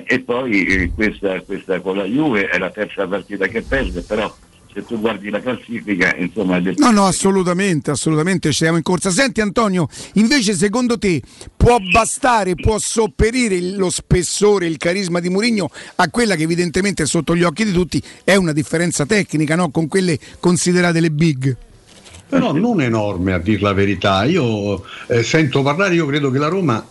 e 0.06 0.20
poi 0.20 0.64
eh, 0.66 0.90
questa, 0.94 1.40
questa 1.40 1.80
con 1.80 1.96
la 1.96 2.04
Juve 2.04 2.48
è 2.48 2.58
la 2.58 2.70
terza 2.70 3.06
partita 3.06 3.46
che 3.46 3.62
perde, 3.62 4.02
però 4.02 4.32
se 4.74 4.84
tu 4.84 4.98
guardi 5.00 5.30
la 5.30 5.40
classifica, 5.40 6.14
insomma, 6.16 6.58
No, 6.58 6.90
no, 6.90 7.06
assolutamente, 7.06 7.92
assolutamente 7.92 8.52
siamo 8.52 8.76
in 8.76 8.82
corsa. 8.82 9.10
Senti 9.10 9.40
Antonio, 9.40 9.88
invece 10.14 10.52
secondo 10.54 10.98
te 10.98 11.22
può 11.56 11.78
bastare, 11.78 12.56
può 12.56 12.78
sopperire 12.78 13.60
lo 13.60 13.88
spessore, 13.88 14.66
il 14.66 14.76
carisma 14.76 15.20
di 15.20 15.30
Murigno 15.30 15.70
a 15.94 16.10
quella 16.10 16.34
che 16.34 16.42
evidentemente 16.42 17.06
sotto 17.06 17.36
gli 17.36 17.44
occhi 17.44 17.64
di 17.64 17.72
tutti 17.72 18.02
è 18.24 18.34
una 18.34 18.52
differenza 18.52 19.06
tecnica, 19.06 19.54
no? 19.54 19.70
Con 19.70 19.86
quelle 19.86 20.18
considerate 20.40 21.00
le 21.00 21.10
big. 21.10 21.56
però 22.28 22.52
non 22.52 22.82
enorme 22.82 23.32
a 23.32 23.38
dir 23.38 23.62
la 23.62 23.72
verità. 23.72 24.24
Io 24.24 24.84
eh, 25.06 25.22
sento 25.22 25.62
parlare, 25.62 25.94
io 25.94 26.04
credo 26.06 26.30
che 26.30 26.38
la 26.38 26.48
Roma, 26.48 26.84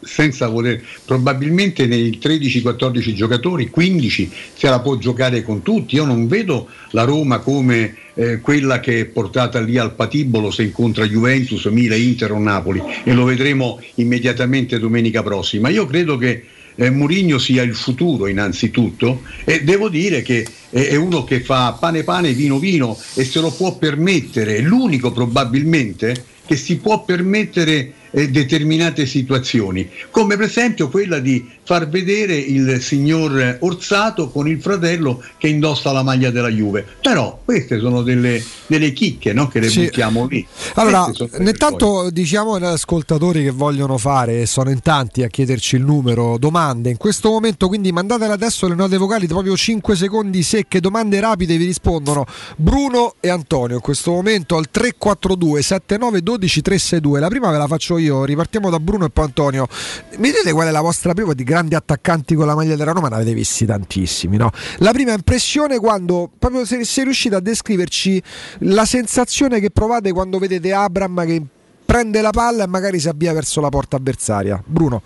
senza 0.00 0.48
voler, 0.48 0.82
probabilmente 1.04 1.86
nei 1.86 2.18
13-14 2.22 3.12
giocatori, 3.12 3.68
15 3.68 4.30
se 4.54 4.68
la 4.68 4.80
può 4.80 4.96
giocare 4.96 5.42
con 5.42 5.62
tutti. 5.62 5.96
Io 5.96 6.04
non 6.04 6.28
vedo 6.28 6.68
la 6.90 7.04
Roma 7.04 7.38
come 7.38 7.96
eh, 8.14 8.40
quella 8.40 8.80
che 8.80 9.00
è 9.00 9.04
portata 9.06 9.60
lì 9.60 9.78
al 9.78 9.94
patibolo 9.94 10.50
se 10.50 10.62
incontra 10.62 11.06
Juventus, 11.06 11.64
Milan, 11.66 12.00
Inter 12.00 12.32
o 12.32 12.38
Napoli 12.38 12.82
e 13.04 13.12
lo 13.12 13.24
vedremo 13.24 13.80
immediatamente 13.94 14.78
domenica 14.78 15.22
prossima. 15.22 15.68
Io 15.68 15.86
credo 15.86 16.16
che 16.16 16.44
eh, 16.74 16.90
Murigno 16.90 17.38
sia 17.38 17.62
il 17.62 17.74
futuro 17.74 18.28
innanzitutto 18.28 19.22
e 19.44 19.62
devo 19.64 19.88
dire 19.88 20.22
che 20.22 20.46
è 20.70 20.94
uno 20.94 21.24
che 21.24 21.40
fa 21.40 21.76
pane 21.78 22.04
pane, 22.04 22.32
vino 22.32 22.58
vino 22.58 22.96
e 23.14 23.24
se 23.24 23.40
lo 23.40 23.50
può 23.50 23.76
permettere, 23.76 24.56
è 24.56 24.60
l'unico 24.60 25.10
probabilmente 25.10 26.24
che 26.46 26.56
si 26.56 26.76
può 26.76 27.04
permettere 27.04 27.92
eh, 28.10 28.28
determinate 28.30 29.06
situazioni, 29.06 29.88
come 30.10 30.36
per 30.36 30.46
esempio 30.46 30.88
quella 30.88 31.18
di 31.18 31.46
far 31.68 31.86
vedere 31.86 32.34
il 32.34 32.80
signor 32.80 33.58
Orsato 33.60 34.30
con 34.30 34.48
il 34.48 34.58
fratello 34.58 35.22
che 35.36 35.48
indossa 35.48 35.92
la 35.92 36.02
maglia 36.02 36.30
della 36.30 36.48
Juve. 36.48 36.86
Però 37.02 37.42
queste 37.44 37.78
sono 37.78 38.00
delle, 38.00 38.42
delle 38.66 38.94
chicche 38.94 39.34
no? 39.34 39.48
che 39.48 39.60
le 39.60 39.68
Sì. 39.68 39.84
buttiamo 39.84 40.26
lì. 40.26 40.46
Allora, 40.76 41.12
intanto 41.40 42.08
diciamo 42.08 42.54
agli 42.54 42.64
ascoltatori 42.64 43.42
che 43.42 43.50
vogliono 43.50 43.98
fare, 43.98 44.40
e 44.40 44.46
sono 44.46 44.70
in 44.70 44.80
tanti 44.80 45.22
a 45.22 45.26
chiederci 45.28 45.76
il 45.76 45.82
numero, 45.84 46.38
domande. 46.38 46.88
In 46.88 46.96
questo 46.96 47.28
momento 47.28 47.68
quindi 47.68 47.92
mandatele 47.92 48.32
adesso 48.32 48.66
le 48.66 48.74
note 48.74 48.96
vocali, 48.96 49.26
proprio 49.26 49.54
5 49.54 49.94
secondi 49.94 50.42
secche, 50.42 50.80
domande 50.80 51.20
rapide 51.20 51.58
vi 51.58 51.66
rispondono 51.66 52.24
Bruno 52.56 53.16
e 53.20 53.28
Antonio 53.28 53.74
in 53.76 53.82
questo 53.82 54.12
momento 54.12 54.56
al 54.56 54.70
342 54.70 55.60
7912 55.60 56.62
362. 56.62 57.20
La 57.20 57.28
prima 57.28 57.50
ve 57.50 57.58
la 57.58 57.66
faccio 57.66 57.98
io, 57.98 58.24
ripartiamo 58.24 58.70
da 58.70 58.80
Bruno 58.80 59.04
e 59.04 59.10
poi 59.10 59.26
Antonio. 59.26 59.68
Mi 60.16 60.30
dite 60.30 60.50
qual 60.52 60.68
è 60.68 60.70
la 60.70 60.80
vostra 60.80 61.12
prima 61.12 61.34
di 61.34 61.44
grandi 61.58 61.74
attaccanti 61.74 62.34
con 62.34 62.46
la 62.46 62.54
maglia 62.54 62.76
della 62.76 62.92
Roma? 62.92 63.08
Ne 63.08 63.16
avete 63.16 63.34
visti 63.34 63.66
tantissimi, 63.66 64.36
no? 64.36 64.50
La 64.78 64.92
prima 64.92 65.12
impressione 65.12 65.78
quando 65.78 66.30
proprio 66.38 66.64
se 66.64 66.84
sei 66.84 67.04
riuscito 67.04 67.36
a 67.36 67.40
descriverci 67.40 68.22
la 68.60 68.84
sensazione 68.84 69.58
che 69.60 69.70
provate 69.70 70.12
quando 70.12 70.38
vedete 70.38 70.72
Abram 70.72 71.24
che 71.26 71.42
prende 71.84 72.20
la 72.20 72.30
palla 72.30 72.64
e 72.64 72.66
magari 72.66 72.98
si 72.98 73.08
avvia 73.08 73.32
verso 73.32 73.60
la 73.60 73.70
porta 73.70 73.96
avversaria. 73.96 74.62
Bruno. 74.64 75.02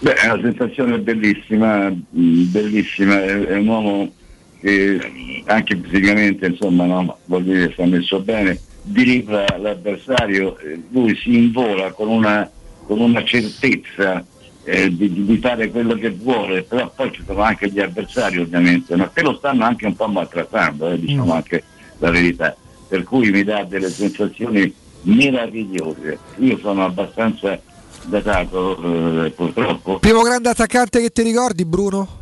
Beh, 0.00 0.14
è 0.14 0.30
una 0.30 0.42
sensazione 0.42 0.98
bellissima, 0.98 1.88
mh, 1.88 2.50
bellissima, 2.50 3.22
è, 3.22 3.46
è 3.46 3.56
un 3.56 3.66
uomo 3.68 4.12
che 4.60 5.42
anche 5.46 5.80
fisicamente 5.82 6.46
insomma 6.46 6.84
no, 6.84 7.18
vuol 7.24 7.44
dire 7.44 7.66
che 7.66 7.72
sta 7.72 7.86
messo 7.86 8.20
bene, 8.20 8.58
diribla 8.82 9.44
l'avversario, 9.58 10.58
eh, 10.58 10.80
lui 10.90 11.16
si 11.16 11.36
invola 11.36 11.92
con 11.92 12.08
una, 12.08 12.48
con 12.86 13.00
una 13.00 13.24
certezza 13.24 14.24
eh, 14.64 14.94
di, 14.94 15.24
di- 15.24 15.38
fare 15.38 15.70
quello 15.70 15.94
che 15.94 16.10
vuole, 16.10 16.62
però 16.62 16.90
poi 16.94 17.12
ci 17.12 17.22
sono 17.26 17.42
anche 17.42 17.68
gli 17.68 17.80
avversari 17.80 18.38
ovviamente, 18.38 18.94
ma 18.96 19.10
che 19.12 19.22
lo 19.22 19.34
stanno 19.36 19.64
anche 19.64 19.86
un 19.86 19.96
po' 19.96 20.06
maltrattando, 20.08 20.90
eh, 20.90 20.98
diciamo 21.00 21.32
anche 21.34 21.62
la 21.98 22.10
verità, 22.10 22.56
per 22.88 23.02
cui 23.02 23.30
mi 23.30 23.42
dà 23.42 23.64
delle 23.64 23.90
sensazioni 23.90 24.72
meravigliose. 25.02 26.18
Io 26.38 26.58
sono 26.58 26.84
abbastanza 26.84 27.60
datato 28.04 29.24
eh, 29.24 29.30
purtroppo, 29.30 29.98
Primo 29.98 30.22
grande 30.22 30.48
attaccante 30.48 31.00
che 31.00 31.10
ti 31.10 31.22
ricordi, 31.22 31.64
Bruno? 31.64 32.20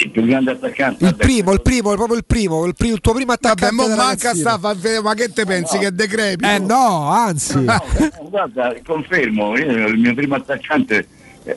il 0.00 0.10
più 0.10 0.24
grande 0.24 0.52
attaccante 0.52 1.04
Il 1.04 1.16
primo, 1.16 1.52
il 1.52 1.60
primo, 1.60 1.92
proprio 1.94 2.16
il 2.16 2.24
primo, 2.24 2.64
il, 2.66 2.74
primo, 2.74 2.94
il 2.94 3.00
tuo 3.00 3.12
primo 3.14 3.34
Vabbè, 3.38 3.48
attaccante. 3.48 3.74
mo 3.74 3.88
da 3.88 3.96
manca 3.96 4.32
sta, 4.34 4.58
ma 5.02 5.14
che 5.14 5.32
te 5.32 5.44
pensi 5.44 5.76
che 5.78 5.86
è 5.88 5.90
decrepito? 5.90 6.48
Eh 6.48 6.58
no, 6.60 7.08
anzi. 7.10 7.64
No, 7.64 7.82
no, 7.98 8.28
guarda, 8.28 8.74
confermo, 8.86 9.56
io- 9.58 9.88
il 9.88 9.98
mio 9.98 10.14
primo 10.14 10.36
attaccante 10.36 11.08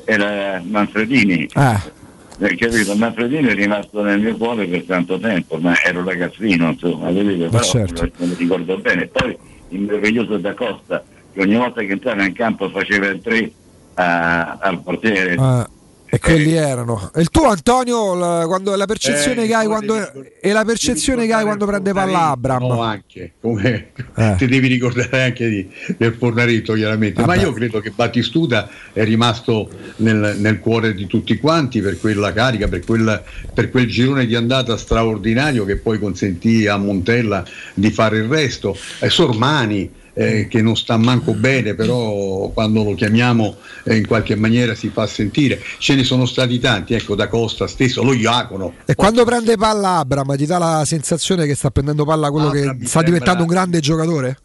era 0.05 0.61
Manfredini. 0.63 1.49
Eh. 1.53 1.99
Eh, 2.39 2.55
capito? 2.55 2.95
Manfredini 2.95 3.49
è 3.49 3.53
rimasto 3.53 4.01
nel 4.01 4.19
mio 4.19 4.35
cuore 4.35 4.65
per 4.65 4.83
tanto 4.83 5.19
tempo, 5.19 5.57
ma 5.57 5.73
ero 5.83 6.03
ragazzino, 6.03 6.69
insomma, 6.69 7.13
capito? 7.13 7.49
però 7.49 7.63
certo. 7.63 8.09
me 8.17 8.27
lo 8.27 8.35
ricordo 8.35 8.77
bene. 8.77 9.07
Poi 9.07 9.37
il 9.69 9.81
meraviglioso 9.81 10.37
da 10.37 10.53
Costa, 10.53 11.03
che 11.33 11.41
ogni 11.41 11.55
volta 11.55 11.81
che 11.81 11.91
entrava 11.91 12.23
in 12.23 12.33
campo 12.33 12.69
faceva 12.69 13.07
il 13.07 13.21
3 13.21 13.51
al 13.93 14.81
portiere. 14.83 15.33
Eh, 15.33 15.79
e 16.13 16.19
quelli 16.19 16.53
erano. 16.53 17.09
E 17.15 17.21
il 17.21 17.29
tuo 17.29 17.45
Antonio, 17.47 18.13
la, 18.15 18.43
quando, 18.45 18.75
la 18.75 18.85
percezione 18.85 19.43
Eh, 19.43 19.47
che 19.47 19.53
hai 19.53 19.65
quando, 19.65 19.93
devi 19.93 20.29
e 20.41 20.51
la 20.51 20.65
percezione 20.65 21.25
che 21.25 21.31
hai 21.31 21.45
quando 21.45 21.65
prende 21.65 21.93
palla 21.93 22.27
Abram. 22.31 22.67
No, 22.67 22.81
anche, 22.81 23.31
come 23.39 23.91
Eh. 24.15 24.35
ti 24.37 24.45
devi 24.45 24.67
ricordare 24.67 25.23
anche 25.23 25.47
di, 25.47 25.69
del 25.97 26.13
Fornaretto 26.13 26.73
chiaramente, 26.73 27.21
ma 27.21 27.27
Vabbè. 27.27 27.41
io 27.41 27.53
credo 27.53 27.79
che 27.79 27.91
Battistuta 27.91 28.69
è 28.91 29.05
rimasto 29.05 29.69
nel, 29.97 30.35
nel 30.37 30.59
cuore 30.59 30.93
di 30.93 31.07
tutti 31.07 31.37
quanti 31.37 31.79
per 31.79 31.97
quella 31.97 32.33
carica, 32.33 32.67
per, 32.67 32.83
quel- 32.83 33.23
per 33.53 33.69
quel 33.71 33.87
girone 33.87 34.25
di 34.25 34.35
andata 34.35 34.75
straordinario 34.75 35.63
che 35.63 35.77
poi 35.77 35.97
consentì 35.97 36.67
a 36.67 36.75
Montella 36.75 37.45
di 37.73 37.89
fare 37.89 38.17
il 38.17 38.25
resto. 38.25 38.77
E 38.99 39.09
Sormani. 39.09 39.99
Eh, 40.13 40.47
che 40.47 40.61
non 40.61 40.75
sta 40.75 40.97
manco 40.97 41.33
bene, 41.33 41.73
però 41.73 42.49
quando 42.49 42.83
lo 42.83 42.93
chiamiamo 42.95 43.55
eh, 43.83 43.95
in 43.95 44.07
qualche 44.07 44.35
maniera 44.35 44.75
si 44.75 44.89
fa 44.89 45.07
sentire. 45.07 45.61
Ce 45.77 45.95
ne 45.95 46.03
sono 46.03 46.25
stati 46.25 46.59
tanti, 46.59 46.93
ecco, 46.93 47.15
da 47.15 47.27
Costa 47.27 47.67
stesso, 47.67 48.03
lo 48.03 48.13
Iacono, 48.13 48.73
E 48.85 48.95
quando 48.95 49.23
prende 49.23 49.55
palla 49.57 49.97
Abram 49.97 50.35
ti 50.35 50.45
dà 50.45 50.57
la 50.57 50.83
sensazione 50.85 51.45
che 51.45 51.55
sta 51.55 51.71
prendendo 51.71 52.05
palla 52.05 52.29
quello 52.29 52.47
Abram 52.47 52.79
che 52.79 52.87
sta 52.87 53.01
diventando 53.01 53.43
un 53.43 53.49
grande 53.49 53.79
giocatore? 53.79 54.37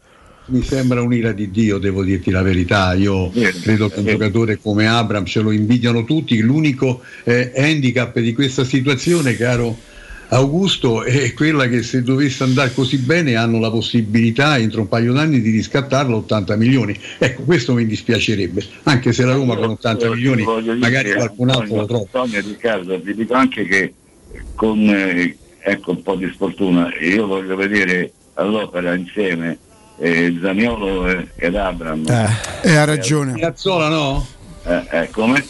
Mi 0.49 0.63
sembra 0.63 1.01
un'ira 1.01 1.33
di 1.33 1.51
Dio, 1.51 1.77
devo 1.77 2.03
dirti 2.03 2.31
la 2.31 2.41
verità. 2.41 2.93
Io 2.93 3.29
credo 3.61 3.89
che 3.89 3.99
un 3.99 4.05
giocatore 4.05 4.57
come 4.61 4.87
Abram 4.87 5.25
ce 5.25 5.41
lo 5.41 5.51
invidiano 5.51 6.05
tutti. 6.05 6.39
L'unico 6.39 7.01
eh, 7.25 7.51
handicap 7.53 8.17
di 8.19 8.33
questa 8.33 8.63
situazione, 8.63 9.35
caro 9.35 9.77
Augusto, 10.29 11.03
è 11.03 11.33
quella 11.33 11.67
che 11.67 11.83
se 11.83 12.03
dovesse 12.03 12.43
andare 12.43 12.73
così 12.73 12.97
bene 12.97 13.35
hanno 13.35 13.59
la 13.59 13.69
possibilità 13.69 14.57
entro 14.57 14.81
un 14.81 14.87
paio 14.89 15.13
d'anni 15.13 15.39
di 15.39 15.51
riscattarlo 15.51 16.15
a 16.15 16.19
80 16.19 16.55
milioni. 16.57 16.99
Ecco, 17.17 17.43
questo 17.43 17.73
mi 17.73 17.85
dispiacerebbe, 17.85 18.63
anche 18.83 19.13
se 19.13 19.23
la 19.23 19.33
Roma 19.33 19.55
con 19.55 19.69
80 19.71 20.05
Io 20.05 20.13
milioni 20.13 20.43
magari 20.77 21.13
qualcun 21.13 21.49
altro 21.49 21.75
lo 21.77 21.85
trova. 21.85 22.03
Antonio 22.03 22.41
Riccardo, 22.41 22.99
vi 22.99 23.15
dico 23.15 23.33
anche 23.33 23.65
che 23.65 23.93
con 24.55 24.79
eh, 24.89 25.37
ecco, 25.59 25.91
un 25.91 26.01
po' 26.01 26.15
di 26.15 26.29
sfortuna 26.33 26.89
io 26.99 27.25
voglio 27.27 27.55
vedere 27.55 28.11
all'opera 28.33 28.93
insieme 28.95 29.57
eh, 29.97 30.37
Zaniolo 30.41 31.07
e- 31.07 31.27
ed 31.35 31.55
Abram. 31.55 32.05
Eh, 32.07 32.75
ha 32.75 32.83
ragione. 32.83 33.31
Spinazzola 33.31 33.87
no? 33.89 34.25
Eh, 34.63 34.83
eh, 34.91 35.09
come? 35.11 35.43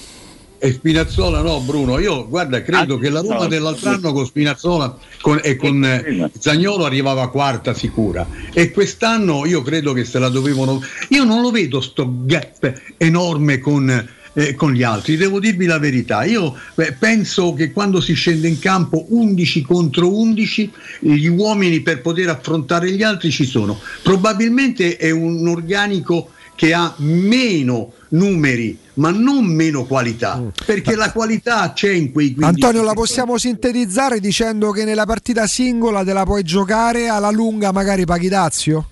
E 0.59 0.71
Spinazzola 0.71 1.41
no, 1.41 1.59
Bruno. 1.61 1.99
Io 1.99 2.27
guarda, 2.27 2.61
credo 2.63 2.95
Ah, 2.95 2.99
che 2.99 3.09
la 3.09 3.21
Roma 3.21 3.41
no, 3.43 3.47
dell'altro 3.47 3.89
anno 3.91 4.11
con 4.11 4.25
Spinazzola 4.25 4.97
con- 5.21 5.39
e 5.43 5.55
con 5.55 5.83
eh, 5.85 6.29
Zagnolo 6.39 6.85
arrivava 6.85 7.29
quarta 7.29 7.73
sicura. 7.75 8.25
E 8.53 8.71
quest'anno 8.71 9.45
io 9.45 9.61
credo 9.61 9.93
che 9.93 10.03
se 10.03 10.17
la 10.19 10.29
dovevano. 10.29 10.81
Io 11.09 11.23
non 11.23 11.41
lo 11.41 11.51
vedo 11.51 11.79
sto 11.79 12.11
gap 12.25 12.73
enorme 12.97 13.59
con. 13.59 13.89
eh, 14.33 14.53
con 14.53 14.71
gli 14.71 14.83
altri, 14.83 15.15
devo 15.17 15.39
dirvi 15.39 15.65
la 15.65 15.79
verità. 15.79 16.23
Io 16.23 16.53
eh, 16.75 16.91
penso 16.93 17.53
che 17.53 17.71
quando 17.71 17.99
si 17.99 18.13
scende 18.13 18.47
in 18.47 18.59
campo 18.59 19.05
11 19.09 19.63
contro 19.63 20.15
11, 20.15 20.71
gli 20.99 21.25
uomini 21.25 21.81
per 21.81 22.01
poter 22.01 22.29
affrontare 22.29 22.91
gli 22.91 23.01
altri 23.01 23.31
ci 23.31 23.45
sono. 23.45 23.79
Probabilmente 24.03 24.95
è 24.97 25.09
un 25.09 25.47
organico 25.47 26.29
che 26.53 26.71
ha 26.73 26.93
meno 26.97 27.93
numeri, 28.09 28.77
ma 28.97 29.11
non 29.11 29.45
meno 29.45 29.85
qualità, 29.85 30.41
perché 30.65 30.95
la 30.95 31.11
qualità 31.11 31.73
c'è 31.73 31.91
in 31.91 32.11
quei 32.11 32.33
15 32.33 32.53
Antonio, 32.53 32.83
la 32.83 32.93
possiamo 32.93 33.37
sintetizzare 33.37 34.19
dicendo 34.19 34.71
che 34.71 34.85
nella 34.85 35.05
partita 35.05 35.47
singola 35.47 36.03
te 36.03 36.13
la 36.13 36.23
puoi 36.23 36.43
giocare 36.43 37.07
alla 37.07 37.31
lunga, 37.31 37.71
magari 37.71 38.05
paghi 38.05 38.27
Dazio? 38.27 38.89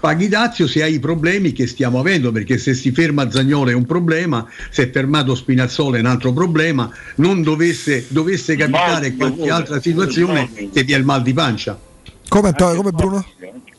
Paghi 0.00 0.28
Dazio 0.28 0.66
se 0.66 0.82
hai 0.82 0.94
i 0.94 0.98
problemi 0.98 1.52
che 1.52 1.66
stiamo 1.66 1.98
avendo, 1.98 2.32
perché 2.32 2.58
se 2.58 2.74
si 2.74 2.92
ferma 2.92 3.30
Zagnolo 3.30 3.70
è 3.70 3.74
un 3.74 3.86
problema, 3.86 4.46
se 4.70 4.84
è 4.84 4.90
fermato 4.90 5.34
Spinazzola 5.34 5.96
è 5.96 6.00
un 6.00 6.06
altro 6.06 6.32
problema, 6.32 6.90
non 7.16 7.42
dovesse, 7.42 8.06
dovesse 8.08 8.56
capitare 8.56 9.14
qualche 9.14 9.50
altra 9.50 9.80
situazione 9.80 10.50
che 10.72 10.84
dia 10.84 10.96
il 10.96 11.04
mal 11.04 11.22
di 11.22 11.32
pancia. 11.32 11.78
Come, 12.28 12.48
Antonio, 12.48 12.76
come 12.76 12.90
Bruno? 12.90 13.24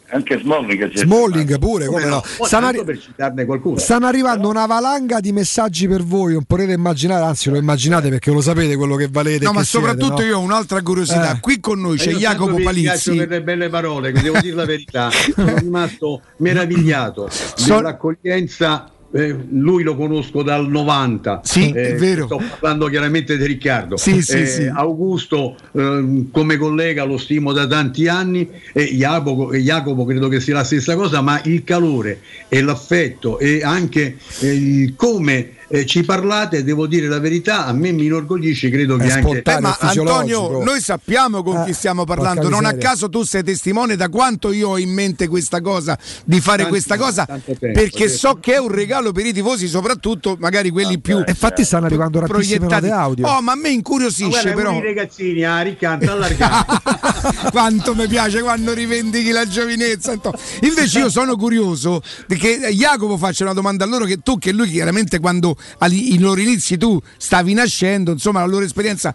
Anche 0.10 0.40
Smalling. 0.40 0.90
c'è- 0.90 1.00
Smalling 1.00 1.60
pure, 1.60 1.86
come 1.88 2.06
no? 2.06 2.24
Stanno, 2.24 2.68
arri- 2.68 2.84
per 2.86 2.98
citarne 3.00 3.44
qualcuno. 3.46 3.78
stanno 3.78 4.06
arrivando 4.06 4.48
una 4.50 4.66
valanga 4.66 5.20
di 5.20 5.34
messaggi 5.34 5.88
per 5.88 6.02
voi, 6.04 6.34
non 6.34 6.44
potete 6.44 6.72
immaginare, 6.72 7.26
anzi 7.26 7.50
lo 7.50 7.58
immaginate 7.58 8.08
perché 8.10 8.32
lo 8.32 8.40
sapete 8.40 8.78
quello 8.78 8.96
che 8.96 9.10
valete. 9.12 9.44
No, 9.44 9.52
ma 9.52 9.64
siete, 9.64 9.86
soprattutto 9.86 10.22
no? 10.22 10.28
io 10.28 10.38
ho 10.38 10.42
un'altra 10.42 10.82
curiosità. 10.82 11.34
Eh. 11.36 11.40
Qui 11.42 11.60
con 11.60 11.82
noi 11.82 11.98
c'è 11.98 12.12
io 12.12 12.18
Jacopo 12.20 12.56
Palizzi. 12.56 13.16
per 13.16 13.28
le 13.28 13.42
belle 13.42 13.68
parole, 13.70 14.12
che 14.14 14.22
devo 14.22 14.40
dire 14.40 14.56
la 14.56 14.66
verità, 14.66 15.10
sono 15.12 15.56
rimasto 15.58 16.22
meravigliato 16.38 17.30
dell'accoglienza. 17.66 18.92
Eh, 19.18 19.36
lui 19.50 19.84
lo 19.84 19.96
conosco 19.96 20.44
dal 20.44 20.68
90 20.70 21.42
Sì, 21.44 21.72
è 21.72 21.96
vero. 21.96 22.26
sto 22.26 22.42
parlando 22.60 22.88
chiaramente 22.88 23.38
di 23.38 23.46
Riccardo 23.46 23.98
Sì, 23.98 24.22
sì, 24.22 24.42
Eh, 24.42 24.46
sì. 24.46 24.72
Augusto 24.74 25.56
ehm, 25.74 26.30
come 26.32 26.58
collega 26.58 27.04
lo 27.04 27.18
stimo 27.18 27.52
da 27.54 27.66
tanti 27.68 28.08
anni 28.08 28.48
e 28.74 28.84
Jacopo, 28.96 29.52
e 29.52 29.60
Jacopo 29.62 30.06
credo 30.06 30.28
che 30.28 30.40
sia 30.40 30.54
la 30.56 30.64
stessa 30.64 30.96
cosa 30.96 31.22
ma 31.22 31.42
il 31.46 31.64
calore 31.64 32.20
e 32.48 32.62
l'affetto 32.62 33.40
e 33.40 33.62
anche 33.64 34.18
eh, 34.42 34.48
il 34.54 34.94
come 34.96 35.52
eh, 35.70 35.86
ci 35.86 36.04
parlate 36.04 36.64
devo 36.64 36.88
dire 36.88 37.08
la 37.08 37.20
verità 37.20 37.66
a 37.66 37.74
me 37.74 37.92
mi 37.92 38.06
inorgoglisce 38.06 38.70
credo 38.70 38.96
che 38.96 39.12
anche 39.12 39.42
Eh, 39.44 39.60
ma 39.60 39.78
Antonio, 39.80 40.64
noi 40.64 40.82
sappiamo 40.82 41.44
con 41.44 41.64
chi 41.66 41.74
stiamo 41.74 42.06
parlando. 42.06 42.50
Non 42.50 42.66
a 42.66 42.74
caso 42.74 43.10
tu 43.10 43.24
sei 43.24 43.44
testimone 43.44 43.96
da 43.96 44.10
quanto 44.10 44.52
io 44.52 44.70
ho 44.70 44.78
in 44.78 44.90
mente 44.90 45.28
questa 45.28 45.62
cosa, 45.62 45.98
di 46.24 46.40
fare 46.40 46.64
Tanti- 46.64 46.70
questa 46.70 46.98
cosa, 46.98 47.26
tempo, 47.26 47.56
perché 47.60 48.10
sì. 48.10 48.18
so 48.18 48.38
che 48.40 48.56
è 48.56 48.60
un 48.60 48.70
regalo 48.70 49.12
per 49.12 49.26
i 49.26 49.34
tifosi, 49.34 49.68
soprattutto 49.68 50.38
magari 50.40 50.70
quelli 50.70 51.00
più. 51.00 51.22
Infatti 51.26 51.64
stanno 51.66 51.86
arrivando 51.86 52.20
note 52.20 52.92
audio. 52.92 53.28
Oh, 53.28 53.42
ma 53.42 53.54
a 53.54 53.56
me 53.56 53.70
incuriosisce 53.70 54.30
guarda, 54.30 54.54
però. 54.54 54.72
dei 54.72 54.82
ragazzini 54.82 55.44
a 55.44 55.62
ricanta 55.62 56.12
allargato 56.12 56.82
quanto 57.52 57.96
mi 57.96 58.08
piace 58.08 58.42
quando 58.42 58.74
rivendichi 58.74 59.32
la 59.32 59.46
giovinezza. 59.46 60.12
Antonio. 60.12 60.40
Invece 60.62 61.00
io 61.00 61.10
sono 61.10 61.36
curioso 61.36 62.02
che 62.28 62.60
Jacopo 62.72 63.18
faccia 63.18 63.44
una 63.44 63.54
domanda 63.54 63.84
a 63.84 63.88
loro 63.88 64.06
che 64.06 64.18
tu, 64.18 64.38
che 64.38 64.52
lui 64.52 64.70
chiaramente 64.70 65.20
quando 65.20 65.56
i 65.90 66.18
loro 66.20 66.40
inizi 66.42 66.78
tu 66.78 67.00
stavi 67.18 67.54
nascendo, 67.54 68.12
insomma 68.12 68.40
la 68.40 68.48
loro 68.48 68.66
esperienza, 68.66 69.14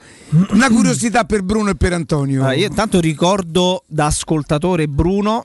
una 0.50 0.68
curiosità 0.68 1.24
per 1.24 1.42
Bruno 1.42 1.70
e 1.70 1.74
per 1.74 1.92
Antonio. 1.92 2.40
Allora, 2.40 2.54
io 2.54 2.66
intanto 2.66 3.00
ricordo 3.00 3.84
da 3.86 4.06
ascoltatore 4.06 4.86
Bruno. 4.88 5.44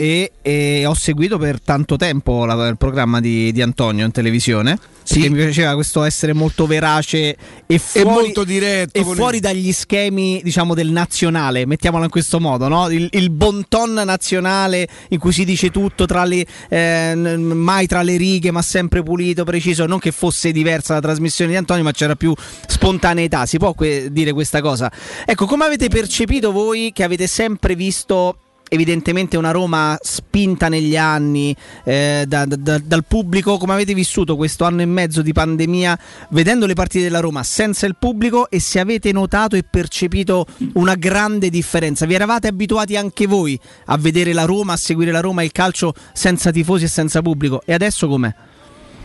E, 0.00 0.32
e 0.42 0.84
ho 0.86 0.94
seguito 0.94 1.38
per 1.38 1.60
tanto 1.60 1.96
tempo 1.96 2.44
la- 2.44 2.66
il 2.66 2.76
programma 2.76 3.20
di, 3.20 3.52
di 3.52 3.62
Antonio 3.62 4.04
in 4.04 4.10
televisione. 4.10 4.78
Perché 5.08 5.30
mi 5.30 5.36
piaceva 5.36 5.72
questo 5.72 6.02
essere 6.02 6.34
molto 6.34 6.66
verace 6.66 7.34
e, 7.66 7.78
fuori, 7.78 8.08
molto 8.26 8.44
diretto 8.44 8.98
E 8.98 9.02
fuori 9.04 9.40
dagli 9.40 9.72
schemi, 9.72 10.40
diciamo, 10.44 10.74
del 10.74 10.90
nazionale, 10.90 11.64
mettiamolo 11.64 12.04
in 12.04 12.10
questo 12.10 12.38
modo, 12.40 12.68
no? 12.68 12.90
Il, 12.90 13.08
il 13.12 13.30
bon 13.30 13.64
ton 13.68 13.94
nazionale 13.94 14.86
in 15.08 15.18
cui 15.18 15.32
si 15.32 15.46
dice 15.46 15.70
tutto 15.70 16.04
tra 16.04 16.24
le, 16.24 16.44
eh, 16.68 17.14
mai 17.14 17.86
tra 17.86 18.02
le 18.02 18.18
righe, 18.18 18.50
ma 18.50 18.60
sempre 18.60 19.02
pulito, 19.02 19.44
preciso. 19.44 19.86
Non 19.86 19.98
che 19.98 20.12
fosse 20.12 20.52
diversa 20.52 20.92
la 20.92 21.00
trasmissione 21.00 21.52
di 21.52 21.56
Antonio, 21.56 21.84
ma 21.84 21.92
c'era 21.92 22.14
più 22.14 22.34
spontaneità. 22.66 23.46
Si 23.46 23.56
può 23.56 23.72
que- 23.72 24.08
dire 24.12 24.34
questa 24.34 24.60
cosa? 24.60 24.92
Ecco, 25.24 25.46
come 25.46 25.64
avete 25.64 25.88
percepito 25.88 26.52
voi 26.52 26.90
che 26.92 27.02
avete 27.02 27.26
sempre 27.26 27.74
visto 27.74 28.36
evidentemente 28.68 29.36
una 29.36 29.50
Roma 29.50 29.96
spinta 30.00 30.68
negli 30.68 30.96
anni 30.96 31.54
eh, 31.84 32.24
da- 32.26 32.44
da- 32.44 32.56
da- 32.56 32.80
dal 32.84 33.04
pubblico. 33.04 33.56
Come 33.58 33.72
avete 33.74 33.94
vissuto 33.94 34.36
questo 34.36 34.64
anno 34.64 34.82
e 34.82 34.86
mezzo 34.86 35.22
di 35.22 35.32
pandemia 35.32 35.98
vedendo 36.30 36.66
le 36.66 36.74
partite 36.74 37.04
della 37.04 37.20
Roma 37.20 37.42
senza 37.42 37.86
il 37.86 37.96
pubblico 37.98 38.50
e 38.50 38.60
se 38.60 38.78
avete 38.80 39.12
notato 39.12 39.56
e 39.56 39.64
percepito 39.68 40.46
una 40.74 40.94
grande 40.94 41.50
differenza? 41.50 42.06
Vi 42.06 42.14
eravate 42.14 42.48
abituati 42.48 42.96
anche 42.96 43.26
voi 43.26 43.58
a 43.86 43.96
vedere 43.96 44.32
la 44.32 44.44
Roma, 44.44 44.74
a 44.74 44.76
seguire 44.76 45.10
la 45.10 45.20
Roma 45.20 45.42
e 45.42 45.46
il 45.46 45.52
calcio 45.52 45.94
senza 46.12 46.50
tifosi 46.50 46.84
e 46.84 46.88
senza 46.88 47.22
pubblico? 47.22 47.62
E 47.64 47.72
adesso 47.72 48.06
com'è? 48.08 48.34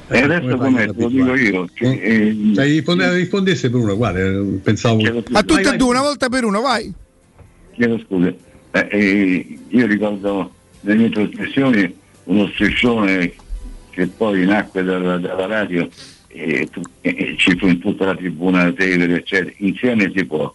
E 0.10 0.22
adesso 0.22 0.58
com'è? 0.58 0.86
Lo 0.86 1.08
dico 1.08 1.36
io. 1.36 1.68
che, 1.74 1.90
eh, 1.92 2.52
Cioè, 2.54 2.66
risponde- 2.66 3.14
rispondesse 3.16 3.70
per 3.70 3.80
uno, 3.80 3.96
guarda, 3.96 4.20
eh, 4.20 4.60
pensavo. 4.62 5.02
A 5.32 5.42
tutte 5.44 5.74
e 5.74 5.78
due, 5.78 5.90
una 5.90 6.02
volta 6.02 6.28
per 6.30 6.44
uno, 6.44 6.62
vai. 6.62 6.94
Chiedo 7.74 7.98
scusa. 8.06 8.34
Eh, 8.76 8.88
eh, 8.90 9.60
io 9.68 9.86
ricordo 9.86 10.52
nelle 10.82 10.98
mie 10.98 11.10
trasmissioni 11.10 11.96
uno 12.24 12.48
striscione 12.48 13.34
che 13.92 14.08
poi 14.08 14.46
nacque 14.46 14.82
dalla, 14.82 15.20
dalla 15.20 15.46
radio 15.46 15.88
e, 16.28 16.68
e 17.02 17.36
ci 17.38 17.56
fu 17.56 17.68
in 17.68 17.80
tutta 17.80 18.06
la 18.06 18.16
tribuna 18.16 18.72
Tevere, 18.72 19.18
eccetera. 19.18 19.54
Insieme 19.58 20.12
si 20.16 20.26
può. 20.26 20.52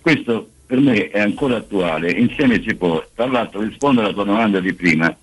Questo 0.00 0.48
per 0.64 0.80
me 0.80 1.10
è 1.10 1.20
ancora 1.20 1.56
attuale, 1.56 2.10
insieme 2.12 2.62
si 2.62 2.74
può. 2.74 3.04
Tra 3.14 3.26
l'altro 3.26 3.60
rispondo 3.60 4.00
alla 4.00 4.14
tua 4.14 4.24
domanda 4.24 4.58
di 4.60 4.72
prima, 4.72 5.14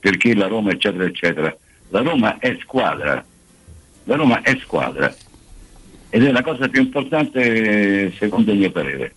perché 0.00 0.34
la 0.34 0.48
Roma, 0.48 0.72
eccetera, 0.72 1.04
eccetera. 1.04 1.56
La 1.90 2.00
Roma 2.00 2.38
è 2.38 2.56
squadra. 2.60 3.24
La 4.04 4.16
Roma 4.16 4.42
è 4.42 4.58
squadra. 4.60 5.14
Ed 6.10 6.24
è 6.24 6.32
la 6.32 6.42
cosa 6.42 6.68
più 6.68 6.80
importante 6.80 8.12
secondo 8.18 8.50
il 8.50 8.58
mio 8.58 8.72
parere. 8.72 9.14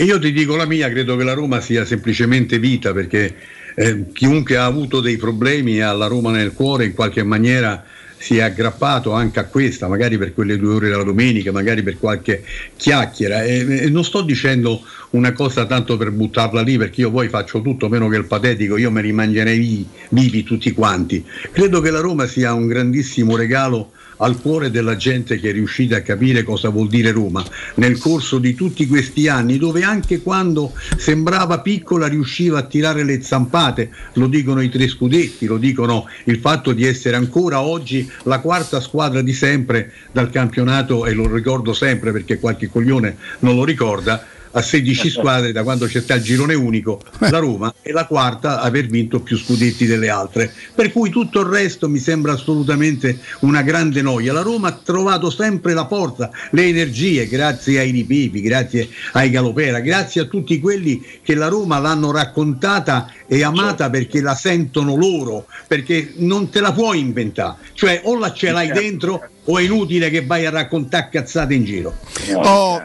E 0.00 0.04
io 0.04 0.18
ti 0.18 0.32
dico 0.32 0.56
la 0.56 0.64
mia, 0.64 0.88
credo 0.88 1.14
che 1.14 1.24
la 1.24 1.34
Roma 1.34 1.60
sia 1.60 1.84
semplicemente 1.84 2.58
vita 2.58 2.94
perché 2.94 3.34
eh, 3.74 4.06
chiunque 4.14 4.56
ha 4.56 4.64
avuto 4.64 5.02
dei 5.02 5.18
problemi 5.18 5.76
e 5.76 5.82
ha 5.82 5.92
la 5.92 6.06
Roma 6.06 6.30
nel 6.30 6.54
cuore 6.54 6.86
in 6.86 6.94
qualche 6.94 7.22
maniera 7.22 7.84
si 8.16 8.38
è 8.38 8.40
aggrappato 8.40 9.12
anche 9.12 9.40
a 9.40 9.44
questa, 9.44 9.88
magari 9.88 10.16
per 10.16 10.32
quelle 10.32 10.56
due 10.56 10.72
ore 10.72 10.88
della 10.88 11.02
domenica, 11.02 11.52
magari 11.52 11.82
per 11.82 11.98
qualche 11.98 12.42
chiacchiera. 12.78 13.44
E, 13.44 13.84
e 13.84 13.90
non 13.90 14.02
sto 14.02 14.22
dicendo 14.22 14.80
una 15.10 15.34
cosa 15.34 15.66
tanto 15.66 15.98
per 15.98 16.12
buttarla 16.12 16.62
lì, 16.62 16.78
perché 16.78 17.02
io 17.02 17.10
poi 17.10 17.28
faccio 17.28 17.60
tutto 17.60 17.90
meno 17.90 18.08
che 18.08 18.16
il 18.16 18.24
patetico, 18.24 18.78
io 18.78 18.90
me 18.90 19.02
li 19.02 19.12
mangerei 19.12 19.58
vi- 19.58 19.86
vivi 20.08 20.42
tutti 20.44 20.72
quanti. 20.72 21.22
Credo 21.52 21.82
che 21.82 21.90
la 21.90 22.00
Roma 22.00 22.26
sia 22.26 22.54
un 22.54 22.66
grandissimo 22.66 23.36
regalo 23.36 23.92
al 24.20 24.40
cuore 24.40 24.70
della 24.70 24.96
gente 24.96 25.38
che 25.38 25.50
è 25.50 25.52
riuscita 25.52 25.96
a 25.96 26.02
capire 26.02 26.42
cosa 26.42 26.68
vuol 26.68 26.88
dire 26.88 27.10
Roma 27.10 27.44
nel 27.74 27.98
corso 27.98 28.38
di 28.38 28.54
tutti 28.54 28.86
questi 28.86 29.28
anni, 29.28 29.58
dove 29.58 29.82
anche 29.82 30.22
quando 30.22 30.72
sembrava 30.96 31.60
piccola 31.60 32.06
riusciva 32.06 32.58
a 32.58 32.62
tirare 32.62 33.04
le 33.04 33.22
zampate, 33.22 33.90
lo 34.14 34.26
dicono 34.26 34.60
i 34.60 34.68
tre 34.68 34.88
scudetti, 34.88 35.46
lo 35.46 35.56
dicono 35.56 36.06
il 36.24 36.38
fatto 36.38 36.72
di 36.72 36.84
essere 36.84 37.16
ancora 37.16 37.60
oggi 37.60 38.08
la 38.24 38.40
quarta 38.40 38.80
squadra 38.80 39.22
di 39.22 39.32
sempre 39.32 39.92
dal 40.12 40.30
campionato 40.30 41.06
e 41.06 41.12
lo 41.12 41.32
ricordo 41.32 41.72
sempre 41.72 42.12
perché 42.12 42.38
qualche 42.38 42.68
coglione 42.68 43.16
non 43.40 43.54
lo 43.54 43.64
ricorda. 43.64 44.38
A 44.52 44.62
16 44.62 45.10
squadre 45.10 45.52
da 45.52 45.62
quando 45.62 45.86
c'è 45.86 46.00
stato 46.00 46.20
il 46.20 46.26
girone 46.26 46.54
unico, 46.54 47.00
la 47.18 47.38
Roma 47.38 47.72
è 47.80 47.90
la 47.90 48.06
quarta 48.06 48.60
a 48.60 48.64
aver 48.64 48.86
vinto 48.86 49.20
più 49.20 49.36
scudetti 49.36 49.86
delle 49.86 50.08
altre. 50.08 50.52
Per 50.74 50.90
cui 50.92 51.10
tutto 51.10 51.40
il 51.40 51.46
resto 51.46 51.88
mi 51.88 51.98
sembra 51.98 52.32
assolutamente 52.32 53.18
una 53.40 53.62
grande 53.62 54.02
noia. 54.02 54.32
La 54.32 54.42
Roma 54.42 54.68
ha 54.68 54.80
trovato 54.82 55.30
sempre 55.30 55.72
la 55.72 55.86
forza, 55.86 56.30
le 56.50 56.64
energie, 56.64 57.26
grazie 57.26 57.78
ai 57.78 57.90
Ripipi, 57.90 58.40
grazie 58.40 58.88
ai 59.12 59.30
Galopera, 59.30 59.80
grazie 59.80 60.22
a 60.22 60.24
tutti 60.24 60.58
quelli 60.58 61.04
che 61.22 61.34
la 61.34 61.48
Roma 61.48 61.78
l'hanno 61.78 62.10
raccontata 62.10 63.12
e 63.26 63.44
amata 63.44 63.90
perché 63.90 64.20
la 64.20 64.34
sentono 64.34 64.96
loro, 64.96 65.46
perché 65.68 66.14
non 66.16 66.50
te 66.50 66.60
la 66.60 66.72
puoi 66.72 66.98
inventare. 66.98 67.56
Cioè 67.74 68.00
o 68.04 68.18
la 68.18 68.32
ce 68.32 68.50
l'hai 68.50 68.72
dentro 68.72 69.22
o 69.44 69.58
è 69.58 69.62
inutile 69.62 70.10
che 70.10 70.24
vai 70.24 70.46
a 70.46 70.50
raccontare 70.50 71.08
cazzate 71.10 71.54
in 71.54 71.64
giro. 71.64 71.96
Oh, 72.34 72.82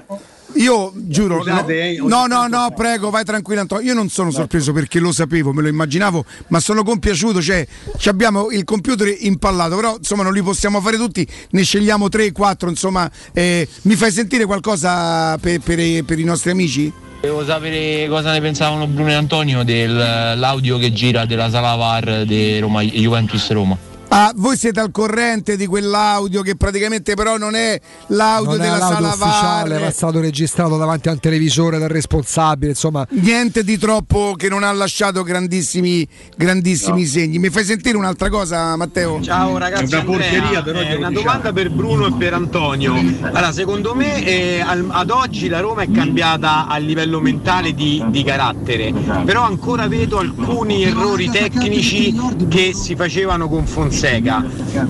io 0.56 0.92
giuro, 0.96 1.38
Scusate, 1.42 1.90
eh, 1.92 1.98
no, 2.00 2.26
no, 2.26 2.48
no, 2.48 2.48
no, 2.48 2.74
prego, 2.76 3.10
vai 3.10 3.24
tranquillo 3.24 3.62
Antonio. 3.62 3.86
Io 3.86 3.94
non 3.94 4.10
sono 4.10 4.32
sorpreso 4.32 4.72
perché 4.74 5.00
lo 5.00 5.12
sapevo, 5.12 5.52
me 5.54 5.62
lo 5.62 5.68
immaginavo, 5.68 6.26
ma 6.48 6.60
sono 6.60 6.84
compiaciuto, 6.84 7.42
cioè 7.42 7.66
ci 7.98 8.10
abbiamo 8.10 8.50
il 8.52 8.64
computer 8.64 9.14
impallato, 9.20 9.76
però 9.76 9.96
insomma 9.98 10.24
non 10.24 10.34
li 10.34 10.42
possiamo 10.42 10.82
fare 10.82 10.98
tutti, 10.98 11.28
ne 11.52 11.64
scegliamo 11.64 12.10
3, 12.10 12.32
4, 12.32 12.70
insomma, 12.70 13.10
eh, 13.34 13.68
mi 13.84 13.96
fai 13.96 14.12
sentire 14.12 14.46
qualcosa 14.46 15.38
per, 15.38 15.60
per 15.60 15.80
i- 15.80 16.04
per 16.04 16.20
i 16.20 16.24
nostri 16.24 16.52
amici? 16.52 16.92
Volevo 17.22 17.44
sapere 17.46 18.08
cosa 18.08 18.32
ne 18.32 18.40
pensavano 18.42 18.86
Bruno 18.88 19.10
e 19.10 19.14
Antonio 19.14 19.64
dell'audio 19.64 20.78
che 20.78 20.94
gira 20.94 21.26
della 21.26 21.50
sala 21.50 21.74
VAR 21.76 22.24
di 22.26 22.60
Roma, 22.60 22.82
Juventus 22.84 23.50
Roma. 23.52 23.76
Ah, 24.08 24.32
voi 24.36 24.56
siete 24.56 24.80
al 24.80 24.92
corrente 24.92 25.58
di 25.58 25.66
quell'audio 25.66 26.42
che 26.42 26.56
praticamente 26.56 27.16
però 27.16 27.38
non 27.38 27.54
è 27.54 27.78
l'audio 28.08 28.52
non 28.52 28.62
è 28.62 28.64
della 28.64 28.78
l'audio 28.78 28.96
sala 28.96 29.08
ufficiale, 29.10 29.88
è 29.88 29.92
stato 29.92 30.20
registrato 30.22 30.78
davanti 30.78 31.10
a 31.10 31.12
un 31.12 31.20
televisore 31.20 31.80
dal 31.80 31.90
responsabile, 31.90 32.72
insomma. 32.72 33.06
Niente 33.10 33.64
di 33.66 33.78
troppo 33.78 34.36
che 34.38 34.48
non 34.48 34.64
ha 34.64 34.72
lasciato 34.72 35.22
grandissimi, 35.24 36.08
grandissimi 36.38 37.02
No. 37.02 37.08
segni. 37.08 37.40
Mi 37.40 37.50
fai 37.50 37.66
sentire 37.66 37.98
un'altra 37.98 38.30
cosa, 38.30 38.76
Matteo? 38.78 39.20
Ciao 39.22 39.58
ragazzi, 39.58 39.96
Andrea, 39.96 40.64
eh, 40.64 40.96
una 40.96 41.12
domanda 41.12 41.52
per 41.52 41.70
Bruno 41.72 42.08
e 42.08 42.14
per 42.14 42.34
Antonio. 42.36 42.94
Allora, 43.22 43.52
secondo 43.52 43.96
me 43.96 44.24
eh, 44.24 44.62
al- 44.62 44.88
ad 44.92 45.10
oggi 45.10 45.50
la 45.50 45.60
Roma 45.60 45.82
è 45.82 45.92
cambiata 45.92 46.68
a 46.68 46.78
livello 46.78 47.20
mentale 47.20 47.74
di, 47.74 48.02
di 48.08 48.24
carattere, 48.24 48.94
però 49.26 49.42
ancora 49.44 49.88
vedo 49.90 50.20
alcuni 50.20 50.84
errori 50.84 51.30
tecnici 51.30 52.16
che 52.48 52.72
si 52.74 52.96
facevano 52.96 53.50
con 53.50 53.66
Fonseca. 53.66 53.95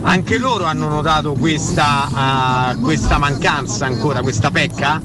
Anche 0.02 0.38
loro 0.40 0.66
hanno 0.66 0.88
notato 0.88 1.34
questa, 1.34 2.72
eh, 2.72 2.80
questa 2.82 3.18
mancanza 3.20 3.86
ancora, 3.86 4.22
questa 4.22 4.50
pecca? 4.50 5.02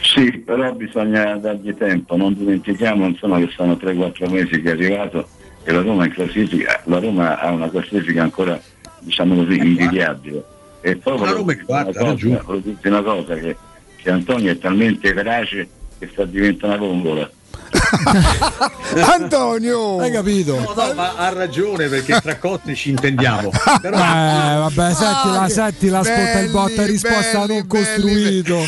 Sì, 0.00 0.30
però 0.38 0.72
bisogna 0.72 1.36
dargli 1.36 1.74
tempo, 1.74 2.16
non 2.16 2.34
dimentichiamo 2.34 3.06
insomma 3.06 3.38
che 3.38 3.48
sono 3.54 3.74
3-4 3.74 4.30
mesi 4.30 4.60
che 4.60 4.70
è 4.70 4.72
arrivato 4.72 5.26
e 5.64 5.72
la 5.72 5.82
Roma 5.82 6.06
in 6.06 6.12
classifica, 6.12 6.80
la 6.84 6.98
Roma 6.98 7.38
ha 7.38 7.50
una 7.50 7.68
classifica 7.68 8.22
ancora 8.22 8.60
diciamo 9.00 9.34
così 9.34 9.56
invidiabile. 9.56 10.44
E 10.80 10.96
poi 10.96 11.18
La 11.18 11.30
Roma 11.32 11.52
è 11.52 11.58
quarta, 11.58 12.02
una 12.02 12.38
cosa, 12.38 12.78
una 12.84 13.02
cosa 13.02 13.34
che, 13.34 13.56
che 13.96 14.10
Antonio 14.10 14.52
è 14.52 14.58
talmente 14.58 15.12
verace 15.12 15.68
che 15.98 16.08
sta 16.12 16.24
diventando 16.24 16.76
una 16.76 16.86
vongola. 16.86 17.30
Antonio! 19.18 19.98
Hai 19.98 20.10
capito? 20.10 20.58
No, 20.58 20.72
no, 20.74 20.94
ma 20.94 21.14
ha 21.16 21.28
ragione 21.30 21.88
perché 21.88 22.20
tra 22.20 22.36
cotte 22.36 22.74
ci 22.74 22.90
intendiamo. 22.90 23.50
Però 23.80 23.96
Eh, 23.96 24.00
vabbè, 24.00 24.94
settila, 24.94 25.44
che 25.46 25.52
settila, 25.52 25.98
ascolta 26.00 26.38
il 26.40 26.50
botta 26.50 26.74
belli, 26.74 26.90
risposta 26.90 27.38
belli, 27.40 27.58
non 27.58 27.66
costruito. 27.66 28.58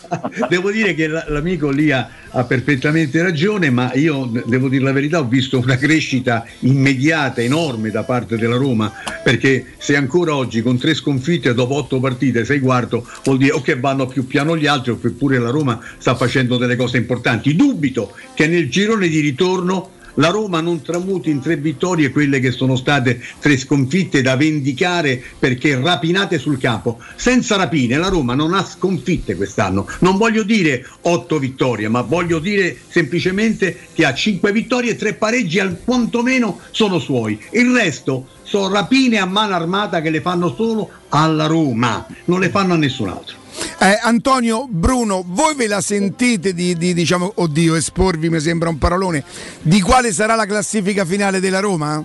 devo 0.48 0.70
dire 0.70 0.94
che 0.94 1.06
l'amico 1.08 1.70
lì 1.70 1.90
ha, 1.90 2.08
ha 2.30 2.44
perfettamente 2.44 3.22
ragione, 3.22 3.70
ma 3.70 3.92
io 3.94 4.30
devo 4.46 4.68
dire 4.68 4.84
la 4.84 4.92
verità, 4.92 5.18
ho 5.18 5.26
visto 5.26 5.58
una 5.58 5.76
crescita 5.76 6.44
immediata, 6.60 7.40
enorme 7.40 7.90
da 7.90 8.02
parte 8.04 8.36
della 8.36 8.56
Roma, 8.56 8.92
perché 9.22 9.74
se 9.78 9.96
ancora 9.96 10.34
oggi 10.34 10.62
con 10.62 10.78
tre 10.78 10.94
sconfitte 10.94 11.54
dopo 11.54 11.74
otto 11.74 12.00
partite 12.00 12.44
sei 12.44 12.60
quarto, 12.60 13.06
vuol 13.24 13.38
dire 13.38 13.52
o 13.52 13.60
che 13.60 13.78
vanno 13.78 14.06
più 14.06 14.26
piano 14.26 14.56
gli 14.56 14.66
altri 14.66 14.92
o 14.92 15.00
che 15.00 15.10
pure 15.10 15.38
la 15.38 15.50
Roma 15.50 15.78
sta 15.98 16.14
facendo 16.14 16.56
delle 16.56 16.76
cose 16.76 16.96
importanti. 16.96 17.54
Dubito 17.54 18.14
che 18.34 18.45
nel 18.46 18.70
girone 18.70 19.08
di 19.08 19.20
ritorno 19.20 19.90
la 20.18 20.28
Roma 20.28 20.60
non 20.60 20.82
tramuti 20.82 21.30
in 21.30 21.40
tre 21.40 21.56
vittorie 21.56 22.10
quelle 22.10 22.40
che 22.40 22.50
sono 22.50 22.76
state 22.76 23.20
tre 23.38 23.56
sconfitte 23.58 24.22
da 24.22 24.36
vendicare 24.36 25.22
perché 25.38 25.78
rapinate 25.78 26.38
sul 26.38 26.58
campo. 26.58 26.98
Senza 27.16 27.56
rapine 27.56 27.98
la 27.98 28.08
Roma 28.08 28.34
non 28.34 28.54
ha 28.54 28.64
sconfitte 28.64 29.36
quest'anno. 29.36 29.86
Non 30.00 30.16
voglio 30.16 30.42
dire 30.42 30.86
otto 31.02 31.38
vittorie, 31.38 31.88
ma 31.88 32.00
voglio 32.00 32.38
dire 32.38 32.76
semplicemente 32.88 33.76
che 33.92 34.06
ha 34.06 34.14
cinque 34.14 34.52
vittorie 34.52 34.92
e 34.92 34.96
tre 34.96 35.14
pareggi, 35.14 35.58
al 35.58 35.78
quantomeno 35.84 36.60
sono 36.70 36.98
suoi. 36.98 37.38
Il 37.50 37.72
resto 37.72 38.28
sono 38.42 38.72
rapine 38.72 39.18
a 39.18 39.26
mano 39.26 39.54
armata 39.54 40.00
che 40.00 40.10
le 40.10 40.22
fanno 40.22 40.54
solo 40.54 40.90
alla 41.10 41.46
Roma, 41.46 42.06
non 42.24 42.40
le 42.40 42.48
fanno 42.48 42.72
a 42.72 42.76
nessun 42.76 43.08
altro. 43.08 43.44
Eh, 43.78 43.98
Antonio, 44.02 44.66
Bruno, 44.68 45.22
voi 45.26 45.54
ve 45.54 45.66
la 45.66 45.80
sentite 45.80 46.52
di, 46.54 46.76
di, 46.76 46.94
diciamo, 46.94 47.32
oddio, 47.36 47.74
esporvi 47.74 48.30
mi 48.30 48.40
sembra 48.40 48.68
un 48.68 48.78
parolone, 48.78 49.24
di 49.62 49.80
quale 49.80 50.12
sarà 50.12 50.34
la 50.34 50.46
classifica 50.46 51.04
finale 51.04 51.40
della 51.40 51.60
Roma? 51.60 52.04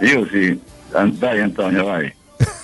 Io 0.00 0.28
sì, 0.30 0.58
dai 0.90 1.40
Antonio, 1.40 1.84
vai. 1.84 2.12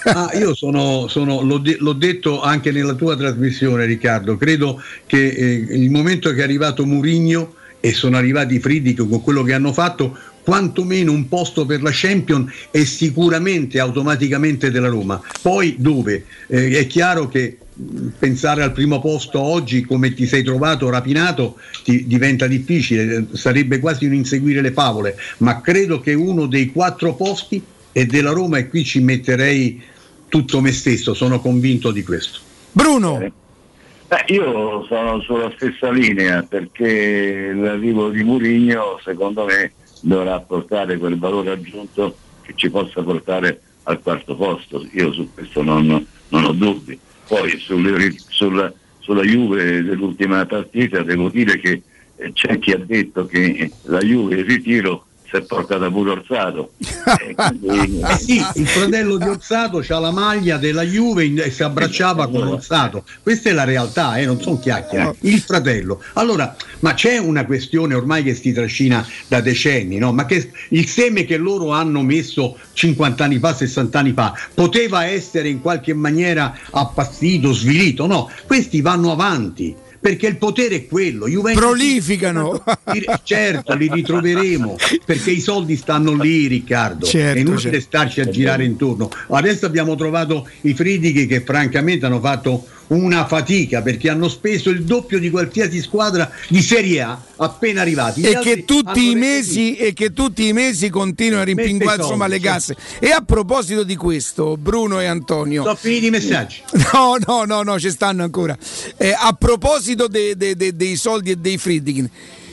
Ah, 0.04 0.30
io 0.34 0.54
sono, 0.54 1.08
sono- 1.08 1.42
l'ho, 1.42 1.58
de- 1.58 1.78
l'ho 1.80 1.94
detto 1.94 2.42
anche 2.42 2.70
nella 2.70 2.94
tua 2.94 3.16
trasmissione, 3.16 3.86
Riccardo. 3.86 4.36
Credo 4.36 4.80
che 5.06 5.28
eh, 5.28 5.66
il 5.70 5.90
momento 5.90 6.32
che 6.32 6.40
è 6.40 6.44
arrivato 6.44 6.84
Murigno 6.84 7.54
e 7.80 7.92
sono 7.92 8.16
arrivati 8.16 8.54
i 8.54 8.60
Friedrich 8.60 9.06
con 9.08 9.22
quello 9.22 9.42
che 9.42 9.54
hanno 9.54 9.72
fatto, 9.72 10.16
quantomeno 10.44 11.10
un 11.10 11.26
posto 11.26 11.64
per 11.64 11.82
la 11.82 11.90
Champion 11.92 12.50
è 12.70 12.84
sicuramente 12.84 13.80
automaticamente 13.80 14.70
della 14.70 14.88
Roma. 14.88 15.20
Poi 15.40 15.76
dove? 15.78 16.26
Eh, 16.46 16.78
è 16.78 16.86
chiaro 16.86 17.26
che 17.28 17.56
mh, 17.72 18.08
pensare 18.18 18.62
al 18.62 18.72
primo 18.72 19.00
posto 19.00 19.40
oggi 19.40 19.82
come 19.82 20.12
ti 20.12 20.26
sei 20.26 20.44
trovato 20.44 20.90
rapinato 20.90 21.56
ti 21.82 22.06
diventa 22.06 22.46
difficile, 22.46 23.16
eh, 23.16 23.36
sarebbe 23.36 23.78
quasi 23.80 24.04
un 24.04 24.14
inseguire 24.14 24.60
le 24.60 24.72
favole, 24.72 25.16
ma 25.38 25.60
credo 25.60 25.98
che 25.98 26.12
uno 26.12 26.46
dei 26.46 26.70
quattro 26.70 27.14
posti 27.14 27.62
è 27.90 28.04
della 28.04 28.32
Roma 28.32 28.58
e 28.58 28.68
qui 28.68 28.84
ci 28.84 29.00
metterei 29.00 29.82
tutto 30.28 30.60
me 30.60 30.72
stesso, 30.72 31.14
sono 31.14 31.40
convinto 31.40 31.90
di 31.90 32.02
questo. 32.02 32.40
Bruno. 32.70 33.32
Beh, 34.08 34.24
io 34.26 34.84
sono 34.86 35.20
sulla 35.20 35.50
stessa 35.56 35.90
linea 35.90 36.42
perché 36.42 37.52
l'arrivo 37.54 38.10
di 38.10 38.22
Murigno 38.22 39.00
secondo 39.02 39.44
me 39.46 39.72
dovrà 40.04 40.38
portare 40.40 40.98
quel 40.98 41.18
valore 41.18 41.50
aggiunto 41.50 42.16
che 42.42 42.52
ci 42.54 42.68
possa 42.70 43.02
portare 43.02 43.60
al 43.84 44.00
quarto 44.00 44.36
posto. 44.36 44.86
Io 44.92 45.12
su 45.12 45.30
questo 45.32 45.62
non, 45.62 46.06
non 46.28 46.44
ho 46.44 46.52
dubbi. 46.52 46.98
Poi 47.26 47.58
sulle- 47.58 48.14
sulla, 48.28 48.72
sulla 48.98 49.22
Juve 49.22 49.82
dell'ultima 49.82 50.44
partita 50.44 51.02
devo 51.02 51.30
dire 51.30 51.58
che 51.58 51.82
eh, 52.16 52.32
c'è 52.32 52.58
chi 52.58 52.72
ha 52.72 52.78
detto 52.78 53.26
che 53.26 53.70
la 53.84 54.00
Juve 54.00 54.40
in 54.40 54.46
ritiro 54.46 55.06
si 55.34 55.40
è 55.40 55.42
portata 55.42 55.90
pure 55.90 56.10
Orsato. 56.12 56.72
E 56.78 57.34
quindi- 57.34 58.00
Eh 58.00 58.16
sì, 58.18 58.44
il 58.54 58.66
fratello 58.68 59.16
di 59.16 59.24
Orsato 59.28 59.82
ha 59.86 59.98
la 59.98 60.12
maglia 60.12 60.56
della 60.58 60.82
Juve 60.82 61.24
e 61.24 61.50
si 61.50 61.62
abbracciava 61.62 62.28
con 62.28 62.46
Orsato. 62.46 63.04
Questa 63.22 63.50
è 63.50 63.52
la 63.52 63.64
realtà, 63.64 64.16
eh, 64.16 64.26
non 64.26 64.40
sono 64.40 64.58
chiacchiere. 64.60 65.16
Il 65.20 65.40
fratello. 65.40 66.00
Allora, 66.14 66.54
ma 66.80 66.94
c'è 66.94 67.18
una 67.18 67.44
questione 67.44 67.94
ormai 67.94 68.22
che 68.22 68.34
si 68.34 68.52
trascina 68.52 69.04
da 69.26 69.40
decenni, 69.40 69.98
no? 69.98 70.12
Ma 70.12 70.24
che 70.26 70.50
il 70.68 70.86
seme 70.86 71.24
che 71.24 71.36
loro 71.36 71.70
hanno 71.72 72.02
messo 72.02 72.56
50 72.72 73.24
anni 73.24 73.38
fa, 73.38 73.54
60 73.54 73.98
anni 73.98 74.12
fa, 74.12 74.32
poteva 74.54 75.04
essere 75.04 75.48
in 75.48 75.60
qualche 75.60 75.94
maniera 75.94 76.56
appassito, 76.70 77.52
svilito? 77.52 78.06
No, 78.06 78.30
questi 78.46 78.80
vanno 78.80 79.10
avanti. 79.10 79.74
Perché 80.04 80.26
il 80.26 80.36
potere 80.36 80.74
è 80.74 80.86
quello, 80.86 81.26
Juventus 81.26 81.62
Prolificano. 81.62 82.62
li- 82.92 83.06
certo, 83.22 83.74
li 83.74 83.88
ritroveremo 83.90 84.76
perché 85.02 85.30
i 85.30 85.40
soldi 85.40 85.76
stanno 85.76 86.12
lì, 86.12 86.46
Riccardo. 86.46 87.06
Certo, 87.06 87.38
è 87.38 87.40
inutile 87.40 87.70
certo. 87.70 87.80
starci 87.80 88.20
a 88.20 88.28
girare 88.28 88.64
intorno. 88.64 89.08
Adesso 89.28 89.64
abbiamo 89.64 89.94
trovato 89.94 90.46
i 90.60 90.74
Fridichi 90.74 91.24
che 91.24 91.40
francamente 91.40 92.04
hanno 92.04 92.20
fatto 92.20 92.66
una 92.88 93.26
fatica 93.26 93.82
perché 93.82 94.10
hanno 94.10 94.28
speso 94.28 94.70
il 94.70 94.84
doppio 94.84 95.18
di 95.18 95.30
qualsiasi 95.30 95.80
squadra 95.80 96.30
di 96.48 96.60
Serie 96.60 97.02
A 97.02 97.20
appena 97.36 97.80
arrivati. 97.80 98.20
E 98.22 98.38
che, 98.40 98.64
mesi, 99.14 99.76
e 99.76 99.92
che 99.92 100.12
tutti 100.12 100.46
i 100.46 100.52
mesi 100.52 100.90
continuano 100.90 101.42
a 101.42 101.44
rimpinguare 101.44 102.02
le 102.28 102.40
casse. 102.40 102.76
E 102.98 103.10
a 103.10 103.22
proposito 103.22 103.82
di 103.82 103.96
questo, 103.96 104.56
Bruno 104.56 105.00
e 105.00 105.06
Antonio. 105.06 105.62
Sono 105.62 105.74
finiti 105.76 106.06
i 106.06 106.10
messaggi. 106.10 106.62
No, 106.94 107.16
no, 107.26 107.44
no, 107.44 107.62
no, 107.62 107.78
ci 107.80 107.90
stanno 107.90 108.22
ancora. 108.22 108.56
Eh, 108.96 109.14
a 109.16 109.32
proposito 109.32 110.06
de- 110.06 110.36
de- 110.36 110.54
de- 110.54 110.76
dei 110.76 110.96
soldi 110.96 111.30
e 111.32 111.36
dei 111.36 111.58
Friedkin, 111.58 112.08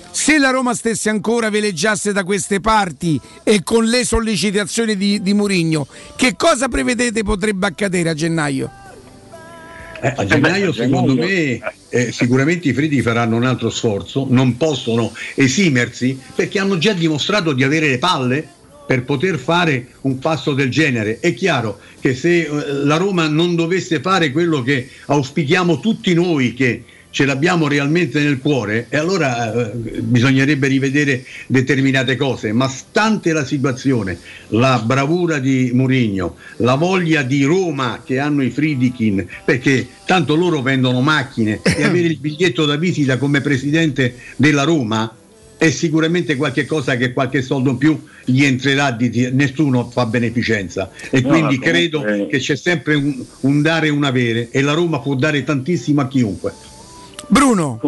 se 0.10 0.38
la 0.38 0.50
Roma 0.50 0.74
stesse 0.74 1.10
ancora 1.10 1.50
veleggiasse 1.50 2.12
da 2.12 2.24
queste 2.24 2.60
parti 2.60 3.20
e 3.44 3.62
con 3.64 3.86
le 3.86 4.04
sollecitazioni 4.04 4.98
di, 4.98 5.22
di 5.22 5.34
Murigno, 5.34 5.88
che 6.16 6.36
cosa 6.36 6.68
prevedete 6.68 7.24
potrebbe 7.24 7.68
accadere 7.68 8.10
a 8.10 8.14
gennaio? 8.14 8.72
Eh, 10.04 10.14
a 10.16 10.26
gennaio 10.26 10.74
secondo 10.74 11.14
me 11.14 11.60
eh, 11.90 12.12
sicuramente 12.12 12.70
i 12.70 12.74
Friedi 12.74 13.02
faranno 13.04 13.36
un 13.36 13.46
altro 13.46 13.70
sforzo, 13.70 14.26
non 14.28 14.58
possono 14.58 15.14
esimersi 15.36 16.20
perché 16.34 16.58
hanno 16.58 16.80
già 16.80 16.94
dimostrato 16.94 17.54
di 17.54 17.64
avere 17.64 17.88
le 17.88 18.00
palle 18.00 18.48
per 18.88 19.04
poter 19.04 19.38
fare 19.38 19.88
un 20.02 20.18
passo 20.20 20.54
del 20.54 20.70
genere. 20.70 21.20
È 21.20 21.34
chiaro 21.34 21.80
che 22.00 22.16
se 22.16 22.42
eh, 22.42 22.50
la 22.84 22.98
Roma 22.98 23.28
non 23.28 23.56
dovesse 23.56 24.02
fare 24.02 24.32
quello 24.32 24.64
che 24.64 24.90
auspichiamo 25.06 25.80
tutti 25.80 26.14
noi 26.14 26.54
che 26.54 26.84
ce 27.12 27.26
l'abbiamo 27.26 27.68
realmente 27.68 28.22
nel 28.22 28.40
cuore 28.40 28.88
e 28.90 28.98
allora 28.98 29.54
eh, 29.54 30.02
bisognerebbe 30.02 30.68
rivedere 30.68 31.24
determinate 31.46 32.16
cose, 32.16 32.52
ma 32.54 32.68
stante 32.68 33.34
la 33.34 33.46
situazione, 33.46 34.18
la 34.50 34.82
bravura 34.84 35.38
di 35.38 35.72
Mourinho, 35.74 36.38
la 36.58 36.76
voglia 36.76 37.22
di 37.22 37.44
Roma 37.44 38.02
che 38.04 38.18
hanno 38.18 38.42
i 38.42 38.50
Friedkin, 38.50 39.28
perché 39.46 39.88
tanto 40.06 40.36
loro 40.36 40.62
vendono 40.62 41.02
macchine 41.02 41.60
e 41.62 41.84
avere 41.84 42.08
il 42.08 42.18
biglietto 42.18 42.66
da 42.66 42.78
visita 42.78 43.18
come 43.18 43.42
presidente 43.42 44.16
della 44.38 44.64
Roma 44.64 45.16
è 45.62 45.70
sicuramente 45.70 46.38
qualche 46.38 46.66
cosa 46.66 46.96
che 46.96 47.14
qualche 47.14 47.44
soldo 47.44 47.70
in 47.70 47.78
più 47.78 48.02
gli 48.26 48.44
entrerà 48.44 48.90
di, 48.90 49.30
nessuno 49.32 49.92
fa 49.92 50.08
beneficenza 50.08 50.90
e 51.12 51.22
No, 51.22 51.28
quindi 51.28 51.60
credo 51.60 52.02
che 52.02 52.40
c'è 52.40 52.56
sempre 52.56 52.96
un, 52.96 53.24
un 53.42 53.62
dare 53.62 53.86
e 53.86 53.90
un 53.92 54.04
avere 54.04 54.50
e 54.50 54.62
la 54.62 54.74
Roma 54.74 55.00
può 55.02 55.14
dare 55.14 55.44
tantissimo 55.44 56.02
a 56.02 56.08
chiunque. 56.08 56.52
Bruno. 57.32 57.80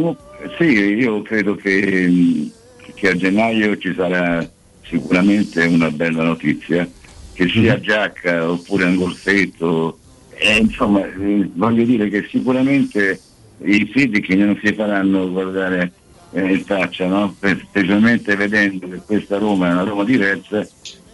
Sì, 0.57 0.63
io 0.63 1.22
credo 1.22 1.55
che, 1.55 2.49
che 2.95 3.09
a 3.09 3.13
gennaio 3.13 3.77
ci 3.77 3.93
sarà 3.93 4.49
sicuramente 4.85 5.65
una 5.65 5.91
bella 5.91 6.23
notizia, 6.23 6.89
che 7.33 7.49
sia 7.49 7.77
Giacca 7.77 8.49
oppure 8.49 8.85
un 8.85 8.95
Gorsetto, 8.95 9.99
e, 10.30 10.55
insomma 10.61 11.05
eh, 11.05 11.49
voglio 11.55 11.83
dire 11.83 12.07
che 12.07 12.25
sicuramente 12.30 13.19
i 13.63 13.85
che 13.85 14.35
non 14.35 14.57
si 14.63 14.73
faranno 14.73 15.30
guardare 15.30 15.91
eh, 16.31 16.53
in 16.53 16.63
faccia, 16.63 17.07
no? 17.07 17.35
Specialmente 17.38 18.38
vedendo 18.38 18.88
che 18.88 19.01
questa 19.05 19.39
Roma 19.39 19.67
è 19.67 19.73
una 19.73 19.83
Roma 19.83 20.05
diversa, 20.05 20.65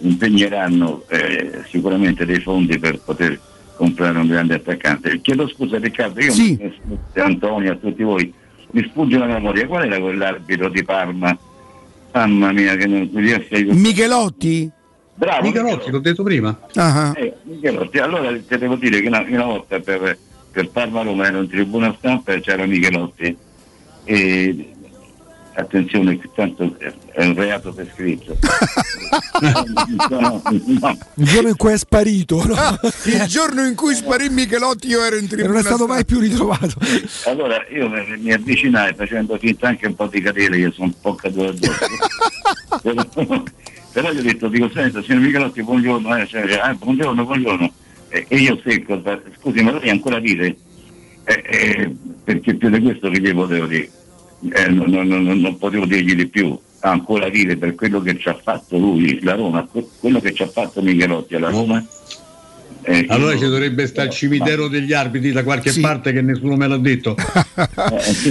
impegneranno 0.01 1.03
eh, 1.09 1.63
sicuramente 1.67 2.27
dei 2.27 2.39
fondi 2.41 2.77
per 2.77 2.99
poter 2.99 3.39
comprare 3.79 4.19
un 4.19 4.27
grande 4.27 4.55
attaccante. 4.55 5.21
Chiedo 5.21 5.47
scusa 5.47 5.77
Riccardo, 5.79 6.19
io 6.19 6.31
Sì. 6.31 6.57
e 7.13 7.19
Antonio, 7.21 7.71
a 7.71 7.75
tutti 7.77 8.03
voi, 8.03 8.31
mi 8.71 8.85
sfugge 8.89 9.17
la 9.17 9.25
memoria, 9.25 9.65
qual 9.67 9.85
era 9.85 9.97
quell'arbitro 9.99 10.67
di 10.69 10.83
Parma? 10.83 11.35
Mamma 12.11 12.51
mia, 12.51 12.75
che 12.75 12.87
non 12.87 13.07
mi 13.09 13.21
riesco 13.21 13.55
a 13.55 13.73
Michelotti? 13.73 14.69
Bravo, 15.15 15.45
Michelotti, 15.47 15.91
l'ho 15.91 15.99
detto 15.99 16.23
prima. 16.23 16.59
Ah, 16.75 17.13
Eh, 17.15 17.33
Michelotti. 17.43 17.97
Allora 17.99 18.31
ti 18.37 18.57
devo 18.57 18.75
dire 18.75 18.99
che 18.99 19.07
una, 19.07 19.23
una 19.27 19.45
volta 19.45 19.79
per, 19.79 20.17
per 20.51 20.69
Parma 20.69 21.01
Roma 21.03 21.27
ero 21.27 21.41
in 21.41 21.47
tribuna 21.47 21.95
stampa 21.97 22.33
e 22.33 22.41
c'era 22.41 22.65
Michelotti. 22.65 23.37
E 24.03 24.69
attenzione, 25.53 26.17
che 26.17 26.29
tanto 26.33 26.75
è 27.11 27.25
un 27.25 27.35
reato 27.35 27.73
prescritto. 27.73 28.37
no, 30.09 30.41
no. 30.49 30.97
Il 31.15 31.25
giorno 31.25 31.49
in 31.49 31.55
cui 31.55 31.71
è 31.71 31.77
sparito, 31.77 32.45
no? 32.45 32.79
il 33.05 33.25
giorno 33.27 33.65
in 33.65 33.75
cui 33.75 33.95
sparì 33.95 34.29
Michelotti 34.29 34.87
io 34.87 35.03
ero 35.03 35.17
in 35.17 35.25
E 35.25 35.27
tribuna. 35.27 35.49
non 35.49 35.57
è 35.57 35.63
stato 35.63 35.87
mai 35.87 36.05
più 36.05 36.19
ritrovato. 36.19 36.75
Allora 37.25 37.65
io 37.71 37.89
mi, 37.89 38.31
avvicinai 38.31 38.93
facendo 38.95 39.37
finta 39.37 39.67
anche 39.67 39.87
un 39.87 39.95
po' 39.95 40.07
di 40.07 40.21
cadere, 40.21 40.57
io 40.57 40.71
sono 40.71 40.87
un 40.87 40.99
po' 41.01 41.15
caduto 41.15 41.49
addosso. 41.49 41.85
però, 42.81 43.43
però 43.91 44.11
gli 44.11 44.19
ho 44.19 44.23
detto, 44.23 44.47
dico, 44.47 44.69
senta, 44.69 45.01
signor 45.01 45.21
Michelotti, 45.21 45.63
buongiorno, 45.63 46.17
eh, 46.17 46.27
cioè, 46.27 46.53
ah, 46.53 46.73
buongiorno, 46.73 47.25
buongiorno. 47.25 47.73
E, 48.09 48.25
e 48.27 48.37
io 48.37 48.59
secco, 48.63 49.01
scusi, 49.39 49.61
ma 49.61 49.77
lei 49.77 49.89
ancora 49.89 50.19
dire? 50.19 50.55
Eh, 51.25 51.43
eh, 51.45 51.95
perché 52.23 52.55
più 52.55 52.69
di 52.69 52.81
questo 52.81 53.09
che 53.09 53.19
gli 53.19 53.33
potevo 53.33 53.67
dire? 53.67 53.89
Eh, 54.51 54.69
non, 54.69 54.89
non- 54.89 55.07
non- 55.07 55.39
non 55.39 55.57
potevo 55.57 55.85
dirgli 55.85 56.15
di 56.15 56.27
più, 56.27 56.57
ancora 56.81 57.27
dire 57.29 57.57
per 57.57 57.75
quello 57.75 58.01
che 58.01 58.17
ci 58.17 58.29
ha 58.29 58.39
fatto 58.41 58.77
lui, 58.77 59.19
la 59.21 59.35
Roma, 59.35 59.67
que- 59.69 59.85
quello 59.99 60.19
che 60.21 60.33
ci 60.33 60.43
ha 60.43 60.47
fatto 60.47 60.81
Michelotti 60.81 61.35
alla 61.35 61.49
Roma. 61.49 61.83
eh, 62.83 63.05
Allora 63.09 63.35
ci 63.37 63.43
dovrebbe 63.43 63.85
stare 63.87 64.07
il 64.07 64.13
cimitero 64.13 64.69
degli 64.69 64.93
arbitri 64.93 65.31
da 65.33 65.43
qualche 65.43 65.71
Sì. 65.71 65.81
parte 65.81 66.13
che 66.13 66.21
nessuno 66.21 66.55
me 66.55 66.67
l'ha 66.67 66.77
detto. 66.77 67.15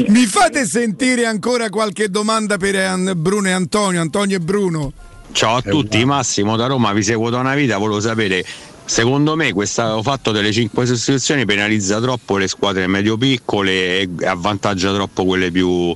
Mi 0.09 0.25
fate 0.25 0.65
sentire 0.65 1.27
ancora 1.27 1.69
qualche 1.69 2.09
domanda 2.09 2.57
per 2.57 2.77
An- 2.77 3.13
Bruno 3.17 3.49
e 3.49 3.53
Antonio, 3.53 4.01
Antonio 4.01 4.37
e 4.37 4.41
Bruno? 4.41 4.93
Ciao 5.33 5.57
a 5.57 5.63
tutti, 5.63 6.03
Massimo 6.07 6.57
da 6.57 6.67
Roma, 6.67 6.93
vi 6.95 7.03
seguo 7.03 7.29
da 7.29 7.39
una 7.39 7.55
vita, 7.55 7.77
volevo 7.77 8.01
sapere, 8.01 8.43
secondo 8.89 9.37
me 9.37 9.53
questo 9.53 10.03
fatto 10.03 10.33
delle 10.33 10.51
cinque 10.51 10.87
sostituzioni 10.87 11.45
penalizza 11.45 12.01
troppo 12.01 12.39
le 12.39 12.49
squadre 12.49 12.87
medio-piccole 12.87 14.01
e 14.01 14.09
avvantaggia 14.25 14.95
troppo 14.95 15.27
quelle 15.27 15.51
più, 15.51 15.95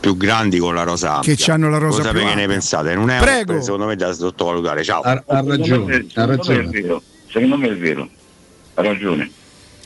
più 0.00 0.16
grandi 0.16 0.58
con 0.58 0.74
la 0.74 0.82
rosa 0.82 1.14
ampia. 1.16 1.34
Che 1.34 1.42
c'hanno 1.42 1.70
la 1.70 1.78
rosa 1.78 2.02
Volevo 2.02 2.26
più 2.26 2.34
ne 2.36 2.46
pensate, 2.48 2.94
non 2.94 3.10
è 3.10 3.18
un- 3.18 3.24
Prego. 3.24 3.62
secondo 3.62 3.86
me 3.86 3.94
da 3.94 4.12
sottovalutare, 4.12 4.82
ciao. 4.82 5.00
Ha, 5.02 5.22
ha 5.26 5.42
ragione, 5.46 5.94
ha 5.96 6.00
Secondo 6.08 6.10
me 6.16 6.22
è 6.24 6.26
ragione. 6.26 6.66
vero, 6.80 7.02
secondo 7.30 7.56
me 7.56 7.68
è 7.68 7.76
vero, 7.76 8.08
ha 8.74 8.82
ragione. 8.82 9.30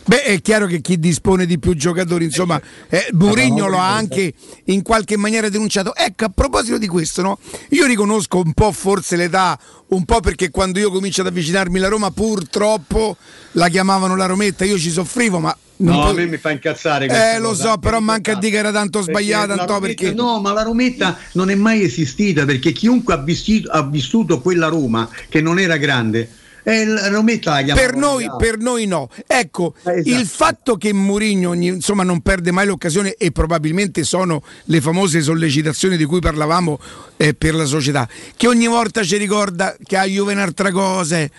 Beh, 0.08 0.22
è 0.22 0.40
chiaro 0.40 0.66
che 0.66 0.80
chi 0.80 1.00
dispone 1.00 1.46
di 1.46 1.58
più 1.58 1.74
giocatori, 1.74 2.24
insomma, 2.24 2.60
eh, 2.88 3.08
Mourinho 3.12 3.66
lo 3.66 3.78
ha 3.78 3.92
anche 3.92 4.32
in 4.66 4.82
qualche 4.82 5.16
maniera 5.16 5.48
denunciato. 5.48 5.96
Ecco, 5.96 6.26
a 6.26 6.28
proposito 6.32 6.78
di 6.78 6.86
questo, 6.86 7.22
no? 7.22 7.38
io 7.70 7.86
riconosco 7.86 8.38
un 8.38 8.52
po' 8.52 8.70
forse 8.70 9.16
l'età, 9.16 9.58
un 9.88 10.04
po' 10.04 10.20
perché 10.20 10.50
quando 10.50 10.78
io 10.78 10.92
comincio 10.92 11.22
ad 11.22 11.26
avvicinarmi 11.26 11.78
alla 11.78 11.88
Roma, 11.88 12.12
purtroppo 12.12 13.16
la 13.52 13.68
chiamavano 13.68 14.14
la 14.14 14.26
Rometta, 14.26 14.64
io 14.64 14.78
ci 14.78 14.90
soffrivo, 14.90 15.40
ma 15.40 15.56
No, 15.78 15.92
po- 15.92 16.00
a 16.08 16.12
me 16.14 16.24
mi 16.26 16.38
fa 16.38 16.52
incazzare 16.52 17.06
Eh, 17.06 17.38
lo 17.38 17.48
cosa, 17.48 17.72
so, 17.72 17.78
però 17.78 18.00
manca 18.00 18.32
a 18.32 18.36
dire 18.36 18.52
che 18.52 18.58
era 18.58 18.72
tanto 18.72 19.02
sbagliata, 19.02 19.52
Antò, 19.54 19.74
Rometta- 19.74 20.02
perché 20.02 20.14
No, 20.14 20.40
ma 20.40 20.52
la 20.52 20.62
Rometta 20.62 21.18
non 21.32 21.50
è 21.50 21.54
mai 21.54 21.82
esistita 21.82 22.44
perché 22.46 22.72
chiunque 22.72 23.12
ha, 23.12 23.18
vissuto- 23.18 23.70
ha 23.70 23.82
vissuto 23.82 24.40
quella 24.40 24.68
Roma 24.68 25.06
che 25.28 25.40
non 25.42 25.58
era 25.58 25.76
grande, 25.76 26.30
eh, 26.68 27.08
Rometta 27.10 27.52
la 27.52 27.62
chiamavano 27.62 27.86
per 27.86 27.96
noi, 27.96 28.30
per 28.36 28.58
noi 28.58 28.86
no. 28.86 29.08
Ecco, 29.24 29.74
esatto. 29.84 30.00
il 30.08 30.26
fatto 30.26 30.76
che 30.76 30.92
Mourinho 30.92 31.52
insomma, 31.52 32.02
non 32.02 32.20
perde 32.22 32.50
mai 32.50 32.66
l'occasione 32.66 33.14
e 33.14 33.30
probabilmente 33.30 34.02
sono 34.02 34.42
le 34.64 34.80
famose 34.80 35.20
sollecitazioni 35.20 35.96
di 35.96 36.04
cui 36.04 36.18
parlavamo 36.18 36.80
eh, 37.18 37.34
per 37.34 37.54
la 37.54 37.66
società, 37.66 38.08
che 38.36 38.48
ogni 38.48 38.66
volta 38.66 39.04
ci 39.04 39.16
ricorda 39.16 39.76
che 39.80 39.96
a 39.96 40.04
Juve 40.06 40.32
un'altra 40.32 40.72
cosa. 40.72 41.20
eh. 41.20 41.30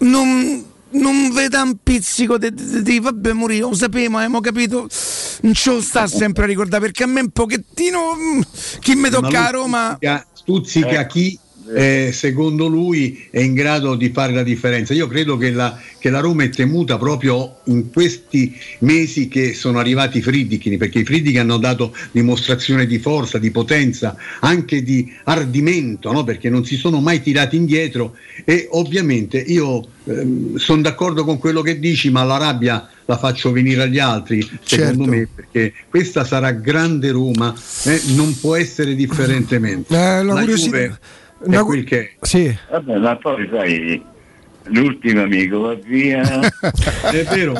Non, 0.00 0.66
non 0.90 1.32
veda 1.32 1.62
un 1.62 1.76
pizzico 1.82 2.36
di, 2.36 2.52
di- 2.52 2.82
di- 2.82 3.00
vabbè 3.00 3.32
Mourinho, 3.32 3.70
lo 3.70 3.74
sapevamo, 3.74 4.18
abbiamo 4.18 4.40
capito, 4.40 4.86
non 5.40 5.54
ce 5.54 5.70
lo 5.70 5.80
sta 5.80 6.06
sempre 6.06 6.44
a 6.44 6.46
ricordare 6.46 6.82
perché 6.82 7.04
a 7.04 7.06
me 7.06 7.22
un 7.22 7.30
pochettino 7.30 8.14
mm, 8.14 8.40
chi 8.80 8.96
mi 8.96 9.08
tocca 9.08 9.46
a 9.46 9.50
Roma... 9.50 9.96
stuzzica, 9.98 10.26
stuzzica 10.34 11.06
chi 11.06 11.38
eh, 11.74 12.10
secondo 12.12 12.66
lui 12.66 13.26
è 13.30 13.40
in 13.40 13.54
grado 13.54 13.94
di 13.94 14.10
fare 14.10 14.32
la 14.32 14.42
differenza. 14.42 14.94
Io 14.94 15.06
credo 15.06 15.36
che 15.36 15.50
la, 15.50 15.78
che 15.98 16.10
la 16.10 16.20
Roma 16.20 16.42
è 16.44 16.48
temuta 16.48 16.98
proprio 16.98 17.60
in 17.64 17.90
questi 17.90 18.54
mesi 18.80 19.28
che 19.28 19.54
sono 19.54 19.78
arrivati 19.78 20.18
i 20.18 20.22
Friedkin, 20.22 20.78
perché 20.78 21.00
i 21.00 21.04
Friedkin 21.04 21.38
hanno 21.40 21.58
dato 21.58 21.94
dimostrazione 22.12 22.86
di 22.86 22.98
forza, 22.98 23.38
di 23.38 23.50
potenza, 23.50 24.16
anche 24.40 24.82
di 24.82 25.12
ardimento, 25.24 26.12
no? 26.12 26.24
perché 26.24 26.48
non 26.48 26.64
si 26.64 26.76
sono 26.76 27.00
mai 27.00 27.22
tirati 27.22 27.56
indietro 27.56 28.14
e 28.44 28.68
ovviamente 28.70 29.38
io 29.38 29.86
sono 30.56 30.82
d'accordo 30.82 31.24
con 31.24 31.38
quello 31.38 31.62
che 31.62 31.78
dici, 31.78 32.10
ma 32.10 32.24
la 32.24 32.36
rabbia 32.36 32.88
la 33.04 33.16
faccio 33.18 33.52
venire 33.52 33.82
agli 33.82 33.98
altri, 33.98 34.40
secondo 34.62 35.04
Certo. 35.04 35.04
me, 35.04 35.28
perché 35.32 35.72
questa 35.88 36.24
sarà 36.24 36.52
grande 36.52 37.10
Roma, 37.10 37.54
eh, 37.84 38.00
non 38.14 38.38
può 38.38 38.54
essere 38.56 38.94
differentemente. 38.94 39.94
Eh, 39.94 39.98
la 39.98 40.22
La 40.22 40.40
curiosità- 40.40 40.76
Juve 40.78 40.98
una 41.40 41.64
quel 41.64 41.84
che. 41.84 42.12
Sì. 42.20 42.54
Vabbè, 42.70 42.98
ma 42.98 43.16
poi 43.16 43.48
sai, 43.50 44.02
l'ultimo 44.64 45.22
amico 45.22 45.60
va 45.60 45.74
via. 45.74 46.22
è 47.10 47.24
vero. 47.24 47.54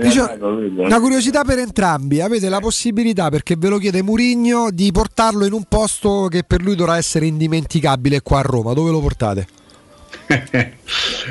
Diciamo, 0.00 0.58
una 0.84 1.00
curiosità 1.00 1.44
per 1.44 1.58
entrambi, 1.58 2.20
avete 2.20 2.48
la 2.48 2.60
possibilità, 2.60 3.30
perché 3.30 3.56
ve 3.56 3.68
lo 3.68 3.78
chiede 3.78 4.02
Murigno, 4.02 4.70
di 4.70 4.90
portarlo 4.92 5.44
in 5.44 5.52
un 5.52 5.64
posto 5.68 6.28
che 6.30 6.44
per 6.44 6.62
lui 6.62 6.76
dovrà 6.76 6.96
essere 6.96 7.26
indimenticabile 7.26 8.20
qua 8.22 8.40
a 8.40 8.42
Roma. 8.42 8.72
Dove 8.74 8.90
lo 8.90 9.00
portate? 9.00 9.46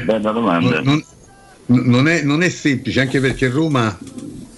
Bella 0.05 0.31
domanda. 0.31 0.81
Non, 0.81 1.03
non 1.67 2.07
è, 2.07 2.23
non 2.23 2.43
è 2.43 2.49
semplice, 2.49 3.01
anche 3.01 3.19
perché 3.19 3.49
Roma 3.49 3.97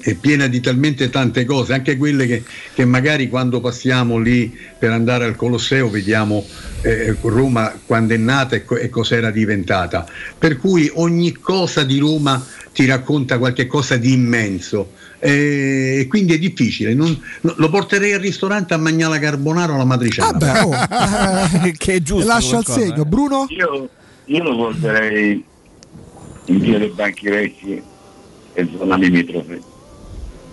è 0.01 0.15
piena 0.15 0.47
di 0.47 0.61
talmente 0.61 1.09
tante 1.09 1.45
cose, 1.45 1.73
anche 1.73 1.97
quelle 1.97 2.25
che, 2.25 2.43
che 2.73 2.85
magari 2.85 3.27
quando 3.27 3.59
passiamo 3.59 4.17
lì 4.17 4.57
per 4.77 4.91
andare 4.91 5.25
al 5.25 5.35
Colosseo 5.35 5.89
vediamo 5.89 6.45
eh, 6.81 7.15
Roma 7.21 7.77
quando 7.85 8.13
è 8.13 8.17
nata 8.17 8.55
e, 8.55 8.63
co- 8.63 8.77
e 8.77 8.89
cos'era 8.89 9.29
diventata. 9.29 10.07
Per 10.37 10.57
cui 10.57 10.89
ogni 10.93 11.33
cosa 11.33 11.83
di 11.83 11.99
Roma 11.99 12.43
ti 12.71 12.85
racconta 12.85 13.37
qualche 13.37 13.67
cosa 13.67 13.97
di 13.97 14.13
immenso. 14.13 14.93
E 15.21 16.05
quindi 16.07 16.33
è 16.33 16.39
difficile, 16.39 16.93
non- 16.93 17.21
no, 17.41 17.53
lo 17.57 17.69
porterei 17.69 18.13
al 18.13 18.21
ristorante 18.21 18.73
a 18.73 18.77
mangiare 18.77 19.15
la 19.15 19.19
carbonara 19.19 19.73
o 19.73 19.77
la 19.77 19.83
matriciana. 19.83 20.37
Vabbè, 20.37 20.63
oh, 20.63 21.65
eh, 21.65 21.73
che 21.77 21.95
è 21.95 22.01
giusto. 22.01 22.25
Lascia 22.25 22.59
il 22.59 22.65
segno, 22.65 23.01
eh. 23.01 23.05
Bruno? 23.05 23.45
Io, 23.49 23.89
io 24.25 24.43
lo 24.43 24.55
porterei 24.55 25.43
in 26.45 26.59
via 26.59 26.77
dei 26.77 26.87
Banchi 26.87 27.27
Vecchi 27.27 27.81
e 28.53 28.69
zona 28.77 28.95
limitrofe, 28.95 29.61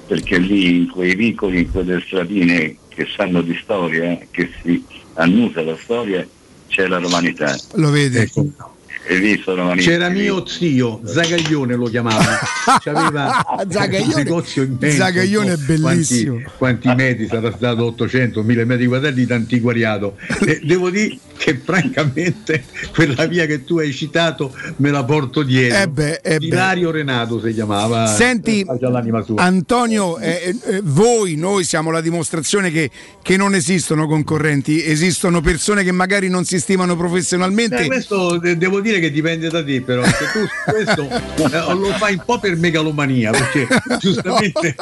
perché 0.07 0.39
lì 0.39 0.77
in 0.77 0.91
quei 0.91 1.15
vicoli, 1.15 1.61
in 1.61 1.71
quelle 1.71 2.01
stradine 2.05 2.77
che 2.89 3.07
sanno 3.15 3.43
di 3.43 3.59
storia, 3.63 4.19
che 4.31 4.51
si 4.63 4.83
annusa 5.15 5.63
la 5.63 5.77
storia, 5.83 6.27
c'è 6.69 6.87
la 6.87 6.99
romanità. 6.99 7.57
Lo 7.75 7.91
vedi? 7.91 8.19
Ecco. 8.19 8.76
E 9.09 9.19
lì 9.19 9.41
sono 9.43 9.73
C'era 9.77 10.09
mio 10.09 10.45
zio, 10.47 11.01
Zagaglione 11.05 11.77
lo 11.77 11.85
chiamava, 11.87 12.39
C'aveva 12.83 13.45
Zagaglione- 13.69 14.15
un 14.15 14.23
negozio 14.23 14.63
immenso, 14.65 14.97
Zagaglione 14.97 15.53
è 15.53 15.57
bellissimo. 15.57 16.41
Quanti, 16.57 16.89
quanti 16.89 16.95
metri 16.95 17.29
sarà 17.29 17.53
stato 17.55 17.85
800, 17.85 18.43
1000 18.43 18.65
metri 18.65 18.87
quadrati 18.87 19.25
di 19.25 19.33
antiquariato. 19.33 20.17
E 20.45 20.61
devo 20.65 20.91
dire 20.91 21.19
che 21.37 21.61
francamente 21.63 22.65
quella 22.95 23.27
via 23.27 23.47
che 23.47 23.65
tu 23.65 23.79
hai 23.79 23.93
citato 23.93 24.53
me 24.77 24.91
la 24.91 25.05
porto 25.05 25.43
dietro. 25.43 25.83
Eh 25.83 25.89
beh, 25.89 26.21
eh 26.23 26.39
beh. 26.39 26.47
Ilario 26.47 26.91
Renato 26.91 27.41
si 27.41 27.53
chiamava. 27.55 28.07
Senti, 28.07 28.63
eh. 28.63 29.35
Antonio, 29.37 30.19
eh, 30.19 30.57
eh, 30.65 30.81
voi, 30.83 31.37
noi 31.37 31.63
siamo 31.65 31.91
la 31.91 32.01
dimostrazione 32.01 32.71
che, 32.73 32.91
che 33.23 33.37
non 33.37 33.55
esistono 33.55 34.09
concorrenti, 34.09 34.85
esistono 34.85 35.41
persone 35.41 35.85
che 35.85 35.93
magari 35.93 36.29
non 36.29 36.45
si 36.45 36.59
stimano 36.59 36.97
professionalmente. 36.97 37.85
Eh, 37.85 37.87
questo 37.87 38.39
de- 38.39 38.57
devo 38.57 38.81
dire 38.81 38.96
che 39.01 39.11
dipende 39.11 39.49
da 39.49 39.65
te, 39.65 39.81
però 39.81 40.03
se 40.05 40.25
tu 40.33 40.47
questo 40.71 41.09
eh, 41.09 41.75
lo 41.75 41.93
fai 41.99 42.15
un 42.15 42.23
po' 42.25 42.39
per 42.39 42.57
megalomania, 42.57 43.31
perché 43.31 43.67
giustamente 43.99 44.75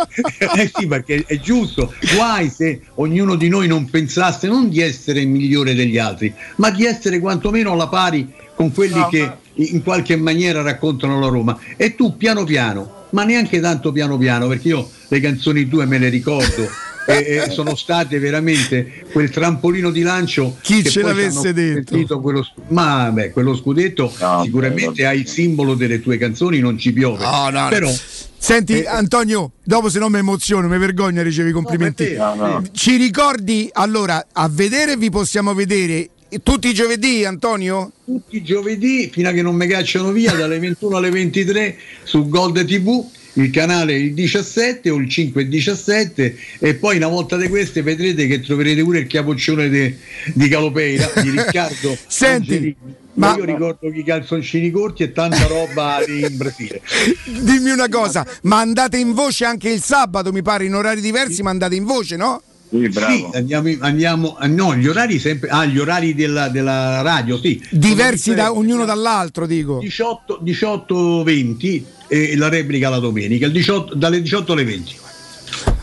eh 0.57 0.71
sì, 0.75 0.87
perché 0.87 1.25
è 1.27 1.39
giusto. 1.39 1.93
Guai 2.15 2.51
se 2.51 2.81
ognuno 2.97 3.35
di 3.35 3.49
noi 3.49 3.67
non 3.67 3.89
pensasse 3.89 4.47
non 4.47 4.69
di 4.69 4.81
essere 4.81 5.25
migliore 5.25 5.75
degli 5.75 5.99
altri, 5.99 6.33
ma 6.57 6.71
di 6.71 6.85
essere 6.85 7.19
quantomeno 7.19 7.73
alla 7.73 7.89
pari 7.89 8.33
con 8.55 8.73
quelli 8.73 8.99
No, 8.99 9.09
che 9.09 9.21
ma- 9.21 9.37
in 9.55 9.83
qualche 9.83 10.17
maniera 10.17 10.63
raccontano 10.63 11.19
la 11.21 11.29
Roma. 11.29 11.59
E 11.77 11.95
tu 11.95 12.17
piano 12.17 12.45
piano, 12.45 13.07
ma 13.11 13.25
neanche 13.25 13.61
tanto 13.61 13.93
piano 13.93 14.17
piano, 14.19 14.47
perché 14.49 14.69
io 14.69 14.89
le 15.09 15.21
canzoni 15.21 15.69
tue 15.69 15.87
me 15.87 15.99
le 15.99 16.09
ricordo. 16.09 16.69
E, 17.07 17.43
e 17.47 17.51
sono 17.51 17.75
state 17.77 18.19
veramente 18.19 19.05
quel 19.13 19.31
trampolino 19.31 19.91
di 19.91 20.03
lancio 20.03 20.57
Chi 20.63 20.83
che 20.83 20.91
ce 20.91 21.03
l'avesse 21.03 21.53
detto? 21.53 22.21
quello, 22.21 22.47
ma 22.69 23.11
beh, 23.11 23.31
quello 23.31 23.55
scudetto 23.55 24.13
sicuramente 24.43 25.05
hai 25.07 25.21
il 25.21 25.29
simbolo 25.29 25.75
delle 25.75 26.01
tue 26.01 26.17
canzoni 26.19 26.59
non 26.61 26.79
ci 26.79 26.93
piove 26.93 27.23
No, 27.25 27.51
no, 27.51 27.61
no. 27.63 27.69
però 27.69 27.91
Senti 28.37 28.81
Eh, 28.83 28.87
Antonio, 28.87 29.53
dopo 29.63 29.89
se 29.89 29.99
no 29.99 30.11
mi 30.11 30.19
emoziono, 30.19 30.69
mi 30.69 30.77
vergogno 30.77 31.21
a 31.21 31.23
ricevere 31.23 31.49
i 31.49 31.53
complimenti. 31.55 32.13
No, 32.15 32.33
te, 32.33 32.37
No, 32.39 32.47
no. 32.47 32.63
Ci 32.73 32.97
ricordi 32.97 33.71
allora 33.73 34.27
a 34.33 34.49
vedere 34.51 34.99
vi 34.99 35.09
possiamo 35.09 35.55
vedere 35.55 36.11
tutti 36.43 36.69
i 36.69 36.75
giovedì 36.75 37.25
Antonio? 37.25 37.93
tutti 38.05 38.37
i 38.37 38.43
giovedì 38.43 39.09
fino 39.11 39.31
a 39.31 39.33
che 39.33 39.41
non 39.41 39.55
mi 39.55 39.67
cacciano 39.67 40.11
via 40.11 40.33
dalle 40.35 40.59
21 40.59 40.97
alle 40.97 41.11
23 41.11 41.77
su 42.03 42.29
Gold 42.29 42.65
TV 42.67 43.03
il 43.35 43.51
canale 43.51 43.95
il 43.95 44.15
17 44.15 44.91
o 44.91 44.97
il 44.97 45.09
5 45.09 45.43
e 45.43 45.49
17 45.49 46.37
e 46.59 46.75
poi 46.75 46.97
una 46.97 47.09
volta 47.09 47.37
di 47.37 47.49
queste 47.49 47.83
vedrete 47.83 48.27
che 48.27 48.41
troverete 48.41 48.83
pure 48.83 49.01
il 49.01 49.07
capoccione 49.07 49.69
de- 49.69 49.97
di 50.33 50.49
Calopeira 50.49 51.11
di 51.21 51.31
Riccardo 51.31 51.97
Senti, 52.07 52.53
Angelini. 52.55 52.77
ma- 53.15 53.35
io 53.37 53.45
ricordo 53.45 53.91
che 53.91 53.99
i 53.99 54.05
calzoncini 54.05 54.71
corti 54.71 55.03
e 55.03 55.13
tanta 55.13 55.47
roba 55.47 55.99
lì 56.07 56.21
in 56.21 56.37
Brasile 56.37 56.81
Dimmi 57.27 57.71
una 57.71 57.89
cosa, 57.89 58.27
ma 58.43 58.61
andate 58.61 58.99
in 58.99 59.13
voce 59.13 59.45
anche 59.45 59.69
il 59.71 59.83
sabato, 59.83 60.33
mi 60.33 60.43
pare, 60.43 60.65
in 60.65 60.75
orari 60.75 61.01
diversi, 61.01 61.43
ma 61.43 61.51
andate 61.51 61.75
in 61.75 61.85
voce, 61.85 62.17
no? 62.17 62.43
Sì, 62.75 62.89
bravo. 62.89 63.31
Sì, 63.31 63.37
andiamo, 63.37 63.71
andiamo 63.81 64.37
ah, 64.37 64.49
no, 64.49 64.75
gli 64.75 64.89
orari 64.89 65.21
sempre 65.21 65.49
ah, 65.49 65.65
gli 65.65 65.79
orari 65.79 66.13
della, 66.15 66.49
della 66.49 67.03
radio, 67.03 67.39
sì. 67.39 67.63
Diversi 67.71 68.35
da 68.35 68.53
ognuno 68.53 68.85
dall'altro, 68.85 69.47
dico. 69.47 69.79
18, 69.79 70.41
18-20 70.45 71.83
e 72.09 72.37
la 72.37 72.49
replica 72.49 72.89
la 72.89 72.99
domenica, 72.99 73.47
il 73.47 73.53
18 73.53 73.95
dalle 73.95 74.21
18 74.21 74.53
alle 74.53 74.65
20. 74.65 74.97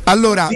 Allora, 0.03 0.49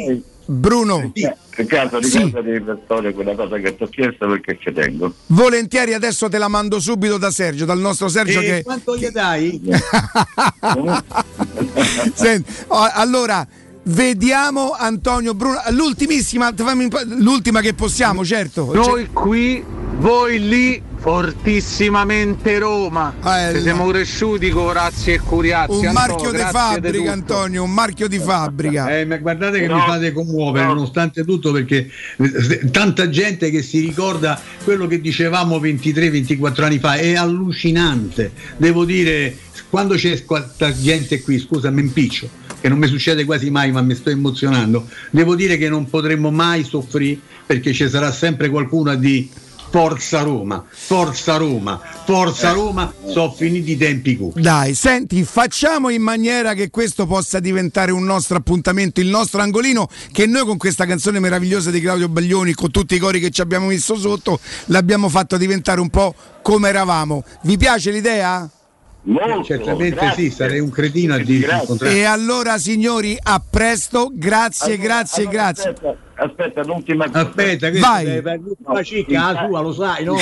Bruno, 0.47 1.11
Eh, 1.13 1.35
Riccardo, 1.55 2.01
Sì. 2.01 2.17
ricordati 2.17 2.61
per 2.61 2.81
storia 2.83 3.13
quella 3.13 3.33
cosa 3.33 3.57
che 3.57 3.75
ti 3.77 3.83
ho 3.83 3.87
chiesto 3.87 4.27
perché 4.27 4.57
ci 4.59 4.73
tengo. 4.73 5.13
volentieri 5.27 5.93
adesso 5.93 6.27
te 6.27 6.37
la 6.37 6.49
mando 6.49 6.79
subito 6.81 7.17
da 7.17 7.31
Sergio, 7.31 7.63
dal 7.63 7.79
nostro 7.79 8.09
Sergio 8.09 8.41
E 8.41 8.43
che... 8.43 8.63
quanto 8.63 8.97
gli 8.97 9.07
dai? 9.07 9.61
Senti, 12.13 12.51
allora, 12.67 13.47
vediamo 13.85 14.71
Antonio 14.77 15.33
Bruno, 15.33 15.59
l'ultimissima, 15.69 16.51
l'ultima 17.17 17.61
che 17.61 17.73
possiamo, 17.73 18.23
certo. 18.25 18.71
Noi 18.73 19.09
qui 19.11 19.63
Voi 19.97 20.45
lì 20.45 20.81
fortissimamente 20.97 22.59
Roma. 22.59 23.13
Ci 23.53 23.61
siamo 23.61 23.87
cresciuti 23.87 24.49
con 24.49 24.73
Razzi 24.73 25.13
e 25.13 25.19
Curiazzi. 25.19 25.85
Un 25.85 25.93
marchio 25.93 26.31
di 26.31 26.37
fabbrica. 26.39 27.11
Antonio, 27.11 27.63
un 27.63 27.71
marchio 27.71 28.07
di 28.07 28.19
fabbrica. 28.19 28.97
Eh, 28.97 29.05
ma 29.05 29.17
guardate 29.17 29.59
che 29.59 29.67
No. 29.67 29.75
mi 29.75 29.81
fate 29.81 30.11
commuovere 30.11 30.65
nonostante 30.65 31.23
tutto 31.23 31.51
perché 31.51 31.89
eh, 32.17 32.69
tanta 32.71 33.09
gente 33.09 33.49
che 33.51 33.61
si 33.61 33.79
ricorda 33.79 34.39
quello 34.63 34.85
che 34.87 34.99
dicevamo 34.99 35.59
23-24 35.59 36.63
anni 36.63 36.79
fa 36.79 36.95
è 36.95 37.15
allucinante. 37.15 38.31
Devo 38.57 38.83
dire, 38.83 39.37
quando 39.75 39.95
c'è 39.95 40.23
quanta 40.23 40.73
gente 40.73 41.21
qui, 41.21 41.37
scusa, 41.37 41.69
mi 41.69 41.81
impiccio, 41.81 42.29
che 42.61 42.69
non 42.69 42.77
mi 42.77 42.87
succede 42.87 43.25
quasi 43.25 43.49
mai 43.49 43.73
ma 43.73 43.81
mi 43.81 43.93
sto 43.93 44.09
emozionando, 44.09 44.87
devo 45.09 45.35
dire 45.35 45.57
che 45.57 45.67
non 45.67 45.89
potremmo 45.89 46.31
mai 46.31 46.63
soffrire 46.63 47.19
perché 47.45 47.73
ci 47.73 47.89
sarà 47.89 48.09
sempre 48.13 48.47
qualcuno 48.47 48.91
a 48.91 48.95
di 48.95 49.29
Forza 49.69 50.21
Roma, 50.21 50.63
Forza 50.65 51.35
Roma, 51.35 51.81
Forza 52.05 52.51
Roma, 52.51 52.93
sono 53.05 53.33
finiti 53.33 53.71
i 53.71 53.77
tempi 53.77 54.15
cupi. 54.15 54.39
Dai, 54.39 54.73
senti, 54.75 55.25
facciamo 55.25 55.89
in 55.89 56.01
maniera 56.01 56.53
che 56.53 56.69
questo 56.69 57.05
possa 57.05 57.41
diventare 57.41 57.91
un 57.91 58.05
nostro 58.05 58.37
appuntamento, 58.37 59.01
il 59.01 59.07
nostro 59.07 59.41
angolino, 59.41 59.89
che 60.13 60.25
noi 60.25 60.45
con 60.45 60.55
questa 60.55 60.85
canzone 60.85 61.19
meravigliosa 61.19 61.69
di 61.69 61.81
Claudio 61.81 62.07
Baglioni, 62.07 62.53
con 62.53 62.71
tutti 62.71 62.95
i 62.95 62.99
cori 62.99 63.19
che 63.19 63.29
ci 63.29 63.41
abbiamo 63.41 63.65
messo 63.65 63.97
sotto, 63.97 64.39
l'abbiamo 64.67 65.09
fatto 65.09 65.35
diventare 65.35 65.81
un 65.81 65.89
po' 65.89 66.15
come 66.41 66.69
eravamo. 66.69 67.25
Vi 67.41 67.57
piace 67.57 67.91
l'idea? 67.91 68.49
Certamente 69.43 70.13
sì, 70.15 70.31
sarei 70.31 70.59
un 70.59 70.71
cretino 70.71 71.13
a 71.13 71.17
dirti 71.17 71.53
il 71.53 71.63
contrario. 71.65 71.95
E 71.95 72.03
allora 72.05 72.57
signori, 72.57 73.15
a 73.21 73.39
presto, 73.47 74.09
grazie, 74.11 74.73
Allora, 74.73 74.87
grazie, 74.87 75.23
allora, 75.23 75.37
grazie. 75.37 75.69
Aspetta, 75.69 75.97
aspetta, 76.15 76.63
l'ultima 76.63 77.05
cosa. 77.05 77.19
Aspetta, 77.19 77.71
Vai. 77.71 78.21
fare 78.21 78.41
la 78.65 78.83
cicca, 78.83 79.31
la 79.31 79.45
sua, 79.47 79.61
lo 79.61 79.73
sai, 79.73 80.03
no? 80.03 80.15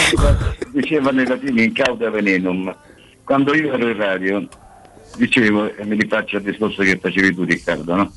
Diceva 0.72 1.12
nei 1.12 1.26
latini 1.26 1.64
in 1.64 1.74
cauda 1.74 2.10
venenum. 2.10 2.76
Quando 3.24 3.56
io 3.56 3.74
ero 3.74 3.88
in 3.88 3.95
radio, 3.95 4.48
dicevo, 5.16 5.74
e 5.74 5.86
mi 5.86 5.95
rifaccio 5.95 6.38
al 6.38 6.44
discorso 6.44 6.84
che 6.84 7.00
facevi 7.02 7.34
tu 7.34 7.44
Riccardo, 7.44 7.95
no? 7.95 8.12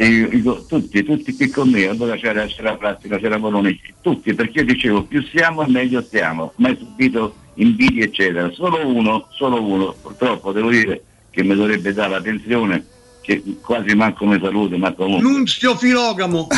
E 0.00 0.06
io 0.06 0.28
dico, 0.30 0.64
tutti, 0.64 1.02
tutti 1.02 1.36
qui 1.36 1.50
con 1.50 1.68
me, 1.68 1.86
allora 1.86 2.16
c'era, 2.16 2.46
c'era 2.46 2.74
Plastica, 2.74 3.18
c'era 3.18 3.38
Boloni, 3.38 3.78
tutti, 4.00 4.32
perché 4.32 4.60
io 4.60 4.64
dicevo 4.64 5.02
più 5.02 5.22
siamo 5.24 5.62
meglio 5.66 6.00
stiamo, 6.00 6.54
mai 6.56 6.74
subito 6.78 7.34
invidie 7.56 8.04
eccetera. 8.04 8.50
Solo 8.50 8.86
uno, 8.86 9.26
solo 9.32 9.62
uno, 9.62 9.94
purtroppo 10.00 10.52
devo 10.52 10.70
dire 10.70 11.02
che 11.28 11.42
mi 11.42 11.54
dovrebbe 11.54 11.92
dare 11.92 12.12
l'attenzione, 12.12 12.82
che 13.20 13.42
quasi 13.60 13.94
manco 13.94 14.24
mi 14.26 14.38
saluta, 14.42 14.76
ma 14.76 14.92
comunque. 14.92 15.28
Nunzio 15.28 15.76
Filogamo. 15.76 16.46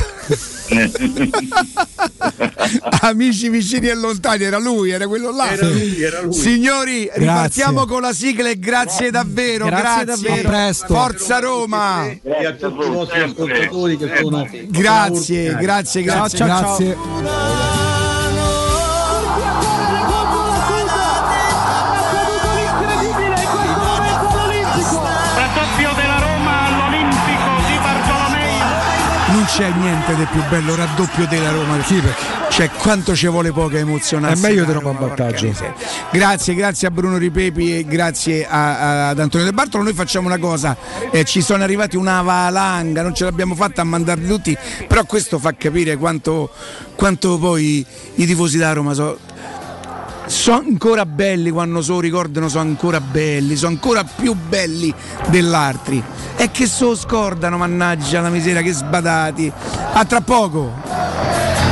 Amici 3.03 3.49
vicini 3.49 3.89
e 3.89 3.95
lontani, 3.95 4.45
era 4.45 4.59
lui, 4.59 4.91
era 4.91 5.07
quello 5.07 5.31
là. 5.33 5.51
Era 5.51 5.69
lui, 5.69 6.03
era 6.03 6.21
lui. 6.23 6.33
Signori, 6.33 7.05
Grazie. 7.05 7.21
ripartiamo 7.21 7.85
con 7.87 8.01
la 8.01 8.13
sigla 8.13 8.49
e 8.49 8.59
grazie 8.59 9.11
davvero, 9.11 9.67
Grazie 9.67 10.05
grazie. 10.05 10.29
davvero. 10.29 10.49
A 10.49 10.51
presto. 10.51 10.87
Forza 10.95 11.39
Roma. 11.41 12.09
E 12.09 12.47
a 12.47 12.53
tutti 12.53 12.87
i 12.87 12.91
vostri 12.91 13.21
ascoltatori 13.21 13.97
che 13.97 14.17
sono 14.21 14.49
Grazie, 14.69 15.57
grazie, 15.57 16.03
grazie. 16.03 16.39
Ciao, 16.39 16.77
ciao, 16.77 17.92
c'è 29.63 29.71
niente 29.79 30.17
di 30.17 30.25
più 30.25 30.43
bello 30.49 30.75
raddoppio 30.75 31.25
della 31.29 31.51
Roma. 31.53 31.77
Cioè, 32.51 32.69
quanto 32.71 33.15
ci 33.15 33.29
vuole 33.29 33.53
poca 33.53 33.79
emozionante. 33.79 34.37
È 34.37 34.43
meglio 34.43 34.65
di 34.65 34.73
Roma 34.73 34.91
in 34.91 34.99
vantaggio. 34.99 35.55
Grazie, 36.11 36.55
grazie 36.57 36.89
a 36.89 36.91
Bruno 36.91 37.17
Ripepi 37.17 37.79
e 37.79 37.85
grazie 37.85 38.45
a- 38.45 38.79
a- 38.79 39.09
ad 39.11 39.21
Antonio 39.21 39.47
De 39.47 39.53
Bartolo. 39.53 39.85
Noi 39.85 39.93
facciamo 39.93 40.27
una 40.27 40.39
cosa, 40.39 40.77
eh, 41.13 41.23
ci 41.25 41.41
sono 41.43 41.63
arrivati 41.63 41.97
una 41.97 42.23
valanga, 42.23 43.03
non 43.03 43.15
ce 43.15 43.23
l'abbiamo 43.23 43.55
fatta 43.55 43.83
a 43.83 43.85
mandarli 43.85 44.27
tutti, 44.27 44.59
però 44.89 45.05
questo 45.05 45.39
fa 45.39 45.55
capire 45.57 45.97
quanto, 45.97 46.51
quanto 46.97 47.39
poi 47.39 47.87
i 48.17 48.27
tifosi 48.27 48.59
da 48.59 48.73
Roma 48.73 48.95
sono 48.95 49.17
sono 50.27 50.65
ancora 50.67 51.07
belli 51.07 51.51
quando 51.51 51.83
se 51.83 51.93
lo 51.93 52.01
ricordano, 52.01 52.49
sono 52.49 52.69
ancora 52.69 53.01
belli, 53.01 53.57
sono 53.57 53.73
ancora 53.73 54.05
più 54.05 54.35
belli 54.35 54.93
dell'altri. 55.29 56.03
E 56.37 56.51
che 56.51 56.67
se 56.67 56.85
lo 56.85 56.97
scordano, 56.97 57.57
mannaggia 57.57 58.21
la 58.21 58.31
miseria, 58.31 58.63
che 58.63 58.73
sbadati. 58.73 59.53
A 59.93 60.05
tra 60.05 60.21
poco. 60.21 61.72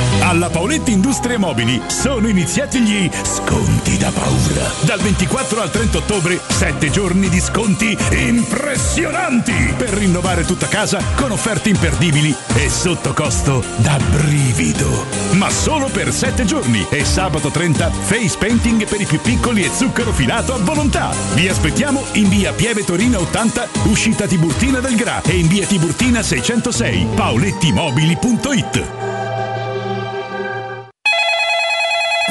Alla 0.31 0.49
Paoletti 0.49 0.93
Industrie 0.93 1.37
Mobili 1.37 1.81
sono 1.87 2.25
iniziati 2.25 2.79
gli 2.79 3.09
sconti 3.21 3.97
da 3.97 4.11
paura. 4.11 4.63
Dal 4.79 5.01
24 5.01 5.61
al 5.61 5.69
30 5.69 5.97
ottobre, 5.97 6.39
7 6.47 6.89
giorni 6.89 7.27
di 7.27 7.41
sconti 7.41 7.97
impressionanti 8.11 9.73
per 9.75 9.89
rinnovare 9.89 10.45
tutta 10.45 10.67
casa 10.67 11.03
con 11.17 11.31
offerte 11.31 11.67
imperdibili 11.67 12.33
e 12.55 12.69
sotto 12.69 13.11
costo 13.11 13.61
da 13.79 13.99
brivido. 14.09 15.05
Ma 15.31 15.49
solo 15.49 15.87
per 15.87 16.13
7 16.13 16.45
giorni 16.45 16.87
e 16.89 17.03
sabato 17.03 17.49
30 17.49 17.91
face 17.91 18.37
painting 18.37 18.87
per 18.87 19.01
i 19.01 19.05
più 19.05 19.19
piccoli 19.19 19.65
e 19.65 19.69
zucchero 19.75 20.13
filato 20.13 20.53
a 20.53 20.59
volontà. 20.59 21.13
Vi 21.33 21.49
aspettiamo 21.49 22.05
in 22.13 22.29
via 22.29 22.53
Pieve 22.53 22.85
Torina 22.85 23.19
80, 23.19 23.67
uscita 23.83 24.27
Tiburtina 24.27 24.79
del 24.79 24.95
Gra 24.95 25.21
e 25.23 25.37
in 25.37 25.49
via 25.49 25.65
Tiburtina 25.65 26.23
606, 26.23 27.07
paolettimobili.it. 27.15 29.09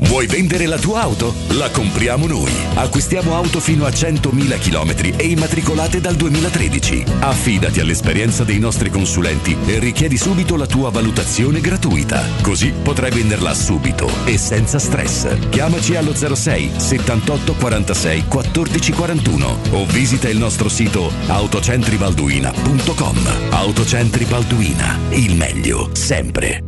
Vuoi 0.00 0.26
vendere 0.26 0.66
la 0.66 0.78
tua 0.78 1.00
auto? 1.00 1.34
La 1.50 1.70
compriamo 1.70 2.28
noi. 2.28 2.52
Acquistiamo 2.74 3.34
auto 3.34 3.58
fino 3.58 3.84
a 3.84 3.88
100.000 3.88 4.60
km 4.60 5.16
e 5.18 5.26
immatricolate 5.26 6.00
dal 6.00 6.14
2013. 6.14 7.04
Affidati 7.20 7.80
all'esperienza 7.80 8.44
dei 8.44 8.60
nostri 8.60 8.90
consulenti 8.90 9.56
e 9.66 9.80
richiedi 9.80 10.16
subito 10.16 10.54
la 10.56 10.66
tua 10.66 10.90
valutazione 10.90 11.60
gratuita. 11.60 12.24
Così 12.42 12.72
potrai 12.80 13.10
venderla 13.10 13.52
subito 13.54 14.08
e 14.24 14.38
senza 14.38 14.78
stress. 14.78 15.48
Chiamaci 15.48 15.96
allo 15.96 16.14
06 16.14 16.72
78 16.76 17.54
46 17.54 18.24
14 18.28 18.92
41 18.92 19.58
o 19.72 19.84
visita 19.86 20.28
il 20.28 20.38
nostro 20.38 20.68
sito 20.68 21.10
autocentribalduina.com. 21.26 23.16
Autocentri 23.50 24.24
Balduina, 24.26 24.96
il 25.10 25.34
meglio 25.34 25.90
sempre. 25.92 26.67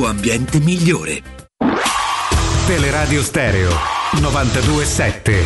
ambiente 0.00 0.58
migliore. 0.58 1.22
Teleradio 2.66 3.22
Stereo 3.22 3.70
927. 4.12 5.44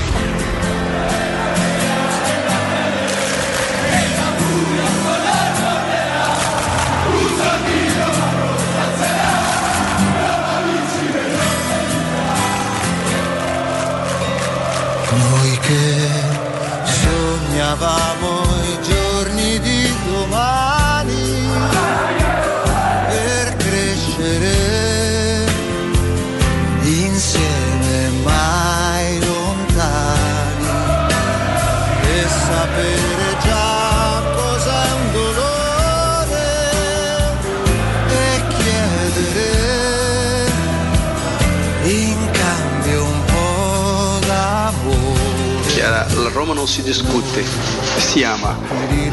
Noi 15.10 15.58
che 15.58 16.10
sognavamo 16.84 18.15
non 46.66 46.74
si 46.74 46.82
discute, 46.82 47.44
si 47.96 48.24
ama. 48.24 48.58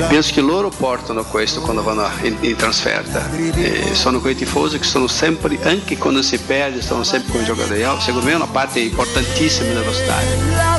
Penso 0.08 0.34
che 0.34 0.42
loro 0.42 0.70
portano 0.70 1.24
questo 1.24 1.62
quando 1.62 1.84
vanno 1.84 2.10
in, 2.24 2.36
in 2.40 2.56
trasferta. 2.56 3.30
E 3.32 3.94
sono 3.94 4.20
quei 4.20 4.34
tifosi 4.34 4.80
che 4.80 4.84
sono 4.84 5.06
sempre, 5.06 5.60
anche 5.62 5.96
quando 6.00 6.24
si 6.24 6.40
perde, 6.40 6.82
sono 6.82 7.04
sempre 7.04 7.32
con 7.32 7.42
i 7.42 7.46
giocatori. 7.46 7.80
Io- 7.80 8.00
Secondo 8.00 8.26
me 8.26 8.32
è 8.32 8.36
una 8.36 8.48
parte 8.48 8.80
importantissima 8.80 9.72
dello 9.72 9.94
stadio. 9.94 10.73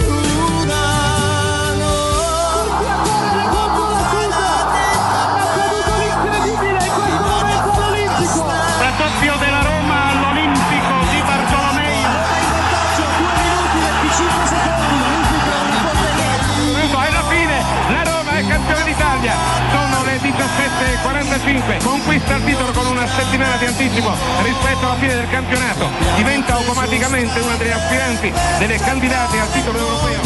Conquista 22.15 22.37
il 22.37 22.45
titolo 22.45 22.73
con 22.73 22.87
una 22.87 23.07
settimana 23.09 23.57
di 23.57 23.67
anticipo 23.67 24.13
rispetto 24.43 24.87
alla 24.87 24.95
fine 24.97 25.15
del 25.15 25.29
campionato. 25.31 25.89
Diventa 26.17 26.55
automaticamente 26.55 27.41
una 27.41 27.57
delle 27.57 27.73
aspiranti, 27.73 28.33
delle 28.59 28.77
candidate 28.79 29.41
al 29.41 29.51
titolo 29.51 29.79
europeo. 29.79 30.21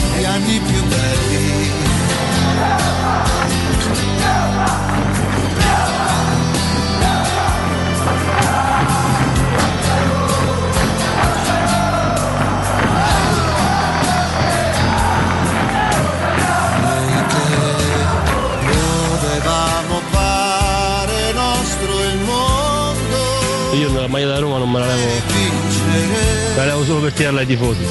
Io 23.91 24.00
la 24.00 24.08
maglia 24.08 24.26
da 24.26 24.39
Roma 24.39 24.58
non 24.58 24.70
me 24.70 24.78
la 24.78 24.86
levo. 24.86 25.12
Me 26.50 26.57
la 26.57 26.65
levo 26.67 26.84
solo 26.84 27.00
per 27.00 27.12
tirarla 27.12 27.41
ai 27.41 27.47
tifosi. 27.47 27.84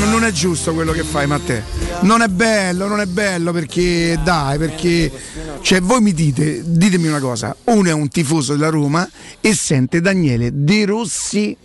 Non 0.00 0.08
non 0.18 0.24
è 0.24 0.32
giusto 0.32 0.74
quello 0.74 0.90
che 0.90 1.04
fai, 1.04 1.28
Matteo. 1.28 1.62
Non 2.00 2.22
è 2.22 2.26
bello, 2.26 2.88
non 2.88 3.00
è 3.00 3.06
bello 3.06 3.52
perché 3.52 4.18
dai, 4.24 4.58
perché 4.58 5.12
cioè 5.60 5.80
voi 5.80 6.00
mi 6.00 6.12
dite, 6.12 6.62
ditemi 6.64 7.06
una 7.06 7.20
cosa, 7.20 7.54
uno 7.64 7.88
è 7.88 7.92
un 7.92 8.08
tifoso 8.08 8.54
della 8.54 8.68
Roma 8.68 9.08
e 9.40 9.54
sente 9.54 10.00
Daniele 10.00 10.50
De 10.52 10.84
Rossi 10.86 11.56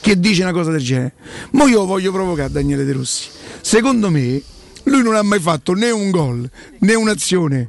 che 0.00 0.18
dice 0.18 0.42
una 0.42 0.50
cosa 0.50 0.72
del 0.72 0.82
genere. 0.82 1.14
Ma 1.52 1.64
io 1.64 1.84
voglio 1.84 2.10
provocare 2.10 2.50
Daniele 2.50 2.84
De 2.84 2.92
Rossi. 2.92 3.28
Secondo 3.60 4.10
me 4.10 4.42
lui 4.84 5.02
non 5.02 5.14
ha 5.14 5.22
mai 5.22 5.38
fatto 5.38 5.72
né 5.74 5.90
un 5.90 6.10
gol 6.10 6.48
né 6.80 6.94
un'azione 6.94 7.68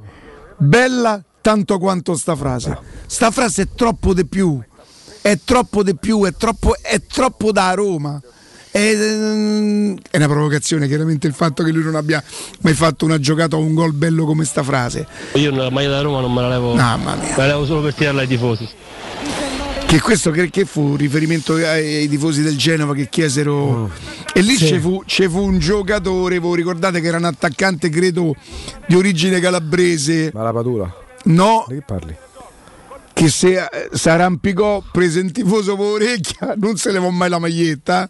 bella 0.58 1.24
tanto 1.42 1.78
quanto 1.78 2.16
sta 2.16 2.36
frase. 2.36 2.76
Sta 3.06 3.30
frase 3.30 3.62
è 3.64 3.68
troppo 3.76 4.16
di 4.16 4.26
più. 4.26 4.60
È 5.28 5.38
troppo 5.44 5.84
di 5.84 5.94
più, 5.94 6.24
è 6.24 6.34
troppo, 6.38 6.78
è 6.82 7.02
troppo 7.06 7.52
da 7.52 7.74
Roma. 7.74 8.18
È, 8.72 8.80
ehm, 8.80 9.98
è 10.10 10.16
una 10.16 10.28
provocazione, 10.30 10.88
chiaramente 10.88 11.28
il 11.28 11.34
fatto 11.34 11.64
che 11.64 11.72
lui 11.72 11.84
non 11.84 11.96
abbia 11.96 12.24
mai 12.62 12.74
fatto 12.74 13.04
una 13.04 13.20
giocata 13.20 13.58
o 13.58 13.60
un 13.60 13.74
gol 13.74 13.92
bello 13.92 14.24
come 14.24 14.46
sta 14.46 14.64
frase. 14.64 15.06
Io 15.34 15.54
la 15.54 15.70
maglia 15.70 15.90
da 15.90 16.00
Roma 16.00 16.22
non 16.22 16.32
me 16.32 16.42
la 16.44 16.48
levo. 16.48 16.76
Mamma 16.76 17.16
mia. 17.16 17.32
Me 17.32 17.36
la 17.36 17.48
levo 17.48 17.66
solo 17.66 17.82
per 17.82 17.94
tirarla 17.94 18.22
ai 18.22 18.28
tifosi. 18.28 18.70
Che 19.86 20.00
questo 20.00 20.32
che, 20.32 20.50
che 20.50 20.64
fu 20.64 20.96
riferimento 20.96 21.56
ai, 21.56 21.96
ai 21.96 22.08
tifosi 22.08 22.42
del 22.42 22.56
Genova 22.56 22.94
che 22.94 23.10
chiesero. 23.10 23.92
e 24.34 24.40
lì 24.40 24.56
Sì. 24.56 24.68
ci, 24.68 24.80
fu, 24.80 25.04
ci 25.06 25.28
fu 25.28 25.42
un 25.42 25.60
giocatore, 25.60 26.40
voi 26.40 26.56
ricordate 26.56 27.02
che 27.02 27.08
era 27.08 27.18
un 27.18 27.26
attaccante, 27.26 27.90
credo, 27.90 28.34
di 28.88 28.96
origine 28.96 29.42
calabrese. 29.42 30.32
Ma 30.34 30.44
la 30.44 30.54
Padula? 30.54 30.90
No. 31.24 31.66
Di 31.68 31.74
che 31.76 31.84
parli? 31.86 32.16
Che 33.18 33.30
se 33.30 33.56
eh, 33.56 33.90
si 33.94 34.10
arrampicò, 34.10 34.84
prese 34.92 35.22
un 35.22 35.32
tifoso 35.32 35.76
per 35.76 35.86
orecchia, 35.86 36.54
non 36.62 36.78
se 36.78 36.92
levò 36.92 37.10
mai 37.10 37.30
la 37.30 37.40
maglietta. 37.40 38.08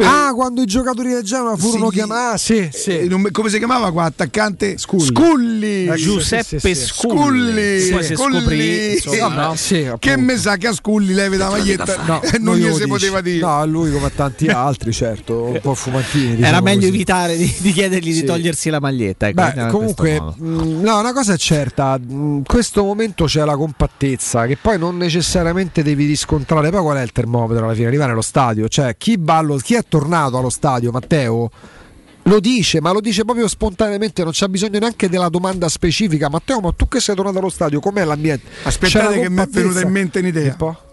Per- 0.00 0.08
Ah, 0.08 0.32
quando 0.34 0.62
i 0.62 0.64
giocatori 0.64 1.10
del 1.12 1.22
Genoa 1.22 1.56
furono 1.58 1.90
Sì. 1.90 1.96
chiamati. 1.96 2.38
Sì, 2.38 2.68
sì. 2.72 2.98
Eh, 3.00 3.04
non- 3.06 3.28
come 3.32 3.50
si 3.50 3.58
chiamava 3.58 3.92
qua? 3.92 4.04
Attaccante 4.04 4.78
Sculli. 4.78 5.04
Sculli. 5.04 5.86
Eh, 5.86 5.94
Giuseppe 5.96 6.58
sì, 6.58 6.58
sì, 6.58 6.74
sì. 6.74 6.84
Sculli. 6.86 7.80
Sculli, 7.80 8.02
si 8.04 8.14
Sculli. 8.14 8.38
scoprì, 8.40 8.92
insomma, 8.94 9.46
no? 9.48 9.54
Sì, 9.56 9.76
appunto. 9.84 9.98
Che 9.98 10.16
mi 10.16 10.36
sa 10.38 10.56
che 10.56 10.68
a 10.68 10.72
Sculli 10.72 11.12
levi 11.12 11.36
la 11.36 11.50
maglietta 11.50 12.02
No, 12.06 12.22
e 12.22 12.38
non 12.38 12.56
gli 12.56 12.72
si 12.72 12.86
poteva 12.86 13.20
dire. 13.20 13.40
No, 13.40 13.58
a 13.58 13.64
lui 13.64 13.92
come 13.92 14.06
a 14.06 14.10
tanti 14.14 14.46
altri, 14.48 14.92
certo, 14.92 15.44
un 15.44 15.60
po' 15.60 15.74
fumantini. 15.74 16.28
Era 16.32 16.36
diciamo 16.36 16.62
meglio 16.62 16.78
così. 16.80 16.88
evitare 16.94 17.36
di, 17.36 17.54
di 17.58 17.72
chiedergli 17.72 18.12
Sì. 18.14 18.20
di 18.20 18.26
togliersi 18.26 18.70
la 18.70 18.80
maglietta. 18.80 19.28
Ecco, 19.28 19.42
Beh, 19.54 19.66
comunque, 19.70 20.18
mh, 20.20 20.80
no, 20.80 20.98
una 20.98 21.12
cosa 21.12 21.34
è 21.34 21.36
certa, 21.36 21.98
in 22.08 22.42
questo 22.46 22.82
momento 22.84 23.24
c'è 23.26 23.44
la 23.44 23.56
compattezza 23.56 24.46
che 24.46 24.56
poi 24.56 24.78
non 24.78 24.96
necessariamente 24.96 25.82
devi 25.82 26.06
riscontrare. 26.06 26.70
Poi 26.70 26.80
qual 26.82 26.96
è 26.96 27.02
il 27.02 27.12
termometro 27.12 27.64
alla 27.64 27.74
fine? 27.74 27.86
Arrivare 27.88 28.12
allo 28.12 28.22
stadio, 28.22 28.68
cioè 28.68 28.96
chi, 28.96 29.16
va 29.18 29.36
allo- 29.38 29.56
chi 29.56 29.74
è 29.74 29.84
tornato 29.90 30.38
allo 30.38 30.48
stadio, 30.48 30.90
Matteo, 30.90 31.50
Lo 32.24 32.38
dice, 32.38 32.80
ma 32.80 32.92
lo 32.92 33.00
dice 33.00 33.24
proprio 33.24 33.48
spontaneamente, 33.48 34.22
non 34.22 34.32
c'è 34.32 34.46
bisogno 34.46 34.78
neanche 34.78 35.08
della 35.08 35.28
domanda 35.28 35.68
specifica. 35.68 36.28
Matteo, 36.28 36.60
ma 36.60 36.72
tu 36.72 36.86
che 36.86 37.00
sei 37.00 37.14
tornato 37.14 37.38
allo 37.38 37.48
stadio, 37.48 37.80
com'è 37.80 38.04
l'ambiente? 38.04 38.46
Aspettate 38.62 39.20
che 39.20 39.30
mi 39.30 39.42
è 39.42 39.46
venuta 39.46 39.80
in 39.80 39.90
mente 39.90 40.18
un'idea. 40.20 40.50
Un 40.50 40.56
po'. 40.56 40.89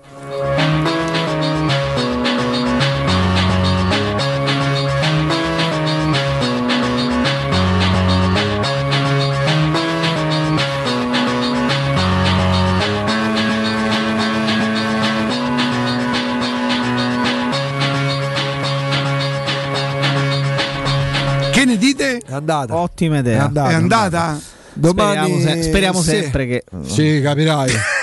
È 22.28 22.34
andata. 22.34 22.76
Ottima 22.76 23.20
idea. 23.20 23.42
È 23.42 23.46
andata. 23.46 23.70
È 23.70 23.74
andata? 23.74 24.40
Domani 24.74 25.16
Speriamo, 25.40 25.40
se- 25.40 25.64
speriamo 25.64 26.02
sì. 26.02 26.10
sempre 26.10 26.46
che. 26.46 26.64
Sì, 26.86 27.20
capirai. 27.24 27.72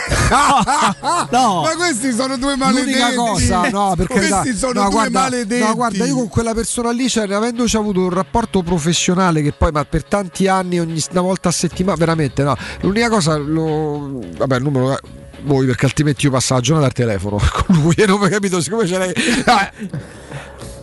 No, 1.30 1.62
Ma 1.62 1.74
questi 1.76 2.12
sono 2.12 2.36
due 2.36 2.56
maledetti. 2.56 2.90
L'unica 2.98 3.14
cosa, 3.14 3.68
no, 3.70 3.94
perché 3.96 4.14
questi 4.14 4.54
sono 4.54 4.72
no, 4.72 4.82
due 4.82 4.90
guarda, 4.90 5.20
maledetti. 5.20 5.62
no, 5.64 5.74
guarda, 5.74 6.04
io 6.04 6.14
con 6.14 6.28
quella 6.28 6.52
persona 6.54 6.90
lì, 6.90 7.08
cioè, 7.08 7.30
avendoci 7.32 7.76
avuto 7.76 8.00
un 8.00 8.10
rapporto 8.10 8.62
professionale 8.62 9.42
che 9.42 9.52
poi, 9.52 9.70
ma 9.70 9.84
per 9.84 10.04
tanti 10.04 10.46
anni, 10.48 10.80
ogni 10.80 11.02
una 11.10 11.20
volta 11.20 11.48
a 11.50 11.52
settimana, 11.52 11.96
veramente 11.96 12.42
no. 12.42 12.56
L'unica 12.80 13.08
cosa, 13.08 13.36
lo, 13.36 14.20
vabbè, 14.36 14.56
il 14.56 14.62
numero. 14.62 14.92
eh, 14.92 14.98
Voi 15.42 15.66
perché 15.66 15.84
altrimenti 15.86 16.24
io 16.24 16.30
passo 16.32 16.54
la 16.54 16.60
giornata 16.60 16.86
al 16.86 16.92
telefono 16.94 17.38
con 17.52 17.76
lui 17.76 17.94
e 17.96 18.06
non 18.06 18.20
ho 18.22 18.28
capito 18.28 18.60
siccome 18.62 18.86
ce 18.86 18.98
l'hai 18.98 19.12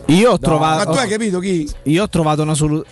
Io 0.06 0.28
ho 0.28 0.32
No, 0.32 0.38
trovato. 0.38 0.88
Ma 0.90 0.94
tu 0.96 0.98
hai 0.98 1.08
capito 1.08 1.38
chi? 1.38 1.68
Io 1.84 2.02
ho 2.02 2.08
trovato 2.08 2.42
una, 2.42 2.54
solu- 2.54 2.84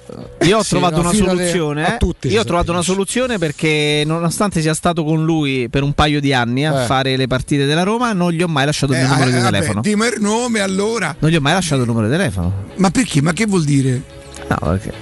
io 0.43 0.59
ho 0.59 0.63
Sì, 0.63 0.69
trovato 0.71 1.03
no, 1.03 1.09
una 1.09 1.13
soluzione. 1.13 1.95
eh. 1.95 1.97
tutti 1.99 2.29
Io 2.29 2.41
ho 2.41 2.45
trovato 2.45 2.71
una 2.71 2.83
soluzione 2.83 3.37
perché, 3.37 4.05
nonostante 4.07 4.61
sia 4.61 4.75
stato 4.75 5.03
con 5.05 5.25
lui 5.25 5.69
per 5.69 5.83
un 5.83 5.93
paio 5.93 6.21
di 6.21 6.33
anni 6.33 6.65
a 6.67 6.83
Eh. 6.83 6.87
fare 6.87 7.17
le 7.17 7.27
partite 7.27 7.67
della 7.67 7.83
Roma, 7.83 8.13
non 8.13 8.31
gli 8.33 8.43
ho 8.43 8.49
mai 8.49 8.65
lasciato 8.65 8.93
il 8.93 9.01
Eh, 9.01 9.03
numero 9.07 9.29
eh, 9.29 9.33
di 9.33 9.39
vabbè, 9.39 9.51
telefono. 9.51 9.81
dimmi 9.81 10.07
il 10.07 10.21
nome 10.21 10.61
allora. 10.61 11.15
Non 11.19 11.31
gli 11.31 11.37
ho 11.37 11.41
mai 11.41 11.53
lasciato 11.55 11.83
il 11.83 11.89
numero 11.89 12.07
di 12.07 12.13
telefono. 12.13 12.53
Ma 12.77 12.91
perché? 12.91 13.21
Ma 13.21 13.33
che 13.33 13.47
vuol 13.47 13.65
dire? 13.65 14.03
No, 14.49 14.57
perché. 14.61 14.93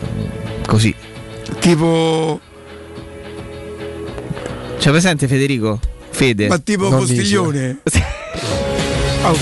Così. 0.67 0.95
Tipo. 1.61 2.41
C'è 4.79 4.91
presente 4.91 5.27
Federico? 5.29 5.79
Fede. 6.11 6.49
Ma 6.49 6.59
tipo 6.59 6.89
Non 6.89 6.99
postiglione? 7.01 7.79
Oh, 9.25 9.37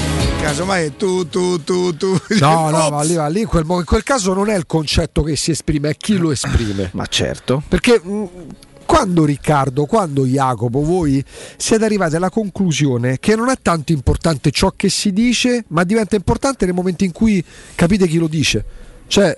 casomai 0.47 0.97
tu, 0.97 1.29
tu, 1.29 1.63
tu, 1.65 1.97
tu. 1.97 2.17
No, 2.41 2.71
no, 2.71 2.91
ma 2.91 3.03
lì, 3.03 3.17
ma 3.17 3.27
lì 3.29 3.41
in, 3.41 3.47
quel, 3.47 3.65
in 3.69 3.85
quel 3.85 4.03
caso 4.03 4.33
non 4.33 4.49
è 4.49 4.57
il 4.57 4.67
concetto 4.67 5.23
che 5.23 5.37
si 5.37 5.51
esprime, 5.51 5.91
è 5.91 5.97
chi 5.97 6.17
lo 6.17 6.31
esprime. 6.31 6.91
Ma 6.95 7.07
certo. 7.07 7.63
Perché 7.67 8.01
mh, 8.01 8.29
quando 8.87 9.25
Riccardo, 9.25 9.87
quando 9.87 10.25
Jacopo, 10.25 10.83
voi 10.83 11.23
siete 11.57 11.85
arrivati 11.85 12.17
alla 12.17 12.31
conclusione 12.31 13.19
che 13.19 13.35
non 13.35 13.49
è 13.49 13.57
tanto 13.61 13.93
importante 13.93 14.51
ciò 14.51 14.73
che 14.75 14.89
si 14.89 15.13
dice, 15.13 15.65
ma 15.69 15.85
diventa 15.85 16.17
importante 16.17 16.65
nel 16.65 16.75
momento 16.75 17.05
in 17.05 17.13
cui 17.13 17.45
capite 17.75 18.07
chi 18.07 18.19
lo 18.19 18.29
dice. 18.29 18.65
Cioè, 19.09 19.37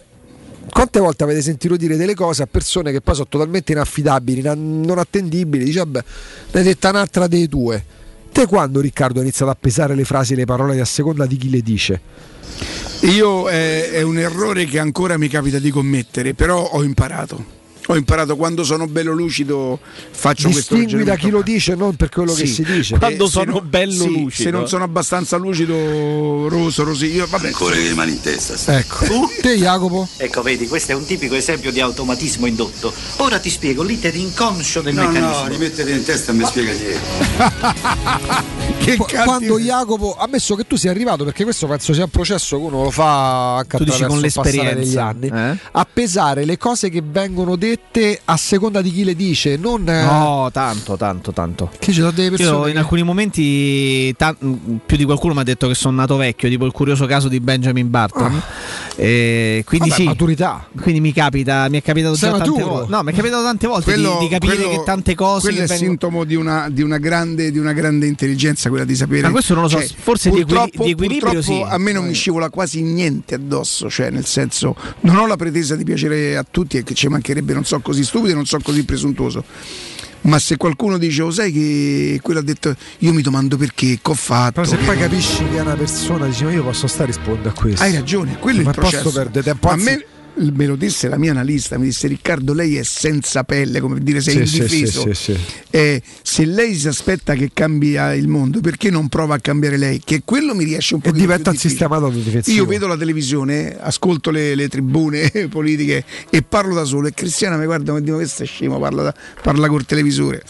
quante 0.71 1.01
volte 1.01 1.25
avete 1.25 1.41
sentito 1.41 1.77
dire 1.77 1.97
delle 1.97 2.15
cose 2.15 2.43
a 2.43 2.47
persone 2.47 2.93
che 2.93 3.01
poi 3.01 3.15
sono 3.15 3.29
totalmente 3.29 3.73
inaffidabili, 3.73 4.43
non 4.43 4.99
attendibili? 4.99 5.65
Dice, 5.65 5.79
vabbè, 5.79 6.05
ne 6.53 6.59
hai 6.59 6.65
detta 6.65 6.91
un'altra 6.91 7.27
dei 7.27 7.49
due. 7.49 7.97
Te 8.33 8.47
quando 8.47 8.81
Riccardo 8.81 9.19
ha 9.19 9.23
iniziato 9.23 9.51
a 9.51 9.57
pesare 9.59 9.95
le 9.95 10.05
frasi 10.05 10.33
e 10.33 10.37
le 10.37 10.45
parole 10.45 10.81
a 10.81 10.85
seconda 10.85 11.27
di 11.27 11.37
chi 11.37 11.51
le 11.51 11.61
dice? 11.61 12.01
Io 13.03 13.49
eh, 13.49 13.91
è 13.91 14.03
un 14.03 14.19
errore 14.19 14.65
che 14.65 14.79
ancora 14.79 15.17
mi 15.17 15.29
capita 15.29 15.59
di 15.59 15.71
commettere, 15.71 16.35
però 16.35 16.63
ho 16.63 16.83
imparato. 16.83 17.58
Ho 17.91 17.97
imparato 17.97 18.37
quando 18.37 18.65
sono 18.65 18.87
bello 18.87 19.13
lucido 19.15 19.79
faccio 20.11 20.51
questo 20.51 20.75
Distingui 20.75 21.05
da 21.05 21.17
chi 21.17 21.31
lo 21.31 21.41
dice, 21.41 21.75
non 21.75 21.95
per 21.97 22.11
quello 22.11 22.35
che 22.35 22.45
Sì. 22.47 22.53
si 22.53 22.63
dice. 22.65 22.99
Quando 22.99 23.25
Eh, 23.25 23.29
sono 23.31 23.53
no- 23.53 23.61
bello 23.63 23.93
sì, 24.03 24.09
lucido. 24.13 24.43
Se 24.43 24.51
non 24.51 24.69
sono 24.69 24.85
abbastanza 24.85 25.37
lucido, 25.39 26.49
roso, 26.49 26.85
rosì, 26.85 27.07
io 27.15 27.27
vabbè. 27.27 27.47
Ancora 27.47 27.75
che 27.77 27.89
rimane 27.89 28.11
in 28.11 28.21
testa. 28.21 28.77
Ecco. 28.79 29.31
Te 29.41 29.57
Jacopo? 29.57 30.07
Ecco, 30.19 30.43
vedi, 30.43 30.67
questo 30.69 30.93
è 30.93 30.95
un 30.95 31.07
tipico 31.07 31.35
esempio 31.35 31.73
di 31.73 31.81
automatismo 31.81 32.45
indotto. 32.45 32.93
Ora 33.17 33.39
ti 33.39 33.49
spiego 33.49 33.83
l'iter 33.83 34.15
inconscio 34.15 34.83
del 34.83 34.93
No, 34.95 35.07
meccanismo. 35.09 35.43
no, 35.45 35.49
rimettete 35.49 35.91
in 35.91 36.05
testa 36.05 36.33
e 36.33 36.35
mi 36.35 36.45
spiega 36.45 36.73
niente. 36.73 38.57
Che 38.79 38.97
cazzo- 38.97 39.23
quando 39.25 39.59
Jacopo, 39.59 40.17
ammesso 40.19 40.55
che 40.55 40.67
tu 40.67 40.77
sia 40.77 40.91
arrivato, 40.91 41.25
perché 41.25 41.43
questo 41.45 41.67
penso 41.67 41.93
sia 41.93 42.05
un 42.05 42.11
processo 42.11 42.57
che 42.59 42.63
uno 42.63 42.85
lo 42.85 42.91
fa 42.91 43.57
anche 43.57 43.77
Tu 43.79 43.85
dici 43.85 44.05
con 44.05 44.21
passare 44.21 44.75
degli 44.75 44.95
l'esperienza, 44.95 45.05
anni, 45.07 45.27
eh? 45.29 45.59
a 45.73 45.87
pesare 45.91 46.45
le 46.45 46.57
cose 46.59 46.89
che 46.89 47.03
vengono 47.05 47.57
dette 47.57 47.77
a 48.27 48.37
seconda 48.37 48.81
di 48.81 48.93
chi 48.93 49.03
le 49.03 49.17
dice, 49.17 49.57
non 49.57 49.89
eh, 49.89 50.03
No, 50.05 50.51
tanto, 50.53 50.97
tanto, 50.97 51.33
tanto. 51.33 51.69
che 51.81 51.87
ci 51.93 51.99
sono 51.99 52.13
delle 52.13 52.31
persone 52.31 52.51
Io 52.59 52.67
in 52.69 52.73
che- 52.75 52.79
alcuni 52.79 53.03
momenti 53.03 54.15
ta- 54.15 54.37
più 54.39 54.97
di 54.97 55.03
qualcuno 55.05 55.35
mi 55.35 55.41
ha 55.41 55.43
detto 55.43 55.67
che 55.67 55.75
sono 55.75 55.97
nato 55.97 56.15
vecchio, 56.17 56.49
tipo 56.49 56.65
il 56.65 56.71
curioso 56.71 57.07
caso 57.07 57.27
di 57.27 57.41
Benjamin 57.41 57.91
Barton. 57.91 58.41
E 58.95 59.63
quindi. 59.67 59.89
Vabbè, 59.89 60.01
sì, 60.01 60.07
maturità. 60.07 60.67
quindi 60.81 61.01
mi 61.01 61.13
capita, 61.13 61.69
mi 61.69 61.79
è 61.79 61.83
capitato 61.83 62.15
Sei 62.15 62.31
già 62.31 62.37
tante 62.37 62.51
maturo. 62.51 62.73
volte. 62.75 62.91
No, 62.93 63.03
mi 63.03 63.11
è 63.13 63.15
capitato 63.15 63.43
tante 63.43 63.67
volte 63.67 63.95
di- 63.95 64.01
Quello- 64.03 64.19
di, 64.21 64.29
capire 64.29 64.55
quello- 64.57 64.71
che 64.71 64.83
tante 64.85 65.15
cose 65.17 65.41
quello 65.49 65.63
è 65.63 65.67
vengono- 65.67 65.89
sintomo 65.89 66.25
di 66.25 66.35
una, 66.37 66.69
di 66.71 66.83
una 66.83 66.99
grande, 66.99 67.51
di 67.51 67.59
una 67.59 67.73
grande 67.73 68.07
intelligenza 68.07 68.69
quella 68.69 68.85
di 68.85 68.95
sapere 68.95 69.23
Ma 69.23 69.31
questo 69.31 69.55
non 69.55 69.65
lo 69.65 69.69
so, 69.69 69.79
Cioè, 69.79 69.89
forse 69.99 70.31
di 70.31 70.45
purtroppo- 70.45 70.85
di 70.85 70.91
equilibrio 70.91 71.43
sì. 71.43 71.61
a 71.67 71.79
me 71.79 71.91
non 71.93 72.07
mi 72.07 72.13
scivola 72.15 72.49
quasi 72.51 72.83
niente 72.83 73.35
addosso 73.35 73.89
cioè 73.91 74.11
nel 74.11 74.25
senso 74.27 74.77
non 75.01 75.17
ho 75.17 75.27
la 75.27 75.37
pretesa 75.37 75.75
di 75.77 75.85
piacere 75.85 76.37
a 76.37 76.45
tutti 76.49 76.77
e 76.77 76.83
che 76.85 76.95
ci 76.95 77.09
mancherebbe 77.09 77.53
non 77.53 77.65
so 77.69 77.81
così 77.81 78.03
stupido 78.03 78.33
e 78.33 78.35
non 78.35 78.47
so 78.47 78.59
così 78.63 78.83
presuntuoso. 78.85 79.45
Ma 80.23 80.39
se 80.41 80.57
qualcuno 80.57 80.99
dice 80.99 81.23
oh 81.23 81.31
sai 81.31 81.53
che 81.53 82.19
quello 82.23 82.41
ha 82.41 82.43
detto 82.43 82.75
io 82.99 83.13
mi 83.13 83.23
domando 83.23 83.57
perché 83.57 83.99
che 84.03 84.11
ho 84.11 84.15
fatto 84.15 84.63
Però 84.63 84.67
se 84.67 84.77
poi 84.79 84.97
capisci 84.99 85.45
che 85.49 85.59
è 85.59 85.61
una 85.61 85.77
persona, 85.77 86.27
dici 86.27 86.43
ma 86.45 86.51
io 86.51 86.65
posso 86.65 86.87
stare 86.89 87.05
a 87.05 87.07
rispondere 87.07 87.51
a 87.51 87.53
questo. 87.53 87.83
hai 87.85 87.95
ragione 87.95 88.37
quello 88.39 88.61
è 88.61 88.65
Ma 88.65 88.71
il 88.71 88.75
processo. 88.77 89.03
posso 89.05 89.15
perdere 89.17 89.45
tempo, 89.45 89.69
a 89.69 89.77
me 89.77 90.05
me 90.39 90.67
lo 90.67 90.77
disse 90.77 91.09
la 91.09 91.19
mia 91.19 91.31
analista 91.31 91.79
mi 91.79 91.87
disse 91.87 92.07
Riccardo 92.09 92.53
lei 92.55 92.77
è 92.77 92.83
senza 92.83 93.45
pelle 93.45 93.81
come 93.81 94.01
dire 94.01 94.21
sei 94.21 94.47
Sì, 94.47 94.57
indifeso 94.57 95.13
sì, 95.13 95.15
sì. 95.15 95.39
Eh, 95.71 96.03
se 96.23 96.45
lei 96.45 96.75
si 96.75 96.89
aspetta 96.89 97.35
che 97.35 97.51
cambia 97.53 98.15
il 98.15 98.29
mondo, 98.29 98.61
perché 98.61 98.91
non 98.91 99.09
prova 99.09 99.37
a 99.37 99.39
cambiare 99.39 99.77
lei? 99.77 100.01
Che 100.05 100.23
quello 100.25 100.55
mi 100.55 100.65
riesce 100.65 100.95
un 100.95 101.01
po' 101.01 101.09
E 101.09 101.13
diventa 101.13 101.51
il 101.51 101.59
sistema 101.59 101.97
autodifensivo. 101.97 102.57
Io 102.57 102.67
vedo 102.67 102.87
la 102.87 102.97
televisione, 102.97 103.77
ascolto 103.79 104.31
le, 104.31 104.55
le 104.55 104.69
tribune 104.69 105.31
politiche 105.51 106.05
e 106.31 106.43
parlo 106.43 106.75
da 106.75 106.85
solo. 106.85 107.09
E 107.09 107.15
Cristiana 107.15 107.57
mi 107.57 107.65
guarda 107.65 107.93
e 107.93 107.95
mi 107.95 108.01
dice: 108.03 108.13
Questo 108.15 108.43
è 108.43 108.47
scemo, 108.47 108.79
parla, 108.79 109.15
parla 109.43 109.69
col 109.69 109.85
televisore. 109.85 110.43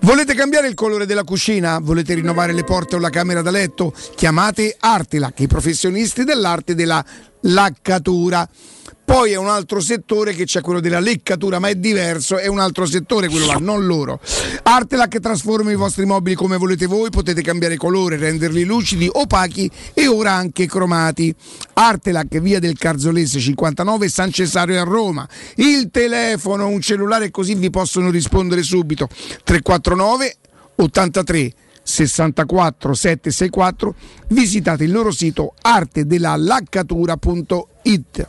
Volete 0.00 0.34
cambiare 0.34 0.68
il 0.68 0.74
colore 0.74 1.06
della 1.06 1.24
cucina? 1.24 1.78
Volete 1.78 2.14
rinnovare 2.14 2.52
le 2.52 2.64
porte 2.64 2.96
o 2.96 2.98
la 2.98 3.10
camera 3.10 3.42
da 3.42 3.50
letto? 3.50 3.92
Chiamate 4.14 4.76
Artelac, 4.78 5.40
i 5.40 5.46
professionisti 5.46 6.24
dell'arte 6.24 6.74
della 6.74 7.04
laccatura. 7.42 8.48
Poi 9.10 9.32
è 9.32 9.36
un 9.36 9.48
altro 9.48 9.80
settore 9.80 10.34
che 10.34 10.44
c'è 10.44 10.60
quello 10.60 10.78
della 10.78 11.00
leccatura, 11.00 11.58
ma 11.58 11.66
è 11.66 11.74
diverso, 11.74 12.38
è 12.38 12.46
un 12.46 12.60
altro 12.60 12.86
settore 12.86 13.26
quello 13.26 13.46
là, 13.46 13.56
non 13.58 13.84
loro. 13.84 14.20
Artelac 14.62 15.18
trasforma 15.18 15.72
i 15.72 15.74
vostri 15.74 16.04
mobili 16.04 16.36
come 16.36 16.56
volete 16.56 16.86
voi, 16.86 17.10
potete 17.10 17.42
cambiare 17.42 17.76
colore, 17.76 18.16
renderli 18.16 18.62
lucidi, 18.62 19.08
opachi 19.10 19.68
e 19.94 20.06
ora 20.06 20.30
anche 20.30 20.66
cromati. 20.66 21.34
Artelac, 21.72 22.38
via 22.38 22.60
del 22.60 22.78
Carzolese 22.78 23.40
59, 23.40 24.08
San 24.08 24.30
Cesario 24.30 24.80
a 24.80 24.84
Roma. 24.84 25.28
Il 25.56 25.88
telefono, 25.90 26.68
un 26.68 26.80
cellulare 26.80 27.32
così 27.32 27.56
vi 27.56 27.68
possono 27.68 28.10
rispondere 28.10 28.62
subito. 28.62 29.08
349 29.42 30.36
83 30.76 31.52
64 31.82 32.94
764 32.94 33.94
visitate 34.28 34.84
il 34.84 34.92
loro 34.92 35.10
sito 35.10 35.54
artedellalaccatura.it 35.60 38.28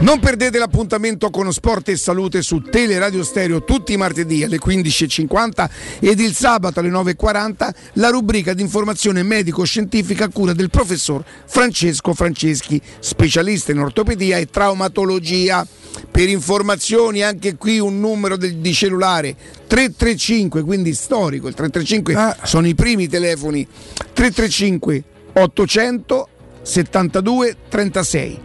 non 0.00 0.20
perdete 0.20 0.58
l'appuntamento 0.58 1.28
con 1.28 1.52
Sport 1.52 1.88
e 1.88 1.96
Salute 1.96 2.40
su 2.40 2.60
Teleradio 2.60 3.24
Stereo 3.24 3.64
tutti 3.64 3.94
i 3.94 3.96
martedì 3.96 4.44
alle 4.44 4.60
15.50 4.60 5.68
ed 5.98 6.20
il 6.20 6.34
sabato 6.34 6.78
alle 6.78 6.90
9.40 6.90 7.74
la 7.94 8.10
rubrica 8.10 8.54
di 8.54 8.62
informazione 8.62 9.24
medico-scientifica 9.24 10.26
a 10.26 10.28
cura 10.28 10.52
del 10.52 10.70
professor 10.70 11.24
Francesco 11.46 12.14
Franceschi, 12.14 12.80
specialista 13.00 13.72
in 13.72 13.80
ortopedia 13.80 14.36
e 14.36 14.46
traumatologia. 14.46 15.66
Per 16.10 16.28
informazioni 16.28 17.22
anche 17.22 17.56
qui 17.56 17.78
un 17.78 18.00
numero 18.00 18.36
del- 18.36 18.56
di 18.56 18.72
cellulare 18.72 19.36
335, 19.66 20.62
quindi 20.62 20.94
storico, 20.94 21.48
il 21.48 21.54
335 21.54 22.36
sono 22.44 22.66
i 22.66 22.74
primi 22.74 23.08
telefoni 23.08 23.66
335 24.12 25.02
800 25.34 26.28
72 26.62 27.56
36 27.68 28.38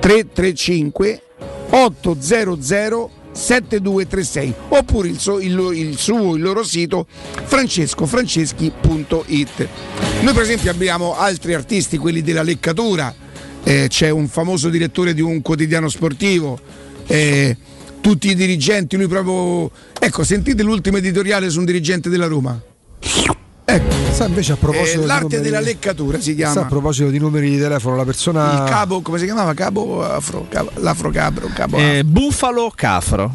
335 0.00 1.22
800 1.70 3.10
7236 3.32 4.54
oppure 4.68 5.08
il, 5.08 5.18
suo- 5.18 5.38
il 5.38 5.52
il 5.74 5.96
suo 5.98 6.34
il 6.34 6.42
loro 6.42 6.62
sito 6.64 7.06
francescofranceschi.it 7.44 9.68
noi 10.22 10.32
per 10.32 10.42
esempio 10.42 10.70
abbiamo 10.70 11.16
altri 11.16 11.54
artisti 11.54 11.96
quelli 11.98 12.22
della 12.22 12.42
leccatura. 12.42 13.14
Eh, 13.62 13.86
c'è 13.88 14.10
un 14.10 14.26
famoso 14.28 14.68
direttore 14.68 15.14
di 15.14 15.20
un 15.20 15.40
quotidiano 15.42 15.88
sportivo, 15.88 16.58
eh, 17.08 17.56
tutti 18.00 18.30
i 18.30 18.34
dirigenti, 18.34 18.96
lui 18.96 19.08
proprio... 19.08 19.70
Ecco, 19.98 20.22
sentite 20.22 20.62
l'ultimo 20.62 20.98
editoriale 20.98 21.50
su 21.50 21.58
un 21.58 21.64
dirigente 21.64 22.08
della 22.08 22.26
Roma. 22.26 22.60
Ecco, 23.70 23.94
Sa 24.12 24.24
invece 24.26 24.52
a 24.52 24.56
proposito 24.56 24.96
Eh, 24.96 25.00
di 25.02 25.06
l'arte 25.06 25.24
numeri- 25.24 25.42
della 25.42 25.60
leccatura 25.60 26.18
si 26.20 26.34
chiama. 26.34 26.52
Sa, 26.54 26.60
a 26.62 26.64
proposito 26.64 27.10
di 27.10 27.18
numeri 27.18 27.50
di 27.50 27.58
telefono, 27.58 27.96
la 27.96 28.04
persona. 28.04 28.64
Il 28.64 28.70
capo, 28.70 29.02
come 29.02 29.18
si 29.18 29.26
chiamava? 29.26 29.52
Capo 29.52 30.02
afro, 30.02 30.46
capo- 30.48 30.70
l'afrocabro, 30.76 31.50
capo 31.54 31.76
Eh, 31.76 32.02
Bufalo 32.02 32.72
Cafro. 32.74 33.30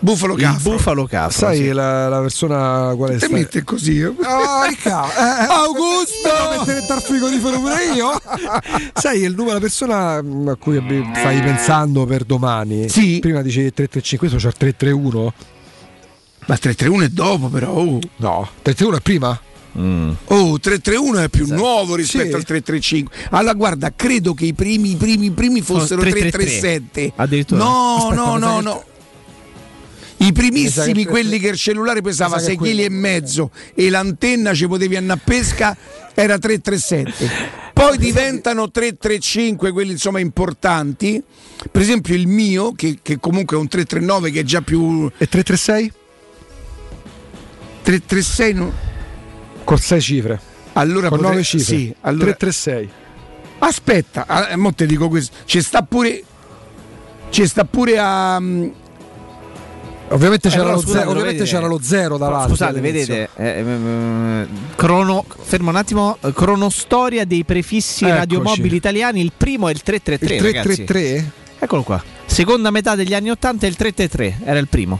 Bufalo 0.00 0.34
Il 0.34 0.42
Cafro. 0.42 0.72
Bufalo 0.72 1.06
Cafro. 1.06 1.30
Sai 1.46 1.56
sì. 1.56 1.68
la, 1.72 2.08
la 2.08 2.20
persona 2.20 2.92
quale 2.96 3.16
Te 3.16 3.26
sta? 3.26 3.34
mette 3.34 3.64
così. 3.64 4.00
eh? 4.00 4.12
Ah, 4.22 4.66
eh, 4.68 4.74
eh, 4.84 5.46
Augusto! 5.48 6.28
Devo 6.50 6.58
mettere 6.58 6.84
dal 6.86 7.00
frigorifero 7.00 7.58
pure 7.58 7.84
io? 7.94 8.10
Sai 8.92 9.22
il 9.22 9.34
numero, 9.34 9.54
la 9.54 9.60
persona 9.60 10.20
mm, 10.22 10.48
a 10.48 10.56
cui 10.56 10.82
stai 11.14 11.40
pensando 11.40 12.04
per 12.04 12.24
domani? 12.24 12.90
Sì. 12.90 13.20
Prima 13.20 13.40
dicevi 13.40 13.72
335, 13.72 14.28
questo 14.28 14.36
c'è 14.36 14.48
il 14.48 14.58
331? 14.58 15.32
Ma 16.46 16.56
331 16.58 17.04
è 17.04 17.08
dopo 17.08 17.48
però. 17.48 17.70
Oh, 17.72 17.98
No, 18.16 18.48
331 18.62 18.96
è 18.96 19.00
prima? 19.00 19.40
Oh, 19.80 20.58
331 20.58 21.18
è 21.20 21.28
più 21.28 21.46
nuovo 21.54 21.94
rispetto 21.94 22.30
Sì. 22.30 22.34
al 22.34 22.42
335. 22.44 23.14
Allora 23.30 23.54
guarda, 23.54 23.92
credo 23.94 24.34
che 24.34 24.46
i 24.46 24.52
primi, 24.52 24.96
primi, 24.96 25.30
primi 25.30 25.60
fossero 25.60 26.00
333. 26.00 26.30
337. 26.60 27.12
Addirittura. 27.16 27.62
No, 27.64 27.94
Aspetta, 28.10 28.24
no, 28.24 28.36
no, 28.38 28.60
no. 28.60 28.84
I 30.20 30.32
primissimi, 30.32 31.04
che- 31.04 31.10
quelli 31.10 31.38
che 31.38 31.48
il 31.48 31.56
cellulare 31.56 32.00
pesava 32.00 32.36
mi 32.36 32.42
sa 32.42 32.48
che 32.48 32.56
6 32.58 32.74
kg 32.74 32.78
e 32.80 32.88
mezzo 32.90 33.50
e 33.74 33.88
l'antenna 33.88 34.52
ci 34.52 34.66
potevi 34.66 34.96
andare 34.96 35.20
a 35.20 35.22
pesca 35.24 35.76
era 36.12 36.36
337. 36.38 37.66
Poi 37.72 37.96
diventano 37.98 38.68
335 38.68 39.70
quelli 39.70 39.92
insomma 39.92 40.18
importanti. 40.18 41.22
Per 41.70 41.80
esempio 41.80 42.16
il 42.16 42.26
mio, 42.26 42.72
che, 42.72 42.98
che 43.00 43.18
comunque 43.20 43.56
è 43.56 43.60
un 43.60 43.68
339 43.68 44.32
che 44.32 44.40
è 44.40 44.42
già 44.42 44.60
più... 44.60 45.06
E 45.16 45.28
336? 45.28 45.92
336 47.82 48.54
no? 48.54 48.72
Con 49.68 49.76
6 49.78 50.00
cifre. 50.00 50.40
Allora 50.72 51.08
Con 51.10 51.18
potrei- 51.18 51.30
9 51.36 51.44
cifre. 51.44 51.76
Sì, 51.76 51.94
allora, 52.00 52.32
336. 52.32 52.88
Aspetta, 53.58 54.24
ah, 54.26 54.56
mo 54.56 54.72
te 54.72 54.86
dico 54.86 55.08
questo. 55.10 55.36
Ci 55.44 55.60
sta 55.60 55.82
pure. 55.82 56.22
Ci 57.28 57.46
sta 57.46 57.66
pure 57.66 57.98
a. 57.98 58.40
mm, 58.40 58.68
Ovviamente, 60.10 60.48
Eh, 60.48 60.50
c'era, 60.50 60.70
lo 60.72 60.78
scusate, 60.80 60.98
zero, 61.00 61.10
ovviamente 61.10 61.44
c'era 61.44 61.66
lo 61.66 61.78
zero 61.82 62.16
davanti. 62.16 62.48
Scusate, 62.48 62.78
all'inizio. 62.78 63.14
vedete, 63.14 63.28
eh, 63.36 63.60
eh, 63.60 64.46
crono, 64.74 65.26
fermo 65.42 65.68
un 65.68 65.76
attimo, 65.76 66.16
eh, 66.22 66.32
cronostoria 66.32 67.26
dei 67.26 67.44
prefissi 67.44 68.04
Eccoci. 68.04 68.18
radiomobili 68.18 68.74
italiani, 68.74 69.20
il 69.20 69.32
primo 69.36 69.68
è 69.68 69.72
il 69.72 69.82
333, 69.82 70.34
Il 70.36 70.42
ragazzi. 70.42 70.84
333? 70.84 71.30
Eccolo 71.58 71.82
qua. 71.82 72.02
Seconda 72.24 72.70
metà 72.70 72.94
degli 72.94 73.12
anni 73.12 73.28
80 73.28 73.66
è 73.66 73.68
il 73.68 73.76
333, 73.76 74.38
era 74.48 74.58
il 74.58 74.68
primo. 74.68 74.98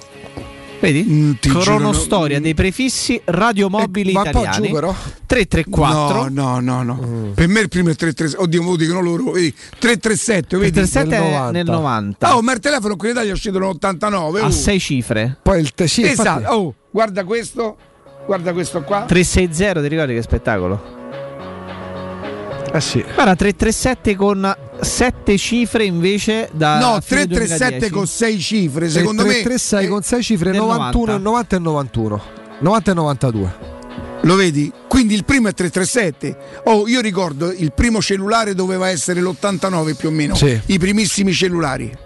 Vedi? 0.80 1.04
Mm, 1.08 1.32
ti 1.40 1.48
giuro, 1.48 1.60
cronostoria 1.60 2.36
no, 2.36 2.40
mm. 2.40 2.44
dei 2.44 2.54
prefissi 2.54 3.20
radiomobili 3.24 4.10
Eh, 4.10 4.12
ma 4.12 4.28
italiani. 4.28 4.66
giù 4.68 4.72
però. 4.74 4.94
334. 5.26 6.28
No, 6.28 6.60
no, 6.60 6.60
no, 6.60 6.82
no. 6.82 7.30
Per 7.34 7.48
me 7.48 7.60
il 7.60 7.68
primo 7.68 7.90
è 7.90 7.94
337. 7.94 8.42
Oddio, 8.42 8.62
mo 8.62 8.76
dicono 8.76 9.00
loro. 9.00 9.32
Vedi? 9.32 9.52
337, 9.78 10.56
vedi? 10.56 10.70
337 10.72 11.08
Nel 11.08 11.20
è 11.20 11.30
90. 11.30 11.50
nel 11.50 11.64
90. 11.66 12.36
Oh, 12.36 12.42
ma 12.42 12.52
il 12.52 12.60
telefono 12.60 12.96
qui 12.96 13.08
in 13.08 13.14
Italia 13.14 13.30
è 13.30 13.34
uscito 13.34 13.58
nell'89. 13.58 14.44
a. 14.44 14.50
6 14.50 14.78
cifre. 14.80 15.36
Poi 15.42 15.60
il 15.60 15.74
te- 15.74 15.88
sì, 15.88 16.02
esatto. 16.02 16.48
Oh, 16.52 16.74
guarda 16.90 17.24
questo. 17.24 17.76
Guarda 18.26 18.52
questo 18.52 18.82
qua. 18.82 19.04
360, 19.06 19.80
ti 19.80 19.88
ricordi 19.88 20.14
che 20.14 20.22
spettacolo? 20.22 20.97
Eh 22.72 22.80
sì. 22.80 23.00
Guarda, 23.14 23.34
337 23.34 24.14
con 24.16 24.56
7 24.80 25.38
cifre 25.38 25.84
invece 25.84 26.48
da 26.52 26.78
No, 26.78 27.00
fine 27.02 27.26
337 27.26 27.88
2010. 27.88 27.90
con 27.92 28.06
6 28.06 28.38
cifre. 28.40 28.88
Secondo 28.90 29.22
me. 29.22 29.28
336 29.42 29.84
eh, 29.84 29.88
con 29.88 30.02
6 30.02 30.22
cifre, 30.22 30.50
del 30.50 30.60
91, 30.60 31.18
90. 31.18 31.28
90 31.28 31.56
e 31.56 31.58
91. 31.58 32.22
90 32.60 32.90
e 32.90 32.94
92. 32.94 33.54
Lo 34.22 34.34
vedi? 34.34 34.70
Quindi 34.88 35.14
il 35.14 35.24
primo 35.24 35.48
è 35.48 35.52
337. 35.54 36.36
Oh, 36.64 36.86
io 36.88 37.00
ricordo 37.00 37.50
il 37.52 37.72
primo 37.72 38.00
cellulare 38.02 38.54
doveva 38.54 38.88
essere 38.88 39.20
l'89 39.20 39.94
più 39.96 40.08
o 40.08 40.12
meno. 40.12 40.34
Sì. 40.34 40.60
I 40.66 40.78
primissimi 40.78 41.32
cellulari. 41.32 41.96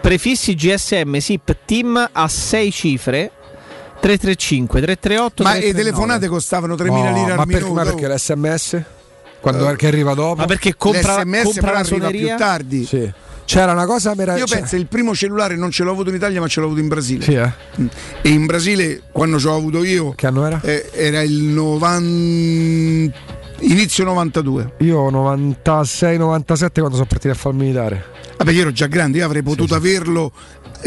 Prefissi 0.00 0.54
GSM 0.54 1.16
SIP 1.18 1.56
Team 1.66 2.08
a 2.10 2.26
6 2.28 2.72
cifre 2.72 3.30
335 4.00 4.80
338 4.80 5.42
Ma 5.42 5.52
le 5.52 5.58
339. 5.60 5.72
telefonate 5.82 6.26
costavano 6.28 6.74
3.000 6.74 6.86
No, 6.86 7.12
lire 7.12 7.34
ma 7.34 7.42
al 7.42 7.46
per- 7.46 7.62
minuto. 7.62 7.72
ma 7.74 7.82
perché 7.84 8.08
l'SMS? 8.08 8.82
Quando 9.40 9.72
che 9.74 9.86
arriva 9.86 10.14
dopo? 10.14 10.36
Ma 10.40 10.46
perché 10.46 10.74
compra, 10.76 11.20
L'SMS 11.22 11.42
compra 11.44 11.72
la 11.72 11.78
arriva 11.78 11.84
suoneria? 11.84 12.26
più 12.36 12.44
tardi. 12.44 12.84
Sì. 12.84 13.12
C'era 13.44 13.72
una 13.72 13.86
cosa 13.86 14.14
meravigliosa. 14.14 14.54
Io 14.54 14.60
penso 14.60 14.76
che 14.76 14.82
il 14.82 14.86
primo 14.86 15.12
cellulare 15.14 15.56
non 15.56 15.70
ce 15.72 15.82
l'ho 15.82 15.90
avuto 15.90 16.10
in 16.10 16.14
Italia, 16.14 16.40
ma 16.40 16.46
ce 16.46 16.60
l'ho 16.60 16.66
avuto 16.66 16.80
in 16.80 16.86
Brasile. 16.88 17.24
Sì, 17.24 17.32
eh. 17.34 17.50
Mm. 17.80 17.86
E 18.22 18.28
in 18.28 18.46
Brasile, 18.46 19.02
quando 19.10 19.40
ce 19.40 19.46
l'ho 19.46 19.56
avuto 19.56 19.82
io, 19.82 20.12
Che 20.12 20.26
anno 20.28 20.46
era? 20.46 20.60
eh, 20.62 20.90
era 20.92 21.20
il 21.22 21.32
90... 21.42 23.18
inizio 23.60 24.04
92. 24.04 24.74
Io 24.78 25.10
96-97 25.10 26.70
quando 26.74 26.92
sono 26.92 27.06
partito 27.06 27.30
a 27.32 27.36
fare 27.36 27.56
il 27.56 27.60
militare. 27.62 28.04
Vabbè, 28.36 28.52
io 28.52 28.60
ero 28.62 28.72
già 28.72 28.86
grande, 28.86 29.18
io 29.18 29.24
avrei 29.26 29.42
potuto 29.42 29.74
averlo 29.74 30.32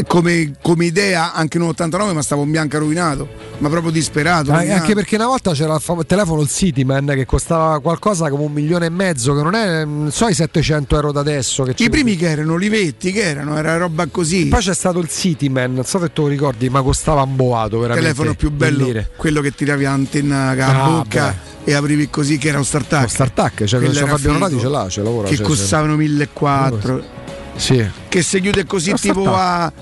come, 0.06 0.54
come 0.60 0.84
idea 0.86 1.32
anche 1.32 1.56
in 1.56 1.62
un 1.62 1.70
89, 1.70 2.12
ma 2.12 2.22
stavo 2.22 2.42
in 2.42 2.50
bianca 2.50 2.78
rovinato, 2.78 3.28
ma 3.58 3.68
proprio 3.68 3.90
disperato. 3.92 4.52
Ah, 4.52 4.58
anche 4.58 4.94
perché 4.94 5.16
una 5.16 5.26
volta 5.26 5.52
c'era 5.52 5.74
il 5.74 5.80
fam- 5.80 6.00
il 6.00 6.06
telefono 6.06 6.40
il 6.40 6.48
Cityman 6.48 7.06
che 7.14 7.26
costava 7.26 7.80
qualcosa 7.80 8.28
come 8.28 8.44
un 8.44 8.52
milione 8.52 8.86
e 8.86 8.90
mezzo, 8.90 9.34
che 9.34 9.42
non 9.42 9.54
è 9.54 9.84
non 9.84 10.10
so 10.10 10.26
i 10.28 10.34
700 10.34 10.94
euro 10.96 11.12
da 11.12 11.20
adesso. 11.20 11.62
Che 11.64 11.74
I 11.82 11.88
primi 11.90 12.16
che 12.16 12.28
erano, 12.30 12.54
Olivetti, 12.54 13.12
che 13.12 13.22
erano, 13.22 13.56
era 13.56 13.76
roba 13.76 14.06
così. 14.06 14.46
Poi 14.46 14.60
c'è 14.60 14.74
stato 14.74 14.98
il 14.98 15.08
Cityman, 15.08 15.74
non 15.74 15.84
so 15.84 15.98
se 16.00 16.12
tu 16.12 16.22
lo 16.22 16.28
ricordi, 16.28 16.68
ma 16.68 16.82
costava 16.82 17.22
un 17.22 17.36
boato 17.36 17.76
Il 17.76 17.82
veramente. 17.82 18.08
telefono 18.12 18.34
più 18.34 18.50
bello, 18.50 18.84
lire. 18.84 19.10
quello 19.16 19.40
che 19.40 19.52
tiravi 19.52 19.84
l'antenna 19.84 20.54
la 20.54 20.66
Ah, 20.82 20.88
bocca 20.88 21.36
e 21.64 21.72
aprivi 21.72 22.10
così, 22.10 22.36
che 22.36 22.48
era 22.48 22.58
un 22.58 22.64
start 22.64 22.92
Lo 23.00 23.08
StarTac, 23.08 23.64
cioè 23.64 23.82
era 23.82 24.06
Fabio. 24.06 24.32
Nonati 24.32 24.58
ce 24.58 24.68
l'ha, 24.68 24.88
ce 24.88 25.02
lavora. 25.02 25.28
che 25.28 25.36
cioè, 25.36 25.46
costavano 25.46 25.94
1400 25.96 27.13
Sì. 27.56 27.84
che 28.08 28.22
si 28.22 28.40
chiude 28.40 28.64
così 28.64 28.90
Lo 28.90 28.96
tipo 28.96 29.34
a 29.34 29.72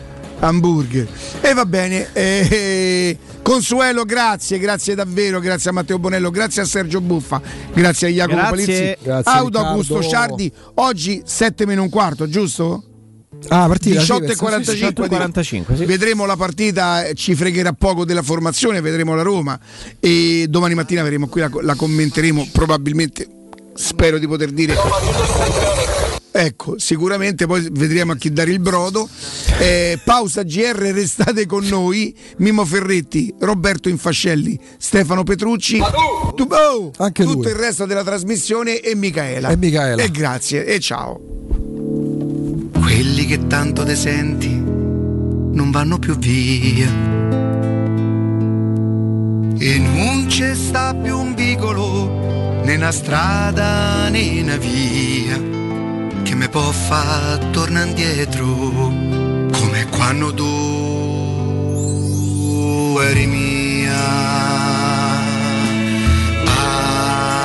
hamburger 0.40 1.06
e 1.40 1.54
va 1.54 1.64
bene 1.64 2.08
eh, 2.12 3.16
Consuelo 3.42 4.04
grazie 4.04 4.58
grazie 4.58 4.94
davvero 4.94 5.38
grazie 5.40 5.70
a 5.70 5.72
Matteo 5.72 5.98
Bonello 5.98 6.30
grazie 6.30 6.62
a 6.62 6.64
Sergio 6.64 7.00
Buffa 7.00 7.40
grazie 7.72 8.08
a 8.08 8.10
Jacopo 8.10 8.36
Grazie. 8.36 8.50
Palizzi 8.50 8.96
Grazie, 9.04 9.32
Audo 9.32 9.46
Riccardo. 9.46 9.68
Augusto 9.68 10.02
Ciardi 10.02 10.52
oggi 10.74 11.22
7 11.24 11.66
meno 11.66 11.82
un 11.82 11.88
quarto 11.88 12.28
giusto? 12.28 12.84
Ah, 13.48 13.66
partita 13.66 13.98
18 13.98 14.26
sì, 14.26 14.32
e 14.32 14.36
45, 14.36 15.08
45, 15.08 15.76
sì. 15.76 15.84
vedremo 15.84 16.26
la 16.26 16.36
partita 16.36 17.04
eh, 17.04 17.14
ci 17.14 17.34
fregherà 17.34 17.72
poco 17.72 18.04
della 18.04 18.22
formazione 18.22 18.80
vedremo 18.80 19.16
la 19.16 19.22
Roma 19.22 19.58
e 19.98 20.46
domani 20.48 20.74
mattina 20.74 21.00
avremo 21.00 21.26
qui 21.26 21.40
la, 21.40 21.50
la 21.62 21.74
commenteremo 21.74 22.50
probabilmente 22.52 23.26
spero 23.74 24.18
di 24.18 24.28
poter 24.28 24.50
dire 24.50 24.74
Ecco, 26.34 26.78
sicuramente 26.78 27.44
poi 27.46 27.68
vedremo 27.72 28.12
a 28.12 28.16
chi 28.16 28.32
dare 28.32 28.50
il 28.50 28.58
brodo. 28.58 29.06
Eh, 29.58 29.98
pausa 30.02 30.42
GR, 30.42 30.76
restate 30.92 31.44
con 31.44 31.64
noi. 31.66 32.14
Mimo 32.38 32.64
Ferretti, 32.64 33.32
Roberto 33.40 33.90
Infascelli, 33.90 34.58
Stefano 34.78 35.24
Petrucci, 35.24 35.78
tu- 36.34 36.48
oh, 36.50 36.90
Anche 36.96 37.24
tutto 37.24 37.42
lui. 37.42 37.50
il 37.50 37.54
resto 37.56 37.84
della 37.84 38.02
trasmissione 38.02 38.80
e 38.80 38.94
Michaela. 38.94 39.50
E 39.50 39.56
Michaela. 39.58 40.02
E 40.02 40.10
grazie 40.10 40.64
e 40.64 40.80
ciao. 40.80 41.20
Quelli 42.80 43.26
che 43.26 43.46
tanto 43.46 43.84
te 43.84 43.94
senti 43.94 44.48
non 44.48 45.70
vanno 45.70 45.98
più 45.98 46.16
via. 46.16 47.10
E 49.58 49.78
non 49.78 50.24
c'è 50.28 50.54
sta 50.54 50.94
più 50.94 51.16
un 51.18 51.34
vicolo, 51.34 52.60
né 52.64 52.74
una 52.74 52.90
strada 52.90 54.08
né 54.08 54.40
una 54.40 54.56
via 54.56 55.60
che 56.32 56.38
mi 56.38 56.48
può 56.48 56.70
far 56.70 57.38
tornare 57.50 57.88
indietro 57.88 58.46
come 58.46 59.86
quando 59.90 60.32
tu 60.32 60.48
eri 63.02 63.26
mia. 63.26 64.00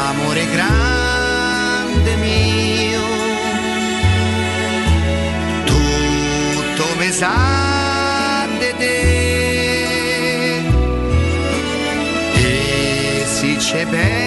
Amore 0.10 0.46
grande 0.56 2.16
mio 2.16 3.02
tutto 5.66 6.86
mi 6.98 7.12
sa 7.12 8.48
di 8.58 8.74
te 8.78 9.00
e 12.36 13.26
se 13.26 13.60
ci 13.60 13.86
penso 13.90 14.27